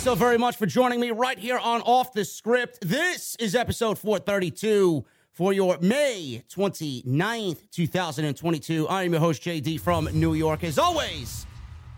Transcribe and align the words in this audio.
So 0.00 0.14
very 0.14 0.38
much 0.38 0.56
for 0.56 0.64
joining 0.64 0.98
me 0.98 1.10
right 1.10 1.38
here 1.38 1.58
on 1.58 1.82
Off 1.82 2.14
the 2.14 2.24
Script. 2.24 2.78
This 2.80 3.36
is 3.38 3.54
episode 3.54 3.98
432 3.98 5.04
for 5.30 5.52
your 5.52 5.76
May 5.82 6.42
29th, 6.48 7.70
2022. 7.70 8.88
I 8.88 9.02
am 9.02 9.12
your 9.12 9.20
host, 9.20 9.42
JD 9.42 9.78
from 9.78 10.08
New 10.14 10.32
York. 10.32 10.64
As 10.64 10.78
always, 10.78 11.44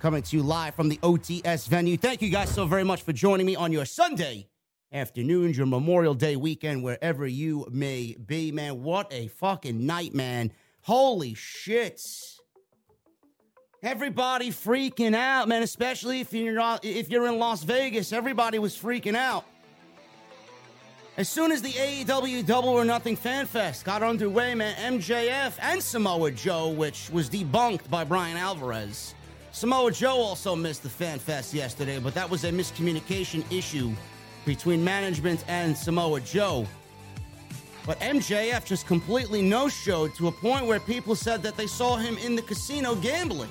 coming 0.00 0.21
to 0.21 0.37
you 0.37 0.43
live 0.43 0.75
from 0.75 0.88
the 0.88 0.97
OTS 0.97 1.69
venue. 1.69 1.97
Thank 1.97 2.22
you 2.22 2.31
guys 2.31 2.53
so 2.53 2.66
very 2.66 2.82
much 2.82 3.03
for 3.03 3.12
joining 3.12 3.47
me 3.47 3.54
on 3.54 3.71
your 3.71 3.84
Sunday 3.84 4.49
afternoons, 4.93 5.56
your 5.56 5.66
Memorial 5.66 6.15
Day 6.15 6.34
weekend, 6.34 6.82
wherever 6.82 7.25
you 7.25 7.69
may 7.71 8.16
be, 8.26 8.50
man. 8.50 8.82
What 8.82 9.12
a 9.12 9.28
fucking 9.28 9.87
night, 9.87 10.12
man. 10.12 10.50
Holy 10.81 11.34
shit. 11.34 12.03
Everybody 13.82 14.50
freaking 14.50 15.12
out, 15.12 15.48
man. 15.48 15.65
Especially 15.65 16.20
if 16.20 16.32
you're 16.32 16.78
if 16.84 17.10
you're 17.10 17.26
in 17.26 17.41
Las 17.41 17.65
Vegas, 17.65 18.12
everybody 18.12 18.60
was 18.60 18.76
freaking 18.76 19.16
out. 19.16 19.44
As 21.16 21.28
soon 21.28 21.50
as 21.50 21.62
the 21.62 21.72
AEW 21.72 22.47
Double 22.47 22.69
or 22.69 22.84
Nothing 22.84 23.16
Fan 23.16 23.44
Fest 23.44 23.84
got 23.84 24.04
underway, 24.04 24.54
man, 24.54 24.75
MJF 24.98 25.54
and 25.60 25.82
Samoa 25.82 26.31
Joe, 26.31 26.69
which 26.69 27.10
was 27.10 27.28
debunked 27.28 27.91
by 27.91 28.04
Bryan 28.04 28.37
Alvarez. 28.37 29.16
Samoa 29.50 29.91
Joe 29.91 30.16
also 30.16 30.54
missed 30.54 30.84
the 30.84 30.88
Fan 30.88 31.19
Fest 31.19 31.53
yesterday, 31.53 31.99
but 31.99 32.14
that 32.14 32.31
was 32.31 32.44
a 32.44 32.50
miscommunication 32.50 33.44
issue 33.53 33.91
between 34.47 34.82
management 34.82 35.44
and 35.49 35.76
Samoa 35.76 36.20
Joe. 36.20 36.66
But 37.84 37.99
MJF 37.99 38.64
just 38.64 38.87
completely 38.87 39.43
no 39.43 39.69
showed 39.69 40.14
to 40.14 40.28
a 40.28 40.32
point 40.32 40.66
where 40.66 40.78
people 40.78 41.16
said 41.16 41.43
that 41.43 41.56
they 41.56 41.66
saw 41.66 41.97
him 41.97 42.16
in 42.19 42.37
the 42.37 42.43
casino 42.43 42.94
gambling. 42.94 43.50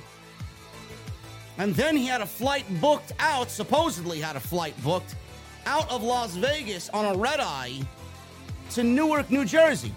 And 1.58 1.76
then 1.76 1.96
he 1.96 2.06
had 2.06 2.22
a 2.22 2.26
flight 2.26 2.66
booked 2.82 3.14
out, 3.20 3.50
supposedly 3.52 4.20
had 4.20 4.36
a 4.36 4.40
flight 4.40 4.74
booked 4.84 5.16
out 5.66 5.90
of 5.92 6.02
Las 6.02 6.36
Vegas 6.36 6.90
on 6.90 7.16
a 7.16 7.18
red 7.18 7.40
eye 7.40 7.80
to 8.72 8.84
Newark, 8.84 9.30
New 9.30 9.46
Jersey. 9.46 9.94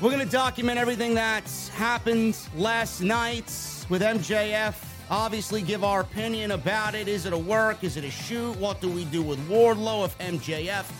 We're 0.00 0.10
going 0.10 0.24
to 0.24 0.32
document 0.32 0.78
everything 0.78 1.14
that's 1.14 1.68
happened 1.68 2.36
last 2.56 3.00
night 3.00 3.46
with 3.88 4.02
MJF. 4.02 4.74
Obviously, 5.10 5.62
give 5.62 5.84
our 5.84 6.00
opinion 6.00 6.52
about 6.52 6.94
it. 6.94 7.06
Is 7.06 7.26
it 7.26 7.32
a 7.32 7.38
work? 7.38 7.84
Is 7.84 7.96
it 7.96 8.04
a 8.04 8.10
shoot? 8.10 8.56
What 8.56 8.80
do 8.80 8.88
we 8.88 9.04
do 9.06 9.22
with 9.22 9.38
Wardlow 9.48 10.06
if 10.06 10.18
MJF 10.18 10.90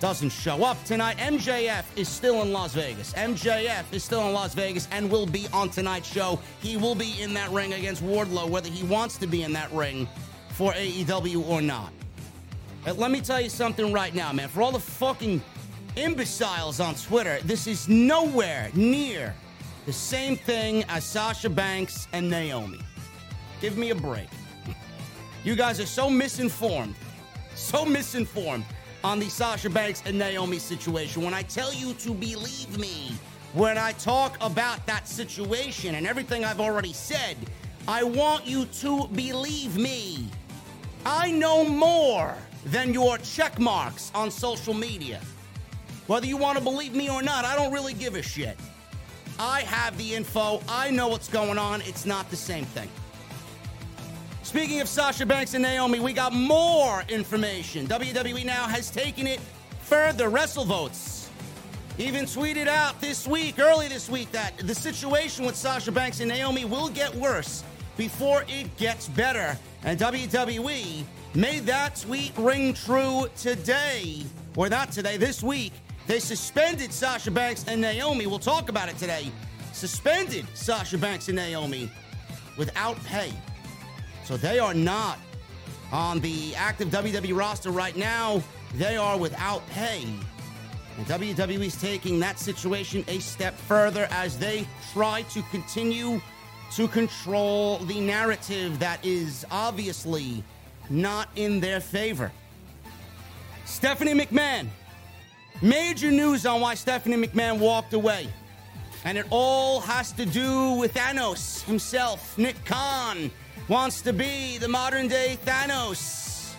doesn't 0.00 0.30
show 0.30 0.64
up 0.64 0.82
tonight? 0.84 1.18
MJF 1.18 1.84
is 1.94 2.08
still 2.08 2.40
in 2.42 2.52
Las 2.52 2.72
Vegas. 2.74 3.12
MJF 3.12 3.84
is 3.92 4.02
still 4.02 4.26
in 4.26 4.32
Las 4.32 4.54
Vegas 4.54 4.88
and 4.90 5.10
will 5.10 5.26
be 5.26 5.46
on 5.52 5.68
tonight's 5.68 6.10
show. 6.10 6.40
He 6.60 6.78
will 6.78 6.94
be 6.94 7.20
in 7.20 7.34
that 7.34 7.50
ring 7.50 7.74
against 7.74 8.02
Wardlow, 8.02 8.48
whether 8.48 8.70
he 8.70 8.82
wants 8.84 9.18
to 9.18 9.26
be 9.26 9.42
in 9.42 9.52
that 9.52 9.70
ring 9.72 10.08
for 10.50 10.72
AEW 10.72 11.46
or 11.46 11.60
not. 11.60 11.92
Let 12.96 13.10
me 13.10 13.20
tell 13.20 13.42
you 13.42 13.50
something 13.50 13.92
right 13.92 14.14
now, 14.14 14.32
man. 14.32 14.48
For 14.48 14.62
all 14.62 14.72
the 14.72 14.80
fucking 14.80 15.42
imbeciles 15.96 16.80
on 16.80 16.94
Twitter, 16.94 17.38
this 17.44 17.66
is 17.66 17.86
nowhere 17.88 18.70
near 18.72 19.34
the 19.84 19.92
same 19.92 20.34
thing 20.34 20.82
as 20.88 21.04
Sasha 21.04 21.50
Banks 21.50 22.08
and 22.14 22.28
Naomi. 22.28 22.80
Give 23.60 23.76
me 23.76 23.90
a 23.90 23.94
break. 23.94 24.28
You 25.42 25.56
guys 25.56 25.80
are 25.80 25.86
so 25.86 26.10
misinformed, 26.10 26.94
so 27.54 27.86
misinformed 27.86 28.62
on 29.02 29.18
the 29.18 29.28
Sasha 29.28 29.70
Banks 29.70 30.02
and 30.06 30.18
Naomi 30.18 30.58
situation. 30.58 31.22
When 31.22 31.34
I 31.34 31.42
tell 31.42 31.72
you 31.72 31.94
to 31.94 32.12
believe 32.12 32.78
me, 32.78 33.12
when 33.52 33.78
I 33.78 33.92
talk 33.92 34.36
about 34.40 34.86
that 34.86 35.08
situation 35.08 35.94
and 35.96 36.06
everything 36.06 36.44
I've 36.44 36.60
already 36.60 36.92
said, 36.92 37.36
I 37.88 38.02
want 38.02 38.46
you 38.46 38.66
to 38.66 39.08
believe 39.08 39.76
me. 39.76 40.26
I 41.04 41.30
know 41.30 41.64
more 41.64 42.36
than 42.66 42.92
your 42.92 43.18
check 43.18 43.58
marks 43.58 44.12
on 44.14 44.30
social 44.30 44.74
media. 44.74 45.20
Whether 46.06 46.26
you 46.26 46.36
want 46.36 46.58
to 46.58 46.64
believe 46.64 46.94
me 46.94 47.08
or 47.08 47.22
not, 47.22 47.44
I 47.44 47.56
don't 47.56 47.72
really 47.72 47.94
give 47.94 48.14
a 48.14 48.22
shit. 48.22 48.56
I 49.38 49.62
have 49.62 49.96
the 49.96 50.14
info. 50.14 50.60
I 50.68 50.90
know 50.90 51.08
what's 51.08 51.28
going 51.28 51.56
on. 51.56 51.80
It's 51.82 52.04
not 52.04 52.28
the 52.30 52.36
same 52.36 52.66
thing. 52.66 52.90
Speaking 54.50 54.80
of 54.80 54.88
Sasha 54.88 55.24
Banks 55.24 55.54
and 55.54 55.62
Naomi, 55.62 56.00
we 56.00 56.12
got 56.12 56.32
more 56.32 57.04
information. 57.08 57.86
WWE 57.86 58.44
now 58.44 58.66
has 58.66 58.90
taken 58.90 59.28
it 59.28 59.38
further. 59.82 60.28
WrestleVotes 60.28 61.28
even 61.98 62.24
tweeted 62.24 62.66
out 62.66 63.00
this 63.00 63.28
week, 63.28 63.60
early 63.60 63.86
this 63.86 64.10
week, 64.10 64.28
that 64.32 64.58
the 64.58 64.74
situation 64.74 65.46
with 65.46 65.54
Sasha 65.54 65.92
Banks 65.92 66.18
and 66.18 66.28
Naomi 66.28 66.64
will 66.64 66.88
get 66.88 67.14
worse 67.14 67.62
before 67.96 68.44
it 68.48 68.76
gets 68.76 69.06
better. 69.06 69.56
And 69.84 69.96
WWE 70.00 71.04
made 71.32 71.64
that 71.66 71.94
tweet 71.94 72.36
ring 72.36 72.74
true 72.74 73.28
today, 73.36 74.24
or 74.56 74.68
not 74.68 74.90
today, 74.90 75.16
this 75.16 75.44
week. 75.44 75.74
They 76.08 76.18
suspended 76.18 76.92
Sasha 76.92 77.30
Banks 77.30 77.66
and 77.68 77.80
Naomi. 77.80 78.26
We'll 78.26 78.40
talk 78.40 78.68
about 78.68 78.88
it 78.88 78.98
today. 78.98 79.30
Suspended 79.72 80.44
Sasha 80.54 80.98
Banks 80.98 81.28
and 81.28 81.36
Naomi 81.36 81.88
without 82.56 82.96
pay. 83.04 83.32
So 84.24 84.36
they 84.36 84.58
are 84.58 84.74
not 84.74 85.18
on 85.92 86.20
the 86.20 86.54
active 86.54 86.88
WWE 86.88 87.36
roster 87.36 87.70
right 87.70 87.96
now. 87.96 88.42
They 88.74 88.96
are 88.96 89.18
without 89.18 89.66
pay. 89.70 90.04
And 90.96 91.06
WWE 91.06 91.66
is 91.66 91.80
taking 91.80 92.20
that 92.20 92.38
situation 92.38 93.04
a 93.08 93.18
step 93.18 93.56
further 93.56 94.06
as 94.10 94.38
they 94.38 94.66
try 94.92 95.22
to 95.22 95.42
continue 95.50 96.20
to 96.72 96.88
control 96.88 97.78
the 97.78 98.00
narrative 98.00 98.78
that 98.78 99.04
is 99.04 99.44
obviously 99.50 100.44
not 100.88 101.28
in 101.36 101.60
their 101.60 101.80
favor. 101.80 102.30
Stephanie 103.64 104.14
McMahon 104.14 104.68
Major 105.62 106.10
news 106.10 106.46
on 106.46 106.62
why 106.62 106.74
Stephanie 106.74 107.26
McMahon 107.26 107.58
walked 107.58 107.92
away. 107.92 108.28
And 109.04 109.18
it 109.18 109.26
all 109.28 109.80
has 109.80 110.10
to 110.12 110.24
do 110.24 110.72
with 110.72 110.94
Thanos 110.94 111.62
himself. 111.64 112.36
Nick 112.38 112.64
Khan 112.64 113.30
wants 113.70 114.00
to 114.02 114.12
be 114.12 114.58
the 114.58 114.66
modern 114.66 115.06
day 115.06 115.38
Thanos. 115.44 116.54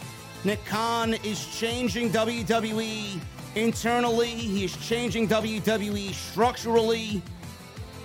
Nick 0.46 0.64
Khan 0.64 1.14
is 1.26 1.46
changing 1.58 2.10
WWE 2.10 3.20
internally, 3.56 4.30
he 4.30 4.64
is 4.64 4.78
changing 4.78 5.28
WWE 5.28 6.14
structurally. 6.14 7.22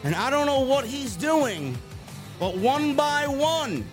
And 0.03 0.13
I 0.13 0.29
don't 0.29 0.45
know 0.45 0.59
what 0.59 0.85
he's 0.85 1.15
doing, 1.15 1.79
but 2.41 2.57
one 2.57 2.97
by 2.97 3.29
one, 3.29 3.87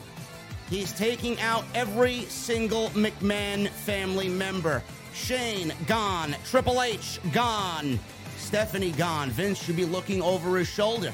he's 0.72 0.92
taking 0.94 1.40
out 1.42 1.64
every 1.76 2.22
single 2.24 2.90
McMahon 2.90 3.68
family 3.70 4.30
member. 4.30 4.82
Shane 5.14 5.74
gone, 5.86 6.36
Triple 6.44 6.82
H 6.82 7.20
gone, 7.32 8.00
Stephanie 8.38 8.94
gone. 8.94 9.30
Vince 9.30 9.64
should 9.64 9.76
be 9.76 9.86
looking 9.86 10.24
over 10.24 10.58
his 10.58 10.68
shoulder 10.68 11.14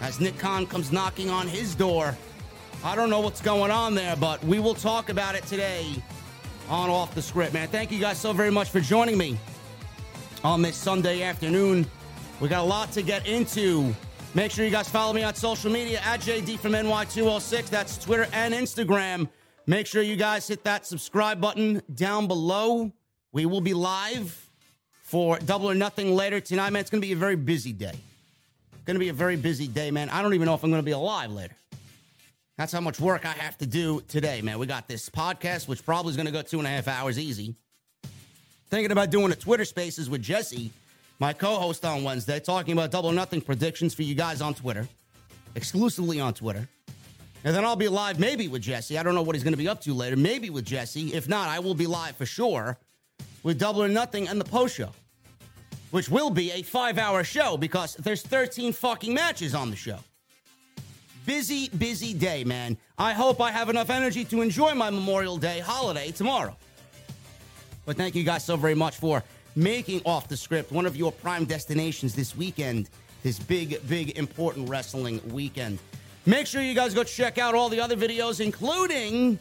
as 0.00 0.20
Nick 0.20 0.38
Khan 0.38 0.68
comes 0.68 0.92
knocking 0.92 1.30
on 1.30 1.48
his 1.48 1.74
door. 1.74 2.16
I 2.84 2.94
don't 2.94 3.10
know 3.10 3.20
what's 3.20 3.40
going 3.40 3.70
on 3.70 3.94
there, 3.94 4.16
but 4.16 4.42
we 4.44 4.58
will 4.60 4.74
talk 4.74 5.08
about 5.08 5.34
it 5.34 5.44
today 5.46 5.86
on 6.68 6.90
Off 6.90 7.14
the 7.14 7.22
Script, 7.22 7.52
man. 7.52 7.68
Thank 7.68 7.90
you 7.90 7.98
guys 7.98 8.18
so 8.18 8.32
very 8.32 8.50
much 8.50 8.70
for 8.70 8.80
joining 8.80 9.18
me 9.18 9.38
on 10.44 10.62
this 10.62 10.76
Sunday 10.76 11.22
afternoon. 11.22 11.86
We 12.40 12.48
got 12.48 12.62
a 12.62 12.66
lot 12.66 12.92
to 12.92 13.02
get 13.02 13.26
into. 13.26 13.94
Make 14.34 14.52
sure 14.52 14.64
you 14.64 14.70
guys 14.70 14.88
follow 14.88 15.12
me 15.12 15.22
on 15.22 15.34
social 15.34 15.70
media 15.70 16.00
at 16.04 16.20
JD 16.20 16.58
from 16.58 16.72
NY206. 16.72 17.70
That's 17.70 17.98
Twitter 17.98 18.28
and 18.32 18.52
Instagram. 18.54 19.28
Make 19.66 19.86
sure 19.86 20.02
you 20.02 20.16
guys 20.16 20.46
hit 20.46 20.62
that 20.64 20.86
subscribe 20.86 21.40
button 21.40 21.82
down 21.94 22.28
below. 22.28 22.92
We 23.32 23.46
will 23.46 23.60
be 23.60 23.74
live 23.74 24.48
for 25.02 25.38
Double 25.38 25.70
or 25.70 25.74
Nothing 25.74 26.14
later 26.14 26.40
tonight, 26.40 26.70
man. 26.70 26.80
It's 26.80 26.90
going 26.90 27.00
to 27.00 27.06
be 27.06 27.12
a 27.12 27.16
very 27.16 27.36
busy 27.36 27.72
day. 27.72 27.94
Going 28.84 28.94
to 28.94 29.00
be 29.00 29.08
a 29.08 29.12
very 29.12 29.36
busy 29.36 29.66
day, 29.66 29.90
man. 29.90 30.08
I 30.10 30.22
don't 30.22 30.34
even 30.34 30.46
know 30.46 30.54
if 30.54 30.62
I'm 30.62 30.70
going 30.70 30.82
to 30.82 30.86
be 30.86 30.92
alive 30.92 31.32
later. 31.32 31.56
That's 32.56 32.72
how 32.72 32.80
much 32.80 32.98
work 32.98 33.26
I 33.26 33.32
have 33.32 33.58
to 33.58 33.66
do 33.66 34.00
today, 34.08 34.40
man. 34.40 34.58
We 34.58 34.66
got 34.66 34.88
this 34.88 35.10
podcast, 35.10 35.68
which 35.68 35.84
probably 35.84 36.10
is 36.10 36.16
going 36.16 36.26
to 36.26 36.32
go 36.32 36.40
two 36.40 36.58
and 36.58 36.66
a 36.66 36.70
half 36.70 36.88
hours 36.88 37.18
easy. 37.18 37.54
Thinking 38.70 38.92
about 38.92 39.10
doing 39.10 39.30
a 39.30 39.36
Twitter 39.36 39.66
Spaces 39.66 40.08
with 40.08 40.22
Jesse, 40.22 40.70
my 41.18 41.34
co-host 41.34 41.84
on 41.84 42.02
Wednesday, 42.02 42.40
talking 42.40 42.72
about 42.72 42.90
Double 42.90 43.12
Nothing 43.12 43.42
predictions 43.42 43.92
for 43.92 44.02
you 44.02 44.14
guys 44.14 44.40
on 44.40 44.54
Twitter, 44.54 44.88
exclusively 45.54 46.18
on 46.18 46.32
Twitter. 46.32 46.66
And 47.44 47.54
then 47.54 47.64
I'll 47.64 47.76
be 47.76 47.88
live 47.88 48.18
maybe 48.18 48.48
with 48.48 48.62
Jesse. 48.62 48.98
I 48.98 49.02
don't 49.02 49.14
know 49.14 49.22
what 49.22 49.36
he's 49.36 49.44
going 49.44 49.52
to 49.52 49.58
be 49.58 49.68
up 49.68 49.82
to 49.82 49.92
later. 49.92 50.16
Maybe 50.16 50.48
with 50.48 50.64
Jesse. 50.64 51.14
If 51.14 51.28
not, 51.28 51.48
I 51.48 51.58
will 51.58 51.74
be 51.74 51.86
live 51.86 52.16
for 52.16 52.26
sure 52.26 52.78
with 53.42 53.58
Double 53.58 53.82
or 53.82 53.88
Nothing 53.88 54.28
and 54.28 54.40
the 54.40 54.44
post 54.44 54.74
show, 54.74 54.90
which 55.90 56.08
will 56.08 56.30
be 56.30 56.50
a 56.52 56.62
five 56.62 56.96
hour 56.96 57.22
show 57.22 57.58
because 57.58 57.94
there's 57.96 58.22
13 58.22 58.72
fucking 58.72 59.12
matches 59.12 59.54
on 59.54 59.70
the 59.70 59.76
show. 59.76 59.98
Busy, 61.26 61.68
busy 61.70 62.14
day, 62.14 62.44
man. 62.44 62.76
I 62.96 63.12
hope 63.12 63.40
I 63.40 63.50
have 63.50 63.68
enough 63.68 63.90
energy 63.90 64.24
to 64.26 64.42
enjoy 64.42 64.74
my 64.74 64.90
Memorial 64.90 65.36
Day 65.36 65.58
holiday 65.58 66.12
tomorrow. 66.12 66.56
But 67.84 67.96
thank 67.96 68.14
you 68.14 68.22
guys 68.22 68.44
so 68.44 68.56
very 68.56 68.76
much 68.76 68.96
for 68.96 69.24
making 69.56 70.02
Off 70.04 70.28
the 70.28 70.36
Script 70.36 70.70
one 70.70 70.86
of 70.86 70.96
your 70.96 71.10
prime 71.10 71.44
destinations 71.44 72.14
this 72.14 72.36
weekend, 72.36 72.90
this 73.24 73.40
big, 73.40 73.84
big, 73.88 74.16
important 74.16 74.68
wrestling 74.68 75.20
weekend. 75.32 75.80
Make 76.26 76.46
sure 76.46 76.62
you 76.62 76.74
guys 76.74 76.94
go 76.94 77.02
check 77.02 77.38
out 77.38 77.56
all 77.56 77.68
the 77.68 77.80
other 77.80 77.96
videos, 77.96 78.40
including 78.40 79.36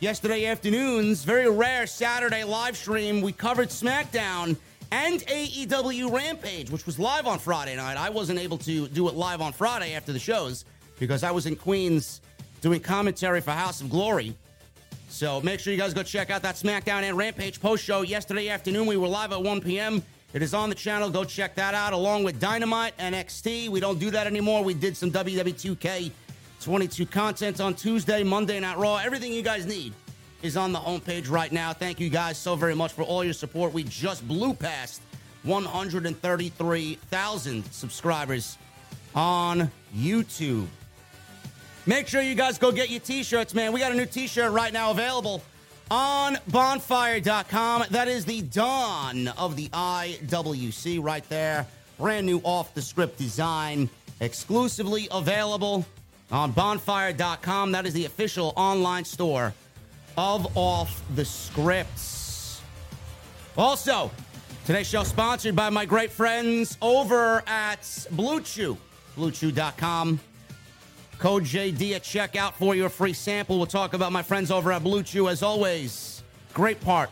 yesterday 0.00 0.46
afternoon's 0.46 1.22
very 1.22 1.48
rare 1.48 1.86
Saturday 1.86 2.42
live 2.42 2.76
stream. 2.76 3.20
We 3.20 3.30
covered 3.30 3.68
SmackDown 3.68 4.56
and 4.90 5.20
AEW 5.20 6.12
Rampage, 6.12 6.72
which 6.72 6.86
was 6.86 6.98
live 6.98 7.28
on 7.28 7.38
Friday 7.38 7.76
night. 7.76 7.96
I 7.96 8.10
wasn't 8.10 8.40
able 8.40 8.58
to 8.58 8.88
do 8.88 9.06
it 9.06 9.14
live 9.14 9.40
on 9.40 9.52
Friday 9.52 9.94
after 9.94 10.12
the 10.12 10.18
shows 10.18 10.64
because 11.00 11.24
I 11.24 11.32
was 11.32 11.46
in 11.46 11.56
Queens 11.56 12.20
doing 12.60 12.78
commentary 12.78 13.40
for 13.40 13.50
House 13.50 13.80
of 13.80 13.90
Glory. 13.90 14.36
So 15.08 15.40
make 15.40 15.58
sure 15.58 15.72
you 15.72 15.78
guys 15.78 15.92
go 15.92 16.04
check 16.04 16.30
out 16.30 16.42
that 16.42 16.54
SmackDown 16.54 17.02
and 17.02 17.16
Rampage 17.16 17.60
post 17.60 17.82
show 17.82 18.02
yesterday 18.02 18.50
afternoon. 18.50 18.86
We 18.86 18.96
were 18.96 19.08
live 19.08 19.32
at 19.32 19.42
1 19.42 19.62
p.m. 19.62 20.00
It 20.32 20.42
is 20.42 20.54
on 20.54 20.68
the 20.68 20.76
channel. 20.76 21.10
Go 21.10 21.24
check 21.24 21.56
that 21.56 21.74
out 21.74 21.92
along 21.92 22.22
with 22.22 22.38
Dynamite 22.38 22.94
and 22.98 23.16
NXT. 23.16 23.68
We 23.70 23.80
don't 23.80 23.98
do 23.98 24.12
that 24.12 24.28
anymore. 24.28 24.62
We 24.62 24.74
did 24.74 24.96
some 24.96 25.10
WWE 25.10 26.12
2K22 26.60 27.10
content 27.10 27.60
on 27.60 27.74
Tuesday, 27.74 28.22
Monday 28.22 28.60
Night 28.60 28.78
Raw. 28.78 28.98
Everything 28.98 29.32
you 29.32 29.42
guys 29.42 29.66
need 29.66 29.92
is 30.42 30.56
on 30.56 30.72
the 30.72 30.78
homepage 30.78 31.28
right 31.28 31.50
now. 31.50 31.72
Thank 31.72 31.98
you 31.98 32.10
guys 32.10 32.38
so 32.38 32.54
very 32.54 32.76
much 32.76 32.92
for 32.92 33.02
all 33.02 33.24
your 33.24 33.32
support. 33.32 33.72
We 33.72 33.82
just 33.84 34.28
blew 34.28 34.52
past 34.54 35.02
133,000 35.42 37.64
subscribers 37.72 38.58
on 39.14 39.70
YouTube. 39.96 40.66
Make 41.86 42.08
sure 42.08 42.20
you 42.20 42.34
guys 42.34 42.58
go 42.58 42.72
get 42.72 42.90
your 42.90 43.00
t 43.00 43.22
shirts, 43.22 43.54
man. 43.54 43.72
We 43.72 43.80
got 43.80 43.92
a 43.92 43.94
new 43.94 44.06
t 44.06 44.26
shirt 44.26 44.52
right 44.52 44.72
now 44.72 44.90
available 44.90 45.42
on 45.90 46.38
bonfire.com. 46.48 47.84
That 47.90 48.08
is 48.08 48.24
the 48.24 48.42
dawn 48.42 49.28
of 49.28 49.56
the 49.56 49.68
IWC 49.68 51.02
right 51.02 51.26
there. 51.28 51.66
Brand 51.98 52.26
new 52.26 52.40
off 52.44 52.74
the 52.74 52.82
script 52.82 53.18
design, 53.18 53.88
exclusively 54.20 55.08
available 55.10 55.84
on 56.30 56.52
bonfire.com. 56.52 57.72
That 57.72 57.86
is 57.86 57.92
the 57.92 58.04
official 58.04 58.52
online 58.56 59.04
store 59.04 59.52
of 60.16 60.56
Off 60.56 61.02
the 61.14 61.24
Scripts. 61.24 62.60
Also, 63.56 64.10
today's 64.64 64.86
show 64.86 65.02
sponsored 65.02 65.56
by 65.56 65.70
my 65.70 65.84
great 65.84 66.10
friends 66.10 66.78
over 66.80 67.42
at 67.46 68.06
Blue 68.12 68.40
Chew, 68.40 68.76
bluechew.com. 69.16 70.20
Code 71.20 71.44
JD 71.44 71.92
at 71.92 72.02
checkout 72.02 72.54
for 72.54 72.74
your 72.74 72.88
free 72.88 73.12
sample. 73.12 73.58
We'll 73.58 73.66
talk 73.66 73.92
about 73.92 74.10
my 74.10 74.22
friends 74.22 74.50
over 74.50 74.72
at 74.72 74.82
Blue 74.82 75.02
Chew 75.02 75.28
as 75.28 75.42
always. 75.42 76.22
Great 76.54 76.80
part 76.80 77.10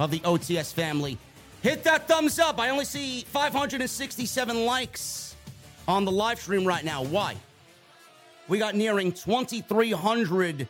of 0.00 0.10
the 0.10 0.18
OTS 0.20 0.72
family. 0.72 1.16
Hit 1.62 1.84
that 1.84 2.08
thumbs 2.08 2.40
up. 2.40 2.58
I 2.58 2.70
only 2.70 2.84
see 2.84 3.20
567 3.20 4.64
likes 4.66 5.36
on 5.86 6.04
the 6.04 6.10
live 6.10 6.40
stream 6.40 6.66
right 6.66 6.84
now. 6.84 7.04
Why? 7.04 7.36
We 8.48 8.58
got 8.58 8.74
nearing 8.74 9.12
2,300 9.12 10.66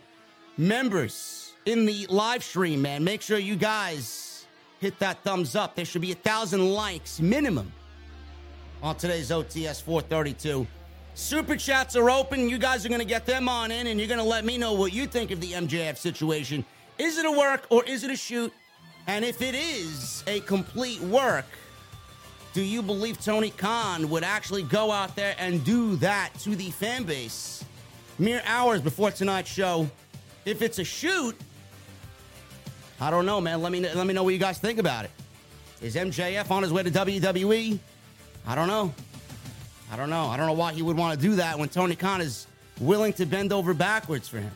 members 0.59 1.55
in 1.65 1.87
the 1.87 2.07
live 2.11 2.45
stream, 2.45 2.83
man. 2.83 3.03
Make 3.03 3.23
sure 3.23 3.39
you 3.39 3.57
guys 3.57 4.45
hit 4.79 4.99
that 4.99 5.25
thumbs 5.25 5.57
up. 5.57 5.75
There 5.75 5.87
should 5.87 6.03
be 6.03 6.13
a 6.13 6.17
thousand 6.17 6.71
likes 6.71 7.19
minimum 7.19 7.73
on 8.83 8.97
today's 8.97 9.31
OTS 9.31 9.81
432. 9.83 10.67
Super 11.15 11.57
chats 11.57 11.95
are 11.95 12.11
open. 12.11 12.49
You 12.49 12.59
guys 12.59 12.85
are 12.85 12.89
going 12.89 13.01
to 13.01 13.07
get 13.07 13.25
them 13.25 13.49
on 13.49 13.71
in, 13.71 13.87
and 13.87 14.01
you're 14.01 14.09
going 14.09 14.21
to 14.21 14.27
let 14.27 14.45
me 14.45 14.59
know 14.59 14.73
what 14.73 14.93
you 14.93 15.07
think 15.07 15.31
of 15.31 15.41
the 15.41 15.53
MJF 15.53 15.97
situation. 15.97 16.65
Is 16.99 17.19
it 17.19 17.25
a 17.25 17.31
work 17.31 17.67
or 17.71 17.85
is 17.85 18.03
it 18.03 18.11
a 18.11 18.17
shoot? 18.17 18.53
And 19.07 19.25
if 19.25 19.41
it 19.41 19.55
is 19.55 20.25
a 20.27 20.41
complete 20.41 21.01
work, 21.01 21.47
do 22.53 22.63
you 22.63 22.83
believe 22.83 23.23
Tony 23.23 23.51
Khan 23.51 24.09
would 24.11 24.25
actually 24.25 24.63
go 24.65 24.91
out 24.91 25.15
there 25.15 25.37
and 25.39 25.65
do 25.65 25.97
that 25.97 26.31
to 26.41 26.57
the 26.57 26.71
fan 26.71 27.05
base 27.05 27.65
mere 28.19 28.43
hours 28.47 28.81
before 28.81 29.11
tonight's 29.11 29.51
show? 29.51 29.89
If 30.45 30.63
it's 30.63 30.79
a 30.79 30.85
shoot, 30.85 31.37
I 33.01 33.11
don't 33.11 33.27
know, 33.27 33.41
man. 33.41 33.61
Let 33.61 33.73
me 33.73 33.81
let 33.81 34.07
me 34.07 34.15
know 34.15 34.23
what 34.23 34.35
you 34.35 34.39
guys 34.39 34.59
think 34.59 34.79
about 34.79 35.05
it. 35.05 35.11
Is 35.83 35.97
MJF 35.97 36.51
on 36.51 36.63
his 36.63 36.73
way 36.73 36.83
to 36.83 36.91
WWE? 36.91 37.79
I 38.47 38.55
don't 38.55 38.69
know. 38.69 38.95
I 39.91 39.97
don't 39.97 40.11
know. 40.11 40.27
I 40.27 40.37
don't 40.37 40.47
know 40.47 40.55
why 40.55 40.73
he 40.73 40.83
would 40.83 40.97
want 40.97 41.19
to 41.19 41.27
do 41.27 41.37
that 41.37 41.59
when 41.59 41.69
Tony 41.69 41.95
Khan 41.95 42.21
is 42.21 42.47
willing 42.81 43.13
to 43.15 43.27
bend 43.27 43.53
over 43.53 43.75
backwards 43.75 44.29
for 44.29 44.39
him. 44.39 44.53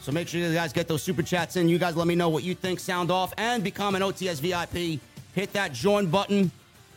So 0.00 0.12
make 0.12 0.28
sure 0.28 0.40
you 0.40 0.52
guys 0.52 0.72
get 0.72 0.88
those 0.88 1.02
super 1.02 1.22
chats 1.22 1.56
in. 1.56 1.68
You 1.68 1.78
guys 1.78 1.96
let 1.96 2.06
me 2.06 2.14
know 2.14 2.28
what 2.28 2.42
you 2.42 2.54
think. 2.54 2.80
Sound 2.80 3.10
off 3.10 3.32
and 3.38 3.64
become 3.64 3.94
an 3.94 4.02
OTS 4.02 4.40
VIP. 4.40 5.00
Hit 5.34 5.52
that 5.52 5.72
join 5.72 6.06
button 6.06 6.50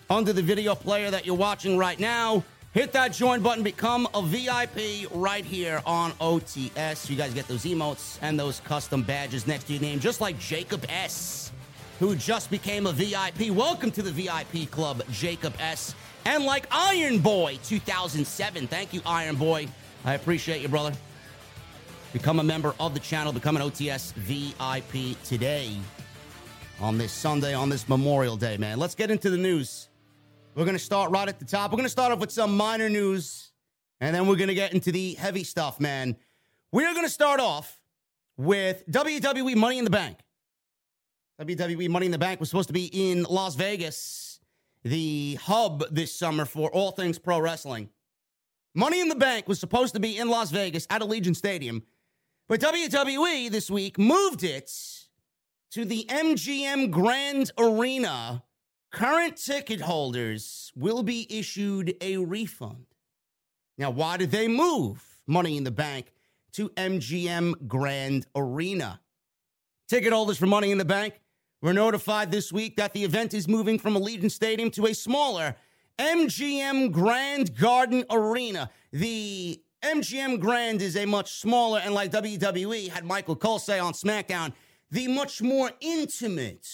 under 0.09 0.33
the 0.33 0.41
video 0.41 0.75
player 0.75 1.09
that 1.11 1.25
you're 1.25 1.35
watching 1.35 1.77
right 1.77 1.99
now. 1.99 2.43
Hit 2.73 2.91
that 2.93 3.13
join 3.13 3.41
button. 3.41 3.63
Become 3.63 4.07
a 4.13 4.21
VIP 4.21 5.09
right 5.11 5.43
here 5.43 5.81
on 5.85 6.11
OTS. 6.13 7.09
You 7.09 7.15
guys 7.15 7.33
get 7.33 7.47
those 7.47 7.63
emotes 7.63 8.19
and 8.21 8.39
those 8.39 8.59
custom 8.59 9.01
badges 9.01 9.47
next 9.47 9.65
to 9.65 9.73
your 9.73 9.81
name, 9.81 9.99
just 9.99 10.21
like 10.21 10.38
Jacob 10.38 10.85
S., 10.88 11.51
who 11.99 12.15
just 12.15 12.51
became 12.51 12.85
a 12.85 12.91
VIP. 12.91 13.49
Welcome 13.49 13.91
to 13.91 14.01
the 14.01 14.11
VIP 14.11 14.69
club, 14.69 15.01
Jacob 15.11 15.53
S 15.59 15.95
and 16.29 16.45
like 16.45 16.67
Iron 16.69 17.17
Boy 17.17 17.57
2007. 17.63 18.67
Thank 18.67 18.93
you, 18.93 19.01
Iron 19.03 19.36
Boy. 19.36 19.67
I 20.05 20.13
appreciate 20.13 20.62
you, 20.62 20.67
brother. 20.67 20.95
Become 22.13 22.39
a 22.39 22.43
member 22.43 22.75
of 22.79 22.93
the 22.93 23.00
channel, 23.00 23.33
become 23.33 23.55
an 23.55 23.63
OTS 23.63 24.13
VIP 24.13 25.21
today 25.24 25.75
on 26.79 27.00
this 27.00 27.12
Sunday, 27.12 27.55
on 27.55 27.69
this 27.69 27.89
Memorial 27.89 28.38
Day, 28.38 28.57
man. 28.57 28.77
Let's 28.77 28.93
get 28.93 29.09
into 29.09 29.31
the 29.31 29.38
news. 29.38 29.89
We're 30.53 30.65
going 30.65 30.77
to 30.77 30.83
start 30.83 31.09
right 31.09 31.27
at 31.27 31.39
the 31.39 31.45
top. 31.45 31.71
We're 31.71 31.77
going 31.77 31.86
to 31.86 31.89
start 31.89 32.12
off 32.12 32.19
with 32.19 32.31
some 32.31 32.55
minor 32.55 32.89
news, 32.89 33.51
and 34.00 34.15
then 34.15 34.27
we're 34.27 34.36
going 34.36 34.50
to 34.50 34.55
get 34.55 34.71
into 34.71 34.91
the 34.91 35.15
heavy 35.15 35.43
stuff, 35.43 35.79
man. 35.79 36.15
We're 36.71 36.93
going 36.93 37.05
to 37.05 37.12
start 37.12 37.39
off 37.39 37.81
with 38.38 38.88
WWE 38.88 39.55
Money 39.55 39.79
in 39.79 39.83
the 39.83 39.89
Bank. 39.89 40.19
WWE 41.41 41.89
Money 41.89 42.05
in 42.05 42.12
the 42.12 42.19
Bank 42.19 42.39
was 42.39 42.50
supposed 42.50 42.67
to 42.69 42.74
be 42.74 42.86
in 42.86 43.24
Las 43.24 43.55
Vegas, 43.55 44.28
the 44.83 45.36
hub 45.41 45.83
this 45.91 46.13
summer 46.13 46.45
for 46.45 46.69
all 46.71 46.91
things 46.91 47.19
pro 47.19 47.39
wrestling. 47.39 47.89
Money 48.75 49.01
in 49.01 49.09
the 49.09 49.15
Bank 49.15 49.48
was 49.48 49.59
supposed 49.59 49.93
to 49.95 50.00
be 50.00 50.17
in 50.17 50.29
Las 50.29 50.51
Vegas 50.51 50.88
at 50.89 51.01
Allegiant 51.01 51.36
Stadium, 51.36 51.83
but 52.48 52.62
WWE 52.62 53.50
this 53.50 53.69
week 53.69 53.98
moved 53.98 54.43
it 54.43 54.71
to 55.71 55.86
the 55.86 56.05
MGM 56.09 56.89
Grand 56.91 57.51
Arena. 57.57 58.43
Current 58.91 59.38
ticket 59.38 59.81
holders 59.81 60.71
will 60.75 61.03
be 61.03 61.27
issued 61.29 61.95
a 62.01 62.17
refund. 62.17 62.86
Now, 63.77 63.91
why 63.91 64.17
did 64.17 64.31
they 64.31 64.48
move 64.48 65.03
Money 65.27 65.57
in 65.57 65.63
the 65.63 65.71
Bank 65.71 66.12
to 66.53 66.69
MGM 66.69 67.67
Grand 67.67 68.25
Arena? 68.36 69.00
Ticket 69.88 70.12
holders 70.12 70.38
for 70.38 70.48
Money 70.48 70.71
in 70.71 70.77
the 70.77 70.86
Bank 70.86 71.21
were 71.62 71.74
notified 71.74 72.32
this 72.32 72.51
week 72.51 72.78
that 72.78 72.94
the 72.94 73.04
event 73.04 73.34
is 73.34 73.48
moving 73.48 73.78
from 73.78 73.96
Allegiant 73.96 74.32
Stadium 74.32 74.72
to 74.72 74.86
a 74.86 74.94
smaller 74.94 75.56
MGM 75.98 76.92
Grand 76.92 77.58
Garden 77.58 78.06
Arena. 78.10 78.70
The 78.94 79.62
MGM 79.84 80.39
Grand 80.39 80.82
is 80.82 80.96
a 80.96 81.06
much 81.06 81.34
smaller, 81.34 81.80
and 81.80 81.94
like 81.94 82.12
WWE 82.12 82.89
had 82.89 83.04
Michael 83.04 83.36
Cole 83.36 83.60
say 83.60 83.80
on 83.80 83.94
SmackDown, 83.94 84.54
the 84.92 85.08
much 85.08 85.42
more 85.42 85.72
intimate 85.82 86.68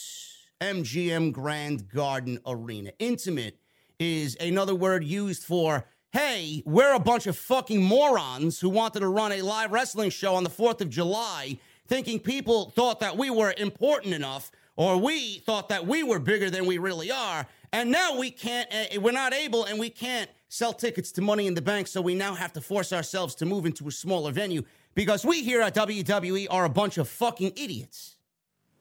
MGM 0.62 1.32
Grand 1.32 1.90
Garden 1.90 2.40
Arena. 2.46 2.92
Intimate 3.00 3.60
is 4.00 4.38
another 4.40 4.76
word 4.76 5.04
used 5.04 5.44
for, 5.44 5.86
hey, 6.12 6.62
we're 6.66 6.94
a 6.94 7.00
bunch 7.00 7.26
of 7.26 7.36
fucking 7.36 7.84
morons 7.84 8.60
who 8.60 8.70
wanted 8.70 9.00
to 9.00 9.08
run 9.08 9.32
a 9.32 9.42
live 9.42 9.72
wrestling 9.72 10.12
show 10.12 10.36
on 10.36 10.44
the 10.44 10.50
4th 10.50 10.82
of 10.82 10.90
July, 10.90 11.58
thinking 11.88 12.20
people 12.20 12.70
thought 12.70 13.00
that 13.00 13.18
we 13.18 13.30
were 13.30 13.54
important 13.58 14.14
enough 14.14 14.52
or 14.76 14.98
we 14.98 15.40
thought 15.40 15.70
that 15.70 15.88
we 15.88 16.04
were 16.04 16.20
bigger 16.20 16.50
than 16.50 16.66
we 16.66 16.78
really 16.78 17.12
are. 17.12 17.48
And 17.72 17.92
now 17.92 18.18
we 18.18 18.32
can't, 18.32 18.70
uh, 18.74 19.00
we're 19.02 19.12
not 19.12 19.34
able 19.34 19.66
and 19.66 19.80
we 19.80 19.90
can't 19.90 20.30
sell 20.50 20.74
tickets 20.74 21.12
to 21.14 21.22
Money 21.22 21.48
in 21.48 21.54
the 21.54 21.62
Bank. 21.62 21.88
So 21.88 22.02
we 22.02 22.16
now 22.16 22.34
have 22.36 22.54
to 22.54 22.62
force 22.62 22.94
ourselves 22.94 23.36
to 23.36 23.46
move 23.46 23.66
into 23.66 23.88
a 23.88 23.92
smaller 23.92 24.32
venue 24.32 24.64
because 24.94 25.26
we 25.26 25.44
here 25.44 25.62
at 25.62 25.76
WWE 25.76 26.48
are 26.50 26.66
a 26.66 26.70
bunch 26.70 26.98
of 26.98 27.08
fucking 27.08 27.54
idiots. 27.56 28.18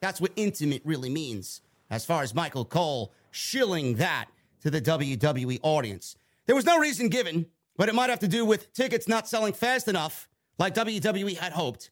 That's 0.01 0.21
what 0.21 0.33
intimate 0.37 0.83
really 0.85 1.11
means, 1.11 1.63
as 1.91 2.05
far 2.05 2.23
as 2.23 2.35
Michael 2.35 2.65
Cole 2.65 3.13
shilling 3.31 3.97
that 3.97 4.27
to 4.63 4.71
the 4.71 4.81
WWE 4.81 5.59
audience. 5.63 6.17
There 6.47 6.55
was 6.55 6.67
no 6.67 6.79
reason 6.79 7.09
given, 7.09 7.47
but 7.77 7.89
it 7.89 7.95
might 7.95 8.11
have 8.11 8.21
to 8.21 8.29
do 8.29 8.45
with 8.45 8.73
tickets 8.73 9.09
not 9.09 9.29
selling 9.29 9.53
fast 9.53 9.89
enough, 9.89 10.29
like 10.59 10.75
WWE 10.75 11.37
had 11.37 11.53
hoped. 11.53 11.91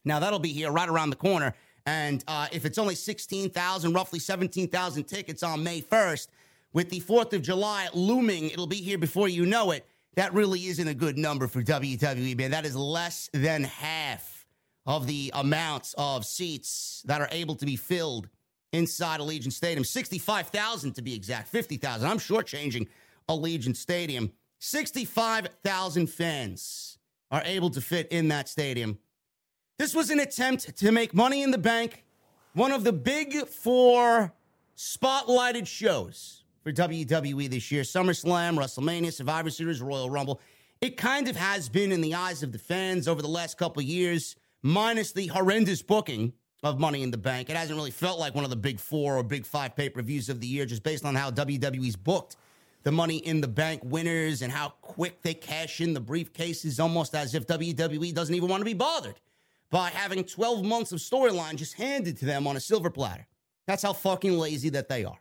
Now, 0.04 0.18
that'll 0.18 0.38
be 0.38 0.52
here 0.52 0.72
right 0.72 0.88
around 0.88 1.10
the 1.10 1.16
corner. 1.16 1.54
And 1.84 2.24
uh, 2.26 2.46
if 2.52 2.64
it's 2.64 2.78
only 2.78 2.94
16,000, 2.94 3.92
roughly 3.92 4.18
17,000 4.18 5.04
tickets 5.04 5.42
on 5.42 5.62
May 5.62 5.82
1st, 5.82 6.28
with 6.72 6.88
the 6.88 7.00
4th 7.00 7.32
of 7.32 7.42
July 7.42 7.88
looming, 7.92 8.50
it'll 8.50 8.66
be 8.66 8.76
here 8.76 8.98
before 8.98 9.28
you 9.28 9.44
know 9.44 9.72
it. 9.72 9.86
That 10.14 10.32
really 10.32 10.66
isn't 10.66 10.88
a 10.88 10.94
good 10.94 11.18
number 11.18 11.46
for 11.46 11.62
WWE, 11.62 12.36
man. 12.36 12.50
That 12.50 12.64
is 12.64 12.76
less 12.76 13.28
than 13.32 13.64
half 13.64 14.39
of 14.86 15.06
the 15.06 15.30
amounts 15.34 15.94
of 15.98 16.24
seats 16.24 17.02
that 17.06 17.20
are 17.20 17.28
able 17.30 17.54
to 17.56 17.66
be 17.66 17.76
filled 17.76 18.28
inside 18.72 19.20
Allegiant 19.20 19.52
Stadium. 19.52 19.84
65,000 19.84 20.94
to 20.94 21.02
be 21.02 21.14
exact, 21.14 21.48
50,000. 21.48 22.08
I'm 22.08 22.18
shortchanging 22.18 22.88
Allegiant 23.28 23.76
Stadium. 23.76 24.32
65,000 24.58 26.06
fans 26.06 26.98
are 27.30 27.42
able 27.44 27.70
to 27.70 27.80
fit 27.80 28.08
in 28.10 28.28
that 28.28 28.48
stadium. 28.48 28.98
This 29.78 29.94
was 29.94 30.10
an 30.10 30.20
attempt 30.20 30.76
to 30.76 30.92
make 30.92 31.14
Money 31.14 31.42
in 31.42 31.50
the 31.50 31.58
Bank 31.58 32.04
one 32.52 32.72
of 32.72 32.84
the 32.84 32.92
big 32.92 33.46
four 33.46 34.32
spotlighted 34.76 35.66
shows 35.66 36.42
for 36.62 36.72
WWE 36.72 37.48
this 37.48 37.70
year 37.70 37.82
SummerSlam, 37.82 38.58
WrestleMania, 38.58 39.12
Survivor 39.12 39.50
Series, 39.50 39.80
Royal 39.80 40.10
Rumble. 40.10 40.40
It 40.80 40.96
kind 40.96 41.28
of 41.28 41.36
has 41.36 41.68
been 41.68 41.92
in 41.92 42.00
the 42.00 42.14
eyes 42.14 42.42
of 42.42 42.52
the 42.52 42.58
fans 42.58 43.06
over 43.06 43.22
the 43.22 43.28
last 43.28 43.56
couple 43.56 43.82
years 43.82 44.36
minus 44.62 45.12
the 45.12 45.28
horrendous 45.28 45.82
booking 45.82 46.32
of 46.62 46.78
Money 46.78 47.02
in 47.02 47.10
the 47.10 47.18
Bank. 47.18 47.48
It 47.48 47.56
hasn't 47.56 47.76
really 47.76 47.90
felt 47.90 48.18
like 48.18 48.34
one 48.34 48.44
of 48.44 48.50
the 48.50 48.56
big 48.56 48.78
four 48.78 49.16
or 49.16 49.22
big 49.22 49.46
five 49.46 49.74
pay 49.76 49.88
per 49.88 50.02
views 50.02 50.28
of 50.28 50.40
the 50.40 50.46
year, 50.46 50.66
just 50.66 50.82
based 50.82 51.04
on 51.04 51.14
how 51.14 51.30
WWE's 51.30 51.96
booked 51.96 52.36
the 52.82 52.92
Money 52.92 53.18
in 53.18 53.40
the 53.40 53.48
Bank 53.48 53.82
winners 53.84 54.42
and 54.42 54.52
how 54.52 54.70
quick 54.80 55.22
they 55.22 55.34
cash 55.34 55.80
in 55.80 55.94
the 55.94 56.00
briefcases, 56.00 56.80
almost 56.80 57.14
as 57.14 57.34
if 57.34 57.46
WWE 57.46 58.14
doesn't 58.14 58.34
even 58.34 58.48
want 58.48 58.60
to 58.60 58.64
be 58.64 58.74
bothered 58.74 59.20
by 59.70 59.90
having 59.90 60.24
12 60.24 60.64
months 60.64 60.92
of 60.92 60.98
storyline 60.98 61.56
just 61.56 61.74
handed 61.74 62.16
to 62.18 62.24
them 62.24 62.46
on 62.46 62.56
a 62.56 62.60
silver 62.60 62.90
platter. 62.90 63.26
That's 63.66 63.82
how 63.82 63.92
fucking 63.92 64.36
lazy 64.36 64.70
that 64.70 64.88
they 64.88 65.04
are. 65.04 65.18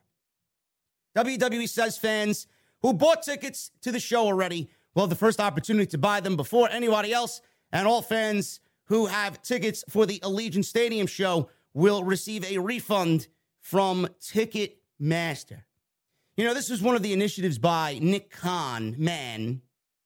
WWE 1.17 1.67
says 1.67 1.97
fans 1.97 2.47
who 2.81 2.93
bought 2.93 3.23
tickets 3.23 3.71
to 3.81 3.91
the 3.91 3.99
show 3.99 4.25
already 4.25 4.69
will 4.95 5.03
have 5.03 5.09
the 5.09 5.15
first 5.15 5.39
opportunity 5.39 5.85
to 5.87 5.97
buy 5.97 6.19
them 6.19 6.35
before 6.35 6.69
anybody 6.69 7.13
else, 7.13 7.41
and 7.71 7.87
all 7.87 8.01
fans 8.01 8.59
who 8.89 9.05
have 9.05 9.41
tickets 9.41 9.83
for 9.87 10.05
the 10.05 10.19
Allegiant 10.19 10.65
Stadium 10.65 11.07
show 11.07 11.49
will 11.73 12.03
receive 12.03 12.43
a 12.43 12.57
refund 12.57 13.27
from 13.61 14.07
Ticketmaster. 14.19 15.63
You 16.35 16.45
know, 16.45 16.53
this 16.53 16.69
is 16.69 16.81
one 16.81 16.95
of 16.95 17.03
the 17.03 17.13
initiatives 17.13 17.57
by 17.57 17.99
Nick 18.01 18.31
Khan, 18.31 18.95
man, 18.97 19.61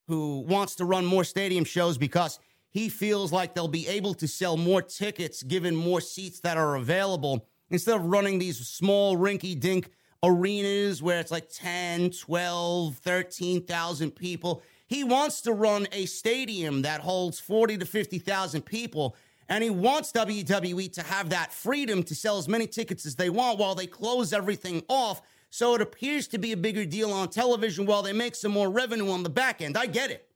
who 0.08 0.42
wants 0.42 0.76
to 0.76 0.86
run 0.86 1.06
more 1.06 1.24
stadium 1.24 1.64
shows 1.64 1.98
because 1.98 2.40
he 2.72 2.90
feels 2.90 3.32
like 3.32 3.54
they'll 3.54 3.68
be 3.68 3.88
able 3.88 4.14
to 4.16 4.28
sell 4.28 4.58
more 4.58 4.82
tickets 4.82 5.44
given 5.44 5.76
more 5.76 6.02
seats 6.02 6.42
that 6.42 6.58
are 6.58 6.76
available 6.76 7.48
instead 7.70 7.96
of 7.96 8.06
running 8.06 8.40
these 8.40 8.68
small 8.68 9.16
rinky 9.16 9.58
dink 9.58 9.92
arenas 10.24 11.02
where 11.02 11.20
it's 11.20 11.32
like 11.32 11.50
10, 11.50 12.10
12, 12.12 12.96
13,000 12.98 14.12
people. 14.12 14.64
He 14.94 15.04
wants 15.04 15.42
to 15.42 15.54
run 15.54 15.88
a 15.92 16.06
stadium 16.06 16.84
that 16.84 17.02
holds 17.02 17.40
40 17.40 17.80
to 17.80 17.86
50,000 17.86 18.62
people. 18.62 19.16
And 19.50 19.64
he 19.64 19.72
wants 19.72 20.12
WWE 20.12 20.94
to 20.94 21.02
have 21.02 21.32
that 21.32 21.52
freedom 21.52 22.04
to 22.04 22.14
sell 22.14 22.38
as 22.38 22.48
many 22.48 22.68
tickets 22.68 23.04
as 23.08 23.16
they 23.16 23.32
want 23.32 23.58
while 23.58 23.74
they 23.74 23.88
close 23.88 24.34
everything 24.34 24.84
off. 24.88 25.24
So 25.50 25.74
it 25.74 25.82
appears 25.82 26.28
to 26.28 26.38
be 26.38 26.52
a 26.52 26.58
bigger 26.58 26.86
deal 26.86 27.12
on 27.12 27.30
television 27.30 27.88
while 27.88 28.04
they 28.04 28.14
make 28.14 28.36
some 28.36 28.52
more 28.52 28.70
revenue 28.70 29.10
on 29.10 29.24
the 29.24 29.32
back 29.32 29.64
end. 29.64 29.78
I 29.78 29.88
get 29.88 30.12
it. 30.12 30.30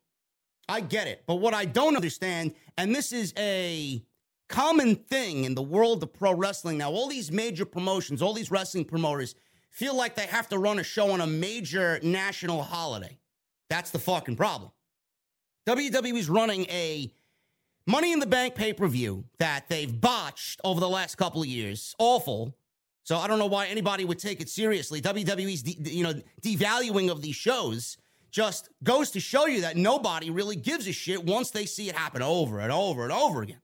I 0.67 0.79
get 0.79 1.05
it. 1.05 1.21
But 1.27 1.35
what 1.35 1.53
I 1.53 1.65
don't 1.65 1.95
understand, 1.95 2.55
and 2.79 2.95
this 2.95 3.11
is 3.11 3.35
a 3.37 4.03
common 4.49 4.95
thing 4.95 5.43
in 5.43 5.53
the 5.53 5.61
world 5.61 6.01
of 6.01 6.13
pro 6.13 6.33
wrestling 6.33 6.79
now, 6.79 6.89
all 6.89 7.07
these 7.07 7.31
major 7.31 7.65
promotions, 7.65 8.23
all 8.23 8.33
these 8.33 8.49
wrestling 8.49 8.85
promoters 8.85 9.35
feel 9.69 9.95
like 9.95 10.15
they 10.15 10.25
have 10.25 10.49
to 10.49 10.57
run 10.57 10.79
a 10.79 10.83
show 10.83 11.11
on 11.11 11.21
a 11.21 11.27
major 11.27 11.99
national 12.01 12.63
holiday. 12.63 13.19
That's 13.69 13.91
the 13.91 13.99
fucking 13.99 14.35
problem. 14.35 14.71
WWE's 15.67 16.29
running 16.29 16.65
a 16.65 17.11
Money 17.89 18.11
in 18.11 18.19
the 18.19 18.27
Bank 18.27 18.53
pay 18.53 18.73
per 18.73 18.85
view 18.87 19.23
that 19.39 19.69
they've 19.69 20.01
botched 20.01 20.59
over 20.65 20.81
the 20.81 20.89
last 20.89 21.15
couple 21.15 21.41
of 21.41 21.47
years. 21.47 21.95
Awful. 21.97 22.53
So 23.03 23.15
I 23.15 23.27
don't 23.27 23.39
know 23.39 23.45
why 23.45 23.67
anybody 23.67 24.03
would 24.03 24.19
take 24.19 24.41
it 24.41 24.49
seriously. 24.49 25.01
WWE's 25.01 25.63
de- 25.63 25.95
you 25.95 26.03
know 26.03 26.13
devaluing 26.41 27.09
of 27.09 27.21
these 27.21 27.37
shows 27.37 27.97
just 28.29 28.67
goes 28.83 29.11
to 29.11 29.21
show 29.21 29.45
you 29.45 29.61
that 29.61 29.77
nobody 29.77 30.29
really 30.29 30.57
gives 30.57 30.85
a 30.87 30.91
shit 30.91 31.23
once 31.23 31.51
they 31.51 31.65
see 31.65 31.87
it 31.87 31.95
happen 31.95 32.21
over 32.21 32.59
and 32.59 32.73
over 32.73 33.03
and 33.03 33.13
over 33.13 33.41
again. 33.41 33.61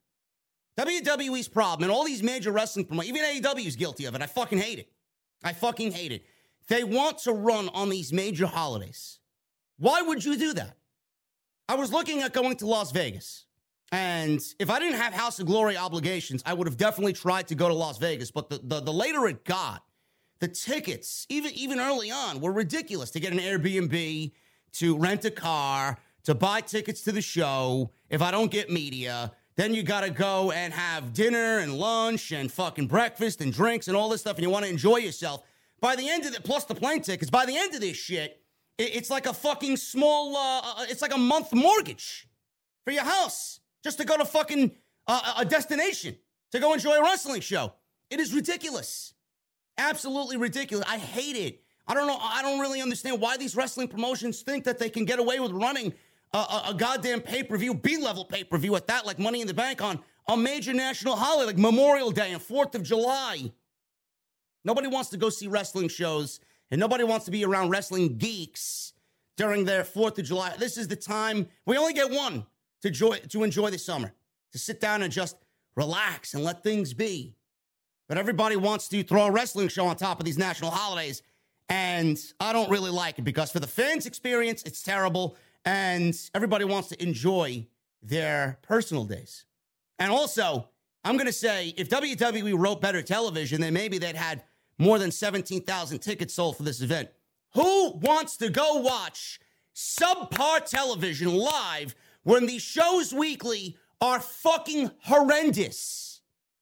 WWE's 0.77 1.49
problem 1.49 1.83
and 1.83 1.91
all 1.91 2.05
these 2.05 2.23
major 2.23 2.51
wrestling 2.51 2.85
promoters, 2.85 3.09
even 3.09 3.21
AEW 3.21 3.67
is 3.67 3.75
guilty 3.75 4.05
of 4.05 4.15
it. 4.15 4.21
I 4.21 4.25
fucking 4.25 4.57
hate 4.57 4.79
it. 4.79 4.87
I 5.43 5.51
fucking 5.51 5.91
hate 5.91 6.13
it. 6.13 6.23
They 6.69 6.85
want 6.85 7.17
to 7.19 7.33
run 7.33 7.67
on 7.73 7.89
these 7.89 8.13
major 8.13 8.47
holidays. 8.47 9.19
Why 9.77 10.01
would 10.01 10.23
you 10.23 10.37
do 10.37 10.53
that? 10.53 10.77
I 11.67 11.75
was 11.75 11.91
looking 11.91 12.21
at 12.21 12.33
going 12.33 12.55
to 12.57 12.65
Las 12.65 12.91
Vegas. 12.91 13.45
And 13.91 14.41
if 14.59 14.69
I 14.69 14.79
didn't 14.79 14.99
have 14.99 15.13
House 15.13 15.39
of 15.39 15.45
Glory 15.45 15.77
obligations, 15.77 16.41
I 16.45 16.53
would 16.53 16.67
have 16.67 16.77
definitely 16.77 17.13
tried 17.13 17.47
to 17.49 17.55
go 17.55 17.67
to 17.67 17.73
Las 17.73 17.99
Vegas. 17.99 18.31
But 18.31 18.49
the, 18.49 18.59
the, 18.63 18.81
the, 18.81 18.93
later 18.93 19.27
it 19.27 19.45
got, 19.45 19.83
the 20.39 20.47
tickets, 20.47 21.25
even, 21.29 21.51
even 21.53 21.79
early 21.79 22.09
on, 22.09 22.41
were 22.41 22.51
ridiculous 22.51 23.11
to 23.11 23.19
get 23.19 23.33
an 23.33 23.39
Airbnb, 23.39 24.31
to 24.73 24.97
rent 24.97 25.25
a 25.25 25.31
car, 25.31 25.97
to 26.23 26.33
buy 26.33 26.61
tickets 26.61 27.01
to 27.03 27.11
the 27.11 27.21
show. 27.21 27.91
If 28.09 28.21
I 28.21 28.31
don't 28.31 28.51
get 28.51 28.71
media, 28.71 29.31
then 29.55 29.73
you 29.75 29.83
got 29.83 30.01
to 30.01 30.09
go 30.09 30.51
and 30.51 30.73
have 30.73 31.13
dinner 31.13 31.59
and 31.59 31.75
lunch 31.75 32.31
and 32.31 32.51
fucking 32.51 32.87
breakfast 32.87 33.41
and 33.41 33.53
drinks 33.53 33.87
and 33.87 33.95
all 33.95 34.09
this 34.09 34.21
stuff. 34.21 34.37
And 34.37 34.43
you 34.43 34.49
want 34.49 34.65
to 34.65 34.71
enjoy 34.71 34.97
yourself. 34.97 35.43
By 35.79 35.95
the 35.95 36.09
end 36.09 36.25
of 36.25 36.33
it, 36.33 36.43
plus 36.43 36.65
the 36.65 36.75
plane 36.75 37.01
tickets, 37.01 37.29
by 37.29 37.45
the 37.45 37.55
end 37.55 37.75
of 37.75 37.81
this 37.81 37.97
shit, 37.97 38.42
it's 38.77 39.09
like 39.09 39.25
a 39.25 39.33
fucking 39.33 39.77
small, 39.77 40.35
uh, 40.35 40.61
uh, 40.63 40.85
it's 40.89 41.01
like 41.01 41.13
a 41.13 41.17
month 41.17 41.53
mortgage 41.53 42.27
for 42.83 42.91
your 42.91 43.03
house 43.03 43.59
just 43.83 43.97
to 43.99 44.05
go 44.05 44.17
to 44.17 44.25
fucking 44.25 44.71
uh, 45.07 45.35
a 45.37 45.45
destination 45.45 46.15
to 46.51 46.59
go 46.59 46.73
enjoy 46.73 46.97
a 46.97 47.01
wrestling 47.01 47.41
show. 47.41 47.73
It 48.09 48.19
is 48.19 48.33
ridiculous. 48.33 49.13
Absolutely 49.77 50.37
ridiculous. 50.37 50.85
I 50.87 50.97
hate 50.97 51.35
it. 51.35 51.61
I 51.87 51.93
don't 51.93 52.07
know. 52.07 52.17
I 52.19 52.41
don't 52.41 52.59
really 52.59 52.81
understand 52.81 53.19
why 53.19 53.37
these 53.37 53.55
wrestling 53.55 53.87
promotions 53.87 54.41
think 54.41 54.63
that 54.63 54.79
they 54.79 54.89
can 54.89 55.05
get 55.05 55.19
away 55.19 55.39
with 55.39 55.51
running 55.51 55.93
a, 56.31 56.37
a, 56.37 56.63
a 56.69 56.73
goddamn 56.73 57.21
pay 57.21 57.43
per 57.43 57.57
view, 57.57 57.73
B 57.73 57.97
level 57.97 58.25
pay 58.25 58.43
per 58.43 58.57
view 58.57 58.75
at 58.75 58.87
that, 58.87 59.05
like 59.05 59.19
Money 59.19 59.41
in 59.41 59.47
the 59.47 59.53
Bank 59.53 59.81
on 59.81 59.99
a 60.27 60.37
major 60.37 60.73
national 60.73 61.15
holiday 61.15 61.47
like 61.47 61.57
Memorial 61.57 62.11
Day 62.11 62.31
and 62.31 62.41
4th 62.41 62.75
of 62.75 62.83
July. 62.83 63.51
Nobody 64.63 64.87
wants 64.87 65.09
to 65.09 65.17
go 65.17 65.29
see 65.29 65.47
wrestling 65.47 65.89
shows 65.89 66.39
and 66.73 66.79
nobody 66.79 67.03
wants 67.03 67.25
to 67.25 67.31
be 67.31 67.45
around 67.45 67.69
wrestling 67.69 68.17
geeks 68.17 68.93
during 69.37 69.63
their 69.63 69.83
4th 69.83 70.17
of 70.17 70.25
July. 70.25 70.55
This 70.57 70.75
is 70.75 70.87
the 70.87 70.95
time 70.95 71.47
we 71.67 71.77
only 71.77 71.93
get 71.93 72.09
one 72.09 72.47
to 72.81 72.87
enjoy, 72.87 73.19
to 73.29 73.43
enjoy 73.43 73.69
the 73.69 73.77
summer, 73.77 74.11
to 74.53 74.57
sit 74.57 74.81
down 74.81 75.03
and 75.03 75.13
just 75.13 75.37
relax 75.75 76.33
and 76.33 76.43
let 76.43 76.63
things 76.63 76.95
be. 76.95 77.35
But 78.09 78.17
everybody 78.17 78.55
wants 78.55 78.87
to 78.87 79.03
throw 79.03 79.27
a 79.27 79.31
wrestling 79.31 79.67
show 79.67 79.85
on 79.85 79.97
top 79.97 80.19
of 80.19 80.25
these 80.25 80.39
national 80.39 80.71
holidays. 80.71 81.21
And 81.69 82.19
I 82.39 82.51
don't 82.53 82.71
really 82.71 82.89
like 82.89 83.19
it 83.19 83.21
because 83.21 83.51
for 83.51 83.59
the 83.59 83.67
fans' 83.67 84.07
experience, 84.07 84.63
it's 84.63 84.81
terrible. 84.81 85.37
And 85.65 86.19
everybody 86.33 86.65
wants 86.65 86.89
to 86.89 86.99
enjoy 87.03 87.67
their 88.01 88.57
personal 88.63 89.05
days. 89.05 89.45
And 89.99 90.11
also, 90.11 90.69
I'm 91.03 91.17
going 91.17 91.27
to 91.27 91.33
say 91.33 91.71
if 91.77 91.87
WWE 91.87 92.57
wrote 92.57 92.81
better 92.81 93.03
television, 93.03 93.61
then 93.61 93.75
maybe 93.75 93.99
they'd 93.99 94.15
had 94.15 94.41
more 94.77 94.99
than 94.99 95.11
17,000 95.11 95.99
tickets 95.99 96.33
sold 96.33 96.57
for 96.57 96.63
this 96.63 96.81
event. 96.81 97.09
Who 97.53 97.91
wants 97.97 98.37
to 98.37 98.49
go 98.49 98.75
watch 98.77 99.39
subpar 99.75 100.65
television 100.65 101.33
live 101.33 101.95
when 102.23 102.45
the 102.45 102.59
shows 102.59 103.13
weekly 103.13 103.77
are 104.01 104.19
fucking 104.19 104.91
horrendous? 105.03 106.21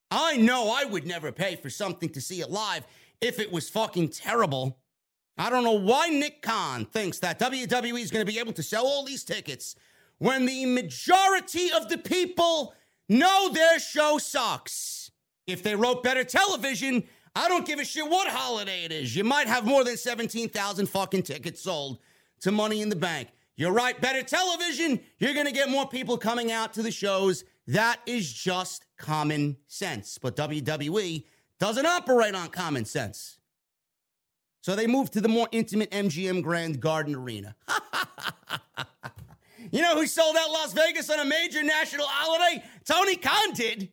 I 0.10 0.36
know 0.38 0.70
I 0.70 0.84
would 0.86 1.08
never 1.08 1.32
pay 1.32 1.56
for 1.56 1.70
something 1.70 2.10
to 2.10 2.22
see 2.22 2.42
it 2.42 2.52
live 2.52 2.86
if 3.22 3.40
it 3.40 3.52
was 3.52 3.70
fucking 3.70 4.10
terrible. 4.10 4.78
I 5.38 5.50
don't 5.50 5.64
know 5.64 5.72
why 5.72 6.10
Nick 6.10 6.42
Khan 6.42 6.86
thinks 6.86 7.20
that 7.20 7.40
WWE 7.40 8.02
is 8.02 8.12
going 8.12 8.26
to 8.26 8.32
be 8.32 8.40
able 8.40 8.54
to 8.54 8.64
sell 8.64 8.86
all 8.86 9.06
these 9.06 9.24
tickets 9.24 9.76
when 10.18 10.46
the 10.46 10.66
majority 10.66 11.72
of 11.72 11.88
the 11.88 11.98
people 11.98 12.76
know 13.08 13.50
their 13.52 13.80
show 13.80 14.18
sucks. 14.18 15.12
If 15.48 15.64
they 15.64 15.76
wrote 15.76 16.04
better 16.04 16.24
television, 16.24 17.06
I 17.36 17.48
don't 17.48 17.66
give 17.66 17.80
a 17.80 17.86
shit 17.86 18.10
what 18.10 18.28
holiday 18.28 18.84
it 18.84 18.92
is. 18.92 19.16
You 19.16 19.24
might 19.24 19.48
have 19.48 19.66
more 19.66 19.84
than 19.84 19.98
17,000 19.98 20.88
fucking 20.88 21.24
tickets 21.24 21.62
sold 21.62 22.00
to 22.42 22.52
Money 22.52 22.82
in 22.82 22.90
the 22.90 22.96
Bank. 22.96 23.30
You're 23.56 23.72
right, 23.72 24.00
better 24.00 24.24
television, 24.24 25.00
you're 25.20 25.34
going 25.34 25.46
to 25.46 25.52
get 25.52 25.70
more 25.70 25.88
people 25.88 26.18
coming 26.18 26.52
out 26.52 26.74
to 26.74 26.82
the 26.82 26.92
shows. 26.92 27.44
That 27.68 28.00
is 28.06 28.32
just 28.32 28.86
common 28.98 29.58
sense. 29.68 30.18
But 30.18 30.36
WWE 30.36 31.24
doesn't 31.60 31.86
operate 31.86 32.34
on 32.34 32.50
common 32.50 32.86
sense. 32.86 33.40
So 34.62 34.76
they 34.76 34.88
moved 34.88 35.14
to 35.14 35.22
the 35.22 35.28
more 35.28 35.48
intimate 35.52 35.92
MGM 35.92 36.44
Grand 36.44 36.80
Garden 36.80 37.16
Arena. 37.16 37.56
you 39.72 39.82
know 39.82 39.96
who 39.96 40.06
sold 40.06 40.36
out 40.38 40.52
Las 40.52 40.74
Vegas 40.74 41.10
on 41.10 41.20
a 41.20 41.26
major 41.26 41.64
national 41.64 42.06
holiday? 42.08 42.64
Tony 42.86 43.16
Khan 43.16 43.54
did. 43.54 43.92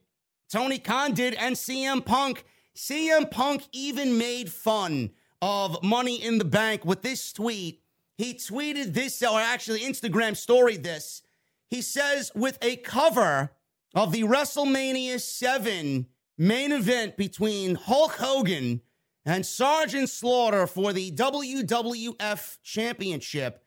Tony 0.51 0.79
Khan 0.79 1.13
did, 1.13 1.35
and 1.35 1.57
CM 1.57 2.05
Punk. 2.05 2.45
CM 2.79 3.29
Punk 3.29 3.65
even 3.73 4.19
made 4.19 4.53
fun 4.53 5.11
of 5.43 5.83
Money 5.83 6.23
in 6.23 6.39
the 6.39 6.45
Bank 6.45 6.85
with 6.85 7.03
this 7.03 7.33
tweet. 7.33 7.83
He 8.17 8.35
tweeted 8.35 8.95
this, 8.95 9.21
or 9.21 9.41
actually 9.41 9.81
Instagram 9.81 10.37
storied 10.37 10.85
this. 10.85 11.23
He 11.67 11.83
says, 11.83 12.31
with 12.37 12.57
a 12.63 12.77
cover 12.77 13.51
of 13.97 14.13
the 14.13 14.23
WrestleMania 14.23 15.21
7 15.21 16.07
main 16.39 16.71
event 16.71 17.17
between 17.17 17.75
Hulk 17.75 18.13
Hogan 18.13 18.81
and 19.27 19.45
Sergeant 19.45 20.09
Slaughter 20.09 20.69
for 20.69 20.93
the 20.93 21.11
WWF 21.11 22.59
Championship. 22.63 23.65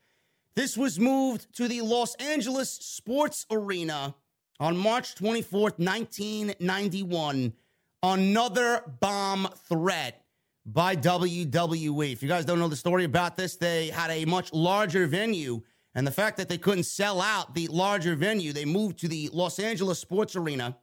This 0.55 0.77
was 0.77 1.01
moved 1.01 1.53
to 1.57 1.67
the 1.67 1.81
Los 1.81 2.15
Angeles 2.15 2.71
Sports 2.71 3.45
Arena 3.51 4.15
on 4.57 4.77
March 4.77 5.15
24th, 5.15 5.79
1991. 5.79 7.51
Another 8.03 8.83
bomb 8.99 9.47
threat 9.67 10.25
by 10.65 10.95
WWE. 10.95 12.11
If 12.11 12.23
you 12.23 12.29
guys 12.29 12.45
don't 12.45 12.59
know 12.59 12.67
the 12.67 12.75
story 12.75 13.03
about 13.03 13.37
this, 13.37 13.57
they 13.57 13.89
had 13.89 14.09
a 14.09 14.25
much 14.25 14.51
larger 14.53 15.05
venue. 15.07 15.61
And 15.93 16.07
the 16.07 16.11
fact 16.11 16.37
that 16.37 16.49
they 16.49 16.57
couldn't 16.57 16.85
sell 16.85 17.21
out 17.21 17.53
the 17.53 17.67
larger 17.67 18.15
venue, 18.15 18.53
they 18.53 18.65
moved 18.65 18.99
to 18.99 19.07
the 19.07 19.29
Los 19.33 19.59
Angeles 19.59 19.99
Sports 19.99 20.35
Arena. 20.35 20.77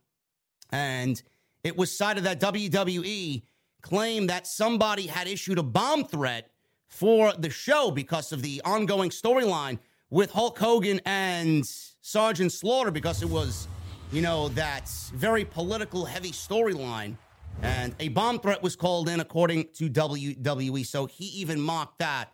And 0.71 1.21
it 1.65 1.77
was 1.77 1.97
cited 1.97 2.25
that 2.25 2.41
WWE 2.41 3.43
claimed 3.83 4.31
that 4.31 4.47
somebody 4.47 5.07
had 5.07 5.27
issued 5.27 5.59
a 5.59 5.63
bomb 5.63 6.05
threat 6.05 6.51
for 6.87 7.33
the 7.33 7.51
show 7.51 7.91
because 7.91 8.33
of 8.33 8.43
the 8.43 8.61
ongoing 8.65 9.11
storyline 9.11 9.79
with 10.11 10.31
Hulk 10.31 10.59
Hogan 10.59 11.01
and 11.05 11.65
Sergeant 12.01 12.53
Slaughter 12.53 12.91
because 12.91 13.23
it 13.23 13.29
was, 13.29 13.69
you 14.13 14.23
know, 14.23 14.49
that 14.51 14.89
very 15.15 15.45
political 15.45 16.05
heavy 16.05 16.31
storyline. 16.31 17.17
And 17.63 17.95
a 17.99 18.09
bomb 18.09 18.39
threat 18.39 18.63
was 18.63 18.77
called 18.77 19.09
in 19.09 19.21
according 19.21 19.69
to 19.75 19.91
WWE. 19.91 20.87
So 20.87 21.07
he 21.07 21.25
even 21.41 21.61
mocked 21.61 21.99
that 21.99 22.33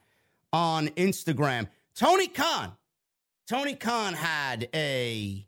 on 0.53 0.89
Instagram. 0.89 1.69
Tony 1.95 2.29
Khan. 2.29 2.73
Tony 3.47 3.75
Khan 3.75 4.15
had 4.15 4.69
a 4.75 5.47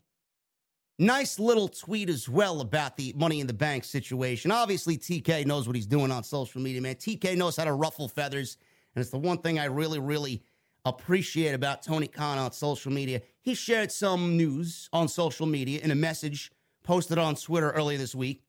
Nice 0.99 1.37
little 1.37 1.67
tweet 1.67 2.09
as 2.09 2.27
well 2.27 2.59
about 2.59 2.97
the 2.97 3.13
money 3.15 3.39
in 3.39 3.45
the 3.45 3.53
bank 3.53 3.83
situation. 3.83 4.49
Obviously, 4.49 4.97
TK 4.97 5.45
knows 5.45 5.67
what 5.67 5.75
he's 5.75 5.85
doing 5.85 6.11
on 6.11 6.23
social 6.23 6.59
media, 6.59 6.81
man. 6.81 6.95
TK 6.95 7.37
knows 7.37 7.55
how 7.55 7.65
to 7.65 7.73
ruffle 7.73 8.07
feathers. 8.07 8.57
And 8.95 9.01
it's 9.01 9.11
the 9.11 9.19
one 9.19 9.37
thing 9.37 9.59
I 9.59 9.65
really, 9.65 9.99
really 9.99 10.41
appreciate 10.85 11.53
about 11.53 11.83
Tony 11.83 12.07
Khan 12.07 12.39
on 12.39 12.51
social 12.51 12.91
media. 12.91 13.21
He 13.47 13.55
shared 13.55 13.93
some 13.93 14.35
news 14.35 14.89
on 14.91 15.07
social 15.07 15.45
media 15.45 15.79
in 15.81 15.89
a 15.89 15.95
message 15.95 16.51
posted 16.83 17.17
on 17.17 17.35
Twitter 17.35 17.71
earlier 17.71 17.97
this 17.97 18.13
week. 18.13 18.43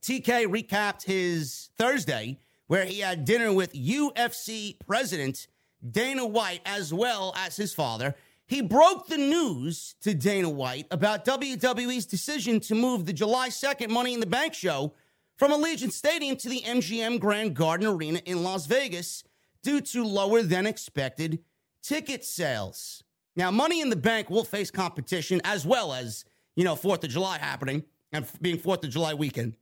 TK 0.00 0.46
recapped 0.46 1.02
his 1.02 1.68
Thursday, 1.76 2.38
where 2.66 2.86
he 2.86 3.00
had 3.00 3.26
dinner 3.26 3.52
with 3.52 3.74
UFC 3.74 4.78
president 4.78 5.46
Dana 5.86 6.24
White 6.24 6.62
as 6.64 6.90
well 6.90 7.34
as 7.36 7.56
his 7.56 7.74
father. 7.74 8.14
He 8.46 8.62
broke 8.62 9.08
the 9.08 9.18
news 9.18 9.94
to 10.00 10.14
Dana 10.14 10.48
White 10.48 10.86
about 10.90 11.26
WWE's 11.26 12.06
decision 12.06 12.60
to 12.60 12.74
move 12.74 13.04
the 13.04 13.12
July 13.12 13.50
2nd 13.50 13.90
Money 13.90 14.14
in 14.14 14.20
the 14.20 14.26
Bank 14.26 14.54
show 14.54 14.94
from 15.36 15.52
Allegiant 15.52 15.92
Stadium 15.92 16.36
to 16.36 16.48
the 16.48 16.62
MGM 16.62 17.20
Grand 17.20 17.54
Garden 17.54 17.88
Arena 17.88 18.20
in 18.24 18.42
Las 18.42 18.64
Vegas 18.64 19.22
due 19.62 19.82
to 19.82 20.02
lower 20.02 20.40
than 20.40 20.66
expected 20.66 21.40
ticket 21.82 22.24
sales. 22.24 23.03
Now, 23.36 23.50
Money 23.50 23.80
in 23.80 23.90
the 23.90 23.96
Bank 23.96 24.30
will 24.30 24.44
face 24.44 24.70
competition 24.70 25.40
as 25.44 25.66
well 25.66 25.92
as, 25.92 26.24
you 26.56 26.64
know, 26.64 26.74
4th 26.74 27.04
of 27.04 27.10
July 27.10 27.38
happening 27.38 27.84
and 28.12 28.26
being 28.40 28.58
4th 28.58 28.84
of 28.84 28.90
July 28.90 29.14
weekend. 29.14 29.56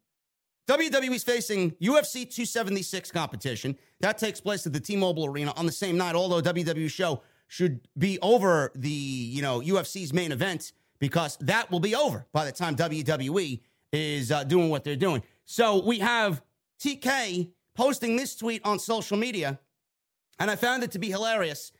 WWE 0.69 1.11
is 1.11 1.25
facing 1.25 1.73
UFC 1.73 2.23
276 2.23 3.11
competition. 3.11 3.77
That 4.01 4.19
takes 4.19 4.41
place 4.41 4.67
at 4.67 4.73
the 4.73 4.81
T 4.81 4.95
Mobile 4.97 5.27
Arena 5.27 5.53
on 5.57 5.67
the 5.67 5.73
same 5.73 5.97
night, 5.97 6.15
although 6.15 6.41
WWE 6.41 6.91
show 6.91 7.23
should 7.49 7.81
be 7.99 8.19
over 8.21 8.71
the, 8.75 8.89
you 8.89 9.43
know, 9.43 9.61
UFC's 9.61 10.13
main 10.13 10.33
event 10.33 10.73
because 10.99 11.37
that 11.39 11.71
will 11.71 11.81
be 11.81 11.97
over 11.97 12.27
by 12.33 12.45
the 12.45 12.53
time 12.53 12.77
WWE 12.77 13.61
is 13.93 14.31
uh, 14.31 14.45
doing 14.45 14.71
what 14.71 14.85
they're 14.85 14.97
doing. 14.97 15.23
So 15.45 15.85
we 15.85 15.99
have 15.99 16.43
TK 16.81 17.51
posting 17.75 18.17
this 18.17 18.37
tweet 18.37 18.65
on 18.65 18.79
social 18.79 19.17
media, 19.17 19.59
and 20.39 20.51
I 20.51 20.57
found 20.57 20.83
it 20.85 20.93
to 20.93 20.99
be 20.99 21.09
hilarious. 21.09 21.73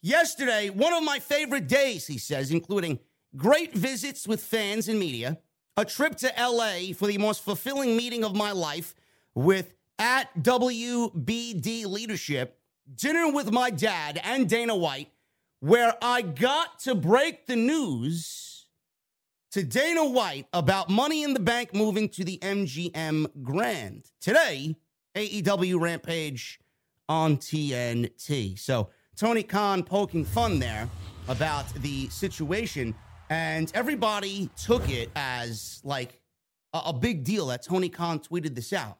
Yesterday, 0.00 0.70
one 0.70 0.92
of 0.92 1.02
my 1.02 1.18
favorite 1.18 1.66
days, 1.66 2.06
he 2.06 2.18
says, 2.18 2.50
including 2.50 3.00
great 3.36 3.74
visits 3.74 4.28
with 4.28 4.42
fans 4.42 4.88
and 4.88 4.98
media, 4.98 5.38
a 5.76 5.84
trip 5.84 6.16
to 6.16 6.32
LA 6.38 6.92
for 6.94 7.06
the 7.06 7.18
most 7.18 7.42
fulfilling 7.44 7.96
meeting 7.96 8.24
of 8.24 8.34
my 8.34 8.52
life 8.52 8.94
with 9.34 9.74
at 9.98 10.28
WBD 10.40 11.86
leadership, 11.86 12.58
dinner 12.94 13.32
with 13.32 13.50
my 13.50 13.70
dad 13.70 14.20
and 14.22 14.48
Dana 14.48 14.76
White, 14.76 15.10
where 15.60 15.94
I 16.00 16.22
got 16.22 16.78
to 16.80 16.94
break 16.94 17.46
the 17.46 17.56
news 17.56 18.66
to 19.50 19.64
Dana 19.64 20.04
White 20.04 20.46
about 20.52 20.88
Money 20.88 21.24
in 21.24 21.34
the 21.34 21.40
Bank 21.40 21.74
moving 21.74 22.08
to 22.10 22.24
the 22.24 22.38
MGM 22.38 23.42
Grand. 23.42 24.04
Today, 24.20 24.76
AEW 25.16 25.80
Rampage 25.80 26.60
on 27.08 27.38
TNT. 27.38 28.58
So, 28.58 28.90
Tony 29.18 29.42
Khan 29.42 29.82
poking 29.82 30.24
fun 30.24 30.60
there 30.60 30.88
about 31.26 31.68
the 31.74 32.08
situation, 32.08 32.94
and 33.30 33.68
everybody 33.74 34.48
took 34.56 34.88
it 34.88 35.10
as 35.16 35.80
like 35.82 36.20
a, 36.72 36.82
a 36.86 36.92
big 36.92 37.24
deal 37.24 37.48
that 37.48 37.64
Tony 37.64 37.88
Khan 37.88 38.20
tweeted 38.20 38.54
this 38.54 38.72
out. 38.72 38.98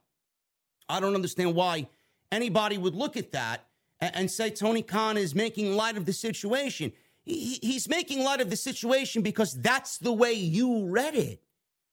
I 0.88 0.98
don't 0.98 1.14
understand 1.14 1.54
why 1.54 1.86
anybody 2.32 2.78
would 2.78 2.96
look 2.96 3.16
at 3.16 3.30
that 3.30 3.68
and, 4.00 4.16
and 4.16 4.30
say 4.30 4.50
Tony 4.50 4.82
Khan 4.82 5.16
is 5.16 5.36
making 5.36 5.76
light 5.76 5.96
of 5.96 6.04
the 6.04 6.12
situation. 6.12 6.92
He, 7.22 7.60
he's 7.62 7.88
making 7.88 8.24
light 8.24 8.40
of 8.40 8.50
the 8.50 8.56
situation 8.56 9.22
because 9.22 9.54
that's 9.54 9.98
the 9.98 10.12
way 10.12 10.32
you 10.32 10.86
read 10.86 11.14
it. 11.14 11.40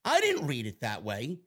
I 0.04 0.20
didn't 0.20 0.48
read 0.48 0.66
it 0.66 0.80
that 0.80 1.04
way. 1.04 1.38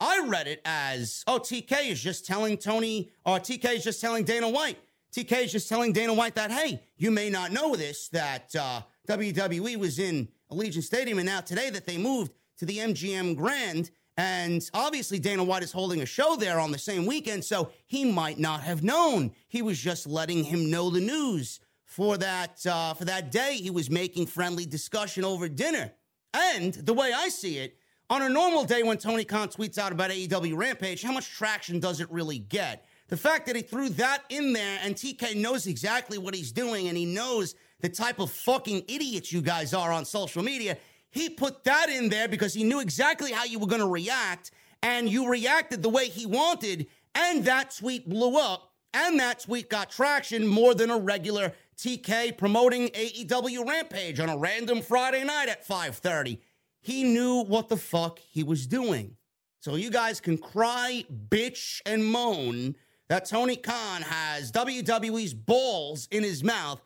I 0.00 0.22
read 0.26 0.48
it 0.48 0.60
as, 0.66 1.24
oh, 1.26 1.38
TK 1.38 1.90
is 1.90 2.02
just 2.02 2.26
telling 2.26 2.58
Tony, 2.58 3.10
or 3.24 3.38
TK 3.38 3.76
is 3.76 3.84
just 3.84 4.02
telling 4.02 4.24
Dana 4.24 4.50
White. 4.50 4.76
TK 5.14 5.44
is 5.44 5.52
just 5.52 5.68
telling 5.68 5.92
Dana 5.92 6.12
White 6.12 6.34
that, 6.34 6.50
hey, 6.50 6.82
you 6.96 7.10
may 7.10 7.30
not 7.30 7.52
know 7.52 7.74
this, 7.74 8.08
that 8.08 8.54
uh, 8.54 8.82
WWE 9.08 9.76
was 9.76 9.98
in 9.98 10.28
Allegiant 10.50 10.82
Stadium, 10.82 11.18
and 11.18 11.26
now 11.26 11.40
today 11.40 11.70
that 11.70 11.86
they 11.86 11.96
moved 11.96 12.32
to 12.58 12.66
the 12.66 12.78
MGM 12.78 13.36
Grand. 13.36 13.90
And 14.18 14.62
obviously, 14.72 15.18
Dana 15.18 15.44
White 15.44 15.62
is 15.62 15.72
holding 15.72 16.00
a 16.00 16.06
show 16.06 16.36
there 16.36 16.58
on 16.58 16.72
the 16.72 16.78
same 16.78 17.04
weekend, 17.04 17.44
so 17.44 17.70
he 17.86 18.04
might 18.04 18.38
not 18.38 18.62
have 18.62 18.82
known. 18.82 19.32
He 19.48 19.60
was 19.60 19.78
just 19.78 20.06
letting 20.06 20.44
him 20.44 20.70
know 20.70 20.88
the 20.88 21.00
news 21.00 21.60
for 21.84 22.16
that 22.16 22.64
uh, 22.66 22.94
for 22.94 23.04
that 23.04 23.30
day. 23.30 23.56
He 23.56 23.70
was 23.70 23.90
making 23.90 24.26
friendly 24.26 24.64
discussion 24.64 25.22
over 25.22 25.48
dinner. 25.48 25.92
And 26.32 26.72
the 26.72 26.94
way 26.94 27.12
I 27.14 27.28
see 27.28 27.58
it, 27.58 27.76
on 28.08 28.22
a 28.22 28.28
normal 28.28 28.64
day 28.64 28.82
when 28.82 28.98
Tony 28.98 29.24
Khan 29.24 29.48
tweets 29.48 29.78
out 29.78 29.92
about 29.92 30.10
AEW 30.10 30.56
Rampage, 30.56 31.02
how 31.02 31.12
much 31.12 31.28
traction 31.30 31.78
does 31.78 32.00
it 32.00 32.10
really 32.10 32.38
get? 32.38 32.85
The 33.08 33.16
fact 33.16 33.46
that 33.46 33.56
he 33.56 33.62
threw 33.62 33.88
that 33.90 34.24
in 34.28 34.52
there 34.52 34.80
and 34.82 34.94
TK 34.94 35.36
knows 35.36 35.66
exactly 35.66 36.18
what 36.18 36.34
he's 36.34 36.50
doing 36.50 36.88
and 36.88 36.96
he 36.96 37.04
knows 37.04 37.54
the 37.80 37.88
type 37.88 38.18
of 38.18 38.30
fucking 38.30 38.84
idiots 38.88 39.32
you 39.32 39.42
guys 39.42 39.72
are 39.72 39.92
on 39.92 40.04
social 40.04 40.42
media, 40.42 40.76
he 41.10 41.30
put 41.30 41.62
that 41.64 41.88
in 41.88 42.08
there 42.08 42.26
because 42.26 42.52
he 42.52 42.64
knew 42.64 42.80
exactly 42.80 43.30
how 43.30 43.44
you 43.44 43.58
were 43.58 43.66
going 43.66 43.80
to 43.80 43.86
react 43.86 44.50
and 44.82 45.08
you 45.08 45.28
reacted 45.28 45.82
the 45.82 45.88
way 45.88 46.08
he 46.08 46.26
wanted 46.26 46.86
and 47.14 47.44
that 47.44 47.74
tweet 47.78 48.08
blew 48.08 48.38
up 48.38 48.72
and 48.92 49.20
that 49.20 49.40
tweet 49.40 49.70
got 49.70 49.90
traction 49.90 50.46
more 50.46 50.74
than 50.74 50.90
a 50.90 50.98
regular 50.98 51.52
TK 51.78 52.36
promoting 52.36 52.88
AEW 52.88 53.68
Rampage 53.68 54.18
on 54.18 54.28
a 54.28 54.36
random 54.36 54.82
Friday 54.82 55.22
night 55.22 55.48
at 55.48 55.66
5:30. 55.66 56.38
He 56.80 57.04
knew 57.04 57.44
what 57.44 57.68
the 57.68 57.76
fuck 57.76 58.18
he 58.18 58.42
was 58.42 58.66
doing. 58.66 59.16
So 59.60 59.76
you 59.76 59.90
guys 59.90 60.20
can 60.20 60.38
cry, 60.38 61.04
bitch, 61.28 61.80
and 61.84 62.04
moan 62.04 62.76
that 63.08 63.26
Tony 63.26 63.56
Khan 63.56 64.02
has 64.02 64.50
WWE's 64.52 65.34
balls 65.34 66.08
in 66.10 66.22
his 66.22 66.42
mouth. 66.42 66.80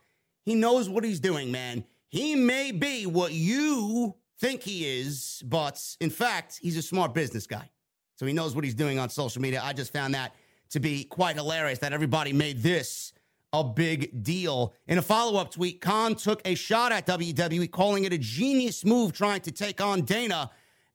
He 0.45 0.55
knows 0.55 0.89
what 0.89 1.05
he's 1.05 1.21
doing, 1.21 1.51
man. 1.51 1.85
He 2.09 2.35
may 2.35 2.73
be 2.73 3.07
what 3.07 3.33
you 3.33 4.15
think 4.39 4.63
he 4.63 5.01
is, 5.01 5.43
but 5.47 5.81
in 6.01 6.11
fact, 6.11 6.59
he's 6.61 6.77
a 6.77 6.83
smart 6.83 7.15
business 7.15 7.47
guy. 7.47 7.71
So 8.17 8.27
he 8.27 8.33
knows 8.33 8.55
what 8.55 8.65
he's 8.65 8.75
doing 8.75 8.99
on 8.99 9.09
social 9.09 9.41
media. 9.41 9.63
I 9.63 9.73
just 9.73 9.93
found 9.93 10.15
that 10.15 10.35
to 10.71 10.81
be 10.81 11.05
quite 11.05 11.37
hilarious 11.37 11.79
that 11.81 11.93
everybody 11.93 12.33
made 12.33 12.63
this 12.63 13.13
a 13.53 13.65
big 13.65 14.23
deal. 14.23 14.75
In 14.87 14.99
a 14.99 15.03
follow 15.03 15.41
up 15.41 15.51
tweet, 15.51 15.81
Khan 15.81 16.15
took 16.15 16.41
a 16.45 16.55
shot 16.55 16.93
at 16.93 17.07
WWE, 17.07 17.71
calling 17.71 18.05
it 18.05 18.13
a 18.13 18.19
genius 18.19 18.85
move 18.85 19.13
trying 19.13 19.41
to 19.43 19.51
take 19.51 19.81
on 19.81 20.03
Dana 20.03 20.51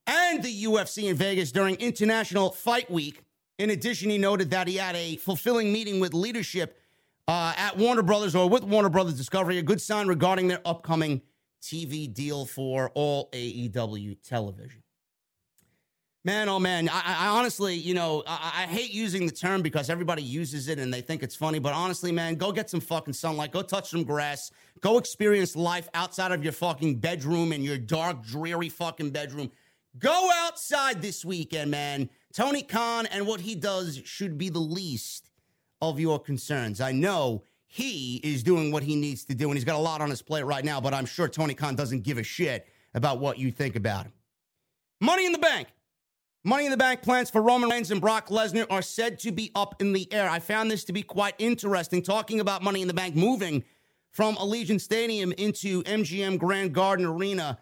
and 0.08 0.44
the 0.44 0.64
UFC 0.66 1.10
in 1.10 1.16
Vegas 1.16 1.52
during 1.52 1.76
International 1.76 2.52
Fight 2.52 2.90
Week. 2.90 3.25
In 3.58 3.70
addition, 3.70 4.10
he 4.10 4.18
noted 4.18 4.52
that 4.52 4.68
he 4.68 4.76
had 4.76 4.96
a 4.96 5.16
fulfilling 5.18 5.72
meeting 5.72 6.00
with 6.00 6.14
leadership 6.14 6.78
uh, 7.28 7.54
at 7.58 7.78
Warner 7.78 8.04
Brothers 8.04 8.36
or 8.36 8.50
with 8.50 8.64
Warner 8.64 8.90
Brothers 8.90 9.16
Discovery, 9.16 9.58
a 9.58 9.64
good 9.64 9.82
sign 9.82 10.08
regarding 10.08 10.48
their 10.48 10.62
upcoming 10.66 11.22
TV 11.62 12.14
deal 12.14 12.46
for 12.46 12.92
all 12.94 13.30
AEW 13.32 14.18
television. 14.24 14.84
Man, 16.26 16.50
oh 16.50 16.60
man, 16.60 16.90
I, 16.90 17.02
I 17.06 17.28
honestly, 17.28 17.76
you 17.76 17.94
know, 17.94 18.24
I, 18.26 18.64
I, 18.64 18.66
hate 18.66 18.92
using 18.92 19.28
the 19.28 19.32
term 19.32 19.62
because 19.62 19.92
everybody 19.92 20.24
uses 20.24 20.70
it 20.70 20.80
and 20.80 20.92
they 20.92 21.02
think 21.02 21.22
it's 21.22 21.36
funny. 21.36 21.60
But 21.60 21.74
honestly, 21.74 22.12
man, 22.12 22.34
go 22.34 22.52
get 22.52 22.68
some 22.68 22.82
fucking 22.82 23.14
sunlight, 23.14 23.52
go 23.52 23.62
touch 23.62 23.92
some 23.92 24.04
grass, 24.04 24.50
go 24.82 24.98
experience 24.98 25.56
life 25.56 25.88
outside 25.94 26.32
of 26.32 26.44
your 26.44 26.52
fucking 26.52 26.96
bedroom 26.96 27.52
and 27.52 27.64
your 27.64 27.78
dark, 27.78 28.26
dreary 28.26 28.70
fucking 28.70 29.12
bedroom. 29.12 29.52
Go 30.00 30.30
outside 30.34 31.00
this 31.00 31.24
weekend, 31.24 31.70
man. 31.70 32.10
Tony 32.36 32.64
Khan 32.64 33.06
and 33.06 33.26
what 33.26 33.40
he 33.40 33.56
does 33.56 34.02
should 34.04 34.38
be 34.38 34.50
the 34.50 34.60
least 34.60 35.32
of 35.82 36.02
your 36.02 36.20
concerns. 36.20 36.82
I 36.82 36.92
know 36.92 37.44
he 37.66 38.18
is 38.26 38.44
doing 38.44 38.74
what 38.74 38.84
he 38.84 38.98
needs 38.98 39.24
to 39.26 39.36
do, 39.36 39.48
and 39.48 39.56
he's 39.56 39.64
got 39.64 39.78
a 39.78 39.82
lot 39.82 40.02
on 40.02 40.10
his 40.10 40.22
plate 40.22 40.44
right 40.44 40.66
now, 40.66 40.82
but 40.82 40.94
I'm 40.94 41.06
sure 41.06 41.30
Tony 41.30 41.54
Khan 41.54 41.76
doesn't 41.76 42.04
give 42.04 42.18
a 42.18 42.24
shit 42.24 42.68
about 42.94 43.20
what 43.20 43.40
you 43.40 43.52
think 43.52 43.78
about 43.78 44.08
him. 44.08 44.14
Money 45.00 45.26
in 45.26 45.32
the 45.32 45.38
Bank. 45.38 45.70
Money 46.44 46.66
in 46.66 46.72
the 46.72 46.78
Bank 46.78 47.02
plans 47.02 47.30
for 47.30 47.42
Roman 47.42 47.70
Reigns 47.70 47.90
and 47.90 48.02
Brock 48.02 48.28
Lesnar 48.28 48.68
are 48.70 48.82
said 48.82 49.18
to 49.20 49.32
be 49.32 49.52
up 49.56 49.82
in 49.82 49.94
the 49.94 50.12
air. 50.12 50.30
I 50.30 50.40
found 50.40 50.70
this 50.70 50.84
to 50.86 50.94
be 50.94 51.04
quite 51.04 51.36
interesting, 51.38 52.02
talking 52.02 52.42
about 52.42 52.62
Money 52.62 52.82
in 52.82 52.90
the 52.90 52.94
Bank 52.94 53.16
moving 53.16 53.64
from 54.12 54.36
Allegiant 54.36 54.82
Stadium 54.82 55.32
into 55.34 55.84
MGM 55.84 56.38
Grand 56.38 56.74
Garden 56.74 57.06
Arena. 57.06 57.60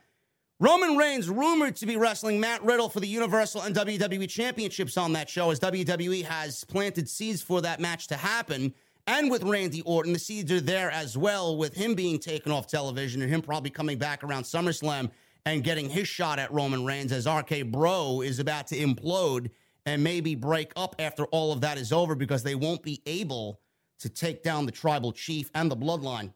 Roman 0.60 0.96
Reigns 0.96 1.30
rumored 1.30 1.76
to 1.78 1.86
be 1.86 1.98
wrestling 1.98 2.40
Matt 2.40 2.64
Riddle 2.64 2.88
for 2.88 3.00
the 3.00 3.08
Universal 3.08 3.62
and 3.64 3.76
WWE 3.76 4.30
Championships 4.30 4.98
on 4.98 5.14
that 5.14 5.30
show, 5.30 5.50
as 5.50 5.60
WWE 5.60 6.24
has 6.24 6.64
planted 6.64 7.10
seeds 7.10 7.42
for 7.42 7.60
that 7.62 7.80
match 7.80 8.08
to 8.08 8.16
happen. 8.16 8.74
And 9.08 9.30
with 9.30 9.44
Randy 9.44 9.82
Orton, 9.82 10.14
the 10.14 10.20
seeds 10.20 10.52
are 10.52 10.62
there 10.62 10.92
as 10.92 11.18
well, 11.18 11.58
with 11.58 11.74
him 11.74 11.96
being 11.96 12.20
taken 12.20 12.52
off 12.52 12.68
television 12.68 13.22
and 13.22 13.32
him 13.32 13.42
probably 13.42 13.72
coming 13.72 13.98
back 13.98 14.24
around 14.24 14.44
SummerSlam 14.44 15.10
and 15.46 15.64
getting 15.64 15.90
his 15.90 16.08
shot 16.08 16.40
at 16.40 16.54
Roman 16.54 16.86
Reigns 16.86 17.12
as 17.12 17.28
RK 17.28 17.66
Bro 17.66 18.22
is 18.22 18.40
about 18.40 18.68
to 18.68 18.78
implode 18.78 19.50
and 19.86 20.04
maybe 20.04 20.36
break 20.36 20.72
up 20.76 20.96
after 21.00 21.26
all 21.26 21.52
of 21.52 21.62
that 21.62 21.78
is 21.78 21.92
over 21.92 22.16
because 22.16 22.44
they 22.44 22.56
won't 22.56 22.84
be 22.84 23.02
able 23.06 23.60
to 24.00 24.08
take 24.08 24.44
down 24.44 24.66
the 24.66 24.72
tribal 24.72 25.12
chief 25.12 25.50
and 25.56 25.70
the 25.70 25.76
bloodline. 25.76 26.32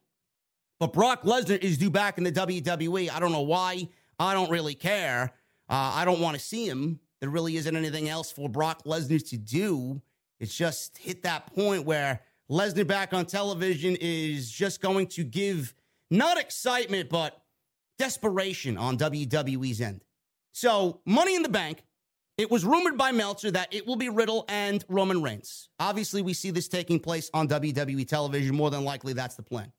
But 0.80 0.92
Brock 0.92 1.24
Lesnar 1.24 1.58
is 1.60 1.78
due 1.78 1.90
back 1.90 2.18
in 2.18 2.24
the 2.24 2.32
WWE. 2.32 3.10
I 3.10 3.20
don't 3.20 3.32
know 3.32 3.42
why. 3.42 3.88
I 4.20 4.34
don't 4.34 4.50
really 4.50 4.76
care. 4.76 5.34
Uh, 5.70 5.92
I 5.96 6.06
don't 6.06 6.20
want 6.20 6.38
to 6.38 6.44
see 6.44 6.68
him. 6.68 7.00
There 7.20 7.30
really 7.30 7.58
isn't 7.58 7.76
anything 7.76 8.10
else 8.10 8.32
for 8.32 8.48
Brock 8.50 8.84
Lesnar 8.86 9.28
to 9.30 9.38
do. 9.38 10.02
It's 10.40 10.56
just 10.56 10.98
hit 10.98 11.24
that 11.24 11.54
point 11.54 11.86
where 11.86 12.22
Lesnar 12.50 12.88
back 12.88 13.14
on 13.14 13.26
television 13.26 13.98
is 14.00 14.52
just 14.52 14.82
going 14.82 15.08
to 15.08 15.24
give 15.24 15.74
not 16.10 16.40
excitement, 16.40 17.10
but 17.10 17.42
desperation 17.98 18.78
on 18.78 18.98
WWE's 18.98 19.82
end. 19.82 20.04
So, 20.54 21.02
Money 21.06 21.36
in 21.36 21.44
the 21.44 21.50
Bank, 21.50 21.84
it 22.38 22.50
was 22.50 22.64
rumored 22.64 22.98
by 22.98 23.12
Meltzer 23.12 23.52
that 23.52 23.74
it 23.74 23.86
will 23.86 23.96
be 23.96 24.10
Riddle 24.10 24.46
and 24.48 24.84
Roman 24.88 25.22
Reigns. 25.22 25.70
Obviously, 25.80 26.22
we 26.22 26.34
see 26.34 26.52
this 26.52 26.68
taking 26.68 27.00
place 27.00 27.30
on 27.34 27.48
WWE 27.48 28.08
television. 28.08 28.56
More 28.56 28.70
than 28.70 28.84
likely, 28.84 29.14
that's 29.14 29.36
the 29.36 29.44
plan. 29.44 29.72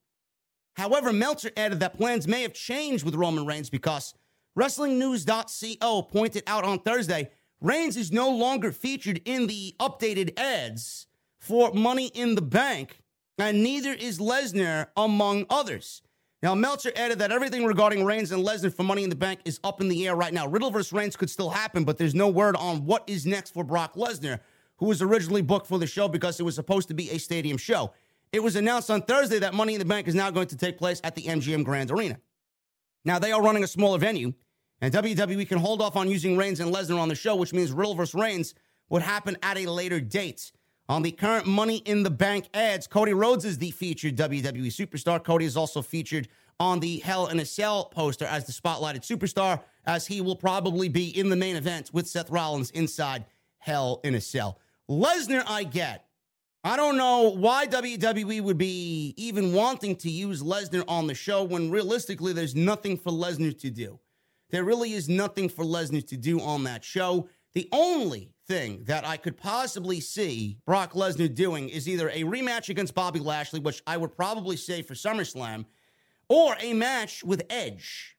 However, 0.74 1.12
Meltzer 1.12 1.50
added 1.56 1.80
that 1.80 1.96
plans 1.96 2.28
may 2.28 2.42
have 2.42 2.52
changed 2.52 3.04
with 3.04 3.14
Roman 3.14 3.46
Reigns 3.46 3.70
because 3.70 4.14
WrestlingNews.co 4.58 6.02
pointed 6.02 6.42
out 6.48 6.64
on 6.64 6.80
Thursday 6.80 7.30
Reigns 7.60 7.96
is 7.96 8.10
no 8.10 8.28
longer 8.28 8.72
featured 8.72 9.20
in 9.24 9.46
the 9.46 9.76
updated 9.78 10.36
ads 10.36 11.06
for 11.38 11.72
Money 11.72 12.08
in 12.08 12.34
the 12.34 12.42
Bank, 12.42 13.00
and 13.38 13.62
neither 13.62 13.92
is 13.92 14.18
Lesnar, 14.18 14.88
among 14.96 15.46
others. 15.48 16.02
Now, 16.42 16.56
Meltzer 16.56 16.90
added 16.96 17.20
that 17.20 17.30
everything 17.30 17.64
regarding 17.64 18.04
Reigns 18.04 18.32
and 18.32 18.44
Lesnar 18.44 18.74
for 18.74 18.82
Money 18.82 19.04
in 19.04 19.10
the 19.10 19.16
Bank 19.16 19.40
is 19.44 19.60
up 19.62 19.80
in 19.80 19.88
the 19.88 20.08
air 20.08 20.16
right 20.16 20.34
now. 20.34 20.48
Riddle 20.48 20.72
versus 20.72 20.92
Reigns 20.92 21.16
could 21.16 21.30
still 21.30 21.50
happen, 21.50 21.84
but 21.84 21.96
there's 21.96 22.14
no 22.14 22.28
word 22.28 22.56
on 22.56 22.84
what 22.84 23.04
is 23.08 23.26
next 23.26 23.54
for 23.54 23.62
Brock 23.62 23.94
Lesnar, 23.94 24.40
who 24.78 24.86
was 24.86 25.02
originally 25.02 25.42
booked 25.42 25.68
for 25.68 25.78
the 25.78 25.86
show 25.86 26.08
because 26.08 26.38
it 26.38 26.44
was 26.44 26.56
supposed 26.56 26.88
to 26.88 26.94
be 26.94 27.10
a 27.10 27.18
stadium 27.18 27.58
show. 27.58 27.92
It 28.32 28.42
was 28.42 28.56
announced 28.56 28.90
on 28.90 29.02
Thursday 29.02 29.38
that 29.38 29.54
Money 29.54 29.74
in 29.74 29.78
the 29.78 29.84
Bank 29.84 30.08
is 30.08 30.16
now 30.16 30.32
going 30.32 30.48
to 30.48 30.56
take 30.56 30.78
place 30.78 31.00
at 31.04 31.14
the 31.14 31.22
MGM 31.22 31.64
Grand 31.64 31.92
Arena. 31.92 32.18
Now, 33.04 33.18
they 33.18 33.32
are 33.32 33.42
running 33.42 33.64
a 33.64 33.68
smaller 33.68 33.98
venue, 33.98 34.34
and 34.80 34.94
WWE 34.94 35.48
can 35.48 35.58
hold 35.58 35.82
off 35.82 35.96
on 35.96 36.08
using 36.08 36.36
Reigns 36.36 36.60
and 36.60 36.72
Lesnar 36.72 36.98
on 36.98 37.08
the 37.08 37.14
show, 37.14 37.34
which 37.34 37.52
means 37.52 37.72
Riddle 37.72 37.94
versus 37.94 38.14
Reigns 38.14 38.54
would 38.88 39.02
happen 39.02 39.36
at 39.42 39.58
a 39.58 39.66
later 39.66 40.00
date. 40.00 40.52
On 40.88 41.02
the 41.02 41.12
current 41.12 41.46
Money 41.46 41.78
in 41.78 42.02
the 42.02 42.10
Bank 42.10 42.48
ads, 42.54 42.86
Cody 42.86 43.12
Rhodes 43.12 43.44
is 43.44 43.58
the 43.58 43.70
featured 43.72 44.16
WWE 44.16 44.68
superstar. 44.68 45.22
Cody 45.22 45.44
is 45.44 45.56
also 45.56 45.82
featured 45.82 46.28
on 46.60 46.80
the 46.80 46.98
Hell 47.00 47.26
in 47.26 47.38
a 47.40 47.44
Cell 47.44 47.86
poster 47.86 48.24
as 48.24 48.46
the 48.46 48.52
spotlighted 48.52 49.02
superstar, 49.06 49.60
as 49.84 50.06
he 50.06 50.20
will 50.20 50.36
probably 50.36 50.88
be 50.88 51.08
in 51.18 51.28
the 51.28 51.36
main 51.36 51.56
event 51.56 51.90
with 51.92 52.08
Seth 52.08 52.30
Rollins 52.30 52.70
inside 52.70 53.26
Hell 53.58 54.00
in 54.02 54.14
a 54.14 54.20
Cell. 54.20 54.58
Lesnar, 54.88 55.44
I 55.46 55.64
get. 55.64 56.06
I 56.64 56.76
don't 56.76 56.96
know 56.96 57.34
why 57.34 57.66
WWE 57.66 58.40
would 58.40 58.58
be 58.58 59.14
even 59.16 59.52
wanting 59.52 59.94
to 59.96 60.10
use 60.10 60.42
Lesnar 60.42 60.84
on 60.88 61.06
the 61.06 61.14
show 61.14 61.44
when 61.44 61.70
realistically 61.70 62.32
there's 62.32 62.54
nothing 62.54 62.96
for 62.96 63.12
Lesnar 63.12 63.56
to 63.60 63.70
do. 63.70 64.00
There 64.50 64.64
really 64.64 64.92
is 64.94 65.08
nothing 65.08 65.48
for 65.48 65.64
Lesnar 65.64 66.06
to 66.08 66.16
do 66.16 66.40
on 66.40 66.64
that 66.64 66.84
show. 66.84 67.28
The 67.54 67.68
only 67.72 68.32
thing 68.46 68.84
that 68.84 69.06
I 69.06 69.16
could 69.16 69.36
possibly 69.36 70.00
see 70.00 70.58
Brock 70.64 70.92
Lesnar 70.92 71.34
doing 71.34 71.68
is 71.68 71.88
either 71.88 72.08
a 72.10 72.22
rematch 72.22 72.68
against 72.68 72.94
Bobby 72.94 73.20
Lashley, 73.20 73.60
which 73.60 73.82
I 73.86 73.96
would 73.96 74.16
probably 74.16 74.56
say 74.56 74.82
for 74.82 74.94
SummerSlam, 74.94 75.66
or 76.28 76.56
a 76.60 76.72
match 76.72 77.24
with 77.24 77.42
Edge. 77.50 78.16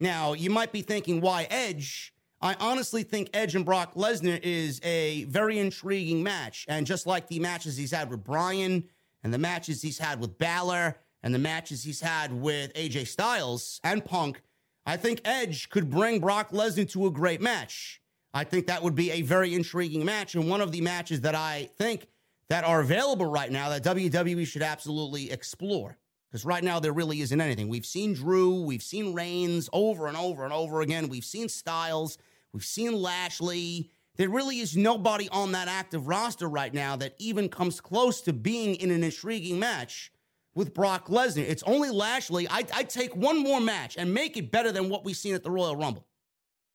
Now, 0.00 0.32
you 0.32 0.50
might 0.50 0.72
be 0.72 0.82
thinking, 0.82 1.20
why 1.20 1.46
Edge? 1.50 2.12
I 2.40 2.54
honestly 2.60 3.04
think 3.04 3.30
Edge 3.32 3.54
and 3.54 3.64
Brock 3.64 3.94
Lesnar 3.94 4.38
is 4.42 4.80
a 4.84 5.24
very 5.24 5.58
intriguing 5.58 6.22
match. 6.22 6.66
And 6.68 6.86
just 6.86 7.06
like 7.06 7.28
the 7.28 7.38
matches 7.40 7.76
he's 7.76 7.92
had 7.92 8.10
with 8.10 8.22
Bryan 8.22 8.84
and 9.22 9.32
the 9.32 9.38
matches 9.38 9.80
he's 9.80 9.98
had 9.98 10.20
with 10.20 10.36
Balor 10.36 10.96
and 11.22 11.34
the 11.34 11.38
matches 11.38 11.82
he's 11.82 12.00
had 12.00 12.32
with 12.32 12.74
AJ 12.74 13.06
Styles 13.06 13.80
and 13.82 14.04
Punk, 14.04 14.42
I 14.86 14.96
think 14.96 15.20
Edge 15.24 15.70
could 15.70 15.90
bring 15.90 16.20
Brock 16.20 16.50
Lesnar 16.50 16.90
to 16.92 17.06
a 17.06 17.10
great 17.10 17.40
match. 17.40 18.00
I 18.34 18.44
think 18.44 18.66
that 18.66 18.82
would 18.82 18.94
be 18.94 19.12
a 19.12 19.22
very 19.22 19.54
intriguing 19.54 20.04
match 20.04 20.34
and 20.34 20.48
one 20.48 20.60
of 20.60 20.72
the 20.72 20.80
matches 20.80 21.22
that 21.22 21.34
I 21.34 21.70
think 21.78 22.08
that 22.48 22.64
are 22.64 22.80
available 22.80 23.26
right 23.26 23.50
now 23.50 23.70
that 23.70 23.84
WWE 23.84 24.46
should 24.46 24.62
absolutely 24.62 25.30
explore. 25.30 25.96
Because 26.28 26.44
right 26.44 26.64
now 26.64 26.80
there 26.80 26.92
really 26.92 27.20
isn't 27.20 27.40
anything. 27.40 27.68
We've 27.68 27.86
seen 27.86 28.12
Drew, 28.12 28.62
we've 28.62 28.82
seen 28.82 29.14
Reigns 29.14 29.70
over 29.72 30.08
and 30.08 30.16
over 30.16 30.44
and 30.44 30.52
over 30.52 30.80
again. 30.80 31.08
We've 31.08 31.24
seen 31.24 31.48
Styles, 31.48 32.18
we've 32.52 32.64
seen 32.64 32.92
Lashley. 32.92 33.90
There 34.16 34.28
really 34.28 34.58
is 34.58 34.76
nobody 34.76 35.28
on 35.30 35.52
that 35.52 35.68
active 35.68 36.08
roster 36.08 36.48
right 36.48 36.74
now 36.74 36.96
that 36.96 37.14
even 37.18 37.48
comes 37.48 37.80
close 37.80 38.20
to 38.22 38.32
being 38.32 38.74
in 38.76 38.90
an 38.90 39.02
intriguing 39.02 39.58
match 39.58 40.12
with 40.54 40.74
Brock 40.74 41.08
Lesnar. 41.08 41.48
It's 41.48 41.62
only 41.64 41.90
Lashley. 41.90 42.46
I'd, 42.48 42.70
I'd 42.72 42.90
take 42.90 43.14
one 43.16 43.42
more 43.42 43.60
match 43.60 43.96
and 43.96 44.14
make 44.14 44.36
it 44.36 44.50
better 44.50 44.72
than 44.72 44.88
what 44.88 45.04
we've 45.04 45.16
seen 45.16 45.34
at 45.34 45.42
the 45.42 45.50
Royal 45.50 45.76
Rumble 45.76 46.06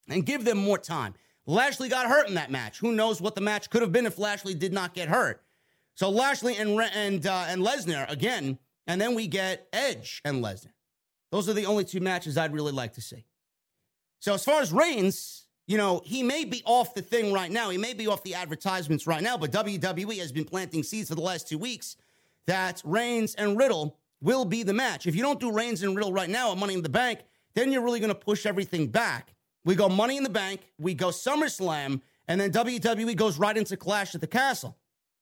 and 0.09 0.25
give 0.25 0.43
them 0.45 0.57
more 0.57 0.77
time. 0.77 1.13
Lashley 1.45 1.89
got 1.89 2.07
hurt 2.07 2.27
in 2.27 2.35
that 2.35 2.51
match. 2.51 2.79
Who 2.79 2.91
knows 2.91 3.21
what 3.21 3.35
the 3.35 3.41
match 3.41 3.69
could 3.69 3.81
have 3.81 3.91
been 3.91 4.05
if 4.05 4.19
Lashley 4.19 4.53
did 4.53 4.73
not 4.73 4.93
get 4.93 5.07
hurt? 5.07 5.43
So 5.95 6.09
Lashley 6.09 6.55
and 6.57 6.79
and 6.79 7.25
uh, 7.25 7.45
and 7.47 7.61
Lesnar 7.61 8.09
again 8.09 8.59
and 8.87 8.99
then 8.99 9.15
we 9.15 9.27
get 9.27 9.67
Edge 9.71 10.21
and 10.25 10.43
Lesnar. 10.43 10.73
Those 11.31 11.47
are 11.47 11.53
the 11.53 11.65
only 11.67 11.85
two 11.85 11.99
matches 11.99 12.37
I'd 12.37 12.53
really 12.53 12.71
like 12.71 12.93
to 12.93 13.01
see. 13.01 13.25
So 14.19 14.33
as 14.33 14.43
far 14.43 14.61
as 14.61 14.73
Reigns, 14.73 15.45
you 15.67 15.77
know, 15.77 16.01
he 16.03 16.23
may 16.23 16.43
be 16.43 16.63
off 16.65 16.95
the 16.95 17.01
thing 17.01 17.31
right 17.31 17.51
now. 17.51 17.69
He 17.69 17.77
may 17.77 17.93
be 17.93 18.07
off 18.07 18.23
the 18.23 18.33
advertisements 18.33 19.05
right 19.05 19.21
now, 19.21 19.37
but 19.37 19.51
WWE 19.51 20.17
has 20.17 20.31
been 20.31 20.45
planting 20.45 20.81
seeds 20.81 21.09
for 21.09 21.15
the 21.15 21.21
last 21.21 21.47
two 21.47 21.57
weeks 21.59 21.97
that 22.49 22.81
Reigns 22.83 23.35
and 23.35 23.57
Riddle 23.57 23.97
will 24.21 24.45
be 24.45 24.63
the 24.63 24.73
match. 24.73 25.07
If 25.07 25.15
you 25.15 25.21
don't 25.21 25.39
do 25.39 25.51
Reigns 25.51 25.81
and 25.83 25.95
Riddle 25.95 26.13
right 26.13 26.29
now 26.29 26.51
at 26.51 26.57
Money 26.57 26.73
in 26.73 26.81
the 26.81 26.89
Bank, 26.89 27.19
then 27.55 27.71
you're 27.71 27.83
really 27.83 27.99
going 27.99 28.09
to 28.09 28.15
push 28.15 28.45
everything 28.45 28.87
back. 28.87 29.33
We 29.65 29.75
go 29.75 29.89
Money 29.89 30.17
in 30.17 30.23
the 30.23 30.29
Bank, 30.29 30.61
we 30.77 30.93
go 30.93 31.07
SummerSlam, 31.07 32.01
and 32.27 32.39
then 32.39 32.51
WWE 32.51 33.15
goes 33.15 33.39
right 33.39 33.57
into 33.57 33.77
Clash 33.77 34.13
at 34.15 34.21
the 34.21 34.27
Castle. 34.27 34.77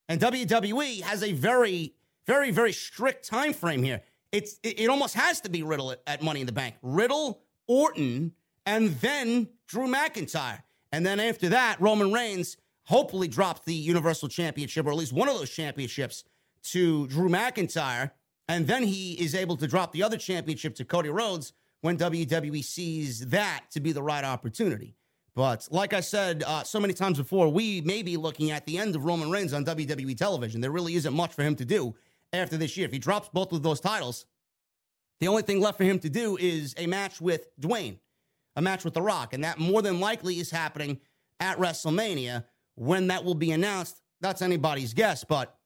And 0.08 0.20
WWE 0.20 1.02
has 1.02 1.22
a 1.22 1.32
very 1.32 1.94
very, 2.28 2.50
very 2.50 2.72
strict 2.72 3.26
time 3.26 3.54
frame 3.54 3.82
here. 3.82 4.02
It's 4.30 4.60
it, 4.62 4.78
it 4.78 4.90
almost 4.90 5.14
has 5.14 5.40
to 5.40 5.48
be 5.48 5.62
Riddle 5.62 5.92
at, 5.92 6.02
at 6.06 6.22
Money 6.22 6.40
in 6.40 6.46
the 6.46 6.52
Bank. 6.52 6.76
Riddle, 6.82 7.40
Orton, 7.66 8.32
and 8.66 8.90
then 9.00 9.48
Drew 9.66 9.88
McIntyre. 9.88 10.60
And 10.92 11.04
then 11.04 11.18
after 11.18 11.48
that, 11.48 11.80
Roman 11.80 12.12
Reigns 12.12 12.58
hopefully 12.84 13.28
drops 13.28 13.62
the 13.62 13.74
Universal 13.74 14.28
Championship 14.28 14.86
or 14.86 14.90
at 14.90 14.96
least 14.96 15.12
one 15.12 15.28
of 15.28 15.38
those 15.38 15.50
championships 15.50 16.22
to 16.64 17.06
Drew 17.08 17.28
McIntyre. 17.28 18.12
And 18.48 18.66
then 18.66 18.82
he 18.82 19.12
is 19.14 19.34
able 19.34 19.56
to 19.58 19.66
drop 19.66 19.92
the 19.92 20.02
other 20.02 20.16
championship 20.16 20.74
to 20.76 20.84
Cody 20.84 21.10
Rhodes 21.10 21.52
when 21.80 21.98
WWE 21.98 22.64
sees 22.64 23.26
that 23.28 23.64
to 23.72 23.80
be 23.80 23.92
the 23.92 24.02
right 24.02 24.24
opportunity. 24.24 24.94
But 25.34 25.68
like 25.70 25.92
I 25.92 26.00
said 26.00 26.42
uh, 26.44 26.64
so 26.64 26.80
many 26.80 26.94
times 26.94 27.18
before, 27.18 27.48
we 27.48 27.80
may 27.82 28.02
be 28.02 28.16
looking 28.16 28.50
at 28.50 28.66
the 28.66 28.78
end 28.78 28.96
of 28.96 29.04
Roman 29.04 29.30
Reigns 29.30 29.52
on 29.52 29.64
WWE 29.64 30.16
television. 30.16 30.60
There 30.60 30.72
really 30.72 30.94
isn't 30.94 31.14
much 31.14 31.32
for 31.32 31.42
him 31.42 31.54
to 31.56 31.64
do 31.64 31.94
after 32.32 32.56
this 32.56 32.76
year. 32.76 32.86
If 32.86 32.92
he 32.92 32.98
drops 32.98 33.28
both 33.28 33.52
of 33.52 33.62
those 33.62 33.78
titles, 33.80 34.26
the 35.20 35.28
only 35.28 35.42
thing 35.42 35.60
left 35.60 35.78
for 35.78 35.84
him 35.84 35.98
to 36.00 36.08
do 36.08 36.36
is 36.38 36.74
a 36.76 36.86
match 36.86 37.20
with 37.20 37.48
Dwayne, 37.60 37.98
a 38.56 38.62
match 38.62 38.84
with 38.84 38.94
The 38.94 39.02
Rock. 39.02 39.32
And 39.32 39.44
that 39.44 39.58
more 39.58 39.82
than 39.82 40.00
likely 40.00 40.38
is 40.38 40.50
happening 40.50 41.00
at 41.38 41.58
WrestleMania. 41.58 42.44
When 42.74 43.08
that 43.08 43.24
will 43.24 43.34
be 43.34 43.52
announced, 43.52 44.00
that's 44.20 44.42
anybody's 44.42 44.94
guess. 44.94 45.24
But 45.24 45.56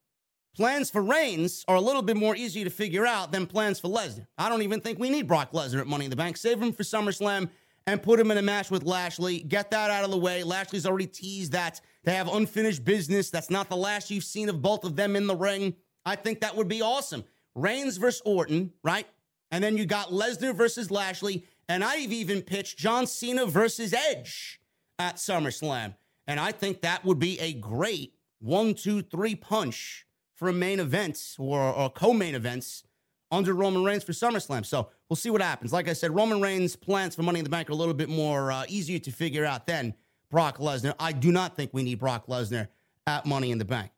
plans 0.54 0.90
for 0.90 1.02
Reigns 1.02 1.64
are 1.68 1.76
a 1.76 1.80
little 1.80 2.02
bit 2.02 2.16
more 2.16 2.36
easy 2.36 2.64
to 2.64 2.70
figure 2.70 3.06
out 3.06 3.32
than 3.32 3.46
plans 3.46 3.80
for 3.80 3.88
Lesnar. 3.88 4.26
I 4.36 4.48
don't 4.48 4.62
even 4.62 4.80
think 4.80 4.98
we 4.98 5.10
need 5.10 5.26
Brock 5.26 5.52
Lesnar 5.52 5.80
at 5.80 5.86
Money 5.86 6.04
in 6.04 6.10
the 6.10 6.16
Bank. 6.16 6.36
Save 6.36 6.60
him 6.60 6.72
for 6.72 6.82
SummerSlam 6.82 7.48
and 7.86 8.02
put 8.02 8.20
him 8.20 8.30
in 8.30 8.38
a 8.38 8.42
match 8.42 8.70
with 8.70 8.84
Lashley. 8.84 9.40
Get 9.40 9.70
that 9.70 9.90
out 9.90 10.04
of 10.04 10.10
the 10.10 10.18
way. 10.18 10.42
Lashley's 10.42 10.86
already 10.86 11.06
teased 11.06 11.52
that 11.52 11.80
they 12.04 12.14
have 12.14 12.28
unfinished 12.28 12.84
business. 12.84 13.30
That's 13.30 13.50
not 13.50 13.68
the 13.68 13.76
last 13.76 14.10
you've 14.10 14.24
seen 14.24 14.48
of 14.48 14.62
both 14.62 14.84
of 14.84 14.96
them 14.96 15.16
in 15.16 15.26
the 15.26 15.36
ring. 15.36 15.74
I 16.04 16.16
think 16.16 16.40
that 16.40 16.56
would 16.56 16.68
be 16.68 16.82
awesome. 16.82 17.24
Reigns 17.54 17.96
versus 17.96 18.22
Orton, 18.24 18.72
right? 18.82 19.06
And 19.50 19.62
then 19.62 19.76
you 19.76 19.86
got 19.86 20.08
Lesnar 20.08 20.54
versus 20.54 20.90
Lashley. 20.90 21.44
And 21.68 21.84
I've 21.84 22.12
even 22.12 22.42
pitched 22.42 22.78
John 22.78 23.06
Cena 23.06 23.46
versus 23.46 23.92
Edge 23.92 24.60
at 24.98 25.16
SummerSlam. 25.16 25.94
And 26.26 26.38
I 26.38 26.52
think 26.52 26.82
that 26.82 27.04
would 27.04 27.18
be 27.18 27.38
a 27.40 27.52
great 27.52 28.14
one, 28.40 28.74
two, 28.74 29.02
three 29.02 29.34
punch 29.34 30.06
a 30.48 30.52
main 30.52 30.81
event 30.81 31.18
or, 31.38 31.61
or 31.61 31.90
co 31.90 32.12
main 32.12 32.35
events 32.35 32.85
under 33.31 33.55
Roman 33.55 33.83
Reigns 33.83 34.05
for 34.05 34.12
SummerSlam. 34.12 34.64
So 34.64 34.90
we'll 35.09 35.16
see 35.16 35.31
what 35.31 35.40
happens. 35.40 35.72
Like 35.72 35.88
I 35.88 35.94
said, 35.94 36.14
Roman 36.14 36.40
Reigns' 36.40 36.76
plans 36.76 37.14
for 37.14 37.22
Money 37.22 37.40
in 37.40 37.44
the 37.44 37.50
Bank 37.50 37.70
are 37.70 37.72
a 37.72 37.76
little 37.76 37.94
bit 37.94 38.09
more 38.09 38.52
uh, 38.52 38.64
easier 38.68 38.98
to 39.00 39.11
figure 39.11 39.44
out 39.44 39.66
than 39.66 39.94
Brock 40.31 40.59
Lesnar. 40.59 40.94
I 40.98 41.12
do 41.12 41.33
not 41.33 41.57
think 41.57 41.70
we 41.72 41.83
need 41.83 41.98
Brock 41.98 42.26
Lesnar 42.26 42.68
at 43.07 43.24
Money 43.26 43.50
in 43.50 43.59
the 43.59 43.64
Bank. 43.64 43.90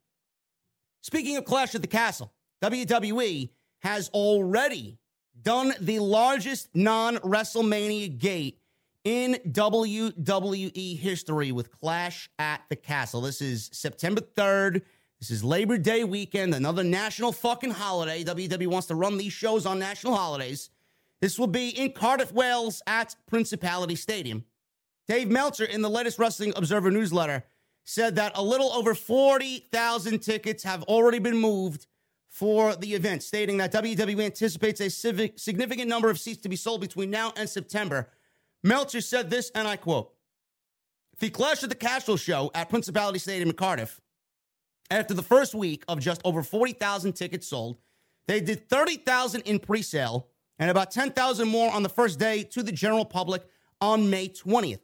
Speaking 1.03 1.37
of 1.37 1.45
Clash 1.45 1.75
at 1.75 1.83
the 1.83 1.89
Castle, 1.89 2.33
WWE 2.63 3.51
has 3.81 4.09
already 4.11 4.99
done 5.43 5.75
the 5.81 5.99
largest 5.99 6.71
non 6.75 7.17
WrestleMania 7.19 8.17
gate 8.19 8.61
in 9.05 9.35
WWE 9.49 10.99
history 10.99 11.53
with 11.53 11.71
Clash 11.71 12.31
at 12.39 12.63
the 12.71 12.77
Castle. 12.77 13.21
This 13.21 13.43
is 13.43 13.69
September 13.73 14.23
3rd. 14.23 14.83
This 15.25 15.39
is 15.39 15.43
Labor 15.43 15.79
Day 15.79 16.05
weekend, 16.05 16.55
another 16.55 16.85
national 16.85 17.33
fucking 17.33 17.71
holiday. 17.71 18.23
WWE 18.25 18.67
wants 18.67 18.89
to 18.89 18.95
run 18.95 19.17
these 19.17 19.33
shows 19.33 19.65
on 19.65 19.79
national 19.79 20.15
holidays. 20.15 20.69
This 21.23 21.39
will 21.39 21.47
be 21.47 21.71
in 21.71 21.93
Cardiff, 21.93 22.31
Wales 22.31 22.83
at 22.87 23.17
Principality 23.27 23.97
Stadium. 23.97 24.45
Dave 25.09 25.31
Meltzer 25.31 25.65
in 25.65 25.81
the 25.81 25.89
latest 25.89 26.19
Wrestling 26.19 26.53
Observer 26.55 26.91
newsletter 26.91 27.43
said 27.85 28.17
that 28.17 28.33
a 28.35 28.43
little 28.43 28.71
over 28.71 28.95
40,000 28.95 30.19
tickets 30.19 30.63
have 30.63 30.83
already 30.83 31.21
been 31.21 31.39
moved 31.39 31.87
for 32.29 32.77
the 32.77 32.93
event, 32.93 33.23
stating 33.23 33.57
that 33.57 33.73
WWE 33.73 34.27
anticipates 34.27 34.83
a 34.83 34.91
significant 34.91 35.89
number 35.89 36.11
of 36.11 36.21
seats 36.21 36.43
to 36.43 36.51
be 36.51 36.57
sold 36.57 36.83
between 36.83 37.09
now 37.09 37.33
and 37.35 37.49
September. 37.49 38.11
Meltzer 38.63 39.01
said 39.01 39.31
this, 39.31 39.51
and 39.55 39.67
I 39.67 39.77
quote 39.77 40.13
The 41.19 41.31
Clash 41.31 41.63
of 41.63 41.71
the 41.71 41.77
Castle 41.77 42.19
show 42.19 42.51
at 42.55 42.69
Principality 42.69 43.19
Stadium 43.19 43.49
in 43.49 43.57
Cardiff, 43.57 44.03
after 44.91 45.15
the 45.15 45.23
first 45.23 45.55
week 45.55 45.85
of 45.89 46.01
just 46.01 46.21
over 46.25 46.43
40,000 46.43 47.13
tickets 47.13 47.49
sold, 47.49 47.79
they 48.27 48.41
did 48.41 48.69
30,000 48.69 49.43
in 49.43 49.59
pre 49.59 49.83
sale 49.83 50.29
and 50.59 50.71
about 50.71 50.91
10,000 50.91 51.49
more 51.49 51.71
on 51.73 51.83
the 51.83 51.89
first 51.89 52.19
day 52.19 52.43
to 52.45 52.63
the 52.63 52.73
general 52.73 53.05
public 53.05 53.43
on 53.81 54.11
May 54.11 54.29
20th. 54.29 54.81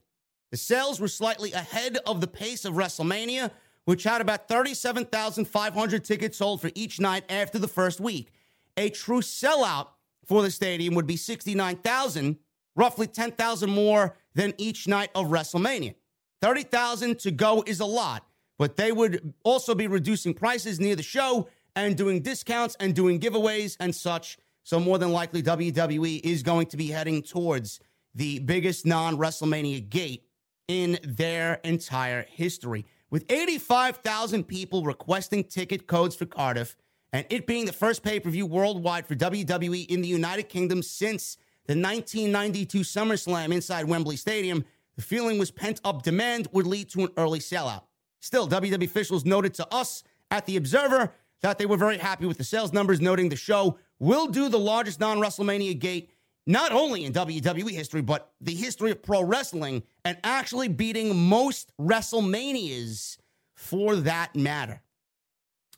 The 0.50 0.56
sales 0.56 1.00
were 1.00 1.08
slightly 1.08 1.52
ahead 1.52 1.98
of 2.06 2.20
the 2.20 2.26
pace 2.26 2.64
of 2.64 2.74
WrestleMania, 2.74 3.50
which 3.84 4.02
had 4.02 4.20
about 4.20 4.48
37,500 4.48 6.04
tickets 6.04 6.38
sold 6.38 6.60
for 6.60 6.70
each 6.74 7.00
night 7.00 7.24
after 7.30 7.58
the 7.58 7.68
first 7.68 8.00
week. 8.00 8.32
A 8.76 8.90
true 8.90 9.20
sellout 9.20 9.88
for 10.26 10.42
the 10.42 10.50
stadium 10.50 10.94
would 10.94 11.06
be 11.06 11.16
69,000, 11.16 12.36
roughly 12.74 13.06
10,000 13.06 13.70
more 13.70 14.16
than 14.34 14.54
each 14.58 14.88
night 14.88 15.10
of 15.14 15.26
WrestleMania. 15.26 15.94
30,000 16.42 17.18
to 17.20 17.30
go 17.30 17.62
is 17.66 17.80
a 17.80 17.86
lot, 17.86 18.24
but 18.60 18.76
they 18.76 18.92
would 18.92 19.32
also 19.42 19.74
be 19.74 19.86
reducing 19.86 20.34
prices 20.34 20.78
near 20.78 20.94
the 20.94 21.02
show 21.02 21.48
and 21.74 21.96
doing 21.96 22.20
discounts 22.20 22.76
and 22.78 22.94
doing 22.94 23.18
giveaways 23.18 23.74
and 23.80 23.94
such. 23.94 24.36
So, 24.64 24.78
more 24.78 24.98
than 24.98 25.12
likely, 25.12 25.42
WWE 25.42 26.20
is 26.22 26.42
going 26.42 26.66
to 26.66 26.76
be 26.76 26.88
heading 26.88 27.22
towards 27.22 27.80
the 28.14 28.38
biggest 28.40 28.84
non 28.84 29.16
WrestleMania 29.16 29.88
gate 29.88 30.26
in 30.68 30.98
their 31.02 31.54
entire 31.64 32.26
history. 32.28 32.84
With 33.08 33.24
85,000 33.32 34.44
people 34.44 34.84
requesting 34.84 35.44
ticket 35.44 35.86
codes 35.86 36.14
for 36.14 36.26
Cardiff, 36.26 36.76
and 37.14 37.24
it 37.30 37.46
being 37.46 37.64
the 37.64 37.72
first 37.72 38.02
pay 38.02 38.20
per 38.20 38.28
view 38.28 38.44
worldwide 38.44 39.06
for 39.06 39.14
WWE 39.14 39.86
in 39.86 40.02
the 40.02 40.08
United 40.08 40.50
Kingdom 40.50 40.82
since 40.82 41.38
the 41.64 41.72
1992 41.72 42.80
SummerSlam 42.80 43.54
inside 43.54 43.86
Wembley 43.86 44.16
Stadium, 44.16 44.66
the 44.96 45.02
feeling 45.02 45.38
was 45.38 45.50
pent 45.50 45.80
up 45.82 46.02
demand 46.02 46.46
would 46.52 46.66
lead 46.66 46.90
to 46.90 47.04
an 47.04 47.08
early 47.16 47.38
sellout. 47.38 47.84
Still, 48.20 48.48
WWE 48.48 48.84
officials 48.84 49.24
noted 49.24 49.54
to 49.54 49.74
us 49.74 50.04
at 50.30 50.46
The 50.46 50.56
Observer 50.56 51.12
that 51.42 51.58
they 51.58 51.66
were 51.66 51.76
very 51.76 51.98
happy 51.98 52.26
with 52.26 52.38
the 52.38 52.44
sales 52.44 52.72
numbers, 52.72 53.00
noting 53.00 53.28
the 53.28 53.36
show 53.36 53.78
will 53.98 54.26
do 54.26 54.48
the 54.48 54.58
largest 54.58 55.00
non 55.00 55.18
WrestleMania 55.18 55.78
gate 55.78 56.10
not 56.46 56.72
only 56.72 57.04
in 57.04 57.12
WWE 57.12 57.70
history, 57.70 58.02
but 58.02 58.32
the 58.40 58.54
history 58.54 58.90
of 58.90 59.02
pro 59.02 59.22
wrestling 59.22 59.82
and 60.04 60.18
actually 60.24 60.68
beating 60.68 61.16
most 61.16 61.72
WrestleManias 61.78 63.18
for 63.54 63.96
that 63.96 64.34
matter. 64.34 64.82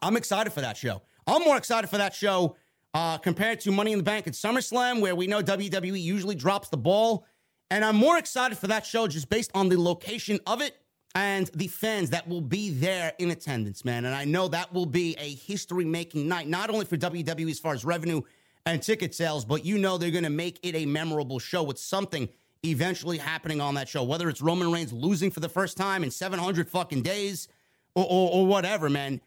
I'm 0.00 0.16
excited 0.16 0.52
for 0.52 0.60
that 0.60 0.76
show. 0.76 1.02
I'm 1.26 1.42
more 1.42 1.56
excited 1.56 1.90
for 1.90 1.98
that 1.98 2.14
show 2.14 2.56
uh, 2.94 3.18
compared 3.18 3.60
to 3.60 3.72
Money 3.72 3.92
in 3.92 3.98
the 3.98 4.04
Bank 4.04 4.26
at 4.26 4.32
SummerSlam, 4.32 5.00
where 5.00 5.14
we 5.14 5.26
know 5.26 5.42
WWE 5.42 6.00
usually 6.00 6.34
drops 6.34 6.68
the 6.68 6.76
ball. 6.76 7.26
And 7.70 7.84
I'm 7.84 7.96
more 7.96 8.18
excited 8.18 8.58
for 8.58 8.66
that 8.66 8.84
show 8.84 9.06
just 9.06 9.30
based 9.30 9.50
on 9.54 9.68
the 9.68 9.80
location 9.80 10.40
of 10.46 10.60
it 10.60 10.76
and 11.14 11.48
the 11.48 11.68
fans 11.68 12.10
that 12.10 12.26
will 12.28 12.40
be 12.40 12.70
there 12.70 13.12
in 13.18 13.30
attendance, 13.30 13.84
man. 13.84 14.04
And 14.04 14.14
I 14.14 14.24
know 14.24 14.48
that 14.48 14.72
will 14.72 14.86
be 14.86 15.14
a 15.18 15.34
history 15.34 15.84
making 15.84 16.26
night, 16.26 16.48
not 16.48 16.70
only 16.70 16.86
for 16.86 16.96
WWE 16.96 17.50
as 17.50 17.58
far 17.58 17.74
as 17.74 17.84
revenue 17.84 18.22
and 18.64 18.82
ticket 18.82 19.14
sales, 19.14 19.44
but 19.44 19.64
you 19.64 19.76
know 19.76 19.98
they're 19.98 20.10
going 20.10 20.24
to 20.24 20.30
make 20.30 20.58
it 20.62 20.74
a 20.74 20.86
memorable 20.86 21.38
show 21.38 21.62
with 21.62 21.78
something 21.78 22.28
eventually 22.64 23.18
happening 23.18 23.60
on 23.60 23.74
that 23.74 23.88
show, 23.88 24.04
whether 24.04 24.28
it's 24.28 24.40
Roman 24.40 24.70
Reigns 24.70 24.92
losing 24.92 25.30
for 25.30 25.40
the 25.40 25.48
first 25.48 25.76
time 25.76 26.04
in 26.04 26.10
700 26.10 26.68
fucking 26.68 27.02
days 27.02 27.48
or, 27.94 28.04
or, 28.04 28.30
or 28.32 28.46
whatever, 28.46 28.88
man. 28.88 29.20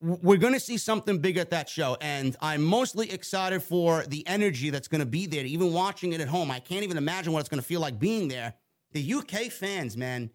We're 0.00 0.36
going 0.36 0.52
to 0.52 0.60
see 0.60 0.76
something 0.76 1.18
big 1.18 1.38
at 1.38 1.50
that 1.50 1.68
show. 1.68 1.96
And 2.00 2.36
I'm 2.40 2.62
mostly 2.62 3.10
excited 3.10 3.62
for 3.62 4.04
the 4.04 4.26
energy 4.26 4.70
that's 4.70 4.88
going 4.88 5.00
to 5.00 5.06
be 5.06 5.26
there. 5.26 5.44
Even 5.44 5.72
watching 5.72 6.12
it 6.12 6.20
at 6.20 6.28
home, 6.28 6.50
I 6.50 6.60
can't 6.60 6.84
even 6.84 6.98
imagine 6.98 7.32
what 7.32 7.40
it's 7.40 7.48
going 7.48 7.62
to 7.62 7.66
feel 7.66 7.80
like 7.80 7.98
being 7.98 8.28
there. 8.28 8.54
The 8.92 9.14
UK 9.14 9.50
fans, 9.50 9.96
man, 9.96 10.30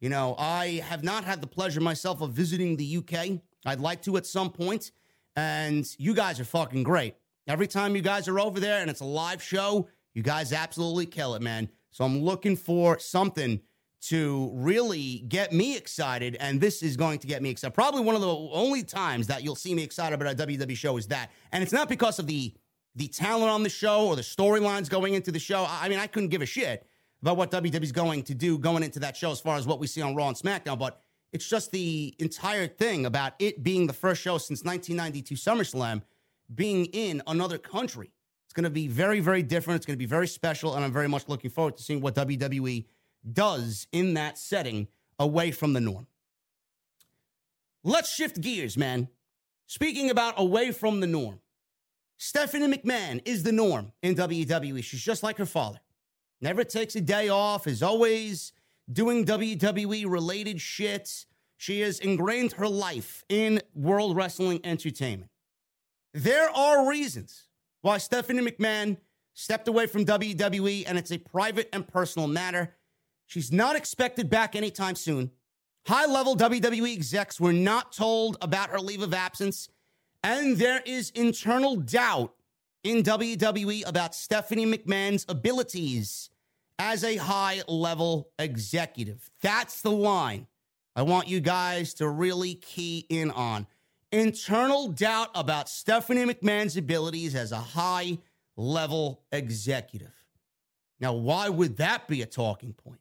you 0.00 0.08
know, 0.08 0.34
I 0.38 0.82
have 0.86 1.02
not 1.02 1.24
had 1.24 1.40
the 1.40 1.46
pleasure 1.46 1.80
myself 1.80 2.20
of 2.20 2.32
visiting 2.32 2.76
the 2.76 2.98
UK. 2.98 3.40
I'd 3.66 3.80
like 3.80 4.02
to 4.02 4.16
at 4.16 4.26
some 4.26 4.50
point. 4.50 4.92
And 5.36 5.86
you 5.98 6.14
guys 6.14 6.38
are 6.38 6.44
fucking 6.44 6.82
great. 6.82 7.16
Every 7.46 7.66
time 7.66 7.96
you 7.96 8.02
guys 8.02 8.28
are 8.28 8.38
over 8.38 8.60
there 8.60 8.80
and 8.80 8.90
it's 8.90 9.00
a 9.00 9.06
live 9.06 9.42
show, 9.42 9.88
you 10.14 10.22
guys 10.22 10.52
absolutely 10.52 11.06
kill 11.06 11.34
it, 11.34 11.42
man. 11.42 11.68
So 11.90 12.04
I'm 12.04 12.20
looking 12.22 12.56
for 12.56 12.98
something 12.98 13.60
to 14.02 14.50
really 14.52 15.24
get 15.28 15.52
me 15.52 15.76
excited, 15.76 16.36
and 16.38 16.60
this 16.60 16.82
is 16.82 16.96
going 16.96 17.18
to 17.18 17.26
get 17.26 17.42
me 17.42 17.48
excited. 17.48 17.72
Probably 17.72 18.02
one 18.02 18.14
of 18.14 18.20
the 18.20 18.28
only 18.28 18.82
times 18.82 19.26
that 19.28 19.42
you'll 19.42 19.56
see 19.56 19.74
me 19.74 19.82
excited 19.82 20.14
about 20.20 20.38
a 20.38 20.46
WWE 20.46 20.76
show 20.76 20.96
is 20.98 21.06
that, 21.06 21.30
and 21.52 21.62
it's 21.62 21.72
not 21.72 21.88
because 21.88 22.18
of 22.18 22.26
the 22.26 22.52
the 22.96 23.08
talent 23.08 23.50
on 23.50 23.64
the 23.64 23.68
show 23.68 24.06
or 24.06 24.14
the 24.14 24.22
storylines 24.22 24.88
going 24.88 25.14
into 25.14 25.32
the 25.32 25.38
show. 25.38 25.66
I 25.68 25.88
mean, 25.88 25.98
I 25.98 26.06
couldn't 26.06 26.28
give 26.28 26.42
a 26.42 26.46
shit 26.46 26.86
about 27.24 27.38
what 27.38 27.50
WWE's 27.50 27.90
going 27.90 28.22
to 28.22 28.34
do 28.34 28.58
going 28.58 28.82
into 28.82 28.98
that 28.98 29.16
show 29.16 29.30
as 29.30 29.40
far 29.40 29.56
as 29.56 29.66
what 29.66 29.80
we 29.80 29.86
see 29.86 30.02
on 30.02 30.14
Raw 30.14 30.28
and 30.28 30.36
SmackDown, 30.36 30.78
but 30.78 31.00
it's 31.32 31.48
just 31.48 31.70
the 31.70 32.14
entire 32.18 32.66
thing 32.66 33.06
about 33.06 33.32
it 33.38 33.62
being 33.62 33.86
the 33.86 33.94
first 33.94 34.20
show 34.20 34.36
since 34.36 34.62
1992 34.62 35.34
SummerSlam 35.34 36.02
being 36.54 36.84
in 36.92 37.22
another 37.26 37.56
country. 37.56 38.12
It's 38.44 38.52
going 38.52 38.64
to 38.64 38.70
be 38.70 38.88
very, 38.88 39.20
very 39.20 39.42
different. 39.42 39.78
It's 39.78 39.86
going 39.86 39.94
to 39.94 39.98
be 39.98 40.04
very 40.04 40.28
special, 40.28 40.74
and 40.74 40.84
I'm 40.84 40.92
very 40.92 41.08
much 41.08 41.26
looking 41.26 41.50
forward 41.50 41.78
to 41.78 41.82
seeing 41.82 42.02
what 42.02 42.14
WWE 42.14 42.84
does 43.32 43.86
in 43.90 44.12
that 44.14 44.36
setting 44.36 44.88
away 45.18 45.50
from 45.50 45.72
the 45.72 45.80
norm. 45.80 46.06
Let's 47.82 48.14
shift 48.14 48.42
gears, 48.42 48.76
man. 48.76 49.08
Speaking 49.66 50.10
about 50.10 50.34
away 50.36 50.72
from 50.72 51.00
the 51.00 51.06
norm, 51.06 51.40
Stephanie 52.18 52.76
McMahon 52.76 53.22
is 53.24 53.44
the 53.44 53.52
norm 53.52 53.92
in 54.02 54.14
WWE. 54.14 54.84
She's 54.84 55.00
just 55.00 55.22
like 55.22 55.38
her 55.38 55.46
father. 55.46 55.80
Never 56.44 56.62
takes 56.62 56.94
a 56.94 57.00
day 57.00 57.30
off, 57.30 57.66
is 57.66 57.82
always 57.82 58.52
doing 58.92 59.24
WWE 59.24 60.04
related 60.06 60.60
shit. 60.60 61.24
She 61.56 61.80
has 61.80 62.00
ingrained 62.00 62.52
her 62.52 62.68
life 62.68 63.24
in 63.30 63.62
World 63.74 64.14
Wrestling 64.14 64.60
Entertainment. 64.62 65.30
There 66.12 66.50
are 66.50 66.86
reasons 66.86 67.44
why 67.80 67.96
Stephanie 67.96 68.42
McMahon 68.42 68.98
stepped 69.32 69.68
away 69.68 69.86
from 69.86 70.04
WWE, 70.04 70.84
and 70.86 70.98
it's 70.98 71.12
a 71.12 71.16
private 71.16 71.70
and 71.72 71.88
personal 71.88 72.28
matter. 72.28 72.74
She's 73.24 73.50
not 73.50 73.74
expected 73.74 74.28
back 74.28 74.54
anytime 74.54 74.96
soon. 74.96 75.30
High 75.86 76.04
level 76.04 76.36
WWE 76.36 76.92
execs 76.92 77.40
were 77.40 77.54
not 77.54 77.90
told 77.90 78.36
about 78.42 78.68
her 78.68 78.80
leave 78.80 79.00
of 79.00 79.14
absence, 79.14 79.70
and 80.22 80.58
there 80.58 80.82
is 80.84 81.08
internal 81.14 81.76
doubt 81.76 82.34
in 82.82 83.02
WWE 83.02 83.88
about 83.88 84.14
Stephanie 84.14 84.66
McMahon's 84.66 85.24
abilities 85.26 86.28
as 86.78 87.04
a 87.04 87.16
high 87.16 87.62
level 87.68 88.30
executive. 88.38 89.30
That's 89.40 89.82
the 89.82 89.90
line 89.90 90.46
I 90.96 91.02
want 91.02 91.28
you 91.28 91.40
guys 91.40 91.94
to 91.94 92.08
really 92.08 92.54
key 92.54 93.06
in 93.08 93.32
on 93.32 93.66
internal 94.12 94.88
doubt 94.88 95.30
about 95.34 95.68
Stephanie 95.68 96.24
McMahon's 96.24 96.76
abilities 96.76 97.34
as 97.34 97.50
a 97.50 97.56
high 97.56 98.18
level 98.56 99.24
executive. 99.32 100.12
Now, 101.00 101.14
why 101.14 101.48
would 101.48 101.78
that 101.78 102.06
be 102.06 102.22
a 102.22 102.26
talking 102.26 102.72
point? 102.72 103.00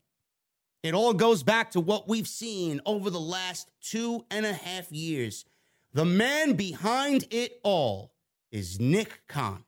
It 0.81 0.95
all 0.95 1.13
goes 1.13 1.43
back 1.43 1.71
to 1.71 1.79
what 1.79 2.09
we've 2.09 2.27
seen 2.27 2.81
over 2.85 3.11
the 3.11 3.19
last 3.19 3.69
two 3.79 4.25
and 4.31 4.45
a 4.45 4.53
half 4.53 4.91
years. 4.91 5.45
The 5.93 6.03
man 6.03 6.53
behind 6.53 7.25
it 7.29 7.59
all 7.63 8.13
is 8.51 8.79
Nick 8.79 9.21
Khan. 9.27 9.63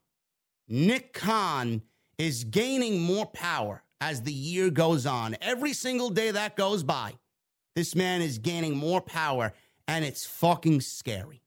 Nick 0.68 1.12
Khan 1.12 1.82
is 2.18 2.42
gaining 2.42 3.00
more 3.00 3.26
power 3.26 3.84
as 4.00 4.22
the 4.22 4.32
year 4.32 4.70
goes 4.70 5.06
on. 5.06 5.36
Every 5.40 5.72
single 5.72 6.10
day 6.10 6.30
that 6.30 6.56
goes 6.56 6.82
by, 6.82 7.14
this 7.74 7.94
man 7.94 8.22
is 8.22 8.38
gaining 8.38 8.76
more 8.76 9.00
power 9.00 9.52
and 9.88 10.04
it's 10.04 10.26
fucking 10.26 10.80
scary. 10.80 11.42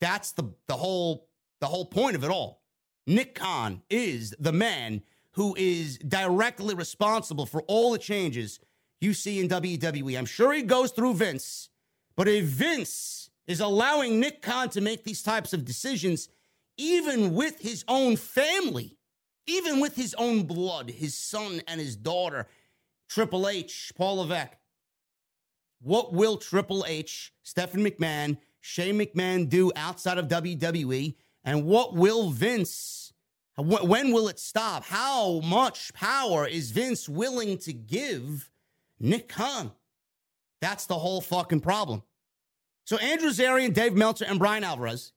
That's 0.00 0.32
the 0.32 0.52
the 0.66 0.76
whole 0.76 1.28
the 1.60 1.66
whole 1.66 1.86
point 1.86 2.16
of 2.16 2.24
it 2.24 2.30
all. 2.30 2.62
Nick 3.06 3.36
Khan 3.36 3.82
is 3.88 4.34
the 4.38 4.52
man 4.52 5.02
who 5.32 5.54
is 5.56 5.98
directly 5.98 6.74
responsible 6.74 7.46
for 7.46 7.62
all 7.62 7.92
the 7.92 7.98
changes 7.98 8.60
you 9.00 9.14
see 9.14 9.40
in 9.40 9.48
WWE. 9.48 10.18
I'm 10.18 10.26
sure 10.26 10.52
he 10.52 10.62
goes 10.62 10.92
through 10.92 11.14
Vince, 11.14 11.68
but 12.16 12.28
if 12.28 12.44
Vince 12.44 13.30
is 13.46 13.60
allowing 13.60 14.20
Nick 14.20 14.42
Khan 14.42 14.68
to 14.70 14.80
make 14.80 15.04
these 15.04 15.22
types 15.22 15.52
of 15.52 15.64
decisions, 15.64 16.28
even 16.76 17.34
with 17.34 17.60
his 17.60 17.84
own 17.88 18.16
family, 18.16 18.96
even 19.46 19.80
with 19.80 19.96
his 19.96 20.14
own 20.14 20.44
blood, 20.44 20.90
his 20.90 21.14
son 21.14 21.62
and 21.66 21.80
his 21.80 21.96
daughter, 21.96 22.46
Triple 23.08 23.48
H, 23.48 23.92
Paul 23.96 24.16
Levesque, 24.16 24.56
what 25.80 26.12
will 26.12 26.36
Triple 26.36 26.84
H, 26.86 27.32
Stephanie 27.42 27.90
McMahon, 27.90 28.38
Shane 28.60 28.98
McMahon 28.98 29.48
do 29.48 29.72
outside 29.74 30.18
of 30.18 30.28
WWE? 30.28 31.14
And 31.44 31.64
what 31.64 31.94
will 31.94 32.30
Vince, 32.30 33.12
when 33.56 34.12
will 34.12 34.28
it 34.28 34.38
stop? 34.38 34.84
How 34.84 35.40
much 35.40 35.92
power 35.92 36.46
is 36.46 36.70
Vince 36.70 37.08
willing 37.08 37.58
to 37.58 37.72
give 37.72 38.50
Nick 39.00 39.28
Khan? 39.28 39.72
That's 40.60 40.86
the 40.86 40.98
whole 40.98 41.20
fucking 41.20 41.60
problem. 41.60 42.04
So 42.84 42.96
Andrew 42.98 43.30
Zarian, 43.30 43.74
Dave 43.74 43.94
Meltzer, 43.94 44.24
and 44.24 44.38
Bryan 44.38 44.62
Alvarez, 44.62 45.12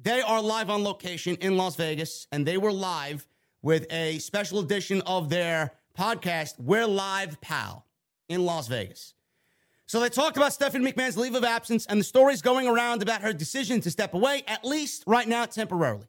they 0.00 0.20
are 0.20 0.42
live 0.42 0.70
on 0.70 0.82
location 0.82 1.36
in 1.36 1.56
Las 1.56 1.76
Vegas, 1.76 2.26
and 2.32 2.44
they 2.44 2.58
were 2.58 2.72
live 2.72 3.26
with 3.62 3.86
a 3.90 4.18
special 4.18 4.60
edition 4.60 5.02
of 5.02 5.28
their 5.28 5.72
podcast, 5.98 6.54
We're 6.58 6.86
Live 6.86 7.40
Pal, 7.40 7.84
in 8.28 8.44
Las 8.44 8.68
Vegas. 8.68 9.14
So 9.86 10.00
they 10.00 10.10
talked 10.10 10.36
about 10.36 10.52
Stephanie 10.52 10.92
McMahon's 10.92 11.16
leave 11.16 11.34
of 11.34 11.44
absence 11.44 11.86
and 11.86 11.98
the 11.98 12.04
stories 12.04 12.42
going 12.42 12.68
around 12.68 13.02
about 13.02 13.22
her 13.22 13.32
decision 13.32 13.80
to 13.80 13.90
step 13.90 14.14
away, 14.14 14.42
at 14.46 14.64
least 14.64 15.02
right 15.06 15.26
now, 15.26 15.46
temporarily. 15.46 16.06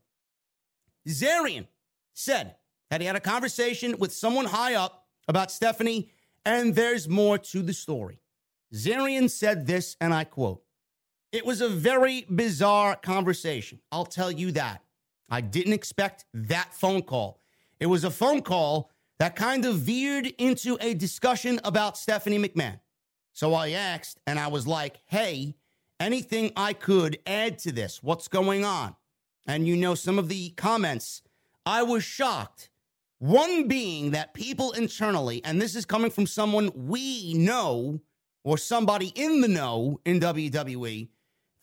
Zarian 1.07 1.65
said 2.13 2.55
that 2.89 3.01
he 3.01 3.07
had 3.07 3.15
a 3.15 3.21
conversation 3.21 3.95
with 3.97 4.13
someone 4.13 4.45
high 4.45 4.75
up 4.75 5.07
about 5.27 5.49
Stephanie, 5.49 6.11
and 6.45 6.75
there's 6.75 7.07
more 7.07 7.37
to 7.37 7.61
the 7.61 7.73
story. 7.73 8.19
Zarian 8.73 9.29
said 9.29 9.65
this, 9.65 9.95
and 10.01 10.13
I 10.13 10.25
quote 10.25 10.61
It 11.31 11.45
was 11.45 11.61
a 11.61 11.69
very 11.69 12.25
bizarre 12.29 12.95
conversation. 12.95 13.79
I'll 13.91 14.05
tell 14.05 14.31
you 14.31 14.51
that. 14.51 14.83
I 15.29 15.41
didn't 15.41 15.73
expect 15.73 16.25
that 16.33 16.73
phone 16.73 17.03
call. 17.03 17.38
It 17.79 17.85
was 17.87 18.03
a 18.03 18.11
phone 18.11 18.41
call 18.41 18.91
that 19.19 19.35
kind 19.35 19.65
of 19.65 19.75
veered 19.77 20.27
into 20.37 20.77
a 20.81 20.93
discussion 20.93 21.59
about 21.63 21.97
Stephanie 21.97 22.39
McMahon. 22.39 22.79
So 23.33 23.53
I 23.53 23.69
asked 23.71 24.19
and 24.27 24.39
I 24.39 24.47
was 24.47 24.67
like, 24.67 25.01
hey, 25.05 25.55
anything 25.99 26.51
I 26.55 26.73
could 26.73 27.19
add 27.25 27.59
to 27.59 27.71
this? 27.71 28.01
What's 28.03 28.27
going 28.27 28.65
on? 28.65 28.95
And 29.47 29.67
you 29.67 29.75
know, 29.75 29.95
some 29.95 30.19
of 30.19 30.29
the 30.29 30.49
comments, 30.51 31.21
I 31.65 31.83
was 31.83 32.03
shocked. 32.03 32.69
One 33.19 33.67
being 33.67 34.11
that 34.11 34.33
people 34.33 34.71
internally, 34.71 35.43
and 35.43 35.61
this 35.61 35.75
is 35.75 35.85
coming 35.85 36.11
from 36.11 36.25
someone 36.25 36.71
we 36.73 37.33
know 37.33 37.99
or 38.43 38.57
somebody 38.57 39.07
in 39.07 39.41
the 39.41 39.47
know 39.47 39.99
in 40.05 40.21
WWE, 40.21 41.09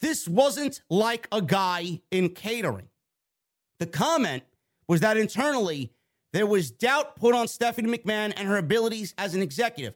this 0.00 0.28
wasn't 0.28 0.82
like 0.90 1.26
a 1.32 1.40
guy 1.40 2.00
in 2.10 2.28
catering. 2.30 2.88
The 3.78 3.86
comment 3.86 4.42
was 4.86 5.00
that 5.00 5.16
internally, 5.16 5.92
there 6.32 6.46
was 6.46 6.70
doubt 6.70 7.16
put 7.16 7.34
on 7.34 7.48
Stephanie 7.48 7.96
McMahon 7.96 8.32
and 8.36 8.48
her 8.48 8.56
abilities 8.56 9.14
as 9.16 9.34
an 9.34 9.42
executive. 9.42 9.94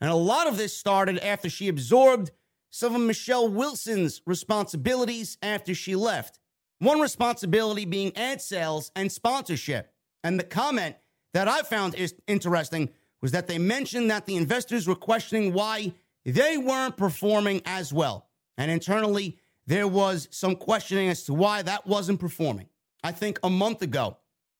And 0.00 0.10
a 0.10 0.14
lot 0.14 0.46
of 0.46 0.56
this 0.56 0.76
started 0.76 1.18
after 1.18 1.48
she 1.48 1.68
absorbed 1.68 2.30
some 2.70 2.94
of 2.94 3.02
Michelle 3.02 3.48
Wilson's 3.48 4.22
responsibilities 4.26 5.36
after 5.42 5.74
she 5.74 5.94
left. 5.94 6.38
One 6.78 7.00
responsibility 7.00 7.84
being 7.84 8.16
ad 8.16 8.40
sales 8.40 8.90
and 8.96 9.12
sponsorship. 9.12 9.92
And 10.24 10.40
the 10.40 10.44
comment 10.44 10.96
that 11.34 11.46
I 11.48 11.62
found 11.62 11.94
is 11.94 12.14
interesting 12.26 12.90
was 13.20 13.32
that 13.32 13.46
they 13.46 13.58
mentioned 13.58 14.10
that 14.10 14.26
the 14.26 14.36
investors 14.36 14.88
were 14.88 14.96
questioning 14.96 15.52
why 15.52 15.92
they 16.24 16.58
weren't 16.58 16.96
performing 16.96 17.62
as 17.64 17.92
well. 17.92 18.28
And 18.58 18.70
internally, 18.70 19.38
there 19.66 19.86
was 19.86 20.28
some 20.30 20.56
questioning 20.56 21.08
as 21.08 21.22
to 21.24 21.34
why 21.34 21.62
that 21.62 21.86
wasn't 21.86 22.20
performing. 22.20 22.68
I 23.04 23.12
think 23.12 23.38
a 23.42 23.50
month 23.50 23.82
ago, 23.82 24.16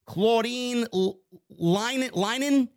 Claudine 0.06 0.86
Linen, 1.48 2.68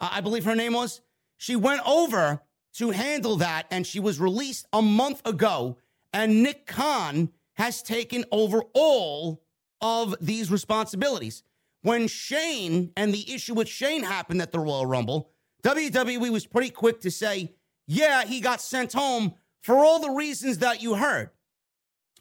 I 0.00 0.20
believe 0.20 0.44
her 0.44 0.56
name 0.56 0.72
was, 0.72 1.00
she 1.36 1.56
went 1.56 1.86
over 1.86 2.40
to 2.74 2.90
handle 2.90 3.36
that 3.36 3.66
and 3.70 3.86
she 3.86 4.00
was 4.00 4.18
released 4.20 4.66
a 4.72 4.82
month 4.82 5.26
ago. 5.26 5.76
And 6.12 6.42
Nick 6.42 6.66
Khan 6.66 7.30
has 7.54 7.82
taken 7.82 8.24
over 8.30 8.62
all 8.74 9.42
of 9.80 10.14
these 10.20 10.50
responsibilities. 10.50 11.42
When 11.82 12.06
Shane 12.06 12.92
and 12.96 13.12
the 13.12 13.34
issue 13.34 13.54
with 13.54 13.68
Shane 13.68 14.04
happened 14.04 14.40
at 14.40 14.52
the 14.52 14.60
Royal 14.60 14.86
Rumble, 14.86 15.30
WWE 15.64 16.30
was 16.30 16.46
pretty 16.46 16.70
quick 16.70 17.00
to 17.00 17.10
say, 17.10 17.54
yeah, 17.86 18.24
he 18.24 18.40
got 18.40 18.60
sent 18.60 18.92
home 18.92 19.34
for 19.62 19.76
all 19.76 20.00
the 20.00 20.10
reasons 20.10 20.58
that 20.58 20.82
you 20.82 20.94
heard. 20.94 21.30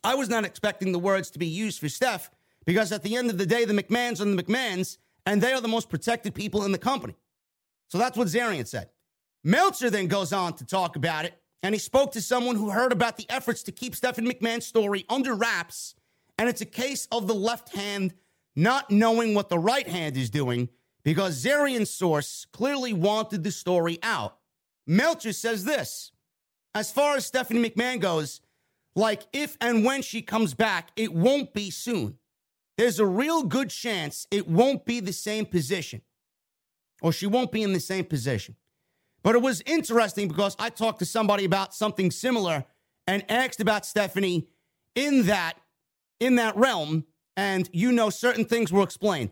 I 0.04 0.16
was 0.16 0.30
not 0.30 0.45
expecting 0.45 0.91
the 0.91 0.99
words 0.99 1.30
to 1.32 1.39
be 1.39 1.47
used 1.47 1.80
for 1.80 1.89
Steph 1.89 2.32
because 2.66 2.91
at 2.91 3.03
the 3.03 3.16
end 3.16 3.30
of 3.30 3.38
the 3.38 3.45
day, 3.45 3.66
the 3.66 3.74
McMahons 3.74 4.22
are 4.22 4.26
the 4.26 4.43
McMahons 4.43 4.97
and 5.26 5.41
they 5.41 5.53
are 5.53 5.62
the 5.62 5.68
most 5.68 5.89
protected 5.89 6.34
people 6.34 6.64
in 6.64 6.72
the 6.72 6.78
company. 6.78 7.16
So 7.89 7.97
that's 7.97 8.18
what 8.18 8.28
Zarian 8.28 8.68
said. 8.68 8.89
Meltzer 9.43 9.89
then 9.89 10.07
goes 10.07 10.34
on 10.34 10.53
to 10.53 10.66
talk 10.66 10.95
about 10.95 11.26
it, 11.26 11.34
and 11.64 11.74
he 11.74 11.80
spoke 11.80 12.12
to 12.14 12.22
someone 12.22 12.55
who 12.55 12.70
heard 12.70 12.91
about 12.91 13.18
the 13.18 13.26
efforts 13.30 13.64
to 13.64 13.72
keep 13.72 13.95
Stephanie 13.95 14.32
McMahon's 14.32 14.66
story 14.66 15.05
under 15.09 15.34
wraps, 15.34 15.95
and 16.38 16.47
it's 16.47 16.62
a 16.62 16.66
case 16.66 17.07
of 17.12 17.28
the 17.28 17.36
left 17.36 17.76
hand 17.76 18.14
not 18.55 18.91
knowing 18.91 19.34
what 19.34 19.49
the 19.49 19.59
right 19.59 19.88
hand 19.88 20.18
is 20.18 20.30
doing 20.30 20.70
because 21.03 21.43
Zarian's 21.43 21.89
source 21.89 22.45
clearly 22.51 22.93
wanted 22.93 23.43
the 23.43 23.51
story 23.51 23.97
out. 24.03 24.38
Meltzer 24.86 25.34
says 25.34 25.66
this 25.66 26.12
As 26.76 26.91
far 26.91 27.16
as 27.16 27.26
Stephanie 27.26 27.68
McMahon 27.70 27.99
goes, 27.99 28.41
like 28.95 29.24
if 29.34 29.57
and 29.62 29.86
when 29.86 30.01
she 30.01 30.22
comes 30.22 30.53
back, 30.53 30.91
it 30.95 31.14
won't 31.14 31.53
be 31.53 31.72
soon. 31.72 32.18
There's 32.78 32.99
a 32.99 33.05
real 33.05 33.43
good 33.43 33.69
chance 33.69 34.28
it 34.32 34.47
won't 34.47 34.86
be 34.86 34.99
the 34.99 35.13
same 35.13 35.45
position, 35.45 36.01
or 37.01 37.11
she 37.11 37.28
won't 37.28 37.51
be 37.51 37.63
in 37.63 37.74
the 37.74 37.80
same 37.80 38.05
position. 38.05 38.55
But 39.24 39.36
it 39.36 39.41
was 39.41 39.61
interesting 39.65 40.28
because 40.28 40.55
I 40.57 40.69
talked 40.69 40.99
to 40.99 41.05
somebody 41.05 41.45
about 41.45 41.74
something 41.74 42.09
similar 42.09 42.65
and 43.05 43.30
asked 43.30 43.59
about 43.59 43.86
Stephanie 43.86 44.47
in 44.95 45.26
that 45.28 45.57
in 46.19 46.36
that 46.36 46.55
realm, 46.55 47.05
and 47.36 47.67
you 47.74 47.91
know 47.91 48.09
certain 48.09 48.45
things 48.45 48.72
were 48.72 48.84
explained. 48.84 49.32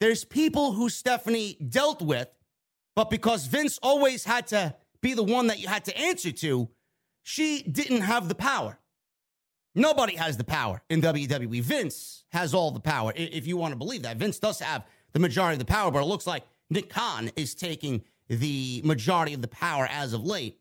There's 0.00 0.24
people 0.24 0.72
who 0.72 0.88
Stephanie 0.88 1.56
dealt 1.68 2.02
with, 2.02 2.28
but 2.96 3.08
because 3.08 3.46
Vince 3.46 3.78
always 3.82 4.24
had 4.24 4.48
to 4.48 4.74
be 5.00 5.14
the 5.14 5.22
one 5.22 5.46
that 5.46 5.60
you 5.60 5.68
had 5.68 5.84
to 5.84 5.96
answer 5.96 6.32
to, 6.32 6.68
she 7.22 7.62
didn't 7.62 8.00
have 8.02 8.28
the 8.28 8.34
power. 8.34 8.78
Nobody 9.74 10.14
has 10.16 10.36
the 10.36 10.44
power 10.44 10.82
in 10.88 11.00
WWE. 11.00 11.60
Vince 11.60 12.24
has 12.30 12.54
all 12.54 12.70
the 12.70 12.80
power, 12.80 13.12
if 13.16 13.46
you 13.46 13.56
want 13.56 13.72
to 13.72 13.76
believe 13.76 14.02
that. 14.02 14.16
Vince 14.16 14.38
does 14.38 14.60
have 14.60 14.86
the 15.12 15.18
majority 15.18 15.54
of 15.54 15.58
the 15.58 15.64
power, 15.64 15.90
but 15.90 16.02
it 16.02 16.06
looks 16.06 16.26
like 16.26 16.44
Nick 16.70 16.90
Khan 16.90 17.30
is 17.36 17.54
taking 17.54 18.04
the 18.28 18.80
majority 18.84 19.34
of 19.34 19.42
the 19.42 19.48
power 19.48 19.88
as 19.90 20.12
of 20.12 20.24
late. 20.24 20.60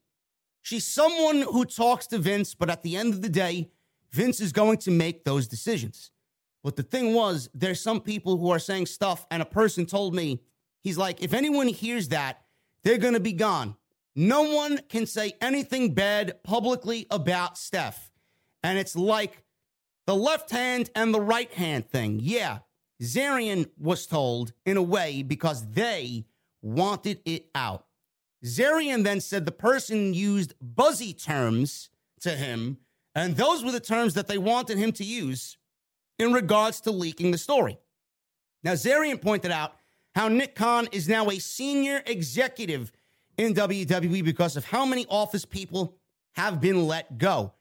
She's 0.61 0.86
someone 0.86 1.41
who 1.41 1.66
talks 1.66 2.07
to 2.07 2.18
Vince, 2.18 2.55
but 2.55 2.70
at 2.70 2.84
the 2.84 2.95
end 2.95 3.14
of 3.14 3.22
the 3.22 3.30
day, 3.30 3.70
Vince 4.11 4.39
is 4.39 4.51
going 4.51 4.78
to 4.80 4.91
make 4.91 5.26
those 5.26 5.47
decisions. 5.47 6.11
But 6.64 6.76
the 6.76 6.84
thing 6.84 7.14
was, 7.14 7.49
there's 7.53 7.82
some 7.82 7.99
people 7.99 8.38
who 8.38 8.49
are 8.49 8.59
saying 8.59 8.86
stuff, 8.86 9.28
and 9.30 9.41
a 9.41 9.45
person 9.45 9.86
told 9.86 10.16
me, 10.16 10.41
he's 10.82 10.97
like, 10.97 11.22
if 11.22 11.34
anyone 11.34 11.68
hears 11.68 12.07
that, 12.09 12.43
they're 12.84 12.97
going 12.97 13.14
to 13.14 13.20
be 13.20 13.34
gone. 13.34 13.76
No 14.16 14.53
one 14.53 14.80
can 14.89 15.05
say 15.05 15.34
anything 15.41 15.93
bad 15.93 16.41
publicly 16.43 17.07
about 17.11 17.57
Steph. 17.57 18.11
And 18.64 18.80
it's 18.80 18.95
like 18.95 19.43
the 20.07 20.16
left 20.16 20.49
hand 20.49 20.89
and 20.95 21.14
the 21.14 21.22
right 21.22 21.51
hand 21.53 21.89
thing. 21.89 22.20
Yeah, 22.22 22.59
Zarian 23.01 23.70
was 23.78 24.07
told 24.07 24.53
in 24.66 24.78
a 24.78 24.82
way 24.82 25.22
because 25.24 25.72
they 25.72 26.26
wanted 26.61 27.20
it 27.26 27.49
out. 27.53 27.86
Zarian 28.45 29.03
then 29.03 29.22
said 29.22 29.45
the 29.45 29.51
person 29.51 30.14
used 30.14 30.53
buzzy 30.61 31.14
terms 31.14 31.89
to 32.22 32.32
him, 32.32 32.78
and 33.16 33.36
those 33.36 33.64
were 33.64 33.72
the 33.72 33.80
terms 33.80 34.14
that 34.16 34.28
they 34.28 34.38
wanted 34.38 34.78
him 34.78 34.91
to 34.93 35.03
use 35.03 35.57
in 36.20 36.34
regards 36.34 36.82
to 36.82 36.91
leaking 36.91 37.32
the 37.32 37.38
story. 37.38 37.78
Now, 38.64 38.74
Zarian 38.74 39.22
pointed 39.22 39.51
out 39.51 39.76
how 40.16 40.28
Nick 40.28 40.55
Khan 40.55 40.88
is 40.91 41.09
now 41.09 41.30
a 41.30 41.39
senior 41.39 42.01
executive 42.05 42.91
in 43.38 43.53
WWE 43.53 44.24
because 44.24 44.55
of 44.55 44.66
how 44.66 44.86
many 44.86 45.05
office 45.09 45.43
people 45.43 45.97
have 46.36 46.61
been 46.61 46.88
let 46.88 47.18
go. 47.18 47.53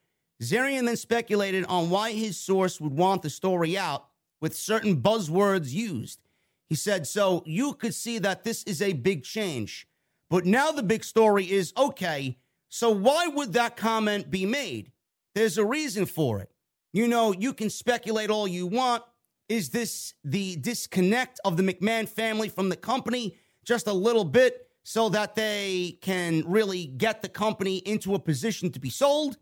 Zarian 0.42 0.86
then 0.86 0.96
speculated 0.96 1.64
on 1.66 1.88
why 1.88 2.12
his 2.12 2.36
source 2.36 2.80
would 2.80 2.92
want 2.92 3.22
the 3.22 3.30
story 3.30 3.78
out 3.78 4.08
with 4.40 4.56
certain 4.56 5.00
buzzwords 5.00 5.72
used. 5.72 6.20
He 6.68 6.74
said, 6.74 7.06
So 7.06 7.42
you 7.46 7.74
could 7.74 7.94
see 7.94 8.18
that 8.18 8.42
this 8.42 8.64
is 8.64 8.82
a 8.82 8.92
big 8.92 9.22
change. 9.22 9.86
But 10.28 10.44
now 10.44 10.72
the 10.72 10.82
big 10.82 11.04
story 11.04 11.50
is 11.50 11.72
okay, 11.76 12.38
so 12.68 12.90
why 12.90 13.26
would 13.26 13.52
that 13.52 13.76
comment 13.76 14.30
be 14.30 14.46
made? 14.46 14.90
There's 15.34 15.58
a 15.58 15.64
reason 15.64 16.06
for 16.06 16.40
it. 16.40 16.50
You 16.92 17.06
know, 17.06 17.32
you 17.32 17.52
can 17.52 17.70
speculate 17.70 18.30
all 18.30 18.48
you 18.48 18.66
want. 18.66 19.02
Is 19.48 19.70
this 19.70 20.14
the 20.24 20.56
disconnect 20.56 21.38
of 21.44 21.56
the 21.56 21.62
McMahon 21.62 22.08
family 22.08 22.48
from 22.48 22.68
the 22.68 22.76
company 22.76 23.36
just 23.64 23.86
a 23.86 23.92
little 23.92 24.24
bit 24.24 24.68
so 24.82 25.08
that 25.10 25.34
they 25.34 25.98
can 26.00 26.42
really 26.46 26.86
get 26.86 27.22
the 27.22 27.28
company 27.28 27.76
into 27.78 28.14
a 28.14 28.18
position 28.18 28.70
to 28.72 28.80
be 28.80 28.90
sold? 28.90 29.36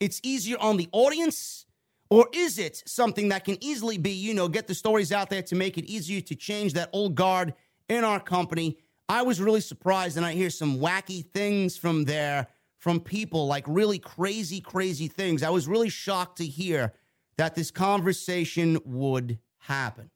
It's 0.00 0.20
easier 0.22 0.56
on 0.60 0.76
the 0.76 0.88
audience 0.92 1.66
or 2.10 2.28
is 2.32 2.58
it 2.58 2.82
something 2.86 3.28
that 3.28 3.44
can 3.44 3.62
easily 3.62 3.98
be, 3.98 4.10
you 4.10 4.32
know, 4.32 4.48
get 4.48 4.66
the 4.66 4.74
stories 4.74 5.12
out 5.12 5.28
there 5.28 5.42
to 5.42 5.54
make 5.54 5.76
it 5.76 5.84
easier 5.84 6.20
to 6.22 6.34
change 6.34 6.72
that 6.72 6.88
old 6.92 7.14
guard 7.14 7.54
in 7.88 8.02
our 8.02 8.20
company? 8.20 8.78
I 9.10 9.22
was 9.22 9.40
really 9.40 9.60
surprised, 9.60 10.16
and 10.16 10.24
I 10.24 10.32
hear 10.32 10.50
some 10.50 10.78
wacky 10.78 11.24
things 11.32 11.76
from 11.76 12.04
there 12.04 12.46
from 12.78 13.00
people, 13.00 13.46
like 13.46 13.64
really 13.66 13.98
crazy, 13.98 14.60
crazy 14.60 15.08
things. 15.08 15.42
I 15.42 15.50
was 15.50 15.66
really 15.66 15.88
shocked 15.88 16.38
to 16.38 16.46
hear 16.46 16.94
that 17.36 17.54
this 17.54 17.70
conversation 17.70 18.78
would 18.84 19.38
happen. 19.58 20.10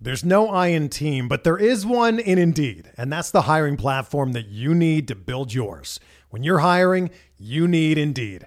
There's 0.00 0.24
no 0.24 0.48
I 0.48 0.68
in 0.68 0.88
team, 0.88 1.26
but 1.28 1.42
there 1.42 1.58
is 1.58 1.84
one 1.84 2.20
in 2.20 2.38
Indeed, 2.38 2.92
and 2.96 3.12
that's 3.12 3.32
the 3.32 3.42
hiring 3.42 3.76
platform 3.76 4.32
that 4.32 4.46
you 4.46 4.74
need 4.74 5.08
to 5.08 5.16
build 5.16 5.52
yours. 5.52 5.98
When 6.30 6.44
you're 6.44 6.60
hiring, 6.60 7.10
you 7.36 7.66
need 7.66 7.98
Indeed. 7.98 8.46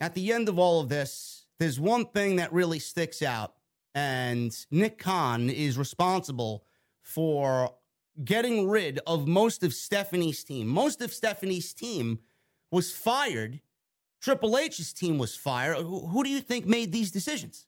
at 0.00 0.14
the 0.14 0.32
end 0.32 0.48
of 0.48 0.58
all 0.58 0.80
of 0.80 0.88
this, 0.88 1.46
there's 1.58 1.78
one 1.78 2.06
thing 2.06 2.36
that 2.36 2.52
really 2.52 2.78
sticks 2.78 3.22
out, 3.22 3.54
and 3.94 4.54
Nick 4.70 4.98
Khan 4.98 5.48
is 5.50 5.78
responsible 5.78 6.64
for 7.00 7.74
getting 8.24 8.68
rid 8.68 9.00
of 9.06 9.26
most 9.26 9.62
of 9.62 9.72
Stephanie's 9.72 10.44
team. 10.44 10.66
Most 10.66 11.00
of 11.00 11.12
Stephanie's 11.12 11.72
team 11.72 12.20
was 12.70 12.92
fired. 12.92 13.60
Triple 14.20 14.58
H's 14.58 14.92
team 14.92 15.18
was 15.18 15.36
fired. 15.36 15.76
Who, 15.78 16.24
do 16.24 16.30
you 16.30 16.40
think 16.40 16.66
made 16.66 16.92
these 16.92 17.10
decisions? 17.10 17.66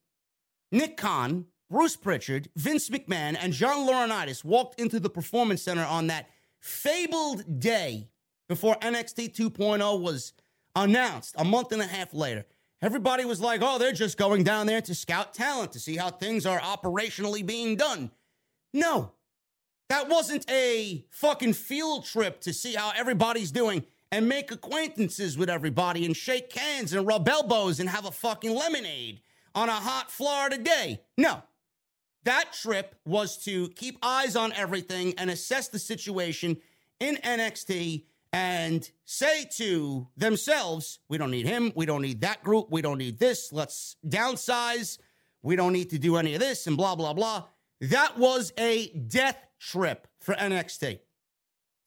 Nick 0.72 0.96
Khan, 0.96 1.46
Bruce 1.70 1.96
Prichard, 1.96 2.48
Vince 2.56 2.88
McMahon, 2.88 3.36
and 3.40 3.52
John 3.52 3.88
Laurinaitis 3.88 4.44
walked 4.44 4.80
into 4.80 4.98
the 4.98 5.10
Performance 5.10 5.62
Center 5.62 5.84
on 5.84 6.06
that 6.08 6.28
fabled 6.60 7.60
day 7.60 8.08
before 8.48 8.76
NXT 8.76 9.34
2.0 9.34 10.00
was 10.00 10.32
announced 10.76 11.34
a 11.38 11.44
month 11.44 11.72
and 11.72 11.82
a 11.82 11.86
half 11.86 12.14
later. 12.14 12.44
Everybody 12.82 13.24
was 13.24 13.40
like, 13.40 13.62
oh, 13.64 13.78
they're 13.78 13.92
just 13.92 14.18
going 14.18 14.44
down 14.44 14.66
there 14.66 14.82
to 14.82 14.94
scout 14.94 15.34
talent 15.34 15.72
to 15.72 15.80
see 15.80 15.96
how 15.96 16.10
things 16.10 16.44
are 16.46 16.60
operationally 16.60 17.44
being 17.44 17.74
done. 17.74 18.10
No, 18.72 19.12
that 19.88 20.08
wasn't 20.08 20.48
a 20.50 21.06
fucking 21.10 21.54
field 21.54 22.04
trip 22.04 22.40
to 22.42 22.52
see 22.52 22.74
how 22.74 22.92
everybody's 22.94 23.50
doing 23.50 23.84
and 24.12 24.28
make 24.28 24.52
acquaintances 24.52 25.38
with 25.38 25.48
everybody 25.48 26.04
and 26.04 26.16
shake 26.16 26.52
hands 26.52 26.92
and 26.92 27.06
rub 27.06 27.28
elbows 27.28 27.80
and 27.80 27.88
have 27.88 28.04
a 28.04 28.10
fucking 28.10 28.54
lemonade 28.54 29.20
on 29.54 29.68
a 29.68 29.72
hot 29.72 30.10
Florida 30.10 30.58
day. 30.58 31.00
No. 31.16 31.42
That 32.24 32.52
trip 32.52 32.96
was 33.06 33.38
to 33.44 33.68
keep 33.70 33.98
eyes 34.02 34.36
on 34.36 34.52
everything 34.52 35.14
and 35.16 35.30
assess 35.30 35.68
the 35.68 35.78
situation 35.78 36.58
in 37.00 37.16
NXT 37.16 38.04
and 38.36 38.90
say 39.06 39.46
to 39.56 40.08
themselves, 40.14 40.98
we 41.08 41.16
don't 41.16 41.30
need 41.30 41.46
him. 41.46 41.72
We 41.74 41.86
don't 41.86 42.02
need 42.02 42.20
that 42.20 42.44
group. 42.44 42.66
We 42.70 42.82
don't 42.82 42.98
need 42.98 43.18
this. 43.18 43.50
Let's 43.50 43.96
downsize. 44.06 44.98
We 45.42 45.56
don't 45.56 45.72
need 45.72 45.88
to 45.88 45.98
do 45.98 46.16
any 46.16 46.34
of 46.34 46.40
this 46.40 46.66
and 46.66 46.76
blah, 46.76 46.96
blah, 46.96 47.14
blah. 47.14 47.44
That 47.80 48.18
was 48.18 48.52
a 48.58 48.88
death 48.88 49.38
trip 49.58 50.06
for 50.20 50.34
NXT. 50.34 50.98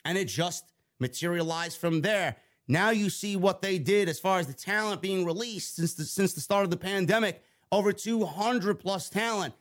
And 0.03 0.17
it 0.17 0.25
just 0.25 0.65
materialized 0.99 1.77
from 1.77 2.01
there. 2.01 2.37
Now 2.67 2.89
you 2.89 3.11
see 3.11 3.35
what 3.35 3.61
they 3.61 3.77
did 3.77 4.09
as 4.09 4.19
far 4.19 4.39
as 4.39 4.47
the 4.47 4.53
talent 4.53 5.03
being 5.03 5.27
released 5.27 5.75
since 5.75 5.93
the, 5.93 6.03
since 6.03 6.33
the 6.33 6.41
start 6.41 6.63
of 6.63 6.71
the 6.71 6.77
pandemic. 6.77 7.43
Over 7.71 7.93
200 7.93 8.79
plus 8.79 9.07
talent. 9.07 9.53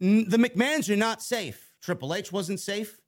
The 0.00 0.38
McMahons 0.38 0.88
are 0.88 0.96
not 0.96 1.22
safe. 1.22 1.74
Triple 1.82 2.14
H 2.14 2.32
wasn't 2.32 2.60
safe 2.60 2.98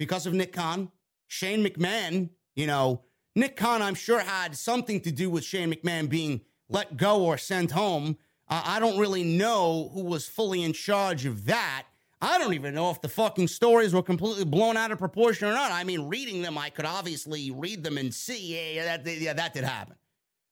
because 0.00 0.26
of 0.26 0.34
Nick 0.34 0.52
Khan. 0.52 0.90
Shane 1.28 1.64
McMahon, 1.64 2.30
you 2.54 2.66
know, 2.66 3.02
Nick 3.36 3.56
Khan, 3.56 3.82
I'm 3.82 3.94
sure, 3.94 4.20
had 4.20 4.56
something 4.56 5.00
to 5.02 5.12
do 5.12 5.30
with 5.30 5.44
Shane 5.44 5.72
McMahon 5.72 6.08
being 6.08 6.42
let 6.68 6.96
go 6.96 7.24
or 7.24 7.38
sent 7.38 7.70
home. 7.70 8.16
I 8.48 8.80
don't 8.80 8.98
really 8.98 9.22
know 9.22 9.90
who 9.94 10.02
was 10.02 10.26
fully 10.26 10.64
in 10.64 10.72
charge 10.72 11.24
of 11.24 11.44
that. 11.44 11.84
I 12.20 12.36
don't 12.38 12.52
even 12.54 12.74
know 12.74 12.90
if 12.90 13.00
the 13.00 13.08
fucking 13.08 13.48
stories 13.48 13.94
were 13.94 14.02
completely 14.02 14.44
blown 14.44 14.76
out 14.76 14.90
of 14.90 14.98
proportion 14.98 15.48
or 15.48 15.52
not. 15.52 15.70
I 15.72 15.84
mean, 15.84 16.08
reading 16.08 16.42
them, 16.42 16.58
I 16.58 16.68
could 16.68 16.84
obviously 16.84 17.50
read 17.50 17.84
them 17.84 17.96
and 17.96 18.12
see, 18.12 18.74
yeah, 18.74 18.96
that, 18.96 19.06
yeah, 19.06 19.32
that 19.32 19.54
did 19.54 19.64
happen. 19.64 19.94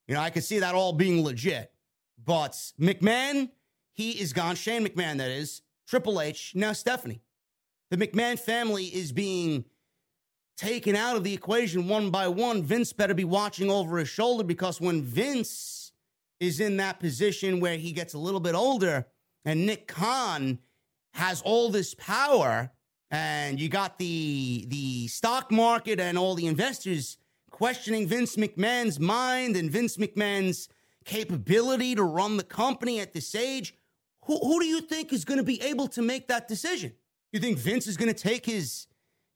You 0.07 0.15
know, 0.15 0.21
I 0.21 0.31
could 0.31 0.45
see 0.45 0.61
that 0.61 0.75
all 0.75 0.93
being 0.93 1.23
legit. 1.25 1.73
But 2.25 2.53
McMahon, 2.81 3.51
he 3.93 4.13
is 4.13 4.33
gone. 4.33 4.55
Shane 4.57 4.87
McMahon, 4.87 5.19
that 5.19 5.31
is. 5.31 5.63
Triple 5.87 6.21
H, 6.21 6.53
now 6.55 6.73
Stephanie. 6.73 7.23
The 7.91 7.97
McMahon 7.97 8.39
family 8.39 8.85
is 8.85 9.13
being 9.13 9.65
taken 10.59 10.97
out 10.97 11.17
of 11.17 11.25
the 11.25 11.33
equation 11.33 11.89
one 11.89 12.11
by 12.11 12.29
one. 12.29 12.63
Vince 12.63 12.93
better 12.93 13.15
be 13.15 13.25
watching 13.25 13.71
over 13.71 13.97
his 13.97 14.09
shoulder 14.09 14.45
because 14.45 14.81
when 14.81 15.03
Vince 15.03 15.93
is 16.41 16.61
in 16.61 16.77
that 16.77 17.01
position 17.01 17.61
where 17.61 17.79
he 17.79 17.93
gets 17.93 18.13
a 18.13 18.19
little 18.19 18.41
bit 18.41 18.55
older 18.55 19.07
and 19.45 19.65
Nick 19.65 19.87
Khan 19.87 20.59
has 21.15 21.41
all 21.43 21.71
this 21.71 21.95
power 21.95 22.71
and 23.11 23.59
you 23.59 23.69
got 23.69 23.99
the 23.99 24.67
the 24.69 25.09
stock 25.09 25.51
market 25.51 25.99
and 25.99 26.19
all 26.19 26.35
the 26.35 26.47
investors 26.47 27.17
questioning 27.51 28.07
Vince 28.07 28.37
McMahon's 28.37 29.01
mind 29.01 29.57
and 29.57 29.71
Vince 29.71 29.97
McMahon's 29.97 30.69
capability 31.05 31.95
to 31.95 32.03
run 32.03 32.37
the 32.37 32.45
company 32.45 33.01
at 33.01 33.15
this 33.15 33.35
age, 33.35 33.75
who, 34.27 34.39
who 34.39 34.61
do 34.61 34.67
you 34.67 34.81
think 34.81 35.13
is 35.13 35.25
going 35.25 35.39
to 35.39 35.45
be 35.45 35.61
able 35.63 35.89
to 35.89 36.03
make 36.03 36.29
that 36.29 36.47
decision? 36.47 36.93
You 37.33 37.41
think 37.41 37.59
Vince 37.59 37.87
is 37.87 37.97
going 37.97 38.13
to 38.13 38.23
take 38.23 38.45
his 38.45 38.87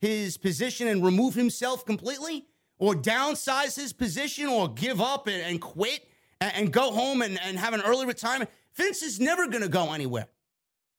his 0.03 0.37
position 0.37 0.89
and 0.89 1.03
remove 1.03 1.33
himself 1.33 1.85
completely, 1.85 2.45
or 2.77 2.93
downsize 2.93 3.75
his 3.75 3.93
position, 3.93 4.47
or 4.47 4.67
give 4.67 4.99
up 4.99 5.27
and, 5.27 5.41
and 5.41 5.61
quit 5.61 6.05
and, 6.41 6.53
and, 6.55 6.73
go 6.73 6.91
home 6.91 7.21
and, 7.21 7.39
and 7.41 7.57
have 7.57 7.73
an 7.73 7.81
early 7.81 8.05
retirement? 8.05 8.49
Vince 8.75 9.01
is 9.01 9.19
never 9.21 9.47
going 9.47 9.63
to 9.63 9.69
go 9.69 9.93
anywhere. 9.93 10.27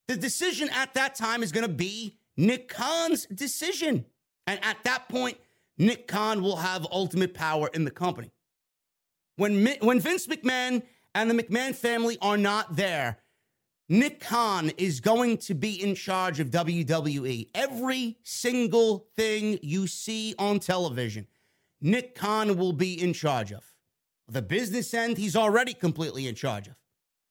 The 0.09 0.17
decision 0.17 0.71
at 0.71 0.95
that 0.95 1.15
time 1.15 1.43
is 1.43 1.53
going 1.53 1.67
to 1.67 1.73
be 1.73 2.17
Nick 2.39 2.69
Khan's 2.69 3.27
decision. 3.27 4.07
And 4.47 4.59
at 4.65 4.79
that 4.85 5.09
point, 5.11 5.37
Nick 5.77 6.09
Khan 6.09 6.43
will 6.43 6.57
have 6.57 6.87
ultimate 6.91 7.35
power 7.35 7.69
in 7.75 7.85
the 7.85 7.91
company. 7.91 8.31
When, 9.37 9.67
when 9.81 10.01
Vince 10.01 10.27
McMahon 10.27 10.83
and 11.15 11.31
the 11.31 11.35
McMahon 11.35 11.75
family 11.75 12.17
are 12.23 12.39
not 12.39 12.77
there, 12.77 13.19
Nick 13.95 14.19
Khan 14.19 14.73
is 14.77 14.99
going 14.99 15.39
to 15.39 15.55
be 15.55 15.81
in 15.81 15.95
charge 15.95 16.41
of 16.41 16.51
WWE. 16.51 17.47
Every 17.55 18.19
single 18.25 19.07
thing 19.15 19.61
you 19.63 19.87
see 19.87 20.35
on 20.37 20.59
television, 20.59 21.29
Nick 21.81 22.17
Khan 22.17 22.57
will 22.57 22.73
be 22.73 23.01
in 23.01 23.13
charge 23.13 23.53
of. 23.53 23.63
The 24.27 24.43
business 24.43 24.93
end, 24.95 25.17
he's 25.17 25.37
already 25.37 25.75
completely 25.75 26.27
in 26.27 26.35
charge 26.35 26.67
of. 26.67 26.75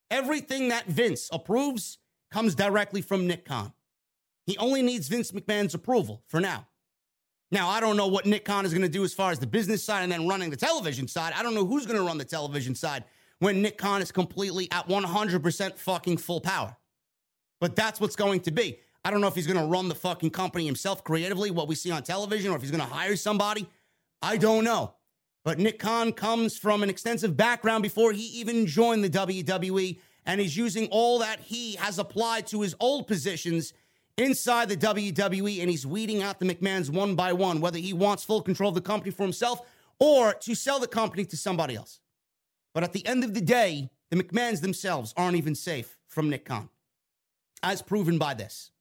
Everything 0.09 0.70
that 0.70 0.86
Vince 0.86 1.28
approves, 1.34 1.97
comes 2.32 2.55
directly 2.55 3.01
from 3.01 3.28
Nick 3.28 3.43
Khan. 3.43 3.74
He 4.45 4.57
only 4.57 4.82
needs 4.82 5.09
Vince 5.09 5.34
McMahon's 5.34 5.74
approval 5.74 6.24
for 6.28 6.39
now. 6.39 6.68
Now, 7.51 7.68
I 7.68 7.82
don't 7.82 7.97
know 7.97 8.07
what 8.07 8.26
Nick 8.26 8.45
Khan 8.45 8.66
is 8.66 8.72
going 8.72 8.84
to 8.84 8.89
do 8.89 9.03
as 9.03 9.14
far 9.14 9.32
as 9.32 9.39
the 9.39 9.47
business 9.47 9.84
side 9.84 10.03
and 10.03 10.11
then 10.11 10.30
running 10.30 10.49
the 10.49 10.55
television 10.55 11.09
side. 11.09 11.34
I 11.36 11.43
don't 11.43 11.55
know 11.55 11.66
who's 11.66 11.86
going 11.86 11.99
to 11.99 12.05
run 12.05 12.18
the 12.18 12.24
television 12.24 12.74
side 12.74 13.03
when 13.44 13.62
Nick 13.62 13.78
Khan 13.78 14.02
is 14.02 14.10
completely 14.10 14.72
at 14.72 14.88
100% 14.88 15.78
fucking 15.78 16.18
full 16.18 16.39
power. 16.39 16.78
But 17.60 17.76
that's 17.76 18.00
what's 18.00 18.16
going 18.16 18.39
to 18.41 18.52
be. 18.52 18.80
I 19.04 19.12
don't 19.12 19.20
know 19.20 19.28
if 19.28 19.36
he's 19.36 19.48
going 19.48 19.60
to 19.60 19.66
run 19.66 19.89
the 19.89 19.96
fucking 19.96 20.30
company 20.30 20.66
himself 20.66 21.04
creatively, 21.04 21.52
what 21.52 21.68
we 21.68 21.76
see 21.76 21.91
on 21.91 22.04
television, 22.04 22.52
or 22.52 22.56
if 22.56 22.62
he's 22.62 22.72
going 22.72 22.88
to 22.88 22.94
hire 22.94 23.18
somebody. 23.18 23.68
I 24.22 24.38
don't 24.38 24.64
know. 24.64 24.94
But 25.44 25.60
Nick 25.60 25.78
Khan 25.78 26.14
comes 26.14 26.58
from 26.58 26.84
an 26.84 26.89
extensive 26.89 27.36
background 27.36 27.84
before 27.84 28.14
he 28.14 28.24
even 28.39 28.66
joined 28.66 29.04
the 29.04 29.10
WWE 29.10 30.00
and 30.26 30.39
he's 30.39 30.56
using 30.56 30.88
all 30.88 31.20
that 31.20 31.41
he 31.41 31.76
has 31.76 32.00
applied 32.00 32.48
to 32.48 32.62
his 32.62 32.74
old 32.80 33.08
positions 33.08 33.74
inside 34.18 34.70
the 34.70 34.78
WWE, 34.78 35.60
and 35.60 35.70
he's 35.70 35.86
weeding 35.86 36.22
out 36.22 36.39
the 36.39 36.46
McMahons 36.46 36.89
one 36.89 37.16
by 37.16 37.34
one, 37.34 37.60
whether 37.60 37.80
he 37.80 37.91
wants 37.91 38.24
full 38.24 38.41
control 38.41 38.70
of 38.70 38.76
the 38.76 38.82
company 38.82 39.12
for 39.12 39.24
himself 39.24 39.60
or 40.00 40.34
to 40.34 40.56
sell 40.56 40.80
the 40.80 40.88
company 40.88 41.26
to 41.26 41.36
somebody 41.36 41.76
else. 41.76 42.00
But 42.74 42.84
at 42.84 42.93
the 42.93 43.05
end 43.05 43.24
of 43.24 43.34
the 43.34 43.41
day, 43.41 43.89
the 44.09 44.21
McMahons 44.21 44.61
themselves 44.61 45.13
aren't 45.17 45.38
even 45.38 45.55
safe 45.55 45.97
from 46.07 46.30
Nick 46.30 46.45
Khan, 46.45 46.69
as 47.61 47.82
proven 47.82 48.17
by 48.17 48.34
this. 48.34 48.71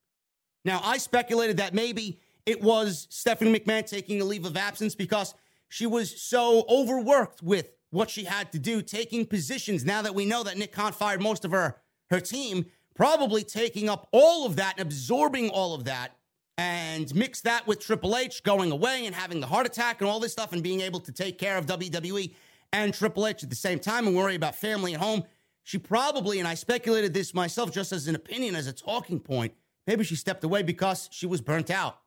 Now, 0.64 0.80
I 0.84 0.99
speculated 0.99 1.57
that 1.59 1.74
maybe 1.74 2.20
it 2.47 2.62
was 2.62 3.07
Stephanie 3.11 3.59
McMahon 3.59 3.88
taking 3.88 4.20
a 4.20 4.24
leave 4.24 4.45
of 4.45 4.57
absence 4.57 4.95
because 4.95 5.34
she 5.68 5.86
was 5.86 6.20
so 6.20 6.64
overworked 6.68 7.43
with 7.43 7.70
what 7.90 8.11
she 8.11 8.24
had 8.24 8.51
to 8.53 8.59
do, 8.59 8.82
taking 8.82 9.26
positions 9.26 9.84
now 9.84 10.03
that 10.03 10.14
we 10.14 10.24
know 10.24 10.43
that 10.43 10.57
Nick 10.57 10.72
Khan 10.72 10.93
fired 10.93 11.20
most 11.20 11.45
of 11.45 11.51
her, 11.51 11.76
her 12.11 12.20
team, 12.20 12.66
probably 12.95 13.43
taking 13.43 13.88
up 13.88 14.09
all 14.12 14.47
of 14.47 14.57
that 14.57 14.74
and 14.78 14.86
absorbing 14.86 15.51
all 15.51 15.74
of 15.74 15.84
that 15.84 16.16
and 16.59 17.14
mix 17.14 17.40
that 17.43 17.66
with 17.66 17.80
Triple 17.80 18.16
H 18.16 18.43
going 18.43 18.70
away 18.70 19.07
and 19.07 19.14
having 19.14 19.40
the 19.40 19.47
heart 19.47 19.66
attack 19.66 20.01
and 20.01 20.09
all 20.09 20.20
this 20.20 20.32
stuff 20.32 20.53
and 20.53 20.62
being 20.62 20.80
able 20.80 21.01
to 21.01 21.12
take 21.12 21.38
care 21.38 21.57
of 21.57 21.66
WWE 21.66 22.34
and 22.73 22.95
Triple 22.95 23.27
H 23.27 23.43
at 23.43 23.51
the 23.51 23.57
same 23.57 23.79
time 23.79 24.07
and 24.07 24.16
worry 24.16 24.35
about 24.35 24.55
family 24.55 24.95
at 24.95 25.01
home. 25.01 25.25
She 25.64 25.79
probably, 25.79 26.39
and 26.39 26.49
I 26.49 26.55
speculated 26.55 27.14
this 27.14 27.35
myself 27.35 27.73
just 27.73 27.93
as 27.93 28.09
an 28.09 28.14
opinion, 28.14 28.57
as 28.57 28.66
a 28.66 28.73
talking 28.73 29.20
point, 29.20 29.55
maybe 29.87 30.05
she 30.05 30.16
stepped 30.16 30.43
away 30.43 30.62
because 30.62 31.09
she 31.12 31.27
was 31.27 31.41
burnt 31.41 31.70
out. 31.70 31.99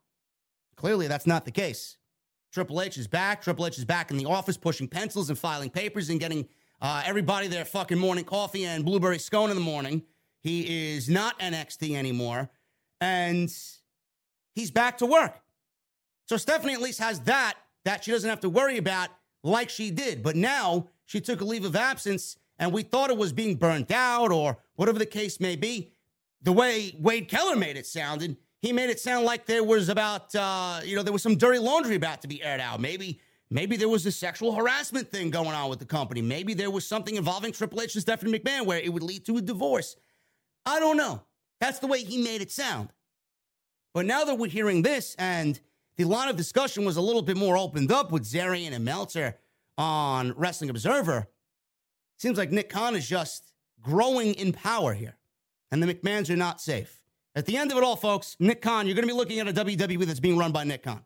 Clearly, 0.76 1.08
that's 1.08 1.28
not 1.28 1.46
the 1.46 1.52
case. 1.52 1.98
Triple 2.52 2.82
H 2.82 2.98
is 2.98 3.08
back. 3.08 3.42
Triple 3.42 3.66
H 3.66 3.78
is 3.78 3.86
back 3.86 4.12
in 4.12 4.18
the 4.18 4.26
office 4.26 4.58
pushing 4.58 4.88
pencils 4.88 5.30
and 5.30 5.40
filing 5.40 5.70
papers 5.70 6.10
and 6.10 6.20
getting 6.20 6.48
uh, 6.82 7.04
everybody 7.06 7.48
their 7.48 7.66
fucking 7.66 7.98
morning 7.98 8.26
coffee 8.26 8.66
and 8.66 8.84
blueberry 8.84 9.20
scone 9.20 9.50
in 9.50 9.56
the 9.56 9.62
morning. 9.62 10.04
He 10.42 10.94
is 10.94 11.10
not 11.10 11.40
NXT 11.40 11.96
anymore. 11.96 12.50
And 13.02 13.54
he's 14.54 14.72
back 14.72 14.98
to 15.00 15.06
work. 15.06 15.42
So 16.28 16.38
Stephanie 16.38 16.74
at 16.74 16.82
least 16.82 17.00
has 17.00 17.20
that 17.22 17.56
that 17.84 18.04
she 18.04 18.12
doesn't 18.12 18.30
have 18.30 18.40
to 18.42 18.50
worry 18.50 18.78
about 18.78 19.10
like 19.46 19.70
she 19.70 19.92
did. 19.92 20.24
But 20.24 20.36
now 20.36 20.88
she 21.06 21.22
took 21.22 21.42
a 21.42 21.46
leave 21.46 21.66
of 21.66 21.76
absence 21.76 22.38
and 22.58 22.74
we 22.74 22.84
thought 22.84 23.10
it 23.10 23.18
was 23.18 23.32
being 23.32 23.56
burnt 23.56 23.92
out 23.92 24.32
or 24.32 24.58
whatever 24.76 25.00
the 25.00 25.06
case 25.06 25.40
may 25.40 25.56
be. 25.56 25.92
The 26.42 26.52
way 26.52 26.96
Wade 27.00 27.28
Keller 27.28 27.56
made 27.56 27.78
it 27.78 27.86
sounded, 27.86 28.38
he 28.62 28.74
made 28.74 28.90
it 28.90 29.00
sound 29.00 29.26
like 29.26 29.46
there 29.46 29.64
was 29.64 29.90
about, 29.90 30.34
uh, 30.36 30.82
you 30.84 30.96
know, 30.96 31.04
there 31.04 31.14
was 31.14 31.24
some 31.24 31.38
dirty 31.38 31.60
laundry 31.60 31.96
about 31.96 32.22
to 32.24 32.28
be 32.28 32.44
aired 32.44 32.60
out. 32.60 32.80
Maybe, 32.80 33.20
maybe 33.50 33.78
there 33.78 33.90
was 33.90 34.06
a 34.06 34.12
sexual 34.12 34.54
harassment 34.54 35.12
thing 35.12 35.30
going 35.30 35.50
on 35.50 35.70
with 35.70 35.80
the 35.80 35.86
company. 35.86 36.22
Maybe 36.22 36.54
there 36.54 36.72
was 36.72 36.86
something 36.86 37.16
involving 37.16 37.52
Triple 37.52 37.82
H 37.82 37.96
and 37.96 38.02
Stephanie 38.02 38.38
McMahon 38.38 38.66
where 38.66 38.80
it 38.80 38.92
would 38.92 39.04
lead 39.04 39.26
to 39.26 39.38
a 39.38 39.42
divorce. 39.42 39.96
I 40.66 40.80
don't 40.80 40.98
know. 40.98 41.22
That's 41.60 41.80
the 41.80 41.88
way 41.88 42.04
he 42.04 42.22
made 42.22 42.42
it 42.42 42.52
sound. 42.52 42.90
But 43.94 44.06
now 44.06 44.26
that 44.26 44.36
we're 44.36 44.50
hearing 44.50 44.82
this, 44.82 45.16
and 45.18 45.60
the 45.98 46.04
line 46.04 46.30
of 46.30 46.36
discussion 46.36 46.86
was 46.86 46.98
a 46.98 47.02
little 47.02 47.22
bit 47.22 47.38
more 47.38 47.58
opened 47.58 47.92
up 47.92 48.12
with 48.12 48.24
Zarian 48.24 48.74
and 48.74 48.84
Meltzer 48.84 49.38
on 49.78 50.34
Wrestling 50.38 50.70
Observer, 50.70 51.28
seems 52.18 52.38
like 52.38 52.52
Nick 52.52 52.70
Khan 52.70 52.96
is 52.96 53.08
just 53.08 53.54
growing 53.82 54.34
in 54.34 54.52
power 54.52 54.94
here, 54.94 55.18
and 55.72 55.82
the 55.82 55.94
McMahons 55.94 56.30
are 56.30 56.36
not 56.36 56.62
safe. 56.62 57.02
At 57.36 57.46
the 57.46 57.58
end 57.58 57.72
of 57.72 57.78
it 57.78 57.84
all, 57.84 57.96
folks, 57.96 58.38
Nick 58.40 58.62
Khan, 58.62 58.88
you're 58.88 58.96
going 58.96 59.08
to 59.08 59.14
be 59.14 59.18
looking 59.18 59.40
at 59.40 59.48
a 59.48 59.54
WWE 59.54 60.06
that's 60.06 60.22
being 60.22 60.38
run 60.38 60.52
by 60.52 60.64
Nick 60.64 60.84
Khan. 60.84 61.04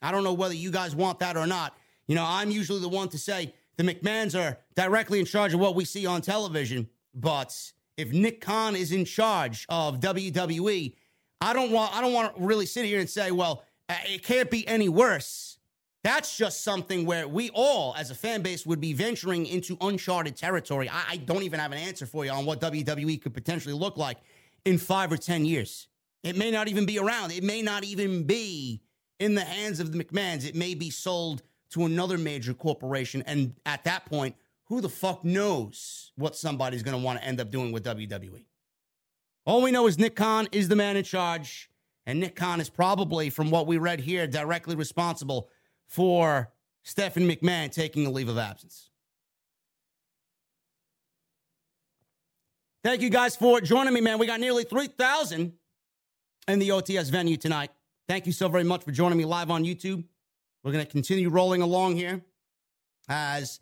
I 0.00 0.10
don't 0.10 0.24
know 0.24 0.32
whether 0.32 0.54
you 0.54 0.70
guys 0.70 0.96
want 0.96 1.18
that 1.18 1.36
or 1.36 1.46
not. 1.46 1.76
You 2.06 2.14
know, 2.14 2.24
I'm 2.26 2.50
usually 2.50 2.80
the 2.80 2.88
one 2.88 3.08
to 3.10 3.18
say 3.18 3.54
the 3.76 3.82
McMahons 3.82 4.38
are 4.38 4.58
directly 4.74 5.18
in 5.18 5.26
charge 5.26 5.52
of 5.52 5.60
what 5.60 5.74
we 5.74 5.84
see 5.84 6.06
on 6.06 6.22
television. 6.22 6.88
But 7.14 7.54
if 7.96 8.12
Nick 8.12 8.40
Khan 8.40 8.76
is 8.76 8.92
in 8.92 9.04
charge 9.04 9.66
of 9.68 10.00
WWE, 10.00 10.94
I 11.40 11.52
don't 11.52 11.70
want 11.70 11.94
I 11.94 12.00
don't 12.00 12.12
want 12.12 12.36
to 12.36 12.42
really 12.42 12.66
sit 12.66 12.86
here 12.86 13.00
and 13.00 13.08
say, 13.08 13.30
well, 13.30 13.64
it 13.88 14.22
can't 14.22 14.50
be 14.50 14.66
any 14.66 14.88
worse. 14.88 15.58
That's 16.02 16.36
just 16.36 16.62
something 16.62 17.04
where 17.04 17.26
we 17.26 17.50
all, 17.50 17.94
as 17.96 18.10
a 18.10 18.14
fan 18.14 18.42
base, 18.42 18.64
would 18.64 18.80
be 18.80 18.92
venturing 18.92 19.46
into 19.46 19.76
uncharted 19.80 20.36
territory. 20.36 20.88
I, 20.88 21.02
I 21.10 21.16
don't 21.16 21.42
even 21.42 21.58
have 21.58 21.72
an 21.72 21.78
answer 21.78 22.06
for 22.06 22.24
you 22.24 22.30
on 22.30 22.46
what 22.46 22.60
WWE 22.60 23.20
could 23.20 23.34
potentially 23.34 23.74
look 23.74 23.96
like 23.96 24.18
in 24.64 24.78
five 24.78 25.10
or 25.10 25.16
10 25.16 25.44
years. 25.44 25.88
It 26.22 26.36
may 26.36 26.50
not 26.50 26.68
even 26.68 26.86
be 26.86 26.98
around. 26.98 27.32
It 27.32 27.42
may 27.42 27.60
not 27.60 27.82
even 27.82 28.22
be 28.22 28.82
in 29.18 29.34
the 29.34 29.44
hands 29.44 29.80
of 29.80 29.92
the 29.92 30.02
McMahons. 30.02 30.46
It 30.46 30.54
may 30.54 30.74
be 30.74 30.90
sold 30.90 31.42
to 31.70 31.84
another 31.84 32.18
major 32.18 32.54
corporation. 32.54 33.22
And 33.26 33.54
at 33.64 33.84
that 33.84 34.06
point, 34.06 34.36
who 34.66 34.80
the 34.80 34.88
fuck 34.88 35.24
knows 35.24 36.12
what 36.16 36.36
somebody's 36.36 36.82
going 36.82 36.96
to 36.96 37.04
want 37.04 37.20
to 37.20 37.24
end 37.24 37.40
up 37.40 37.50
doing 37.50 37.72
with 37.72 37.84
WWE? 37.84 38.44
All 39.44 39.62
we 39.62 39.70
know 39.70 39.86
is 39.86 39.98
Nick 39.98 40.16
Khan 40.16 40.48
is 40.50 40.68
the 40.68 40.76
man 40.76 40.96
in 40.96 41.04
charge. 41.04 41.70
And 42.06 42.20
Nick 42.20 42.36
Khan 42.36 42.60
is 42.60 42.70
probably, 42.70 43.30
from 43.30 43.50
what 43.50 43.66
we 43.66 43.78
read 43.78 44.00
here, 44.00 44.26
directly 44.26 44.76
responsible 44.76 45.48
for 45.88 46.52
Stephanie 46.84 47.36
McMahon 47.36 47.70
taking 47.70 48.06
a 48.06 48.10
leave 48.10 48.28
of 48.28 48.38
absence. 48.38 48.90
Thank 52.84 53.02
you 53.02 53.10
guys 53.10 53.34
for 53.34 53.60
joining 53.60 53.92
me, 53.92 54.00
man. 54.00 54.18
We 54.18 54.28
got 54.28 54.38
nearly 54.38 54.62
3,000 54.62 55.52
in 56.46 56.58
the 56.60 56.68
OTS 56.68 57.10
venue 57.10 57.36
tonight. 57.36 57.70
Thank 58.08 58.26
you 58.26 58.32
so 58.32 58.48
very 58.48 58.62
much 58.62 58.84
for 58.84 58.92
joining 58.92 59.18
me 59.18 59.24
live 59.24 59.50
on 59.50 59.64
YouTube. 59.64 60.04
We're 60.62 60.70
going 60.70 60.86
to 60.86 60.90
continue 60.90 61.28
rolling 61.28 61.62
along 61.62 61.96
here 61.96 62.22
as 63.08 63.58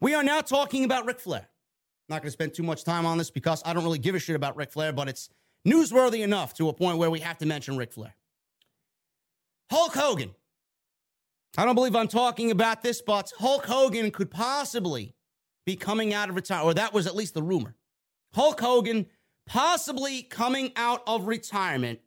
we 0.00 0.14
are 0.14 0.24
now 0.24 0.40
talking 0.40 0.84
about 0.84 1.06
Ric 1.06 1.20
Flair. 1.20 1.48
Not 2.08 2.22
going 2.22 2.28
to 2.28 2.32
spend 2.32 2.54
too 2.54 2.64
much 2.64 2.82
time 2.82 3.06
on 3.06 3.18
this 3.18 3.30
because 3.30 3.62
I 3.64 3.72
don't 3.72 3.84
really 3.84 4.00
give 4.00 4.16
a 4.16 4.18
shit 4.18 4.34
about 4.34 4.56
Ric 4.56 4.72
Flair, 4.72 4.92
but 4.92 5.08
it's 5.08 5.30
newsworthy 5.66 6.20
enough 6.20 6.54
to 6.54 6.68
a 6.68 6.72
point 6.72 6.98
where 6.98 7.10
we 7.10 7.20
have 7.20 7.38
to 7.38 7.46
mention 7.46 7.76
Ric 7.76 7.92
Flair. 7.92 8.14
Hulk 9.70 9.94
Hogan. 9.94 10.34
I 11.56 11.64
don't 11.64 11.74
believe 11.74 11.94
I'm 11.94 12.08
talking 12.08 12.50
about 12.50 12.82
this, 12.82 13.00
but 13.00 13.32
Hulk 13.38 13.66
Hogan 13.66 14.10
could 14.10 14.30
possibly 14.30 15.14
be 15.64 15.76
coming 15.76 16.12
out 16.12 16.28
of 16.28 16.34
retirement, 16.34 16.70
or 16.70 16.74
that 16.74 16.92
was 16.92 17.06
at 17.06 17.14
least 17.14 17.34
the 17.34 17.42
rumor. 17.42 17.74
Hulk 18.34 18.60
Hogan 18.60 19.06
possibly 19.46 20.22
coming 20.22 20.72
out 20.76 21.02
of 21.06 21.26
retirement 21.26 22.00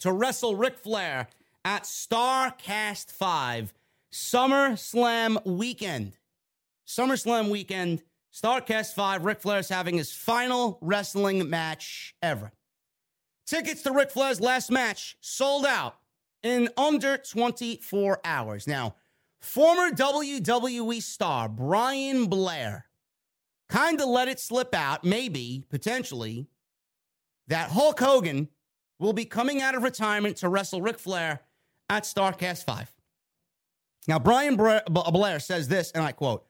to 0.00 0.12
wrestle 0.12 0.56
Ric 0.56 0.78
Flair 0.78 1.28
at 1.64 1.84
Starcast 1.84 3.10
5 3.10 3.72
SummerSlam 4.12 5.44
weekend. 5.44 6.18
SummerSlam 6.86 7.48
weekend, 7.48 8.02
Starcast 8.32 8.94
5, 8.94 9.24
Ric 9.24 9.40
Flair's 9.40 9.68
having 9.68 9.96
his 9.96 10.12
final 10.12 10.78
wrestling 10.80 11.48
match 11.48 12.14
ever. 12.22 12.52
Tickets 13.46 13.82
to 13.82 13.92
Ric 13.92 14.10
Flair's 14.10 14.40
last 14.40 14.70
match 14.70 15.16
sold 15.20 15.66
out 15.66 15.96
in 16.42 16.68
under 16.76 17.16
24 17.16 18.20
hours. 18.24 18.66
Now, 18.66 18.96
former 19.40 19.90
WWE 19.90 21.02
star 21.02 21.48
Brian 21.48 22.26
Blair 22.26 22.86
kind 23.68 24.00
of 24.00 24.08
let 24.08 24.28
it 24.28 24.38
slip 24.38 24.74
out, 24.74 25.04
maybe, 25.04 25.64
potentially, 25.70 26.46
that 27.48 27.70
Hulk 27.70 27.98
Hogan 27.98 28.48
will 28.98 29.12
be 29.12 29.24
coming 29.24 29.60
out 29.60 29.74
of 29.74 29.82
retirement 29.82 30.36
to 30.38 30.48
wrestle 30.48 30.80
Ric 30.80 30.98
Flair 30.98 31.40
at 31.90 32.04
StarCast 32.04 32.64
5. 32.64 32.92
Now, 34.08 34.18
Brian 34.18 34.56
Blair 34.56 35.40
says 35.40 35.68
this, 35.68 35.90
and 35.92 36.04
I 36.04 36.12
quote, 36.12 36.44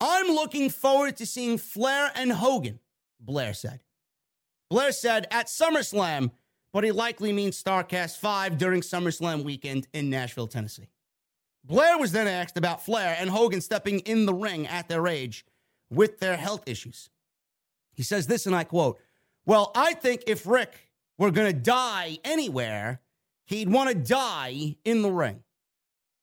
I'm 0.00 0.28
looking 0.28 0.70
forward 0.70 1.16
to 1.16 1.26
seeing 1.26 1.58
Flair 1.58 2.10
and 2.14 2.32
Hogan, 2.32 2.78
Blair 3.20 3.52
said. 3.54 3.80
Blair 4.70 4.92
said 4.92 5.26
at 5.30 5.46
SummerSlam, 5.46 6.30
but 6.72 6.84
he 6.84 6.92
likely 6.92 7.32
means 7.32 7.62
StarCast 7.62 8.18
5 8.18 8.58
during 8.58 8.82
SummerSlam 8.82 9.42
weekend 9.42 9.88
in 9.92 10.10
Nashville, 10.10 10.46
Tennessee. 10.46 10.90
Blair 11.64 11.98
was 11.98 12.12
then 12.12 12.26
asked 12.26 12.56
about 12.56 12.84
Flair 12.84 13.16
and 13.18 13.30
Hogan 13.30 13.60
stepping 13.60 14.00
in 14.00 14.26
the 14.26 14.34
ring 14.34 14.66
at 14.66 14.88
their 14.88 15.06
age 15.06 15.44
with 15.90 16.18
their 16.18 16.36
health 16.36 16.62
issues. 16.66 17.10
He 17.94 18.02
says 18.02 18.26
this, 18.26 18.46
and 18.46 18.54
I 18.54 18.64
quote 18.64 18.98
Well, 19.44 19.72
I 19.74 19.94
think 19.94 20.24
if 20.26 20.46
Ric 20.46 20.90
were 21.16 21.30
going 21.30 21.52
to 21.52 21.58
die 21.58 22.18
anywhere, 22.24 23.00
he'd 23.46 23.70
want 23.70 23.90
to 23.90 23.94
die 23.94 24.76
in 24.84 25.02
the 25.02 25.10
ring. 25.10 25.42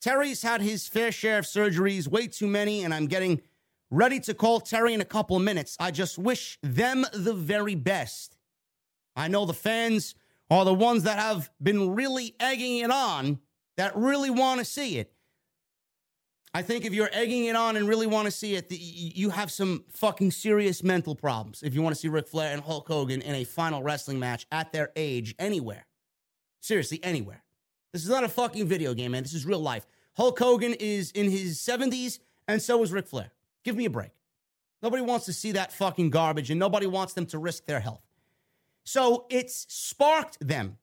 Terry's 0.01 0.43
had 0.43 0.61
his 0.61 0.87
fair 0.87 1.11
share 1.11 1.39
of 1.39 1.45
surgeries, 1.45 2.07
way 2.07 2.27
too 2.27 2.47
many, 2.47 2.83
and 2.83 2.93
I'm 2.93 3.07
getting 3.07 3.41
ready 3.89 4.19
to 4.21 4.33
call 4.33 4.59
Terry 4.59 4.93
in 4.93 5.01
a 5.01 5.05
couple 5.05 5.35
of 5.35 5.43
minutes. 5.43 5.75
I 5.79 5.91
just 5.91 6.17
wish 6.17 6.59
them 6.61 7.05
the 7.13 7.33
very 7.33 7.75
best. 7.75 8.34
I 9.16 9.28
know 9.28 9.45
the 9.45 9.53
fans 9.53 10.16
are 10.49 10.66
the 10.66 10.74
ones 10.74 11.03
that 11.03 11.18
have 11.18 11.49
been 11.61 11.95
really 11.95 12.36
egging 12.39 12.80
it 12.80 12.91
on, 12.91 13.39
that 13.78 13.95
really 13.95 14.30
want 14.30 14.59
to 14.59 14.66
see 14.66 14.97
it. 14.97 15.11
I 16.53 16.61
think 16.61 16.86
if 16.86 16.93
you're 16.93 17.09
egging 17.11 17.45
it 17.45 17.55
on 17.57 17.76
and 17.76 17.86
really 17.86 18.07
want 18.07 18.28
to 18.28 18.32
see 18.32 18.55
it, 18.55 18.68
you 18.72 19.30
have 19.30 19.51
some 19.51 19.84
fucking 19.89 20.32
serious 20.32 20.84
mental 20.84 21.13
problems 21.13 21.61
if 21.61 21.74
you 21.74 21.82
want 21.82 21.93
to 21.93 21.99
see 21.99 22.07
Ric 22.07 22.30
Flair 22.30 22.53
and 22.53 22.61
Hulk 22.61 22.88
Hogan 22.88 23.22
in 23.22 23.36
a 23.36 23.43
final 23.43 23.84
wrestling 23.84 24.20
match 24.20 24.47
at 24.53 24.72
their 24.72 24.91
age 24.95 25.36
anywhere. 25.38 25.86
Seriously, 26.61 27.01
anywhere. 27.03 27.43
This 27.91 28.03
is 28.03 28.09
not 28.09 28.24
a 28.24 28.30
fucking 28.30 28.68
video 28.68 28.93
game, 28.93 29.11
man. 29.11 29.24
This 29.24 29.34
is 29.34 29.45
real 29.45 29.59
life. 29.59 29.86
Hulk 30.16 30.39
Hogan 30.39 30.74
is 30.76 31.11
in 31.11 31.30
his 31.30 31.59
70s, 31.59 32.20
and 32.47 32.61
so 32.61 32.82
is 32.84 32.93
Ric 32.93 33.07
Flair. 33.07 33.32
Give 33.66 33.76
me 33.76 33.84
a 33.84 33.89
break. 33.89 34.11
Nobody 34.82 35.03
wants 35.03 35.26
to 35.26 35.34
see 35.34 35.51
that 35.53 35.74
fucking 35.74 36.09
garbage, 36.09 36.51
and 36.51 36.59
nobody 36.59 36.88
wants 36.88 37.13
them 37.13 37.26
to 37.28 37.38
risk 37.38 37.66
their 37.66 37.82
health. 37.82 38.05
So 38.86 39.25
it's 39.29 39.65
sparked 39.67 40.38
them. 40.45 40.77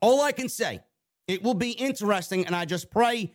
All 0.00 0.20
I 0.20 0.32
can 0.32 0.48
say, 0.48 0.80
it 1.28 1.42
will 1.42 1.54
be 1.54 1.70
interesting, 1.70 2.44
and 2.44 2.54
I 2.54 2.64
just 2.64 2.90
pray 2.90 3.32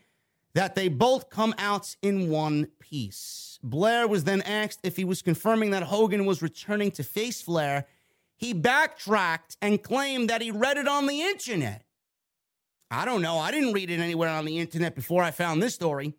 that 0.53 0.75
they 0.75 0.89
both 0.89 1.29
come 1.29 1.55
out 1.57 1.95
in 2.01 2.29
one 2.29 2.67
piece. 2.79 3.59
Blair 3.63 4.07
was 4.07 4.25
then 4.25 4.41
asked 4.41 4.79
if 4.83 4.97
he 4.97 5.05
was 5.05 5.21
confirming 5.21 5.71
that 5.71 5.83
Hogan 5.83 6.25
was 6.25 6.41
returning 6.41 6.91
to 6.91 7.03
face 7.03 7.41
Flair. 7.41 7.85
He 8.35 8.53
backtracked 8.53 9.57
and 9.61 9.81
claimed 9.81 10.29
that 10.29 10.41
he 10.41 10.51
read 10.51 10.77
it 10.77 10.87
on 10.87 11.07
the 11.07 11.21
internet. 11.21 11.83
I 12.91 13.05
don't 13.05 13.21
know. 13.21 13.37
I 13.37 13.51
didn't 13.51 13.73
read 13.73 13.89
it 13.89 13.99
anywhere 13.99 14.29
on 14.29 14.45
the 14.45 14.59
internet 14.59 14.95
before 14.95 15.23
I 15.23 15.31
found 15.31 15.61
this 15.61 15.73
story. 15.73 16.13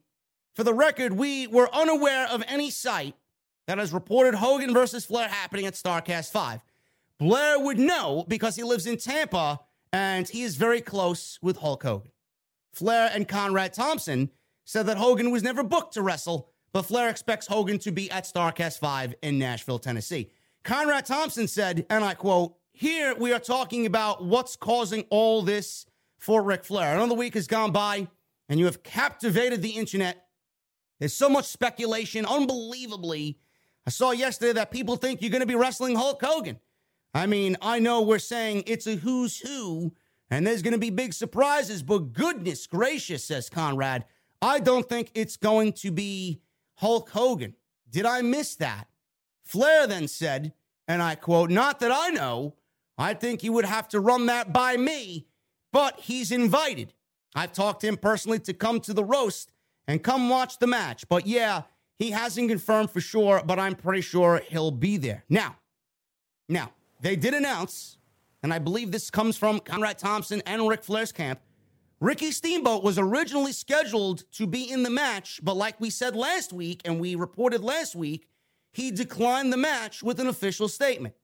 For 0.55 0.65
the 0.65 0.75
record, 0.75 1.13
we 1.13 1.47
were 1.47 1.73
unaware 1.75 2.27
of 2.29 2.43
any 2.49 2.71
site 2.71 3.15
that 3.67 3.79
has 3.79 3.93
reported 3.93 4.35
Hogan 4.35 4.73
versus 4.73 5.05
Flair 5.05 5.29
happening 5.29 5.67
at 5.67 5.75
StarCast 5.75 6.31
5. 6.31 6.61
Blair 7.19 7.59
would 7.59 7.79
know 7.79 8.25
because 8.29 8.55
he 8.55 8.63
lives 8.63 8.87
in 8.87 8.97
Tampa 8.97 9.61
and 9.93 10.29
he 10.29 10.43
is 10.43 10.57
very 10.57 10.81
close 10.81 11.39
with 11.43 11.59
Hulk 11.59 11.83
Hogan. 11.83 12.13
Flair 12.73 13.11
and 13.13 13.27
Conrad 13.27 13.73
Thompson 13.73 14.31
said 14.65 14.87
that 14.87 14.99
Hogan 14.99 15.31
was 15.31 15.43
never 15.43 15.63
booked 15.65 15.95
to 15.95 16.03
wrestle, 16.03 16.51
but 16.73 16.83
Flair 16.83 17.09
expects 17.09 17.47
Hogan 17.47 17.79
to 17.81 17.91
be 17.91 18.11
at 18.11 18.25
StarCast 18.25 18.79
5 18.79 19.15
in 19.23 19.39
Nashville, 19.39 19.79
Tennessee. 19.79 20.31
Conrad 20.63 21.07
Thompson 21.07 21.49
said, 21.49 21.87
and 21.91 22.05
I 22.05 22.15
quote, 22.15 22.57
Here 22.73 23.15
we 23.17 23.33
are 23.33 23.41
talking 23.41 23.87
about 23.87 24.25
what's 24.25 24.55
causing 24.55 25.05
all 25.11 25.43
this 25.43 25.87
for 26.19 26.43
Ric 26.43 26.65
Flair. 26.65 26.95
Another 26.95 27.15
week 27.15 27.35
has 27.35 27.47
gone 27.47 27.73
by, 27.73 28.07
and 28.49 28.61
you 28.61 28.67
have 28.67 28.83
captivated 28.83 29.63
the 29.63 29.71
internet. 29.71 30.27
There's 31.01 31.15
so 31.15 31.29
much 31.29 31.47
speculation, 31.47 32.27
unbelievably. 32.27 33.39
I 33.87 33.91
saw 33.91 34.11
yesterday 34.11 34.53
that 34.53 34.71
people 34.71 34.97
think 34.97 35.23
you're 35.23 35.31
going 35.31 35.41
to 35.41 35.47
be 35.47 35.55
wrestling 35.55 35.97
Hulk 35.97 36.23
Hogan. 36.23 36.59
I 37.15 37.27
mean, 37.27 37.57
I 37.63 37.79
know 37.79 38.03
we're 38.03 38.19
saying 38.19 38.65
it's 38.67 38.87
a 38.87 38.97
who's 38.97 39.41
who 39.41 39.93
and 40.31 40.47
there's 40.47 40.63
going 40.63 40.73
to 40.73 40.79
be 40.79 40.91
big 40.91 41.15
surprises, 41.15 41.83
but 41.83 42.13
goodness 42.13 42.67
gracious, 42.67 43.25
says 43.25 43.49
Conrad, 43.49 44.05
I 44.43 44.61
don't 44.61 44.89
think 44.89 45.11
it's 45.15 45.37
going 45.37 45.73
to 45.75 45.91
be 45.91 46.41
Hulk 46.77 47.11
Hogan. 47.11 47.55
Did 47.91 48.07
I 48.07 48.23
miss 48.23 48.55
that? 48.57 48.89
Flair 49.43 49.87
then 49.87 50.07
said, 50.09 50.53
and 50.87 51.03
I 51.03 51.15
quote, 51.15 51.51
Not 51.51 51.81
that 51.81 51.91
I 51.93 52.11
know. 52.11 52.55
I 52.99 53.15
think 53.15 53.41
he 53.41 53.51
would 53.51 53.65
have 53.65 53.89
to 53.89 54.01
run 54.01 54.27
that 54.27 54.53
by 54.53 54.77
me, 54.77 55.27
but 55.73 56.01
he's 56.01 56.33
invited. 56.33 56.93
I've 57.35 57.53
talked 57.53 57.83
to 57.83 57.87
him 57.87 57.97
personally 57.97 58.41
to 58.41 58.53
come 58.53 58.81
to 58.81 58.93
the 58.93 59.05
roast 59.05 59.53
and 59.87 60.03
come 60.03 60.29
watch 60.29 60.59
the 60.59 60.67
match. 60.67 61.09
But 61.09 61.27
yeah, 61.27 61.63
he 61.99 62.11
hasn't 62.11 62.49
confirmed 62.49 62.91
for 62.91 63.01
sure, 63.01 63.43
but 63.45 63.59
I'm 63.59 63.77
pretty 63.77 64.01
sure 64.01 64.43
he'll 64.49 64.73
be 64.73 64.97
there. 64.97 65.25
Now, 65.29 65.57
now, 66.49 66.73
they 67.01 67.17
did 67.17 67.35
announce 67.35 67.99
and 68.43 68.53
I 68.55 68.59
believe 68.59 68.93
this 68.93 69.11
comes 69.11 69.37
from 69.37 69.61
Conrad 69.61 69.99
Thompson 69.99 70.43
and 70.47 70.69
Ric 70.69 70.85
Flair's 70.85 71.13
camp. 71.13 71.41
Ricky 72.01 72.31
Steamboat 72.31 72.85
was 72.85 72.99
originally 72.99 73.53
scheduled 73.53 74.31
to 74.33 74.47
be 74.47 74.71
in 74.71 74.85
the 74.85 74.91
match, 74.91 75.41
but 75.43 75.57
like 75.57 75.81
we 75.81 75.91
said 75.91 76.15
last 76.15 76.53
week 76.53 76.83
and 76.85 77.01
we 77.01 77.17
reported 77.17 77.65
last 77.65 77.97
week, 77.97 78.29
he 78.73 78.93
declined 78.93 79.53
the 79.53 79.57
match 79.57 80.03
with 80.03 80.21
an 80.21 80.29
official 80.29 80.69
statement. 80.69 81.15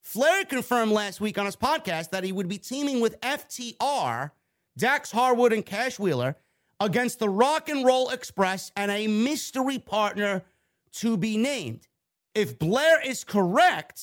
Flair 0.00 0.44
confirmed 0.44 0.92
last 0.92 1.20
week 1.20 1.36
on 1.36 1.44
his 1.44 1.56
podcast 1.56 2.10
that 2.10 2.24
he 2.24 2.32
would 2.32 2.48
be 2.48 2.58
teaming 2.58 3.00
with 3.00 3.20
FTR, 3.20 4.30
Dax 4.78 5.12
Harwood, 5.12 5.52
and 5.52 5.66
Cash 5.66 5.98
Wheeler 5.98 6.36
against 6.80 7.18
the 7.18 7.28
Rock 7.28 7.68
and 7.68 7.84
Roll 7.84 8.08
Express 8.08 8.72
and 8.74 8.90
a 8.90 9.06
mystery 9.06 9.78
partner 9.78 10.42
to 10.94 11.16
be 11.18 11.36
named. 11.36 11.86
If 12.34 12.58
Blair 12.58 13.06
is 13.06 13.22
correct, 13.22 14.00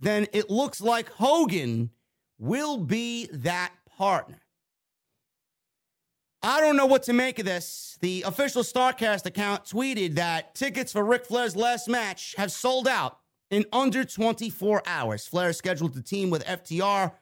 then 0.00 0.26
it 0.32 0.50
looks 0.50 0.80
like 0.80 1.08
Hogan 1.10 1.90
will 2.38 2.78
be 2.78 3.28
that 3.32 3.72
partner. 3.96 4.40
I 6.42 6.60
don't 6.60 6.76
know 6.76 6.86
what 6.86 7.02
to 7.04 7.12
make 7.12 7.38
of 7.38 7.44
this. 7.44 7.98
The 8.00 8.22
official 8.26 8.62
StarCast 8.62 9.26
account 9.26 9.64
tweeted 9.64 10.14
that 10.14 10.54
tickets 10.54 10.92
for 10.92 11.04
Ric 11.04 11.26
Flair's 11.26 11.54
last 11.54 11.86
match 11.86 12.34
have 12.38 12.50
sold 12.50 12.88
out 12.88 13.18
in 13.50 13.66
under 13.72 14.04
24 14.04 14.82
hours. 14.86 15.26
Flair 15.26 15.50
is 15.50 15.58
scheduled 15.58 15.92
to 15.94 16.02
team 16.02 16.30
with 16.30 16.44
FTR 16.46 17.12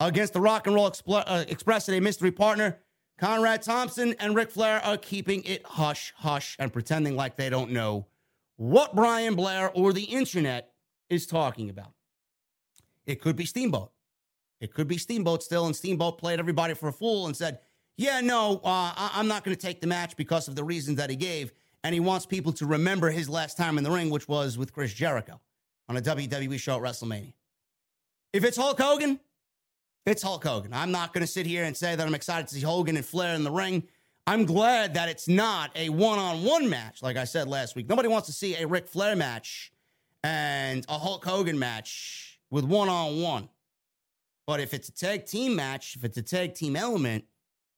against 0.00 0.32
the 0.32 0.40
Rock 0.40 0.66
and 0.66 0.74
Roll 0.74 0.90
Expl- 0.90 1.24
uh, 1.26 1.44
Express 1.46 1.88
and 1.88 1.98
a 1.98 2.00
mystery 2.00 2.32
partner 2.32 2.78
Conrad 3.18 3.62
Thompson 3.62 4.14
and 4.18 4.34
Ric 4.34 4.50
Flair 4.50 4.84
are 4.84 4.96
keeping 4.96 5.44
it 5.44 5.64
hush 5.64 6.12
hush 6.16 6.56
and 6.58 6.72
pretending 6.72 7.14
like 7.14 7.36
they 7.36 7.48
don't 7.48 7.70
know 7.70 8.06
what 8.56 8.94
Brian 8.94 9.34
Blair 9.34 9.70
or 9.72 9.92
the 9.92 10.04
internet 10.04 10.72
is 11.08 11.26
talking 11.26 11.70
about. 11.70 11.93
It 13.06 13.20
could 13.20 13.36
be 13.36 13.44
Steamboat. 13.44 13.90
It 14.60 14.72
could 14.72 14.88
be 14.88 14.98
Steamboat 14.98 15.42
still, 15.42 15.66
and 15.66 15.76
Steamboat 15.76 16.18
played 16.18 16.38
everybody 16.38 16.74
for 16.74 16.88
a 16.88 16.92
fool 16.92 17.26
and 17.26 17.36
said, 17.36 17.58
Yeah, 17.96 18.20
no, 18.20 18.56
uh, 18.64 18.92
I- 18.96 19.10
I'm 19.14 19.28
not 19.28 19.44
going 19.44 19.56
to 19.56 19.60
take 19.60 19.80
the 19.80 19.86
match 19.86 20.16
because 20.16 20.48
of 20.48 20.56
the 20.56 20.64
reasons 20.64 20.96
that 20.98 21.10
he 21.10 21.16
gave. 21.16 21.52
And 21.82 21.92
he 21.92 22.00
wants 22.00 22.24
people 22.24 22.52
to 22.54 22.66
remember 22.66 23.10
his 23.10 23.28
last 23.28 23.56
time 23.58 23.76
in 23.76 23.84
the 23.84 23.90
ring, 23.90 24.08
which 24.08 24.26
was 24.26 24.56
with 24.56 24.72
Chris 24.72 24.92
Jericho 24.94 25.38
on 25.88 25.96
a 25.98 26.00
WWE 26.00 26.58
show 26.58 26.76
at 26.76 26.82
WrestleMania. 26.82 27.34
If 28.32 28.42
it's 28.42 28.56
Hulk 28.56 28.80
Hogan, 28.80 29.20
it's 30.06 30.22
Hulk 30.22 30.42
Hogan. 30.44 30.72
I'm 30.72 30.90
not 30.92 31.12
going 31.12 31.20
to 31.20 31.26
sit 31.30 31.44
here 31.46 31.64
and 31.64 31.76
say 31.76 31.94
that 31.94 32.06
I'm 32.06 32.14
excited 32.14 32.48
to 32.48 32.54
see 32.54 32.62
Hogan 32.62 32.96
and 32.96 33.04
Flair 33.04 33.34
in 33.34 33.44
the 33.44 33.50
ring. 33.50 33.84
I'm 34.26 34.46
glad 34.46 34.94
that 34.94 35.10
it's 35.10 35.28
not 35.28 35.70
a 35.76 35.90
one 35.90 36.18
on 36.18 36.42
one 36.42 36.70
match, 36.70 37.02
like 37.02 37.18
I 37.18 37.24
said 37.24 37.48
last 37.48 37.76
week. 37.76 37.86
Nobody 37.88 38.08
wants 38.08 38.26
to 38.28 38.32
see 38.32 38.54
a 38.56 38.66
Ric 38.66 38.88
Flair 38.88 39.14
match 39.14 39.70
and 40.22 40.86
a 40.88 40.98
Hulk 40.98 41.24
Hogan 41.24 41.58
match 41.58 42.33
with 42.50 42.64
one 42.64 42.88
on 42.88 43.20
one. 43.20 43.48
But 44.46 44.60
if 44.60 44.74
it's 44.74 44.88
a 44.88 44.92
tag 44.92 45.26
team 45.26 45.56
match, 45.56 45.96
if 45.96 46.04
it's 46.04 46.18
a 46.18 46.22
tag 46.22 46.54
team 46.54 46.76
element, 46.76 47.24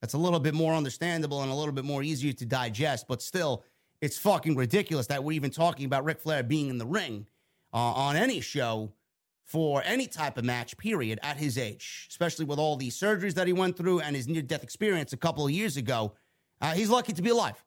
that's 0.01 0.15
a 0.15 0.19
little 0.19 0.41
bit 0.41 0.55
more 0.55 0.75
understandable 0.75 1.43
and 1.43 1.51
a 1.51 1.55
little 1.55 1.73
bit 1.73 1.85
more 1.85 2.03
easier 2.03 2.33
to 2.33 2.45
digest. 2.45 3.07
But 3.09 3.23
still, 3.23 3.65
it's 4.01 4.19
fucking 4.19 4.57
ridiculous 4.57 5.07
that 5.07 5.23
we're 5.25 5.33
even 5.33 5.51
talking 5.51 5.87
about 5.87 6.05
Ric 6.05 6.21
Flair 6.21 6.43
being 6.43 6.69
in 6.69 6.79
the 6.79 6.87
ring 6.87 7.27
uh, 7.73 7.77
on 7.77 8.17
any 8.17 8.41
show 8.41 8.93
for 9.45 9.81
any 9.85 10.07
type 10.07 10.37
of 10.37 10.45
match, 10.45 10.77
period, 10.77 11.21
at 11.23 11.37
his 11.37 11.57
age, 11.57 12.09
especially 12.11 12.45
with 12.45 12.59
all 12.59 12.77
the 12.77 12.89
surgeries 12.89 13.35
that 13.35 13.47
he 13.47 13.53
went 13.53 13.77
through 13.77 14.01
and 14.01 14.17
his 14.17 14.27
near 14.27 14.43
death 14.43 14.65
experience 14.65 15.13
a 15.13 15.17
couple 15.17 15.45
of 15.45 15.53
years 15.53 15.77
ago. 15.77 16.15
Uh, 16.61 16.73
he's 16.73 16.91
lucky 16.91 17.13
to 17.13 17.23
be 17.23 17.31
alive. 17.31 17.63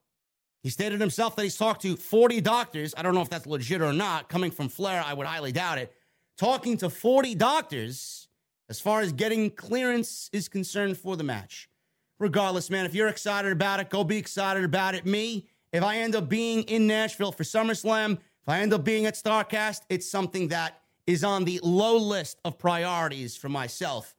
He 0.61 0.69
stated 0.69 0.99
himself 0.99 1.37
that 1.37 1.43
he's 1.43 1.55
talked 1.55 1.81
to 1.83 1.95
40 1.95 2.41
doctors. 2.41 2.93
I 2.97 3.01
don't 3.01 3.15
know 3.15 3.21
if 3.21 3.29
that's 3.29 3.47
legit 3.47 3.81
or 3.81 3.93
not. 3.93 4.27
Coming 4.27 4.51
from 4.51 4.67
Flair, 4.67 5.01
I 5.05 5.13
would 5.13 5.25
highly 5.25 5.53
doubt 5.53 5.77
it. 5.77 5.93
Talking 6.39 6.77
to 6.77 6.89
40 6.89 7.35
doctors 7.35 8.29
as 8.69 8.79
far 8.79 9.01
as 9.01 9.11
getting 9.11 9.51
clearance 9.51 10.29
is 10.31 10.47
concerned 10.47 10.97
for 10.97 11.17
the 11.17 11.23
match. 11.23 11.69
Regardless, 12.17 12.69
man, 12.69 12.85
if 12.85 12.95
you're 12.95 13.09
excited 13.09 13.51
about 13.51 13.81
it, 13.81 13.89
go 13.89 14.05
be 14.05 14.15
excited 14.15 14.63
about 14.63 14.95
it. 14.95 15.05
Me, 15.05 15.49
if 15.73 15.83
I 15.83 15.97
end 15.97 16.15
up 16.15 16.29
being 16.29 16.63
in 16.63 16.87
Nashville 16.87 17.33
for 17.33 17.43
SummerSlam, 17.43 18.13
if 18.13 18.47
I 18.47 18.61
end 18.61 18.71
up 18.71 18.85
being 18.85 19.05
at 19.05 19.15
StarCast, 19.15 19.81
it's 19.89 20.09
something 20.09 20.47
that 20.47 20.79
is 21.05 21.25
on 21.25 21.43
the 21.43 21.59
low 21.61 21.97
list 21.97 22.39
of 22.45 22.57
priorities 22.57 23.35
for 23.35 23.49
myself 23.49 24.15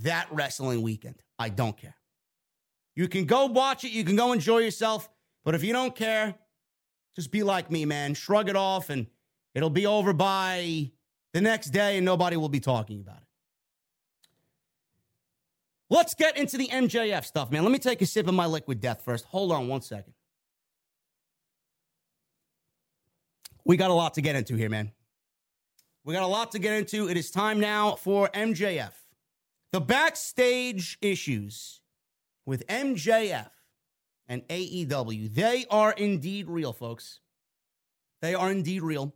that 0.00 0.26
wrestling 0.32 0.82
weekend. 0.82 1.22
I 1.38 1.48
don't 1.48 1.76
care. 1.76 1.94
You 2.96 3.06
can 3.06 3.24
go 3.24 3.46
watch 3.46 3.84
it, 3.84 3.92
you 3.92 4.02
can 4.02 4.16
go 4.16 4.32
enjoy 4.32 4.58
yourself, 4.58 5.08
but 5.44 5.54
if 5.54 5.62
you 5.62 5.72
don't 5.72 5.94
care, 5.94 6.34
just 7.14 7.30
be 7.30 7.44
like 7.44 7.70
me, 7.70 7.84
man. 7.84 8.14
Shrug 8.14 8.48
it 8.48 8.56
off 8.56 8.90
and 8.90 9.06
it'll 9.54 9.70
be 9.70 9.86
over 9.86 10.12
by 10.12 10.90
the 11.32 11.40
next 11.40 11.70
day 11.70 11.96
and 11.96 12.04
nobody 12.04 12.36
will 12.36 12.48
be 12.48 12.60
talking 12.60 13.00
about 13.00 13.16
it. 13.16 13.22
Let's 15.90 16.14
get 16.14 16.38
into 16.38 16.56
the 16.56 16.68
MJF 16.68 17.24
stuff, 17.24 17.50
man. 17.50 17.62
Let 17.62 17.72
me 17.72 17.78
take 17.78 18.00
a 18.00 18.06
sip 18.06 18.26
of 18.26 18.34
my 18.34 18.46
liquid 18.46 18.80
death 18.80 19.02
first. 19.04 19.26
Hold 19.26 19.52
on 19.52 19.68
one 19.68 19.82
second. 19.82 20.14
We 23.64 23.76
got 23.76 23.90
a 23.90 23.94
lot 23.94 24.14
to 24.14 24.22
get 24.22 24.34
into 24.34 24.56
here, 24.56 24.70
man. 24.70 24.92
We 26.04 26.14
got 26.14 26.22
a 26.22 26.26
lot 26.26 26.52
to 26.52 26.58
get 26.58 26.74
into. 26.74 27.08
It 27.08 27.16
is 27.16 27.30
time 27.30 27.60
now 27.60 27.94
for 27.94 28.28
MJF. 28.28 28.92
The 29.72 29.80
backstage 29.80 30.98
issues 31.00 31.80
with 32.44 32.66
MJF 32.66 33.50
and 34.26 34.42
AEW, 34.48 35.32
they 35.34 35.64
are 35.70 35.92
indeed 35.92 36.48
real, 36.48 36.72
folks. 36.72 37.20
They 38.20 38.34
are 38.34 38.50
indeed 38.50 38.82
real. 38.82 39.14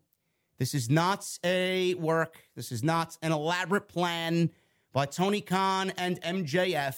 This 0.58 0.74
is 0.74 0.88
not 0.88 1.26
a 1.44 1.94
work, 1.94 2.36
this 2.54 2.72
is 2.72 2.82
not 2.82 3.18
an 3.22 3.32
elaborate 3.32 3.88
plan 3.88 4.50
by 4.92 5.04
Tony 5.04 5.42
Khan 5.42 5.92
and 5.98 6.20
MJF. 6.22 6.96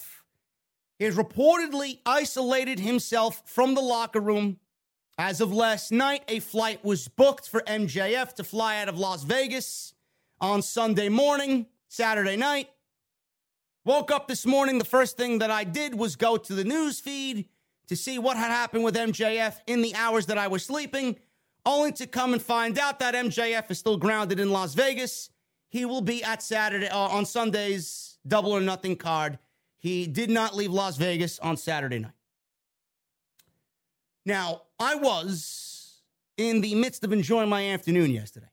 He 0.97 1.05
has 1.05 1.15
reportedly 1.15 1.99
isolated 2.05 2.79
himself 2.79 3.41
from 3.45 3.75
the 3.75 3.81
locker 3.81 4.19
room. 4.19 4.59
As 5.17 5.41
of 5.41 5.51
last 5.51 5.91
night, 5.91 6.23
a 6.29 6.39
flight 6.39 6.83
was 6.83 7.09
booked 7.09 7.49
for 7.49 7.61
MJF 7.61 8.33
to 8.35 8.43
fly 8.43 8.81
out 8.81 8.87
of 8.87 8.97
Las 8.97 9.23
Vegas 9.23 9.93
on 10.39 10.61
Sunday 10.61 11.09
morning, 11.09 11.65
Saturday 11.89 12.37
night. 12.37 12.69
Woke 13.83 14.11
up 14.11 14.27
this 14.29 14.45
morning. 14.45 14.77
The 14.77 14.85
first 14.85 15.17
thing 15.17 15.39
that 15.39 15.51
I 15.51 15.65
did 15.65 15.95
was 15.95 16.15
go 16.15 16.37
to 16.37 16.53
the 16.53 16.63
news 16.63 16.99
feed 16.99 17.49
to 17.87 17.95
see 17.95 18.19
what 18.19 18.37
had 18.37 18.51
happened 18.51 18.83
with 18.83 18.95
MJF 18.95 19.55
in 19.67 19.81
the 19.81 19.95
hours 19.95 20.27
that 20.27 20.37
I 20.37 20.47
was 20.47 20.63
sleeping, 20.63 21.17
only 21.65 21.91
to 21.93 22.07
come 22.07 22.33
and 22.33 22.41
find 22.41 22.77
out 22.79 22.99
that 22.99 23.15
MJF 23.15 23.69
is 23.71 23.79
still 23.79 23.97
grounded 23.97 24.39
in 24.39 24.51
Las 24.51 24.73
Vegas. 24.73 25.29
He 25.69 25.85
will 25.85 26.01
be 26.01 26.23
at 26.23 26.41
Saturday 26.41 26.87
uh, 26.87 26.97
on 26.97 27.25
Sunday's 27.25 28.17
Double 28.27 28.51
or 28.51 28.61
Nothing 28.61 28.95
card. 28.95 29.37
He 29.77 30.07
did 30.07 30.29
not 30.29 30.55
leave 30.55 30.71
Las 30.71 30.97
Vegas 30.97 31.39
on 31.39 31.57
Saturday 31.57 31.99
night. 31.99 32.11
Now, 34.25 34.63
I 34.79 34.95
was 34.95 36.01
in 36.37 36.61
the 36.61 36.75
midst 36.75 37.03
of 37.03 37.13
enjoying 37.13 37.49
my 37.49 37.69
afternoon 37.69 38.11
yesterday. 38.11 38.49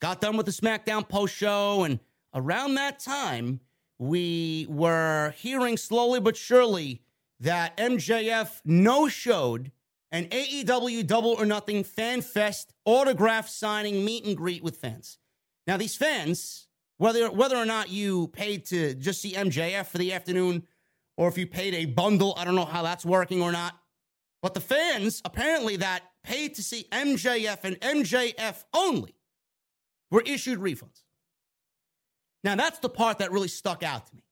Got 0.00 0.20
done 0.20 0.36
with 0.36 0.46
the 0.46 0.52
SmackDown 0.52 1.08
post 1.08 1.34
show, 1.34 1.84
and 1.84 2.00
around 2.34 2.74
that 2.74 2.98
time, 2.98 3.60
we 3.98 4.66
were 4.70 5.34
hearing 5.36 5.76
slowly 5.76 6.20
but 6.20 6.36
surely 6.36 7.02
that 7.40 7.76
MJF 7.76 8.60
no 8.64 9.08
showed 9.08 9.72
an 10.12 10.26
AEW 10.26 11.06
Double 11.06 11.30
or 11.30 11.46
Nothing 11.46 11.84
Fan 11.84 12.20
Fest 12.22 12.72
autograph 12.84 13.48
signing 13.48 14.04
meet 14.04 14.24
and 14.24 14.36
greet 14.36 14.62
with 14.62 14.76
fans. 14.76 15.18
Now, 15.66 15.76
these 15.76 15.96
fans, 15.96 16.66
whether 16.98 17.30
whether 17.30 17.56
or 17.56 17.64
not 17.64 17.90
you 17.90 18.28
paid 18.28 18.64
to 18.66 18.94
just 18.94 19.20
see 19.20 19.32
MJF 19.32 19.86
for 19.86 19.98
the 19.98 20.12
afternoon, 20.12 20.64
or 21.16 21.28
if 21.28 21.38
you 21.38 21.46
paid 21.46 21.74
a 21.74 21.86
bundle, 21.86 22.34
I 22.36 22.44
don't 22.44 22.56
know 22.56 22.64
how 22.64 22.82
that's 22.82 23.04
working 23.04 23.42
or 23.42 23.52
not. 23.52 23.74
But 24.42 24.54
the 24.54 24.60
fans, 24.60 25.20
apparently, 25.24 25.76
that 25.76 26.02
paid 26.24 26.54
to 26.54 26.62
see 26.62 26.86
MJF 26.90 27.64
and 27.64 27.78
MJF 27.80 28.64
only, 28.74 29.14
were 30.10 30.22
issued 30.24 30.58
refunds. 30.58 31.02
Now, 32.42 32.56
that's 32.56 32.78
the 32.78 32.88
part 32.88 33.18
that 33.18 33.32
really 33.32 33.48
stuck 33.48 33.82
out 33.82 34.06
to 34.06 34.16
me. 34.16 34.24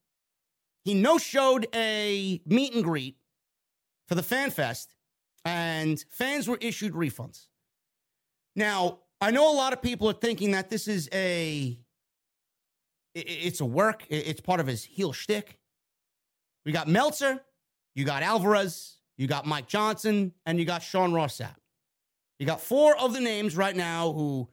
He 0.84 0.94
no 0.94 1.18
showed 1.18 1.66
a 1.74 2.40
meet 2.46 2.74
and 2.74 2.82
greet 2.82 3.18
for 4.06 4.14
the 4.14 4.22
Fan 4.22 4.50
Fest, 4.50 4.94
and 5.44 6.04
fans 6.10 6.48
were 6.48 6.58
issued 6.60 6.92
refunds. 6.92 7.46
Now, 8.56 9.00
I 9.20 9.30
know 9.30 9.52
a 9.52 9.56
lot 9.56 9.72
of 9.72 9.82
people 9.82 10.08
are 10.08 10.14
thinking 10.14 10.52
that 10.52 10.70
this 10.70 10.88
is 10.88 11.08
a 11.12 11.78
it's 13.14 13.60
a 13.60 13.64
work, 13.64 14.04
it's 14.08 14.40
part 14.40 14.60
of 14.60 14.66
his 14.66 14.84
heel 14.84 15.12
shtick. 15.12 15.58
We 16.64 16.72
got 16.72 16.88
Meltzer, 16.88 17.40
you 17.94 18.04
got 18.04 18.22
Alvarez, 18.22 18.98
you 19.16 19.26
got 19.26 19.46
Mike 19.46 19.66
Johnson, 19.66 20.32
and 20.46 20.58
you 20.58 20.64
got 20.64 20.82
Sean 20.82 21.12
Ross 21.12 21.38
Sapp. 21.38 21.56
You 22.38 22.46
got 22.46 22.60
four 22.60 22.96
of 22.96 23.12
the 23.12 23.20
names 23.20 23.56
right 23.56 23.74
now 23.74 24.12
who 24.12 24.48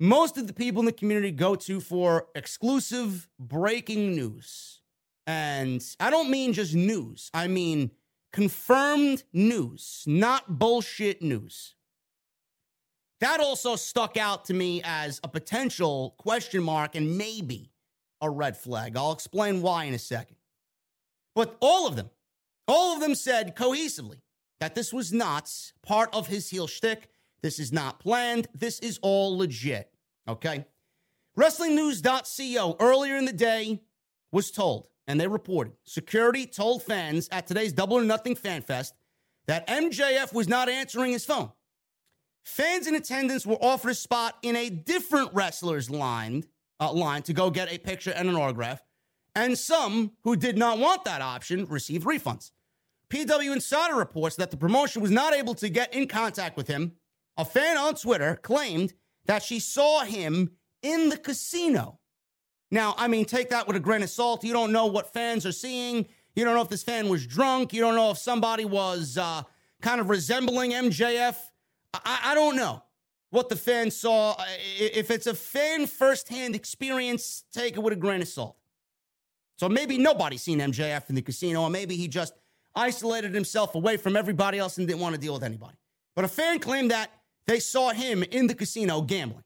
most 0.00 0.38
of 0.38 0.46
the 0.46 0.52
people 0.52 0.80
in 0.80 0.86
the 0.86 0.92
community 0.92 1.30
go 1.30 1.54
to 1.54 1.80
for 1.80 2.28
exclusive 2.34 3.28
breaking 3.38 4.14
news. 4.14 4.80
And 5.26 5.84
I 6.00 6.10
don't 6.10 6.30
mean 6.30 6.52
just 6.52 6.74
news, 6.74 7.30
I 7.34 7.48
mean 7.48 7.90
confirmed 8.34 9.22
news, 9.32 10.02
not 10.08 10.58
bullshit 10.58 11.22
news. 11.22 11.76
That 13.20 13.38
also 13.38 13.76
stuck 13.76 14.16
out 14.16 14.46
to 14.46 14.54
me 14.54 14.82
as 14.84 15.20
a 15.22 15.28
potential 15.28 16.16
question 16.18 16.60
mark 16.60 16.96
and 16.96 17.16
maybe 17.16 17.70
a 18.20 18.28
red 18.28 18.56
flag. 18.56 18.96
I'll 18.96 19.12
explain 19.12 19.62
why 19.62 19.84
in 19.84 19.94
a 19.94 20.00
second. 20.00 20.34
But 21.36 21.56
all 21.60 21.86
of 21.86 21.94
them, 21.94 22.10
all 22.66 22.96
of 22.96 23.00
them 23.00 23.14
said 23.14 23.54
cohesively 23.54 24.20
that 24.58 24.74
this 24.74 24.92
was 24.92 25.12
not 25.12 25.48
part 25.86 26.12
of 26.12 26.26
his 26.26 26.50
heel 26.50 26.66
shtick. 26.66 27.10
This 27.40 27.60
is 27.60 27.72
not 27.72 28.00
planned. 28.00 28.48
This 28.52 28.80
is 28.80 28.98
all 29.00 29.38
legit. 29.38 29.92
Okay. 30.26 30.64
WrestlingNews.co 31.38 32.76
earlier 32.80 33.16
in 33.16 33.26
the 33.26 33.32
day 33.32 33.80
was 34.32 34.50
told, 34.50 34.88
and 35.06 35.20
they 35.20 35.28
reported, 35.28 35.74
security 35.84 36.46
told 36.46 36.82
fans 36.82 37.28
at 37.30 37.46
today's 37.46 37.72
Double 37.72 37.98
or 37.98 38.04
Nothing 38.04 38.34
Fan 38.34 38.62
Fest 38.62 38.94
that 39.46 39.66
MJF 39.66 40.32
was 40.32 40.48
not 40.48 40.68
answering 40.68 41.12
his 41.12 41.24
phone. 41.24 41.50
Fans 42.44 42.86
in 42.86 42.94
attendance 42.94 43.46
were 43.46 43.62
offered 43.62 43.90
a 43.90 43.94
spot 43.94 44.36
in 44.42 44.56
a 44.56 44.68
different 44.68 45.32
wrestler's 45.32 45.90
line, 45.90 46.44
uh, 46.80 46.92
line 46.92 47.22
to 47.22 47.32
go 47.32 47.50
get 47.50 47.72
a 47.72 47.78
picture 47.78 48.10
and 48.10 48.28
an 48.28 48.36
autograph, 48.36 48.82
and 49.34 49.58
some 49.58 50.12
who 50.22 50.36
did 50.36 50.56
not 50.56 50.78
want 50.78 51.04
that 51.04 51.22
option 51.22 51.64
received 51.66 52.06
refunds. 52.06 52.52
PW 53.10 53.52
Insider 53.52 53.94
reports 53.94 54.36
that 54.36 54.50
the 54.50 54.56
promotion 54.56 55.02
was 55.02 55.10
not 55.10 55.34
able 55.34 55.54
to 55.54 55.68
get 55.68 55.92
in 55.94 56.06
contact 56.06 56.56
with 56.56 56.68
him. 56.68 56.92
A 57.36 57.44
fan 57.44 57.76
on 57.76 57.94
Twitter 57.94 58.36
claimed 58.36 58.94
that 59.26 59.42
she 59.42 59.58
saw 59.58 60.04
him 60.04 60.52
in 60.82 61.08
the 61.08 61.16
casino. 61.16 61.98
Now, 62.74 62.96
I 62.98 63.06
mean, 63.06 63.24
take 63.24 63.50
that 63.50 63.68
with 63.68 63.76
a 63.76 63.80
grain 63.80 64.02
of 64.02 64.10
salt. 64.10 64.42
You 64.42 64.52
don't 64.52 64.72
know 64.72 64.86
what 64.86 65.12
fans 65.12 65.46
are 65.46 65.52
seeing. 65.52 66.06
You 66.34 66.44
don't 66.44 66.56
know 66.56 66.60
if 66.60 66.68
this 66.68 66.82
fan 66.82 67.08
was 67.08 67.24
drunk. 67.24 67.72
You 67.72 67.80
don't 67.80 67.94
know 67.94 68.10
if 68.10 68.18
somebody 68.18 68.64
was 68.64 69.16
uh, 69.16 69.44
kind 69.80 70.00
of 70.00 70.10
resembling 70.10 70.72
MJF. 70.72 71.36
I, 71.94 72.18
I 72.24 72.34
don't 72.34 72.56
know 72.56 72.82
what 73.30 73.48
the 73.48 73.54
fan 73.54 73.92
saw. 73.92 74.34
If 74.76 75.12
it's 75.12 75.28
a 75.28 75.34
fan 75.34 75.86
firsthand 75.86 76.56
experience, 76.56 77.44
take 77.52 77.76
it 77.76 77.78
with 77.78 77.92
a 77.92 77.96
grain 77.96 78.20
of 78.20 78.26
salt. 78.26 78.56
So 79.56 79.68
maybe 79.68 79.96
nobody's 79.96 80.42
seen 80.42 80.58
MJF 80.58 81.08
in 81.08 81.14
the 81.14 81.22
casino, 81.22 81.62
or 81.62 81.70
maybe 81.70 81.94
he 81.94 82.08
just 82.08 82.34
isolated 82.74 83.36
himself 83.36 83.76
away 83.76 83.98
from 83.98 84.16
everybody 84.16 84.58
else 84.58 84.78
and 84.78 84.88
didn't 84.88 85.00
want 85.00 85.14
to 85.14 85.20
deal 85.20 85.34
with 85.34 85.44
anybody. 85.44 85.76
But 86.16 86.24
a 86.24 86.28
fan 86.28 86.58
claimed 86.58 86.90
that 86.90 87.12
they 87.46 87.60
saw 87.60 87.90
him 87.90 88.24
in 88.24 88.48
the 88.48 88.54
casino 88.56 89.00
gambling. 89.00 89.43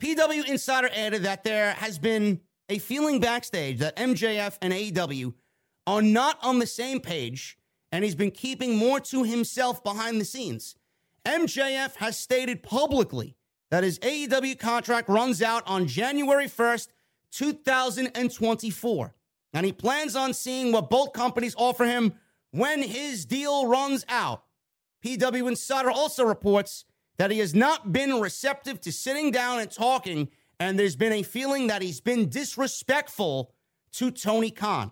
PW 0.00 0.48
Insider 0.48 0.88
added 0.94 1.24
that 1.24 1.44
there 1.44 1.72
has 1.74 1.98
been 1.98 2.40
a 2.70 2.78
feeling 2.78 3.20
backstage 3.20 3.78
that 3.80 3.96
MJF 3.96 4.56
and 4.62 4.72
AEW 4.72 5.34
are 5.86 6.00
not 6.00 6.38
on 6.42 6.58
the 6.58 6.66
same 6.66 7.00
page, 7.00 7.58
and 7.92 8.02
he's 8.02 8.14
been 8.14 8.30
keeping 8.30 8.76
more 8.76 8.98
to 9.00 9.24
himself 9.24 9.84
behind 9.84 10.18
the 10.18 10.24
scenes. 10.24 10.74
MJF 11.26 11.96
has 11.96 12.16
stated 12.16 12.62
publicly 12.62 13.36
that 13.70 13.84
his 13.84 13.98
AEW 13.98 14.58
contract 14.58 15.10
runs 15.10 15.42
out 15.42 15.62
on 15.66 15.86
January 15.86 16.46
1st, 16.46 16.88
2024, 17.32 19.14
and 19.52 19.66
he 19.66 19.72
plans 19.72 20.16
on 20.16 20.32
seeing 20.32 20.72
what 20.72 20.88
both 20.88 21.12
companies 21.12 21.54
offer 21.58 21.84
him 21.84 22.14
when 22.52 22.82
his 22.82 23.26
deal 23.26 23.66
runs 23.66 24.06
out. 24.08 24.44
PW 25.04 25.46
Insider 25.46 25.90
also 25.90 26.24
reports 26.24 26.86
that 27.20 27.30
he 27.30 27.38
has 27.38 27.54
not 27.54 27.92
been 27.92 28.18
receptive 28.18 28.80
to 28.80 28.90
sitting 28.90 29.30
down 29.30 29.60
and 29.60 29.70
talking, 29.70 30.26
and 30.58 30.78
there's 30.78 30.96
been 30.96 31.12
a 31.12 31.22
feeling 31.22 31.66
that 31.66 31.82
he's 31.82 32.00
been 32.00 32.30
disrespectful 32.30 33.52
to 33.92 34.10
Tony 34.10 34.50
Khan. 34.50 34.90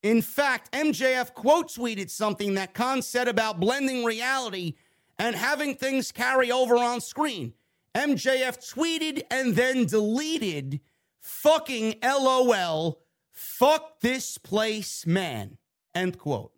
In 0.00 0.22
fact, 0.22 0.70
MJF 0.70 1.34
quote 1.34 1.66
tweeted 1.66 2.08
something 2.08 2.54
that 2.54 2.72
Khan 2.72 3.02
said 3.02 3.26
about 3.26 3.58
blending 3.58 4.04
reality 4.04 4.74
and 5.18 5.34
having 5.34 5.74
things 5.74 6.12
carry 6.12 6.52
over 6.52 6.76
on 6.76 7.00
screen. 7.00 7.52
MJF 7.96 8.72
tweeted 8.72 9.24
and 9.28 9.56
then 9.56 9.86
deleted 9.86 10.78
fucking 11.18 11.96
LOL, 12.00 13.00
fuck 13.32 13.98
this 14.02 14.38
place, 14.38 15.04
man. 15.04 15.58
End 15.96 16.16
quote. 16.16 16.52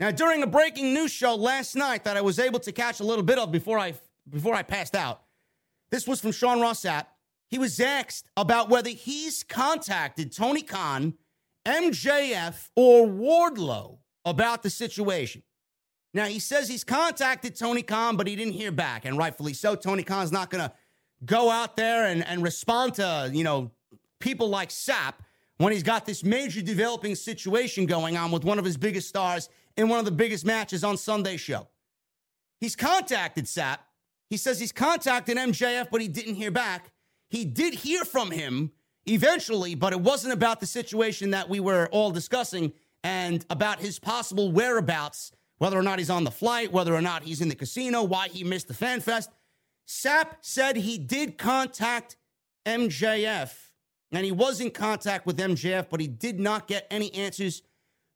Now, 0.00 0.12
during 0.12 0.42
a 0.42 0.46
breaking 0.46 0.94
news 0.94 1.10
show 1.10 1.34
last 1.34 1.76
night 1.76 2.04
that 2.04 2.16
I 2.16 2.22
was 2.22 2.38
able 2.38 2.60
to 2.60 2.72
catch 2.72 3.00
a 3.00 3.04
little 3.04 3.22
bit 3.22 3.38
of 3.38 3.52
before 3.52 3.78
I 3.78 3.92
before 4.28 4.54
I 4.54 4.62
passed 4.62 4.94
out. 4.94 5.22
This 5.90 6.06
was 6.06 6.20
from 6.20 6.32
Sean 6.32 6.60
Ross 6.60 6.82
Sapp. 6.82 7.06
He 7.48 7.58
was 7.58 7.78
asked 7.78 8.28
about 8.36 8.68
whether 8.68 8.90
he's 8.90 9.42
contacted 9.42 10.34
Tony 10.34 10.62
Khan, 10.62 11.14
MJF, 11.66 12.70
or 12.74 13.06
Wardlow 13.06 13.98
about 14.24 14.62
the 14.62 14.70
situation. 14.70 15.42
Now, 16.12 16.26
he 16.26 16.38
says 16.38 16.68
he's 16.68 16.84
contacted 16.84 17.56
Tony 17.56 17.82
Khan, 17.82 18.16
but 18.16 18.26
he 18.26 18.36
didn't 18.36 18.54
hear 18.54 18.72
back, 18.72 19.04
and 19.04 19.18
rightfully 19.18 19.52
so. 19.52 19.74
Tony 19.74 20.04
Khan's 20.04 20.32
not 20.32 20.48
going 20.48 20.62
to 20.62 20.72
go 21.24 21.50
out 21.50 21.76
there 21.76 22.06
and, 22.06 22.26
and 22.26 22.42
respond 22.42 22.94
to, 22.94 23.30
you 23.32 23.44
know, 23.44 23.72
people 24.20 24.48
like 24.48 24.68
Sapp 24.68 25.14
when 25.58 25.72
he's 25.72 25.82
got 25.82 26.06
this 26.06 26.24
major 26.24 26.62
developing 26.62 27.14
situation 27.14 27.86
going 27.86 28.16
on 28.16 28.30
with 28.30 28.44
one 28.44 28.58
of 28.58 28.64
his 28.64 28.76
biggest 28.76 29.08
stars 29.08 29.48
in 29.76 29.88
one 29.88 29.98
of 29.98 30.04
the 30.04 30.10
biggest 30.10 30.44
matches 30.44 30.84
on 30.84 30.96
Sunday 30.96 31.36
show. 31.36 31.68
He's 32.60 32.76
contacted 32.76 33.44
Sapp, 33.46 33.78
he 34.34 34.38
says 34.38 34.58
he's 34.58 34.72
contacted 34.72 35.36
MJF, 35.36 35.92
but 35.92 36.00
he 36.00 36.08
didn't 36.08 36.34
hear 36.34 36.50
back. 36.50 36.90
He 37.30 37.44
did 37.44 37.72
hear 37.72 38.04
from 38.04 38.32
him 38.32 38.72
eventually, 39.06 39.76
but 39.76 39.92
it 39.92 40.00
wasn't 40.00 40.32
about 40.32 40.58
the 40.58 40.66
situation 40.66 41.30
that 41.30 41.48
we 41.48 41.60
were 41.60 41.88
all 41.92 42.10
discussing 42.10 42.72
and 43.04 43.46
about 43.48 43.78
his 43.78 44.00
possible 44.00 44.50
whereabouts, 44.50 45.30
whether 45.58 45.78
or 45.78 45.84
not 45.84 46.00
he's 46.00 46.10
on 46.10 46.24
the 46.24 46.32
flight, 46.32 46.72
whether 46.72 46.92
or 46.92 47.00
not 47.00 47.22
he's 47.22 47.40
in 47.40 47.48
the 47.48 47.54
casino, 47.54 48.02
why 48.02 48.26
he 48.26 48.42
missed 48.42 48.66
the 48.66 48.74
fan 48.74 49.00
fest. 49.00 49.30
Sapp 49.86 50.38
said 50.40 50.74
he 50.74 50.98
did 50.98 51.38
contact 51.38 52.16
MJF 52.66 53.52
and 54.10 54.24
he 54.24 54.32
was 54.32 54.60
in 54.60 54.72
contact 54.72 55.26
with 55.26 55.38
MJF, 55.38 55.86
but 55.88 56.00
he 56.00 56.08
did 56.08 56.40
not 56.40 56.66
get 56.66 56.88
any 56.90 57.14
answers 57.14 57.62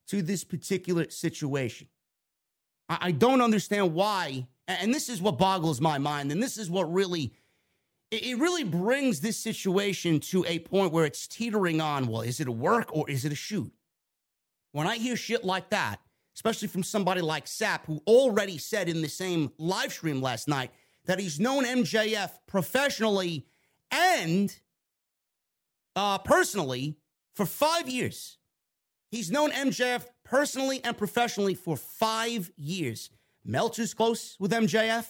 to 0.09 0.21
this 0.21 0.43
particular 0.43 1.11
situation. 1.11 1.87
I 2.89 3.13
don't 3.13 3.41
understand 3.41 3.95
why 3.95 4.49
and 4.69 4.95
this 4.95 5.09
is 5.09 5.21
what 5.21 5.39
boggles 5.39 5.81
my 5.81 5.99
mind. 5.99 6.31
And 6.31 6.43
this 6.43 6.59
is 6.59 6.71
what 6.71 6.93
really, 6.93 7.33
it 8.11 8.39
really 8.39 8.65
brings 8.65 9.21
this 9.21 9.39
situation 9.39 10.21
to 10.21 10.45
a 10.47 10.59
point 10.59 10.93
where 10.93 11.07
it's 11.07 11.27
teetering 11.27 11.81
on 11.81 12.07
well, 12.07 12.21
is 12.21 12.39
it 12.39 12.49
a 12.49 12.53
work 12.53 12.95
or 12.95 13.09
is 13.11 13.25
it 13.25 13.33
a 13.33 13.37
shoot? 13.37 13.73
When 14.73 14.87
I 14.87 14.97
hear 14.97 15.17
shit 15.17 15.45
like 15.45 15.71
that, 15.71 16.01
especially 16.37 16.69
from 16.69 16.83
somebody 16.83 17.23
like 17.23 17.47
Sapp, 17.47 17.87
who 17.87 18.01
already 18.07 18.59
said 18.59 18.89
in 18.89 19.03
the 19.03 19.09
same 19.09 19.51
live 19.59 19.93
stream 19.93 20.21
last 20.21 20.47
night 20.47 20.71
that 21.07 21.19
he's 21.19 21.41
known 21.41 21.65
MJF 21.65 22.31
professionally 22.47 23.47
and 23.91 24.57
uh, 25.97 26.19
personally 26.19 26.99
for 27.35 27.47
five 27.47 27.89
years. 27.89 28.37
He's 29.11 29.31
known 29.31 29.51
MJF 29.51 30.05
personally 30.23 30.85
and 30.85 30.97
professionally 30.97 31.55
for 31.55 31.77
five 31.77 32.53
years. 32.57 33.11
Meltzer's 33.49 33.95
close 33.95 34.37
with 34.39 34.53
MJF. 34.53 35.07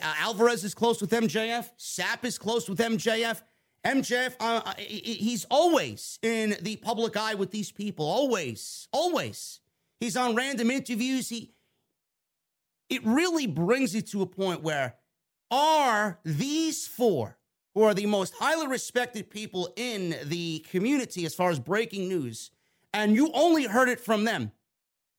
Uh, 0.00 0.14
Alvarez 0.18 0.64
is 0.64 0.74
close 0.74 1.00
with 1.02 1.10
MJF. 1.10 1.70
Sapp 1.78 2.24
is 2.24 2.38
close 2.38 2.68
with 2.68 2.78
MJF. 2.78 3.42
MJF, 3.84 4.34
uh, 4.40 4.62
uh 4.64 4.72
he's 4.78 5.44
always 5.50 6.18
in 6.22 6.56
the 6.62 6.76
public 6.76 7.18
eye 7.18 7.34
with 7.34 7.50
these 7.50 7.70
people. 7.70 8.06
Always, 8.06 8.88
always. 8.92 9.60
He's 10.00 10.16
on 10.16 10.34
random 10.34 10.70
interviews. 10.70 11.28
He, 11.28 11.52
it 12.88 13.04
really 13.04 13.46
brings 13.46 13.94
it 13.94 14.06
to 14.08 14.22
a 14.22 14.26
point 14.26 14.62
where 14.62 14.94
are 15.50 16.18
these 16.24 16.86
four, 16.86 17.36
who 17.74 17.82
are 17.82 17.92
the 17.92 18.06
most 18.06 18.32
highly 18.38 18.66
respected 18.66 19.28
people 19.28 19.70
in 19.76 20.16
the 20.24 20.64
community 20.70 21.26
as 21.26 21.34
far 21.34 21.50
as 21.50 21.60
breaking 21.60 22.08
news, 22.08 22.50
and 22.94 23.14
you 23.14 23.30
only 23.34 23.64
heard 23.64 23.90
it 23.90 24.00
from 24.00 24.24
them, 24.24 24.50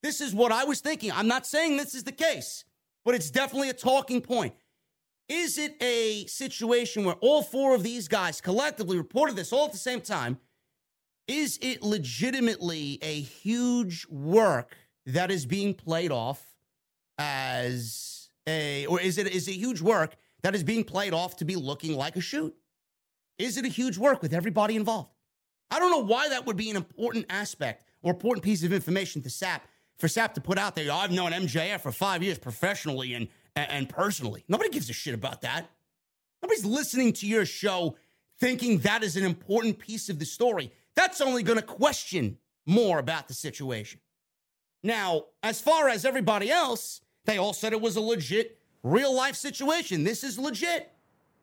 this 0.06 0.22
is 0.22 0.36
what 0.36 0.51
I 0.51 0.66
was 0.66 0.82
thinking. 0.82 1.12
I'm 1.12 1.28
not 1.28 1.47
saying 1.47 1.78
this 1.78 1.95
is 1.95 2.03
the 2.03 2.12
case, 2.12 2.64
but 3.03 3.16
it's 3.16 3.32
definitely 3.32 3.70
a 3.70 3.74
talking 3.74 4.22
point. 4.22 4.53
Is 5.28 5.58
it 5.58 5.76
a 5.82 6.28
situation 6.28 7.03
where 7.03 7.16
all 7.16 7.41
four 7.41 7.74
of 7.74 7.82
these 7.82 8.08
guys 8.08 8.39
collectively 8.39 8.97
reported 8.97 9.36
this 9.36 9.51
all 9.51 9.66
at 9.66 9.72
the 9.72 9.80
same 9.80 10.01
time? 10.01 10.38
Is 11.28 11.58
it 11.60 11.82
legitimately 11.82 12.99
a 13.01 13.20
huge 13.22 14.06
work 14.08 14.78
that 15.08 15.32
is 15.32 15.47
being 15.47 15.74
played 15.74 16.12
off 16.12 16.45
as 17.18 18.30
a, 18.47 18.86
or 18.86 19.01
is 19.01 19.18
it 19.18 19.34
is 19.34 19.47
a 19.47 19.53
huge 19.53 19.82
work 19.82 20.16
that 20.43 20.53
is 20.53 20.64
being 20.64 20.84
played 20.84 21.14
off 21.14 21.38
to 21.38 21.45
be 21.45 21.56
looking 21.56 21.97
like 21.97 22.16
a 22.16 22.22
shoot? 22.22 22.56
Is 23.39 23.58
it 23.58 23.66
a 23.66 23.70
huge 23.70 23.97
work 23.97 24.22
with 24.22 24.34
everybody 24.34 24.76
involved? 24.76 25.10
I 25.72 25.80
don't 25.80 25.89
know 25.89 26.06
why 26.06 26.30
that 26.30 26.45
would 26.45 26.58
be 26.58 26.70
an 26.70 26.76
important 26.76 27.26
aspect 27.32 27.86
or 28.03 28.12
important 28.12 28.43
piece 28.43 28.64
of 28.64 28.72
information 28.72 29.24
to 29.24 29.30
Sapp 29.30 29.62
for 29.98 30.08
Sapp 30.08 30.34
to 30.34 30.41
put 30.41 30.58
out 30.58 30.76
there, 30.76 30.91
I've 30.91 31.12
known 31.12 31.32
MJF 31.32 31.82
for 31.82 31.91
five 31.91 32.22
years 32.22 32.38
professionally 32.38 33.14
and, 33.14 33.28
and 33.56 33.88
personally. 33.88 34.43
Nobody 34.48 34.70
gives 34.70 34.89
a 34.89 34.93
shit 34.93 35.14
about 35.14 35.41
that. 35.41 35.70
Nobody's 36.41 36.66
listening 36.66 37.14
to 37.14 37.28
your 37.28 37.46
show 37.46 37.96
thinking 38.39 38.80
that 38.80 39.04
is 39.04 39.16
an 39.16 39.24
important 39.24 39.80
piece 39.80 40.10
of 40.10 40.20
the 40.20 40.26
story. 40.26 40.72
That's 40.96 41.22
only 41.22 41.43
going 41.43 41.60
to 41.60 41.66
question 41.66 42.38
more 42.66 43.00
about 43.00 43.28
the 43.28 43.34
situation. 43.34 44.00
Now, 44.84 45.26
as 45.41 45.62
far 45.62 45.89
as 45.89 46.06
everybody 46.06 46.52
else, 46.52 47.02
they 47.26 47.38
all 47.38 47.54
said 47.54 47.74
it 47.74 47.82
was 47.82 47.96
a 47.96 48.02
legit, 48.02 48.60
real 48.84 49.16
life 49.16 49.36
situation. 49.36 50.04
This 50.04 50.24
is 50.24 50.38
legit. 50.38 50.91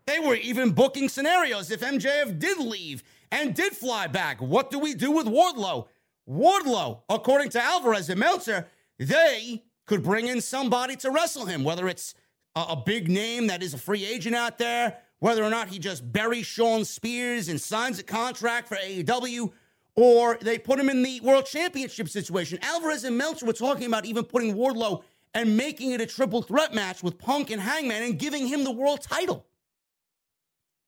They 0.07 0.19
were 0.19 0.35
even 0.35 0.73
booking 0.73 1.09
scenarios 1.09 1.71
if 1.71 1.81
MJF 1.81 2.39
did 2.39 2.59
leave 2.59 3.03
and 3.31 3.55
did 3.55 3.73
fly 3.73 4.07
back. 4.07 4.41
What 4.41 4.71
do 4.71 4.79
we 4.79 4.95
do 4.95 5.11
with 5.11 5.27
Wardlow? 5.27 5.87
Wardlow, 6.29 7.03
according 7.09 7.51
to 7.51 7.63
Alvarez 7.63 8.09
and 8.09 8.21
Meltzer, 8.21 8.69
they 8.99 9.65
could 9.87 10.03
bring 10.03 10.29
in 10.29 10.41
somebody 10.41 10.97
to 10.97 11.11
wrestle 11.11 11.47
him, 11.47 11.65
whether 11.65 11.89
it's 11.89 12.15
a, 12.55 12.61
a, 12.71 12.77
big 12.77 13.09
name 13.09 13.49
that 13.49 13.63
is 13.63 13.75
a 13.75 13.79
free 13.79 14.05
agent 14.05 14.37
out 14.37 14.59
there, 14.59 14.99
whether 15.19 15.43
or 15.43 15.51
not 15.51 15.69
he 15.69 15.79
just 15.79 16.13
buries 16.13 16.47
Shawn 16.47 16.85
Spears 16.85 17.49
and 17.49 17.61
signs 17.61 17.99
a 17.99 18.03
contract 18.03 18.69
for 18.69 18.77
AEW, 18.77 19.53
or 19.97 20.39
they 20.41 20.59
put 20.59 20.79
him 20.79 20.89
in 20.89 21.03
the 21.03 21.21
World 21.21 21.47
Championship 21.47 22.09
situation. 22.09 22.59
Alvarez 22.63 23.05
and 23.05 23.19
Meltzer 23.19 23.47
were 23.47 23.53
talking 23.53 23.87
about 23.87 24.05
even 24.05 24.25
putting 24.25 24.55
Wardlow 24.55 25.03
and 25.35 25.57
making 25.57 25.93
it 25.93 26.01
a 26.01 26.07
triple 26.07 26.43
threat 26.43 26.75
match 26.75 27.03
with 27.03 27.19
Punk 27.19 27.51
and 27.51 27.61
Hangman 27.61 28.03
and 28.03 28.19
giving 28.19 28.47
him 28.47 28.65
the 28.65 28.71
world 28.71 29.01
title. 29.01 29.47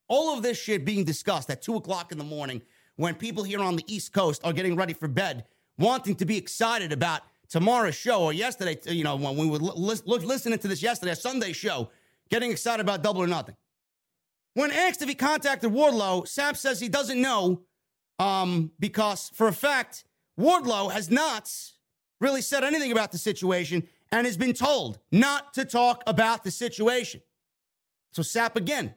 All 0.06 0.36
of 0.36 0.42
this 0.42 0.58
shit 0.58 0.84
being 0.84 1.04
discussed 1.04 1.50
at 1.50 1.62
2 1.62 1.76
o'clock 1.76 2.12
in 2.12 2.18
the 2.18 2.24
morning 2.24 2.62
when 2.96 3.14
people 3.14 3.42
here 3.42 3.60
on 3.60 3.76
the 3.76 3.84
East 3.86 4.12
Coast 4.12 4.42
are 4.44 4.52
getting 4.52 4.76
ready 4.76 4.92
for 4.92 5.08
bed, 5.08 5.44
wanting 5.78 6.14
to 6.16 6.24
be 6.24 6.36
excited 6.36 6.92
about 6.92 7.22
tomorrow's 7.48 7.94
show 7.94 8.22
or 8.22 8.32
yesterday, 8.32 8.78
you 8.86 9.04
know, 9.04 9.16
when 9.16 9.36
we 9.36 9.46
were 9.46 9.58
li- 9.58 10.00
listening 10.06 10.58
to 10.58 10.68
this 10.68 10.82
yesterday, 10.82 11.12
a 11.12 11.16
Sunday 11.16 11.52
show, 11.52 11.90
getting 12.30 12.50
excited 12.50 12.82
about 12.82 13.02
double 13.02 13.22
or 13.22 13.26
nothing. 13.26 13.56
When 14.54 14.70
asked 14.70 15.02
if 15.02 15.08
he 15.08 15.14
contacted 15.14 15.72
Wardlow, 15.72 16.26
Sapp 16.26 16.56
says 16.56 16.80
he 16.80 16.88
doesn't 16.88 17.20
know 17.20 17.62
um, 18.18 18.70
because, 18.78 19.30
for 19.34 19.48
a 19.48 19.52
fact, 19.52 20.04
Wardlow 20.38 20.92
has 20.92 21.10
not 21.10 21.50
really 22.20 22.40
said 22.40 22.62
anything 22.62 22.92
about 22.92 23.10
the 23.10 23.18
situation 23.18 23.82
and 24.12 24.26
has 24.26 24.36
been 24.36 24.52
told 24.52 25.00
not 25.10 25.54
to 25.54 25.64
talk 25.64 26.04
about 26.06 26.44
the 26.44 26.50
situation. 26.52 27.20
So 28.12 28.22
Sapp 28.22 28.54
again, 28.54 28.94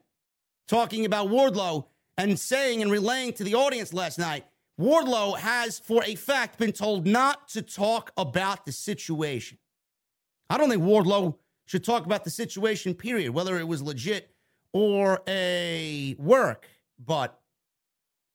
talking 0.68 1.06
about 1.06 1.30
Wardlow 1.30 1.88
and 2.18 2.40
saying 2.40 2.82
and 2.82 2.92
relaying 2.92 3.34
to 3.34 3.44
the 3.44 3.56
audience 3.56 3.94
last 3.94 4.18
night, 4.18 4.46
Wardlow 4.80 5.38
has, 5.38 5.80
for 5.80 6.04
a 6.06 6.16
fact, 6.16 6.60
been 6.60 6.72
told 6.72 7.08
not 7.08 7.48
to 7.50 7.62
talk 7.62 8.12
about 8.18 8.66
the 8.66 8.72
situation. 8.72 9.58
I 10.50 10.58
don't 10.58 10.70
think 10.70 10.84
Wardlow 10.84 11.36
should 11.66 11.84
talk 11.84 12.06
about 12.06 12.24
the 12.24 12.30
situation, 12.30 12.94
period, 12.94 13.32
whether 13.32 13.58
it 13.58 13.68
was 13.68 13.82
legit 13.82 14.30
or 14.74 15.22
a 15.28 16.16
work. 16.18 16.68
But 17.04 17.40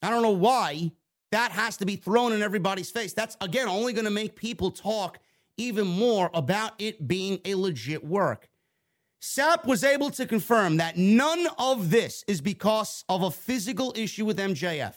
I 0.02 0.10
don't 0.10 0.22
know 0.22 0.30
why 0.30 0.92
that 1.30 1.52
has 1.52 1.78
to 1.78 1.86
be 1.86 1.96
thrown 1.96 2.32
in 2.32 2.42
everybody's 2.42 2.90
face. 2.90 3.12
That's, 3.12 3.36
again, 3.40 3.68
only 3.68 3.92
going 3.92 4.04
to 4.04 4.10
make 4.10 4.36
people 4.36 4.70
talk 4.70 5.18
even 5.56 5.86
more 5.86 6.30
about 6.34 6.72
it 6.78 7.06
being 7.06 7.40
a 7.44 7.54
legit 7.54 8.04
work. 8.04 8.48
Sapp 9.22 9.66
was 9.66 9.84
able 9.84 10.10
to 10.10 10.26
confirm 10.26 10.78
that 10.78 10.96
none 10.96 11.46
of 11.56 11.90
this 11.90 12.24
is 12.26 12.40
because 12.40 13.04
of 13.08 13.22
a 13.22 13.30
physical 13.30 13.94
issue 13.96 14.24
with 14.24 14.36
MJF. 14.36 14.94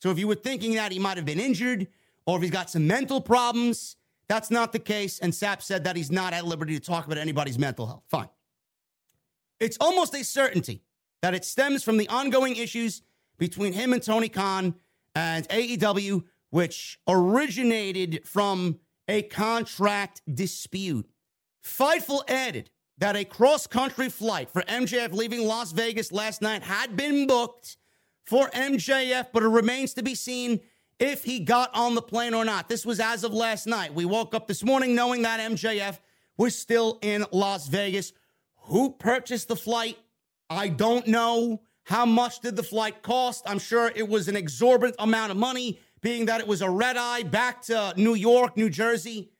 So 0.00 0.10
if 0.10 0.18
you 0.18 0.28
were 0.28 0.36
thinking 0.36 0.74
that 0.74 0.92
he 0.92 1.00
might 1.00 1.16
have 1.16 1.26
been 1.26 1.40
injured 1.40 1.88
or 2.24 2.36
if 2.36 2.42
he's 2.42 2.52
got 2.52 2.70
some 2.70 2.86
mental 2.86 3.20
problems, 3.20 3.96
that's 4.28 4.52
not 4.52 4.72
the 4.72 4.78
case. 4.78 5.18
And 5.18 5.32
Sapp 5.32 5.60
said 5.60 5.82
that 5.84 5.96
he's 5.96 6.10
not 6.10 6.32
at 6.32 6.46
liberty 6.46 6.78
to 6.78 6.80
talk 6.80 7.06
about 7.06 7.18
anybody's 7.18 7.58
mental 7.58 7.86
health. 7.86 8.04
Fine. 8.06 8.28
It's 9.58 9.76
almost 9.80 10.14
a 10.14 10.22
certainty 10.22 10.84
that 11.22 11.34
it 11.34 11.44
stems 11.44 11.82
from 11.82 11.96
the 11.96 12.08
ongoing 12.08 12.54
issues 12.54 13.02
between 13.38 13.72
him 13.72 13.92
and 13.92 14.00
Tony 14.00 14.28
Khan 14.28 14.76
and 15.16 15.48
AEW, 15.48 16.22
which 16.50 17.00
originated 17.08 18.20
from 18.24 18.78
a 19.08 19.22
contract 19.22 20.22
dispute. 20.32 21.10
Fightful 21.64 22.22
added 22.28 22.70
that 22.98 23.16
a 23.16 23.24
cross 23.24 23.66
country 23.66 24.08
flight 24.08 24.50
for 24.50 24.62
MJF 24.62 25.12
leaving 25.12 25.46
Las 25.46 25.72
Vegas 25.72 26.12
last 26.12 26.42
night 26.42 26.62
had 26.62 26.96
been 26.96 27.26
booked 27.26 27.76
for 28.26 28.48
MJF, 28.50 29.28
but 29.32 29.42
it 29.42 29.48
remains 29.48 29.94
to 29.94 30.02
be 30.02 30.14
seen 30.14 30.60
if 30.98 31.24
he 31.24 31.40
got 31.40 31.74
on 31.74 31.94
the 31.94 32.02
plane 32.02 32.34
or 32.34 32.44
not. 32.44 32.68
This 32.68 32.84
was 32.84 33.00
as 33.00 33.24
of 33.24 33.32
last 33.32 33.66
night. 33.66 33.94
We 33.94 34.04
woke 34.04 34.34
up 34.34 34.48
this 34.48 34.64
morning 34.64 34.94
knowing 34.94 35.22
that 35.22 35.40
MJF 35.40 35.98
was 36.36 36.58
still 36.58 36.98
in 37.02 37.24
Las 37.32 37.68
Vegas. 37.68 38.12
Who 38.64 38.90
purchased 38.90 39.48
the 39.48 39.56
flight? 39.56 39.96
I 40.50 40.68
don't 40.68 41.06
know. 41.06 41.62
How 41.84 42.04
much 42.04 42.40
did 42.40 42.56
the 42.56 42.62
flight 42.62 43.02
cost? 43.02 43.44
I'm 43.46 43.58
sure 43.58 43.90
it 43.94 44.08
was 44.08 44.28
an 44.28 44.36
exorbitant 44.36 44.96
amount 44.98 45.30
of 45.30 45.38
money, 45.38 45.80
being 46.02 46.26
that 46.26 46.40
it 46.40 46.46
was 46.46 46.60
a 46.60 46.68
red 46.68 46.96
eye 46.96 47.22
back 47.22 47.62
to 47.62 47.94
New 47.96 48.14
York, 48.14 48.56
New 48.56 48.68
Jersey. 48.68 49.30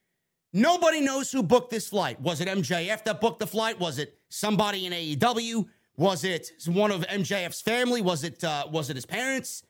Nobody 0.53 1.01
knows 1.01 1.31
who 1.31 1.43
booked 1.43 1.71
this 1.71 1.89
flight. 1.89 2.21
Was 2.21 2.41
it 2.41 2.49
MJF 2.49 3.05
that 3.05 3.21
booked 3.21 3.39
the 3.39 3.47
flight? 3.47 3.79
Was 3.79 3.99
it 3.99 4.19
somebody 4.29 4.87
in 4.87 4.93
AEW? 4.93 5.67
Was 5.97 6.25
it 6.25 6.53
one 6.67 6.91
of 6.91 7.03
MJF's 7.03 7.61
family? 7.61 8.01
Was 8.01 8.25
it 8.25 8.43
uh, 8.43 8.67
was 8.71 8.89
it 8.89 8.97
his 8.97 9.05
parents? 9.05 9.65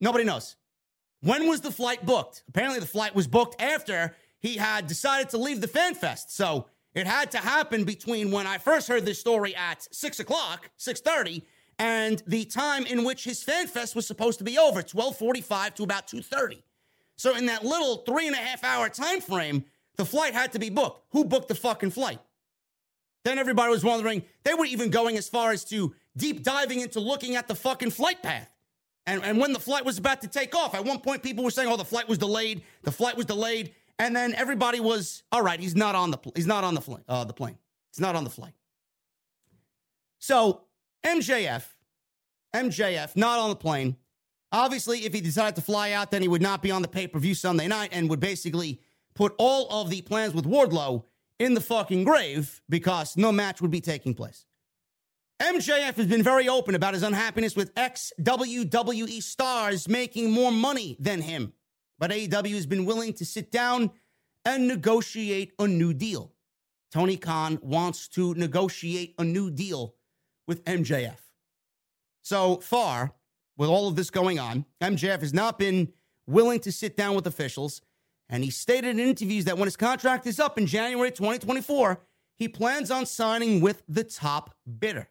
Nobody 0.00 0.24
knows. 0.24 0.56
When 1.22 1.48
was 1.48 1.60
the 1.60 1.70
flight 1.70 2.04
booked? 2.04 2.42
Apparently, 2.48 2.80
the 2.80 2.86
flight 2.86 3.14
was 3.14 3.26
booked 3.26 3.60
after 3.60 4.14
he 4.38 4.56
had 4.56 4.86
decided 4.86 5.30
to 5.30 5.38
leave 5.38 5.60
the 5.60 5.68
Fan 5.68 5.94
Fest. 5.94 6.36
So 6.36 6.66
it 6.94 7.06
had 7.06 7.30
to 7.30 7.38
happen 7.38 7.84
between 7.84 8.30
when 8.30 8.46
I 8.46 8.58
first 8.58 8.88
heard 8.88 9.06
this 9.06 9.18
story 9.18 9.54
at 9.56 9.86
six 9.94 10.20
o'clock, 10.20 10.70
six 10.76 11.00
thirty, 11.00 11.42
and 11.78 12.22
the 12.26 12.44
time 12.44 12.84
in 12.84 13.04
which 13.04 13.24
his 13.24 13.42
Fan 13.42 13.66
Fest 13.66 13.96
was 13.96 14.06
supposed 14.06 14.38
to 14.38 14.44
be 14.44 14.58
over, 14.58 14.82
twelve 14.82 15.16
forty-five 15.16 15.74
to 15.76 15.84
about 15.84 16.06
two 16.06 16.22
thirty. 16.22 16.62
So 17.16 17.34
in 17.34 17.46
that 17.46 17.64
little 17.64 17.98
three 17.98 18.26
and 18.26 18.34
a 18.36 18.38
half 18.38 18.62
hour 18.62 18.88
time 18.88 19.20
frame, 19.20 19.64
the 19.96 20.04
flight 20.04 20.34
had 20.34 20.52
to 20.52 20.58
be 20.58 20.70
booked. 20.70 21.02
Who 21.10 21.24
booked 21.24 21.48
the 21.48 21.54
fucking 21.54 21.90
flight? 21.90 22.18
Then 23.24 23.38
everybody 23.38 23.70
was 23.70 23.82
wondering, 23.82 24.22
they 24.44 24.54
were 24.54 24.66
even 24.66 24.90
going 24.90 25.16
as 25.16 25.28
far 25.28 25.50
as 25.50 25.64
to 25.66 25.94
deep 26.16 26.44
diving 26.44 26.80
into 26.80 27.00
looking 27.00 27.34
at 27.34 27.48
the 27.48 27.54
fucking 27.54 27.90
flight 27.90 28.22
path. 28.22 28.48
And, 29.06 29.22
and 29.24 29.38
when 29.38 29.52
the 29.52 29.58
flight 29.60 29.84
was 29.84 29.98
about 29.98 30.20
to 30.22 30.28
take 30.28 30.54
off, 30.54 30.74
at 30.74 30.84
one 30.84 31.00
point 31.00 31.22
people 31.22 31.44
were 31.44 31.50
saying, 31.50 31.68
"Oh, 31.68 31.76
the 31.76 31.84
flight 31.84 32.08
was 32.08 32.18
delayed. 32.18 32.62
The 32.82 32.92
flight 32.92 33.16
was 33.16 33.26
delayed." 33.26 33.72
And 33.98 34.14
then 34.14 34.34
everybody 34.34 34.80
was, 34.80 35.22
"All 35.30 35.42
right, 35.42 35.60
he's 35.60 35.76
not 35.76 35.94
on 35.94 36.10
the 36.10 36.18
he's 36.34 36.46
not 36.46 36.64
on 36.64 36.74
the 36.74 36.80
flight. 36.80 37.04
Uh, 37.08 37.24
the 37.24 37.32
plane. 37.32 37.56
He's 37.92 38.00
not 38.00 38.16
on 38.16 38.24
the 38.24 38.30
flight." 38.30 38.52
So 40.18 40.62
MJF, 41.04 41.64
MJF, 42.54 43.14
not 43.14 43.38
on 43.38 43.50
the 43.50 43.56
plane. 43.56 43.96
Obviously, 44.50 45.04
if 45.04 45.12
he 45.12 45.20
decided 45.20 45.54
to 45.56 45.62
fly 45.62 45.92
out, 45.92 46.10
then 46.10 46.22
he 46.22 46.28
would 46.28 46.42
not 46.42 46.62
be 46.62 46.72
on 46.72 46.82
the 46.82 46.88
pay 46.88 47.06
per 47.06 47.18
view 47.20 47.34
Sunday 47.34 47.68
night 47.68 47.90
and 47.92 48.10
would 48.10 48.20
basically 48.20 48.80
put 49.16 49.34
all 49.38 49.68
of 49.70 49.90
the 49.90 50.02
plans 50.02 50.34
with 50.34 50.44
Wardlow 50.44 51.04
in 51.38 51.54
the 51.54 51.60
fucking 51.60 52.04
grave 52.04 52.62
because 52.68 53.16
no 53.16 53.32
match 53.32 53.60
would 53.60 53.70
be 53.70 53.80
taking 53.80 54.14
place. 54.14 54.46
MJF 55.40 55.96
has 55.96 56.06
been 56.06 56.22
very 56.22 56.48
open 56.48 56.74
about 56.74 56.94
his 56.94 57.02
unhappiness 57.02 57.56
with 57.56 57.72
ex 57.76 58.12
WWE 58.20 59.22
stars 59.22 59.88
making 59.88 60.30
more 60.30 60.52
money 60.52 60.96
than 60.98 61.20
him, 61.20 61.52
but 61.98 62.10
AEW 62.10 62.54
has 62.54 62.66
been 62.66 62.86
willing 62.86 63.12
to 63.14 63.24
sit 63.24 63.50
down 63.50 63.90
and 64.44 64.68
negotiate 64.68 65.52
a 65.58 65.66
new 65.66 65.92
deal. 65.92 66.32
Tony 66.90 67.16
Khan 67.16 67.58
wants 67.60 68.08
to 68.08 68.32
negotiate 68.34 69.14
a 69.18 69.24
new 69.24 69.50
deal 69.50 69.94
with 70.46 70.64
MJF. 70.64 71.18
So 72.22 72.56
far, 72.58 73.12
with 73.58 73.68
all 73.68 73.88
of 73.88 73.96
this 73.96 74.10
going 74.10 74.38
on, 74.38 74.64
MJF 74.80 75.20
has 75.20 75.34
not 75.34 75.58
been 75.58 75.92
willing 76.26 76.60
to 76.60 76.72
sit 76.72 76.96
down 76.96 77.14
with 77.14 77.26
officials 77.26 77.82
and 78.28 78.42
he 78.42 78.50
stated 78.50 78.90
in 78.90 79.00
interviews 79.00 79.44
that 79.44 79.56
when 79.56 79.66
his 79.66 79.76
contract 79.76 80.26
is 80.26 80.40
up 80.40 80.58
in 80.58 80.66
January 80.66 81.10
2024, 81.10 82.00
he 82.34 82.48
plans 82.48 82.90
on 82.90 83.06
signing 83.06 83.60
with 83.60 83.82
the 83.88 84.04
top 84.04 84.54
bidder. 84.78 85.08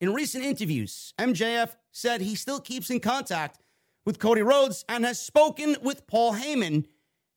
In 0.00 0.14
recent 0.14 0.44
interviews, 0.44 1.12
MJF 1.18 1.76
said 1.90 2.20
he 2.20 2.34
still 2.34 2.60
keeps 2.60 2.90
in 2.90 3.00
contact 3.00 3.60
with 4.04 4.18
Cody 4.18 4.42
Rhodes 4.42 4.84
and 4.88 5.04
has 5.04 5.20
spoken 5.20 5.76
with 5.82 6.06
Paul 6.06 6.34
Heyman 6.34 6.86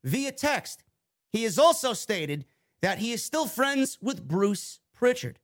via 0.04 0.32
text. 0.32 0.84
He 1.32 1.43
has 1.43 1.60
also 1.60 1.93
stated 1.93 2.46
that 2.82 3.00
he 3.00 3.12
is 3.12 3.24
still 3.24 3.48
friends 3.48 3.98
with 4.02 4.28
Bruce 4.28 4.80
Prichard. 4.93 5.39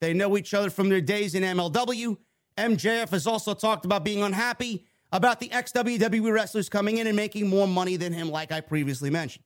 They 0.00 0.14
know 0.14 0.36
each 0.36 0.54
other 0.54 0.70
from 0.70 0.88
their 0.88 1.00
days 1.00 1.34
in 1.34 1.42
MLW. 1.42 2.16
MJF 2.56 3.10
has 3.10 3.26
also 3.26 3.54
talked 3.54 3.84
about 3.84 4.04
being 4.04 4.22
unhappy 4.22 4.86
about 5.14 5.38
the 5.38 5.50
ex 5.52 5.72
WWE 5.72 6.32
wrestlers 6.32 6.68
coming 6.68 6.98
in 6.98 7.06
and 7.06 7.16
making 7.16 7.48
more 7.48 7.68
money 7.68 7.96
than 7.96 8.12
him, 8.12 8.28
like 8.28 8.52
I 8.52 8.60
previously 8.60 9.10
mentioned. 9.10 9.44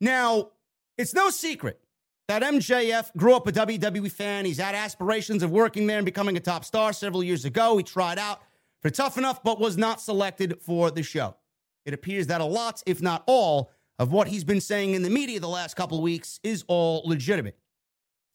Now, 0.00 0.50
it's 0.96 1.12
no 1.12 1.30
secret 1.30 1.80
that 2.28 2.42
MJF 2.42 3.14
grew 3.16 3.34
up 3.34 3.46
a 3.48 3.52
WWE 3.52 4.10
fan. 4.10 4.44
He's 4.44 4.58
had 4.58 4.74
aspirations 4.74 5.42
of 5.42 5.50
working 5.50 5.86
there 5.86 5.98
and 5.98 6.06
becoming 6.06 6.36
a 6.36 6.40
top 6.40 6.64
star 6.64 6.92
several 6.92 7.24
years 7.24 7.44
ago. 7.44 7.76
He 7.76 7.82
tried 7.82 8.18
out 8.18 8.40
for 8.82 8.88
Tough 8.88 9.18
Enough, 9.18 9.42
but 9.42 9.58
was 9.58 9.76
not 9.76 10.00
selected 10.00 10.60
for 10.62 10.92
the 10.92 11.02
show. 11.02 11.36
It 11.84 11.92
appears 11.92 12.28
that 12.28 12.40
a 12.40 12.44
lot, 12.44 12.82
if 12.86 13.02
not 13.02 13.24
all, 13.26 13.72
of 13.98 14.12
what 14.12 14.28
he's 14.28 14.44
been 14.44 14.60
saying 14.60 14.94
in 14.94 15.02
the 15.02 15.10
media 15.10 15.40
the 15.40 15.48
last 15.48 15.74
couple 15.74 15.98
of 15.98 16.04
weeks 16.04 16.38
is 16.44 16.64
all 16.68 17.02
legitimate. 17.04 17.58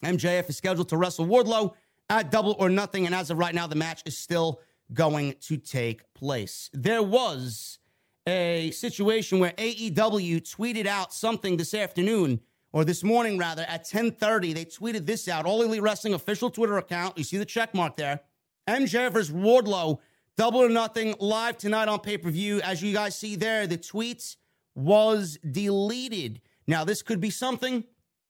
MJF 0.03 0.49
is 0.49 0.57
scheduled 0.57 0.89
to 0.89 0.97
wrestle 0.97 1.25
Wardlow 1.25 1.73
at 2.09 2.31
Double 2.31 2.55
or 2.59 2.69
Nothing, 2.69 3.05
and 3.05 3.15
as 3.15 3.29
of 3.29 3.37
right 3.37 3.55
now, 3.55 3.67
the 3.67 3.75
match 3.75 4.01
is 4.05 4.17
still 4.17 4.59
going 4.93 5.35
to 5.41 5.57
take 5.57 6.13
place. 6.13 6.69
There 6.73 7.03
was 7.03 7.79
a 8.27 8.71
situation 8.71 9.39
where 9.39 9.51
AEW 9.53 10.41
tweeted 10.41 10.85
out 10.85 11.13
something 11.13 11.57
this 11.57 11.73
afternoon 11.73 12.39
or 12.71 12.85
this 12.85 13.03
morning 13.03 13.37
rather 13.37 13.63
at 13.63 13.85
10:30 13.85 14.53
they 14.53 14.65
tweeted 14.65 15.05
this 15.05 15.27
out. 15.27 15.45
All 15.45 15.61
elite 15.61 15.81
wrestling 15.81 16.13
official 16.13 16.49
twitter 16.49 16.77
account 16.77 17.17
you 17.17 17.23
see 17.23 17.37
the 17.37 17.45
check 17.45 17.73
mark 17.73 17.95
there. 17.97 18.21
MJF 18.67 19.13
vs 19.13 19.31
Wardlow 19.31 19.99
double 20.37 20.61
or 20.61 20.69
nothing 20.69 21.15
live 21.19 21.57
tonight 21.57 21.87
on 21.87 21.99
pay-per-view. 21.99 22.61
As 22.61 22.81
you 22.81 22.93
guys 22.93 23.15
see 23.15 23.35
there 23.35 23.65
the 23.65 23.77
tweet 23.77 24.35
was 24.75 25.37
deleted. 25.49 26.41
Now 26.67 26.83
this 26.83 27.01
could 27.01 27.19
be 27.19 27.31
something. 27.31 27.83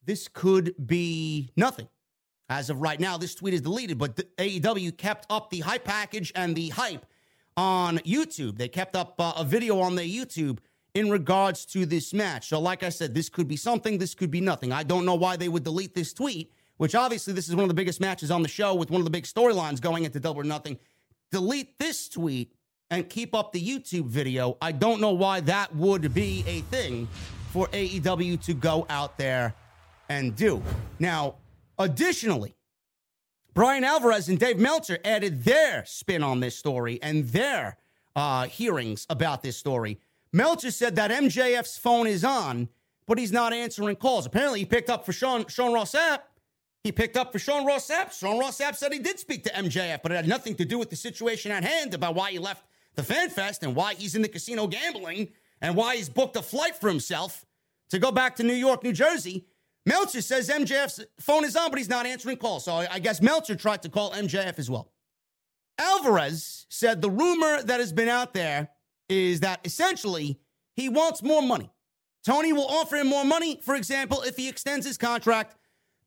This 0.06 0.28
could 0.28 0.74
be 0.88 1.52
nothing 1.56 1.88
as 2.52 2.70
of 2.70 2.82
right 2.82 3.00
now, 3.00 3.18
this 3.18 3.34
tweet 3.34 3.54
is 3.54 3.62
deleted, 3.62 3.98
but 3.98 4.16
AEW 4.38 4.98
kept 4.98 5.26
up 5.30 5.50
the 5.50 5.62
hype 5.62 5.86
package 5.86 6.34
and 6.36 6.54
the 6.54 6.68
hype 6.70 7.06
on 7.56 8.00
YouTube. 8.00 8.58
They 8.58 8.68
kept 8.68 8.94
up 8.94 9.16
uh, 9.20 9.32
a 9.38 9.46
video 9.46 9.80
on 9.80 9.96
their 9.96 10.06
YouTube 10.06 10.60
in 10.94 11.10
regards 11.10 11.66
to 11.68 11.86
this 11.86 12.14
match. 12.14 12.50
So, 12.50 12.60
like 12.60 12.84
I 12.84 12.90
said, 12.90 13.14
this 13.14 13.30
could 13.30 13.48
be 13.48 13.56
something, 13.56 13.98
this 13.98 14.14
could 14.14 14.32
be 14.32 14.42
nothing. 14.42 14.74
I 14.74 14.84
don't 14.84 15.06
know 15.06 15.16
why 15.16 15.38
they 15.38 15.48
would 15.48 15.64
delete 15.64 15.96
this 15.96 16.12
tweet, 16.12 16.52
which 16.76 16.94
obviously 16.94 17.32
this 17.34 17.48
is 17.48 17.56
one 17.56 17.64
of 17.64 17.70
the 17.70 17.74
biggest 17.74 18.02
matches 18.02 18.30
on 18.30 18.42
the 18.42 18.50
show 18.50 18.76
with 18.76 18.92
one 18.92 19.00
of 19.00 19.06
the 19.06 19.12
big 19.12 19.24
storylines 19.24 19.80
going 19.80 20.04
into 20.04 20.20
Double 20.20 20.42
or 20.42 20.44
Nothing. 20.44 20.78
Delete 21.32 21.80
this 21.80 22.10
tweet 22.10 22.54
and 22.90 23.10
keep 23.10 23.34
up 23.34 23.54
the 23.54 23.66
YouTube 23.66 24.08
video. 24.08 24.58
I 24.62 24.74
don't 24.74 25.00
know 25.00 25.14
why 25.14 25.40
that 25.40 25.74
would 25.74 26.14
be 26.14 26.44
a 26.46 26.60
thing 26.62 27.08
for 27.52 27.68
AEW 27.68 28.44
to 28.44 28.54
go 28.54 28.86
out 28.90 29.18
there 29.18 29.56
and 30.10 30.36
do. 30.36 30.62
Now, 31.00 31.36
Additionally, 31.82 32.56
Bryan 33.56 33.84
Alvarez 33.84 34.30
and 34.30 34.40
Dave 34.40 34.60
Meltzer 34.60 35.00
added 35.04 35.44
their 35.44 35.84
spin 35.86 36.22
on 36.22 36.40
this 36.40 36.56
story 36.56 37.00
and 37.02 37.28
their 37.30 37.78
uh, 38.16 38.46
hearings 38.46 39.08
about 39.10 39.42
this 39.42 39.58
story. 39.58 40.00
Meltzer 40.32 40.70
said 40.70 40.96
that 40.98 41.10
MJF's 41.10 41.80
phone 41.80 42.06
is 42.06 42.24
on, 42.24 42.70
but 43.08 43.18
he's 43.18 43.32
not 43.32 43.52
answering 43.52 43.96
calls. 43.96 44.28
Apparently, 44.28 44.60
he 44.60 44.66
picked 44.66 44.92
up 44.92 45.06
for 45.06 45.12
Sean, 45.12 45.48
Sean 45.48 45.74
Ross 45.74 45.94
Sapp. 45.94 46.20
He 46.84 46.92
picked 46.92 47.18
up 47.18 47.32
for 47.32 47.40
Sean 47.40 47.66
Ross 47.66 47.90
Sapp. 47.90 48.18
Sean 48.18 48.38
Ross 48.38 48.60
Sapp 48.60 48.76
said 48.76 48.94
he 48.94 49.00
did 49.00 49.20
speak 49.20 49.44
to 49.46 49.50
MJF, 49.50 50.04
but 50.04 50.12
it 50.12 50.16
had 50.16 50.28
nothing 50.28 50.54
to 50.56 50.66
do 50.66 50.78
with 50.78 50.92
the 50.92 50.96
situation 50.96 51.52
at 51.52 51.64
hand 51.64 51.96
about 51.96 52.14
why 52.14 52.32
he 52.32 52.38
left 52.38 52.64
the 52.94 53.04
Fan 53.04 53.30
Fest 53.30 53.64
and 53.64 53.76
why 53.76 53.96
he's 53.96 54.14
in 54.14 54.22
the 54.22 54.28
casino 54.28 54.68
gambling 54.68 55.30
and 55.62 55.76
why 55.76 55.96
he's 55.96 56.10
booked 56.10 56.36
a 56.36 56.44
flight 56.44 56.76
for 56.76 56.90
himself 56.90 57.44
to 57.90 57.98
go 57.98 58.12
back 58.12 58.36
to 58.36 58.44
New 58.44 58.54
York, 58.54 58.84
New 58.84 58.94
Jersey. 58.94 59.46
Meltzer 59.86 60.22
says 60.22 60.50
MJF's 60.50 61.04
phone 61.20 61.44
is 61.44 61.56
on, 61.56 61.70
but 61.70 61.80
he's 61.80 61.90
not 61.90 62.06
answering 62.06 62.38
calls. 62.38 62.66
So 62.66 62.74
I 62.74 63.00
guess 63.00 63.22
Meltzer 63.22 63.56
tried 63.56 63.82
to 63.84 63.90
call 63.90 64.12
MJF 64.12 64.60
as 64.60 64.70
well. 64.70 64.92
Alvarez 65.78 66.68
said 66.70 67.02
the 67.02 67.10
rumor 67.10 67.64
that 67.64 67.80
has 67.80 67.92
been 67.92 68.10
out 68.10 68.34
there 68.34 68.70
is 69.10 69.40
that 69.40 69.60
essentially 69.66 70.40
he 70.76 70.90
wants 70.90 71.24
more 71.24 71.42
money. 71.42 71.72
Tony 72.24 72.54
will 72.54 72.68
offer 72.68 72.98
him 72.98 73.08
more 73.08 73.26
money, 73.26 73.60
for 73.64 73.76
example, 73.76 74.22
if 74.22 74.38
he 74.38 74.48
extends 74.48 74.86
his 74.86 74.98
contract, 74.98 75.56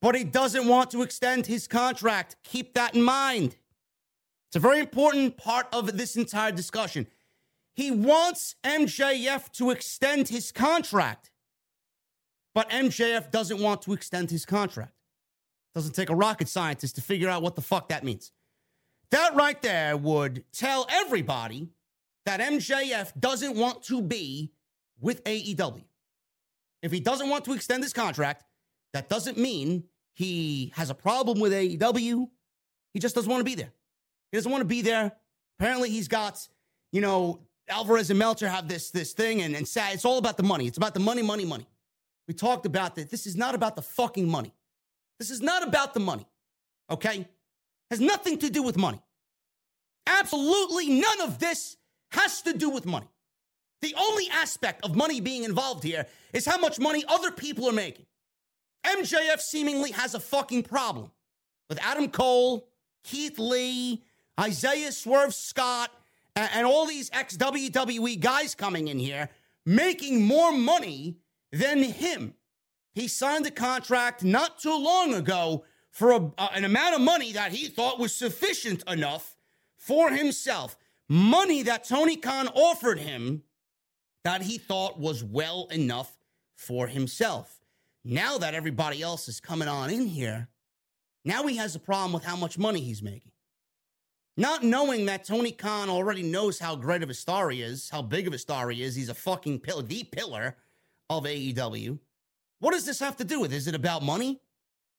but 0.00 0.14
he 0.14 0.22
doesn't 0.22 0.68
want 0.68 0.90
to 0.92 1.02
extend 1.02 1.46
his 1.46 1.66
contract. 1.66 2.36
Keep 2.44 2.74
that 2.74 2.94
in 2.94 3.02
mind. 3.02 3.56
It's 4.48 4.56
a 4.56 4.60
very 4.60 4.78
important 4.78 5.36
part 5.36 5.66
of 5.72 5.96
this 5.98 6.14
entire 6.14 6.52
discussion. 6.52 7.08
He 7.74 7.90
wants 7.90 8.54
MJF 8.62 9.50
to 9.54 9.70
extend 9.70 10.28
his 10.28 10.52
contract, 10.52 11.32
but 12.54 12.70
MJF 12.70 13.30
doesn't 13.30 13.60
want 13.60 13.82
to 13.82 13.92
extend 13.92 14.30
his 14.30 14.46
contract. 14.46 14.92
Doesn't 15.74 15.94
take 15.94 16.10
a 16.10 16.14
rocket 16.14 16.48
scientist 16.48 16.94
to 16.94 17.02
figure 17.02 17.28
out 17.28 17.42
what 17.42 17.56
the 17.56 17.62
fuck 17.62 17.88
that 17.88 18.04
means. 18.04 18.30
That 19.10 19.34
right 19.34 19.60
there 19.60 19.96
would 19.96 20.44
tell 20.52 20.86
everybody 20.88 21.68
that 22.26 22.40
MJF 22.40 23.18
doesn't 23.18 23.56
want 23.56 23.82
to 23.84 24.00
be 24.00 24.52
with 25.00 25.22
AEW. 25.24 25.84
If 26.82 26.92
he 26.92 27.00
doesn't 27.00 27.28
want 27.28 27.44
to 27.46 27.52
extend 27.52 27.82
his 27.82 27.92
contract, 27.92 28.44
that 28.92 29.08
doesn't 29.08 29.36
mean 29.36 29.84
he 30.14 30.72
has 30.76 30.90
a 30.90 30.94
problem 30.94 31.40
with 31.40 31.52
AEW. 31.52 32.28
He 32.92 33.00
just 33.00 33.14
doesn't 33.14 33.30
want 33.30 33.40
to 33.40 33.44
be 33.44 33.56
there. 33.56 33.72
He 34.30 34.38
doesn't 34.38 34.50
want 34.50 34.62
to 34.62 34.66
be 34.66 34.82
there. 34.82 35.12
Apparently, 35.58 35.90
he's 35.90 36.08
got, 36.08 36.46
you 36.92 37.00
know, 37.00 37.40
Alvarez 37.68 38.10
and 38.10 38.18
Meltzer 38.18 38.48
have 38.48 38.68
this 38.68 38.90
this 38.90 39.12
thing, 39.12 39.42
and, 39.42 39.54
and 39.56 39.66
it's 39.66 40.04
all 40.04 40.18
about 40.18 40.36
the 40.36 40.42
money. 40.42 40.66
It's 40.66 40.76
about 40.76 40.94
the 40.94 41.00
money, 41.00 41.22
money, 41.22 41.44
money. 41.44 41.66
We 42.26 42.34
talked 42.34 42.66
about 42.66 42.94
that. 42.96 43.10
This 43.10 43.26
is 43.26 43.36
not 43.36 43.54
about 43.54 43.76
the 43.76 43.82
fucking 43.82 44.28
money. 44.28 44.52
This 45.18 45.30
is 45.30 45.40
not 45.40 45.66
about 45.66 45.94
the 45.94 46.00
money. 46.00 46.26
Okay? 46.90 47.28
Has 47.90 48.00
nothing 48.00 48.38
to 48.38 48.50
do 48.50 48.62
with 48.62 48.76
money. 48.76 49.00
Absolutely 50.06 50.88
none 51.00 51.20
of 51.22 51.38
this 51.38 51.76
has 52.12 52.42
to 52.42 52.52
do 52.52 52.70
with 52.70 52.86
money. 52.86 53.08
The 53.82 53.94
only 53.98 54.28
aspect 54.32 54.84
of 54.84 54.96
money 54.96 55.20
being 55.20 55.44
involved 55.44 55.84
here 55.84 56.06
is 56.32 56.46
how 56.46 56.58
much 56.58 56.78
money 56.78 57.04
other 57.06 57.30
people 57.30 57.68
are 57.68 57.72
making. 57.72 58.06
MJF 58.84 59.40
seemingly 59.40 59.92
has 59.92 60.14
a 60.14 60.20
fucking 60.20 60.62
problem 60.62 61.10
with 61.68 61.78
Adam 61.82 62.08
Cole, 62.08 62.68
Keith 63.02 63.38
Lee, 63.38 64.02
Isaiah 64.40 64.92
Swerve 64.92 65.34
Scott, 65.34 65.90
and, 66.36 66.66
all 66.66 66.86
these 66.86 67.10
ex 67.12 67.36
WWE 67.36 68.18
guys 68.18 68.54
coming 68.54 68.88
in 68.88 68.98
here 68.98 69.28
making 69.66 70.22
more 70.22 70.52
money 70.52 71.16
than 71.54 71.82
him. 71.82 72.34
He 72.94 73.08
signed 73.08 73.46
a 73.46 73.50
contract 73.50 74.22
not 74.22 74.58
too 74.58 74.76
long 74.76 75.14
ago 75.14 75.64
for 75.90 76.12
a, 76.12 76.30
uh, 76.36 76.48
an 76.54 76.64
amount 76.64 76.96
of 76.96 77.00
money 77.00 77.32
that 77.32 77.52
he 77.52 77.68
thought 77.68 77.98
was 77.98 78.14
sufficient 78.14 78.82
enough 78.88 79.36
for 79.76 80.10
himself. 80.10 80.76
Money 81.08 81.62
that 81.62 81.84
Tony 81.84 82.16
Khan 82.16 82.48
offered 82.48 82.98
him 82.98 83.42
that 84.24 84.42
he 84.42 84.58
thought 84.58 84.98
was 84.98 85.22
well 85.22 85.68
enough 85.70 86.16
for 86.56 86.86
himself. 86.88 87.60
Now 88.04 88.38
that 88.38 88.54
everybody 88.54 89.02
else 89.02 89.28
is 89.28 89.40
coming 89.40 89.68
on 89.68 89.90
in 89.90 90.06
here, 90.06 90.48
now 91.24 91.46
he 91.46 91.56
has 91.56 91.74
a 91.74 91.80
problem 91.80 92.12
with 92.12 92.24
how 92.24 92.36
much 92.36 92.58
money 92.58 92.80
he's 92.80 93.02
making. 93.02 93.32
Not 94.36 94.64
knowing 94.64 95.06
that 95.06 95.24
Tony 95.24 95.52
Khan 95.52 95.88
already 95.88 96.22
knows 96.22 96.58
how 96.58 96.74
great 96.74 97.02
of 97.02 97.10
a 97.10 97.14
star 97.14 97.50
he 97.50 97.62
is, 97.62 97.90
how 97.90 98.02
big 98.02 98.26
of 98.26 98.34
a 98.34 98.38
star 98.38 98.68
he 98.70 98.82
is. 98.82 98.96
He's 98.96 99.08
a 99.08 99.14
fucking 99.14 99.60
pillar, 99.60 99.82
the 99.82 100.04
pillar 100.04 100.56
of 101.10 101.24
AEW. 101.24 101.98
What 102.60 102.72
does 102.72 102.86
this 102.86 103.00
have 103.00 103.16
to 103.16 103.24
do 103.24 103.40
with? 103.40 103.52
Is 103.52 103.66
it 103.66 103.74
about 103.74 104.02
money? 104.02 104.40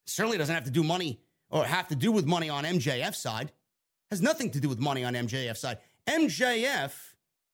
certainly 0.05 0.37
doesn't 0.37 0.53
have 0.53 0.65
to 0.65 0.71
do 0.71 0.83
money 0.83 1.19
or 1.49 1.65
have 1.65 1.87
to 1.89 1.95
do 1.95 2.11
with 2.11 2.25
money 2.25 2.49
on 2.49 2.63
MJF's 2.63 3.17
side. 3.17 3.51
Has 4.11 4.21
nothing 4.21 4.51
to 4.51 4.59
do 4.59 4.69
with 4.69 4.79
money 4.79 5.03
on 5.03 5.13
MJF's 5.13 5.59
side. 5.59 5.79
MJF 6.07 6.91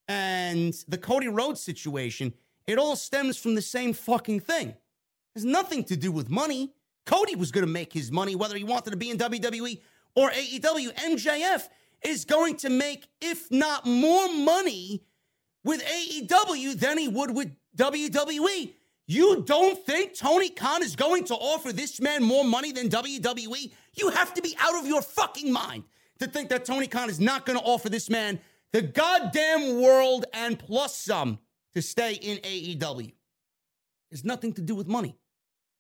and 0.07 0.73
the 0.87 0.97
Cody 0.97 1.27
Rhodes 1.27 1.61
situation, 1.61 2.33
it 2.67 2.77
all 2.77 2.95
stems 2.95 3.37
from 3.37 3.55
the 3.55 3.61
same 3.61 3.93
fucking 3.93 4.41
thing. 4.41 4.75
Has 5.35 5.45
nothing 5.45 5.83
to 5.85 5.95
do 5.95 6.11
with 6.11 6.29
money. 6.29 6.73
Cody 7.05 7.35
was 7.35 7.51
going 7.51 7.65
to 7.65 7.71
make 7.71 7.93
his 7.93 8.11
money 8.11 8.35
whether 8.35 8.57
he 8.57 8.63
wanted 8.63 8.91
to 8.91 8.97
be 8.97 9.09
in 9.09 9.17
WWE 9.17 9.81
or 10.15 10.29
AEW. 10.29 10.93
MJF 10.93 11.69
is 12.03 12.25
going 12.25 12.57
to 12.57 12.69
make, 12.69 13.07
if 13.21 13.49
not 13.49 13.85
more 13.85 14.31
money 14.33 15.03
with 15.63 15.83
AEW 15.85 16.73
than 16.73 16.97
he 16.97 17.07
would 17.07 17.35
with 17.35 17.55
WWE. 17.77 18.73
You 19.07 19.43
don't 19.43 19.77
think 19.85 20.17
Tony 20.17 20.49
Khan 20.49 20.83
is 20.83 20.95
going 20.95 21.25
to 21.25 21.33
offer 21.33 21.73
this 21.73 21.99
man 21.99 22.23
more 22.23 22.45
money 22.45 22.71
than 22.71 22.89
WWE? 22.89 23.71
You 23.95 24.09
have 24.09 24.33
to 24.35 24.41
be 24.41 24.55
out 24.59 24.79
of 24.79 24.87
your 24.87 25.01
fucking 25.01 25.51
mind 25.51 25.83
to 26.19 26.27
think 26.27 26.49
that 26.49 26.65
Tony 26.65 26.87
Khan 26.87 27.09
is 27.09 27.19
not 27.19 27.45
going 27.45 27.59
to 27.59 27.65
offer 27.65 27.89
this 27.89 28.09
man 28.09 28.39
the 28.71 28.81
goddamn 28.81 29.81
world 29.81 30.25
and 30.33 30.57
plus 30.57 30.95
some 30.95 31.39
to 31.73 31.81
stay 31.81 32.13
in 32.13 32.37
AEW. 32.37 33.13
It's 34.11 34.23
nothing 34.23 34.53
to 34.53 34.61
do 34.61 34.75
with 34.75 34.87
money. 34.87 35.17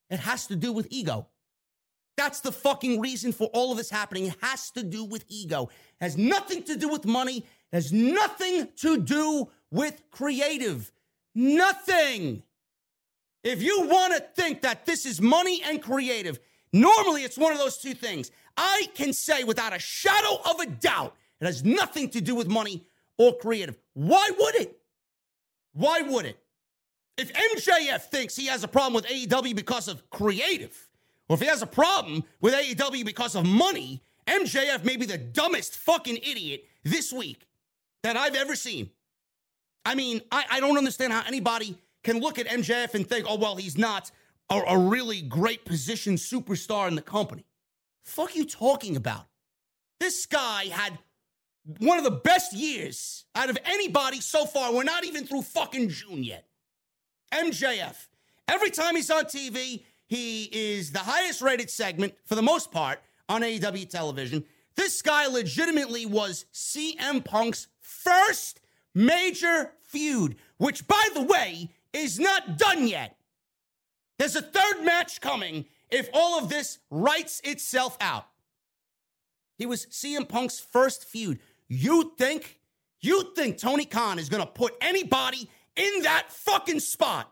It 0.09 0.19
has 0.19 0.47
to 0.47 0.55
do 0.55 0.73
with 0.73 0.87
ego. 0.89 1.27
That's 2.17 2.41
the 2.41 2.51
fucking 2.51 2.99
reason 2.99 3.31
for 3.31 3.45
all 3.53 3.71
of 3.71 3.77
this 3.77 3.89
happening. 3.89 4.27
It 4.27 4.35
has 4.41 4.71
to 4.71 4.83
do 4.83 5.05
with 5.05 5.23
ego. 5.27 5.69
It 5.99 6.03
has 6.03 6.17
nothing 6.17 6.63
to 6.63 6.75
do 6.75 6.89
with 6.89 7.05
money. 7.05 7.37
It 7.37 7.75
has 7.75 7.93
nothing 7.93 8.67
to 8.77 8.97
do 8.97 9.49
with 9.69 10.01
creative. 10.11 10.91
Nothing. 11.33 12.43
If 13.43 13.61
you 13.61 13.87
want 13.87 14.13
to 14.13 14.19
think 14.19 14.61
that 14.61 14.85
this 14.85 15.05
is 15.05 15.21
money 15.21 15.61
and 15.63 15.81
creative, 15.81 16.39
normally 16.73 17.23
it's 17.23 17.37
one 17.37 17.51
of 17.51 17.57
those 17.57 17.77
two 17.77 17.93
things. 17.93 18.31
I 18.55 18.87
can 18.93 19.13
say 19.13 19.43
without 19.43 19.73
a 19.73 19.79
shadow 19.79 20.39
of 20.45 20.59
a 20.59 20.67
doubt, 20.67 21.15
it 21.39 21.45
has 21.45 21.63
nothing 21.63 22.09
to 22.09 22.21
do 22.21 22.35
with 22.35 22.47
money 22.47 22.85
or 23.17 23.35
creative. 23.37 23.77
Why 23.93 24.29
would 24.37 24.55
it? 24.55 24.77
Why 25.73 26.01
would 26.01 26.25
it? 26.25 26.37
If 27.17 27.31
MJF 27.33 28.01
thinks 28.03 28.35
he 28.35 28.47
has 28.47 28.63
a 28.63 28.67
problem 28.67 28.93
with 28.93 29.05
AEW 29.05 29.55
because 29.55 29.87
of 29.87 30.09
creative, 30.09 30.89
or 31.29 31.35
if 31.35 31.39
he 31.39 31.47
has 31.47 31.61
a 31.61 31.67
problem 31.67 32.23
with 32.41 32.53
AEW 32.53 33.05
because 33.05 33.35
of 33.35 33.45
money, 33.45 34.01
MJF 34.27 34.83
may 34.83 34.97
be 34.97 35.05
the 35.05 35.17
dumbest 35.17 35.77
fucking 35.77 36.17
idiot 36.17 36.65
this 36.83 37.11
week 37.11 37.47
that 38.03 38.17
I've 38.17 38.35
ever 38.35 38.55
seen. 38.55 38.89
I 39.85 39.95
mean, 39.95 40.21
I, 40.31 40.45
I 40.51 40.59
don't 40.59 40.77
understand 40.77 41.13
how 41.13 41.23
anybody 41.25 41.77
can 42.03 42.19
look 42.19 42.39
at 42.39 42.47
MJF 42.47 42.93
and 42.93 43.07
think, 43.07 43.25
oh, 43.27 43.37
well, 43.37 43.55
he's 43.55 43.77
not 43.77 44.11
a, 44.49 44.55
a 44.55 44.77
really 44.77 45.21
great 45.21 45.65
position 45.65 46.15
superstar 46.15 46.87
in 46.87 46.95
the 46.95 47.01
company. 47.01 47.45
Fuck 48.03 48.35
you 48.35 48.45
talking 48.45 48.95
about? 48.95 49.25
This 49.99 50.25
guy 50.25 50.65
had 50.65 50.97
one 51.79 51.97
of 51.97 52.03
the 52.03 52.11
best 52.11 52.53
years 52.53 53.25
out 53.35 53.49
of 53.49 53.57
anybody 53.65 54.19
so 54.19 54.45
far. 54.45 54.73
We're 54.73 54.83
not 54.83 55.05
even 55.05 55.25
through 55.25 55.43
fucking 55.43 55.89
June 55.89 56.23
yet. 56.23 56.47
MJF. 57.31 58.07
Every 58.47 58.71
time 58.71 58.95
he's 58.95 59.11
on 59.11 59.25
TV, 59.25 59.83
he 60.07 60.49
is 60.51 60.91
the 60.91 60.99
highest 60.99 61.41
rated 61.41 61.69
segment 61.69 62.13
for 62.25 62.35
the 62.35 62.41
most 62.41 62.71
part 62.71 62.99
on 63.29 63.41
AEW 63.41 63.89
television. 63.89 64.43
This 64.75 65.01
guy 65.01 65.27
legitimately 65.27 66.05
was 66.05 66.45
CM 66.53 67.23
Punk's 67.23 67.67
first 67.79 68.60
major 68.93 69.71
feud, 69.83 70.35
which, 70.57 70.87
by 70.87 71.07
the 71.13 71.23
way, 71.23 71.71
is 71.93 72.19
not 72.19 72.57
done 72.57 72.87
yet. 72.87 73.17
There's 74.17 74.35
a 74.35 74.41
third 74.41 74.83
match 74.83 75.19
coming 75.21 75.65
if 75.89 76.09
all 76.13 76.37
of 76.37 76.49
this 76.49 76.79
writes 76.89 77.41
itself 77.43 77.97
out. 77.99 78.25
He 79.57 79.65
was 79.65 79.85
CM 79.87 80.27
Punk's 80.27 80.59
first 80.59 81.05
feud. 81.05 81.39
You 81.67 82.13
think, 82.17 82.59
you 83.01 83.33
think 83.35 83.57
Tony 83.57 83.85
Khan 83.85 84.19
is 84.19 84.29
going 84.29 84.43
to 84.43 84.51
put 84.51 84.73
anybody 84.81 85.49
in 85.75 86.03
that 86.03 86.31
fucking 86.31 86.79
spot? 86.79 87.31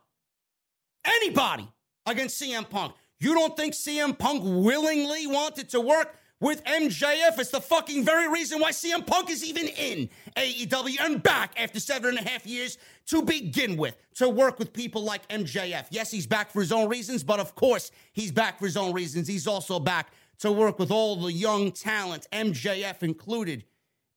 Anybody 1.06 1.68
against 2.06 2.42
CM 2.42 2.70
Punk? 2.70 2.94
You 3.20 3.34
don't 3.34 3.56
think 3.58 3.74
CM 3.74 4.18
Punk 4.18 4.44
willingly 4.44 5.28
wanted 5.28 5.70
to 5.70 5.82
work 5.82 6.16
with 6.40 6.64
MJF. 6.64 7.38
It's 7.38 7.50
the 7.50 7.62
fucking 7.62 8.04
very 8.04 8.28
reason 8.28 8.60
why 8.60 8.72
CM 8.72 9.06
Punk 9.06 9.30
is 9.30 9.44
even 9.44 9.68
in 9.68 10.10
AEW 10.38 10.98
and 11.02 11.22
back 11.22 11.54
after 11.58 11.80
seven 11.80 12.18
and 12.18 12.26
a 12.26 12.30
half 12.30 12.46
years 12.46 12.78
to 13.08 13.22
begin 13.22 13.78
with 13.78 13.98
to 14.16 14.30
work 14.30 14.60
with 14.60 14.74
people 14.74 15.04
like 15.04 15.28
MJF. 15.30 15.88
Yes, 15.90 16.12
he's 16.12 16.28
back 16.28 16.52
for 16.52 16.62
his 16.62 16.72
own 16.72 16.90
reasons, 16.90 17.24
but 17.24 17.40
of 17.40 17.56
course, 17.56 17.92
he's 18.14 18.32
back 18.32 18.60
for 18.60 18.66
his 18.66 18.78
own 18.78 18.94
reasons. 18.94 19.28
He's 19.28 19.48
also 19.48 19.80
back 19.80 20.12
to 20.40 20.52
work 20.52 20.80
with 20.80 20.92
all 20.92 21.18
the 21.18 21.32
young 21.34 21.72
talent, 21.72 22.28
MJF 22.32 23.04
included, 23.04 23.66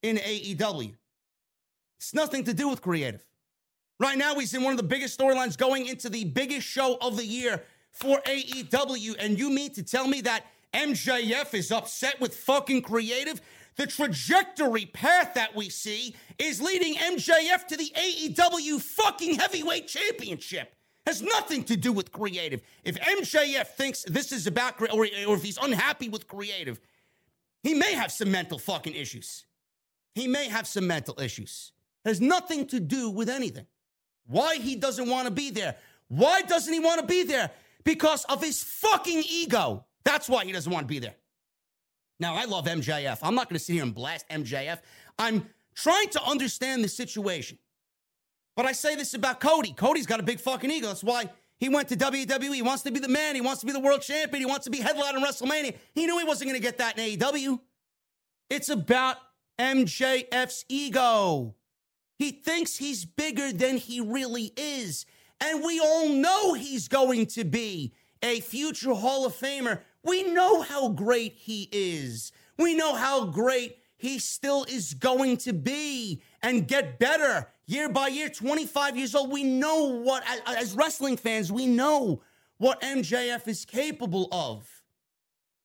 in 0.03 0.17
AEW. 0.17 0.95
It's 1.99 2.15
nothing 2.15 2.45
to 2.45 2.55
do 2.55 2.69
with 2.69 2.83
creative. 2.83 3.25
Right 4.01 4.19
now, 4.19 4.35
he's 4.35 4.53
in 4.55 4.63
one 4.63 4.73
of 4.73 4.77
the 4.77 4.83
biggest 4.83 5.19
storylines 5.19 5.57
going 5.57 5.87
into 5.87 6.09
the 6.09 6.25
biggest 6.25 6.67
show 6.67 6.99
of 7.01 7.17
the 7.17 7.25
year 7.25 7.63
for 7.93 8.19
AEW. 8.23 9.15
And 9.21 9.39
you 9.39 9.51
mean 9.51 9.73
to 9.75 9.83
tell 9.85 10.09
me 10.09 10.21
that 10.23 10.47
MJF 10.73 11.55
is 11.55 11.71
upset 11.71 12.21
with 12.21 12.37
fucking 12.37 12.83
creative? 12.83 13.41
The 13.77 13.87
trajectory 13.87 14.87
path 14.87 15.35
that 15.35 15.55
we 15.55 15.69
see 15.69 16.15
is 16.39 16.61
leading 16.61 16.95
MJF 16.95 17.67
to 17.69 17.77
the 17.77 17.91
AEW 17.97 18.81
fucking 18.81 19.37
heavyweight 19.37 19.89
championship. 19.89 20.75
Has 21.07 21.23
nothing 21.23 21.65
to 21.65 21.77
do 21.77 21.93
with 21.93 22.13
creative. 22.13 22.63
If 22.85 22.97
MJF 22.97 23.69
thinks 23.69 24.05
this 24.05 24.31
is 24.31 24.47
about, 24.47 24.81
or, 24.81 25.07
or 25.27 25.35
if 25.35 25.43
he's 25.43 25.59
unhappy 25.59 26.09
with 26.09 26.29
creative, 26.29 26.81
he 27.63 27.75
may 27.75 27.95
have 27.95 28.13
some 28.13 28.31
mental 28.31 28.59
fucking 28.59 28.95
issues. 28.95 29.47
He 30.15 30.29
may 30.29 30.49
have 30.49 30.67
some 30.67 30.87
mental 30.87 31.19
issues. 31.21 31.73
Has 32.05 32.21
nothing 32.21 32.67
to 32.69 32.81
do 32.81 33.11
with 33.11 33.29
anything. 33.29 33.67
Why 34.27 34.57
he 34.57 34.77
doesn't 34.77 35.09
want 35.09 35.27
to 35.27 35.33
be 35.33 35.51
there. 35.51 35.77
Why 36.09 36.43
doesn't 36.43 36.73
he 36.73 36.81
want 36.81 37.01
to 37.01 37.07
be 37.07 37.23
there? 37.25 37.51
Because 37.85 38.25
of 38.25 38.43
his 38.43 38.63
fucking 38.63 39.25
ego. 39.29 39.87
That's 40.05 40.29
why 40.29 40.45
he 40.45 40.53
doesn't 40.53 40.73
want 40.73 40.85
to 40.85 40.89
be 40.89 40.99
there. 40.99 41.15
Now, 42.21 42.35
I 42.35 42.45
love 42.45 42.67
MJF. 42.67 43.19
I'm 43.23 43.35
not 43.35 43.49
going 43.49 43.59
to 43.59 43.65
sit 43.65 43.75
here 43.75 43.83
and 43.83 43.95
blast 43.95 44.29
MJF. 44.29 44.79
I'm 45.19 45.47
trying 45.75 46.09
to 46.11 46.23
understand 46.25 46.85
the 46.85 46.89
situation. 46.89 47.59
But 48.57 48.67
I 48.67 48.73
say 48.73 48.95
this 48.97 49.15
about 49.15 49.41
Cody. 49.41 49.73
Cody's 49.73 50.07
got 50.07 50.21
a 50.21 50.23
big 50.23 50.39
fucking 50.39 50.71
ego. 50.71 50.89
That's 50.89 51.03
why 51.03 51.31
he 51.59 51.69
went 51.69 51.89
to 51.89 51.97
WWE. 51.97 52.55
He 52.55 52.63
wants 52.63 52.83
to 52.83 52.91
be 52.91 53.01
the 53.01 53.09
man. 53.09 53.35
He 53.35 53.41
wants 53.41 53.61
to 53.61 53.67
be 53.67 53.73
the 53.73 53.81
world 53.81 54.03
champion. 54.03 54.41
He 54.41 54.47
wants 54.47 54.65
to 54.65 54.71
be 54.71 54.79
headline 54.79 55.17
in 55.17 55.23
WrestleMania. 55.23 55.77
He 55.95 56.07
knew 56.07 56.19
he 56.19 56.25
wasn't 56.25 56.51
going 56.51 56.61
to 56.61 56.65
get 56.65 56.79
that 56.79 56.99
in 56.99 57.19
AEW. 57.19 57.61
It's 58.51 58.69
about 58.69 59.17
MJF's 59.59 60.65
ego. 60.69 61.55
He 62.19 62.31
thinks 62.31 62.77
he's 62.77 63.05
bigger 63.05 63.53
than 63.53 63.79
he 63.79 64.01
really 64.01 64.53
is. 64.57 65.07
And 65.41 65.65
we 65.65 65.81
all 65.81 66.09
know 66.09 66.55
he's 66.55 66.89
going 66.89 67.27
to 67.27 67.45
be 67.45 67.95
a 68.23 68.41
future 68.41 68.95
Hall 68.95 69.27
of 69.27 69.35
Famer. 69.35 69.81
We 70.05 70.23
know 70.25 70.63
how 70.63 70.89
great 70.89 71.35
he 71.35 71.69
is. 71.71 72.33
We 72.59 72.75
know 72.75 72.95
how 72.95 73.27
great 73.27 73.79
he 73.97 74.19
still 74.19 74.65
is 74.65 74.95
going 74.95 75.37
to 75.39 75.53
be 75.53 76.23
and 76.43 76.67
get 76.67 76.99
better 76.99 77.49
year 77.67 77.89
by 77.89 78.09
year. 78.09 78.29
25 78.29 78.97
years 78.97 79.15
old. 79.15 79.31
We 79.31 79.45
know 79.45 79.85
what, 79.85 80.25
as 80.47 80.75
wrestling 80.75 81.17
fans, 81.17 81.53
we 81.53 81.67
know 81.67 82.23
what 82.59 82.81
MJF 82.81 83.47
is 83.47 83.65
capable 83.65 84.29
of. 84.33 84.83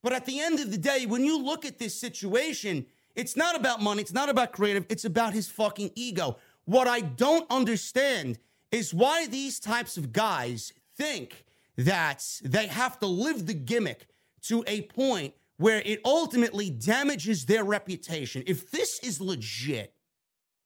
But 0.04 0.14
at 0.14 0.26
the 0.26 0.40
end 0.40 0.60
of 0.60 0.72
the 0.72 0.78
day, 0.78 1.06
when 1.08 1.26
you 1.26 1.44
look 1.44 1.66
at 1.66 1.80
this 1.80 2.00
situation, 2.00 2.86
it's 3.16 3.36
not 3.36 3.56
about 3.56 3.82
money, 3.82 4.02
it's 4.02 4.14
not 4.14 4.30
about 4.30 4.52
creative, 4.52 4.86
it's 4.90 5.06
about 5.06 5.34
his 5.34 5.48
fucking 5.48 5.92
ego. 5.96 6.38
What 6.66 6.88
I 6.88 7.02
don't 7.02 7.50
understand 7.50 8.38
is 8.72 8.94
why 8.94 9.26
these 9.26 9.60
types 9.60 9.98
of 9.98 10.14
guys 10.14 10.74
think 10.96 11.46
that 11.78 12.24
they 12.44 12.68
have 12.68 13.00
to 13.00 13.08
live 13.08 13.48
the 13.48 13.54
gimmick 13.54 14.08
to 14.48 14.64
a 14.68 14.82
point 14.84 15.34
where 15.58 15.82
it 15.86 16.02
ultimately 16.06 16.70
damages 16.70 17.46
their 17.46 17.64
reputation. 17.64 18.44
If 18.46 18.70
this 18.72 19.00
is 19.00 19.20
legit, 19.20 19.94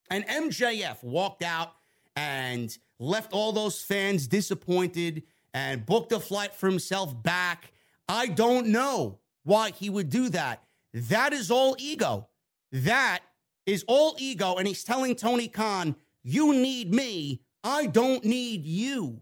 and 0.09 0.27
MJF 0.27 1.03
walked 1.03 1.41
out 1.41 1.73
and 2.15 2.77
left 2.99 3.31
all 3.31 3.53
those 3.53 3.81
fans 3.81 4.27
disappointed 4.27 5.23
and 5.53 5.85
booked 5.85 6.11
a 6.11 6.19
flight 6.19 6.53
for 6.53 6.67
himself 6.67 7.23
back, 7.23 7.71
I 8.09 8.27
don't 8.27 8.67
know 8.67 9.19
why 9.43 9.71
he 9.71 9.89
would 9.89 10.09
do 10.09 10.27
that. 10.29 10.63
That 10.93 11.31
is 11.31 11.49
all 11.49 11.77
ego. 11.79 12.27
That 12.73 13.19
is 13.65 13.85
all 13.87 14.15
ego. 14.19 14.55
And 14.55 14.67
he's 14.67 14.83
telling 14.83 15.15
Tony 15.15 15.47
Khan, 15.47 15.95
you 16.23 16.53
need 16.53 16.93
me. 16.93 17.41
I 17.63 17.85
don't 17.85 18.25
need 18.25 18.65
you. 18.65 19.21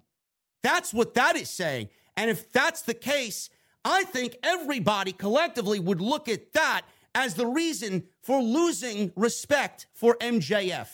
That's 0.64 0.94
what 0.94 1.14
that 1.14 1.36
is 1.36 1.49
saying. 1.49 1.90
And 2.18 2.31
if 2.31 2.52
that's 2.52 2.81
the 2.81 2.94
case, 2.94 3.49
I 3.85 4.03
think 4.03 4.38
everybody 4.43 5.11
collectively 5.11 5.80
would 5.80 6.01
look 6.01 6.27
at 6.27 6.53
that 6.53 6.81
as 7.15 7.34
the 7.34 7.47
reason 7.47 8.03
for 8.22 8.41
losing 8.41 9.11
respect 9.15 9.88
for 9.93 10.15
MJF. 10.18 10.88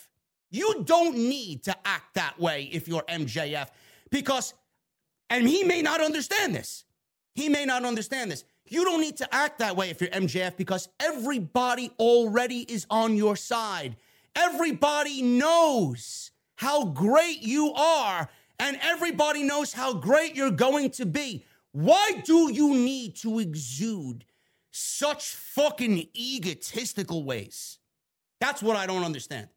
You 0.52 0.84
don't 0.86 1.18
need 1.18 1.64
to 1.64 1.76
act 1.86 2.16
that 2.16 2.40
way 2.40 2.70
if 2.72 2.88
you're 2.88 3.04
MJF 3.04 3.68
because, 4.10 4.54
and 5.30 5.48
he 5.48 5.64
may 5.64 5.82
not 5.82 6.02
understand 6.02 6.56
this. 6.56 6.86
He 7.34 7.50
may 7.50 7.66
not 7.66 7.84
understand 7.84 8.32
this. 8.32 8.46
You 8.68 8.84
don't 8.86 9.02
need 9.02 9.18
to 9.18 9.36
act 9.36 9.60
that 9.60 9.76
way 9.76 9.90
if 9.90 10.00
you're 10.02 10.10
MJF 10.10 10.56
because 10.58 10.90
everybody 11.00 11.92
already 12.00 12.62
is 12.62 12.88
on 12.90 13.16
your 13.16 13.36
side. 13.36 13.98
Everybody 14.36 15.22
knows 15.22 16.32
how 16.56 16.86
great 16.86 17.42
you 17.42 17.74
are, 17.74 18.30
and 18.60 18.80
everybody 18.82 19.44
knows 19.44 19.74
how 19.74 19.94
great 19.94 20.36
you're 20.36 20.52
going 20.52 20.92
to 20.92 21.06
be. 21.06 21.46
Why 21.76 22.22
do 22.24 22.54
you 22.54 22.74
need 22.74 23.18
to 23.18 23.40
exude 23.40 24.24
such 24.72 25.36
fucking 25.36 26.08
egotistical 26.16 27.26
ways? 27.26 27.80
That's 28.40 28.64
what 28.64 28.78
I 28.78 28.86
don't 28.86 29.04
understand. 29.04 29.50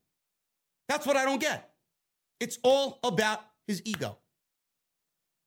That's 0.88 1.06
what 1.06 1.16
I 1.16 1.24
don't 1.24 1.40
get. 1.40 1.70
It's 2.40 2.58
all 2.64 2.98
about 3.04 3.38
his 3.68 3.82
ego. 3.84 4.18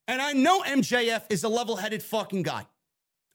And 0.08 0.22
I 0.22 0.32
know 0.32 0.62
MJF 0.62 1.24
is 1.30 1.44
a 1.44 1.50
level 1.50 1.76
headed 1.76 2.02
fucking 2.02 2.44
guy. 2.44 2.66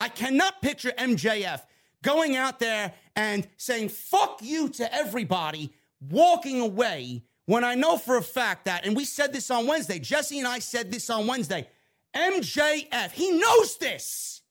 I 0.01 0.09
cannot 0.09 0.63
picture 0.63 0.93
MJF 0.97 1.61
going 2.03 2.37
out 2.37 2.59
there 2.59 2.95
and 3.17 3.47
saying, 3.59 3.91
fuck 3.91 4.39
you 4.41 4.71
to 4.71 4.95
everybody, 4.95 5.75
walking 6.01 6.63
away 6.63 7.23
when 7.45 7.65
I 7.65 7.75
know 7.75 7.99
for 7.99 8.17
a 8.17 8.23
fact 8.23 8.65
that, 8.65 8.87
and 8.87 8.97
we 8.97 9.05
said 9.05 9.35
this 9.35 9.51
on 9.51 9.67
Wednesday, 9.67 9.99
Jesse 9.99 10.39
and 10.39 10.49
I 10.49 10.59
said 10.59 10.91
this 10.91 11.11
on 11.11 11.27
Wednesday, 11.27 11.69
MJF, 12.17 13.13
he 13.13 13.33
knows 13.33 13.77
this. 13.77 14.43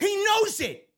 He 0.00 0.24
knows 0.24 0.60
it. 0.60 0.88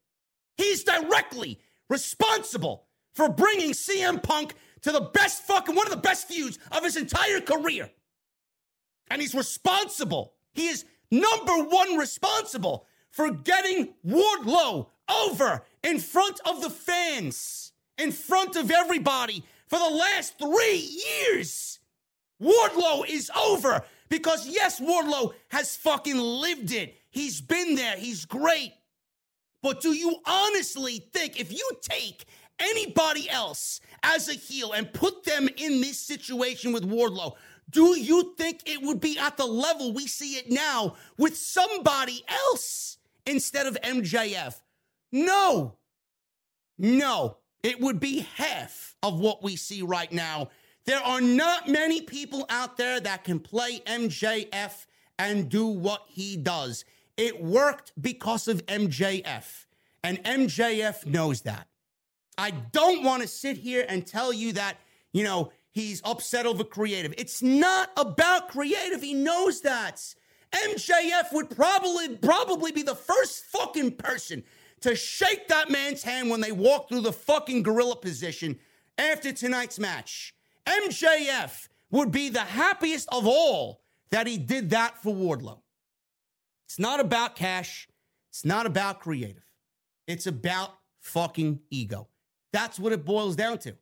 He's 0.56 0.82
directly 0.82 1.60
responsible 1.90 2.86
for 3.14 3.28
bringing 3.28 3.72
CM 3.72 4.22
Punk 4.22 4.54
to 4.82 4.92
the 4.92 5.00
best 5.00 5.42
fucking, 5.42 5.74
one 5.74 5.86
of 5.86 5.92
the 5.92 5.98
best 5.98 6.28
feuds 6.28 6.58
of 6.72 6.84
his 6.84 6.96
entire 6.96 7.40
career. 7.40 7.90
And 9.10 9.20
he's 9.20 9.34
responsible. 9.34 10.34
He 10.54 10.68
is 10.68 10.84
number 11.10 11.64
one 11.64 11.96
responsible 11.96 12.86
for 13.10 13.30
getting 13.30 13.94
Wardlow 14.06 14.88
over 15.08 15.62
in 15.82 15.98
front 15.98 16.40
of 16.46 16.62
the 16.62 16.70
fans, 16.70 17.72
in 17.98 18.10
front 18.10 18.56
of 18.56 18.70
everybody 18.70 19.44
for 19.68 19.78
the 19.78 19.96
last 19.96 20.38
three 20.38 20.88
years. 21.06 21.78
Wardlow 22.42 23.08
is 23.08 23.30
over 23.30 23.82
because, 24.08 24.46
yes, 24.46 24.80
Wardlow 24.80 25.34
has 25.48 25.76
fucking 25.76 26.18
lived 26.18 26.72
it. 26.72 26.96
He's 27.10 27.40
been 27.40 27.74
there. 27.74 27.96
He's 27.96 28.24
great. 28.24 28.72
But 29.62 29.80
do 29.80 29.92
you 29.92 30.16
honestly 30.24 31.04
think 31.12 31.40
if 31.40 31.52
you 31.52 31.70
take 31.82 32.24
anybody 32.58 33.28
else 33.28 33.80
as 34.02 34.28
a 34.28 34.34
heel 34.34 34.72
and 34.72 34.92
put 34.92 35.24
them 35.24 35.48
in 35.56 35.80
this 35.80 35.98
situation 35.98 36.72
with 36.72 36.88
Wardlow, 36.88 37.34
do 37.70 37.98
you 37.98 38.34
think 38.38 38.60
it 38.66 38.80
would 38.82 39.00
be 39.00 39.18
at 39.18 39.36
the 39.36 39.46
level 39.46 39.92
we 39.92 40.06
see 40.06 40.34
it 40.34 40.50
now 40.50 40.94
with 41.16 41.36
somebody 41.36 42.24
else 42.28 42.98
instead 43.26 43.66
of 43.66 43.76
MJF? 43.82 44.54
No. 45.10 45.76
No. 46.78 47.38
It 47.62 47.80
would 47.80 47.98
be 47.98 48.26
half 48.36 48.94
of 49.02 49.18
what 49.18 49.42
we 49.42 49.56
see 49.56 49.82
right 49.82 50.12
now. 50.12 50.50
There 50.86 51.00
are 51.00 51.20
not 51.20 51.68
many 51.68 52.00
people 52.00 52.46
out 52.48 52.76
there 52.76 53.00
that 53.00 53.24
can 53.24 53.40
play 53.40 53.82
MJF 53.86 54.86
and 55.18 55.48
do 55.48 55.66
what 55.66 56.04
he 56.08 56.36
does. 56.36 56.84
It 57.16 57.42
worked 57.42 57.92
because 58.00 58.46
of 58.46 58.64
MJF, 58.66 59.66
and 60.04 60.22
MJF 60.22 61.06
knows 61.06 61.42
that. 61.42 61.66
I 62.38 62.50
don't 62.50 63.02
want 63.02 63.22
to 63.22 63.28
sit 63.28 63.56
here 63.56 63.84
and 63.88 64.06
tell 64.06 64.32
you 64.32 64.52
that, 64.52 64.76
you 65.12 65.24
know, 65.24 65.50
he's 65.70 66.02
upset 66.04 66.46
over 66.46 66.62
creative. 66.62 67.14
It's 67.16 67.42
not 67.42 67.90
about 67.96 68.48
creative. 68.48 69.02
He 69.02 69.14
knows 69.14 69.62
that. 69.62 70.02
MJF 70.52 71.32
would 71.32 71.50
probably 71.50 72.16
probably 72.16 72.70
be 72.70 72.82
the 72.82 72.94
first 72.94 73.44
fucking 73.46 73.92
person 73.96 74.44
to 74.82 74.94
shake 74.94 75.48
that 75.48 75.70
man's 75.70 76.02
hand 76.02 76.30
when 76.30 76.40
they 76.40 76.52
walk 76.52 76.88
through 76.88 77.00
the 77.00 77.12
fucking 77.12 77.62
gorilla 77.62 77.96
position 77.96 78.58
after 78.98 79.32
tonight's 79.32 79.78
match. 79.78 80.35
MJF 80.66 81.68
would 81.90 82.10
be 82.10 82.28
the 82.28 82.40
happiest 82.40 83.08
of 83.12 83.26
all 83.26 83.80
that 84.10 84.26
he 84.26 84.38
did 84.38 84.70
that 84.70 85.02
for 85.02 85.14
Wardlow. 85.14 85.60
It's 86.66 86.78
not 86.78 87.00
about 87.00 87.36
cash. 87.36 87.88
It's 88.30 88.44
not 88.44 88.66
about 88.66 89.00
creative. 89.00 89.44
It's 90.06 90.26
about 90.26 90.76
fucking 91.00 91.60
ego. 91.70 92.08
That's 92.52 92.78
what 92.78 92.92
it 92.92 93.04
boils 93.04 93.36
down 93.36 93.58
to. 93.58 93.76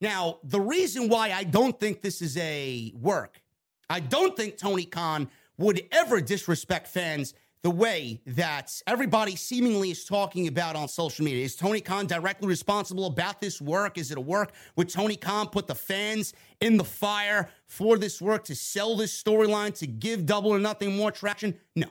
Now, 0.00 0.38
the 0.44 0.60
reason 0.60 1.08
why 1.08 1.32
I 1.32 1.44
don't 1.44 1.78
think 1.78 2.02
this 2.02 2.20
is 2.20 2.36
a 2.36 2.92
work, 2.94 3.40
I 3.88 4.00
don't 4.00 4.36
think 4.36 4.58
Tony 4.58 4.84
Khan 4.84 5.28
would 5.56 5.86
ever 5.92 6.20
disrespect 6.20 6.88
fans 6.88 7.34
the 7.64 7.70
way 7.70 8.20
that 8.26 8.82
everybody 8.86 9.34
seemingly 9.34 9.90
is 9.90 10.04
talking 10.04 10.48
about 10.48 10.76
on 10.76 10.86
social 10.86 11.24
media. 11.24 11.42
Is 11.42 11.56
Tony 11.56 11.80
Khan 11.80 12.06
directly 12.06 12.46
responsible 12.46 13.06
about 13.06 13.40
this 13.40 13.58
work? 13.58 13.96
Is 13.96 14.10
it 14.10 14.18
a 14.18 14.20
work? 14.20 14.52
Would 14.76 14.90
Tony 14.90 15.16
Khan 15.16 15.48
put 15.48 15.66
the 15.66 15.74
fans 15.74 16.34
in 16.60 16.76
the 16.76 16.84
fire 16.84 17.48
for 17.66 17.96
this 17.96 18.20
work 18.20 18.44
to 18.44 18.54
sell 18.54 18.96
this 18.96 19.20
storyline, 19.20 19.76
to 19.78 19.86
give 19.86 20.26
double 20.26 20.50
or 20.50 20.58
nothing 20.58 20.94
more 20.94 21.10
traction? 21.10 21.58
No, 21.74 21.86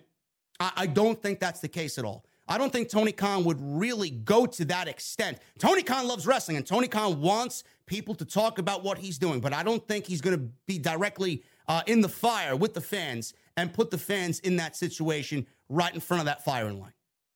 I, 0.59 0.71
I 0.75 0.85
don't 0.85 1.19
think 1.19 1.39
that's 1.39 1.59
the 1.59 1.67
case 1.67 1.97
at 1.97 2.05
all. 2.05 2.23
I 2.47 2.59
don't 2.59 2.71
think 2.71 2.89
Tony 2.89 3.11
Khan 3.11 3.43
would 3.45 3.57
really 3.59 4.11
go 4.11 4.45
to 4.45 4.65
that 4.65 4.87
extent. 4.87 5.39
Tony 5.57 5.81
Khan 5.81 6.07
loves 6.07 6.27
wrestling 6.27 6.57
and 6.57 6.67
Tony 6.67 6.87
Khan 6.87 7.19
wants 7.19 7.63
people 7.87 8.13
to 8.15 8.25
talk 8.25 8.59
about 8.59 8.83
what 8.83 8.99
he's 8.99 9.17
doing, 9.17 9.39
but 9.39 9.53
I 9.53 9.63
don't 9.63 9.87
think 9.87 10.05
he's 10.05 10.21
going 10.21 10.37
to 10.37 10.45
be 10.67 10.77
directly 10.77 11.41
uh, 11.67 11.81
in 11.87 12.01
the 12.01 12.09
fire 12.09 12.55
with 12.55 12.75
the 12.75 12.81
fans 12.81 13.33
and 13.57 13.73
put 13.73 13.91
the 13.91 13.97
fans 13.97 14.39
in 14.39 14.55
that 14.57 14.75
situation 14.75 15.45
right 15.69 15.93
in 15.93 15.99
front 15.99 16.21
of 16.21 16.25
that 16.25 16.43
firing 16.43 16.79
line. 16.79 16.93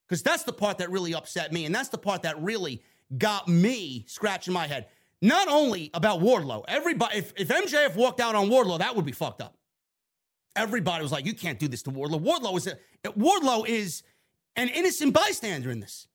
Because 0.07 0.23
that's 0.23 0.43
the 0.43 0.53
part 0.53 0.77
that 0.77 0.89
really 0.89 1.13
upset 1.13 1.51
me. 1.51 1.65
And 1.65 1.75
that's 1.75 1.89
the 1.89 1.97
part 1.97 2.21
that 2.23 2.41
really 2.41 2.81
got 3.17 3.47
me 3.47 4.05
scratching 4.07 4.53
my 4.53 4.67
head. 4.67 4.87
Not 5.21 5.47
only 5.47 5.89
about 5.93 6.19
Wardlow, 6.19 6.63
everybody, 6.67 7.17
if, 7.17 7.33
if 7.37 7.47
MJF 7.47 7.95
walked 7.95 8.19
out 8.19 8.35
on 8.35 8.49
Wardlow, 8.49 8.79
that 8.79 8.95
would 8.95 9.05
be 9.05 9.11
fucked 9.11 9.41
up. 9.41 9.57
Everybody 10.55 11.03
was 11.03 11.11
like, 11.11 11.25
you 11.25 11.33
can't 11.33 11.59
do 11.59 11.67
this 11.67 11.83
to 11.83 11.91
Wardlow. 11.91 12.21
Wardlow 12.21 12.57
is 12.57 12.67
a, 12.67 12.77
Wardlow 13.09 13.67
is 13.67 14.03
an 14.55 14.69
innocent 14.69 15.13
bystander 15.13 15.69
in 15.69 15.79
this. 15.79 16.07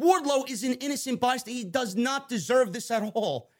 Wardlow 0.00 0.48
is 0.48 0.62
an 0.62 0.74
innocent 0.74 1.20
bystander. 1.20 1.58
He 1.58 1.64
does 1.64 1.96
not 1.96 2.28
deserve 2.28 2.72
this 2.72 2.90
at 2.90 3.02
all. 3.14 3.50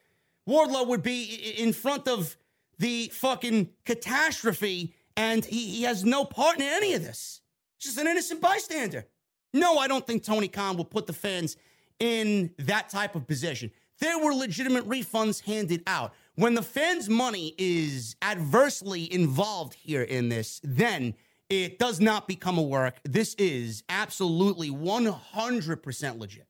Wardlow 0.49 0.87
would 0.87 1.03
be 1.03 1.55
in 1.59 1.73
front 1.73 2.09
of 2.09 2.37
the 2.79 3.09
fucking 3.12 3.70
catastrophe, 3.85 4.95
and 5.19 5.45
he, 5.45 5.66
he 5.66 5.82
has 5.82 6.05
no 6.05 6.24
part 6.24 6.57
in 6.57 6.62
any 6.62 6.95
of 6.95 7.03
this. 7.03 7.43
Just 7.81 7.99
an 7.99 8.07
innocent 8.07 8.40
bystander. 8.40 9.05
No, 9.53 9.77
I 9.77 9.89
don't 9.89 10.07
think 10.07 10.23
Tony 10.23 10.47
Khan 10.47 10.77
will 10.77 10.85
put 10.85 11.07
the 11.07 11.12
fans 11.12 11.57
in 11.99 12.53
that 12.59 12.89
type 12.89 13.16
of 13.16 13.27
position. 13.27 13.73
There 13.99 14.19
were 14.20 14.32
legitimate 14.32 14.89
refunds 14.89 15.43
handed 15.43 15.82
out. 15.89 16.15
When 16.36 16.55
the 16.55 16.62
fans' 16.62 17.09
money 17.09 17.55
is 17.59 18.15
adversely 18.23 19.12
involved 19.12 19.74
here 19.74 20.03
in 20.03 20.28
this, 20.28 20.61
then 20.62 21.15
it 21.51 21.81
does 21.81 21.99
not 21.99 22.28
become 22.28 22.57
a 22.57 22.62
work. 22.62 23.01
This 23.03 23.35
is 23.35 23.82
absolutely 23.89 24.70
100% 24.70 26.19
legit. 26.19 26.47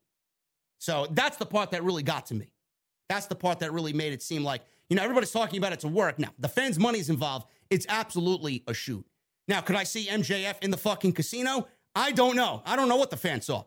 So 0.77 1.07
that's 1.11 1.39
the 1.39 1.47
part 1.47 1.71
that 1.71 1.85
really 1.85 2.03
got 2.03 2.27
to 2.27 2.35
me. 2.35 2.53
That's 3.09 3.27
the 3.27 3.35
part 3.35 3.61
that 3.61 3.73
really 3.73 3.95
made 3.95 4.13
it 4.13 4.23
seem 4.23 4.45
like, 4.45 4.61
you 4.91 4.97
know, 4.97 5.03
everybody's 5.03 5.31
talking 5.31 5.59
about 5.59 5.73
it 5.73 5.81
to 5.81 5.89
work. 5.89 6.19
Now, 6.19 6.29
the 6.39 6.49
fans' 6.49 6.79
money 6.79 6.99
is 6.99 7.09
involved. 7.09 7.47
It's 7.71 7.87
absolutely 7.89 8.65
a 8.67 8.75
shoot. 8.75 9.05
Now, 9.47 9.61
could 9.61 9.77
I 9.77 9.85
see 9.85 10.07
MJF 10.07 10.63
in 10.63 10.71
the 10.71 10.77
fucking 10.77 11.13
casino? 11.13 11.69
I 11.95 12.13
don't 12.13 12.37
know. 12.37 12.63
I 12.65 12.77
don't 12.77 12.89
know 12.89 12.97
what 12.97 13.11
the 13.11 13.17
fans 13.17 13.47
saw. 13.47 13.65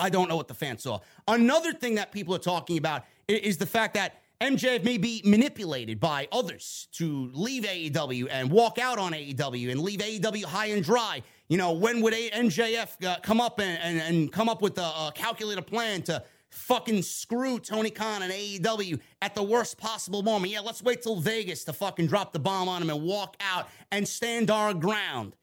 I 0.00 0.10
don't 0.10 0.28
know 0.28 0.36
what 0.36 0.48
the 0.48 0.54
fans 0.54 0.82
saw. 0.84 1.00
Another 1.26 1.72
thing 1.72 1.96
that 1.96 2.12
people 2.12 2.34
are 2.34 2.40
talking 2.40 2.78
about 2.78 3.04
is 3.26 3.58
the 3.58 3.66
fact 3.66 3.94
that 3.94 4.22
MJF 4.40 4.84
may 4.84 4.98
be 4.98 5.20
manipulated 5.24 5.98
by 5.98 6.28
others 6.30 6.86
to 6.92 7.28
leave 7.34 7.64
AEW 7.64 8.28
and 8.30 8.50
walk 8.50 8.78
out 8.78 8.98
on 8.98 9.12
AEW 9.12 9.72
and 9.72 9.80
leave 9.80 9.98
AEW 9.98 10.44
high 10.44 10.66
and 10.66 10.84
dry. 10.84 11.22
You 11.48 11.58
know, 11.58 11.72
when 11.72 12.00
would 12.02 12.14
MJF 12.14 13.04
uh, 13.04 13.16
come 13.20 13.40
up 13.40 13.58
and, 13.58 13.78
and, 13.82 14.00
and, 14.00 14.32
come 14.32 14.48
up 14.48 14.62
with 14.62 14.78
a, 14.78 14.82
a 14.82 15.12
calculated 15.14 15.62
plan 15.62 16.02
to 16.02 16.22
fucking 16.50 17.02
screw 17.02 17.58
Tony 17.58 17.90
Khan 17.90 18.22
and 18.22 18.32
AEW 18.32 19.00
at 19.20 19.34
the 19.34 19.42
worst 19.42 19.78
possible 19.78 20.22
moment. 20.22 20.52
Yeah, 20.52 20.60
let's 20.60 20.82
wait 20.82 21.02
till 21.02 21.16
Vegas 21.16 21.64
to 21.64 21.72
fucking 21.72 22.06
drop 22.06 22.32
the 22.32 22.38
bomb 22.38 22.68
on 22.68 22.82
him 22.82 22.90
and 22.90 23.02
walk 23.02 23.36
out 23.40 23.68
and 23.92 24.06
stand 24.08 24.50
our 24.50 24.72
ground. 24.74 25.36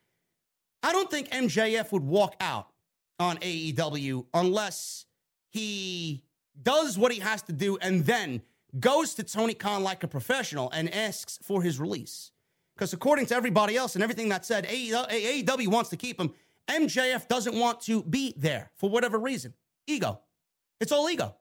I 0.82 0.91
don't 0.91 1.10
think 1.10 1.30
MJF 1.30 1.91
would 1.91 2.03
walk 2.03 2.36
out 2.40 2.68
on 3.19 3.38
AEW 3.38 4.26
unless 4.34 5.06
he 5.49 6.23
does 6.61 6.98
what 6.98 7.11
he 7.11 7.19
has 7.19 7.41
to 7.44 7.53
do 7.53 7.77
and 7.82 8.06
then 8.06 8.41
goes 8.80 9.14
to 9.15 9.23
Tony 9.23 9.53
Khan 9.53 9.84
like 9.84 10.03
a 10.03 10.07
professional 10.07 10.69
and 10.72 10.94
asks 10.94 11.40
for 11.41 11.61
his 11.61 11.80
release. 11.80 12.32
Because 12.76 12.91
according 12.94 13.26
to 13.27 13.36
everybody 13.36 13.77
else 13.77 13.95
and 13.95 14.03
everything 14.03 14.30
that 14.30 14.45
said, 14.45 14.68
AEW 14.68 15.68
wants 15.68 15.90
to 15.91 15.98
keep 15.98 16.19
him. 16.19 16.34
MJF 16.68 17.27
doesn't 17.27 17.56
want 17.56 17.80
to 17.82 18.03
be 18.03 18.34
there 18.36 18.72
for 18.76 18.90
whatever 18.90 19.18
reason. 19.18 19.53
Ego. 19.88 20.19
It's 20.80 20.91
all 20.91 21.10
ego. 21.10 21.35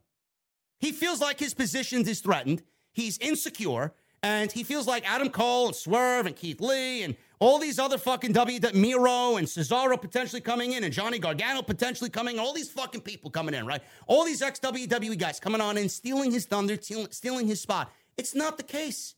He 0.79 0.93
feels 0.93 1.21
like 1.21 1.39
his 1.39 1.55
position 1.55 2.07
is 2.07 2.21
threatened. 2.21 2.63
He's 2.93 3.19
insecure. 3.19 3.93
And 4.23 4.51
he 4.51 4.65
feels 4.65 4.87
like 4.87 5.09
Adam 5.11 5.29
Cole 5.29 5.67
and 5.67 5.77
Swerve 5.77 6.25
and 6.25 6.35
Keith 6.35 6.61
Lee 6.61 7.03
and 7.03 7.15
all 7.41 7.59
these 7.59 7.79
other 7.79 7.99
fucking 7.99 8.33
W 8.33 8.59
Miro 8.73 9.37
and 9.37 9.47
Cesaro 9.47 10.01
potentially 10.01 10.41
coming 10.41 10.73
in 10.73 10.83
and 10.83 10.95
Johnny 10.95 11.19
Gargano 11.19 11.61
potentially 11.61 12.09
coming, 12.09 12.39
all 12.39 12.55
these 12.55 12.71
fucking 12.71 13.03
people 13.03 13.31
coming 13.31 13.55
in, 13.55 13.67
right? 13.67 13.83
All 14.07 14.25
these 14.25 14.41
ex 14.41 14.59
WWE 14.61 15.19
guys 15.19 15.39
coming 15.39 15.61
on 15.61 15.77
and 15.77 15.91
stealing 15.91 16.31
his 16.31 16.47
thunder, 16.47 16.79
stealing 17.11 17.47
his 17.47 17.61
spot. 17.61 17.93
It's 18.17 18.35
not 18.35 18.57
the 18.57 18.63
case. 18.63 19.15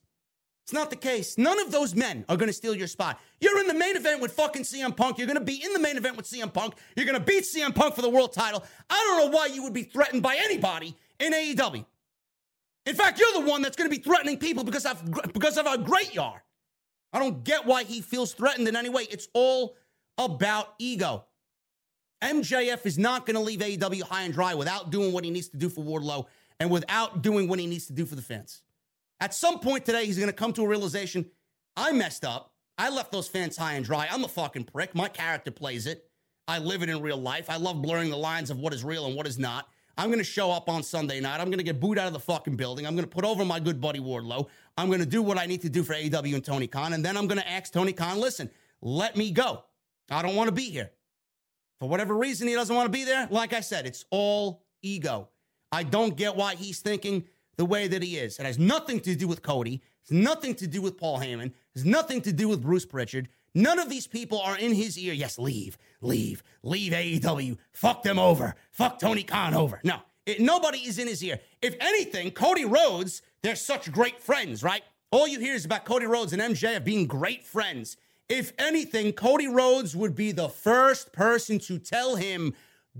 It's 0.66 0.72
not 0.72 0.90
the 0.90 0.96
case. 0.96 1.38
None 1.38 1.60
of 1.60 1.70
those 1.70 1.94
men 1.94 2.24
are 2.28 2.36
going 2.36 2.48
to 2.48 2.52
steal 2.52 2.74
your 2.74 2.88
spot. 2.88 3.20
You're 3.40 3.60
in 3.60 3.68
the 3.68 3.74
main 3.74 3.94
event 3.94 4.20
with 4.20 4.32
fucking 4.32 4.62
CM 4.62 4.96
Punk. 4.96 5.16
You're 5.16 5.28
going 5.28 5.38
to 5.38 5.44
be 5.44 5.62
in 5.64 5.72
the 5.72 5.78
main 5.78 5.96
event 5.96 6.16
with 6.16 6.26
CM 6.26 6.52
Punk. 6.52 6.74
You're 6.96 7.06
going 7.06 7.16
to 7.16 7.24
beat 7.24 7.44
CM 7.44 7.72
Punk 7.72 7.94
for 7.94 8.02
the 8.02 8.10
world 8.10 8.32
title. 8.32 8.64
I 8.90 8.94
don't 8.94 9.30
know 9.30 9.36
why 9.38 9.46
you 9.46 9.62
would 9.62 9.72
be 9.72 9.84
threatened 9.84 10.24
by 10.24 10.34
anybody 10.34 10.96
in 11.20 11.32
AEW. 11.32 11.86
In 12.84 12.96
fact, 12.96 13.20
you're 13.20 13.44
the 13.44 13.48
one 13.48 13.62
that's 13.62 13.76
going 13.76 13.88
to 13.88 13.96
be 13.96 14.02
threatening 14.02 14.38
people 14.38 14.64
because 14.64 14.84
of 14.86 15.04
because 15.32 15.56
of 15.56 15.66
how 15.66 15.76
great 15.76 16.12
you 16.12 16.20
are. 16.20 16.42
I 17.12 17.20
don't 17.20 17.44
get 17.44 17.64
why 17.64 17.84
he 17.84 18.00
feels 18.00 18.34
threatened 18.34 18.66
in 18.66 18.74
any 18.74 18.88
way. 18.88 19.06
It's 19.08 19.28
all 19.34 19.76
about 20.18 20.74
ego. 20.80 21.26
MJF 22.24 22.84
is 22.86 22.98
not 22.98 23.24
going 23.24 23.36
to 23.36 23.40
leave 23.40 23.60
AEW 23.60 24.02
high 24.02 24.22
and 24.22 24.34
dry 24.34 24.54
without 24.54 24.90
doing 24.90 25.12
what 25.12 25.22
he 25.22 25.30
needs 25.30 25.48
to 25.50 25.56
do 25.56 25.68
for 25.68 25.84
Wardlow 25.84 26.26
and 26.58 26.72
without 26.72 27.22
doing 27.22 27.46
what 27.46 27.60
he 27.60 27.66
needs 27.66 27.86
to 27.86 27.92
do 27.92 28.04
for 28.04 28.16
the 28.16 28.22
fans. 28.22 28.62
At 29.20 29.34
some 29.34 29.60
point 29.60 29.84
today, 29.84 30.06
he's 30.06 30.18
going 30.18 30.28
to 30.28 30.34
come 30.34 30.52
to 30.54 30.62
a 30.62 30.68
realization 30.68 31.26
I 31.76 31.92
messed 31.92 32.24
up. 32.24 32.52
I 32.78 32.90
left 32.90 33.12
those 33.12 33.28
fans 33.28 33.56
high 33.56 33.74
and 33.74 33.84
dry. 33.84 34.08
I'm 34.10 34.24
a 34.24 34.28
fucking 34.28 34.64
prick. 34.64 34.94
My 34.94 35.08
character 35.08 35.50
plays 35.50 35.86
it. 35.86 36.10
I 36.48 36.58
live 36.58 36.82
it 36.82 36.88
in 36.88 37.00
real 37.00 37.16
life. 37.16 37.48
I 37.48 37.56
love 37.56 37.82
blurring 37.82 38.10
the 38.10 38.16
lines 38.16 38.50
of 38.50 38.58
what 38.58 38.72
is 38.72 38.84
real 38.84 39.06
and 39.06 39.16
what 39.16 39.26
is 39.26 39.38
not. 39.38 39.68
I'm 39.98 40.08
going 40.08 40.18
to 40.18 40.24
show 40.24 40.50
up 40.50 40.68
on 40.68 40.82
Sunday 40.82 41.20
night. 41.20 41.40
I'm 41.40 41.46
going 41.46 41.58
to 41.58 41.64
get 41.64 41.80
booed 41.80 41.98
out 41.98 42.06
of 42.06 42.12
the 42.12 42.20
fucking 42.20 42.56
building. 42.56 42.86
I'm 42.86 42.94
going 42.94 43.08
to 43.08 43.10
put 43.10 43.24
over 43.24 43.44
my 43.44 43.58
good 43.58 43.80
buddy 43.80 43.98
Wardlow. 43.98 44.46
I'm 44.76 44.88
going 44.88 45.00
to 45.00 45.06
do 45.06 45.22
what 45.22 45.38
I 45.38 45.46
need 45.46 45.62
to 45.62 45.70
do 45.70 45.82
for 45.82 45.94
AEW 45.94 46.34
and 46.34 46.44
Tony 46.44 46.66
Khan. 46.66 46.92
And 46.92 47.04
then 47.04 47.16
I'm 47.16 47.26
going 47.26 47.40
to 47.40 47.48
ask 47.48 47.72
Tony 47.72 47.94
Khan, 47.94 48.20
listen, 48.20 48.50
let 48.82 49.16
me 49.16 49.30
go. 49.30 49.64
I 50.10 50.20
don't 50.20 50.36
want 50.36 50.48
to 50.48 50.54
be 50.54 50.70
here. 50.70 50.92
For 51.80 51.88
whatever 51.88 52.14
reason, 52.14 52.46
he 52.46 52.54
doesn't 52.54 52.74
want 52.74 52.86
to 52.86 52.92
be 52.92 53.04
there. 53.04 53.26
Like 53.30 53.54
I 53.54 53.60
said, 53.60 53.86
it's 53.86 54.04
all 54.10 54.64
ego. 54.82 55.30
I 55.72 55.82
don't 55.82 56.16
get 56.16 56.36
why 56.36 56.54
he's 56.54 56.80
thinking 56.80 57.24
the 57.56 57.64
way 57.64 57.88
that 57.88 58.02
he 58.02 58.16
is. 58.16 58.38
It 58.38 58.46
has 58.46 58.58
nothing 58.58 59.00
to 59.00 59.14
do 59.14 59.26
with 59.26 59.42
Cody. 59.42 59.82
It's 60.02 60.10
nothing 60.10 60.54
to 60.56 60.66
do 60.66 60.80
with 60.80 60.96
Paul 60.96 61.18
Heyman. 61.18 61.52
It's 61.74 61.84
nothing 61.84 62.20
to 62.22 62.32
do 62.32 62.48
with 62.48 62.62
Bruce 62.62 62.86
Prichard. 62.86 63.28
None 63.54 63.78
of 63.78 63.88
these 63.88 64.06
people 64.06 64.38
are 64.40 64.58
in 64.58 64.74
his 64.74 64.98
ear. 64.98 65.14
Yes, 65.14 65.38
leave, 65.38 65.78
leave, 66.00 66.42
leave 66.62 66.92
AEW. 66.92 67.56
Fuck 67.72 68.02
them 68.02 68.18
over. 68.18 68.54
Fuck 68.70 68.98
Tony 68.98 69.22
Khan 69.22 69.54
over. 69.54 69.80
No, 69.82 70.00
it, 70.26 70.40
nobody 70.40 70.78
is 70.78 70.98
in 70.98 71.08
his 71.08 71.24
ear. 71.24 71.40
If 71.62 71.74
anything, 71.80 72.30
Cody 72.32 72.64
Rhodes, 72.64 73.22
they're 73.42 73.56
such 73.56 73.90
great 73.90 74.20
friends, 74.20 74.62
right? 74.62 74.82
All 75.10 75.26
you 75.26 75.40
hear 75.40 75.54
is 75.54 75.64
about 75.64 75.84
Cody 75.84 76.06
Rhodes 76.06 76.34
and 76.34 76.42
MJF 76.42 76.84
being 76.84 77.06
great 77.06 77.44
friends. 77.44 77.96
If 78.28 78.52
anything, 78.58 79.12
Cody 79.12 79.46
Rhodes 79.46 79.96
would 79.96 80.14
be 80.14 80.32
the 80.32 80.48
first 80.48 81.12
person 81.12 81.58
to 81.60 81.78
tell 81.78 82.16
him, 82.16 82.54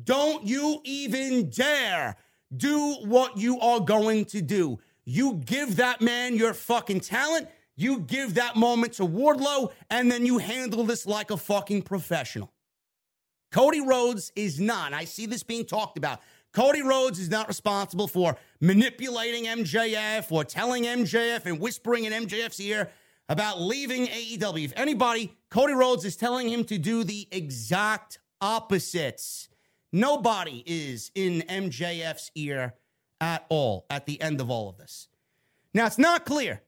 don't 0.04 0.46
you 0.46 0.80
even 0.84 1.50
dare 1.50 2.16
do 2.54 2.94
what 3.04 3.36
you 3.36 3.58
are 3.60 3.80
going 3.80 4.24
to 4.26 4.42
do. 4.42 4.78
You 5.04 5.34
give 5.34 5.76
that 5.76 6.00
man 6.00 6.36
your 6.36 6.54
fucking 6.54 7.00
talent, 7.00 7.48
you 7.76 8.00
give 8.00 8.34
that 8.34 8.56
moment 8.56 8.94
to 8.94 9.02
Wardlow, 9.06 9.72
and 9.90 10.10
then 10.10 10.26
you 10.26 10.38
handle 10.38 10.84
this 10.84 11.06
like 11.06 11.30
a 11.30 11.36
fucking 11.36 11.82
professional. 11.82 12.52
Cody 13.52 13.80
Rhodes 13.80 14.32
is 14.34 14.60
not, 14.60 14.92
I 14.92 15.04
see 15.04 15.26
this 15.26 15.42
being 15.42 15.64
talked 15.64 15.96
about. 15.96 16.20
Cody 16.52 16.82
Rhodes 16.82 17.18
is 17.18 17.28
not 17.28 17.48
responsible 17.48 18.08
for 18.08 18.36
manipulating 18.60 19.44
MJF 19.44 20.32
or 20.32 20.42
telling 20.42 20.84
MJF 20.84 21.44
and 21.46 21.60
whispering 21.60 22.04
in 22.04 22.12
MJF's 22.12 22.60
ear 22.60 22.90
about 23.28 23.60
leaving 23.60 24.06
AEW. 24.06 24.64
If 24.64 24.72
anybody, 24.76 25.34
Cody 25.50 25.74
Rhodes 25.74 26.04
is 26.04 26.16
telling 26.16 26.48
him 26.48 26.64
to 26.64 26.78
do 26.78 27.04
the 27.04 27.28
exact 27.30 28.18
opposites. 28.40 29.48
Nobody 29.96 30.62
is 30.66 31.10
in 31.14 31.40
MJF's 31.48 32.30
ear 32.34 32.74
at 33.18 33.46
all 33.48 33.86
at 33.88 34.04
the 34.04 34.20
end 34.20 34.42
of 34.42 34.50
all 34.50 34.68
of 34.68 34.76
this. 34.76 35.08
Now, 35.72 35.86
it's 35.86 35.96
not 35.96 36.26
clear. 36.26 36.60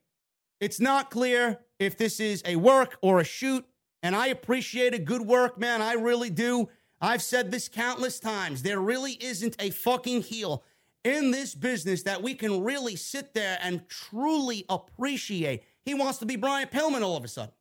It's 0.60 0.80
not 0.80 1.10
clear 1.10 1.59
if 1.78 1.98
this 1.98 2.20
is 2.20 2.42
a 2.46 2.56
work 2.56 2.96
or 3.02 3.20
a 3.20 3.24
shoot. 3.24 3.66
And 4.02 4.16
I 4.16 4.28
appreciate 4.28 4.94
a 4.94 4.98
good 4.98 5.20
work, 5.20 5.59
man. 5.59 5.82
I 5.82 5.92
really 5.92 6.30
do. 6.30 6.70
I've 7.02 7.20
said 7.20 7.50
this 7.50 7.68
countless 7.68 8.18
times. 8.18 8.62
There 8.62 8.80
really 8.80 9.18
isn't 9.20 9.56
a 9.59 9.68
fucking 9.68 10.22
heel 10.22 10.64
in 11.05 11.30
this 11.30 11.55
business 11.55 12.05
that 12.05 12.22
we 12.22 12.32
can 12.32 12.64
really 12.64 12.96
sit 12.96 13.34
there 13.34 13.59
and 13.62 13.86
truly 13.90 14.64
appreciate. 14.70 15.64
He 15.84 15.92
wants 15.92 16.16
to 16.20 16.26
be 16.26 16.36
Brian 16.36 16.68
Pillman 16.68 17.02
all 17.02 17.18
of 17.18 17.24
a 17.24 17.28
sudden. 17.28 17.52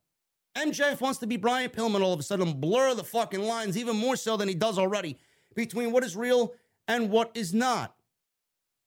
MJF 0.55 1.01
wants 1.01 1.19
to 1.19 1.27
be 1.27 1.35
Brian 1.35 1.69
Pillman 1.69 2.01
all 2.01 2.13
of 2.13 2.21
a 2.21 2.23
sudden, 2.23 2.53
blur 2.53 2.93
the 2.93 3.03
fucking 3.03 3.41
lines 3.41 3.77
even 3.77 3.97
more 3.97 4.15
so 4.15 4.37
than 4.37 4.47
he 4.47 4.55
does 4.55 4.79
already 4.79 5.17
between 5.57 5.91
what 5.91 6.05
is 6.05 6.15
real 6.15 6.53
and 6.87 7.09
what 7.09 7.31
is 7.33 7.53
not. 7.53 7.93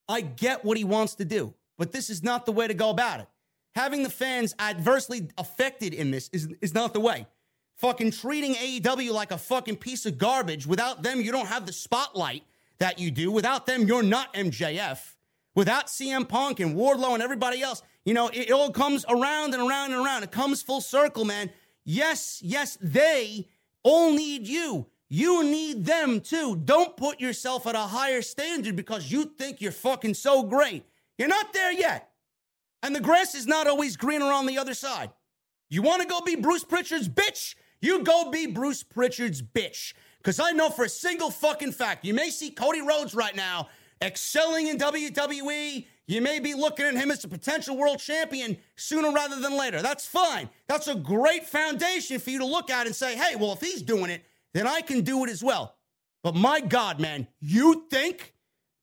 I 0.08 0.22
get 0.22 0.64
what 0.64 0.78
he 0.78 0.84
wants 0.84 1.16
to 1.16 1.26
do, 1.26 1.52
but 1.76 1.92
this 1.92 2.08
is 2.08 2.22
not 2.22 2.46
the 2.46 2.52
way 2.52 2.66
to 2.66 2.72
go 2.72 2.88
about 2.88 3.20
it. 3.20 3.26
Having 3.74 4.04
the 4.04 4.10
fans 4.10 4.54
adversely 4.58 5.28
affected 5.36 5.92
in 5.92 6.10
this 6.10 6.30
is, 6.32 6.48
is 6.62 6.72
not 6.72 6.94
the 6.94 7.00
way. 7.00 7.26
Fucking 7.76 8.12
treating 8.12 8.54
AEW 8.54 9.12
like 9.12 9.32
a 9.32 9.38
fucking 9.38 9.76
piece 9.76 10.06
of 10.06 10.16
garbage. 10.16 10.66
Without 10.66 11.02
them, 11.02 11.20
you 11.20 11.32
don't 11.32 11.46
have 11.46 11.66
the 11.66 11.72
spotlight 11.72 12.44
that 12.78 12.98
you 12.98 13.10
do. 13.10 13.30
Without 13.30 13.66
them, 13.66 13.86
you're 13.86 14.02
not 14.02 14.32
MJF. 14.34 14.98
Without 15.54 15.88
CM 15.88 16.28
Punk 16.28 16.60
and 16.60 16.76
Wardlow 16.76 17.14
and 17.14 17.22
everybody 17.22 17.62
else, 17.62 17.82
you 18.04 18.14
know, 18.14 18.28
it, 18.28 18.48
it 18.48 18.52
all 18.52 18.70
comes 18.70 19.04
around 19.08 19.54
and 19.54 19.68
around 19.68 19.92
and 19.92 20.04
around. 20.04 20.22
It 20.22 20.30
comes 20.30 20.62
full 20.62 20.80
circle, 20.80 21.24
man. 21.24 21.50
Yes, 21.84 22.40
yes, 22.42 22.78
they 22.80 23.48
all 23.82 24.12
need 24.12 24.46
you. 24.46 24.86
You 25.12 25.42
need 25.42 25.84
them 25.84 26.20
too. 26.20 26.56
Don't 26.64 26.96
put 26.96 27.20
yourself 27.20 27.66
at 27.66 27.74
a 27.74 27.80
higher 27.80 28.22
standard 28.22 28.76
because 28.76 29.10
you 29.10 29.24
think 29.24 29.60
you're 29.60 29.72
fucking 29.72 30.14
so 30.14 30.44
great. 30.44 30.84
You're 31.18 31.28
not 31.28 31.52
there 31.52 31.72
yet. 31.72 32.10
And 32.82 32.94
the 32.94 33.00
grass 33.00 33.34
is 33.34 33.46
not 33.46 33.66
always 33.66 33.96
greener 33.96 34.32
on 34.32 34.46
the 34.46 34.56
other 34.56 34.72
side. 34.72 35.10
You 35.68 35.82
want 35.82 36.00
to 36.02 36.08
go 36.08 36.20
be 36.20 36.36
Bruce 36.36 36.64
Prichard's 36.64 37.08
bitch? 37.08 37.56
You 37.80 38.04
go 38.04 38.30
be 38.30 38.46
Bruce 38.46 38.84
Prichard's 38.84 39.42
bitch. 39.42 39.94
Because 40.18 40.38
I 40.38 40.52
know 40.52 40.70
for 40.70 40.84
a 40.84 40.88
single 40.88 41.30
fucking 41.30 41.72
fact, 41.72 42.04
you 42.04 42.14
may 42.14 42.30
see 42.30 42.50
Cody 42.50 42.80
Rhodes 42.80 43.14
right 43.14 43.34
now 43.34 43.68
excelling 44.00 44.68
in 44.68 44.78
WWE. 44.78 45.86
You 46.06 46.20
may 46.20 46.40
be 46.40 46.54
looking 46.54 46.86
at 46.86 46.94
him 46.94 47.10
as 47.10 47.24
a 47.24 47.28
potential 47.28 47.76
world 47.76 47.98
champion 47.98 48.56
sooner 48.76 49.12
rather 49.12 49.40
than 49.40 49.56
later. 49.56 49.82
That's 49.82 50.06
fine. 50.06 50.50
That's 50.68 50.88
a 50.88 50.94
great 50.94 51.46
foundation 51.46 52.18
for 52.18 52.30
you 52.30 52.38
to 52.38 52.46
look 52.46 52.70
at 52.70 52.86
and 52.86 52.94
say, 52.94 53.16
hey, 53.16 53.36
well, 53.36 53.52
if 53.52 53.60
he's 53.60 53.82
doing 53.82 54.10
it, 54.10 54.22
then 54.54 54.66
I 54.66 54.80
can 54.80 55.02
do 55.02 55.24
it 55.24 55.30
as 55.30 55.42
well. 55.42 55.76
But 56.22 56.34
my 56.34 56.60
God, 56.60 57.00
man, 57.00 57.26
you 57.40 57.86
think 57.90 58.34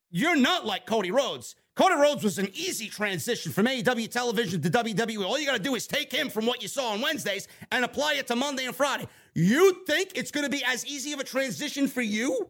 you're 0.09 0.35
not 0.35 0.65
like 0.65 0.85
Cody 0.85 1.11
Rhodes. 1.11 1.55
Cody 1.75 1.93
Rhodes 1.93 2.23
was 2.23 2.39
an 2.39 2.49
easy 2.53 2.87
transition 2.87 3.51
from 3.51 3.67
AEW 3.67 4.09
television 4.09 4.61
to 4.61 4.69
WWE. 4.69 5.23
All 5.23 5.37
you 5.37 5.45
got 5.45 5.57
to 5.57 5.61
do 5.61 5.75
is 5.75 5.85
take 5.85 6.11
him 6.11 6.29
from 6.29 6.47
what 6.47 6.63
you 6.63 6.67
saw 6.67 6.93
on 6.93 7.01
Wednesdays 7.01 7.47
and 7.71 7.85
apply 7.85 8.13
it 8.15 8.25
to 8.27 8.35
Monday 8.35 8.65
and 8.65 8.75
Friday. 8.75 9.07
You 9.35 9.83
think 9.85 10.13
it's 10.15 10.31
going 10.31 10.45
to 10.45 10.49
be 10.49 10.63
as 10.65 10.83
easy 10.87 11.13
of 11.13 11.19
a 11.19 11.23
transition 11.23 11.87
for 11.87 12.01
you 12.01 12.49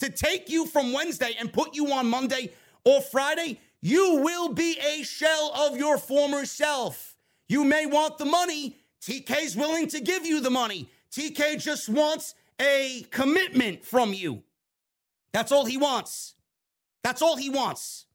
to 0.00 0.10
take 0.10 0.50
you 0.50 0.66
from 0.66 0.92
Wednesday 0.92 1.36
and 1.38 1.52
put 1.52 1.76
you 1.76 1.92
on 1.92 2.10
Monday 2.10 2.50
or 2.84 3.00
Friday? 3.00 3.60
You 3.80 4.16
will 4.16 4.48
be 4.48 4.76
a 4.80 5.04
shell 5.04 5.52
of 5.54 5.76
your 5.76 5.96
former 5.96 6.44
self. 6.44 7.16
You 7.48 7.62
may 7.62 7.86
want 7.86 8.18
the 8.18 8.24
money. 8.24 8.76
TK's 9.02 9.56
willing 9.56 9.86
to 9.88 10.00
give 10.00 10.26
you 10.26 10.40
the 10.40 10.50
money. 10.50 10.88
TK 11.12 11.60
just 11.60 11.88
wants 11.88 12.34
a 12.60 13.06
commitment 13.10 13.84
from 13.84 14.12
you. 14.12 14.42
That's 15.32 15.52
all 15.52 15.64
he 15.64 15.76
wants. 15.76 16.34
That's 17.02 17.22
all 17.22 17.36
he 17.36 17.50
wants. 17.50 18.06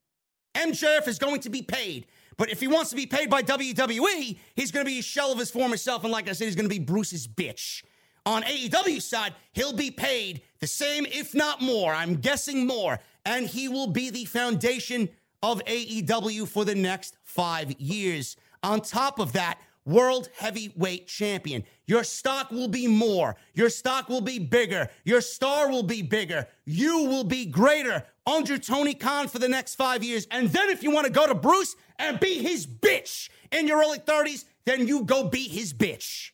MJF 0.54 1.06
is 1.06 1.18
going 1.18 1.40
to 1.40 1.50
be 1.50 1.62
paid. 1.62 2.06
But 2.36 2.50
if 2.50 2.60
he 2.60 2.68
wants 2.68 2.90
to 2.90 2.96
be 2.96 3.06
paid 3.06 3.30
by 3.30 3.42
WWE, 3.42 4.38
he's 4.54 4.70
going 4.70 4.84
to 4.84 4.90
be 4.90 5.00
a 5.00 5.02
shell 5.02 5.32
of 5.32 5.38
his 5.38 5.50
former 5.50 5.76
self. 5.76 6.04
And 6.04 6.12
like 6.12 6.28
I 6.28 6.32
said, 6.32 6.44
he's 6.46 6.56
going 6.56 6.68
to 6.68 6.74
be 6.74 6.78
Bruce's 6.78 7.26
bitch. 7.26 7.82
On 8.24 8.42
AEW 8.42 9.02
side, 9.02 9.34
he'll 9.52 9.72
be 9.72 9.90
paid 9.90 10.42
the 10.60 10.66
same, 10.66 11.06
if 11.06 11.34
not 11.34 11.60
more. 11.60 11.92
I'm 11.92 12.16
guessing 12.16 12.66
more. 12.66 13.00
And 13.24 13.46
he 13.46 13.68
will 13.68 13.88
be 13.88 14.10
the 14.10 14.24
foundation 14.24 15.08
of 15.42 15.64
AEW 15.64 16.46
for 16.46 16.64
the 16.64 16.74
next 16.74 17.16
five 17.24 17.72
years. 17.80 18.36
On 18.62 18.80
top 18.80 19.18
of 19.18 19.32
that, 19.32 19.58
world 19.88 20.28
heavyweight 20.36 21.08
champion. 21.08 21.64
Your 21.86 22.04
stock 22.04 22.50
will 22.50 22.68
be 22.68 22.86
more. 22.86 23.36
Your 23.54 23.70
stock 23.70 24.08
will 24.08 24.20
be 24.20 24.38
bigger. 24.38 24.88
Your 25.04 25.20
star 25.20 25.70
will 25.70 25.82
be 25.82 26.02
bigger. 26.02 26.46
You 26.66 27.04
will 27.04 27.24
be 27.24 27.46
greater 27.46 28.04
under 28.26 28.58
Tony 28.58 28.94
Khan 28.94 29.26
for 29.28 29.38
the 29.38 29.48
next 29.48 29.74
five 29.74 30.04
years. 30.04 30.26
And 30.30 30.50
then 30.50 30.68
if 30.68 30.82
you 30.82 30.90
want 30.90 31.06
to 31.06 31.12
go 31.12 31.26
to 31.26 31.34
Bruce 31.34 31.74
and 31.98 32.20
be 32.20 32.38
his 32.38 32.66
bitch 32.66 33.30
in 33.50 33.66
your 33.66 33.80
early 33.80 33.98
30s, 33.98 34.44
then 34.66 34.86
you 34.86 35.04
go 35.04 35.28
be 35.28 35.48
his 35.48 35.72
bitch. 35.72 36.30